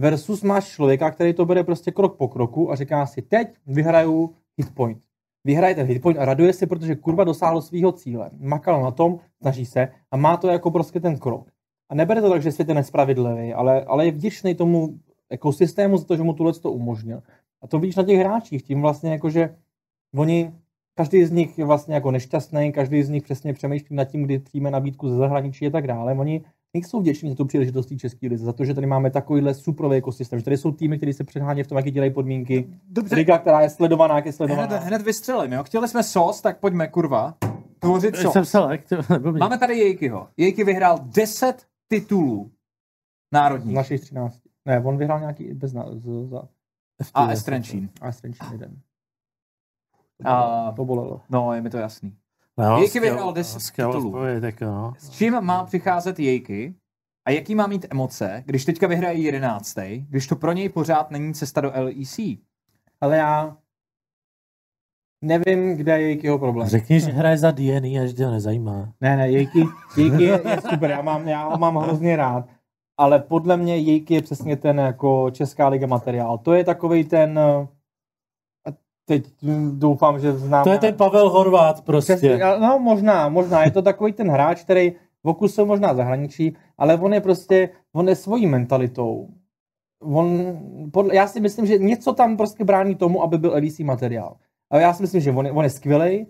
Versus 0.00 0.42
máš 0.42 0.68
člověka, 0.68 1.10
který 1.10 1.34
to 1.34 1.44
bere 1.44 1.64
prostě 1.64 1.90
krok 1.90 2.16
po 2.16 2.28
kroku 2.28 2.72
a 2.72 2.76
říká 2.76 3.06
si, 3.06 3.22
teď 3.22 3.56
vyhraju 3.66 4.34
hitpoint. 4.56 5.04
Vyhraje 5.44 5.74
ten 5.74 5.86
hitpoint 5.86 6.18
a 6.18 6.24
raduje 6.24 6.52
se, 6.52 6.66
protože 6.66 6.96
kurva 6.96 7.24
dosáhl 7.24 7.62
svého 7.62 7.92
cíle. 7.92 8.30
Makal 8.38 8.82
na 8.82 8.90
tom, 8.90 9.20
snaží 9.40 9.66
se 9.66 9.88
a 10.10 10.16
má 10.16 10.36
to 10.36 10.48
jako 10.48 10.70
prostě 10.70 11.00
ten 11.00 11.18
krok. 11.18 11.50
A 11.88 11.94
nebere 11.94 12.22
to 12.22 12.30
tak, 12.30 12.42
že 12.42 12.52
svět 12.52 12.68
je 12.68 12.74
nespravedlivý, 12.74 13.54
ale, 13.54 13.84
ale 13.84 14.06
je 14.06 14.12
vděčný 14.12 14.54
tomu 14.54 14.98
ekosystému 15.30 15.96
za 15.96 16.04
to, 16.04 16.16
že 16.16 16.22
mu 16.22 16.32
tohle 16.32 16.52
to 16.52 16.72
umožnil. 16.72 17.22
A 17.62 17.66
to 17.66 17.78
vidíš 17.78 17.96
na 17.96 18.02
těch 18.02 18.18
hráčích, 18.18 18.62
tím 18.62 18.80
vlastně 18.80 19.10
jako, 19.10 19.30
že 19.30 19.54
oni, 20.16 20.52
každý 20.94 21.24
z 21.24 21.30
nich 21.30 21.58
je 21.58 21.64
vlastně 21.64 21.94
jako 21.94 22.10
nešťastný, 22.10 22.72
každý 22.72 23.02
z 23.02 23.08
nich 23.08 23.22
přesně 23.22 23.54
přemýšlí 23.54 23.96
nad 23.96 24.04
tím, 24.04 24.22
kdy 24.22 24.38
přijme 24.38 24.70
nabídku 24.70 25.08
ze 25.08 25.16
zahraničí 25.16 25.66
a 25.66 25.70
tak 25.70 25.86
dále. 25.86 26.14
Oni 26.14 26.44
nejsou 26.74 27.00
vděční 27.00 27.28
za 27.28 27.34
tu 27.34 27.44
příležitost 27.44 27.92
české 27.96 28.26
lize, 28.26 28.44
za 28.44 28.52
to, 28.52 28.64
že 28.64 28.74
tady 28.74 28.86
máme 28.86 29.10
takovýhle 29.10 29.54
superový 29.54 29.96
ekosystém, 29.96 30.38
že 30.38 30.44
tady 30.44 30.56
jsou 30.56 30.72
týmy, 30.72 30.96
které 30.96 31.12
se 31.12 31.24
předhání 31.24 31.62
v 31.62 31.66
tom, 31.66 31.78
jaký 31.78 31.90
dělají 31.90 32.12
podmínky. 32.12 32.68
Dobře, 32.88 33.14
Liga, 33.14 33.38
která 33.38 33.60
je 33.60 33.70
sledovaná, 33.70 34.16
jak 34.16 34.26
je 34.26 34.30
hned, 34.30 34.36
sledovaná. 34.36 34.76
hned 34.76 35.02
vystřelím, 35.02 35.52
jo? 35.52 35.64
Chtěli 35.64 35.88
jsme 35.88 36.02
sos, 36.02 36.40
tak 36.40 36.58
pojďme, 36.58 36.88
kurva, 36.88 37.34
tvořit 37.78 38.16
sos. 38.16 38.32
Jsem 38.32 38.44
select. 38.44 38.92
Máme 39.38 39.58
tady 39.58 39.78
Jejkyho. 39.78 40.28
Jejky 40.36 40.64
vyhrál 40.64 40.98
10 41.02 41.66
titulů 41.88 42.52
národních. 43.32 43.74
Z 43.74 43.76
našich 43.76 44.00
13. 44.00 44.40
Ne, 44.64 44.80
on 44.80 44.98
vyhrál 44.98 45.20
nějaký 45.20 45.54
bez 45.54 45.72
na, 45.72 45.84
z, 45.92 46.28
za, 46.28 46.48
A 47.14 47.28
Estrenčín. 47.30 47.90
a 48.00 48.12
Strenčín 48.12 48.46
jeden. 48.52 48.80
A, 50.24 50.72
To 50.72 50.84
bolelo. 50.84 51.20
no, 51.30 51.52
je 51.52 51.60
mi 51.62 51.70
to 51.70 51.76
jasný. 51.78 52.16
No, 52.56 52.78
Jejky 52.78 53.00
vyhrál 53.00 53.32
10 53.32 53.60
skvěl 53.60 53.92
titulů. 53.92 54.14
tak 54.40 54.60
no. 54.60 54.94
S 54.98 55.10
čím 55.10 55.40
má 55.40 55.64
přicházet 55.64 56.18
Jejky 56.18 56.74
a 57.24 57.30
jaký 57.30 57.54
má 57.54 57.66
mít 57.66 57.86
emoce, 57.90 58.42
když 58.46 58.64
teďka 58.64 58.86
vyhraje 58.86 59.18
11. 59.18 59.74
když 60.08 60.26
to 60.26 60.36
pro 60.36 60.52
něj 60.52 60.68
pořád 60.68 61.10
není 61.10 61.34
cesta 61.34 61.60
do 61.60 61.72
LEC? 61.74 62.18
Ale 63.00 63.16
já 63.16 63.56
nevím, 65.22 65.76
kde 65.76 66.00
je 66.00 66.06
Jejkyho 66.06 66.38
problém. 66.38 66.68
Řekni, 66.68 67.00
že 67.00 67.10
hraje 67.10 67.38
za 67.38 67.50
DNA 67.50 68.02
a 68.02 68.06
že 68.06 68.12
tě 68.12 68.24
to 68.24 68.30
nezajímá. 68.30 68.92
Ne, 69.00 69.16
ne, 69.16 69.30
Jejky, 69.30 69.64
Jejky 69.96 70.22
je, 70.22 70.42
je 70.48 70.60
super, 70.70 70.90
já, 70.90 71.02
mám, 71.02 71.28
já 71.28 71.48
ho 71.48 71.58
mám 71.58 71.76
hrozně 71.76 72.16
rád. 72.16 72.48
Ale 73.00 73.18
podle 73.18 73.56
mě 73.56 73.76
Jejky 73.76 74.14
je 74.14 74.22
přesně 74.22 74.56
ten 74.56 74.78
jako 74.78 75.30
Česká 75.30 75.68
liga 75.68 75.86
materiál. 75.86 76.38
To 76.38 76.52
je 76.52 76.64
takový 76.64 77.04
ten... 77.04 77.38
eh, 77.38 77.66
teď 79.04 79.24
doufám, 79.72 80.20
že 80.20 80.32
znám... 80.32 80.64
To 80.64 80.70
je 80.70 80.78
ten 80.78 80.94
Pavel 80.94 81.30
Horvát 81.30 81.84
prostě. 81.84 82.16
Přesně, 82.16 82.42
ale 82.42 82.60
no 82.60 82.78
možná, 82.78 83.28
možná. 83.28 83.64
Je 83.64 83.70
to 83.70 83.82
takový 83.82 84.12
ten 84.12 84.30
hráč, 84.30 84.62
který 84.62 84.92
v 85.24 85.28
okusu 85.28 85.66
možná 85.66 85.94
zahraničí, 85.94 86.56
ale 86.78 86.96
on 86.96 87.14
je 87.14 87.20
prostě, 87.20 87.68
on 87.92 88.08
je 88.08 88.16
svojí 88.16 88.46
mentalitou. 88.46 89.28
On, 90.02 90.58
podle, 90.92 91.16
já 91.16 91.26
si 91.26 91.40
myslím, 91.40 91.66
že 91.66 91.78
něco 91.78 92.12
tam 92.12 92.36
prostě 92.36 92.64
brání 92.64 92.94
tomu, 92.94 93.22
aby 93.22 93.38
byl 93.38 93.50
LEC 93.50 93.78
materiál. 93.78 94.36
Ale 94.70 94.82
já 94.82 94.92
si 94.94 95.02
myslím, 95.02 95.20
že 95.20 95.32
on 95.32 95.46
je, 95.46 95.52
on 95.52 95.64
je 95.64 95.70
skvělý, 95.70 96.26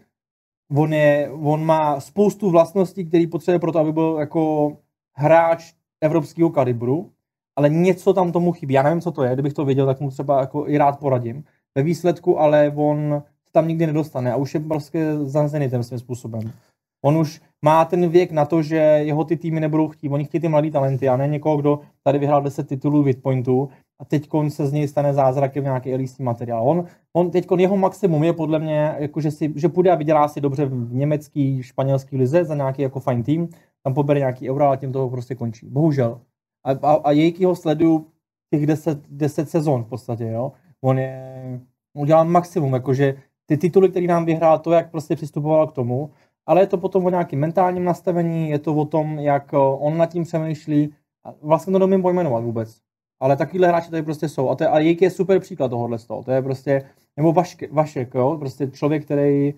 on, 0.77 0.93
je, 0.93 1.31
on 1.31 1.65
má 1.65 2.01
spoustu 2.01 2.51
vlastností, 2.51 3.05
které 3.05 3.27
potřebuje 3.27 3.59
pro 3.59 3.73
to, 3.73 3.79
aby 3.79 3.93
byl 3.93 4.17
jako 4.21 4.73
hráč 5.17 5.73
evropského 6.01 6.51
kalibru, 6.51 7.11
ale 7.57 7.69
něco 7.69 8.13
tam 8.13 8.33
tomu 8.33 8.53
chybí. 8.53 8.75
Já 8.75 8.83
nevím, 8.83 9.01
co 9.01 9.11
to 9.11 9.23
je, 9.23 9.33
kdybych 9.33 9.53
to 9.53 9.65
věděl, 9.65 9.87
tak 9.87 10.01
mu 10.01 10.11
třeba 10.11 10.41
jako 10.41 10.69
i 10.69 10.79
rád 10.79 10.99
poradím. 10.99 11.45
Ve 11.75 11.83
výsledku 11.83 12.41
ale 12.41 12.73
on 12.77 13.23
se 13.47 13.53
tam 13.53 13.69
nikdy 13.69 13.87
nedostane 13.87 14.33
a 14.33 14.37
už 14.37 14.55
je 14.55 14.61
prostě 14.61 15.17
za 15.17 15.49
Zenitem 15.49 15.83
svým 15.83 15.99
způsobem. 15.99 16.53
On 17.03 17.19
už 17.19 17.41
má 17.63 17.85
ten 17.85 18.09
věk 18.09 18.31
na 18.31 18.45
to, 18.45 18.63
že 18.63 18.77
jeho 18.77 19.25
ty 19.25 19.37
týmy 19.37 19.61
nebudou 19.61 19.89
chtít. 19.89 20.09
Oni 20.09 20.25
chtějí 20.25 20.41
ty 20.41 20.49
mladý 20.49 20.71
talenty 20.71 21.09
a 21.09 21.17
ne 21.17 21.29
někoho, 21.29 21.57
kdo 21.57 21.81
tady 22.03 22.19
vyhrál 22.19 22.43
10 22.43 22.69
titulů 22.69 23.03
Witpointů 23.03 23.69
a 24.01 24.05
teď 24.05 24.29
se 24.49 24.67
z 24.67 24.73
něj 24.73 24.89
stane 24.89 25.15
zázrakem 25.15 25.65
nějaký 25.65 25.95
LEC 25.95 26.19
materiál. 26.19 26.69
On, 26.69 26.85
on 27.13 27.31
teď 27.31 27.47
jeho 27.57 27.77
maximum 27.77 28.25
je 28.25 28.33
podle 28.33 28.59
mě, 28.59 28.95
jako 28.99 29.21
že, 29.21 29.31
si, 29.31 29.53
že 29.57 29.69
půjde 29.69 29.91
a 29.91 29.95
vydělá 29.95 30.29
si 30.29 30.41
dobře 30.41 30.67
v 30.67 30.95
německý, 30.95 31.63
španělský 31.63 32.17
lize 32.17 32.45
za 32.45 32.55
nějaký 32.55 32.83
jako 32.83 33.01
fajn 33.01 33.23
tým, 33.23 33.49
tam 33.83 33.95
pobere 33.95 34.19
nějaký 34.19 34.51
euro 34.51 34.69
a 34.69 34.77
tím 34.77 34.93
toho 34.93 35.11
prostě 35.11 35.35
končí. 35.35 35.69
Bohužel. 35.69 36.21
A, 36.65 36.71
a, 36.71 36.93
a 36.93 37.11
Jejkyho 37.11 37.57
sleduju 37.57 38.07
těch 38.51 38.67
10, 38.67 38.99
10 39.11 39.51
sezon 39.51 39.85
v 39.85 39.89
podstatě, 39.89 40.25
jo. 40.25 40.53
On 40.81 40.99
je, 40.99 41.61
udělal 41.95 42.25
maximum, 42.25 42.75
jakože 42.75 43.15
ty 43.47 43.57
tituly, 43.57 43.89
které 43.89 44.07
nám 44.07 44.25
vyhrál, 44.25 44.59
to, 44.59 44.73
jak 44.73 44.91
prostě 44.91 45.17
přistupoval 45.17 45.67
k 45.67 45.73
tomu, 45.73 46.11
ale 46.47 46.61
je 46.61 46.67
to 46.67 46.79
potom 46.79 47.07
o 47.07 47.11
nějakém 47.11 47.41
mentálním 47.41 47.85
nastavení, 47.85 48.51
je 48.51 48.59
to 48.59 48.75
o 48.75 48.85
tom, 48.85 49.19
jak 49.19 49.55
eh, 49.55 49.57
on 49.57 49.97
nad 49.97 50.07
tím 50.07 50.25
přemýšlí. 50.25 50.95
A 51.25 51.35
vlastně 51.43 51.73
to 51.73 51.79
nemím 51.79 52.03
pojmenovat 52.03 52.45
vůbec. 52.45 52.88
Ale 53.21 53.37
takovýhle 53.37 53.69
hráči 53.69 53.91
tady 53.91 54.03
prostě 54.03 54.29
jsou. 54.29 54.49
A, 54.49 54.55
to 54.55 54.65
je, 54.65 54.69
a 54.69 54.79
Jejk 54.79 55.03
je 55.03 55.11
super 55.11 55.41
příklad 55.41 55.69
tohohle 55.69 55.99
toho. 55.99 56.23
To 56.23 56.31
je 56.31 56.43
prostě, 56.43 56.91
nebo 57.17 57.33
Vaške, 57.33 57.69
Vašek, 57.73 58.15
jo? 58.15 58.37
prostě 58.39 58.71
člověk, 58.71 59.05
který 59.05 59.55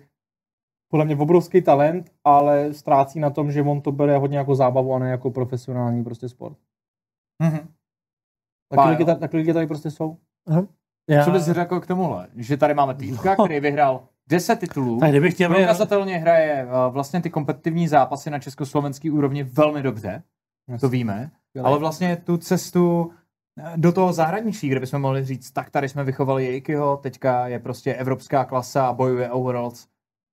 podle 0.91 1.05
mě 1.05 1.15
obrovský 1.15 1.61
talent, 1.61 2.11
ale 2.23 2.73
ztrácí 2.73 3.19
na 3.19 3.29
tom, 3.29 3.51
že 3.51 3.61
on 3.61 3.81
to 3.81 3.91
bere 3.91 4.17
hodně 4.17 4.37
jako 4.37 4.55
zábavu 4.55 4.93
a 4.93 4.99
ne 4.99 5.09
jako 5.09 5.31
profesionální 5.31 6.03
prostě 6.03 6.29
sport. 6.29 6.57
Mhm. 7.43 7.57
Taky 8.69 8.75
Pájo. 8.75 8.89
lidi, 8.89 9.37
lidi 9.37 9.53
tady 9.53 9.67
prostě 9.67 9.91
jsou. 9.91 10.17
Já, 11.09 11.25
Co 11.25 11.31
bys 11.31 11.43
řekl 11.43 11.79
k 11.79 11.87
tomuhle? 11.87 12.27
Že 12.35 12.57
tady 12.57 12.73
máme 12.73 12.95
týpka, 12.95 13.35
který 13.35 13.59
vyhrál 13.59 14.07
10 14.29 14.59
titulů, 14.59 14.99
tak 14.99 15.09
kdybych 15.09 15.33
chtěl 15.33 15.49
prokazatelně 15.49 16.17
hraje 16.17 16.65
uh, 16.65 16.93
vlastně 16.93 17.21
ty 17.21 17.29
kompetitivní 17.29 17.87
zápasy 17.87 18.29
na 18.29 18.39
československý 18.39 19.11
úrovni 19.11 19.43
velmi 19.43 19.81
dobře, 19.81 20.23
to 20.79 20.89
víme, 20.89 21.31
ale 21.63 21.79
vlastně 21.79 22.15
tu 22.15 22.37
cestu 22.37 23.11
eh, 23.13 23.20
do 23.75 23.91
toho 23.91 24.13
zahraničí, 24.13 24.69
kde 24.69 24.79
bychom 24.79 25.01
mohli 25.01 25.25
říct, 25.25 25.51
tak 25.51 25.69
tady 25.69 25.89
jsme 25.89 26.03
vychovali 26.03 26.45
Jejkyho, 26.45 26.97
teďka 26.97 27.47
je 27.47 27.59
prostě 27.59 27.93
evropská 27.93 28.45
klasa 28.45 28.87
a 28.87 28.93
bojuje 28.93 29.31
o 29.31 29.39
Worlds, 29.39 29.87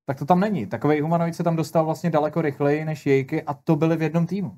tak 0.06 0.18
to 0.18 0.24
tam 0.24 0.40
není. 0.40 0.66
Takový 0.66 1.00
humanoid 1.00 1.34
se 1.34 1.42
tam 1.44 1.56
dostal 1.56 1.84
vlastně 1.84 2.10
daleko 2.10 2.42
rychleji 2.42 2.84
než 2.84 3.06
Jejky 3.06 3.42
a 3.42 3.54
to 3.54 3.76
byli 3.76 3.96
v 3.96 4.02
jednom 4.02 4.26
týmu. 4.26 4.52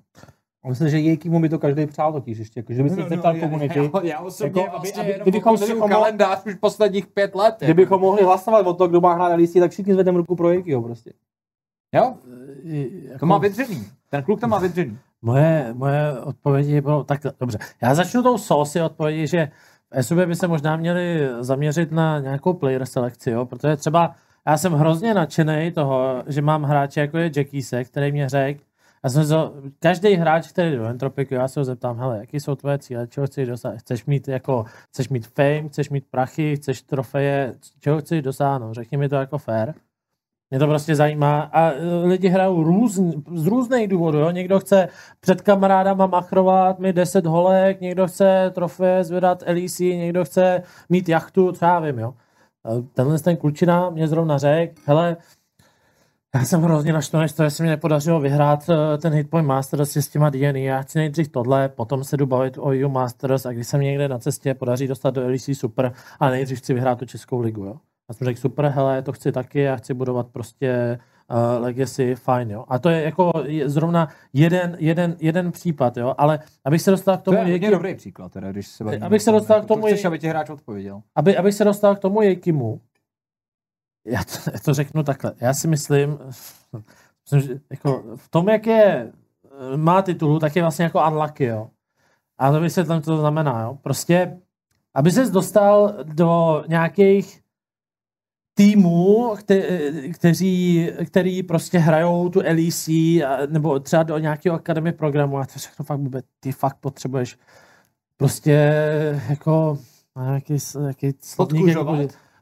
Myslím, 0.69 0.89
že 0.89 0.99
Jejkimu 0.99 1.41
by 1.41 1.49
to 1.49 1.59
každý 1.59 1.87
přál 1.87 2.13
totiž 2.13 2.39
ještě, 2.39 2.61
jako, 2.61 2.73
že 2.73 2.83
by 2.83 2.91
se 2.91 3.03
zeptal 3.09 3.37
komunity. 3.41 3.79
Já, 3.79 3.91
já 4.03 4.21
osobně 4.21 4.61
Jako, 4.63 4.77
aby- 4.77 4.79
vlastně 4.89 5.03
aby- 5.03 5.13
kdybychom- 5.23 5.23
kdybychom, 5.57 5.57
kdybychom- 5.57 5.91
kalendář 5.91 6.47
už 6.47 6.55
posledních 6.55 7.07
pět 7.07 7.35
let. 7.35 7.47
jako. 7.61 7.65
Kdybychom 7.65 8.01
mohli 8.01 8.23
hlasovat 8.25 8.67
o 8.67 8.75
to, 8.75 8.89
kdo 8.89 9.01
má 9.01 9.15
hrát 9.15 9.33
LEC, 9.37 9.53
tak 9.61 9.71
všichni 9.71 9.93
zvedneme 9.93 10.19
ruku 10.19 10.37
pro 10.37 10.51
Jejkyho 10.51 10.83
prostě. 10.83 11.13
Jo, 11.95 12.15
Jako, 12.65 13.19
to 13.19 13.27
má 13.27 13.39
vydřený. 13.39 13.85
Ten 14.11 14.23
kluk 14.23 14.41
to 14.41 14.49
má 14.49 14.59
vydřený. 14.59 14.99
Moje, 15.23 15.75
moje 15.75 16.21
odpovědi 16.21 16.81
bylo 16.81 17.05
tak 17.05 17.21
dobře. 17.41 17.59
Já 17.83 17.95
začnu 17.95 18.23
tou 18.23 18.39
sosy 18.39 18.83
odpovědi, 18.83 19.27
že 19.27 19.51
v 19.91 20.03
SUB 20.03 20.19
by 20.19 20.37
se 20.37 20.49
možná 20.49 20.77
měli 20.77 21.29
zaměřit 21.41 21.93
na 21.93 22.19
nějakou 22.21 22.55
player 22.55 22.87
selekci, 22.87 23.31
jo? 23.31 23.47
protože 23.47 23.77
třeba 23.77 24.15
já 24.47 24.59
jsem 24.59 24.73
hrozně 24.73 25.15
nadšený 25.15 25.73
toho, 25.73 26.23
že 26.27 26.43
mám 26.43 26.63
hráče 26.63 27.01
jako 27.01 27.19
je 27.19 27.31
Jackise, 27.37 27.85
který 27.85 28.13
mě 28.13 28.29
řekl, 28.29 28.61
já 29.05 29.11
jsem 29.11 29.25
se, 29.25 29.35
každý 29.79 30.15
hráč, 30.15 30.49
který 30.49 30.77
do 30.77 30.85
Entropiku, 30.85 31.35
já 31.35 31.49
se 31.49 31.61
ho 31.61 31.65
zeptám, 31.65 31.99
hele, 31.99 32.19
jaký 32.19 32.41
jsou 32.41 32.55
tvoje 32.55 32.79
cíle, 32.79 33.07
čeho 33.07 33.27
chceš 33.27 33.49
dosáhnout? 33.49 33.81
Chceš 33.81 34.05
mít 34.05 34.29
jako, 34.29 34.65
chceš 34.89 35.09
mít 35.09 35.27
fame, 35.27 35.69
chceš 35.69 35.91
mít 35.91 36.05
prachy, 36.11 36.57
chceš 36.57 36.83
trofeje, 36.83 37.55
čeho 37.81 38.01
chceš 38.01 38.23
dosáhnout? 38.23 38.75
Řekni 38.75 38.99
mi 38.99 39.09
to 39.09 39.17
jako 39.17 39.39
fair. 39.39 39.75
Mě 40.51 40.59
to 40.59 40.67
prostě 40.67 40.95
zajímá 40.95 41.41
a 41.41 41.71
e, 41.71 41.75
lidi 42.05 42.29
hrajou 42.29 42.63
různ, 42.63 43.11
z 43.35 43.47
různých 43.47 43.89
důvodů. 43.89 44.19
Jo? 44.19 44.31
Někdo 44.31 44.61
chce 44.61 44.89
před 45.21 45.41
kamarádama 45.41 46.07
machrovat, 46.07 46.79
mít 46.79 46.97
10 46.97 47.27
holek, 47.27 47.81
někdo 47.81 48.07
chce 48.07 48.51
trofeje 48.55 49.05
zvedat 49.05 49.43
LEC, 49.47 49.79
někdo 49.79 50.25
chce 50.25 50.63
mít 50.89 51.09
jachtu, 51.09 51.53
co 51.53 51.65
já 51.65 51.81
vím. 51.81 51.99
Jo? 51.99 52.15
A 52.65 52.69
Tenhle 52.95 53.19
ten 53.19 53.37
klučina 53.37 53.91
mě 53.91 54.09
zrovna 54.09 54.39
řekl, 54.39 54.75
hele, 54.87 55.17
já 56.35 56.45
jsem 56.45 56.63
hrozně 56.63 56.93
naštvaný, 56.93 57.29
z 57.29 57.37
že 57.37 57.51
se 57.51 57.63
mi 57.63 57.69
nepodařilo 57.69 58.21
vyhrát 58.21 58.71
eh, 58.71 58.99
ten 58.99 59.13
Hitpoint 59.13 59.47
Masters 59.47 59.97
s 59.97 60.09
těma 60.09 60.31
DNA. 60.31 60.59
Já 60.59 60.83
chci 60.83 60.99
nejdřív 60.99 61.29
tohle, 61.29 61.69
potom 61.69 62.05
se 62.05 62.17
jdu 62.17 62.27
bavit 62.27 62.59
o 62.59 62.65
EU 62.65 62.89
Masters 62.89 63.47
a 63.47 63.53
když 63.53 63.67
se 63.67 63.79
mi 63.79 63.85
někde 63.85 64.09
na 64.09 64.19
cestě 64.19 64.55
podaří 64.55 64.87
dostat 64.87 65.15
do 65.15 65.27
LEC, 65.27 65.51
super, 65.53 65.93
ale 66.21 66.31
nejdřív 66.31 66.59
chci 66.59 66.75
vyhrát 66.75 66.99
tu 66.99 67.07
Českou 67.07 67.41
ligu. 67.41 67.65
Jo? 67.65 67.77
Já 68.11 68.15
jsem 68.15 68.25
řekl, 68.25 68.41
super, 68.41 68.67
hele, 68.67 69.03
to 69.03 69.13
chci 69.13 69.33
taky, 69.33 69.61
já 69.61 69.77
chci 69.77 69.95
budovat 69.95 70.27
prostě 70.29 70.99
uh, 71.31 71.63
legacy, 71.63 72.15
fajn, 72.15 72.51
jo. 72.51 72.65
A 72.69 72.79
to 72.79 72.89
je 72.89 73.03
jako 73.03 73.33
je 73.45 73.69
zrovna 73.69 74.09
jeden, 74.33 74.77
jeden, 74.81 75.17
jeden 75.21 75.53
případ, 75.53 75.97
jo, 75.97 76.15
ale 76.19 76.39
abych 76.65 76.83
se 76.83 76.91
dostal 76.91 77.17
k 77.17 77.21
To 77.21 77.25
tomu, 77.25 77.37
je 77.37 77.43
hodně 77.43 77.53
jaký, 77.67 77.71
dobrý 77.71 77.95
příklad, 77.95 78.33
teda, 78.33 78.53
když 78.53 78.69
se 78.69 78.85
bavíme 78.85 79.07
Abych 79.07 79.23
se 79.23 79.33
dostal 79.33 79.57
jako 79.57 79.65
k 79.65 79.69
tomu, 79.69 79.81
to 79.83 79.87
chceš, 79.87 80.05
je- 80.05 80.09
aby 80.09 80.19
ti 80.19 80.29
hráč 80.29 80.51
odpověděl. 80.51 81.03
aby, 81.15 81.37
abych 81.37 81.55
se 81.55 81.65
dostal 81.65 81.97
k 81.97 81.99
tomu 81.99 82.23
Jejkimu, 82.23 82.81
já 84.07 84.25
to, 84.25 84.51
já 84.53 84.59
to 84.65 84.75
řeknu 84.75 85.03
takhle. 85.03 85.33
Já 85.41 85.55
si 85.55 85.69
myslím, 85.69 86.19
myslím 87.25 87.41
že 87.41 87.61
jako 87.71 88.05
v 88.17 88.29
tom, 88.29 88.49
jak 88.49 88.67
je, 88.67 89.13
eh, 89.73 89.77
má 89.77 90.03
titulu, 90.03 90.39
tak 90.39 90.57
je 90.57 90.63
vlastně 90.63 90.83
jako 90.83 91.07
unlucky, 91.09 91.45
jo. 91.45 91.71
A 92.39 92.53
to 92.53 92.61
vysvětlím, 92.61 93.03
co 93.03 93.11
to 93.11 93.17
znamená, 93.21 93.63
jo. 93.63 93.79
Prostě, 93.83 94.39
aby 94.95 95.11
ses 95.11 95.31
dostal 95.31 95.95
do 96.05 96.65
nějakých 96.69 97.41
týmů, 98.55 99.35
kte, 99.39 99.63
kteří, 100.15 100.89
který 101.07 101.43
prostě 101.43 101.79
hrajou 101.79 102.29
tu 102.29 102.41
LEC, 102.41 102.89
a- 102.89 103.47
nebo 103.49 103.79
třeba 103.81 104.03
do 104.03 104.19
nějakého 104.19 104.57
akademie 104.57 104.93
programu 104.93 105.39
a 105.39 105.47
to 105.47 105.59
všechno 105.59 105.85
fakt 105.85 106.01
vůbec, 106.01 106.25
ty 106.41 106.53
fakt 106.53 106.77
potřebuješ 106.81 107.37
prostě 108.17 108.73
jako 109.29 109.79
a 110.17 110.25
nějaký, 110.25 110.57
nějaký 110.81 111.13
slovník, 111.21 111.67
jako, 111.67 111.97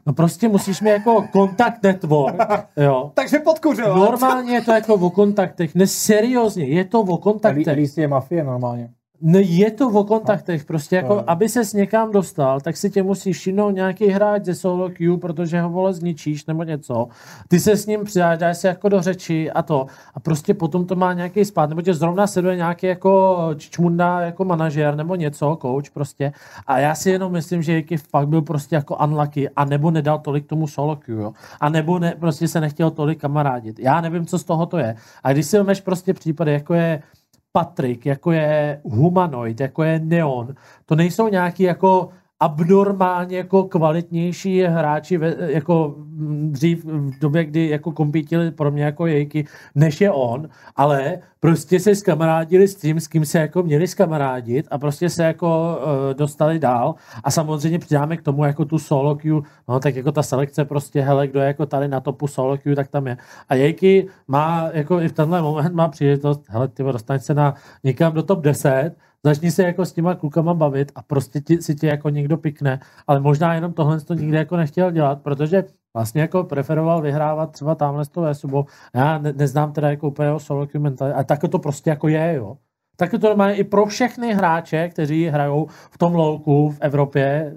no 0.06 0.12
prostě 0.12 0.48
musíš 0.48 0.80
mít 0.80 0.90
jako 0.90 1.24
kontakt 1.32 1.82
network, 1.82 2.36
jo. 2.76 3.10
Takže 3.14 3.38
podkuřovat. 3.38 3.96
Normálně 3.96 4.54
je 4.54 4.60
to 4.62 4.72
jako 4.72 4.94
o 4.94 5.10
kontaktech, 5.10 5.74
ne 5.74 5.86
seriózně, 5.86 6.64
je 6.64 6.84
to 6.84 7.00
o 7.00 7.18
kontaktech. 7.18 7.66
LEC 7.66 7.98
je 7.98 8.08
mafie 8.08 8.44
normálně. 8.44 8.90
No 9.22 9.38
je 9.42 9.70
to 9.70 9.88
o 9.88 10.04
kontaktech, 10.04 10.64
prostě 10.64 10.96
jako, 10.96 11.14
je- 11.14 11.22
aby 11.26 11.48
ses 11.48 11.72
někam 11.72 12.12
dostal, 12.12 12.60
tak 12.60 12.76
si 12.76 12.90
tě 12.90 13.02
musí 13.02 13.32
všimnout 13.32 13.70
nějaký 13.70 14.06
hráč 14.06 14.44
ze 14.44 14.54
solo 14.54 14.90
queue, 14.90 15.18
protože 15.18 15.60
ho 15.60 15.70
vole 15.70 15.92
zničíš 15.92 16.46
nebo 16.46 16.62
něco. 16.62 17.08
Ty 17.48 17.60
se 17.60 17.76
s 17.76 17.86
ním 17.86 18.04
přidáš, 18.04 18.38
dáš 18.38 18.58
se 18.58 18.68
jako 18.68 18.88
do 18.88 19.02
řeči 19.02 19.50
a 19.50 19.62
to. 19.62 19.86
A 20.14 20.20
prostě 20.20 20.54
potom 20.54 20.86
to 20.86 20.94
má 20.94 21.12
nějaký 21.12 21.44
spát, 21.44 21.68
nebo 21.68 21.82
tě 21.82 21.94
zrovna 21.94 22.26
sleduje 22.26 22.56
nějaký 22.56 22.86
jako 22.86 23.38
čmunda, 23.56 24.20
jako 24.20 24.44
manažer 24.44 24.96
nebo 24.96 25.14
něco, 25.14 25.58
coach 25.62 25.90
prostě. 25.94 26.32
A 26.66 26.78
já 26.78 26.94
si 26.94 27.10
jenom 27.10 27.32
myslím, 27.32 27.62
že 27.62 27.72
Jiky 27.76 27.96
fakt 27.96 28.28
byl 28.28 28.42
prostě 28.42 28.74
jako 28.76 28.96
unlucky, 28.96 29.48
a 29.48 29.64
nebo 29.64 29.90
nedal 29.90 30.18
tolik 30.18 30.46
tomu 30.46 30.66
solo 30.66 30.96
queue, 30.96 31.22
jo. 31.22 31.32
A 31.60 31.68
nebo 31.68 31.98
ne, 31.98 32.14
prostě 32.20 32.48
se 32.48 32.60
nechtěl 32.60 32.90
tolik 32.90 33.20
kamarádit. 33.20 33.78
Já 33.78 34.00
nevím, 34.00 34.26
co 34.26 34.38
z 34.38 34.44
toho 34.44 34.66
to 34.66 34.78
je. 34.78 34.94
A 35.22 35.32
když 35.32 35.46
si 35.46 35.56
vezmeš 35.58 35.80
prostě 35.80 36.14
případy, 36.14 36.52
jako 36.52 36.74
je 36.74 37.02
Patrik, 37.52 38.06
jako 38.06 38.32
je 38.32 38.80
Humanoid, 38.84 39.60
jako 39.60 39.82
je 39.82 40.00
Neon, 40.00 40.54
to 40.86 40.96
nejsou 40.96 41.28
nějaký 41.28 41.62
jako 41.62 42.08
abnormálně 42.40 43.36
jako 43.36 43.64
kvalitnější 43.64 44.62
hráči 44.62 45.18
ve, 45.18 45.36
jako 45.38 45.94
dřív 46.50 46.84
v 46.84 47.18
době, 47.18 47.44
kdy 47.44 47.68
jako 47.68 47.92
kompítili 47.92 48.50
pro 48.50 48.70
mě 48.70 48.84
jako 48.84 49.06
jejky, 49.06 49.44
než 49.74 50.00
je 50.00 50.10
on, 50.10 50.48
ale 50.76 51.18
prostě 51.40 51.80
se 51.80 51.94
skamarádili 51.94 52.68
s 52.68 52.76
tím, 52.76 53.00
s 53.00 53.08
kým 53.08 53.24
se 53.24 53.38
jako 53.38 53.62
měli 53.62 53.86
skamarádit 53.86 54.66
a 54.70 54.78
prostě 54.78 55.10
se 55.10 55.24
jako 55.24 55.78
uh, 55.78 56.14
dostali 56.14 56.58
dál. 56.58 56.94
A 57.24 57.30
samozřejmě 57.30 57.78
přidáme 57.78 58.16
k 58.16 58.22
tomu 58.22 58.44
jako 58.44 58.64
tu 58.64 58.78
solo 58.78 59.16
queue, 59.16 59.42
no 59.68 59.80
tak 59.80 59.96
jako 59.96 60.12
ta 60.12 60.22
selekce 60.22 60.64
prostě, 60.64 61.00
hele, 61.00 61.28
kdo 61.28 61.40
je 61.40 61.46
jako 61.46 61.66
tady 61.66 61.88
na 61.88 62.00
topu 62.00 62.26
solo 62.26 62.58
queue, 62.58 62.76
tak 62.76 62.88
tam 62.88 63.06
je. 63.06 63.16
A 63.48 63.54
Jejky 63.54 64.06
má 64.28 64.70
jako 64.72 65.00
i 65.00 65.08
v 65.08 65.12
tenhle 65.12 65.42
moment 65.42 65.74
má 65.74 65.88
příležitost, 65.88 66.44
hele, 66.48 66.68
ty 66.68 66.82
dostaň 66.82 67.18
se 67.18 67.34
na 67.34 67.54
někam 67.84 68.12
do 68.12 68.22
top 68.22 68.40
10, 68.40 68.94
začni 69.24 69.50
se 69.50 69.62
jako 69.62 69.84
s 69.84 69.92
těma 69.92 70.14
klukama 70.14 70.54
bavit 70.54 70.92
a 70.94 71.02
prostě 71.02 71.40
ti, 71.40 71.62
si 71.62 71.74
tě 71.74 71.86
jako 71.86 72.08
někdo 72.08 72.36
pikne, 72.36 72.80
ale 73.06 73.20
možná 73.20 73.54
jenom 73.54 73.72
tohle 73.72 74.00
to 74.00 74.14
nikdy 74.14 74.36
jako 74.36 74.56
nechtěl 74.56 74.90
dělat, 74.90 75.22
protože 75.22 75.64
vlastně 75.94 76.20
jako 76.20 76.44
preferoval 76.44 77.02
vyhrávat 77.02 77.52
třeba 77.52 77.74
tamhle 77.74 78.04
s 78.04 78.08
tou. 78.08 78.24
Já 78.94 79.18
ne, 79.18 79.32
neznám 79.32 79.72
teda 79.72 79.90
jako 79.90 80.08
úplně 80.08 80.28
jeho 80.28 80.40
solo 80.40 80.66
queue 80.66 80.82
mentality, 80.82 81.14
ale 81.14 81.24
tak 81.24 81.40
to 81.50 81.58
prostě 81.58 81.90
jako 81.90 82.08
je, 82.08 82.34
jo. 82.34 82.56
Tak 82.96 83.10
to 83.10 83.28
normálně 83.28 83.54
i 83.54 83.64
pro 83.64 83.86
všechny 83.86 84.34
hráče, 84.34 84.88
kteří 84.88 85.26
hrajou 85.26 85.66
v 85.90 85.98
tom 85.98 86.14
louku 86.14 86.70
v 86.70 86.78
Evropě, 86.80 87.54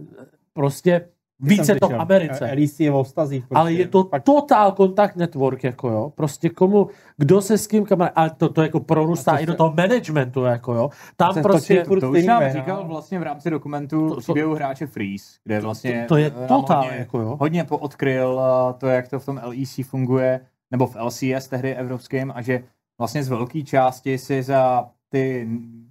prostě 0.53 1.07
více 1.41 1.75
to 1.75 1.89
v 1.89 1.95
Americe. 1.95 2.51
LEC 2.55 2.79
je 2.79 2.91
o 2.91 3.03
vztazích. 3.03 3.47
Prostě. 3.47 3.59
Ale 3.59 3.73
je 3.73 3.87
to 3.87 4.03
Pak 4.03 4.23
total 4.23 4.71
kontakt 4.71 5.15
network, 5.15 5.63
jako 5.63 5.89
jo. 5.89 6.11
Prostě 6.15 6.49
komu, 6.49 6.89
kdo 7.17 7.41
se 7.41 7.57
s 7.57 7.67
kým 7.67 7.85
kamará, 7.85 8.11
ale 8.15 8.29
to, 8.37 8.49
to 8.49 8.61
jako 8.61 8.79
prorůstá 8.79 9.31
A 9.31 9.35
to 9.35 9.43
i 9.43 9.45
do 9.45 9.53
toho 9.53 9.73
managementu, 9.77 10.43
jako 10.43 10.73
jo. 10.73 10.89
Tam 11.17 11.33
se 11.33 11.41
prostě, 11.41 11.75
točí 11.75 11.87
furt 11.87 11.99
To 11.99 12.11
už 12.11 12.25
nám 12.25 12.51
říkal 12.51 12.87
vlastně 12.87 13.19
v 13.19 13.23
rámci 13.23 13.49
dokumentu 13.49 14.09
To- 14.09 14.15
to- 14.15 14.21
příběhu 14.21 14.55
hráče 14.55 14.87
Freeze, 14.87 15.25
kde 15.43 15.59
vlastně 15.59 16.05
to 16.07 16.17
je 16.17 16.31
eh, 16.35 16.39
nám 16.39 16.47
totál, 16.47 16.83
hodně, 16.83 16.97
jako 16.97 17.19
jo. 17.19 17.37
hodně 17.39 17.63
poodkryl 17.63 18.41
eh, 18.41 18.73
to, 18.73 18.87
jak 18.87 19.07
to 19.07 19.19
v 19.19 19.25
tom 19.25 19.41
LEC 19.43 19.79
funguje, 19.83 20.39
nebo 20.71 20.87
v 20.87 20.95
LCS 20.95 21.47
tehdy 21.47 21.75
evropským, 21.75 22.31
a 22.35 22.41
že 22.41 22.63
vlastně 22.99 23.23
z 23.23 23.29
velké 23.29 23.61
části 23.61 24.17
si 24.17 24.43
za 24.43 24.89
ty 25.09 25.47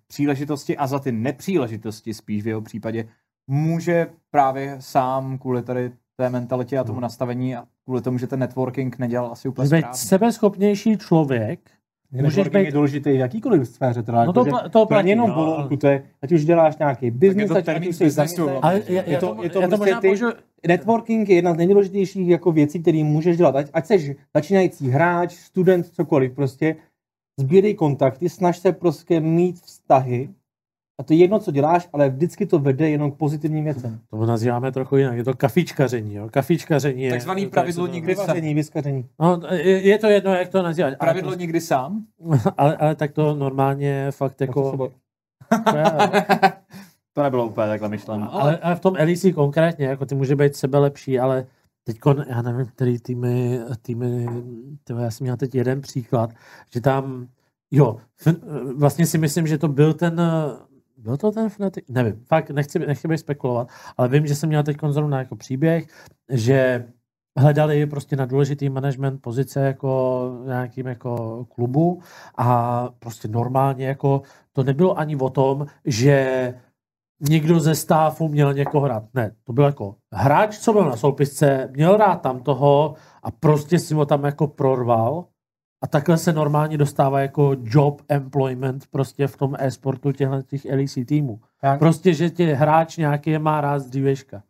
příležitosti 0.07 0.77
a 0.77 0.87
za 0.87 0.99
ty 0.99 1.13
nepříležitosti 1.13 2.15
spíš 2.15 2.43
v 2.43 2.49
jeho 2.49 2.61
případě 2.61 3.09
může 3.51 4.07
právě 4.31 4.77
sám 4.81 5.39
kvůli 5.39 5.63
tady 5.63 5.93
té 6.17 6.31
mentalitě 6.31 6.79
a 6.79 6.85
tomu 6.85 6.95
Hmm. 6.97 7.03
nastavení 7.03 7.57
a 7.57 7.65
kvůli 7.85 8.03
tomu, 8.03 8.19
že 8.19 8.27
ten 8.27 8.41
networking 8.41 8.99
nedělal 8.99 9.33
asi 9.33 9.49
úplně 9.49 9.65
Můžeš 9.65 9.79
být 9.79 9.81
správně. 9.83 9.99
sebeschopnější 9.99 10.99
člověk, 10.99 11.61
můžeš 12.13 12.49
být- 12.49 12.65
být 12.65 12.75
důležitý 12.75 13.11
v 13.11 13.15
jakýkoliv 13.15 13.69
sféře. 13.69 14.03
Teda, 14.03 14.19
No 14.19 14.23
jako, 14.23 14.33
to 14.33 14.45
že 14.45 14.51
pla- 14.51 14.69
to 14.71 14.87
platí, 14.87 14.97
není 14.99 15.11
jenom 15.11 15.29
no, 15.31 15.35
volonku, 15.37 15.77
to 15.77 15.87
je, 15.87 16.03
ať 16.23 16.33
už 16.33 16.45
děláš 16.45 16.77
nějaký 16.79 17.11
business, 17.11 17.49
to 17.49 17.57
ať, 17.57 17.87
už 17.89 17.97
jsi 17.97 18.05
ale 18.63 18.83
Je 18.89 19.03
já, 19.13 19.21
to- 19.21 19.37
je 19.43 19.51
to 19.51 19.61
to 19.61 19.67
prostě 19.69 19.77
možná 19.77 20.01
ty- 20.01 20.09
můžu, 20.09 20.27
Networking 20.69 21.29
je 21.29 21.35
jedna 21.35 21.55
z 21.55 21.57
nejdůležitějších 21.57 22.29
jako 22.29 22.53
věcí, 22.53 22.83
které 22.83 23.05
můžeš 23.05 23.37
dělat. 23.37 23.57
Ať, 23.57 23.71
ať 23.73 23.87
jsi 23.87 24.17
začínající 24.35 24.89
hráč, 24.91 25.35
student, 25.37 25.87
cokoliv, 25.87 26.33
prostě 26.35 26.77
sbírej 27.39 27.75
kontakty, 27.75 28.29
snaž 28.29 28.59
se 28.59 28.73
prostě 28.73 29.21
mít 29.21 29.61
vztahy. 29.61 30.29
A 31.01 31.03
to 31.03 31.13
je 31.13 31.19
jedno, 31.19 31.39
co 31.39 31.51
děláš, 31.51 31.89
ale 31.93 32.11
vždycky 32.11 32.47
to 32.47 32.59
vede 32.59 32.91
jenom 32.91 33.13
k 33.13 33.17
pozitivním 33.17 33.65
věcem. 33.65 34.01
to 34.11 34.27
nazýváme 34.27 34.73
trochu 34.73 34.97
jinak, 34.97 35.17
je 35.17 35.25
to 35.25 35.35
kafičkaření, 35.35 36.15
jo. 36.15 36.29
Kafičkaření 36.31 37.03
je... 37.03 37.11
Takzvaný 37.11 37.47
pravidlo 37.47 37.87
to- 37.87 37.93
nikdy 37.93 38.15
Vyvaření, 38.15 38.55
vyskaření. 38.55 39.07
No, 39.21 39.41
je, 39.51 39.81
je 39.81 39.99
to 39.99 40.07
jedno, 40.07 40.35
jak 40.35 40.49
to 40.49 40.63
nazývat. 40.63 40.95
Pravidlo 40.99 41.31
ale, 41.31 41.37
nikdy 41.37 41.61
sám? 41.61 42.05
ale, 42.57 42.77
ale, 42.77 42.95
tak 42.95 43.13
to 43.13 43.35
normálně 43.35 44.11
fakt 44.11 44.41
jako... 44.41 44.73
to 47.15 47.23
nebylo 47.23 47.47
úplně 47.47 47.67
takhle 47.67 47.89
myšleno. 47.89 48.35
Ale, 48.35 48.59
ale 48.59 48.77
v 48.77 48.81
tom 48.81 48.95
LEC 48.95 49.27
konkrétně, 49.35 49.87
jako 49.87 50.07
ty 50.07 50.15
může 50.15 50.37
být 50.37 50.57
sebe 50.57 50.79
lepší, 50.79 51.19
ale 51.19 51.47
teď, 51.85 51.99
já 52.27 52.43
nevím, 52.43 52.67
který 52.67 52.99
týmy, 52.99 53.61
týmy 53.83 54.27
tyhle, 54.85 55.05
já 55.05 55.11
jsem 55.11 55.25
měl 55.25 55.37
teď 55.37 55.55
jeden 55.55 55.81
příklad, 55.81 56.31
že 56.73 56.81
tam, 56.81 57.29
jo, 57.71 57.97
vlastně 58.77 59.07
si 59.07 59.19
myslím, 59.19 59.47
že 59.47 59.59
to 59.59 59.69
byl 59.69 59.95
ten, 59.95 60.21
byl 61.01 61.17
to 61.17 61.31
ten 61.31 61.49
Fnatic? 61.49 61.85
Nevím, 61.89 62.25
fakt 62.29 62.51
nechci, 62.51 62.79
nechci 62.79 63.09
být 63.09 63.19
spekulovat, 63.19 63.69
ale 63.97 64.09
vím, 64.09 64.27
že 64.27 64.35
jsem 64.35 64.49
měl 64.49 64.63
teď 64.63 64.77
zrovna 64.89 65.19
jako 65.19 65.37
příběh, 65.37 65.87
že 66.31 66.89
hledali 67.39 67.87
prostě 67.87 68.17
na 68.17 68.27
důležitý 68.27 68.69
management 68.69 69.23
pozice 69.23 69.61
jako 69.61 70.43
nějakým 70.47 70.87
jako 70.87 71.45
klubu 71.45 72.03
a 72.37 72.89
prostě 72.99 73.29
normálně 73.29 73.87
jako 73.87 74.23
to 74.53 74.63
nebylo 74.63 74.99
ani 74.99 75.17
o 75.17 75.31
tom, 75.31 75.67
že 75.85 76.55
někdo 77.29 77.61
ze 77.61 77.75
stáfu 77.75 78.29
měl 78.29 78.55
někoho 78.55 78.89
rád. 78.89 79.05
Ne, 79.15 79.37
to 79.45 79.53
byl 79.53 79.65
jako 79.65 79.97
hráč, 80.13 80.59
co 80.59 80.73
byl 80.73 80.85
na 80.85 80.97
soupisce, 80.97 81.69
měl 81.73 81.97
rád 81.97 82.17
tam 82.17 82.41
toho 82.41 82.95
a 83.23 83.31
prostě 83.31 83.79
si 83.79 83.95
ho 83.95 84.07
tam 84.07 84.25
jako 84.25 84.47
prorval 84.47 85.25
a 85.83 85.87
takhle 85.87 86.19
se 86.19 86.33
normálně 86.33 86.79
dostává 86.79 87.21
jako 87.21 87.57
job 87.63 88.03
employment 88.09 88.87
prostě 88.91 89.27
v 89.27 89.37
tom 89.37 89.57
e-sportu 89.59 90.13
těchto 90.13 90.43
těch 90.43 90.65
LEC 90.65 90.99
týmů. 91.07 91.41
Jak? 91.63 91.79
Prostě, 91.79 92.15
že 92.15 92.31
tě 92.31 92.55
hráč 92.55 92.97
nějaký 92.97 93.39
má 93.39 93.61
rád 93.61 93.79
z 93.79 93.87
dříveška. 93.87 94.43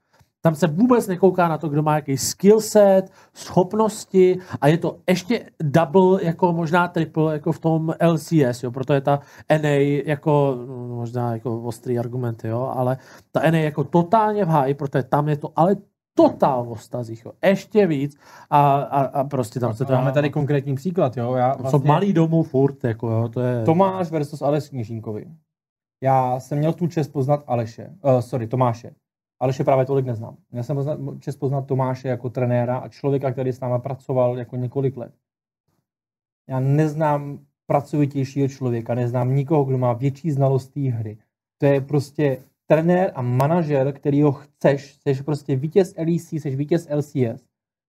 Tam 0.43 0.55
se 0.55 0.66
vůbec 0.66 1.07
nekouká 1.07 1.48
na 1.48 1.59
to, 1.59 1.69
kdo 1.69 1.82
má 1.82 1.94
jaký 1.94 2.16
skill 2.16 2.61
set, 2.61 3.02
schopnosti 3.35 4.39
a 4.61 4.69
je 4.69 4.78
to 4.78 4.98
ještě 5.09 5.51
double, 5.62 6.24
jako 6.24 6.52
možná 6.52 6.89
triple, 6.89 7.32
jako 7.32 7.52
v 7.52 7.59
tom 7.59 7.94
LCS, 8.07 8.62
jo, 8.62 8.70
proto 8.70 8.93
je 8.93 9.01
ta 9.01 9.20
NA 9.62 9.69
jako, 10.07 10.59
no, 10.69 10.89
možná 10.89 11.32
jako 11.32 11.62
ostrý 11.62 11.98
argumenty, 11.98 12.48
jo, 12.48 12.73
ale 12.77 12.97
ta 13.32 13.51
NA 13.51 13.59
jako 13.59 13.85
totálně 13.85 14.44
v 14.44 14.48
háji, 14.48 14.74
protože 14.74 15.02
tam 15.02 15.28
je 15.28 15.36
to 15.36 15.52
ale 15.57 15.77
totál 16.22 16.64
v 16.64 16.70
ostazích, 16.70 17.24
jo, 17.24 17.32
ještě 17.44 17.86
víc 17.86 18.16
a, 18.51 18.80
a, 18.80 19.05
a 19.05 19.24
prostě 19.24 19.60
tam 19.60 19.74
se 19.74 19.84
to 19.84 19.92
Máme 19.92 20.12
tady 20.12 20.30
konkrétní 20.30 20.74
příklad, 20.74 21.16
jo. 21.16 21.34
Já 21.34 21.55
to 21.55 21.70
jsou 21.70 21.82
malý 21.84 22.12
domů 22.12 22.42
furt, 22.42 22.84
jako 22.84 23.10
jo, 23.10 23.28
to 23.28 23.40
je... 23.40 23.64
Tomáš 23.64 24.10
versus 24.10 24.42
Aleš 24.42 24.68
Kněžínkovi. 24.68 25.26
Já 26.02 26.40
jsem 26.40 26.59
měl 26.59 26.72
tu 26.72 26.86
čest 26.86 27.09
poznat 27.09 27.44
Aleše, 27.47 27.90
uh, 28.02 28.18
sorry, 28.20 28.47
Tomáše. 28.47 28.94
Aleše 29.40 29.64
právě 29.64 29.84
tolik 29.84 30.06
neznám. 30.06 30.36
Měl 30.51 30.64
jsem 30.64 30.76
poznat, 30.76 30.98
čest 31.20 31.36
poznat 31.36 31.66
Tomáše 31.66 32.09
jako 32.09 32.30
trenéra 32.30 32.78
a 32.78 32.88
člověka, 32.88 33.32
který 33.32 33.52
s 33.52 33.60
náma 33.60 33.78
pracoval 33.78 34.38
jako 34.38 34.56
několik 34.56 34.97
let. 34.97 35.12
Já 36.48 36.60
neznám 36.60 37.38
pracovitějšího 37.66 38.48
člověka, 38.48 38.94
neznám 38.94 39.34
nikoho, 39.34 39.64
kdo 39.64 39.78
má 39.78 39.92
větší 39.92 40.30
znalost 40.30 40.68
té 40.68 40.80
hry. 40.80 41.18
To 41.59 41.66
je 41.66 41.80
prostě 41.80 42.42
trenér 42.70 43.12
a 43.14 43.22
manažer, 43.22 43.92
který 43.92 44.22
ho 44.22 44.32
chceš, 44.32 44.94
chceš 44.94 45.20
prostě 45.20 45.56
vítěz 45.56 45.94
LEC, 45.98 46.32
jsi 46.32 46.56
vítěz 46.56 46.88
LCS, 46.94 47.44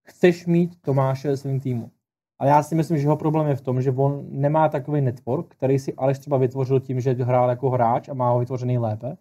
chceš 0.08 0.46
mít 0.46 0.82
Tomáše 0.82 1.28
ve 1.28 1.38
svém 1.38 1.60
týmu. 1.60 1.92
Ale 2.40 2.50
já 2.50 2.64
si 2.64 2.76
myslím, 2.76 2.98
že 2.98 3.04
jeho 3.04 3.18
problém 3.18 3.48
je 3.48 3.56
v 3.56 3.62
tom, 3.62 3.82
že 3.82 3.92
on 3.92 4.26
nemá 4.30 4.70
takový 4.70 5.02
network, 5.02 5.48
který 5.48 5.80
si 5.80 5.94
Aleš 5.94 6.20
třeba 6.20 6.38
vytvořil 6.38 6.80
tím, 6.80 7.00
že 7.00 7.12
hrál 7.14 7.50
jako 7.50 7.70
hráč 7.70 8.10
a 8.10 8.14
má 8.14 8.32
ho 8.32 8.40
vytvořený 8.40 8.78
lépe. 8.78 9.18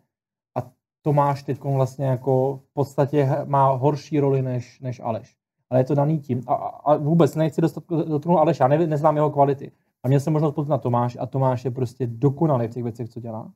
A 0.58 0.70
Tomáš 1.02 1.42
teď 1.42 1.60
vlastně 1.60 2.06
jako 2.06 2.60
v 2.70 2.72
podstatě 2.72 3.28
má 3.44 3.70
horší 3.70 4.20
roli 4.20 4.42
než, 4.42 4.80
než 4.80 5.00
Aleš. 5.00 5.36
Ale 5.70 5.80
je 5.80 5.84
to 5.84 5.94
daný 5.94 6.18
tím. 6.18 6.42
A, 6.46 6.54
a, 6.54 6.96
vůbec 6.96 7.34
nechci 7.34 7.60
dostat 7.60 7.84
dotknout 7.88 8.38
Aleša, 8.38 8.64
já 8.64 8.68
ne, 8.68 8.86
neznám 8.86 9.16
jeho 9.16 9.30
kvality. 9.30 9.72
A 10.02 10.08
měl 10.08 10.20
jsem 10.20 10.32
možnost 10.32 10.54
poznat 10.54 10.82
Tomáš 10.82 11.16
a 11.20 11.26
Tomáš 11.26 11.64
je 11.64 11.70
prostě 11.70 12.06
dokonalý 12.06 12.68
v 12.68 12.70
těch 12.70 12.82
věcech, 12.82 13.08
co 13.08 13.20
dělá. 13.20 13.52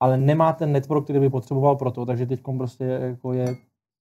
Ale 0.00 0.16
nemá 0.16 0.52
ten 0.52 0.72
network, 0.72 1.04
který 1.04 1.20
by 1.20 1.30
potřeboval 1.30 1.76
pro 1.76 1.90
to, 1.90 2.06
takže 2.06 2.26
teď 2.26 2.40
prostě 2.58 2.84
jako 2.84 3.32
je 3.32 3.56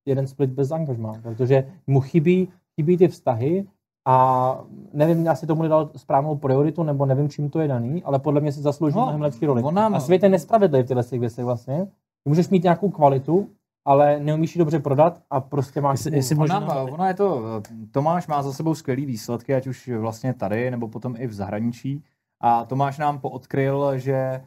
jeden 0.07 0.27
split 0.27 0.49
bez 0.49 0.71
angažmá, 0.71 1.13
protože 1.23 1.67
mu 1.87 1.99
chybí, 2.01 2.49
chybí 2.75 2.97
ty 2.97 3.07
vztahy 3.07 3.67
a 4.07 4.59
nevím, 4.93 5.25
já 5.25 5.35
si 5.35 5.47
tomu 5.47 5.61
nedal 5.63 5.89
správnou 5.95 6.35
prioritu, 6.35 6.83
nebo 6.83 7.05
nevím, 7.05 7.29
čím 7.29 7.49
to 7.49 7.59
je 7.59 7.67
daný, 7.67 8.03
ale 8.03 8.19
podle 8.19 8.41
mě 8.41 8.51
si 8.51 8.61
zaslouží 8.61 8.95
No, 8.95 9.01
mnohem 9.01 9.21
lepší 9.21 9.45
roli. 9.45 9.63
nám- 9.71 9.95
A 9.95 9.99
svět 9.99 10.23
je 10.23 10.29
nespravedlivý 10.29 10.83
v 10.83 10.87
těchto 10.87 11.03
těch 11.03 11.19
věcech 11.19 11.45
vlastně. 11.45 11.85
Ty 12.23 12.29
můžeš 12.29 12.49
mít 12.49 12.63
nějakou 12.63 12.89
kvalitu, 12.89 13.49
ale 13.87 14.19
neumíš 14.19 14.55
ji 14.55 14.59
dobře 14.59 14.79
prodat 14.79 15.21
a 15.29 15.41
prostě 15.41 15.81
máš... 15.81 15.99
Jestli- 15.99 16.15
jestli 16.15 16.35
Ona, 16.35 16.59
možná- 16.59 16.81
ona 16.81 17.07
je 17.07 17.13
to, 17.13 17.43
Tomáš 17.91 18.27
má 18.27 18.43
za 18.43 18.53
sebou 18.53 18.75
skvělý 18.75 19.05
výsledky, 19.05 19.55
ať 19.55 19.67
už 19.67 19.89
vlastně 19.99 20.33
tady, 20.33 20.71
nebo 20.71 20.87
potom 20.87 21.15
i 21.17 21.27
v 21.27 21.33
zahraničí. 21.33 22.03
A 22.41 22.65
Tomáš 22.65 22.97
nám 22.97 23.19
poodkryl, 23.19 23.97
že, 23.97 24.41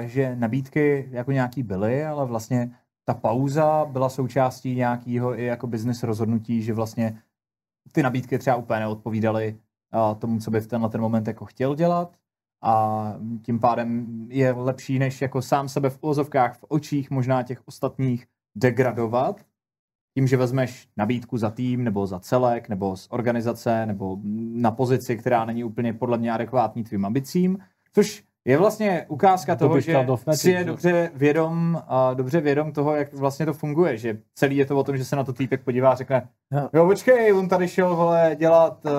že 0.00 0.36
nabídky 0.36 1.08
jako 1.10 1.32
nějaký 1.32 1.62
byly, 1.62 2.04
ale 2.04 2.26
vlastně 2.26 2.70
ta 3.04 3.14
pauza 3.14 3.84
byla 3.84 4.08
součástí 4.08 4.74
nějakého 4.74 5.38
i 5.38 5.44
jako 5.44 5.66
business 5.66 6.02
rozhodnutí, 6.02 6.62
že 6.62 6.72
vlastně 6.72 7.22
ty 7.92 8.02
nabídky 8.02 8.38
třeba 8.38 8.56
úplně 8.56 8.80
neodpovídaly 8.80 9.58
tomu, 10.18 10.38
co 10.38 10.50
by 10.50 10.60
v 10.60 10.66
tenhle 10.66 10.88
ten 10.88 11.00
moment 11.00 11.28
jako 11.28 11.44
chtěl 11.44 11.74
dělat. 11.74 12.16
A 12.62 13.14
tím 13.42 13.60
pádem 13.60 14.06
je 14.30 14.52
lepší, 14.52 14.98
než 14.98 15.22
jako 15.22 15.42
sám 15.42 15.68
sebe 15.68 15.90
v 15.90 15.98
ozovkách, 16.00 16.58
v 16.58 16.64
očích 16.68 17.10
možná 17.10 17.42
těch 17.42 17.62
ostatních 17.68 18.26
degradovat, 18.56 19.46
tím, 20.14 20.26
že 20.26 20.36
vezmeš 20.36 20.88
nabídku 20.96 21.38
za 21.38 21.50
tým, 21.50 21.84
nebo 21.84 22.06
za 22.06 22.20
celek, 22.20 22.68
nebo 22.68 22.96
z 22.96 23.08
organizace, 23.10 23.86
nebo 23.86 24.18
na 24.52 24.70
pozici, 24.70 25.16
která 25.16 25.44
není 25.44 25.64
úplně 25.64 25.92
podle 25.92 26.18
mě 26.18 26.32
adekvátní 26.32 26.84
tvým 26.84 27.04
ambicím, 27.04 27.58
což 27.92 28.24
je 28.46 28.58
vlastně 28.58 29.06
ukázka 29.08 29.56
To 29.56 29.64
toho, 29.64 29.80
že 29.80 29.96
si 30.32 30.50
je 30.50 30.64
dobře 30.64 31.10
vědom, 31.14 31.82
a 31.88 32.14
dobře 32.14 32.40
vědom 32.40 32.72
toho, 32.72 32.94
jak 32.94 33.12
vlastně 33.12 33.46
to 33.46 33.52
funguje, 33.52 33.96
že 33.96 34.18
celý 34.34 34.56
je 34.56 34.66
to 34.66 34.78
o 34.78 34.84
tom, 34.84 34.96
že 34.96 35.04
se 35.04 35.16
na 35.16 35.24
to 35.24 35.32
týpek 35.32 35.64
podívá 35.64 35.90
a 35.90 35.94
řekne, 35.94 36.28
Jo. 36.52 36.68
jo 36.72 36.86
počkej, 36.86 37.32
on 37.32 37.48
tady 37.48 37.68
šel, 37.68 37.96
vole, 37.96 38.36
dělat 38.38 38.84
uh, 38.84 38.92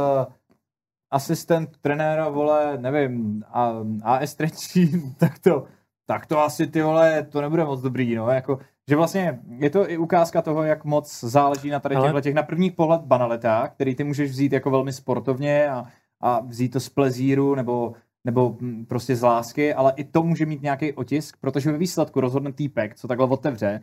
asistent 1.12 1.78
trenéra, 1.82 2.30
vole, 2.30 2.78
nevím, 2.78 3.44
a, 3.54 3.74
AS 4.04 4.36
třetí, 4.36 5.14
tak 5.18 5.40
to, 5.40 5.66
tak 6.06 6.26
to 6.26 6.40
asi 6.40 6.68
ty 6.68 6.82
vole, 6.82 7.24
to 7.24 7.42
nebude 7.42 7.66
moc 7.66 7.82
dobrý, 7.82 8.16
no, 8.16 8.30
jako, 8.30 8.60
že 8.90 8.96
vlastně 8.96 9.40
je 9.60 9.70
to 9.70 9.92
i 9.92 9.98
ukázka 9.98 10.42
toho, 10.42 10.64
jak 10.64 10.86
moc 10.86 11.24
záleží 11.24 11.70
na 11.70 11.80
tady 11.80 11.96
těchto 11.96 12.22
těch 12.22 12.34
na 12.34 12.44
první 12.44 12.72
pohled 12.72 13.02
banalitách, 13.02 13.74
který 13.74 13.96
ty 13.96 14.04
můžeš 14.04 14.32
vzít 14.32 14.54
jako 14.54 14.72
velmi 14.72 14.94
sportovně 14.94 15.70
a, 15.70 15.86
a 16.22 16.40
vzít 16.40 16.70
to 16.70 16.80
z 16.80 16.90
plezíru 16.90 17.56
nebo, 17.56 17.94
nebo 18.28 18.58
mm, 18.60 18.86
prostě 18.86 19.16
z 19.16 19.22
lásky, 19.24 19.74
ale 19.74 19.94
i 19.96 20.04
to 20.04 20.24
může 20.24 20.46
mít 20.46 20.62
nějaký 20.62 20.94
otisk, 20.94 21.38
protože 21.42 21.72
ve 21.72 21.78
výsledku 21.78 22.22
rozhodne 22.22 22.52
týpek, 22.54 22.96
co 22.96 23.08
takhle 23.08 23.28
otevře 23.28 23.82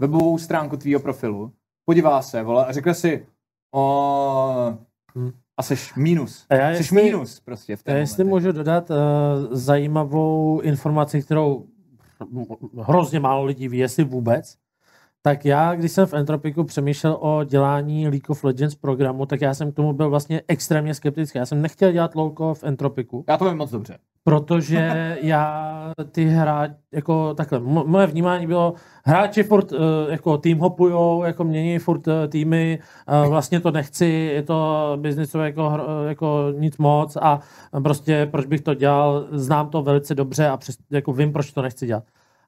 webovou 0.00 0.38
stránku 0.38 0.76
tvýho 0.76 1.00
profilu, 1.00 1.52
podívá 1.84 2.22
se, 2.22 2.42
vole, 2.42 2.66
a 2.66 2.72
řekne 2.72 2.94
si, 2.94 3.26
o, 3.74 4.78
Hm. 5.18 5.30
a 5.56 5.62
seš 5.62 5.94
mínus. 5.94 6.46
A 6.50 6.54
já 6.54 6.70
Jsi 6.70 6.76
jestli- 6.76 7.02
mínus 7.02 7.40
prostě 7.40 7.76
v 7.76 7.82
té 7.82 7.92
Já 7.92 7.98
jestli 7.98 8.24
můžu 8.24 8.52
dodat 8.52 8.90
uh, 8.90 8.96
zajímavou 9.50 10.60
informaci, 10.60 11.22
kterou 11.22 11.66
hrozně 12.82 13.20
málo 13.20 13.44
lidí 13.44 13.68
ví, 13.68 13.78
jestli 13.78 14.04
vůbec, 14.04 14.56
tak 15.22 15.44
já, 15.44 15.74
když 15.74 15.92
jsem 15.92 16.06
v 16.06 16.14
Entropiku 16.14 16.64
přemýšlel 16.64 17.16
o 17.20 17.44
dělání 17.44 18.08
League 18.08 18.30
of 18.30 18.44
Legends 18.44 18.74
programu, 18.74 19.26
tak 19.26 19.40
já 19.40 19.54
jsem 19.54 19.72
k 19.72 19.74
tomu 19.76 19.92
byl 19.92 20.10
vlastně 20.10 20.42
extrémně 20.48 20.94
skeptický. 20.94 21.38
Já 21.38 21.46
jsem 21.46 21.62
nechtěl 21.62 21.92
dělat 21.92 22.14
louko 22.14 22.54
v 22.54 22.64
Entropiku, 22.64 23.24
Já 23.28 23.36
to 23.36 23.44
vím 23.44 23.56
moc 23.58 23.70
dobře. 23.70 23.98
protože 24.24 25.16
já 25.22 25.92
ty 26.12 26.24
hráč, 26.24 26.70
jako 26.92 27.34
takhle, 27.34 27.58
mo- 27.60 27.86
moje 27.86 28.06
vnímání 28.06 28.46
bylo, 28.46 28.74
hráči 29.04 29.42
furt 29.42 29.72
uh, 29.72 29.78
jako 30.08 30.38
tým 30.38 30.58
hopujou, 30.58 31.22
jako 31.24 31.44
mění 31.44 31.78
furt 31.78 32.06
uh, 32.06 32.12
týmy, 32.28 32.78
uh, 33.22 33.28
vlastně 33.28 33.60
to 33.60 33.70
nechci, 33.70 34.06
je 34.34 34.42
to 34.42 34.92
biznisové 35.00 35.46
jako, 35.46 35.72
jako 36.08 36.52
nic 36.58 36.78
moc 36.78 37.16
a 37.20 37.40
prostě 37.82 38.28
proč 38.30 38.46
bych 38.46 38.60
to 38.60 38.74
dělal, 38.74 39.26
znám 39.32 39.68
to 39.68 39.82
velice 39.82 40.14
dobře 40.14 40.48
a 40.48 40.56
přes, 40.56 40.76
jako 40.90 41.12
vím, 41.12 41.32
proč 41.32 41.52
to 41.52 41.62
nechci 41.62 41.86
dělat. 41.86 42.04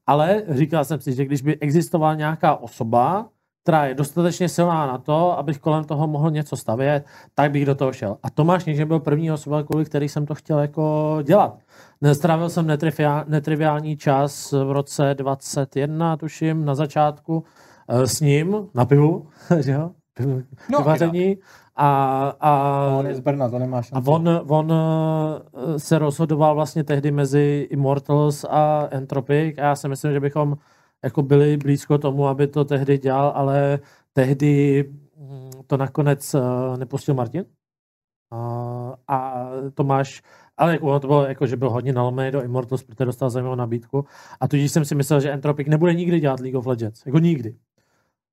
Ale 0.07 0.43
říkal 0.49 0.85
jsem 0.85 1.01
si, 1.01 1.13
že 1.13 1.25
když 1.25 1.43
by 1.43 1.59
existovala 1.59 2.15
nějaká 2.15 2.57
osoba, 2.57 3.29
která 3.63 3.87
je 3.87 3.95
dostatečně 3.95 4.49
silná 4.49 4.87
na 4.87 4.99
to, 4.99 5.39
abych 5.39 5.59
kolem 5.59 5.85
toho 5.85 6.07
mohl 6.07 6.31
něco 6.31 6.57
stavět, 6.57 7.05
tak 7.35 7.51
bych 7.51 7.67
do 7.67 7.75
toho 7.75 7.93
šel. 7.93 8.19
A 8.23 8.31
Tomáš 8.31 8.65
Níže 8.65 8.87
byl 8.87 9.01
první 9.01 9.33
osoba, 9.33 9.63
kvůli 9.63 9.85
který 9.85 10.09
jsem 10.09 10.27
to 10.27 10.35
chtěl 10.35 10.59
jako 10.59 11.19
dělat. 11.23 11.59
Strávil 12.13 12.49
jsem 12.49 12.67
netriviál, 12.67 13.25
netriviální 13.29 13.97
čas 13.97 14.53
v 14.53 14.71
roce 14.71 15.15
21, 15.15 16.17
tuším, 16.17 16.65
na 16.65 16.75
začátku 16.75 17.45
eh, 17.89 18.07
s 18.07 18.21
ním 18.21 18.69
na 18.75 18.85
pivu, 18.85 19.29
že 19.61 19.73
jo? 19.73 19.91
No, 20.71 20.79
pivaření. 20.79 21.37
A, 21.83 22.37
a, 22.41 22.51
On 22.99 23.07
je 23.07 23.15
z 23.15 23.21
Brna, 23.21 23.51
to 23.51 23.59
nemá 23.59 23.79
a 23.79 23.83
šanci. 23.83 24.11
on, 24.11 24.29
on 24.49 24.73
eh, 24.73 25.79
se 25.79 25.99
rozhodoval 25.99 26.55
vlastně 26.55 26.85
tehdy 26.85 27.11
mezi 27.11 27.69
Immortals 27.71 28.45
a 28.45 28.89
Entropic 28.91 29.59
a 29.59 29.63
já 29.63 29.77
si 29.77 29.89
myslím, 29.89 30.13
že 30.13 30.21
bychom 30.21 30.57
jako 31.05 31.23
byli 31.23 31.57
blízko 31.57 31.99
tomu, 31.99 32.27
aby 32.27 32.47
to 32.47 32.65
tehdy 32.65 32.99
dělal, 32.99 33.33
ale 33.35 33.79
tehdy 34.13 34.85
mm, 35.17 35.51
to 35.67 35.77
nakonec 35.77 36.35
eh, 36.35 36.41
nepustil 36.79 37.15
Martin. 37.15 37.45
A, 38.31 38.95
a 39.09 39.47
Tomáš, 39.75 40.23
ale 40.57 40.73
jako 40.73 40.87
ono 40.87 41.01
to 41.01 41.07
bylo, 41.07 41.25
jako, 41.25 41.47
že 41.47 41.57
byl 41.57 41.71
hodně 41.71 41.93
nalomený 41.93 42.31
do 42.31 42.43
Immortals, 42.43 42.83
protože 42.83 43.05
dostal 43.05 43.31
zajímavou 43.31 43.57
nabídku. 43.57 44.05
A 44.41 44.49
tudíž 44.49 44.73
jsem 44.73 44.85
si 44.85 44.95
myslel, 44.95 45.21
že 45.21 45.31
Entropic 45.33 45.69
nebude 45.69 45.95
nikdy 45.95 46.21
dělat 46.21 46.41
League 46.41 46.57
of 46.57 46.67
Legends. 46.67 47.07
Jako 47.07 47.19
nikdy. 47.19 47.57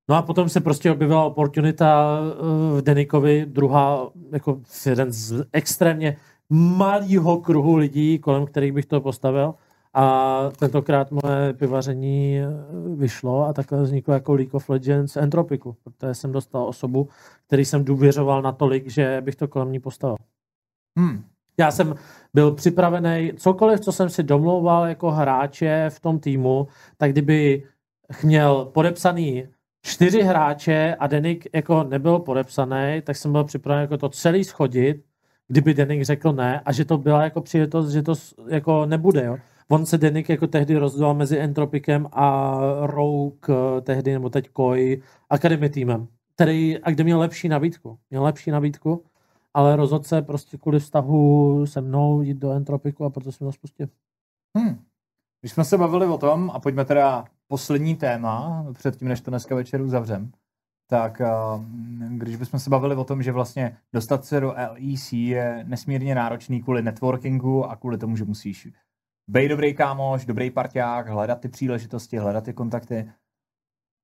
No 0.09 0.15
a 0.15 0.21
potom 0.21 0.49
se 0.49 0.61
prostě 0.61 0.91
objevila 0.91 1.23
oportunita 1.23 2.19
eh, 2.21 2.79
v 2.79 2.81
Denikovi, 2.81 3.45
druhá, 3.45 4.09
jako 4.31 4.61
jeden 4.85 5.11
z 5.11 5.45
extrémně 5.53 6.17
malého 6.49 7.37
kruhu 7.37 7.75
lidí, 7.75 8.19
kolem 8.19 8.45
kterých 8.45 8.71
bych 8.71 8.85
to 8.85 9.01
postavil. 9.01 9.53
A 9.93 10.39
tentokrát 10.59 11.11
moje 11.11 11.53
pivaření 11.53 12.39
eh, 12.39 12.45
vyšlo 12.95 13.45
a 13.45 13.53
takhle 13.53 13.83
vzniklo 13.83 14.13
jako 14.13 14.33
League 14.33 14.55
of 14.55 14.69
Legends 14.69 15.17
Entropiku, 15.17 15.75
protože 15.83 16.13
jsem 16.13 16.31
dostal 16.31 16.63
osobu, 16.63 17.09
který 17.47 17.65
jsem 17.65 17.85
důvěřoval 17.85 18.41
natolik, 18.41 18.89
že 18.89 19.21
bych 19.21 19.35
to 19.35 19.47
kolem 19.47 19.71
ní 19.71 19.79
postavil. 19.79 20.15
Hmm. 20.97 21.23
Já 21.59 21.71
jsem 21.71 21.95
byl 22.33 22.51
připravený, 22.51 23.31
cokoliv, 23.37 23.79
co 23.79 23.91
jsem 23.91 24.09
si 24.09 24.23
domlouval 24.23 24.85
jako 24.87 25.11
hráče 25.11 25.89
v 25.89 25.99
tom 25.99 26.19
týmu, 26.19 26.67
tak 26.97 27.11
kdyby 27.11 27.63
měl 28.23 28.65
podepsaný 28.65 29.47
čtyři 29.81 30.21
hráče 30.21 30.95
a 30.99 31.07
Denik 31.07 31.47
jako 31.53 31.83
nebyl 31.83 32.19
podepsaný, 32.19 33.01
tak 33.03 33.15
jsem 33.15 33.31
byl 33.31 33.43
připraven 33.43 33.81
jako 33.81 33.97
to 33.97 34.09
celý 34.09 34.43
schodit, 34.43 35.05
kdyby 35.47 35.73
Denik 35.73 36.03
řekl 36.03 36.33
ne 36.33 36.61
a 36.65 36.71
že 36.71 36.85
to 36.85 36.97
byla 36.97 37.23
jako 37.23 37.41
příležitost, 37.41 37.91
že 37.91 38.01
to 38.01 38.13
jako 38.47 38.85
nebude, 38.85 39.25
jo. 39.25 39.37
On 39.71 39.85
se 39.85 39.97
Denik 39.97 40.29
jako 40.29 40.47
tehdy 40.47 40.77
rozdělal 40.77 41.13
mezi 41.13 41.37
Entropikem 41.37 42.07
a 42.11 42.57
Rogue 42.81 43.39
eh, 43.49 43.81
tehdy, 43.81 44.13
nebo 44.13 44.29
teď 44.29 44.49
Koi, 44.49 45.01
Academy 45.29 45.69
týmem, 45.69 46.07
který, 46.35 46.79
a 46.79 46.91
kde 46.91 47.03
měl 47.03 47.19
lepší 47.19 47.49
nabídku. 47.49 47.99
Měl 48.09 48.23
lepší 48.23 48.51
nabídku, 48.51 49.05
ale 49.53 49.75
rozhodl 49.75 50.03
se 50.03 50.21
prostě 50.21 50.57
kvůli 50.57 50.79
vztahu 50.79 51.65
se 51.65 51.81
mnou 51.81 52.21
jít 52.21 52.37
do 52.37 52.51
Entropiku 52.51 53.05
a 53.05 53.09
proto 53.09 53.31
jsem 53.31 53.47
to 53.47 53.51
spustil. 53.51 53.87
Hmm. 54.57 54.79
Když 55.41 55.51
jsme 55.51 55.65
se 55.65 55.77
bavili 55.77 56.05
o 56.07 56.17
tom, 56.17 56.51
a 56.53 56.59
pojďme 56.59 56.85
teda 56.85 57.25
poslední 57.47 57.95
téma, 57.95 58.65
předtím, 58.73 59.07
než 59.07 59.21
to 59.21 59.31
dneska 59.31 59.55
večer 59.55 59.81
uzavřem, 59.81 60.31
tak 60.89 61.21
uh, 61.21 61.63
když 62.17 62.35
bychom 62.35 62.59
se 62.59 62.69
bavili 62.69 62.95
o 62.95 63.03
tom, 63.03 63.23
že 63.23 63.31
vlastně 63.31 63.77
dostat 63.93 64.25
se 64.25 64.39
do 64.39 64.53
LEC 64.71 65.13
je 65.13 65.63
nesmírně 65.67 66.15
náročný 66.15 66.63
kvůli 66.63 66.81
networkingu 66.81 67.65
a 67.65 67.75
kvůli 67.75 67.97
tomu, 67.97 68.15
že 68.15 68.25
musíš 68.25 68.67
být 69.27 69.47
dobrý 69.47 69.73
kámoš, 69.73 70.25
dobrý 70.25 70.51
parťák, 70.51 71.07
hledat 71.07 71.41
ty 71.41 71.49
příležitosti, 71.49 72.17
hledat 72.17 72.43
ty 72.43 72.53
kontakty. 72.53 73.11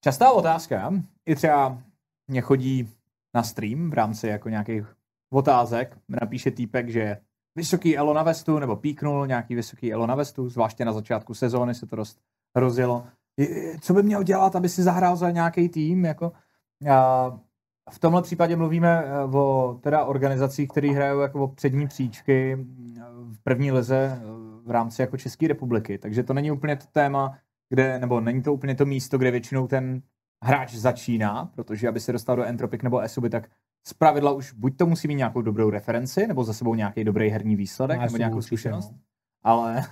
Častá 0.04 0.32
otázka, 0.32 0.94
i 1.26 1.36
třeba 1.36 1.82
mě 2.28 2.42
chodí 2.42 2.90
na 3.34 3.44
stream 3.44 3.90
v 3.90 3.94
rámci 3.94 4.28
jako 4.28 4.50
nějakých 4.50 4.96
otázek, 5.34 5.98
napíše 6.10 6.52
týpek, 6.52 6.90
že 6.90 7.18
vysoký 7.56 7.98
elo 7.98 8.14
na 8.14 8.24
vestu, 8.24 8.60
nebo 8.60 8.76
píknul 8.76 9.28
nějaký 9.28 9.56
vysoký 9.56 9.94
elo 9.94 10.08
na 10.08 10.16
vestu, 10.16 10.50
zvláště 10.50 10.86
na 10.86 10.94
začátku 10.94 11.34
sezóny 11.34 11.76
se 11.76 11.86
to 11.86 11.96
dost 11.96 12.20
rozjelo. 12.56 13.06
Je- 13.38 13.78
Co 13.82 13.94
by 13.94 14.04
měl 14.04 14.24
dělat, 14.24 14.56
aby 14.56 14.70
si 14.70 14.84
zahrál 14.84 15.16
za 15.16 15.32
nějaký 15.32 15.70
tým? 15.70 16.06
Jako? 16.06 16.32
A 16.92 17.32
v 17.92 18.00
tomhle 18.00 18.22
případě 18.22 18.56
mluvíme 18.56 19.04
eh, 19.06 19.24
o 19.38 19.78
teda 19.82 20.06
organizacích, 20.06 20.70
které 20.70 20.92
hrajou 20.92 21.20
jako 21.20 21.44
o 21.44 21.48
přední 21.48 21.88
příčky 21.88 22.58
v 23.32 23.40
první 23.44 23.72
lize 23.72 24.20
eh, 24.22 24.22
v 24.66 24.72
rámci 24.72 25.02
jako 25.02 25.18
České 25.18 25.48
republiky. 25.48 25.98
Takže 25.98 26.24
to 26.24 26.34
není 26.34 26.52
úplně 26.52 26.76
to 26.76 26.86
téma, 26.92 27.38
kde, 27.70 28.00
nebo 28.00 28.22
není 28.22 28.42
to 28.42 28.54
úplně 28.54 28.76
to 28.76 28.86
místo, 28.86 29.18
kde 29.18 29.32
většinou 29.32 29.68
ten 29.68 30.02
hráč 30.44 30.74
začíná, 30.74 31.46
protože 31.56 31.88
aby 31.88 32.00
se 32.00 32.12
dostal 32.12 32.36
do 32.36 32.44
Entropic 32.44 32.82
nebo 32.82 33.00
Esuby, 33.00 33.30
tak 33.30 33.50
z 33.88 33.94
pravidla 33.94 34.32
už 34.32 34.54
buď 34.54 34.78
to 34.78 34.86
musí 34.86 35.08
mít 35.08 35.16
nějakou 35.16 35.42
dobrou 35.42 35.70
referenci, 35.70 36.28
nebo 36.28 36.44
za 36.44 36.54
sebou 36.54 36.76
nějaký 36.76 37.04
dobrý 37.04 37.30
herní 37.30 37.56
výsledek, 37.56 37.98
Máš 37.98 38.06
nebo 38.06 38.14
to 38.14 38.18
nějakou 38.18 38.38
určitě, 38.38 38.48
zkušenost. 38.58 38.92
no. 38.92 38.98
Ale, 39.44 39.84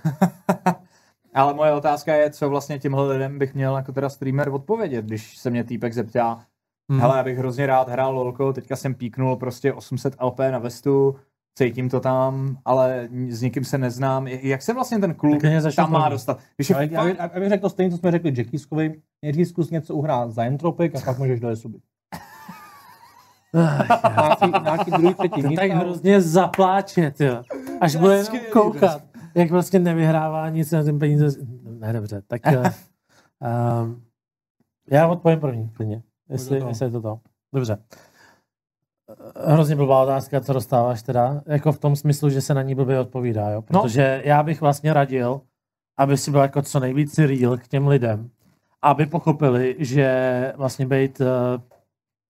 ale 1.34 1.54
moje 1.54 1.72
otázka 1.72 2.14
je, 2.14 2.30
co 2.30 2.48
vlastně 2.48 2.78
těmhle 2.78 3.08
lidem 3.12 3.38
bych 3.38 3.54
měl 3.54 3.76
jako 3.76 3.92
teda 3.92 4.08
streamer 4.08 4.48
odpovědět, 4.48 5.04
když 5.04 5.36
se 5.38 5.50
mě 5.50 5.64
týpek 5.64 5.92
zeptá, 5.92 6.46
Hmm. 6.90 7.00
hele, 7.00 7.16
já 7.16 7.22
bych 7.24 7.38
hrozně 7.38 7.66
rád 7.66 7.88
hrál 7.88 8.14
lolko, 8.14 8.52
teďka 8.52 8.76
jsem 8.76 8.94
píknul 8.94 9.36
prostě 9.36 9.72
800 9.72 10.16
LP 10.20 10.38
na 10.50 10.58
vestu, 10.58 11.16
cítím 11.58 11.88
to 11.88 12.00
tam, 12.00 12.58
ale 12.64 13.08
s 13.28 13.42
nikým 13.42 13.64
se 13.64 13.78
neznám. 13.78 14.26
Jak 14.26 14.62
se 14.62 14.72
vlastně 14.74 14.98
ten 14.98 15.16
začnu 15.58 15.84
tam 15.84 15.92
má 15.92 16.08
dostat? 16.08 16.40
Když 16.56 16.70
je 16.70 16.76
Já, 16.76 16.82
já, 16.82 17.02
fakt, 17.02 17.16
já, 17.18 17.30
já 17.34 17.40
bych 17.40 17.48
řekl 17.48 17.62
to 17.62 17.70
stejně, 17.70 17.90
co 17.90 17.96
jsme 17.98 18.10
řekli 18.10 18.32
Jackiskovi. 18.36 19.00
Nejdřív 19.22 19.48
zkus 19.48 19.70
něco 19.70 19.94
uhrát 19.94 20.30
za 20.30 20.44
Entropik 20.44 20.96
a 20.96 21.00
pak 21.00 21.18
můžeš 21.18 21.40
do 21.40 21.48
Esuby. 21.48 21.78
Nějaký, 23.54 24.62
nějaký 24.62 24.90
druhý, 24.90 25.14
třetí 25.14 25.42
To 25.42 25.48
místo. 25.48 25.62
tak 25.62 25.70
hrozně 25.70 26.20
zapláče, 26.20 27.10
tyjo. 27.10 27.42
Až 27.80 27.96
bude 27.96 28.16
jenom 28.16 28.40
koukat, 28.52 29.02
jak 29.34 29.50
vlastně 29.50 29.78
nevyhrává 29.78 30.48
nic 30.50 30.70
na 30.70 30.82
ten 30.82 30.98
peníze. 30.98 31.26
Ne, 31.78 31.92
dobře, 31.92 32.22
tak 32.26 32.40
uh, 32.46 32.52
um, 33.82 34.02
já 34.90 35.08
odpovím 35.08 35.40
první, 35.40 35.68
klidně, 35.68 36.02
jestli, 36.28 36.60
to. 36.60 36.68
jestli 36.68 36.86
je 36.86 36.90
to 36.90 37.00
to. 37.00 37.20
Dobře. 37.54 37.78
Eh, 39.46 39.52
Hrozně 39.52 39.76
blbá 39.76 40.02
otázka, 40.02 40.40
co 40.40 40.52
dostáváš 40.52 41.02
teda, 41.02 41.42
jako 41.46 41.72
v 41.72 41.78
tom 41.78 41.96
smyslu, 41.96 42.30
že 42.30 42.40
se 42.40 42.54
na 42.54 42.62
ní 42.62 42.74
blbě 42.74 42.98
odpovídá, 43.00 43.50
jo? 43.50 43.64
No. 43.70 43.82
Protože 43.82 44.22
já 44.24 44.42
bych 44.42 44.60
vlastně 44.60 44.92
radil, 44.92 45.40
aby 45.98 46.16
si 46.16 46.30
byl 46.30 46.40
jako 46.40 46.62
co 46.62 46.80
nejvíc 46.80 47.18
real 47.18 47.56
k 47.58 47.68
těm 47.68 47.88
lidem, 47.88 48.30
aby 48.82 49.06
pochopili, 49.06 49.76
že 49.78 50.52
vlastně 50.56 50.86
být 50.86 51.20
uh, 51.20 51.26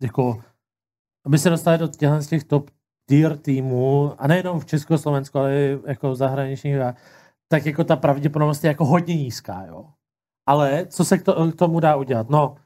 jako 0.03 0.41
aby 1.27 1.39
se 1.39 1.51
dostali 1.51 1.79
do 1.79 1.89
těchto 1.89 2.21
z 2.21 2.27
těch 2.27 2.45
top 2.45 2.71
tier 3.09 3.37
týmů, 3.39 4.15
a 4.19 4.27
nejenom 4.27 4.61
v 4.61 4.67
Československu, 4.67 5.39
ale 5.39 5.55
i 5.55 5.79
jako 5.87 6.11
v 6.11 6.17
zahraničních, 6.17 6.77
tak 7.49 7.67
jako 7.67 7.85
ta 7.85 7.97
pravděpodobnost 7.97 8.65
je 8.65 8.69
jako 8.69 8.85
hodně 8.85 9.17
nízká, 9.17 9.65
jo. 9.67 9.87
Ale 10.47 10.87
co 10.87 11.05
se 11.05 11.19
k, 11.19 11.23
to, 11.23 11.53
k 11.53 11.57
tomu 11.57 11.81
dá 11.81 11.97
udělat? 11.97 12.31
No, 12.31 12.57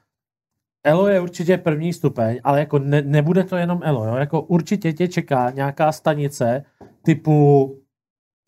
Elo 0.83 1.07
je 1.07 1.19
určitě 1.19 1.57
první 1.57 1.93
stupeň, 1.93 2.39
ale 2.43 2.59
jako 2.59 2.79
ne, 2.79 3.01
nebude 3.01 3.43
to 3.43 3.57
jenom 3.57 3.81
Elo, 3.83 4.05
jo. 4.05 4.15
Jako 4.15 4.41
určitě 4.41 4.93
tě 4.93 5.07
čeká 5.07 5.49
nějaká 5.49 5.91
stanice 5.91 6.65
typu 7.01 7.75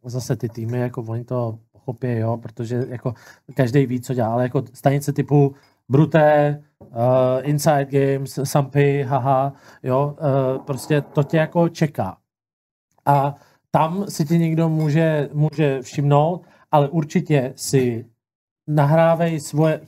zase 0.06 0.36
ty 0.36 0.50
týmy, 0.50 0.80
jako 0.80 1.02
oni 1.02 1.24
to 1.24 1.60
pochopí, 1.72 2.12
jo, 2.12 2.38
protože 2.38 2.86
jako 2.90 3.14
každý 3.56 3.86
ví, 3.86 4.02
co 4.02 4.14
dělá, 4.14 4.34
ale 4.34 4.44
jako 4.44 4.64
stanice 4.74 5.14
typu 5.14 5.56
Bruté, 5.91 6.63
uh, 6.80 6.88
Inside 7.41 7.85
Games, 7.85 8.39
Sampy, 8.43 9.03
haha, 9.03 9.53
jo, 9.84 10.15
uh, 10.22 10.63
prostě 10.65 11.01
to 11.01 11.23
tě 11.23 11.38
jako 11.38 11.69
čeká. 11.69 12.18
A 13.05 13.35
tam 13.72 14.05
si 14.09 14.26
ti 14.26 14.38
někdo 14.39 14.69
může, 14.69 15.30
může 15.34 15.81
všimnout, 15.81 16.41
ale 16.72 16.89
určitě 16.89 17.53
si 17.55 18.05
nahrávej 18.68 19.39
svoje... 19.39 19.81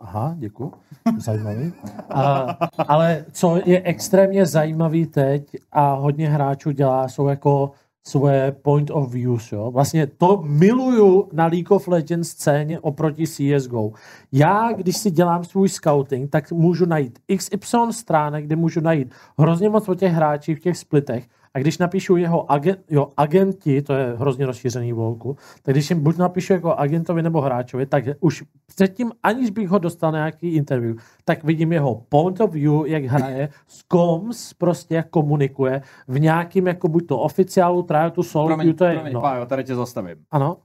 Aha, 0.00 0.34
děkuji, 0.38 0.72
zajímavý. 1.18 1.72
A, 2.10 2.56
ale 2.88 3.24
co 3.32 3.60
je 3.64 3.82
extrémně 3.82 4.46
zajímavý 4.46 5.06
teď 5.06 5.56
a 5.72 5.94
hodně 5.94 6.28
hráčů 6.28 6.70
dělá, 6.70 7.08
jsou 7.08 7.28
jako 7.28 7.70
svoje 8.10 8.52
point 8.52 8.90
of 8.90 9.12
views, 9.12 9.52
jo. 9.52 9.70
Vlastně 9.70 10.06
to 10.06 10.42
miluju 10.42 11.28
na 11.32 11.46
League 11.46 11.70
of 11.70 11.88
Legends 11.88 12.28
scéně 12.28 12.80
oproti 12.80 13.24
CSGO. 13.26 13.92
Já, 14.32 14.72
když 14.72 14.96
si 14.96 15.10
dělám 15.10 15.44
svůj 15.44 15.68
scouting, 15.68 16.30
tak 16.30 16.52
můžu 16.52 16.86
najít 16.86 17.18
XY 17.36 17.78
stránek, 17.90 18.44
kde 18.44 18.56
můžu 18.56 18.80
najít 18.80 19.12
hrozně 19.38 19.68
moc 19.68 19.88
o 19.88 19.94
těch 19.94 20.12
hráčích 20.12 20.58
v 20.58 20.62
těch 20.62 20.76
splitech 20.76 21.28
a 21.54 21.58
když 21.58 21.78
napíšu 21.78 22.16
jeho 22.16 22.52
agent, 22.52 22.78
jo, 22.90 23.12
agenti, 23.16 23.82
to 23.82 23.92
je 23.92 24.14
hrozně 24.18 24.46
rozšířený 24.46 24.92
v 24.92 24.98
LoLku, 24.98 25.36
tak 25.62 25.74
když 25.74 25.90
jim 25.90 26.00
buď 26.00 26.16
napíšu 26.16 26.52
jako 26.52 26.74
agentovi 26.74 27.22
nebo 27.22 27.40
hráčovi, 27.40 27.86
tak 27.86 28.04
už 28.20 28.44
předtím, 28.66 29.12
aniž 29.22 29.50
bych 29.50 29.68
ho 29.68 29.78
dostal 29.78 30.12
na 30.12 30.18
nějaký 30.18 30.48
interview, 30.54 30.96
tak 31.24 31.44
vidím 31.44 31.72
jeho 31.72 31.94
point 32.08 32.40
of 32.40 32.50
view, 32.52 32.86
jak 32.86 33.04
hraje, 33.04 33.48
s 33.66 33.82
koms 33.82 34.54
prostě 34.54 34.94
jak 34.94 35.10
komunikuje, 35.10 35.82
v 36.08 36.20
nějakým 36.20 36.66
jako 36.66 36.88
buď 36.88 37.06
to 37.06 37.18
oficiálu, 37.18 37.82
tryout, 37.82 38.26
solo, 38.26 38.46
promiň, 38.46 38.74
to 38.74 38.84
je 38.84 38.90
promiň, 38.92 39.06
jedno. 39.06 39.20
Pájo, 39.20 39.46
tady 39.46 39.64
tě 39.64 39.74
zastavím. 39.74 40.16
Ano. 40.30 40.56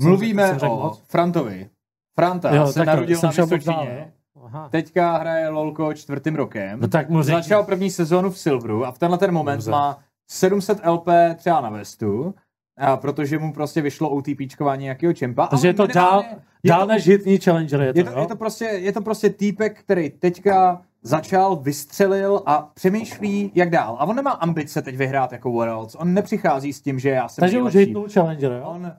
Mluvíme 0.00 0.58
jsem 0.58 0.70
o 0.70 0.76
moc? 0.82 1.02
Frantovi. 1.08 1.70
Franta 2.18 2.54
Jo, 2.54 2.66
se 2.66 2.84
narodil 2.84 3.18
jsem 3.18 3.30
na 3.38 3.44
Vysočině. 3.44 3.98
jo. 4.36 4.44
Aha. 4.44 4.68
Teďka 4.68 5.16
hraje 5.16 5.48
LOLko 5.48 5.94
čtvrtým 5.94 6.34
rokem. 6.34 6.80
No 6.80 6.88
tak 6.88 7.08
mu 7.08 7.22
řekni. 7.22 7.42
Začal 7.42 7.62
první 7.64 7.90
sezónu 7.90 8.30
v 8.30 8.38
Silveru 8.38 8.84
a 8.84 8.92
v 8.92 8.98
tenhle 8.98 9.18
ten 9.18 9.32
moment 9.32 9.56
Dobře. 9.56 9.70
má 9.70 9.98
700 10.30 10.80
LP 10.86 11.08
třeba 11.36 11.60
na 11.60 11.70
vestu, 11.70 12.34
a 12.78 12.96
protože 12.96 13.38
mu 13.38 13.52
prostě 13.52 13.80
vyšlo 13.82 14.10
OTPčkování 14.10 14.82
nějakého 14.82 15.12
čempa. 15.12 15.46
Takže 15.46 15.68
je 15.68 15.74
to 15.74 15.86
dál, 15.86 16.24
je 16.62 16.68
dál 16.68 16.80
to- 16.80 16.86
než 16.86 17.08
hitní 17.08 17.38
challenger, 17.38 17.80
je 17.80 17.92
to, 17.92 17.98
je 17.98 18.04
to, 18.04 18.10
jo? 18.10 18.20
je, 18.20 18.26
to 18.26 18.36
prostě, 18.36 18.64
je 18.64 18.92
to 18.92 19.00
prostě 19.00 19.30
týpek, 19.30 19.80
který 19.80 20.10
teďka 20.10 20.82
začal, 21.02 21.56
vystřelil 21.56 22.42
a 22.46 22.70
přemýšlí, 22.74 23.52
jak 23.54 23.70
dál. 23.70 23.96
A 23.98 24.04
on 24.04 24.16
nemá 24.16 24.30
ambice 24.30 24.82
teď 24.82 24.96
vyhrát 24.96 25.32
jako 25.32 25.50
Worlds. 25.50 25.94
On 25.94 26.14
nepřichází 26.14 26.72
s 26.72 26.80
tím, 26.80 26.98
že 26.98 27.08
já 27.10 27.28
jsem 27.28 27.42
Takže 27.42 27.62
už 27.62 27.74
hitnul 27.74 28.08
challenger, 28.08 28.52
jo? 28.52 28.64
On 28.66 28.92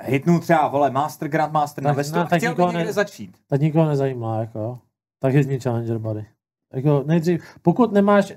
hitnul 0.00 0.40
třeba, 0.40 0.68
vole, 0.68 0.90
Master, 0.90 1.28
Grandmaster 1.28 1.84
na 1.84 1.90
Tak- 1.90 1.96
vestu 1.96 2.18
a 2.18 2.24
tak 2.24 2.38
chtěl 2.38 2.54
by 2.54 2.62
někde 2.64 2.84
ne- 2.84 2.92
začít. 2.92 3.36
Tak 3.48 3.60
nikoho 3.60 3.88
nezajímá, 3.88 4.40
jako 4.40 4.58
jo. 4.58 4.78
Tak 5.20 5.34
hitní 5.34 5.60
challenger, 5.60 5.98
buddy. 5.98 6.24
Jako 6.72 7.02
nejdřív, 7.06 7.44
pokud 7.62 7.92
nemáš, 7.92 8.32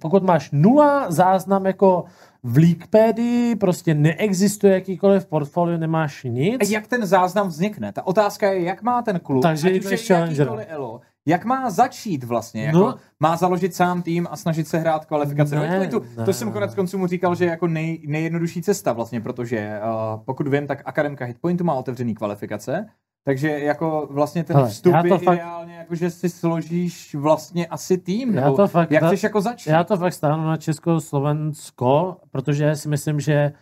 pokud 0.00 0.22
máš 0.22 0.50
nula 0.52 1.10
záznam 1.10 1.66
jako 1.66 2.04
v 2.42 2.56
Leakpedii, 2.56 3.56
prostě 3.56 3.94
neexistuje 3.94 4.74
jakýkoliv 4.74 5.26
portfolio, 5.26 5.78
nemáš 5.78 6.24
nic, 6.24 6.56
A 6.60 6.72
jak 6.72 6.86
ten 6.86 7.06
záznam 7.06 7.48
vznikne? 7.48 7.92
Ta 7.92 8.06
otázka 8.06 8.52
je, 8.52 8.62
jak 8.62 8.82
má 8.82 9.02
ten 9.02 9.20
klub, 9.20 9.42
Takže 9.42 9.70
ať 9.70 9.84
už 9.84 10.08
je 10.10 10.16
jakýkoliv 10.16 10.66
elo, 10.68 11.00
jak 11.28 11.44
má 11.44 11.70
začít 11.70 12.24
vlastně? 12.24 12.64
Jako, 12.64 12.78
No. 12.78 12.94
Má 13.20 13.36
založit 13.36 13.74
sám 13.74 14.02
tým 14.02 14.28
a 14.30 14.36
snažit 14.36 14.68
se 14.68 14.78
hrát 14.78 15.04
kvalifikace 15.04 15.54
do 15.54 15.60
Ne, 15.62 15.68
Waypointu? 15.68 16.02
ne. 16.18 16.24
To 16.24 16.32
jsem 16.32 16.52
konec 16.52 16.74
konců 16.74 16.98
mu 16.98 17.06
říkal, 17.06 17.34
že 17.34 17.44
je 17.44 17.50
jako 17.50 17.66
nej, 17.66 18.02
nejjednodušší 18.06 18.62
cesta 18.62 18.92
vlastně, 18.92 19.20
protože 19.20 19.80
uh, 20.14 20.20
pokud 20.24 20.48
vím, 20.48 20.66
tak 20.66 20.82
Akademka 20.84 21.24
Hitpointu 21.24 21.64
má 21.64 21.74
otevřený 21.74 22.14
kvalifikace, 22.14 22.86
takže 23.24 23.48
jako 23.50 24.08
vlastně 24.10 24.44
ten 24.44 24.56
Hele, 24.56 24.68
vstup 24.68 24.94
je 25.04 25.18
fakt- 25.18 25.34
ideálně, 25.34 25.74
jako 25.74 25.94
že 25.94 26.10
si 26.10 26.28
složíš 26.28 27.14
vlastně 27.14 27.66
asi 27.66 27.98
tým, 27.98 28.34
Já 28.34 28.44
nebo 28.44 28.56
to 28.56 28.68
fakt- 28.68 28.90
jak 28.90 29.04
chceš 29.04 29.22
jako 29.22 29.40
začít? 29.40 29.70
Já 29.70 29.84
to 29.84 29.96
fakt 29.96 30.12
stáhnu 30.12 30.44
na 30.46 30.56
Česko-Slovensko, 30.56 32.16
protože 32.30 32.76
si 32.76 32.88
myslím, 32.88 33.20
že 33.20 33.52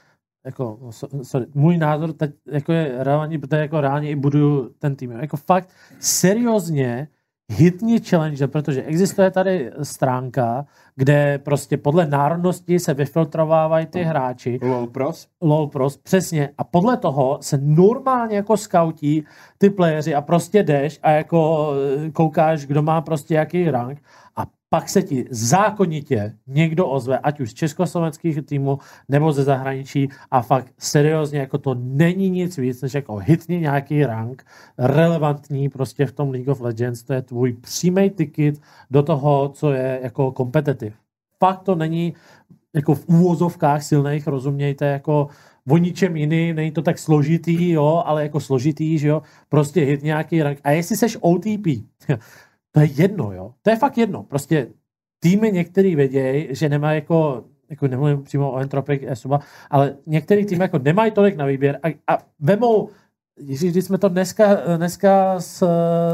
jako, 0.47 0.78
so- 0.90 1.22
sorry, 1.24 1.47
můj 1.55 1.78
názor 1.78 2.12
teď 2.12 2.30
jako 2.50 2.72
je 2.72 2.94
relevantní, 2.98 3.39
protože 3.39 3.60
jako 3.60 3.80
reálně 3.80 4.10
i 4.10 4.16
buduju 4.16 4.68
ten 4.78 4.97
tým. 4.97 5.10
Jako 5.10 5.36
fakt 5.36 5.68
seriózně 5.98 7.08
hitni 7.51 8.01
challenge, 8.01 8.47
protože 8.47 8.83
existuje 8.83 9.31
tady 9.31 9.70
stránka, 9.83 10.67
kde 10.97 11.39
prostě 11.39 11.77
podle 11.77 12.07
národnosti 12.07 12.79
se 12.79 12.95
vyfiltrovávají 12.95 13.87
ty 13.87 14.03
hráči, 14.03 14.59
LOL 14.62 14.87
pros? 14.87 15.29
LOL 15.41 15.67
Pros, 15.67 15.97
přesně. 15.97 16.49
A 16.59 16.65
podle 16.65 16.97
toho 16.97 17.39
se 17.41 17.59
normálně 17.62 18.37
jako 18.37 18.57
scoutí 18.57 19.25
ty 19.59 19.70
playeři 19.70 20.15
a 20.15 20.20
prostě 20.20 20.62
jdeš 20.62 21.01
a 21.03 21.11
jako 21.11 21.73
eh, 22.07 22.11
koukáš, 22.11 22.67
kdo 22.67 22.83
má 22.83 23.01
prostě 23.01 23.35
jaký 23.35 23.70
rank 23.70 24.03
pak 24.73 24.89
se 24.89 25.02
ti 25.02 25.24
zákonitě 25.31 26.34
někdo 26.47 26.89
ozve, 26.89 27.18
ať 27.18 27.40
už 27.40 27.50
z 27.50 27.55
československých 27.55 28.42
týmů 28.42 28.78
nebo 29.08 29.32
ze 29.32 29.44
zahraničí 29.44 30.08
a 30.31 30.42
fakt 30.42 30.74
seriózně, 30.78 31.39
jako 31.39 31.58
to 31.58 31.74
není 31.74 32.31
nic 32.31 32.58
víc, 32.58 32.82
než 32.82 32.94
jako 32.94 33.16
hitni 33.16 33.60
nějaký 33.60 34.05
rank 34.05 34.44
relevantní 34.78 35.68
prostě 35.68 36.07
v 36.07 36.12
tom 36.12 36.31
League 36.31 36.49
of 36.49 36.60
Legends, 36.60 37.02
to 37.02 37.12
je 37.12 37.23
tvůj 37.23 37.52
přímý 37.52 38.10
ticket 38.10 38.60
do 38.90 39.02
toho, 39.02 39.49
co 39.49 39.73
je 39.73 40.00
jako 40.02 40.32
kompetitiv. 40.32 40.94
Fakt 41.39 41.62
to 41.62 41.74
není 41.74 42.15
jako 42.74 42.94
v 42.94 43.08
úvozovkách 43.08 43.82
silných, 43.82 44.26
rozumějte, 44.26 44.86
jako 44.86 45.28
o 45.68 45.76
ničem 45.76 46.16
jiný, 46.16 46.52
není 46.52 46.70
to 46.70 46.82
tak 46.82 46.99
složitý, 46.99 47.70
jo, 47.70 48.02
ale 48.07 48.23
jako 48.23 48.40
složitý, 48.40 48.99
že 48.99 49.08
jo, 49.08 49.23
prostě 49.49 49.81
hit 49.81 50.02
nějaký 50.02 50.42
rank. 50.42 50.58
A 50.65 50.70
jestli 50.70 50.97
seš 50.97 51.18
OTP, 51.20 51.66
to 52.73 52.81
je 52.81 52.86
jedno, 52.86 53.32
jo, 53.32 53.55
to 53.62 53.70
je 53.70 53.76
fakt 53.76 53.99
jedno, 53.99 54.23
prostě 54.23 54.66
týmy 55.23 55.52
některý 55.52 55.94
vědějí, 55.97 56.49
že 56.50 56.68
nemají 56.68 56.97
jako, 56.97 57.44
jako 57.70 57.89
nemluvím 57.89 58.23
přímo 58.23 58.52
o 58.52 58.58
Entropic, 58.58 59.02
Esuba, 59.07 59.40
ale 59.70 59.97
některý 60.07 60.47
týmy 60.47 60.62
jako 60.62 60.78
nemají 60.78 61.10
tolik 61.12 61.36
na 61.36 61.47
výběr 61.47 61.78
a, 61.82 61.89
a 62.15 62.18
vemou, 62.40 62.89
Ježíš, 63.42 63.73
když 63.73 63.84
jsme 63.84 63.99
to 63.99 64.08
dneska, 64.08 64.58
dneska 64.76 65.40
s, 65.40 65.66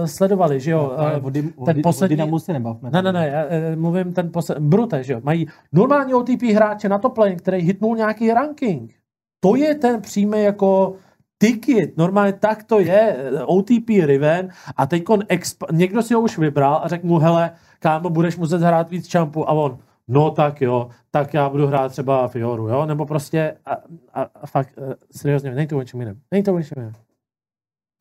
sledovali, 0.05 0.61
že 0.61 0.71
jo, 0.71 0.95
Ale 0.97 1.15
eh, 1.15 1.21
o, 1.21 1.31
dy, 1.31 1.53
o, 1.57 1.65
ten 1.65 1.77
dy, 1.77 1.83
poslední- 1.83 2.15
o 2.15 2.17
Dynamu 2.17 2.39
se 2.39 2.53
nebavme. 2.53 2.91
ne, 2.91 3.03
ne, 3.03 3.13
ne, 3.13 3.29
já 3.29 3.45
eh, 3.49 3.77
mluvím 3.77 4.13
ten 4.13 4.33
poslední, 4.33 4.69
Brute, 4.69 5.05
že 5.05 5.13
jo, 5.13 5.21
mají 5.25 5.47
normální 5.73 6.15
OTP 6.15 6.43
hráče 6.43 6.89
na 6.89 6.99
top 6.99 7.19
lane, 7.19 7.37
který 7.37 7.59
hitnul 7.63 7.97
nějaký 7.97 8.31
ranking. 8.33 8.95
To 9.41 9.57
je 9.57 9.75
ten 9.75 10.01
přímý 10.01 10.43
jako 10.43 10.95
ticket, 11.39 11.97
normálně 11.97 12.33
tak 12.33 12.65
to 12.65 12.81
je, 12.81 13.17
eh, 13.17 13.43
OTP 13.45 13.89
Riven 14.07 14.49
a 14.77 14.87
teď 14.87 15.03
exp- 15.05 15.73
někdo 15.73 16.03
si 16.03 16.15
ho 16.15 16.21
už 16.21 16.39
vybral 16.39 16.81
a 16.85 16.89
řekl 16.89 17.07
mu, 17.07 17.19
hele, 17.19 17.51
kámo, 17.79 18.11
budeš 18.11 18.37
muset 18.37 18.61
hrát 18.63 18.91
víc 18.91 19.07
čampu 19.09 19.49
a 19.49 19.53
on, 19.53 19.79
no 20.09 20.31
tak 20.31 20.61
jo, 20.61 20.91
tak 21.11 21.35
já 21.35 21.49
budu 21.49 21.67
hrát 21.67 21.93
třeba 21.93 22.29
Fioru, 22.29 22.69
jo, 22.69 22.87
nebo 22.87 23.07
prostě 23.07 23.59
a, 23.65 23.73
a, 24.13 24.23
a 24.23 24.47
fakt, 24.47 24.79
uh, 24.79 24.93
seriózně, 25.11 25.51
není 25.55 25.67
to 25.69 25.77
o 25.77 25.81
ničem 25.81 26.01
jiném, 26.01 26.21
není 26.31 26.43
to 26.45 26.55
o 26.55 26.59
ničem 26.59 26.79
jiném. 26.79 26.93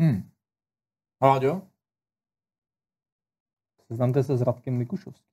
Hmm. 0.02 0.24
Láďo? 1.24 1.62
Seznamte 3.88 4.24
se 4.24 4.38
s 4.38 4.42
Radkem 4.42 4.74
Mikušovským. 4.78 5.26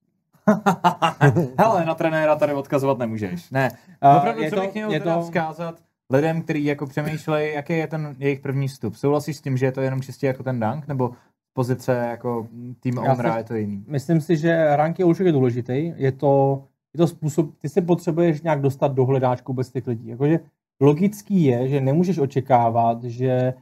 Hele, 1.58 1.84
na 1.84 1.94
trenéra 1.94 2.36
tady 2.36 2.52
odkazovat 2.54 2.98
nemůžeš. 2.98 3.50
Ne, 3.50 3.78
A 4.00 4.16
opravdu, 4.18 4.42
je 4.42 4.50
co 4.50 4.56
to- 4.56 4.62
bych 4.62 4.74
měl 4.74 4.90
je 4.90 5.00
teda 5.00 5.14
to- 5.14 5.22
vzkázat 5.22 5.74
lidem, 6.12 6.42
kteří 6.42 6.64
jako 6.64 6.86
přemýšlejí, 6.86 7.54
jaký 7.54 7.72
je 7.72 7.86
ten 7.86 8.16
jejich 8.18 8.40
první 8.40 8.68
vstup. 8.68 8.94
Souhlasíš 8.94 9.36
s 9.36 9.40
tím, 9.40 9.56
že 9.56 9.66
je 9.66 9.72
to 9.72 9.80
jenom 9.80 10.02
čistě 10.02 10.26
jako 10.26 10.42
ten 10.42 10.60
dunk, 10.60 10.88
nebo 10.88 11.10
pozice 11.52 12.06
jako 12.10 12.48
tým 12.80 12.98
ownera 12.98 13.32
se- 13.32 13.38
je 13.40 13.44
to 13.44 13.54
jiný? 13.54 13.84
Myslím 13.88 14.20
si, 14.20 14.36
že 14.36 14.76
rank 14.76 14.98
je 14.98 15.04
určitě 15.04 15.32
důležitý. 15.32 15.92
Je 15.96 16.12
to, 16.12 16.64
je 16.94 16.98
to 16.98 17.06
způsob, 17.06 17.50
ty 17.58 17.68
se 17.68 17.82
potřebuješ 17.82 18.42
nějak 18.42 18.60
dostat 18.60 18.92
do 18.92 19.04
hledáčku 19.04 19.52
bez 19.52 19.70
těch 19.70 19.86
lidí. 19.86 20.08
Jakože 20.08 20.40
logický 20.80 21.44
je, 21.44 21.68
že 21.68 21.80
nemůžeš 21.80 22.18
očekávat, 22.18 23.04
že 23.04 23.54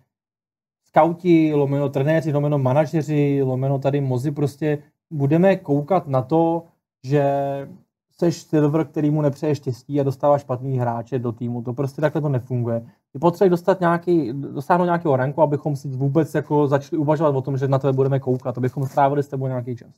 skauti, 0.86 1.54
lomeno 1.54 1.88
trenéři, 1.88 2.32
lomeno 2.32 2.58
manažeři, 2.58 3.42
lomeno 3.42 3.78
tady 3.78 4.00
mozi, 4.00 4.30
prostě 4.30 4.78
budeme 5.10 5.56
koukat 5.56 6.08
na 6.08 6.22
to, 6.22 6.64
že 7.04 7.24
seš 8.20 8.36
silver, 8.36 8.86
který 8.86 9.10
mu 9.10 9.22
nepřeje 9.22 9.54
štěstí 9.54 10.00
a 10.00 10.02
dostává 10.02 10.38
špatný 10.38 10.78
hráče 10.78 11.18
do 11.18 11.32
týmu. 11.32 11.62
To 11.62 11.72
prostě 11.72 12.00
takhle 12.00 12.20
to 12.20 12.28
nefunguje. 12.28 12.80
Ty 13.12 13.18
potřebuješ 13.18 13.50
dostat 13.50 13.80
nějaký, 13.80 14.32
dosáhnout 14.32 14.84
nějakého 14.84 15.16
ranku, 15.16 15.42
abychom 15.42 15.76
si 15.76 15.88
vůbec 15.88 16.34
jako 16.34 16.66
začali 16.68 16.98
uvažovat 16.98 17.36
o 17.36 17.42
tom, 17.42 17.56
že 17.56 17.68
na 17.68 17.78
tebe 17.78 17.92
budeme 17.92 18.20
koukat, 18.20 18.58
abychom 18.58 18.86
strávili 18.86 19.22
s 19.22 19.28
tebou 19.28 19.46
nějaký 19.46 19.76
čas. 19.76 19.94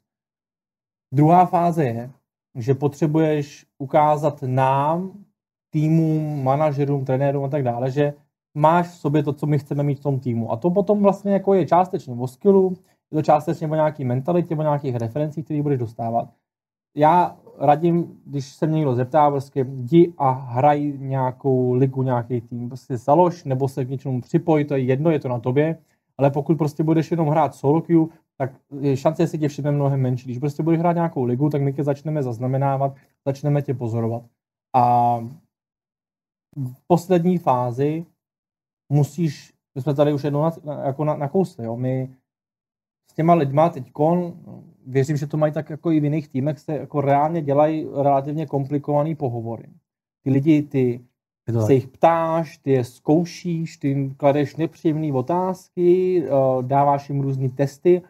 Druhá 1.14 1.46
fáze 1.46 1.84
je, 1.84 2.10
že 2.54 2.74
potřebuješ 2.74 3.66
ukázat 3.78 4.42
nám, 4.42 5.12
týmům, 5.72 6.44
manažerům, 6.44 7.04
trenérům 7.04 7.44
a 7.44 7.48
tak 7.48 7.62
dále, 7.62 7.90
že 7.90 8.14
máš 8.54 8.88
v 8.88 8.94
sobě 8.94 9.22
to, 9.22 9.32
co 9.32 9.46
my 9.46 9.58
chceme 9.58 9.82
mít 9.82 9.98
v 9.98 10.02
tom 10.02 10.20
týmu. 10.20 10.52
A 10.52 10.56
to 10.56 10.70
potom 10.70 11.02
vlastně 11.02 11.32
jako 11.32 11.54
je 11.54 11.66
částečně 11.66 12.14
o 12.14 12.26
skillu, 12.26 12.76
je 13.10 13.16
to 13.16 13.22
částečně 13.22 13.68
o 13.68 13.74
nějaký 13.74 14.04
mentalitě, 14.04 14.56
o 14.56 14.62
nějakých 14.62 14.96
referencích, 14.96 15.44
které 15.44 15.62
budeš 15.62 15.78
dostávat. 15.78 16.28
Já 16.96 17.36
radím, 17.58 18.20
když 18.26 18.52
se 18.52 18.66
mě 18.66 18.76
někdo 18.76 18.94
zeptá, 18.94 19.30
prostě 19.30 19.60
jdi 19.60 20.12
a 20.18 20.30
hraj 20.30 20.92
nějakou 20.98 21.72
ligu, 21.72 22.02
nějaký 22.02 22.40
tým. 22.40 22.68
Prostě 22.68 22.96
založ 22.96 23.44
nebo 23.44 23.68
se 23.68 23.84
k 23.84 23.88
něčemu 23.88 24.20
připoj, 24.20 24.64
to 24.64 24.74
je 24.74 24.80
jedno, 24.80 25.10
je 25.10 25.20
to 25.20 25.28
na 25.28 25.38
tobě, 25.38 25.78
ale 26.18 26.30
pokud 26.30 26.58
prostě 26.58 26.82
budeš 26.82 27.10
jenom 27.10 27.28
hrát 27.28 27.54
solo 27.54 27.80
queue, 27.80 28.08
tak 28.38 28.52
šance, 28.94 29.26
si 29.26 29.38
tě 29.38 29.48
všimne 29.48 29.70
mnohem 29.70 30.00
menší. 30.00 30.24
Když 30.24 30.38
prostě 30.38 30.62
budeš 30.62 30.80
hrát 30.80 30.92
nějakou 30.92 31.24
ligu, 31.24 31.50
tak 31.50 31.62
my 31.62 31.72
tě 31.72 31.84
začneme 31.84 32.22
zaznamenávat, 32.22 32.94
začneme 33.26 33.62
tě 33.62 33.74
pozorovat. 33.74 34.22
A 34.74 35.18
v 36.56 36.86
poslední 36.86 37.38
fázi 37.38 38.06
musíš, 38.92 39.52
my 39.74 39.82
jsme 39.82 39.94
tady 39.94 40.12
už 40.12 40.24
jednou 40.24 40.42
na, 40.42 40.52
jako 40.84 41.04
na, 41.04 41.16
nakousli, 41.16 41.64
jo, 41.64 41.76
my 41.76 42.14
s 43.10 43.14
těma 43.14 43.34
lidma 43.34 43.68
teď 43.68 43.92
věřím, 44.86 45.16
že 45.16 45.26
to 45.26 45.36
mají 45.36 45.52
tak 45.52 45.70
jako 45.70 45.92
i 45.92 46.00
v 46.00 46.04
jiných 46.04 46.28
týmech, 46.28 46.58
se 46.58 46.72
jako 46.72 47.00
reálně 47.00 47.42
dělají 47.42 47.86
relativně 48.02 48.46
komplikovaný 48.46 49.14
pohovory. 49.14 49.68
Ty 50.24 50.30
lidi, 50.30 50.62
ty 50.62 51.00
se 51.50 51.52
tak. 51.52 51.70
jich 51.70 51.88
ptáš, 51.88 52.58
ty 52.58 52.70
je 52.70 52.84
zkoušíš, 52.84 53.76
ty 53.76 53.88
jim 53.88 54.14
kladeš 54.14 54.56
nepříjemné 54.56 55.12
otázky, 55.12 56.22
eh, 56.24 56.30
dáváš 56.62 57.08
jim 57.08 57.20
různé 57.20 57.48
testy. 57.48 58.02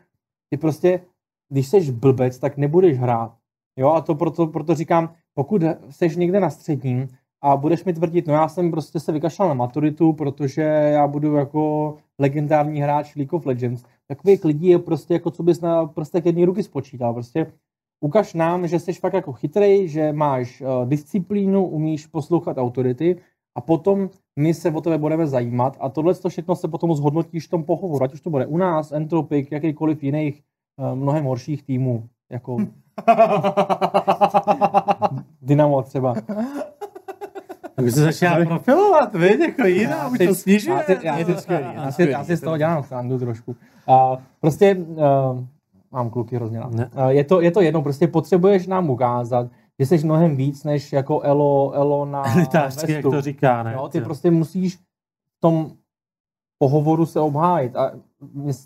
Ty 0.50 0.56
prostě, 0.56 1.00
když 1.48 1.68
jsi 1.68 1.92
blbec, 1.92 2.38
tak 2.38 2.56
nebudeš 2.56 2.98
hrát. 2.98 3.34
Jo, 3.76 3.90
a 3.90 4.00
to 4.00 4.14
proto, 4.14 4.46
proto 4.46 4.74
říkám, 4.74 5.14
pokud 5.34 5.62
jsi 5.90 6.16
někde 6.16 6.40
na 6.40 6.50
středním 6.50 7.08
a 7.42 7.56
budeš 7.56 7.84
mi 7.84 7.92
tvrdit, 7.92 8.26
no 8.26 8.34
já 8.34 8.48
jsem 8.48 8.70
prostě 8.70 9.00
se 9.00 9.12
vykašlal 9.12 9.48
na 9.48 9.54
maturitu, 9.54 10.12
protože 10.12 10.62
já 10.62 11.06
budu 11.06 11.34
jako 11.34 11.96
legendární 12.18 12.80
hráč 12.80 13.16
League 13.16 13.32
of 13.34 13.46
Legends, 13.46 13.84
takových 14.14 14.44
lidí 14.44 14.66
je 14.68 14.78
prostě 14.78 15.14
jako 15.14 15.30
co 15.30 15.42
bys 15.42 15.60
na 15.60 15.86
prstek 15.86 16.26
jedné 16.26 16.46
ruky 16.46 16.62
spočítal. 16.62 17.12
Prostě 17.12 17.52
ukaž 18.00 18.34
nám, 18.34 18.68
že 18.68 18.78
jsi 18.78 18.92
fakt 18.92 19.12
jako 19.12 19.32
chytrej, 19.32 19.88
že 19.88 20.12
máš 20.12 20.60
uh, 20.60 20.88
disciplínu, 20.88 21.66
umíš 21.66 22.06
poslouchat 22.06 22.58
autority 22.58 23.16
a 23.54 23.60
potom 23.60 24.10
my 24.38 24.54
se 24.54 24.70
o 24.70 24.80
tebe 24.80 24.98
budeme 24.98 25.26
zajímat 25.26 25.76
a 25.80 25.88
tohle 25.88 26.14
to 26.14 26.28
všechno 26.28 26.56
se 26.56 26.68
potom 26.68 26.94
zhodnotíš 26.94 27.46
v 27.46 27.50
tom 27.50 27.64
pohovoru, 27.64 28.04
ať 28.04 28.14
už 28.14 28.20
to 28.20 28.30
bude 28.30 28.46
u 28.46 28.56
nás, 28.56 28.92
Entropic, 28.92 29.48
jakýkoliv 29.50 30.02
jiných 30.02 30.42
uh, 30.76 30.94
mnohem 30.94 31.24
horších 31.24 31.62
týmů, 31.62 32.08
jako 32.30 32.56
Dynamo 35.42 35.82
třeba. 35.82 36.14
Tak 37.74 37.90
se 37.90 38.00
začíná 38.00 38.44
profilovat, 38.44 39.14
víš, 39.14 39.38
jako 39.40 39.66
jiná, 39.66 40.08
už 40.08 40.18
to 40.18 40.34
snižuje. 40.34 40.76
Já 40.76 40.82
si, 40.84 41.06
já, 41.06 41.16
si, 41.16 41.36
skvělý, 41.36 41.64
já, 41.64 41.72
je 41.74 41.74
to 41.74 41.80
já, 41.80 41.86
si, 41.86 41.92
skvělý, 41.92 42.12
já 42.12 42.24
si 42.24 42.32
je 42.32 42.36
z 42.36 42.40
to 42.40 42.44
toho 42.44 42.58
dělám 42.58 42.82
srandu 42.82 43.18
trošku. 43.18 43.56
A 43.88 44.16
prostě 44.40 44.74
uh, 44.74 44.96
mám 45.92 46.10
kluky 46.10 46.36
hrozně 46.36 46.60
rád. 46.60 46.72
Uh, 46.74 47.06
je, 47.08 47.24
to, 47.24 47.40
je 47.40 47.50
to 47.50 47.60
jedno, 47.60 47.82
prostě 47.82 48.08
potřebuješ 48.08 48.66
nám 48.66 48.90
ukázat, 48.90 49.46
že 49.78 49.86
jsi 49.86 50.04
mnohem 50.04 50.36
víc 50.36 50.64
než 50.64 50.92
jako 50.92 51.20
Elo, 51.20 51.72
Elo 51.72 52.04
na 52.04 52.34
Elitářsky, 52.34 52.92
jak 52.92 53.02
to 53.02 53.20
říká, 53.20 53.62
ne? 53.62 53.72
Jo, 53.72 53.88
ty 53.88 54.00
prostě 54.00 54.30
musíš 54.30 54.76
v 54.76 55.40
tom 55.40 55.70
pohovoru 56.58 57.06
se 57.06 57.20
obhájit. 57.20 57.76
A 57.76 57.92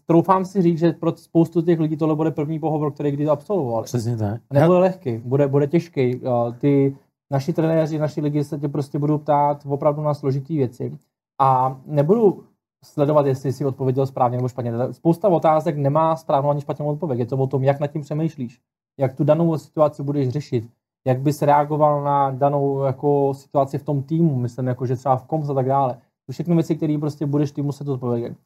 troufám 0.07 0.45
si 0.45 0.63
říct, 0.63 0.79
že 0.79 0.93
pro 0.93 1.17
spoustu 1.17 1.63
těch 1.63 1.81
lidí 1.81 1.97
tohle 1.97 2.15
bude 2.15 2.31
první 2.31 2.59
pohovor, 2.59 2.93
který 2.93 3.11
kdy 3.11 3.29
absolvovali. 3.29 3.85
Přesně 3.85 4.17
tak. 4.17 4.41
Nebude 4.53 4.79
lehký, 4.79 5.19
bude, 5.19 5.49
bude 5.49 5.67
těžký. 5.67 6.17
Uh, 6.17 6.55
Ty 6.55 6.97
naši 7.33 7.53
trenéři, 7.53 7.99
naši 7.99 8.21
lidi 8.21 8.45
se 8.45 8.59
tě 8.59 8.69
prostě 8.69 8.99
budou 8.99 9.19
ptát 9.19 9.63
opravdu 9.69 10.03
na 10.03 10.15
složitý 10.15 10.57
věci. 10.57 10.99
A 11.41 11.81
nebudu 11.87 12.45
sledovat, 12.85 13.27
jestli 13.27 13.53
jsi 13.53 13.65
odpověděl 13.65 14.07
správně 14.07 14.37
nebo 14.37 14.49
špatně. 14.49 14.73
Spousta 14.91 15.29
otázek 15.29 15.77
nemá 15.77 16.17
správnou 16.17 16.51
ani 16.51 16.61
špatnou 16.61 16.87
odpověď. 16.87 17.19
Je 17.19 17.27
to 17.27 17.37
o 17.37 17.47
tom, 17.47 17.65
jak 17.65 17.81
nad 17.81 17.87
tím 17.87 18.03
přemýšlíš, 18.03 18.61
jak 19.01 19.15
tu 19.15 19.25
danou 19.25 19.59
situaci 19.59 20.03
budeš 20.03 20.29
řešit, 20.29 20.71
jak 21.07 21.21
bys 21.21 21.43
reagoval 21.43 22.03
na 22.05 22.31
danou 22.31 22.83
jako 22.83 23.35
situaci 23.35 23.79
v 23.79 23.83
tom 23.83 24.03
týmu, 24.03 24.37
myslím, 24.37 24.67
jako 24.67 24.87
že 24.87 24.97
třeba 24.97 25.17
v 25.17 25.25
koms 25.25 25.49
a 25.49 25.55
tak 25.55 25.67
dále. 25.67 25.95
To 26.27 26.33
všechno 26.33 26.55
věci, 26.55 26.77
které 26.77 26.97
prostě 27.01 27.27
budeš 27.27 27.53
ty 27.53 27.63
muset 27.63 27.89
odpovědět. 27.89 28.37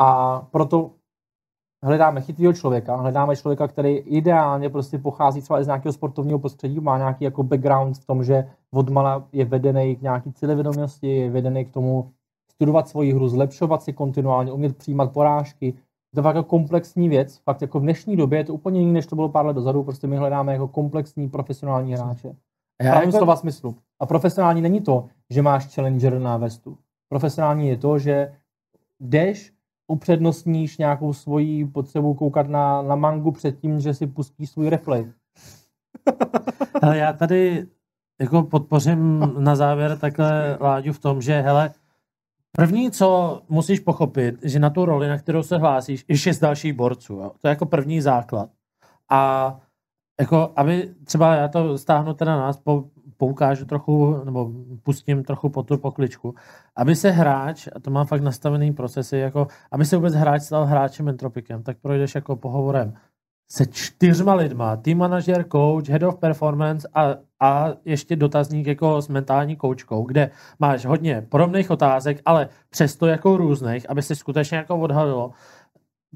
A 0.00 0.40
proto 0.50 0.90
hledáme 1.84 2.20
chytrého 2.20 2.52
člověka, 2.52 2.96
hledáme 2.96 3.36
člověka, 3.36 3.68
který 3.68 3.96
ideálně 3.96 4.70
prostě 4.70 4.98
pochází 4.98 5.40
třeba 5.40 5.62
z 5.62 5.66
nějakého 5.66 5.92
sportovního 5.92 6.38
prostředí, 6.38 6.80
má 6.80 6.98
nějaký 6.98 7.24
jako 7.24 7.42
background 7.42 7.98
v 7.98 8.06
tom, 8.06 8.24
že 8.24 8.50
odmala 8.70 9.24
je 9.32 9.44
vedený 9.44 9.96
k 9.96 10.02
nějaký 10.02 10.32
cílevědomosti, 10.32 11.16
je 11.16 11.30
vedený 11.30 11.64
k 11.64 11.70
tomu 11.70 12.10
studovat 12.52 12.88
svoji 12.88 13.12
hru, 13.12 13.28
zlepšovat 13.28 13.82
si 13.82 13.92
kontinuálně, 13.92 14.52
umět 14.52 14.76
přijímat 14.76 15.12
porážky. 15.12 15.72
To 16.14 16.20
je 16.20 16.22
fakt 16.22 16.36
jako 16.36 16.48
komplexní 16.48 17.08
věc. 17.08 17.38
Fakt 17.38 17.62
jako 17.62 17.80
v 17.80 17.82
dnešní 17.82 18.16
době 18.16 18.38
je 18.38 18.44
to 18.44 18.54
úplně 18.54 18.80
jiné, 18.80 18.92
než 18.92 19.06
to 19.06 19.16
bylo 19.16 19.28
pár 19.28 19.46
let 19.46 19.54
dozadu. 19.54 19.82
Prostě 19.82 20.06
my 20.06 20.16
hledáme 20.16 20.52
jako 20.52 20.68
komplexní 20.68 21.28
profesionální 21.28 21.94
hráče. 21.94 22.36
A 22.80 22.84
já 22.84 23.00
jako... 23.00 23.12
slova 23.12 23.36
smyslu. 23.36 23.76
A 24.00 24.06
profesionální 24.06 24.62
není 24.62 24.80
to, 24.80 25.08
že 25.30 25.42
máš 25.42 25.74
challenger 25.74 26.18
na 26.18 26.36
vestu. 26.36 26.78
Profesionální 27.08 27.68
je 27.68 27.76
to, 27.76 27.98
že 27.98 28.32
jdeš, 29.00 29.52
upřednostníš 29.90 30.78
nějakou 30.78 31.12
svoji 31.12 31.66
potřebu 31.66 32.14
koukat 32.14 32.48
na, 32.48 32.82
na 32.82 32.96
mangu 32.96 33.32
předtím, 33.32 33.80
že 33.80 33.94
si 33.94 34.06
pustíš 34.06 34.50
svůj 34.50 34.68
replay. 34.68 35.12
Ale 36.82 36.98
já 36.98 37.12
tady 37.12 37.66
jako 38.20 38.42
podpořím 38.42 39.32
na 39.38 39.56
závěr 39.56 39.98
takhle 39.98 40.58
Láďu 40.60 40.92
v 40.92 40.98
tom, 40.98 41.22
že 41.22 41.40
hele, 41.40 41.70
první, 42.52 42.90
co 42.90 43.40
musíš 43.48 43.80
pochopit, 43.80 44.34
že 44.42 44.58
na 44.58 44.70
tu 44.70 44.84
roli, 44.84 45.08
na 45.08 45.18
kterou 45.18 45.42
se 45.42 45.58
hlásíš, 45.58 46.04
je 46.08 46.18
šest 46.18 46.38
dalších 46.38 46.72
borců. 46.72 47.14
Jo? 47.14 47.32
To 47.40 47.48
je 47.48 47.50
jako 47.50 47.66
první 47.66 48.00
základ. 48.00 48.50
A 49.08 49.60
jako, 50.20 50.52
aby 50.56 50.94
třeba 51.04 51.34
já 51.34 51.48
to 51.48 51.78
stáhnu 51.78 52.14
teda 52.14 52.36
nás, 52.36 52.56
po, 52.56 52.84
poukážu 53.20 53.64
trochu, 53.64 54.24
nebo 54.24 54.50
pustím 54.82 55.24
trochu 55.24 55.48
po 55.48 55.62
tu 55.62 55.78
pokličku, 55.78 56.34
aby 56.76 56.96
se 56.96 57.10
hráč, 57.10 57.68
a 57.76 57.80
to 57.80 57.90
má 57.90 58.04
fakt 58.04 58.22
nastavený 58.22 58.72
procesy, 58.72 59.16
jako, 59.16 59.46
aby 59.70 59.84
se 59.84 59.96
vůbec 59.96 60.14
hráč 60.14 60.42
stal 60.42 60.64
hráčem 60.64 61.08
entropikem, 61.08 61.62
tak 61.62 61.76
projdeš 61.78 62.14
jako 62.14 62.36
pohovorem 62.36 62.94
se 63.50 63.66
čtyřma 63.66 64.34
lidma, 64.34 64.76
team 64.76 64.98
manager, 64.98 65.44
coach, 65.52 65.88
head 65.88 66.02
of 66.02 66.18
performance 66.18 66.88
a, 66.94 67.16
a 67.40 67.72
ještě 67.84 68.16
dotazník 68.16 68.66
jako 68.66 69.02
s 69.02 69.08
mentální 69.08 69.56
koučkou, 69.56 70.04
kde 70.04 70.30
máš 70.58 70.86
hodně 70.86 71.26
podobných 71.28 71.70
otázek, 71.70 72.22
ale 72.24 72.48
přesto 72.70 73.06
jako 73.06 73.36
různých, 73.36 73.90
aby 73.90 74.02
se 74.02 74.14
skutečně 74.14 74.56
jako 74.56 74.76
odhalilo. 74.78 75.30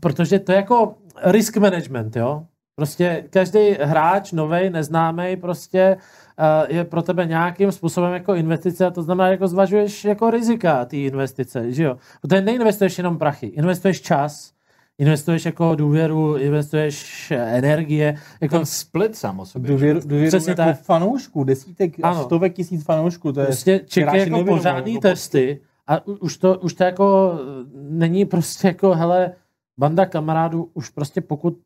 Protože 0.00 0.39
to 0.39 0.52
je 0.52 0.57
jako 0.57 0.94
risk 1.24 1.57
management, 1.57 2.16
jo? 2.16 2.47
Prostě 2.76 3.24
každý 3.30 3.70
hráč, 3.80 4.32
nový, 4.32 4.70
neznámý, 4.70 5.36
prostě 5.36 5.96
uh, 6.38 6.76
je 6.76 6.84
pro 6.84 7.02
tebe 7.02 7.26
nějakým 7.26 7.72
způsobem 7.72 8.12
jako 8.12 8.34
investice 8.34 8.86
a 8.86 8.90
to 8.90 9.02
znamená, 9.02 9.28
jako 9.28 9.48
zvažuješ 9.48 10.04
jako 10.04 10.30
rizika 10.30 10.84
té 10.84 10.96
investice, 10.96 11.72
že 11.72 11.84
jo? 11.84 11.96
Protože 12.22 12.40
neinvestuješ 12.40 12.98
jenom 12.98 13.18
prachy, 13.18 13.46
investuješ 13.46 14.00
čas, 14.00 14.52
investuješ 14.98 15.44
jako 15.44 15.74
důvěru, 15.74 16.36
investuješ 16.36 17.30
energie. 17.30 18.16
Jako... 18.40 18.56
Ten 18.56 18.66
split 18.66 19.16
sám 19.16 19.40
o 19.40 19.46
sobě. 19.46 19.70
Důvěru, 19.70 20.00
důvěru 20.00 20.28
Přesně 20.28 20.50
jako 20.50 20.62
tak. 20.62 20.80
fanoušků, 20.80 21.44
desítek 21.44 21.92
ano. 22.02 22.24
stovek 22.24 22.54
tisíc 22.54 22.84
fanoušků. 22.84 23.32
To 23.32 23.40
je 23.40 23.46
prostě 23.46 23.80
čekají 23.86 24.20
jako 24.20 24.44
pořádný 24.44 24.92
jako 24.92 25.02
testy 25.02 25.60
a 25.86 26.06
už 26.06 26.36
to, 26.36 26.58
už 26.58 26.74
to 26.74 26.84
jako 26.84 27.38
není 27.74 28.24
prostě 28.24 28.68
jako, 28.68 28.94
hele, 28.94 29.32
banda 29.78 30.06
kamarádů, 30.06 30.70
už 30.74 30.88
prostě 30.88 31.20
pokud 31.20 31.58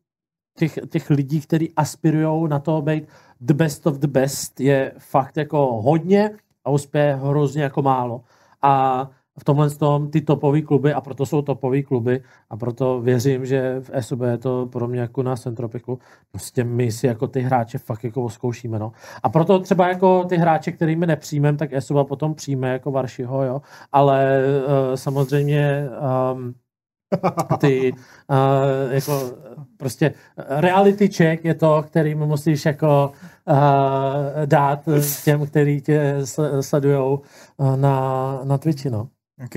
těch, 0.58 0.78
těch 0.88 1.10
lidí, 1.10 1.40
kteří 1.40 1.72
aspirují 1.76 2.48
na 2.48 2.58
to 2.58 2.82
být 2.82 3.08
the 3.40 3.54
best 3.54 3.86
of 3.86 3.98
the 3.98 4.06
best, 4.06 4.60
je 4.60 4.92
fakt 4.98 5.36
jako 5.36 5.82
hodně 5.82 6.30
a 6.64 6.70
uspěje 6.70 7.14
hrozně 7.14 7.62
jako 7.62 7.82
málo. 7.82 8.20
A 8.62 9.10
v 9.38 9.44
tomhle 9.44 9.70
tom 9.70 10.10
ty 10.10 10.20
topové 10.20 10.62
kluby 10.62 10.92
a 10.92 11.00
proto 11.00 11.26
jsou 11.26 11.42
topové 11.42 11.82
kluby 11.82 12.22
a 12.50 12.56
proto 12.56 13.00
věřím, 13.00 13.46
že 13.46 13.80
v 13.80 14.02
SUB 14.02 14.20
je 14.20 14.38
to 14.38 14.66
pro 14.66 14.88
mě 14.88 15.00
jako 15.00 15.22
na 15.22 15.36
Centropiku. 15.36 15.98
Prostě 16.30 16.64
my 16.64 16.92
si 16.92 17.06
jako 17.06 17.26
ty 17.26 17.40
hráče 17.40 17.78
fakt 17.78 18.04
jako 18.04 18.24
oskoušíme, 18.24 18.78
no. 18.78 18.92
A 19.22 19.28
proto 19.28 19.58
třeba 19.58 19.88
jako 19.88 20.24
ty 20.24 20.36
hráče, 20.36 20.72
kterými 20.72 21.06
nepřijmem, 21.06 21.56
tak 21.56 21.70
SUB 21.78 22.08
potom 22.08 22.34
přijme 22.34 22.68
jako 22.72 22.90
Varšiho, 22.90 23.42
jo. 23.42 23.62
Ale 23.92 24.42
uh, 24.66 24.94
samozřejmě 24.94 25.88
um, 26.34 26.54
ty 27.58 27.92
uh, 27.92 28.92
jako 28.92 29.32
prostě 29.76 30.14
reality 30.48 31.08
check 31.08 31.44
je 31.44 31.54
to, 31.54 31.82
kterým 31.82 32.18
musíš 32.18 32.64
jako 32.64 33.12
uh, 33.48 33.56
dát 34.46 34.88
těm, 35.24 35.46
kteří 35.46 35.80
tě 35.80 36.14
sledují 36.60 37.18
uh, 37.56 37.76
na, 37.76 38.40
na 38.44 38.58
Twitchi, 38.58 38.90
no. 38.90 39.08
OK, 39.44 39.56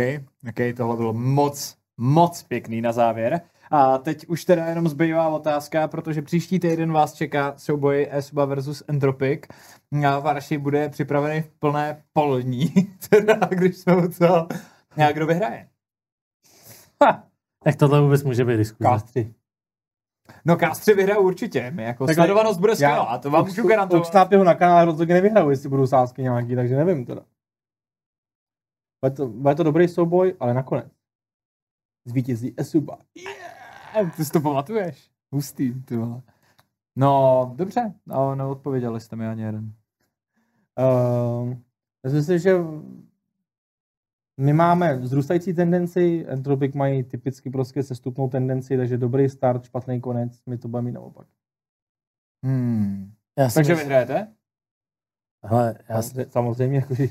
OK, 0.50 0.78
tohle 0.78 0.96
bylo 0.96 1.14
moc, 1.14 1.76
moc 1.98 2.44
pěkný 2.44 2.82
na 2.82 2.92
závěr. 2.92 3.42
A 3.72 3.98
teď 3.98 4.28
už 4.28 4.46
teda 4.46 4.66
jenom 4.66 4.88
zbývá 4.88 5.28
otázka, 5.28 5.88
protože 5.88 6.22
příští 6.22 6.60
týden 6.60 6.92
vás 6.92 7.14
čeká 7.14 7.54
souboj 7.58 8.08
Esuba 8.12 8.46
versus 8.46 8.84
Entropic. 8.88 9.42
A 10.08 10.20
Varši 10.20 10.58
bude 10.58 10.90
připravený 10.90 11.42
v 11.42 11.50
plné 11.60 12.04
polní, 12.14 12.74
teda 13.10 13.40
když 13.50 13.78
jsme 13.78 13.96
u 13.96 14.08
toho. 14.08 14.48
A 15.08 15.12
kdo 15.12 15.28
vyhraje? 15.28 15.68
Ha, 17.04 17.31
tak 17.64 17.76
tohle 17.76 18.02
vůbec 18.02 18.24
může 18.24 18.46
být 18.46 18.58
diskuze. 18.58 18.90
Kastři. 18.90 19.34
No 20.46 20.58
Kastři 20.58 20.94
vyhraje 20.94 21.20
určitě. 21.20 21.72
My 21.72 21.84
jako 21.84 22.06
tak 22.06 22.16
sledovanost 22.16 22.60
bude 22.60 22.76
skvělá, 22.76 23.18
to 23.18 23.30
vám 23.30 23.46
můžu 23.46 23.68
garantovat. 23.68 24.32
na 24.44 24.56
kanále 24.56 24.86
rozhodně 24.86 25.14
nevyhraju, 25.14 25.50
jestli 25.50 25.70
budou 25.70 25.88
sázky 25.88 26.22
nějaký, 26.22 26.56
takže 26.56 26.76
nevím 26.76 27.06
teda. 27.06 27.26
Bude 29.06 29.16
to, 29.16 29.28
bude 29.28 29.56
to 29.56 29.64
dobrý 29.64 29.88
souboj, 29.88 30.36
ale 30.40 30.54
nakonec 30.54 30.92
zvítězí 32.06 32.54
Esuba. 32.58 32.98
Yeah! 33.16 34.16
Ty 34.16 34.26
si 34.26 34.32
to 34.32 34.42
pamatuješ? 34.42 35.12
Hustý, 35.32 35.84
ty 35.84 35.98
vole. 35.98 36.22
No, 36.96 37.54
dobře, 37.56 37.94
no, 38.06 38.36
neodpověděli 38.36 39.02
jste 39.02 39.16
mi 39.16 39.28
ani 39.28 39.42
jeden. 39.42 39.74
Uh, 40.80 41.56
myslím 42.04 42.24
si, 42.24 42.40
že 42.40 42.56
my 44.38 44.54
máme 44.54 44.98
vzrůstající 44.98 45.54
tendenci, 45.54 46.26
Entropic 46.28 46.76
mají 46.76 47.04
typicky 47.04 47.50
prostě 47.50 47.84
sestupnou 47.84 48.30
tendenci, 48.30 48.78
takže 48.78 48.98
dobrý 48.98 49.30
start, 49.30 49.66
špatný 49.66 50.02
konec, 50.02 50.46
my 50.46 50.58
to 50.58 50.68
budeme 50.68 50.86
mít 50.86 50.92
naopak. 50.92 51.28
Hmm. 52.46 53.14
Já 53.40 53.50
takže 53.50 53.60
myslím... 53.60 53.78
vyhrajete? 53.78 54.34
Hele, 55.44 55.76
já 55.90 56.02
si... 56.02 56.26
Samozřejmě, 56.30 56.78
jakože 56.78 57.08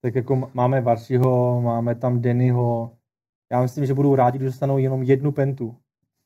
tak 0.00 0.14
jako 0.14 0.50
máme 0.54 0.80
Varšiho, 0.80 1.60
máme 1.60 1.94
tam 1.94 2.20
Dennyho. 2.20 2.98
Já 3.52 3.62
myslím, 3.62 3.86
že 3.86 3.94
budou 3.94 4.14
rádi, 4.14 4.38
když 4.38 4.46
dostanou 4.46 4.78
jenom 4.78 5.02
jednu 5.02 5.32
pentu. 5.32 5.76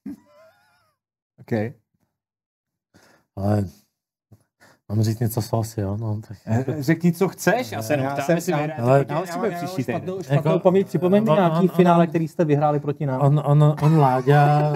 OK. 1.41 1.53
Ale 3.37 3.65
Mám 4.89 5.03
říct 5.03 5.21
něco 5.21 5.43
sosy, 5.43 5.81
jo? 5.81 5.97
No, 6.01 6.21
tak... 6.29 6.37
Eh, 6.47 6.65
řekni, 6.79 7.13
co 7.13 7.29
chceš, 7.29 7.73
já 7.73 7.83
se 7.83 7.93
jenom 7.93 8.07
ptám, 8.07 8.37
jestli 8.37 8.53
vyhráte 8.53 8.83
ale... 8.83 9.07
Já 9.09 9.23
příští 9.57 9.85
týden. 9.85 10.03
Špatnou 10.03 10.19
jako, 10.31 10.59
paměť, 10.59 10.87
připomeň 10.87 11.25
mi 11.25 11.31
nějaký 11.31 11.61
on, 11.61 11.69
finále, 11.69 12.05
on, 12.05 12.09
který 12.09 12.29
jste 12.29 12.45
vyhráli 12.45 12.81
proti 12.81 13.07
nám. 13.07 13.21
On, 13.21 13.43
on, 13.45 13.77
on 13.83 13.99
Láďa, 13.99 14.73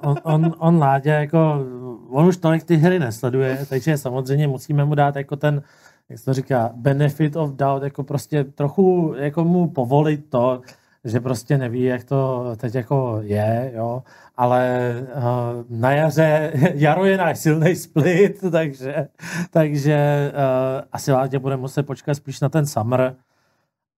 on, 0.00 0.16
on, 0.22 0.54
on 0.58 0.78
Láďa, 0.78 1.14
jako, 1.14 1.64
on 2.10 2.26
už 2.26 2.36
tolik 2.36 2.64
ty 2.64 2.76
hry 2.76 2.98
nesleduje, 2.98 3.66
takže 3.68 3.98
samozřejmě 3.98 4.48
musíme 4.48 4.84
mu 4.84 4.94
dát 4.94 5.16
jako 5.16 5.36
ten, 5.36 5.62
jak 6.08 6.18
se 6.18 6.24
to 6.24 6.34
říká, 6.34 6.70
benefit 6.74 7.36
of 7.36 7.50
doubt, 7.50 7.82
jako 7.82 8.02
prostě 8.02 8.44
trochu 8.44 9.14
jako 9.16 9.44
mu 9.44 9.70
povolit 9.70 10.30
to, 10.30 10.60
že 11.04 11.20
prostě 11.20 11.58
neví, 11.58 11.82
jak 11.82 12.04
to 12.04 12.46
teď 12.56 12.74
jako 12.74 13.18
je, 13.22 13.72
jo, 13.74 14.02
ale 14.38 14.94
uh, 15.16 15.64
na 15.68 15.90
jaře, 15.90 16.52
jaro 16.74 17.04
je 17.04 17.16
náš 17.16 17.38
silný 17.38 17.76
split, 17.76 18.44
takže, 18.52 19.08
takže 19.50 20.30
uh, 20.34 20.88
asi 20.92 21.12
Ládě 21.12 21.38
bude 21.38 21.56
muset 21.56 21.82
počkat 21.82 22.14
spíš 22.14 22.40
na 22.40 22.48
ten 22.48 22.66
summer 22.66 23.16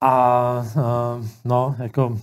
a 0.01 0.65
uh, 0.77 1.27
no, 1.45 1.77
jako 1.79 2.19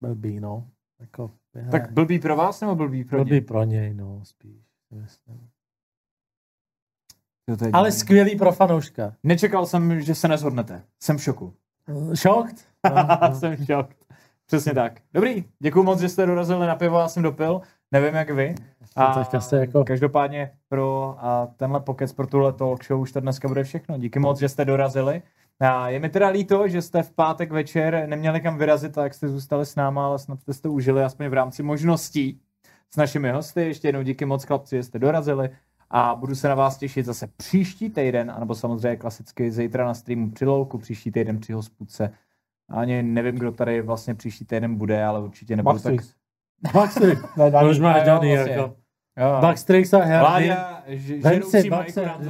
blbý, 0.00 0.40
no. 0.40 0.68
Jako, 1.00 1.30
tak 1.70 1.92
blbý 1.92 2.18
pro 2.18 2.36
vás 2.36 2.60
nebo 2.60 2.74
blbý 2.74 3.04
pro 3.04 3.18
blbý 3.18 3.30
něj? 3.30 3.40
Blbý 3.40 3.46
pro 3.46 3.62
něj, 3.64 3.94
no, 3.94 4.20
spíš. 4.24 4.66
Myslím. 4.90 5.48
Ale 7.72 7.92
skvělý 7.92 8.36
pro 8.36 8.52
fanouška. 8.52 9.14
Nečekal 9.22 9.66
jsem, 9.66 10.00
že 10.00 10.14
se 10.14 10.28
nezhodnete. 10.28 10.82
Jsem 11.02 11.18
v 11.18 11.22
šoku. 11.22 11.54
Šokt? 12.14 12.68
jsem 13.38 13.56
šokt. 13.56 14.05
Přesně 14.46 14.74
tak. 14.74 15.00
Dobrý, 15.14 15.44
děkuji 15.58 15.82
moc, 15.82 16.00
že 16.00 16.08
jste 16.08 16.26
dorazili 16.26 16.66
na 16.66 16.76
pivo, 16.76 16.98
já 16.98 17.08
jsem 17.08 17.22
dopil. 17.22 17.60
Nevím, 17.92 18.14
jak 18.14 18.30
vy. 18.30 18.54
A 18.96 19.28
jako... 19.52 19.84
Každopádně 19.84 20.50
pro 20.68 21.16
a 21.18 21.46
tenhle 21.56 21.80
pokec 21.80 22.12
pro 22.12 22.26
tuhle 22.26 22.52
talk 22.52 22.84
show 22.84 23.00
už 23.00 23.12
to 23.12 23.20
dneska 23.20 23.48
bude 23.48 23.64
všechno. 23.64 23.98
Díky 23.98 24.18
moc, 24.18 24.38
že 24.38 24.48
jste 24.48 24.64
dorazili. 24.64 25.22
A 25.60 25.88
je 25.88 25.98
mi 25.98 26.08
teda 26.08 26.28
líto, 26.28 26.68
že 26.68 26.82
jste 26.82 27.02
v 27.02 27.12
pátek 27.12 27.52
večer 27.52 28.04
neměli 28.06 28.40
kam 28.40 28.58
vyrazit, 28.58 28.94
tak 28.94 29.14
jste 29.14 29.28
zůstali 29.28 29.66
s 29.66 29.76
náma, 29.76 30.06
ale 30.06 30.18
snad 30.18 30.40
jste 30.40 30.52
to 30.54 30.72
užili 30.72 31.04
aspoň 31.04 31.26
v 31.26 31.34
rámci 31.34 31.62
možností 31.62 32.40
s 32.90 32.96
našimi 32.96 33.30
hosty. 33.30 33.60
Ještě 33.60 33.88
jednou 33.88 34.02
díky 34.02 34.24
moc 34.24 34.44
chlapci, 34.44 34.76
že 34.76 34.82
jste 34.82 34.98
dorazili 34.98 35.50
a 35.90 36.14
budu 36.14 36.34
se 36.34 36.48
na 36.48 36.54
vás 36.54 36.76
těšit 36.76 37.06
zase 37.06 37.26
příští 37.36 37.90
týden, 37.90 38.30
anebo 38.36 38.54
samozřejmě 38.54 38.96
klasicky 38.96 39.50
zítra 39.50 39.84
na 39.84 39.94
streamu 39.94 40.30
při 40.30 40.44
lolku, 40.44 40.78
příští 40.78 41.12
týden 41.12 41.38
při 41.38 41.52
hospůdce. 41.52 42.12
Ani 42.68 43.02
nevím, 43.02 43.34
kdo 43.34 43.52
tady 43.52 43.82
vlastně 43.82 44.14
příští 44.14 44.44
týden 44.44 44.74
bude, 44.74 45.04
ale 45.04 45.20
určitě 45.20 45.56
nebudu 45.56 45.78
tak... 45.78 45.94
Backstreet. 45.94 46.16
Backstreet. 46.74 47.18
Ne, 47.36 47.50
To 47.50 47.70
už 47.70 47.78
Dani. 47.78 47.80
máš 47.80 47.96
jo, 48.00 48.06
daný, 48.06 48.34
vlastně. 48.34 48.54
jako. 48.54 48.76
Jo. 49.18 49.38
Backstreet 49.40 49.94
a 49.94 49.98
Herdy. 49.98 50.52
Žeroucí 51.22 51.70
Majku 51.70 52.00
nám 52.00 52.20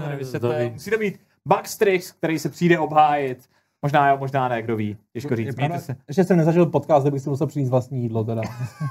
to 0.90 0.98
být 0.98 1.20
Backstrix, 1.46 2.12
který 2.12 2.38
se 2.38 2.48
přijde 2.48 2.78
obhájit. 2.78 3.48
Možná 3.82 4.10
jo, 4.10 4.16
možná 4.18 4.48
ne, 4.48 4.62
kdo 4.62 4.76
ví. 4.76 4.96
Těžko 5.12 5.36
říct. 5.36 5.56
Mějte 5.56 5.78
se. 5.78 5.96
Ještě 6.08 6.24
jsem 6.24 6.36
nezažil 6.36 6.66
podcast, 6.66 7.04
kde 7.04 7.10
bych 7.10 7.22
si 7.22 7.30
musel 7.30 7.46
přinést 7.46 7.68
vlastní 7.68 8.02
jídlo 8.02 8.24
teda. 8.24 8.42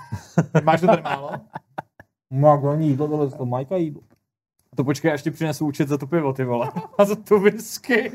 Máš 0.64 0.82
to 0.82 0.88
tady 0.88 1.02
málo? 1.02 1.32
No, 2.32 2.76
jídlo, 2.80 3.08
tohle 3.08 3.30
to 3.30 3.46
Majka 3.46 3.76
jídlo. 3.76 4.02
To 4.76 4.84
počkej, 4.84 5.12
až 5.12 5.22
ti 5.24 5.32
přinesu 5.32 5.66
účet 5.66 5.88
za 5.88 5.98
to 5.98 6.08
pivo, 6.08 6.34
ty 6.34 6.44
vole. 6.44 6.72
A 6.98 7.06
za 7.06 7.16
tu 7.16 7.40
whisky. 7.40 8.12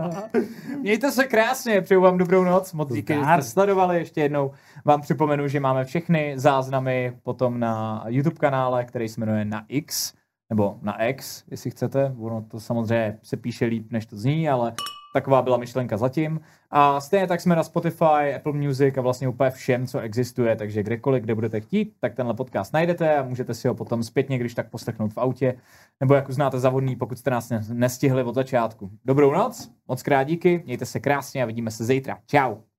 Mějte 0.80 1.12
se 1.12 1.24
krásně, 1.24 1.80
přeju 1.80 2.00
vám 2.00 2.18
dobrou 2.18 2.44
noc. 2.44 2.72
Moc 2.72 2.92
díky, 2.92 3.14
že 3.14 3.20
jste 3.20 3.42
sledovali. 3.42 3.98
Ještě 3.98 4.20
jednou 4.20 4.50
vám 4.84 5.00
připomenu, 5.00 5.48
že 5.48 5.60
máme 5.60 5.84
všechny 5.84 6.32
záznamy 6.36 7.12
potom 7.22 7.60
na 7.60 8.04
YouTube 8.08 8.36
kanále, 8.36 8.84
který 8.84 9.08
se 9.08 9.20
jmenuje 9.20 9.44
na 9.44 9.64
X, 9.68 10.14
nebo 10.50 10.78
na 10.82 11.02
X, 11.04 11.44
jestli 11.50 11.70
chcete. 11.70 12.14
Ono 12.18 12.42
to 12.42 12.60
samozřejmě 12.60 13.18
se 13.22 13.36
píše 13.36 13.64
líp, 13.64 13.92
než 13.92 14.06
to 14.06 14.16
zní, 14.16 14.48
ale 14.48 14.72
taková 15.12 15.42
byla 15.42 15.56
myšlenka 15.56 15.96
zatím. 15.96 16.40
A 16.70 17.00
stejně 17.00 17.26
tak 17.26 17.40
jsme 17.40 17.56
na 17.56 17.62
Spotify, 17.62 18.34
Apple 18.36 18.52
Music 18.52 18.98
a 18.98 19.00
vlastně 19.00 19.28
úplně 19.28 19.50
všem, 19.50 19.86
co 19.86 19.98
existuje, 19.98 20.56
takže 20.56 20.82
kdekoliv, 20.82 21.22
kde 21.22 21.34
budete 21.34 21.60
chtít, 21.60 21.92
tak 22.00 22.14
tenhle 22.14 22.34
podcast 22.34 22.72
najdete 22.72 23.16
a 23.16 23.22
můžete 23.22 23.54
si 23.54 23.68
ho 23.68 23.74
potom 23.74 24.02
zpětně, 24.02 24.38
když 24.38 24.54
tak 24.54 24.70
poslechnout 24.70 25.12
v 25.12 25.18
autě, 25.18 25.54
nebo 26.00 26.14
jak 26.14 26.28
uznáte 26.28 26.58
za 26.58 26.70
vhodný, 26.70 26.96
pokud 26.96 27.18
jste 27.18 27.30
nás 27.30 27.50
ne- 27.50 27.64
nestihli 27.72 28.22
od 28.22 28.34
začátku. 28.34 28.90
Dobrou 29.04 29.32
noc, 29.32 29.72
moc 29.88 30.02
krát 30.02 30.24
díky, 30.24 30.62
mějte 30.64 30.86
se 30.86 31.00
krásně 31.00 31.42
a 31.42 31.46
vidíme 31.46 31.70
se 31.70 31.84
zítra. 31.84 32.18
Ciao. 32.26 32.68